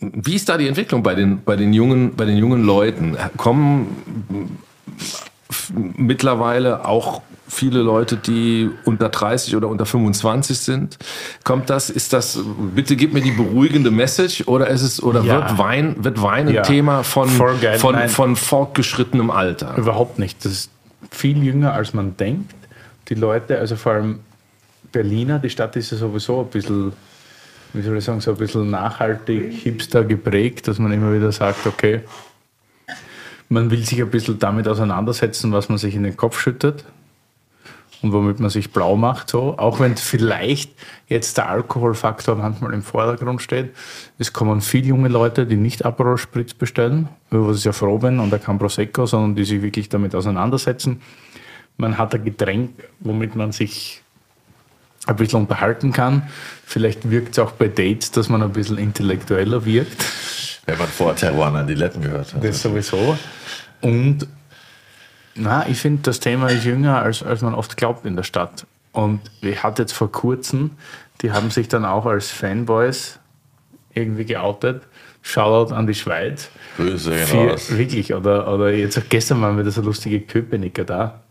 wie 0.00 0.34
ist 0.34 0.48
da 0.48 0.58
die 0.58 0.68
Entwicklung 0.68 1.02
bei 1.02 1.14
den, 1.14 1.42
bei 1.42 1.56
den, 1.56 1.72
jungen, 1.72 2.14
bei 2.16 2.24
den 2.26 2.36
jungen 2.36 2.64
Leuten? 2.64 3.16
Kommen 3.36 4.58
mittlerweile 5.96 6.84
auch 6.84 7.22
viele 7.48 7.80
Leute, 7.80 8.16
die 8.16 8.70
unter 8.84 9.08
30 9.08 9.56
oder 9.56 9.68
unter 9.68 9.86
25 9.86 10.58
sind. 10.58 10.98
Kommt 11.44 11.70
das, 11.70 11.88
ist 11.88 12.12
das, 12.12 12.38
bitte 12.74 12.94
gib 12.94 13.14
mir 13.14 13.22
die 13.22 13.30
beruhigende 13.30 13.90
Message 13.90 14.46
oder 14.46 14.68
ist 14.68 14.82
es, 14.82 15.02
oder 15.02 15.22
Ja. 15.22 15.36
wird 15.36 15.58
Wein, 15.58 15.96
wird 16.04 16.20
Wein 16.20 16.48
ein 16.48 16.54
Ja. 16.54 16.62
Thema 16.62 17.02
von, 17.02 17.28
von, 17.28 18.08
von 18.08 18.36
fortgeschrittenem 18.36 19.30
Alter? 19.30 19.76
Überhaupt 19.78 20.18
nicht. 20.18 20.44
Das 20.44 20.52
ist 20.52 20.70
viel 21.10 21.42
jünger, 21.42 21.72
als 21.72 21.94
man 21.94 22.16
denkt. 22.18 22.52
Die 23.08 23.14
Leute, 23.14 23.58
also 23.58 23.76
vor 23.76 23.92
allem 23.92 24.20
Berliner, 24.92 25.38
die 25.38 25.50
Stadt 25.50 25.76
ist 25.76 25.92
ja 25.92 25.96
sowieso 25.96 26.40
ein 26.40 26.48
bisschen, 26.48 26.92
wie 27.72 27.82
soll 27.82 27.98
ich 27.98 28.04
sagen, 28.04 28.20
so 28.20 28.32
ein 28.32 28.36
bisschen 28.36 28.70
nachhaltig, 28.70 29.52
hipster 29.52 30.04
geprägt, 30.04 30.68
dass 30.68 30.78
man 30.78 30.92
immer 30.92 31.12
wieder 31.12 31.32
sagt, 31.32 31.66
okay, 31.66 32.02
man 33.48 33.70
will 33.70 33.82
sich 33.84 34.00
ein 34.00 34.10
bisschen 34.10 34.38
damit 34.38 34.68
auseinandersetzen, 34.68 35.52
was 35.52 35.68
man 35.68 35.78
sich 35.78 35.94
in 35.94 36.02
den 36.02 36.16
Kopf 36.16 36.38
schüttet 36.38 36.84
und 38.02 38.12
womit 38.12 38.40
man 38.40 38.50
sich 38.50 38.72
blau 38.72 38.96
macht, 38.96 39.30
so. 39.30 39.58
Auch 39.58 39.80
wenn 39.80 39.96
vielleicht 39.96 40.72
jetzt 41.08 41.36
der 41.38 41.48
Alkoholfaktor 41.48 42.36
manchmal 42.36 42.72
im 42.74 42.82
Vordergrund 42.82 43.42
steht. 43.42 43.74
Es 44.18 44.32
kommen 44.32 44.60
viele 44.60 44.88
junge 44.88 45.08
Leute, 45.08 45.46
die 45.46 45.56
nicht 45.56 45.84
Aperol 45.84 46.18
Spritz 46.18 46.54
bestellen, 46.54 47.08
über 47.30 47.48
was 47.48 47.58
ich 47.58 47.64
ja 47.64 47.72
froh 47.72 47.98
bin, 47.98 48.20
und 48.20 48.30
kein 48.42 48.58
Prosecco, 48.58 49.06
sondern 49.06 49.34
die 49.34 49.44
sich 49.44 49.62
wirklich 49.62 49.88
damit 49.88 50.14
auseinandersetzen. 50.14 51.00
Man 51.78 51.96
hat 51.96 52.14
ein 52.14 52.24
Getränk, 52.24 52.70
womit 53.00 53.34
man 53.34 53.52
sich 53.52 54.02
ein 55.06 55.16
bisschen 55.16 55.40
unterhalten 55.40 55.92
kann. 55.92 56.28
Vielleicht 56.66 57.10
wirkt 57.10 57.32
es 57.32 57.38
auch 57.38 57.52
bei 57.52 57.68
Dates, 57.68 58.10
dass 58.10 58.28
man 58.28 58.42
ein 58.42 58.52
bisschen 58.52 58.78
intellektueller 58.78 59.64
wirkt. 59.64 60.04
Wenn 60.66 60.76
man 60.76 60.88
vor 60.88 61.16
Teruana 61.16 61.62
die 61.62 61.74
Letten 61.74 62.02
gehört 62.02 62.34
hat. 62.34 62.44
Das 62.44 62.60
sowieso. 62.60 63.16
Und 63.80 64.26
na, 65.34 65.66
ich 65.68 65.78
finde, 65.78 66.02
das 66.02 66.20
Thema 66.20 66.48
ist 66.48 66.64
jünger, 66.64 67.00
als, 67.00 67.22
als 67.22 67.40
man 67.40 67.54
oft 67.54 67.76
glaubt 67.76 68.04
in 68.04 68.16
der 68.16 68.24
Stadt. 68.24 68.66
Und 68.92 69.20
ich 69.40 69.62
hatte 69.62 69.82
jetzt 69.82 69.92
vor 69.92 70.10
kurzem, 70.10 70.72
die 71.22 71.32
haben 71.32 71.50
sich 71.50 71.68
dann 71.68 71.84
auch 71.84 72.04
als 72.06 72.30
Fanboys 72.30 73.18
irgendwie 73.94 74.24
geoutet. 74.24 74.82
Shoutout 75.22 75.74
an 75.74 75.86
die 75.86 75.94
Schweiz. 75.94 76.50
Grüße 76.76 77.12
Für, 77.12 77.50
raus. 77.50 77.76
wirklich, 77.76 78.14
oder, 78.14 78.52
oder 78.52 78.70
jetzt 78.72 78.98
auch 78.98 79.08
gestern 79.08 79.40
waren 79.42 79.58
wieder 79.58 79.70
so 79.70 79.80
lustige 79.80 80.20
Köpenicker 80.20 80.84
da. 80.84 81.22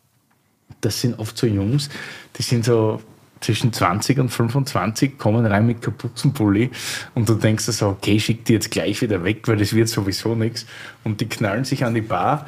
Das 0.82 1.02
sind 1.02 1.18
oft 1.20 1.38
so 1.38 1.48
Jungs, 1.48 1.90
die 2.38 2.44
sind 2.44 2.66
so 2.66 3.02
zwischen 3.40 3.74
20 3.74 4.20
und 4.20 4.30
25, 4.30 5.18
kommen 5.18 5.46
rein 5.46 5.66
mit 5.66 5.82
Kapuzenpulli 5.82 6.72
und 7.16 7.30
du 7.30 7.36
denkst 7.36 7.66
dir 7.66 7.72
so, 7.72 7.90
okay, 7.90 8.20
schick 8.20 8.46
die 8.46 8.54
jetzt 8.54 8.72
gleich 8.72 9.02
wieder 9.02 9.24
weg, 9.24 9.48
weil 9.48 9.58
das 9.58 9.74
wird 9.74 9.90
sowieso 9.90 10.36
nichts. 10.36 10.66
Und 11.04 11.22
die 11.22 11.30
knallen 11.30 11.64
sich 11.64 11.84
an 11.84 11.94
die 11.94 12.02
Bar 12.02 12.48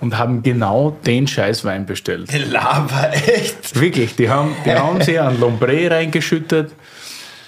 und 0.00 0.18
haben 0.18 0.42
genau 0.42 0.96
den 1.04 1.26
Scheißwein 1.26 1.86
bestellt. 1.86 2.30
Laber, 2.50 3.12
echt? 3.12 3.78
Wirklich, 3.80 4.16
die 4.16 4.28
haben, 4.28 4.54
die 4.64 4.72
haben 4.74 5.00
sie 5.00 5.18
an 5.18 5.38
Lombre 5.38 5.90
reingeschüttet. 5.90 6.72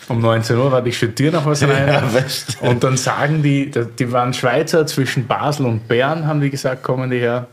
Um 0.08 0.20
19 0.20 0.56
Uhr 0.56 0.70
war 0.70 0.82
die 0.82 0.92
Schüttier 0.92 1.32
noch 1.32 1.46
was 1.46 1.64
rein. 1.64 1.88
Ja, 1.88 2.68
und 2.68 2.84
dann 2.84 2.96
sagen 2.96 3.42
die, 3.42 3.72
die 3.98 4.12
waren 4.12 4.32
Schweizer 4.32 4.86
zwischen 4.86 5.26
Basel 5.26 5.66
und 5.66 5.88
Bern, 5.88 6.26
haben 6.28 6.40
die 6.40 6.50
gesagt, 6.50 6.84
kommen 6.84 7.10
die 7.10 7.18
her. 7.18 7.48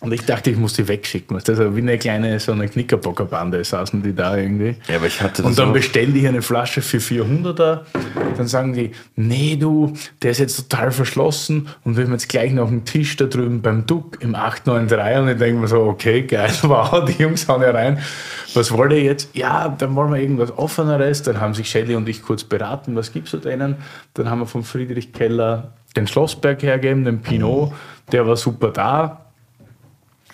Und 0.00 0.12
ich 0.12 0.24
dachte, 0.24 0.50
ich 0.50 0.56
muss 0.56 0.74
die 0.74 0.86
wegschicken. 0.86 1.36
du, 1.36 1.52
Also 1.52 1.74
wie 1.74 1.80
eine 1.80 1.98
kleine, 1.98 2.38
so 2.38 2.52
eine 2.52 2.68
Knickerbockerbande 2.68 3.64
saßen 3.64 4.00
die 4.00 4.14
da 4.14 4.36
irgendwie. 4.36 4.76
Ja, 4.88 4.96
aber 4.96 5.06
ich 5.06 5.20
hatte 5.20 5.42
das 5.42 5.50
Und 5.50 5.58
dann 5.58 5.70
auch. 5.70 5.72
bestellen 5.72 6.14
die 6.14 6.26
eine 6.28 6.40
Flasche 6.40 6.82
für 6.82 6.98
400er. 6.98 7.80
Dann 8.36 8.46
sagen 8.46 8.74
die, 8.74 8.92
nee 9.16 9.56
du, 9.56 9.92
der 10.22 10.30
ist 10.30 10.38
jetzt 10.38 10.56
total 10.68 10.92
verschlossen 10.92 11.68
und 11.82 11.96
wir 11.96 12.04
haben 12.04 12.12
jetzt 12.12 12.28
gleich 12.28 12.52
noch 12.52 12.68
einen 12.68 12.84
Tisch 12.84 13.16
da 13.16 13.24
drüben 13.24 13.60
beim 13.60 13.86
Duck 13.86 14.18
im 14.20 14.36
893. 14.36 15.20
Und 15.22 15.28
ich 15.30 15.38
denke 15.38 15.60
mir 15.62 15.68
so, 15.68 15.80
okay, 15.82 16.22
geil, 16.22 16.50
wow, 16.62 17.04
die 17.04 17.20
Jungs 17.20 17.48
hauen 17.48 17.62
ja 17.62 17.70
rein. 17.72 17.98
Was 18.54 18.70
wollt 18.70 18.92
ihr 18.92 19.02
jetzt? 19.02 19.34
Ja, 19.34 19.68
dann 19.68 19.96
wollen 19.96 20.12
wir 20.12 20.20
irgendwas 20.20 20.56
Offeneres. 20.56 21.22
Dann 21.24 21.40
haben 21.40 21.54
sich 21.54 21.68
Shelly 21.68 21.96
und 21.96 22.08
ich 22.08 22.22
kurz 22.22 22.44
beraten, 22.44 22.94
was 22.94 23.12
gibt's 23.12 23.32
da 23.32 23.38
denen? 23.38 23.76
Dann 24.14 24.30
haben 24.30 24.38
wir 24.38 24.46
von 24.46 24.62
Friedrich 24.62 25.12
Keller 25.12 25.72
den 25.96 26.06
Schlossberg 26.06 26.62
hergegeben, 26.62 27.04
den 27.04 27.20
Pinot. 27.20 27.72
Der 28.12 28.26
war 28.28 28.36
super 28.36 28.70
da 28.70 29.24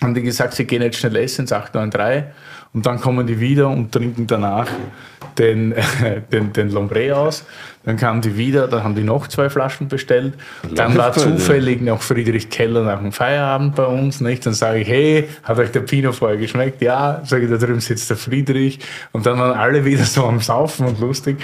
haben 0.05 0.13
die 0.13 0.21
gesagt, 0.21 0.53
sie 0.53 0.65
gehen 0.65 0.81
jetzt 0.81 0.97
schnell 0.97 1.15
essen 1.17 1.41
ins 1.41 1.51
893 1.51 2.31
und 2.75 2.85
dann 2.85 2.99
kommen 2.99 3.25
die 3.25 3.39
wieder 3.39 3.69
und 3.69 3.91
trinken 3.93 4.27
danach 4.27 4.67
den, 5.37 5.73
den, 6.31 6.53
den 6.53 6.69
Lombre 6.69 7.15
aus. 7.15 7.45
Dann 7.85 7.97
kamen 7.97 8.19
die 8.21 8.35
wieder, 8.37 8.67
dann 8.67 8.83
haben 8.83 8.95
die 8.95 9.03
noch 9.03 9.27
zwei 9.27 9.49
Flaschen 9.49 9.87
bestellt. 9.87 10.33
Dann 10.73 10.97
war 10.97 11.13
zufällig 11.13 11.81
noch 11.81 12.01
Friedrich 12.01 12.49
Keller 12.49 12.83
nach 12.83 12.99
dem 12.99 13.11
Feierabend 13.11 13.75
bei 13.75 13.85
uns. 13.85 14.21
Nicht? 14.21 14.45
Dann 14.45 14.53
sage 14.53 14.79
ich, 14.79 14.87
hey, 14.87 15.29
hat 15.43 15.57
euch 15.57 15.71
der 15.71 15.81
Pinot 15.81 16.15
vorher 16.15 16.37
geschmeckt? 16.37 16.81
Ja, 16.81 17.21
sage 17.25 17.45
ich, 17.45 17.49
da 17.49 17.57
drüben 17.57 17.79
sitzt 17.79 18.09
der 18.09 18.17
Friedrich. 18.17 18.79
Und 19.13 19.25
dann 19.25 19.39
waren 19.39 19.57
alle 19.57 19.85
wieder 19.85 20.03
so 20.03 20.25
am 20.25 20.39
Saufen 20.39 20.85
und 20.87 20.99
lustig. 20.99 21.37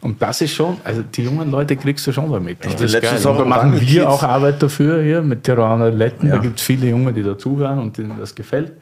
Und 0.00 0.22
das 0.22 0.40
ist 0.40 0.54
schon, 0.54 0.76
also 0.84 1.02
die 1.02 1.24
jungen 1.24 1.50
Leute 1.50 1.76
kriegst 1.76 2.06
du 2.06 2.12
schon 2.12 2.30
damit. 2.32 2.60
bin 2.60 2.70
Das 2.72 2.80
ist 2.80 2.92
letztens 2.92 3.26
auch 3.26 3.36
da 3.36 3.44
machen 3.44 3.78
wir 3.80 4.08
auch 4.08 4.22
Arbeit 4.22 4.62
dafür 4.62 5.02
hier 5.02 5.20
mit 5.20 5.42
Tiroler 5.44 5.90
Letten. 5.90 6.28
Da 6.28 6.36
Ja. 6.36 6.40
gibt 6.40 6.60
es 6.60 6.64
viele 6.64 6.86
Junge, 6.86 7.12
die 7.12 7.24
dazuhören 7.24 7.78
und 7.80 7.98
denen 7.98 8.14
das 8.18 8.34
gefällt. 8.34 8.72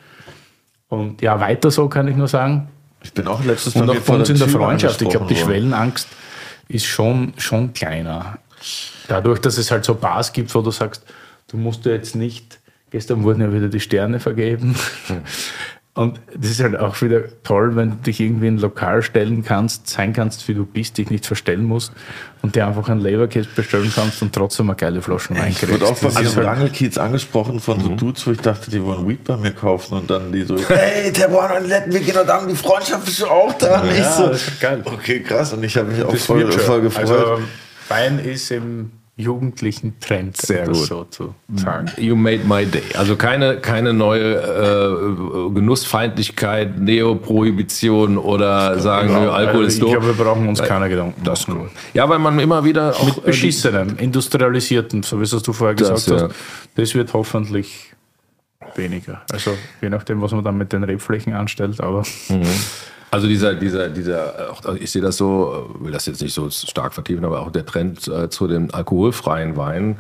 Und 0.89 1.23
ja, 1.23 1.41
weiter 1.41 1.71
so 1.71 1.89
kann 1.89 2.09
ich 2.09 2.17
nur 2.17 2.29
sagen. 2.29 2.69
Ich 3.03 3.13
bin 3.13 3.27
auch 3.27 3.43
letztes 3.45 3.75
Und 3.75 3.87
Mal 3.87 3.91
auch 3.91 3.95
mir 3.95 4.01
bei 4.01 4.15
uns 4.15 4.31
in 4.31 4.39
der 4.39 4.49
Freundschaft. 4.49 5.03
Ich 5.03 5.09
glaube, 5.09 5.27
die. 5.27 5.37
Schwellenangst 5.37 6.09
ist 6.69 6.87
schon, 6.87 7.35
schon 7.37 7.73
kleiner. 7.73 8.39
Dadurch, 9.09 9.41
dass 9.41 9.59
es 9.59 9.71
halt 9.71 9.85
so 9.85 9.95
Bars 9.95 10.33
gibt, 10.33 10.55
wo 10.55 10.63
du 10.63 10.71
sagst, 10.71 11.05
du 11.49 11.57
musst 11.57 11.85
ja 11.85 11.93
jetzt 11.93 12.17
nicht, 12.17 12.59
gestern 12.91 13.23
wurden 13.23 13.43
ja 13.43 13.53
wieder 13.53 13.69
die 13.69 13.81
Sterne 13.81 14.19
vergeben. 14.21 14.75
Und 15.97 16.21
das 16.39 16.51
ist 16.51 16.61
halt 16.63 16.79
auch 16.79 17.01
wieder 17.01 17.23
toll, 17.43 17.75
wenn 17.75 17.91
du 17.91 17.97
dich 17.97 18.21
irgendwie 18.21 18.49
in 18.49 18.57
ein 18.57 18.59
Lokal 18.59 19.01
stellen 19.03 19.43
kannst, 19.43 19.89
sein 19.89 20.13
kannst, 20.13 20.47
wie 20.47 20.53
du 20.53 20.67
bist, 20.67 20.99
dich 20.99 21.09
nicht 21.09 21.25
verstellen 21.25 21.65
musst 21.65 21.91
und 22.43 22.55
dir 22.55 22.67
einfach 22.67 22.91
einen 22.91 23.01
Leberkäse 23.01 23.49
bestellen 23.57 23.91
kannst 23.95 24.21
und 24.21 24.35
trotzdem 24.35 24.69
eine 24.69 24.77
geile 24.77 25.01
Flaschen 25.01 25.39
Wein 25.39 25.53
Ich 25.53 25.67
wurde 25.67 25.87
auch 25.87 25.93
ist 25.93 26.03
im 26.03 26.15
halt- 26.15 26.37
Rangelkiez 26.37 26.99
angesprochen 26.99 27.61
von 27.61 27.81
so 27.81 27.89
Dudes, 27.97 28.27
wo 28.27 28.33
ich 28.33 28.41
dachte, 28.43 28.71
die 28.71 28.83
wollen 28.85 29.09
Weed 29.09 29.25
bei 29.25 29.39
mir 29.39 29.53
kaufen 29.53 29.95
und 29.95 30.11
dann 30.11 30.31
die 30.33 30.43
so, 30.43 30.59
hey, 30.69 31.11
Terbuan 31.11 31.63
und 31.63 31.69
Letten, 31.69 31.91
wir 31.91 32.01
gehen 32.01 32.15
heute 32.15 32.35
Abend, 32.35 32.51
die 32.51 32.57
Freundschaft 32.57 33.09
ist 33.09 33.25
auch 33.25 33.55
da. 33.55 33.81
Und 33.81 33.91
ich 33.91 33.99
Ja, 33.99 34.13
so, 34.13 34.27
das 34.29 34.49
ist 34.49 34.61
geil. 34.61 34.83
Okay, 34.85 35.21
krass. 35.23 35.55
Und 35.55 35.65
ich 35.65 35.75
habe 35.79 35.91
mich 35.91 36.05
auch 36.05 36.15
voll, 36.15 36.53
voll 36.53 36.83
gefreut. 36.83 37.09
Also 37.09 37.41
Wein 37.89 38.19
ist 38.19 38.51
im 38.51 38.91
jugendlichen 39.19 39.99
Trend, 39.99 40.37
Sehr 40.37 40.67
gut. 40.67 40.77
so 40.77 41.05
zu 41.05 41.35
sagen. 41.55 41.91
You 41.97 42.15
made 42.17 42.41
my 42.47 42.67
day. 42.67 42.83
Also 42.99 43.17
keine, 43.17 43.57
keine 43.61 43.95
neue 43.95 44.35
äh, 44.35 45.55
Genussfeindlichkeit, 45.55 46.79
Neoprohibition 46.79 48.19
oder 48.19 48.79
sagen, 48.79 49.09
nö, 49.15 49.31
Alkohol 49.31 49.65
Also 49.65 49.69
ist 49.69 49.75
ich 49.75 49.81
doof. 49.81 49.91
glaube, 49.93 50.07
wir 50.19 50.25
brauchen 50.25 50.47
uns 50.49 50.63
keine 50.63 50.91
Gedanken 50.91 51.23
Das 51.25 51.41
ist 51.41 51.49
machen. 51.49 51.61
cool. 51.63 51.71
Ja, 51.95 52.07
weil 52.09 52.19
man 52.19 52.39
immer 52.39 52.63
wieder 52.65 52.95
auch 52.95 53.07
Mit 53.07 53.19
äh, 53.19 53.21
beschissenem, 53.23 53.97
industrialisierten, 53.97 55.03
so 55.03 55.19
wie 55.19 55.25
es 55.25 55.31
du 55.31 55.53
vorher 55.55 55.75
gesagt 55.75 55.97
Das, 55.97 56.07
ja. 56.09 56.29
hast, 56.29 56.35
das 56.75 56.95
wird 56.95 57.13
hoffentlich 57.15 57.95
weniger. 58.75 59.23
Also 59.33 59.53
je 59.81 59.89
nachdem, 59.89 60.21
was 60.21 60.33
man 60.33 60.45
dann 60.45 60.59
mit 60.59 60.75
den 60.75 60.85
Rebflächen 60.85 61.33
anstellt, 61.33 61.81
aber 61.81 62.03
Also 63.17 63.29
dieser, 63.29 63.55
dieser, 63.55 63.89
dieser, 63.89 64.51
auch, 64.51 64.75
ich 64.75 64.91
sehe 64.91 65.01
das 65.01 65.17
so, 65.17 65.75
will 65.81 65.91
das 65.91 66.05
jetzt 66.05 66.21
nicht 66.21 66.35
so 66.35 66.51
stark 66.51 66.93
vertiefen, 66.93 67.25
aber 67.25 67.41
auch 67.41 67.51
der 67.51 67.65
Trend 67.65 68.07
äh, 68.09 68.29
zu 68.29 68.47
den 68.47 68.75
alkoholfreien 68.75 69.57
Weinen. 69.57 69.97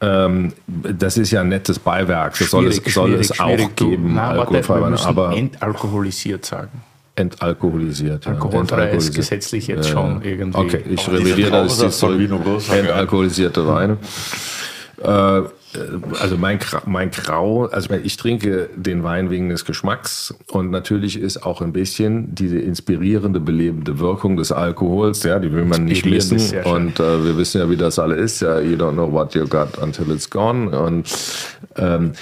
Ähm, 0.00 0.54
das 0.66 1.18
ist 1.18 1.30
ja 1.30 1.42
ein 1.42 1.50
nettes 1.50 1.78
Beiwerk. 1.78 2.38
Das 2.38 2.48
soll 2.48 2.68
es, 2.68 2.76
soll 2.76 3.12
es 3.12 3.38
auch 3.38 3.76
geben, 3.76 4.14
Na, 4.14 4.34
warte, 4.34 4.66
Weine, 4.66 4.90
müssen 4.92 5.06
aber 5.06 5.36
entalkoholisiert 5.36 6.46
sagen. 6.46 6.70
entalkoholisiert. 7.16 8.24
ja, 8.24 8.30
Alkoholfrei 8.32 8.60
ist 8.60 8.70
entalkoholisiert. 8.70 9.14
gesetzlich 9.14 9.66
jetzt 9.66 9.90
schon 9.90 10.22
irgendwie. 10.22 10.58
Okay, 10.58 10.84
ich 10.88 11.06
revidiere 11.06 11.50
das 11.50 11.98
zurück. 11.98 12.18
Vino 12.18 12.38
Grosso, 12.38 12.72
Entalkoholisierte 12.72 13.66
Weine. 13.66 13.98
Äh, 15.02 15.42
also 16.20 16.36
mein, 16.36 16.58
mein 16.86 17.10
Grau, 17.10 17.66
also 17.66 17.92
ich, 18.02 18.16
trinke 18.16 18.68
den 18.76 19.02
Wein 19.02 19.30
wegen 19.30 19.48
des 19.48 19.64
Geschmacks 19.64 20.34
und 20.48 20.70
natürlich 20.70 21.18
ist 21.18 21.44
auch 21.44 21.60
ein 21.60 21.72
bisschen 21.72 22.34
diese 22.34 22.58
inspirierende, 22.58 23.40
belebende 23.40 23.98
Wirkung 23.98 24.36
des 24.36 24.52
Alkohols, 24.52 25.22
ja, 25.22 25.38
die 25.38 25.52
will 25.52 25.64
man 25.64 25.84
nicht 25.84 26.04
missen 26.04 26.38
und 26.64 27.00
äh, 27.00 27.24
wir 27.24 27.36
wissen 27.38 27.60
ja, 27.60 27.70
wie 27.70 27.76
das 27.76 27.98
alle 27.98 28.16
ist, 28.16 28.40
ja, 28.40 28.60
you 28.60 28.76
don't 28.76 28.92
know 28.92 29.10
what 29.10 29.34
you 29.34 29.46
got 29.46 29.78
until 29.78 30.10
it's 30.10 30.28
gone 30.28 30.78
und 30.78 31.10
ähm, 31.76 32.12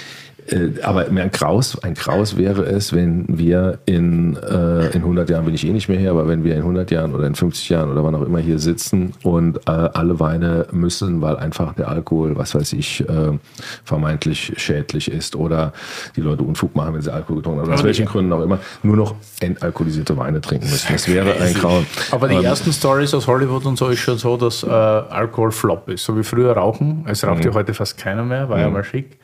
äh, 0.47 0.81
aber 0.83 1.07
ein 1.07 1.31
Graus, 1.31 1.77
ein 1.83 1.93
Graus 1.93 2.37
wäre 2.37 2.63
es, 2.63 2.93
wenn 2.93 3.25
wir 3.27 3.79
in, 3.85 4.35
äh, 4.37 4.87
in 4.87 5.01
100 5.01 5.29
Jahren, 5.29 5.45
bin 5.45 5.53
ich 5.53 5.65
eh 5.65 5.71
nicht 5.71 5.89
mehr 5.89 5.97
hier, 5.99 6.11
aber 6.11 6.27
wenn 6.27 6.43
wir 6.43 6.53
in 6.53 6.59
100 6.61 6.89
Jahren 6.91 7.13
oder 7.13 7.27
in 7.27 7.35
50 7.35 7.69
Jahren 7.69 7.91
oder 7.91 8.03
wann 8.03 8.15
auch 8.15 8.21
immer 8.23 8.39
hier 8.39 8.59
sitzen 8.59 9.13
und 9.23 9.57
äh, 9.67 9.71
alle 9.71 10.19
Weine 10.19 10.67
müssen, 10.71 11.21
weil 11.21 11.37
einfach 11.37 11.73
der 11.73 11.89
Alkohol, 11.89 12.37
was 12.37 12.55
weiß 12.55 12.73
ich, 12.73 13.01
äh, 13.07 13.37
vermeintlich 13.83 14.53
schädlich 14.57 15.11
ist 15.11 15.35
oder 15.35 15.73
die 16.15 16.21
Leute 16.21 16.43
Unfug 16.43 16.75
machen, 16.75 16.93
wenn 16.93 17.01
sie 17.01 17.13
Alkohol 17.13 17.37
getrunken 17.37 17.61
haben, 17.61 17.73
aus 17.73 17.83
welchen 17.83 18.05
Gründen 18.05 18.31
auch 18.33 18.41
immer, 18.41 18.59
nur 18.83 18.97
noch 18.97 19.15
entalkoholisierte 19.39 20.15
Weine 20.17 20.41
trinken 20.41 20.69
müssen. 20.69 20.87
Das 20.91 21.07
wäre 21.07 21.33
ein 21.39 21.53
Grauen. 21.53 21.85
Aber 22.11 22.27
die 22.27 22.35
Ähm, 22.35 22.43
ersten 22.45 22.71
Stories 22.73 23.13
aus 23.13 23.27
Hollywood 23.27 23.65
und 23.65 23.77
so 23.77 23.87
ist 23.89 23.99
schon 23.99 24.17
so, 24.17 24.37
dass 24.37 24.63
äh, 24.63 24.67
Alkohol 24.69 25.51
flop 25.51 25.89
ist. 25.89 26.03
So 26.03 26.17
wie 26.17 26.23
früher 26.23 26.51
Rauchen. 26.53 27.05
Es 27.07 27.23
raucht 27.25 27.39
Mhm. 27.39 27.45
ja 27.49 27.53
heute 27.53 27.73
fast 27.73 27.97
keiner 27.97 28.23
mehr, 28.23 28.49
war 28.49 28.59
ja 28.59 28.69
mal 28.69 28.83
schick. 28.83 29.17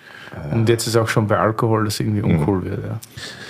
Und 0.51 0.67
jetzt 0.69 0.87
ist 0.87 0.95
auch 0.97 1.07
schon 1.07 1.27
bei 1.27 1.37
Alkohol, 1.37 1.85
dass 1.85 1.99
irgendwie 1.99 2.21
Mhm. 2.21 2.39
uncool 2.39 2.63
wird. 2.65 2.83
Ja. 2.85 2.99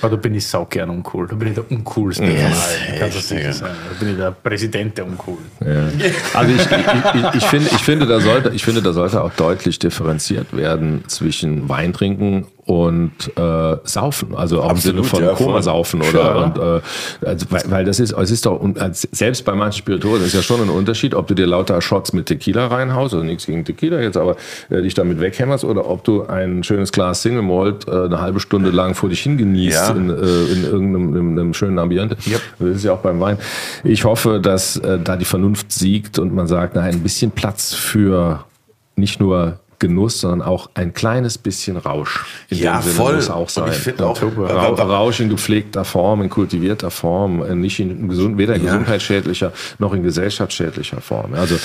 Aber 0.02 0.16
da 0.16 0.22
bin 0.22 0.36
ich 0.36 0.46
saugern 0.48 0.90
uncool. 0.90 1.28
Da 1.28 1.36
bin 1.36 1.50
ich 1.50 1.56
der 1.56 1.70
uncoolste 1.72 2.24
von 2.26 2.36
allen. 2.36 3.00
Kannst 3.00 3.18
du 3.18 3.22
sicher 3.36 3.54
sein. 3.54 3.72
Da 3.94 4.00
bin 4.00 4.10
ich 4.14 4.18
der 4.18 4.32
Präsident 4.32 4.98
der 4.98 5.06
uncool. 5.06 5.38
Also 6.34 6.52
ich, 6.54 6.62
ich, 6.62 6.68
ich, 6.70 7.36
ich, 7.36 7.46
finde, 7.46 7.70
ich, 7.72 7.82
finde, 7.84 8.06
da 8.08 8.20
sollte, 8.20 8.50
ich 8.54 8.64
finde, 8.64 8.82
da 8.82 8.94
sollte 8.94 9.24
auch 9.24 9.32
deutlich 9.34 9.80
differenziert 9.80 10.56
werden 10.56 11.04
zwischen 11.08 11.68
Weintrinken 11.70 12.46
und 12.68 13.14
äh, 13.38 13.78
Saufen. 13.86 14.36
Also 14.36 14.60
auch 14.60 14.66
im 14.66 14.72
Absolut, 14.72 15.06
Sinne 15.06 15.08
von 15.08 15.24
ja. 15.24 15.34
Komasaufen 15.34 16.02
oder 16.02 16.10
Klar. 16.10 16.46
und, 16.46 16.58
äh, 16.58 17.28
also, 17.28 17.46
weil, 17.50 17.64
weil 17.70 17.86
das 17.86 18.02
ist, 18.02 18.12
es 18.12 18.30
ist 18.30 18.46
doch 18.46 18.62
selbst 18.92 19.46
bei 19.46 19.56
manchen 19.56 19.80
Spirituosen 19.80 20.26
ist 20.26 20.34
ja 20.36 20.42
schon 20.42 20.62
ein 20.62 20.70
Unterschied, 20.70 21.16
ob 21.16 21.28
du 21.28 21.34
dir 21.34 21.48
lauter 21.48 21.82
Shots 21.82 22.12
mit 22.12 22.26
Tequila 22.26 22.68
reinhaust, 22.68 23.14
also 23.14 23.26
nichts 23.26 23.46
gegen 23.46 23.64
Tequila 23.64 24.02
jetzt, 24.02 24.18
aber 24.18 24.36
äh, 24.70 24.82
dich 24.82 24.94
damit 24.94 25.22
weghämmerst 25.22 25.64
oder 25.64 25.90
ob 25.90 26.04
du 26.04 26.26
ein 26.26 26.62
schönes 26.64 26.92
Glas 26.92 27.22
Single 27.22 27.42
Malt 27.42 27.88
äh, 27.88 27.92
eine 27.92 28.20
halbe 28.20 28.42
Stunde 28.42 28.70
lang 28.72 28.96
vor 28.96 29.08
dich 29.08 29.22
hingenießt 29.22 29.90
Ja. 29.90 29.96
in, 29.96 30.10
äh, 30.10 30.14
in 30.14 30.64
irgendeinem 30.66 31.16
in 31.16 31.40
einem 31.40 31.54
schönen 31.54 31.80
Ambiente. 31.80 32.18
Das 32.60 32.70
ist 32.70 32.84
ja 32.84 32.94
auch 32.94 33.00
beim 33.00 33.22
Wein. 33.22 33.38
Ich 33.86 34.04
hoffe, 34.04 34.42
dass 34.42 34.76
äh, 34.76 35.00
da 35.02 35.16
die 35.16 35.26
Vernunft 35.26 35.72
siegt 35.72 36.20
und 36.20 36.34
man 36.34 36.48
sagt, 36.48 36.76
nein, 36.76 36.96
ein 36.96 37.04
bisschen 37.04 37.32
Platz 37.32 37.74
für 37.74 38.44
nicht 38.98 39.22
nur 39.22 39.60
Genuss, 39.80 40.22
sondern 40.22 40.42
auch 40.42 40.70
ein 40.74 40.94
kleines 40.94 41.38
bisschen 41.38 41.78
Rausch. 41.78 42.26
In 42.50 42.58
Ja, 42.58 42.78
dem 42.80 42.84
Sinne 42.84 42.96
voll. 42.96 43.16
muss 43.16 43.30
auch 43.30 43.42
Und 43.42 43.50
sein. 43.52 43.72
ich 43.72 43.78
finde 43.78 44.06
auch, 44.08 44.20
Ra 44.22 44.68
aber- 44.68 44.84
Rausch 44.84 45.20
in 45.20 45.30
gepflegter 45.30 45.86
Form, 45.86 46.22
in 46.24 46.30
kultivierter 46.30 46.90
Form, 46.90 47.44
äh, 47.44 47.54
nicht 47.56 47.80
in 47.80 48.08
gesund, 48.10 48.38
weder 48.38 48.56
in 48.56 48.64
gesundheitsschädlicher 48.64 49.52
noch 49.80 49.94
in 49.94 50.04
gesellschaftsschädlicher 50.04 51.02
Form. 51.02 51.34
Also 51.36 51.56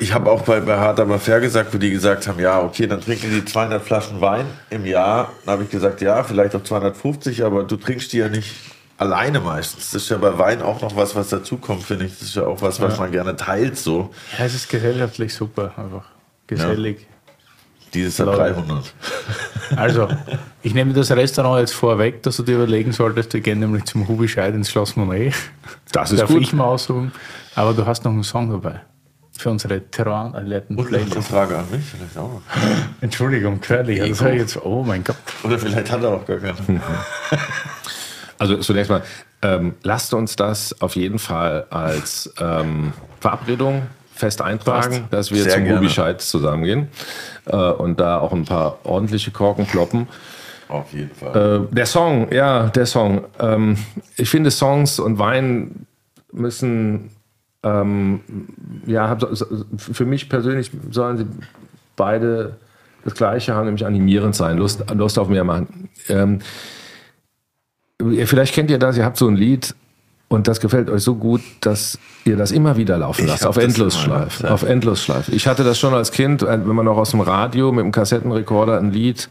Ich 0.00 0.12
habe 0.14 0.30
auch 0.30 0.42
bei, 0.42 0.60
bei 0.60 0.76
Hart 0.78 0.98
aber 1.00 1.18
fair 1.18 1.40
gesagt, 1.40 1.72
wo 1.74 1.78
die 1.78 1.90
gesagt 1.90 2.26
haben, 2.26 2.40
ja, 2.40 2.60
okay, 2.62 2.86
dann 2.86 3.00
trinken 3.00 3.30
die 3.30 3.44
200 3.44 3.82
Flaschen 3.82 4.20
Wein 4.20 4.46
im 4.70 4.84
Jahr. 4.86 5.32
Dann 5.44 5.52
habe 5.54 5.64
ich 5.64 5.70
gesagt, 5.70 6.00
ja, 6.00 6.22
vielleicht 6.24 6.54
auch 6.56 6.62
250, 6.62 7.44
aber 7.44 7.62
du 7.64 7.76
trinkst 7.76 8.12
die 8.12 8.18
ja 8.18 8.28
nicht 8.28 8.54
alleine 8.98 9.40
meistens. 9.40 9.90
Das 9.90 10.02
ist 10.02 10.08
ja 10.08 10.16
bei 10.16 10.38
Wein 10.38 10.62
auch 10.62 10.80
noch 10.80 10.96
was, 10.96 11.14
was 11.14 11.28
dazukommt, 11.28 11.82
finde 11.84 12.06
ich. 12.06 12.12
Das 12.18 12.28
ist 12.28 12.36
ja 12.36 12.46
auch 12.46 12.62
was, 12.62 12.80
was 12.80 12.98
man 12.98 13.10
gerne 13.12 13.36
teilt 13.36 13.76
so. 13.76 14.10
Ja, 14.38 14.44
es 14.46 14.54
ist 14.54 14.68
gesellschaftlich 14.68 15.34
super, 15.34 15.72
einfach. 15.76 16.04
Gesellig. 16.46 17.06
Dieses 17.96 18.18
Laut. 18.18 18.38
300. 18.38 18.94
Also, 19.74 20.06
ich 20.62 20.74
nehme 20.74 20.92
das 20.92 21.10
Restaurant 21.10 21.58
jetzt 21.58 21.74
vorweg, 21.74 22.22
dass 22.22 22.36
du 22.36 22.44
dir 22.44 22.54
überlegen 22.54 22.92
solltest, 22.92 23.32
wir 23.32 23.40
gehen 23.40 23.58
nämlich 23.58 23.84
zum 23.84 24.06
Hubi 24.06 24.28
Scheid 24.28 24.54
ins 24.54 24.70
Schloss 24.70 24.94
Monet. 24.94 25.34
Das 25.90 26.12
ist 26.12 26.20
Darf 26.20 26.28
gut. 26.28 26.42
ich 26.42 26.52
mal 26.52 26.66
aussuchen. 26.66 27.10
Aber 27.56 27.72
du 27.72 27.84
hast 27.84 28.04
noch 28.04 28.12
einen 28.12 28.22
Song 28.22 28.48
dabei. 28.48 28.82
Für 29.36 29.50
unsere 29.50 29.80
Terrain-Alletten 29.90 30.76
Und 30.76 30.92
noch 30.92 30.98
eine. 31.00 31.20
Frage 31.22 31.58
an 31.58 31.64
mich 31.72 31.84
vielleicht 31.84 32.16
auch 32.16 32.30
noch. 32.34 32.42
Entschuldigung, 33.00 33.60
Curly. 33.60 33.98
Das 34.08 34.20
ich 34.20 34.34
jetzt, 34.38 34.64
oh 34.64 34.84
mein 34.84 35.02
Gott. 35.02 35.16
Oder 35.42 35.58
vielleicht 35.58 35.90
hat 35.90 36.02
er 36.04 36.10
auch 36.10 36.24
gar 36.24 36.38
keinen. 36.38 36.80
Also 38.38 38.58
zunächst 38.58 38.90
mal, 38.90 39.02
ähm, 39.40 39.74
lasst 39.82 40.12
uns 40.12 40.36
das 40.36 40.78
auf 40.82 40.94
jeden 40.94 41.18
Fall 41.18 41.66
als 41.70 42.32
ähm, 42.38 42.92
Verabredung 43.20 43.82
fest 44.16 44.40
eintragen, 44.40 45.04
dass 45.10 45.30
wir 45.30 45.42
Sehr 45.42 45.52
zum 45.52 45.64
gerne. 45.64 45.78
Ruby 45.78 45.90
Scheid 45.90 46.20
zusammengehen 46.20 46.88
äh, 47.46 47.56
und 47.56 48.00
da 48.00 48.18
auch 48.18 48.32
ein 48.32 48.44
paar 48.44 48.78
ordentliche 48.84 49.30
Korken 49.30 49.66
kloppen. 49.66 50.08
Auf 50.68 50.92
jeden 50.92 51.14
Fall. 51.14 51.68
Äh, 51.70 51.74
der 51.74 51.86
Song, 51.86 52.32
ja, 52.32 52.68
der 52.68 52.86
Song. 52.86 53.24
Ähm, 53.38 53.76
ich 54.16 54.28
finde, 54.28 54.50
Songs 54.50 54.98
und 54.98 55.18
Wein 55.18 55.86
müssen, 56.32 57.10
ähm, 57.62 58.20
ja, 58.86 59.08
hab, 59.08 59.22
für 59.76 60.06
mich 60.06 60.28
persönlich 60.28 60.70
sollen 60.90 61.18
sie 61.18 61.26
beide 61.94 62.56
das 63.04 63.14
Gleiche 63.14 63.54
haben, 63.54 63.66
nämlich 63.66 63.86
animierend 63.86 64.34
sein, 64.34 64.56
Lust, 64.58 64.84
Lust 64.92 65.18
auf 65.18 65.28
mehr 65.28 65.44
machen. 65.44 65.88
Ähm, 66.08 66.40
vielleicht 68.24 68.54
kennt 68.54 68.70
ihr 68.70 68.78
das, 68.78 68.96
ihr 68.96 69.04
habt 69.04 69.16
so 69.16 69.28
ein 69.28 69.36
Lied 69.36 69.74
und 70.28 70.48
das 70.48 70.60
gefällt 70.60 70.90
euch 70.90 71.02
so 71.02 71.14
gut, 71.14 71.40
dass 71.60 71.98
ihr 72.24 72.36
das 72.36 72.50
immer 72.50 72.76
wieder 72.76 72.98
laufen 72.98 73.26
lasst, 73.26 73.46
auf 73.46 73.56
Endlosschleife. 73.56 74.50
Auf 74.50 74.64
Endlosschleife. 74.64 75.32
Ich 75.32 75.46
hatte 75.46 75.62
das 75.62 75.78
schon 75.78 75.94
als 75.94 76.10
Kind, 76.10 76.42
äh, 76.42 76.46
wenn 76.66 76.74
man 76.74 76.84
noch 76.84 76.96
aus 76.96 77.12
dem 77.12 77.20
Radio 77.20 77.70
mit 77.70 77.84
dem 77.84 77.92
Kassettenrekorder 77.92 78.78
ein 78.78 78.90
Lied 78.90 79.28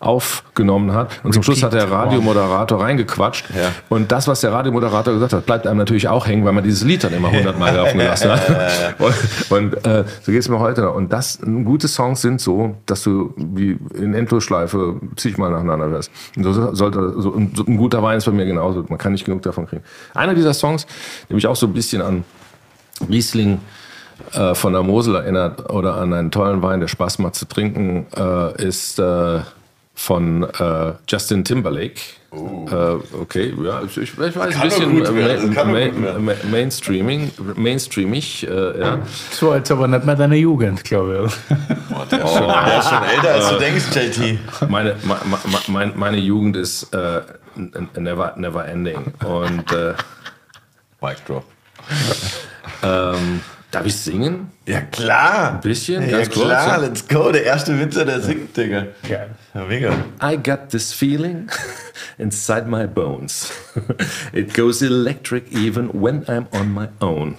aufgenommen 0.00 0.92
hat. 0.92 1.10
Und 1.24 1.32
zum 1.32 1.42
Schluss 1.42 1.62
hat 1.62 1.72
der 1.72 1.90
Radiomoderator 1.90 2.80
reingequatscht. 2.80 3.46
Ja. 3.50 3.72
Und 3.88 4.12
das, 4.12 4.28
was 4.28 4.40
der 4.40 4.52
Radiomoderator 4.52 5.12
gesagt 5.14 5.32
hat, 5.32 5.44
bleibt 5.44 5.66
einem 5.66 5.78
natürlich 5.78 6.06
auch 6.08 6.26
hängen, 6.26 6.44
weil 6.44 6.52
man 6.52 6.62
dieses 6.62 6.84
Lied 6.84 7.02
dann 7.02 7.12
immer 7.12 7.32
hundertmal 7.32 7.74
laufen 7.76 7.98
gelassen 7.98 8.30
hat. 8.30 8.94
Und, 8.98 9.74
und 9.74 9.86
äh, 9.86 10.04
so 10.22 10.32
geht 10.32 10.40
es 10.40 10.48
mir 10.48 10.58
heute 10.58 10.82
noch. 10.82 10.94
Und 10.94 11.12
das, 11.12 11.38
gute 11.40 11.88
Songs 11.88 12.20
sind 12.20 12.40
so, 12.40 12.76
dass 12.86 13.02
du 13.02 13.34
wie 13.36 13.78
in 13.94 14.14
Endlosschleife 14.14 15.00
zigmal 15.16 15.50
nacheinander 15.50 15.88
hörst. 15.88 16.10
Und 16.36 16.44
so 16.44 16.74
sollte, 16.74 17.14
so, 17.20 17.32
so 17.54 17.64
ein 17.64 17.76
guter 17.76 18.02
Wein 18.02 18.18
ist 18.18 18.24
bei 18.24 18.32
mir 18.32 18.46
genauso. 18.46 18.84
Man 18.88 18.98
kann 18.98 19.12
nicht 19.12 19.24
genug 19.24 19.42
davon 19.42 19.66
kriegen. 19.66 19.82
Einer 20.14 20.34
dieser 20.34 20.54
Songs, 20.54 20.86
der 21.28 21.34
mich 21.34 21.46
auch 21.46 21.56
so 21.56 21.66
ein 21.66 21.72
bisschen 21.72 22.02
an 22.02 22.24
Riesling 23.08 23.60
äh, 24.32 24.54
von 24.54 24.72
der 24.72 24.82
Mosel 24.82 25.14
erinnert 25.14 25.70
oder 25.70 25.96
an 25.96 26.12
einen 26.12 26.30
tollen 26.30 26.62
Wein, 26.62 26.80
der 26.80 26.88
Spaß 26.88 27.18
macht 27.20 27.36
zu 27.36 27.46
trinken, 27.46 28.06
äh, 28.16 28.62
ist 28.62 28.98
äh, 28.98 29.40
von 29.98 30.44
äh, 30.44 30.92
Justin 31.08 31.44
Timberlake. 31.44 32.00
Äh, 32.30 33.16
okay, 33.20 33.52
ja, 33.64 33.82
ich, 33.82 33.96
ich 33.96 34.16
weiß 34.16 34.36
ein 34.36 34.50
Kann 34.50 34.68
bisschen 34.68 35.02
äh, 35.02 35.54
kann 35.54 35.72
ma 35.72 35.84
gut 35.86 36.02
werden. 36.02 36.24
ma 36.24 36.32
Mainstreaming, 36.50 37.32
Mainstreamig, 37.56 38.46
äh, 38.46 38.80
ja. 38.80 38.98
War 39.40 39.56
jetzt 39.56 39.72
aber 39.72 39.88
nicht 39.88 40.04
mehr 40.04 40.14
deine 40.14 40.36
Jugend, 40.36 40.84
glaube 40.84 41.26
ich. 41.26 41.56
Boah, 41.88 42.06
der, 42.06 42.24
ist 42.24 42.32
schon, 42.34 42.46
der 42.46 42.78
ist 42.78 42.88
schon 42.88 43.02
älter, 43.02 43.34
als 43.34 43.48
du 43.50 43.58
denkst, 43.58 43.84
JT. 43.94 44.70
Meine, 44.70 44.94
ma, 45.02 45.20
ma, 45.24 45.38
ma- 45.50 45.62
mein, 45.66 45.92
meine 45.98 46.18
Jugend 46.18 46.56
ist 46.56 46.94
äh, 46.94 47.22
never, 47.96 48.34
never 48.36 48.66
ending. 48.68 49.12
Und 49.26 49.72
äh, 49.72 49.94
Mic 51.00 51.16
drop. 51.26 51.44
ähm, 52.84 53.40
darf 53.70 53.86
ich 53.86 53.96
singen? 53.96 54.50
Ja, 54.66 54.80
klar. 54.80 55.54
Ein 55.54 55.60
bisschen, 55.60 56.02
Ja, 56.08 56.18
ganz 56.18 56.30
kurz. 56.30 56.46
klar, 56.46 56.68
ja? 56.68 56.76
let's 56.76 57.06
go. 57.08 57.30
Der 57.32 57.44
erste 57.44 57.78
Winzer, 57.78 58.04
der 58.04 58.20
singt, 58.20 58.56
Digga. 58.56 58.86
Geil. 59.08 59.30
Ja, 59.54 59.64
mega. 59.64 59.92
I 60.22 60.36
got 60.36 60.70
this 60.70 60.92
feeling 60.92 61.48
inside 62.18 62.66
my 62.66 62.86
bones. 62.86 63.50
It 64.32 64.54
goes 64.54 64.82
electric 64.82 65.50
even 65.52 65.88
when 65.92 66.24
I'm 66.26 66.46
on 66.52 66.72
my 66.72 66.88
own. 67.00 67.36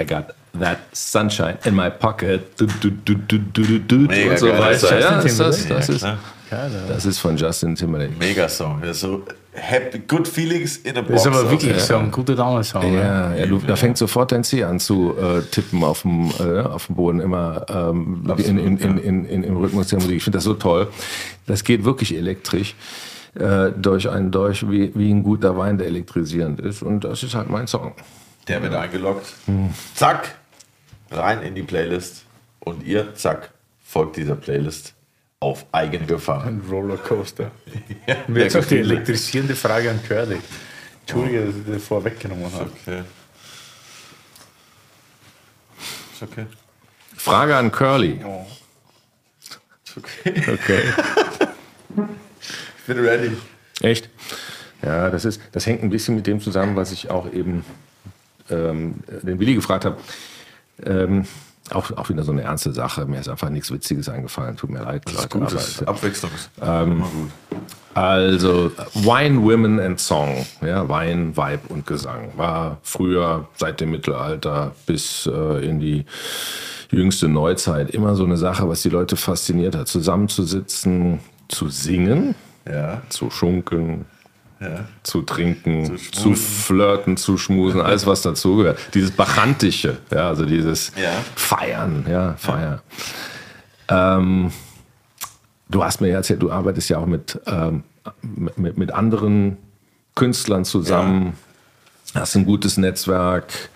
I 0.00 0.04
got 0.04 0.34
that 0.58 0.78
sunshine 0.92 1.58
in 1.64 1.74
my 1.74 1.90
pocket. 1.90 2.58
Du, 2.58 2.66
du, 2.66 2.90
du, 2.90 3.14
du, 3.14 3.38
du, 3.38 3.78
du, 3.78 3.96
Mega 3.96 4.30
und 4.32 4.38
so 4.38 4.46
geil. 4.46 4.58
weiter. 4.60 4.98
Ja, 5.00 5.20
das, 5.22 5.36
das, 5.36 5.66
Ja, 5.66 5.78
ist, 5.78 6.74
das 6.88 7.04
ist 7.06 7.18
von 7.18 7.36
Justin 7.36 7.76
Timberlake. 7.76 8.12
Mega 8.18 8.48
Song. 8.48 8.80
Das 8.80 8.96
ist 8.96 9.00
so 9.02 9.22
happy, 9.60 9.98
good 10.00 10.26
feelings 10.26 10.78
in 10.78 10.96
a 10.96 11.02
box. 11.02 11.22
Das 11.24 11.26
ist 11.26 11.38
aber 11.38 11.50
wirklich 11.50 11.72
Ja. 11.72 11.78
so 11.78 11.96
ein 11.96 12.10
guter 12.10 12.34
Damen-Song. 12.34 12.94
Ja, 12.94 13.34
ja, 13.34 13.46
da 13.46 13.76
fängt 13.76 13.98
sofort 13.98 14.32
dein 14.32 14.44
C 14.44 14.64
an 14.64 14.80
zu 14.80 15.14
äh, 15.16 15.42
tippen 15.42 15.82
auf 15.84 16.02
dem, 16.02 16.30
äh, 16.40 16.60
auf 16.60 16.86
dem 16.86 16.96
Boden, 16.96 17.20
immer 17.20 17.66
ähm, 17.68 18.24
in, 18.38 18.58
in, 18.58 18.76
in, 18.78 18.98
in, 18.98 19.24
in, 19.24 19.44
im 19.44 19.56
Rhythmus 19.56 19.88
der 19.88 19.98
Musik. 20.00 20.16
Ich 20.16 20.24
finde 20.24 20.38
das 20.38 20.44
so 20.44 20.54
toll. 20.54 20.88
Das 21.46 21.64
geht 21.64 21.84
wirklich 21.84 22.16
elektrisch 22.16 22.74
äh, 23.34 23.70
durch 23.76 24.08
einen 24.08 24.30
Dolch, 24.30 24.68
wie, 24.70 24.92
wie 24.94 25.10
ein 25.12 25.22
guter 25.22 25.56
Wein, 25.56 25.78
der 25.78 25.86
elektrisierend 25.86 26.60
ist. 26.60 26.82
Und 26.82 27.04
das 27.04 27.22
ist 27.22 27.34
halt 27.34 27.50
mein 27.50 27.66
Song. 27.66 27.92
Der 28.48 28.62
wird 28.62 28.74
eingeloggt. 28.74 29.26
Zack, 29.94 30.34
rein 31.10 31.42
in 31.42 31.54
die 31.54 31.62
Playlist. 31.62 32.24
Und 32.60 32.84
ihr, 32.84 33.14
zack, 33.14 33.50
folgt 33.82 34.16
dieser 34.16 34.34
Playlist 34.36 34.94
auf 35.40 35.64
eigene 35.72 36.06
Gefahr. 36.06 36.44
Ein 36.44 36.62
Rollercoaster. 36.70 37.50
Ja, 38.06 38.16
Und 38.28 38.36
jetzt 38.36 38.56
auch 38.56 38.64
die 38.64 38.78
elektrisierende 38.78 39.56
Frage 39.56 39.90
an 39.90 40.00
Curly. 40.02 40.38
Entschuldige, 41.00 41.46
dass 41.46 41.54
ich 41.56 41.66
das 41.66 41.82
vorweggenommen 41.82 42.52
habe. 42.52 42.70
Okay. 42.82 43.02
Ist 46.12 46.22
okay. 46.22 46.46
Frage 47.16 47.56
an 47.56 47.72
Curly. 47.72 48.20
Ist 49.84 49.96
okay. 49.96 50.52
Okay. 50.52 50.82
Ich 52.78 52.84
bin 52.86 52.98
ready. 52.98 53.36
Echt? 53.80 54.08
Ja, 54.82 55.10
das, 55.10 55.24
ist, 55.24 55.40
das 55.52 55.66
hängt 55.66 55.82
ein 55.82 55.90
bisschen 55.90 56.16
mit 56.16 56.26
dem 56.26 56.40
zusammen, 56.40 56.76
was 56.76 56.92
ich 56.92 57.10
auch 57.10 57.32
eben 57.32 57.64
ähm, 58.50 58.96
den 59.22 59.38
Willi 59.38 59.54
gefragt 59.54 59.84
habe. 59.84 59.98
Ähm, 60.84 61.26
auch, 61.74 61.90
auch 61.96 62.08
wieder 62.08 62.22
so 62.22 62.32
eine 62.32 62.42
ernste 62.42 62.72
Sache. 62.72 63.06
Mir 63.06 63.20
ist 63.20 63.28
einfach 63.28 63.50
nichts 63.50 63.70
Witziges 63.72 64.08
eingefallen. 64.08 64.56
Tut 64.56 64.70
mir 64.70 64.82
leid, 64.82 65.10
Leute. 65.12 65.28
Gut, 65.28 65.42
aber- 65.42 65.50
das 65.52 65.68
ist 65.68 65.88
Abwechslung. 65.88 66.30
Ähm, 66.62 67.04
Also 67.92 68.70
Wine, 68.94 69.42
Women 69.42 69.80
and 69.80 69.98
Song, 69.98 70.46
ja, 70.62 70.88
Wein, 70.88 71.36
Vibe 71.36 71.60
und 71.70 71.86
Gesang 71.86 72.28
war 72.36 72.78
früher 72.82 73.48
seit 73.56 73.80
dem 73.80 73.90
Mittelalter 73.90 74.72
bis 74.86 75.26
äh, 75.26 75.66
in 75.66 75.80
die 75.80 76.04
jüngste 76.92 77.26
Neuzeit 77.28 77.90
immer 77.90 78.14
so 78.14 78.24
eine 78.24 78.36
Sache, 78.36 78.68
was 78.68 78.82
die 78.82 78.90
Leute 78.90 79.16
fasziniert 79.16 79.74
hat, 79.74 79.88
zusammenzusitzen, 79.88 81.18
zu 81.48 81.68
singen, 81.68 82.36
Ja. 82.64 83.02
zu 83.08 83.28
schunkeln, 83.30 84.04
Ja. 84.60 84.84
zu 85.02 85.22
trinken, 85.22 85.86
zu, 85.86 85.96
schmusen. 85.98 86.36
flirten, 86.36 87.16
zu 87.16 87.38
schmusen, 87.38 87.80
alles 87.80 88.06
was 88.06 88.20
dazugehört. 88.20 88.78
Dieses 88.92 89.10
Bachantische, 89.10 89.96
ja, 90.12 90.28
also 90.28 90.44
dieses 90.44 90.92
Ja. 91.02 91.12
Feiern, 91.34 92.04
ja, 92.06 92.34
Feiern. 92.34 92.80
Ähm, 93.88 94.52
du 95.70 95.82
hast 95.82 96.02
mir 96.02 96.08
ja 96.08 96.16
erzählt, 96.16 96.42
du 96.42 96.50
arbeitest 96.52 96.90
ja 96.90 96.98
auch 96.98 97.06
mit, 97.06 97.40
ähm, 97.46 97.84
mit- 98.22 98.58
mit, 98.58 98.76
mit 98.78 98.90
anderen 98.92 99.56
Künstlern 100.14 100.64
zusammen, 100.66 101.32
hast 102.14 102.36
ein 102.36 102.44
gutes 102.44 102.76
Netzwerk 102.76 103.70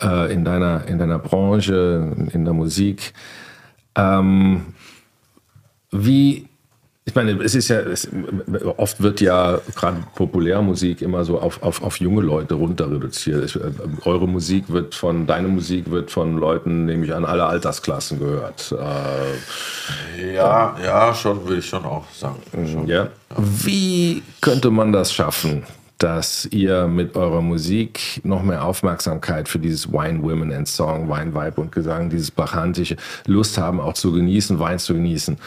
äh, 0.00 0.32
in, 0.32 0.44
deiner, 0.44 0.86
in 0.86 0.98
deiner 0.98 1.18
Branche, 1.18 2.14
in 2.32 2.44
der 2.44 2.54
Musik. 2.54 3.12
Ähm, 3.96 4.66
wie, 5.90 6.46
ich 7.08 7.14
meine, 7.14 7.40
es 7.42 7.54
ist 7.54 7.68
ja, 7.68 7.78
es, 7.78 8.08
oft 8.76 9.00
wird 9.00 9.20
ja 9.20 9.60
gerade 9.76 9.98
Populärmusik 10.16 11.02
immer 11.02 11.24
so 11.24 11.40
auf, 11.40 11.62
auf, 11.62 11.80
auf 11.82 12.00
junge 12.00 12.20
Leute 12.20 12.54
runter 12.54 12.90
reduziert. 12.90 13.44
Ich, 13.44 13.54
äh, 13.54 13.60
eure 14.04 14.26
Musik 14.26 14.64
wird 14.68 14.96
von, 14.96 15.24
deine 15.24 15.46
Musik 15.46 15.88
wird 15.90 16.10
von 16.10 16.36
Leuten, 16.36 16.84
nämlich 16.84 17.14
an 17.14 17.24
alle 17.24 17.46
Altersklassen 17.46 18.18
gehört. 18.18 18.72
Äh, 18.72 20.34
Ja, 20.34 20.76
ja, 20.84 21.14
schon, 21.14 21.44
würde 21.44 21.58
ich 21.58 21.66
schon 21.66 21.84
auch 21.84 22.04
sagen. 22.12 22.42
Schon. 22.52 22.88
ja. 22.88 23.08
Wie 23.36 24.22
könnte 24.40 24.70
man 24.70 24.92
das 24.92 25.12
schaffen, 25.12 25.62
dass 25.98 26.46
ihr 26.50 26.86
mit 26.88 27.16
eurer 27.16 27.40
Musik 27.40 28.20
noch 28.22 28.42
mehr 28.42 28.64
Aufmerksamkeit 28.64 29.48
für 29.48 29.58
dieses 29.58 29.90
Wine, 29.90 30.22
Women 30.22 30.52
and 30.52 30.68
Song, 30.68 31.08
Wine, 31.08 31.34
Vibe 31.34 31.60
und 31.60 31.72
Gesang, 31.72 32.10
dieses 32.10 32.30
bachantische 32.30 32.96
Lust 33.26 33.56
haben, 33.56 33.80
auch 33.80 33.94
zu 33.94 34.12
genießen, 34.12 34.58
Wein 34.58 34.78
zu 34.78 34.94
genießen, 34.94 35.38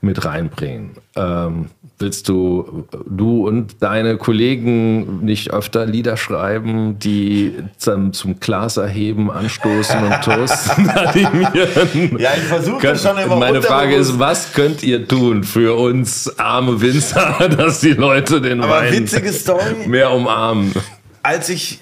mit 0.00 0.24
reinbringen? 0.24 0.92
Ähm, 1.14 1.66
willst 1.98 2.28
du, 2.28 2.86
du 3.06 3.46
und 3.46 3.82
deine 3.82 4.16
Kollegen 4.16 5.24
nicht 5.24 5.52
öfter 5.52 5.84
Lieder 5.84 6.16
schreiben, 6.16 6.98
die 6.98 7.54
zum, 7.76 8.12
zum 8.12 8.40
Glas 8.40 8.76
erheben, 8.76 9.30
anstoßen 9.30 10.04
und 10.04 10.22
toasten, 10.22 10.88
animieren? 10.90 12.16
Ja, 12.18 12.30
ich 12.36 12.44
versuche 12.44 12.80
das 12.80 13.02
schon 13.02 13.18
immer 13.18 13.36
Meine 13.36 13.62
Frage 13.62 13.96
ist, 13.96 14.18
was 14.18 14.52
könnt 14.52 14.82
ihr 14.82 15.06
tun 15.06 15.44
für 15.44 15.76
uns 15.76 16.38
arme 16.38 16.80
Winzer, 16.80 17.48
dass 17.56 17.80
die 17.80 17.92
Leute 17.92 18.40
den 18.40 18.62
Aber 18.62 18.80
Wein 18.80 18.92
witzige 18.92 19.32
Story. 19.32 19.97
Mehr 19.98 20.12
umarmen? 20.12 20.72
als 21.22 21.48
ich 21.48 21.80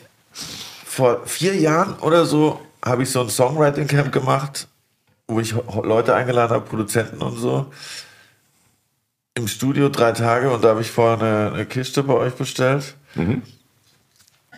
vor 0.84 1.26
vier 1.26 1.54
Jahren 1.54 1.94
oder 2.00 2.24
so 2.24 2.60
habe 2.84 3.02
ich 3.02 3.10
so 3.10 3.20
ein 3.20 3.28
Songwriting 3.28 3.86
Camp 3.86 4.10
gemacht, 4.10 4.68
wo 5.28 5.40
ich 5.40 5.54
Leute 5.82 6.14
eingeladen 6.14 6.54
habe, 6.54 6.64
Produzenten 6.64 7.20
und 7.22 7.36
so. 7.36 7.66
Im 9.34 9.46
Studio 9.46 9.88
drei 9.90 10.12
Tage 10.12 10.50
und 10.50 10.64
da 10.64 10.70
habe 10.70 10.80
ich 10.80 10.90
vorher 10.90 11.18
eine, 11.18 11.52
eine 11.52 11.66
Kiste 11.66 12.02
bei 12.02 12.14
euch 12.14 12.34
bestellt. 12.34 12.94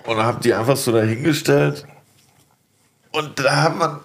Und 0.05 0.17
habe 0.19 0.41
die 0.41 0.55
einfach 0.55 0.77
so 0.77 0.93
dahingestellt. 0.93 1.85
Und 3.11 3.39
da 3.41 3.63
hat 3.63 3.77
man, 3.77 4.01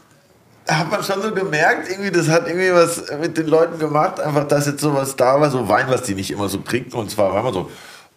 da 0.66 0.80
hat 0.80 0.92
man 0.92 1.04
schon 1.04 1.22
so 1.22 1.32
gemerkt, 1.32 1.90
irgendwie, 1.90 2.12
das 2.12 2.28
hat 2.28 2.48
irgendwie 2.48 2.74
was 2.74 3.04
mit 3.22 3.38
den 3.38 3.48
Leuten 3.48 3.78
gemacht, 3.78 4.20
einfach, 4.20 4.48
dass 4.48 4.66
jetzt 4.66 4.82
sowas 4.82 5.16
da 5.16 5.40
war, 5.40 5.52
so 5.52 5.70
Wein, 5.70 5.86
was 5.90 6.04
die 6.04 6.16
nicht 6.16 6.32
immer 6.32 6.50
so 6.50 6.58
trinken. 6.58 6.98
Und 6.98 7.12
zwar 7.12 7.32
war 7.32 7.42
immer 7.42 7.54
so, 7.54 7.70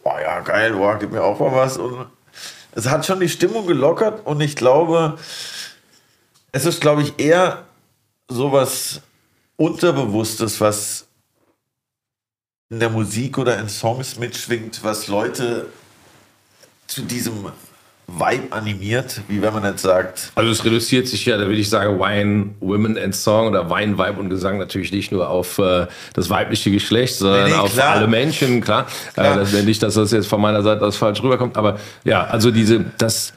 boah, 0.06 0.20
ja, 0.20 0.38
geil, 0.40 0.72
boah, 0.74 0.96
gib 0.98 1.10
mir 1.10 1.24
auch 1.24 1.40
mal 1.40 1.52
was. 1.52 1.78
Und 1.78 2.06
es 2.72 2.86
hat 2.86 3.04
schon 3.04 3.18
die 3.18 3.28
Stimmung 3.28 3.66
gelockert 3.66 4.24
und 4.24 4.40
ich 4.40 4.54
glaube, 4.54 5.18
es 6.52 6.64
ist, 6.64 6.80
glaube 6.80 7.02
ich, 7.02 7.18
eher 7.18 7.64
sowas 8.28 9.00
Unterbewusstes, 9.56 10.60
was 10.60 11.08
in 12.70 12.78
der 12.78 12.90
Musik 12.90 13.36
oder 13.36 13.58
in 13.58 13.68
Songs 13.68 14.16
mitschwingt, 14.16 14.84
was 14.84 15.08
Leute 15.08 15.66
zu 16.86 17.02
diesem 17.02 17.50
Vibe 18.08 18.52
animiert, 18.52 19.20
wie 19.26 19.42
wenn 19.42 19.52
man 19.52 19.64
jetzt 19.64 19.82
sagt, 19.82 20.30
Also 20.36 20.50
es 20.52 20.64
reduziert 20.64 21.08
sich 21.08 21.26
ja, 21.26 21.36
da 21.36 21.44
würde 21.46 21.58
ich 21.60 21.68
sagen, 21.68 21.98
Wine, 21.98 22.50
Women 22.60 22.96
and 22.96 23.14
Song 23.14 23.48
oder 23.48 23.68
Wein, 23.68 23.98
Vibe 23.98 24.20
und 24.20 24.30
Gesang 24.30 24.58
natürlich 24.58 24.92
nicht 24.92 25.10
nur 25.10 25.28
auf 25.28 25.58
äh, 25.58 25.86
das 26.14 26.30
weibliche 26.30 26.70
Geschlecht, 26.70 27.16
sondern 27.16 27.44
Nee, 27.46 27.50
nee, 27.50 27.56
auf 27.56 27.72
klar. 27.72 27.96
alle 27.96 28.06
Menschen, 28.06 28.60
klar. 28.60 28.86
Klar. 29.14 29.34
Äh, 29.34 29.38
das, 29.40 29.52
nicht, 29.52 29.82
dass 29.82 29.94
das 29.94 30.12
jetzt 30.12 30.28
von 30.28 30.40
meiner 30.40 30.62
Seite 30.62 30.84
aus 30.84 30.96
falsch 30.96 31.20
rüberkommt, 31.22 31.56
aber 31.56 31.78
ja, 32.04 32.24
also 32.24 32.52
diese, 32.52 32.84
das, 32.98 33.32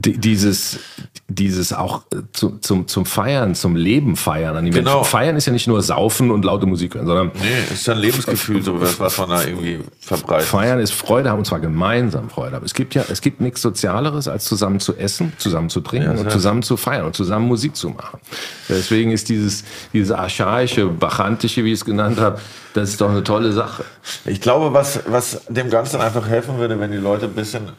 dieses, 0.00 0.78
dieses 1.26 1.72
auch 1.72 2.02
äh, 2.12 2.18
zu, 2.32 2.58
zum, 2.60 2.86
zum 2.86 3.04
Feiern, 3.04 3.56
zum 3.56 3.74
Leben 3.74 4.14
feiern. 4.14 4.56
An 4.56 4.64
die 4.64 4.70
Genau. 4.70 5.02
Feiern 5.02 5.34
ist 5.34 5.46
ja 5.46 5.52
nicht 5.52 5.66
nur 5.66 5.82
saufen 5.82 6.30
und 6.30 6.44
laute 6.44 6.66
Musik 6.66 6.94
hören, 6.94 7.06
sondern 7.06 7.32
nee, 7.34 7.74
ist 7.74 7.86
ja 7.86 7.94
ein 7.94 8.00
Lebensgefühl, 8.00 8.62
so 8.62 8.80
was, 8.80 9.00
was 9.00 9.18
man 9.18 9.30
da 9.30 9.42
irgendwie 9.42 9.80
verbreitet. 10.00 10.46
Feiern 10.46 10.78
ist 10.78 10.92
Freude 10.92 11.30
haben 11.30 11.40
und 11.40 11.46
zwar 11.46 11.58
gemeinsam 11.58 12.30
Freude 12.30 12.56
haben. 12.56 12.64
Es 12.64 12.74
gibt 12.74 12.94
ja, 12.94 13.04
es 13.10 13.20
gibt 13.20 13.40
nichts 13.40 13.60
Sozialeres, 13.60 14.28
als 14.28 14.44
zusammen 14.44 14.78
zu 14.78 14.94
essen, 14.94 15.32
zusammen 15.38 15.68
zu 15.68 15.80
trinken 15.80 16.16
und 16.16 16.30
zusammen 16.30 16.62
zu 16.62 16.76
feiern 16.76 17.04
und 17.04 17.16
zusammen 17.16 17.48
Musik 17.48 17.74
zu 17.74 17.90
machen. 17.90 18.20
Deswegen 18.68 19.10
ist 19.10 19.28
dieses, 19.28 19.64
dieses 19.92 20.12
archaische, 20.12 20.86
bachantische, 20.86 21.64
wie 21.64 21.72
ich 21.72 21.80
es 21.80 21.84
genannt 21.84 22.20
habe, 22.20 22.40
das 22.74 22.90
ist 22.90 23.00
doch 23.00 23.10
eine 23.10 23.24
tolle 23.24 23.52
Sache. 23.52 23.84
Ich 24.24 24.40
glaube, 24.40 24.72
was, 24.72 25.00
was 25.08 25.42
dem 25.48 25.70
Ganzen 25.70 26.00
einfach 26.00 26.28
helfen 26.28 26.58
würde, 26.58 26.78
wenn 26.78 26.92
die 26.92 26.98
Leute 26.98 27.26
ein 27.26 27.32
bisschen 27.32 27.72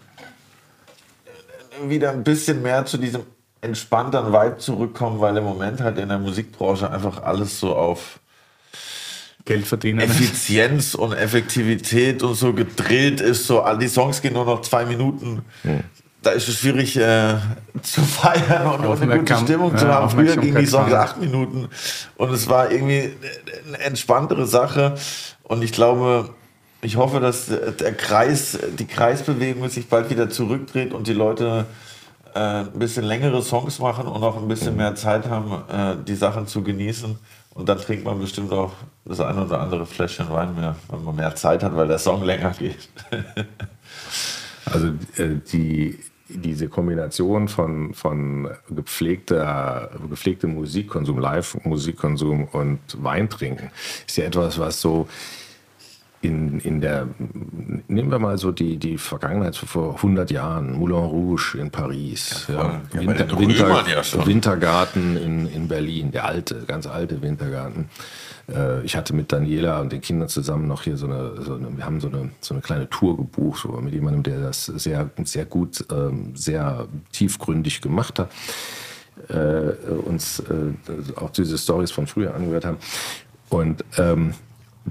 wieder 1.88 2.11
ein 2.11 2.24
bisschen 2.24 2.61
mehr 2.61 2.85
zu 2.85 2.98
diesem 2.98 3.22
entspannteren 3.61 4.32
Vibe 4.32 4.58
zurückkommen, 4.58 5.19
weil 5.19 5.35
im 5.38 5.43
Moment 5.43 5.82
halt 5.82 5.98
in 5.98 6.09
der 6.09 6.19
Musikbranche 6.19 6.90
einfach 6.90 7.22
alles 7.24 7.59
so 7.59 7.75
auf 7.75 8.19
Geld 9.45 9.67
verdienen. 9.67 9.99
Effizienz 9.99 10.95
und 10.95 11.14
Effektivität 11.14 12.24
und 12.24 12.35
so 12.35 12.53
gedrillt 12.53 13.22
ist. 13.22 13.48
So, 13.48 13.61
all 13.61 13.77
die 13.77 13.88
Songs 13.88 14.22
gehen 14.22 14.33
nur 14.33 14.45
noch 14.45 14.61
zwei 14.61 14.85
Minuten. 14.85 15.43
Da 16.22 16.32
ist 16.32 16.48
es 16.49 16.59
schwierig 16.59 16.98
äh, 16.98 17.35
zu 17.82 18.01
feiern 18.01 18.67
und, 18.67 18.85
und 18.85 19.01
eine 19.01 19.19
gute 19.19 19.38
Stimmung 19.38 19.77
zu 19.77 19.88
haben. 19.88 20.09
Früher 20.09 20.35
gingen 20.35 20.59
die 20.59 20.66
Songs 20.66 20.93
acht 20.93 21.19
Minuten 21.19 21.69
und 22.17 22.32
es 22.32 22.48
war 22.49 22.72
irgendwie 22.72 23.14
eine 23.67 23.80
entspanntere 23.80 24.45
Sache. 24.45 24.95
Und 25.43 25.64
ich 25.64 25.72
glaube, 25.72 26.35
ich 26.82 26.95
hoffe, 26.95 27.19
dass 27.19 27.48
der 27.48 27.93
Kreis, 27.93 28.58
die 28.77 28.85
Kreisbewegung 28.85 29.67
sich 29.69 29.88
bald 29.88 30.09
wieder 30.09 30.30
zurückdreht 30.30 30.93
und 30.93 31.08
die 31.08 31.14
Leute 31.14 31.66
äh, 32.33 32.40
ein 32.40 32.72
bisschen 32.80 33.03
längere 33.03 33.41
Songs 33.41 33.80
machen 33.80 34.08
und 34.08 34.24
auch 34.24 34.38
ein 34.38 34.48
bisschen 34.48 34.77
mehr 34.77 34.95
Zeit 34.95 35.27
haben, 35.27 35.51
äh, 35.69 35.95
die 36.06 36.16
Sachen 36.16 36.48
zu 36.48 36.64
genießen. 36.64 37.17
Und 37.53 37.67
dann 37.67 37.77
trinkt 37.77 38.06
man 38.06 38.19
bestimmt 38.19 38.53
auch 38.53 38.72
das 39.03 39.19
eine 39.19 39.45
oder 39.45 39.59
andere 39.59 39.85
Fläschchen 39.85 40.30
Wein 40.30 40.56
mehr, 40.56 40.75
wenn 40.90 41.03
man 41.03 41.16
mehr 41.16 41.35
Zeit 41.35 41.64
hat, 41.64 41.75
weil 41.75 41.88
der 41.88 41.99
Song 41.99 42.24
länger 42.24 42.51
geht. 42.51 42.90
Also 44.72 44.90
äh, 45.17 45.40
die, 45.51 45.98
diese 46.27 46.69
Kombination 46.69 47.48
von, 47.48 47.93
von 47.95 48.49
gepflegter, 48.69 49.90
gepflegtem 50.08 50.53
Musikkonsum, 50.53 51.17
Live-Musikkonsum 51.17 52.43
und 52.51 52.80
Weintrinken 53.01 53.72
ist 54.06 54.17
ja 54.17 54.25
etwas, 54.25 54.59
was 54.59 54.80
so 54.80 55.08
in, 56.22 56.59
in 56.59 56.81
der, 56.81 57.07
nehmen 57.88 58.11
wir 58.11 58.19
mal 58.19 58.38
so 58.38 58.51
die, 58.51 58.77
die 58.77 58.98
Vergangenheit 58.98 59.53
so 59.53 59.65
vor 59.65 59.95
100 59.95 60.31
Jahren, 60.31 60.73
Moulin 60.73 60.98
Rouge 60.98 61.57
in 61.57 61.72
Paris, 61.72 62.45
ja, 62.49 62.81
Ja, 62.93 63.01
Winter, 63.01 63.39
Winter, 63.39 63.85
ja. 63.88 64.25
Wintergarten 64.25 65.17
in, 65.17 65.48
in 65.48 65.67
Berlin, 65.67 66.11
der 66.11 66.25
alte, 66.25 66.64
ganz 66.67 66.88
alte 66.88 67.22
Wintergarten. 67.22 67.89
Äh, 68.49 68.83
Ich 68.83 68.95
hatte 68.95 69.14
mit 69.14 69.31
Daniela 69.31 69.80
und 69.80 69.91
den 69.91 70.01
Kindern 70.01 70.27
zusammen 70.27 70.67
noch 70.67 70.83
hier 70.83 70.98
so 70.98 71.06
eine, 71.06 71.41
so 71.41 71.56
eine 71.56 71.75
wir 71.77 71.85
haben 71.85 72.01
so 72.01 72.09
eine, 72.09 72.31
so 72.41 72.53
eine 72.53 72.61
kleine 72.61 72.89
Tour 72.89 73.15
gebucht, 73.15 73.61
so 73.64 73.69
mit 73.69 73.93
jemandem, 73.93 74.23
der 74.23 74.41
das 74.41 74.65
sehr, 74.65 75.09
sehr 75.23 75.45
gut, 75.45 75.85
ähm, 75.91 76.35
sehr 76.35 76.88
tiefgründig 77.11 77.81
gemacht 77.81 78.19
hat 78.19 78.30
äh, 79.27 79.73
uns 80.06 80.39
äh, 80.39 80.73
auch 81.17 81.30
diese 81.31 81.57
Stories 81.57 81.91
von 81.91 82.07
früher 82.07 82.33
angehört 82.33 82.65
haben. 82.65 82.77
Und 83.49 83.83
ähm, 83.98 84.33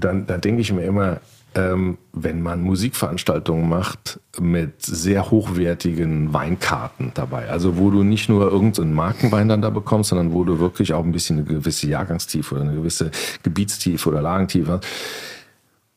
dann, 0.03 0.27
dann 0.27 0.41
denke 0.41 0.61
ich 0.61 0.71
mir 0.71 0.83
immer, 0.83 1.19
ähm, 1.55 1.97
wenn 2.13 2.41
man 2.41 2.61
Musikveranstaltungen 2.61 3.67
macht 3.67 4.19
mit 4.39 4.81
sehr 4.83 5.31
hochwertigen 5.31 6.31
Weinkarten 6.33 7.11
dabei, 7.15 7.49
also 7.49 7.77
wo 7.77 7.89
du 7.89 8.03
nicht 8.03 8.29
nur 8.29 8.51
irgendeinen 8.51 8.93
Markenwein 8.93 9.47
dann 9.47 9.61
da 9.61 9.69
bekommst, 9.69 10.09
sondern 10.09 10.33
wo 10.33 10.43
du 10.43 10.59
wirklich 10.59 10.93
auch 10.93 11.03
ein 11.03 11.11
bisschen 11.11 11.37
eine 11.37 11.45
gewisse 11.45 11.87
Jahrgangstiefe 11.87 12.53
oder 12.53 12.65
eine 12.65 12.75
gewisse 12.75 13.09
Gebietstiefe 13.41 14.09
oder 14.09 14.21
Lagentiefe 14.21 14.73
hast, 14.73 14.85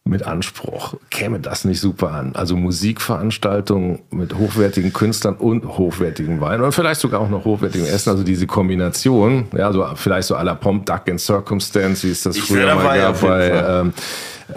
mit 0.05 0.24
Anspruch. 0.24 0.94
Käme 1.10 1.39
das 1.39 1.64
nicht 1.64 1.81
super 1.81 2.10
an? 2.12 2.34
Also 2.34 2.56
Musikveranstaltungen 2.56 4.00
mit 4.10 4.34
hochwertigen 4.34 4.92
Künstlern 4.92 5.36
und 5.36 5.64
hochwertigem 5.64 6.40
Wein 6.40 6.60
oder 6.60 6.72
vielleicht 6.72 7.00
sogar 7.00 7.20
auch 7.20 7.28
noch 7.28 7.44
hochwertigem 7.44 7.86
Essen. 7.86 8.10
Also 8.10 8.24
diese 8.24 8.47
Kombination, 8.48 9.47
ja, 9.56 9.72
so 9.72 9.86
vielleicht 9.94 10.26
so 10.28 10.36
à 10.36 10.42
la 10.42 10.55
Pomp 10.55 10.86
Duck 10.86 11.06
in 11.06 11.18
Circumstance, 11.18 12.06
wie 12.06 12.10
es 12.10 12.22
das 12.22 12.36
Ich 12.36 12.42
früher 12.44 12.74
mal 12.74 12.82
dabei, 12.82 12.98
gab 12.98 13.10
auf 13.12 13.22
jeden 13.22 13.92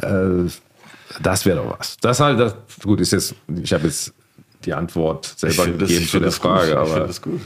bei, 0.01 0.03
ähm, 0.03 0.47
äh, 0.47 0.51
das 1.21 1.45
wäre 1.45 1.57
doch 1.57 1.77
was. 1.77 1.97
Das 1.97 2.19
halt, 2.19 2.39
das, 2.39 2.55
gut, 2.83 2.99
ist 3.01 3.11
jetzt, 3.11 3.35
ich 3.61 3.71
habe 3.71 3.85
jetzt 3.85 4.13
die 4.65 4.73
Antwort 4.73 5.31
selber 5.37 5.67
das- 5.67 5.77
gegeben 5.89 6.03
ich 6.03 6.09
zu 6.09 6.17
der 6.19 6.25
das 6.29 6.41
gut. 6.41 6.51
Frage, 6.51 6.71
Ich 6.71 6.75
aber 6.77 6.87
finde 6.87 7.07
das 7.07 7.21
gut. 7.21 7.41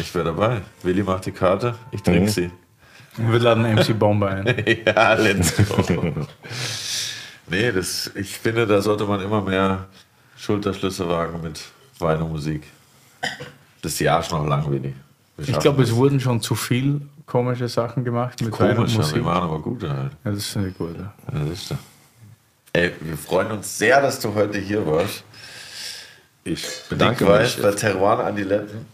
Ich 0.00 0.14
wäre 0.14 0.24
dabei. 0.26 0.60
Willi 0.82 1.02
macht 1.04 1.26
die 1.26 1.32
Karte, 1.32 1.76
ich 1.92 2.02
trinke 2.02 2.22
Mhm. 2.22 2.28
sie. 2.28 2.50
Wir 3.16 3.38
laden 3.38 3.64
MC 3.64 3.92
Bomber 3.98 4.28
ein. 4.28 4.46
ja, 4.86 5.14
let's 5.14 5.54
go. 5.56 5.74
nee, 7.52 7.70
das, 7.70 8.10
ich 8.14 8.38
finde, 8.38 8.66
da 8.66 8.80
sollte 8.80 9.04
man 9.04 9.20
immer 9.20 9.40
mehr 9.40 9.86
Schulterschlüsse 10.36 11.08
wagen 11.08 11.40
mit 11.42 11.60
Wein 11.98 12.20
und 12.20 12.32
Musik. 12.32 12.64
Das 13.82 13.98
Jahr 14.00 14.20
ist 14.20 14.32
noch 14.32 14.46
lang, 14.46 14.70
Willi. 14.70 14.94
Ich 15.38 15.58
glaube, 15.58 15.82
es 15.82 15.94
wurden 15.94 16.18
schon 16.18 16.40
zu 16.40 16.54
viel 16.54 17.02
komische 17.26 17.68
Sachen 17.68 18.04
gemacht 18.04 18.40
mit 18.40 18.58
Wein 18.58 18.78
und 18.78 18.94
Musik. 18.94 19.16
wir 19.16 19.24
waren 19.24 19.44
aber 19.44 19.60
gut 19.60 19.82
halt. 19.82 20.12
Ja, 20.24 20.30
das 20.30 20.46
finde 20.46 20.68
ich 20.70 20.78
gut. 20.78 20.96
Ja. 20.98 21.12
Das 21.32 21.48
ist 21.48 21.70
doch. 21.70 21.76
Ey, 22.72 22.92
wir 23.00 23.16
freuen 23.16 23.52
uns 23.52 23.78
sehr, 23.78 24.00
dass 24.00 24.18
du 24.18 24.34
heute 24.34 24.58
hier 24.58 24.84
warst. 24.86 25.24
ich 26.44 26.66
bedanke 26.88 27.24
mich. 27.24 27.60
Bei 27.60 27.70
Terroir 27.72 28.24
Adiletten. 28.24 28.86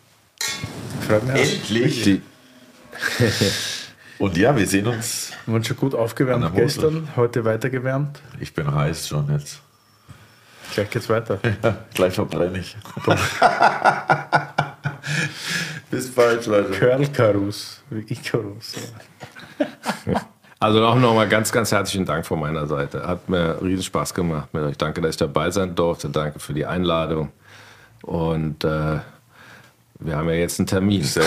Freut 1.07 1.25
mich. 1.25 1.55
Endlich. 1.55 2.21
Und 4.19 4.37
ja, 4.37 4.57
wir 4.57 4.67
sehen 4.67 4.87
uns. 4.87 5.33
Wir 5.47 5.55
waren 5.55 5.65
schon 5.65 5.77
gut 5.77 5.95
aufgewärmt 5.95 6.55
gestern, 6.55 7.09
heute 7.17 7.45
weitergewärmt. 7.45 8.21
Ich 8.41 8.53
bin 8.53 8.73
heiß 8.73 9.09
schon 9.09 9.31
jetzt. 9.31 9.61
Gleich 10.75 10.91
geht's 10.91 11.09
weiter. 11.09 11.39
Gleich 11.95 12.15
verbrenne 12.15 12.59
ich. 12.59 12.77
Bis 15.91 16.11
bald, 16.13 16.45
Leute. 16.47 16.71
Curl-Karus, 16.73 17.83
wie 17.91 18.01
Icarus. 18.13 18.75
Also 20.61 20.85
auch 20.85 20.97
nochmal 20.97 21.29
ganz, 21.29 21.53
ganz 21.53 21.73
herzlichen 21.73 22.05
Dank 22.05 22.27
von 22.27 22.41
meiner 22.41 22.67
Seite. 22.67 23.07
Hat 23.07 23.29
mir 23.29 23.63
riesen 23.63 23.85
Spaß 23.85 24.13
gemacht 24.13 24.53
mit 24.53 24.63
euch. 24.65 24.77
Danke, 24.77 25.01
dass 25.01 25.13
ich 25.13 25.17
dabei 25.17 25.51
sein 25.51 25.75
durfte. 25.75 26.11
Danke 26.11 26.41
für 26.41 26.53
die 26.53 26.67
Einladung. 26.67 27.31
Und 28.03 28.65
äh, 28.65 28.99
wir 30.01 30.17
haben 30.17 30.29
ja 30.29 30.35
jetzt 30.35 30.59
einen 30.59 30.67
Termin. 30.67 31.05
Sehr. 31.05 31.25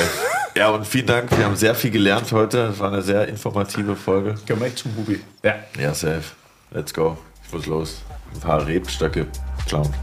Ja, 0.55 0.69
und 0.69 0.85
vielen 0.85 1.07
Dank. 1.07 1.37
Wir 1.37 1.45
haben 1.45 1.55
sehr 1.55 1.75
viel 1.75 1.91
gelernt 1.91 2.31
heute. 2.31 2.71
Es 2.73 2.79
war 2.79 2.91
eine 2.91 3.01
sehr 3.01 3.27
informative 3.27 3.95
Folge. 3.95 4.35
Gehen 4.45 4.59
wir 4.59 4.75
zum 4.75 4.91
Bubi. 4.93 5.21
Ja. 5.43 5.55
Ja, 5.79 5.93
safe. 5.93 6.23
Let's 6.71 6.93
go. 6.93 7.17
Ich 7.45 7.53
muss 7.53 7.65
los. 7.67 8.01
Ein 8.33 8.39
paar 8.41 8.65
Rebstöcke 8.65 9.27
klauen. 9.65 9.93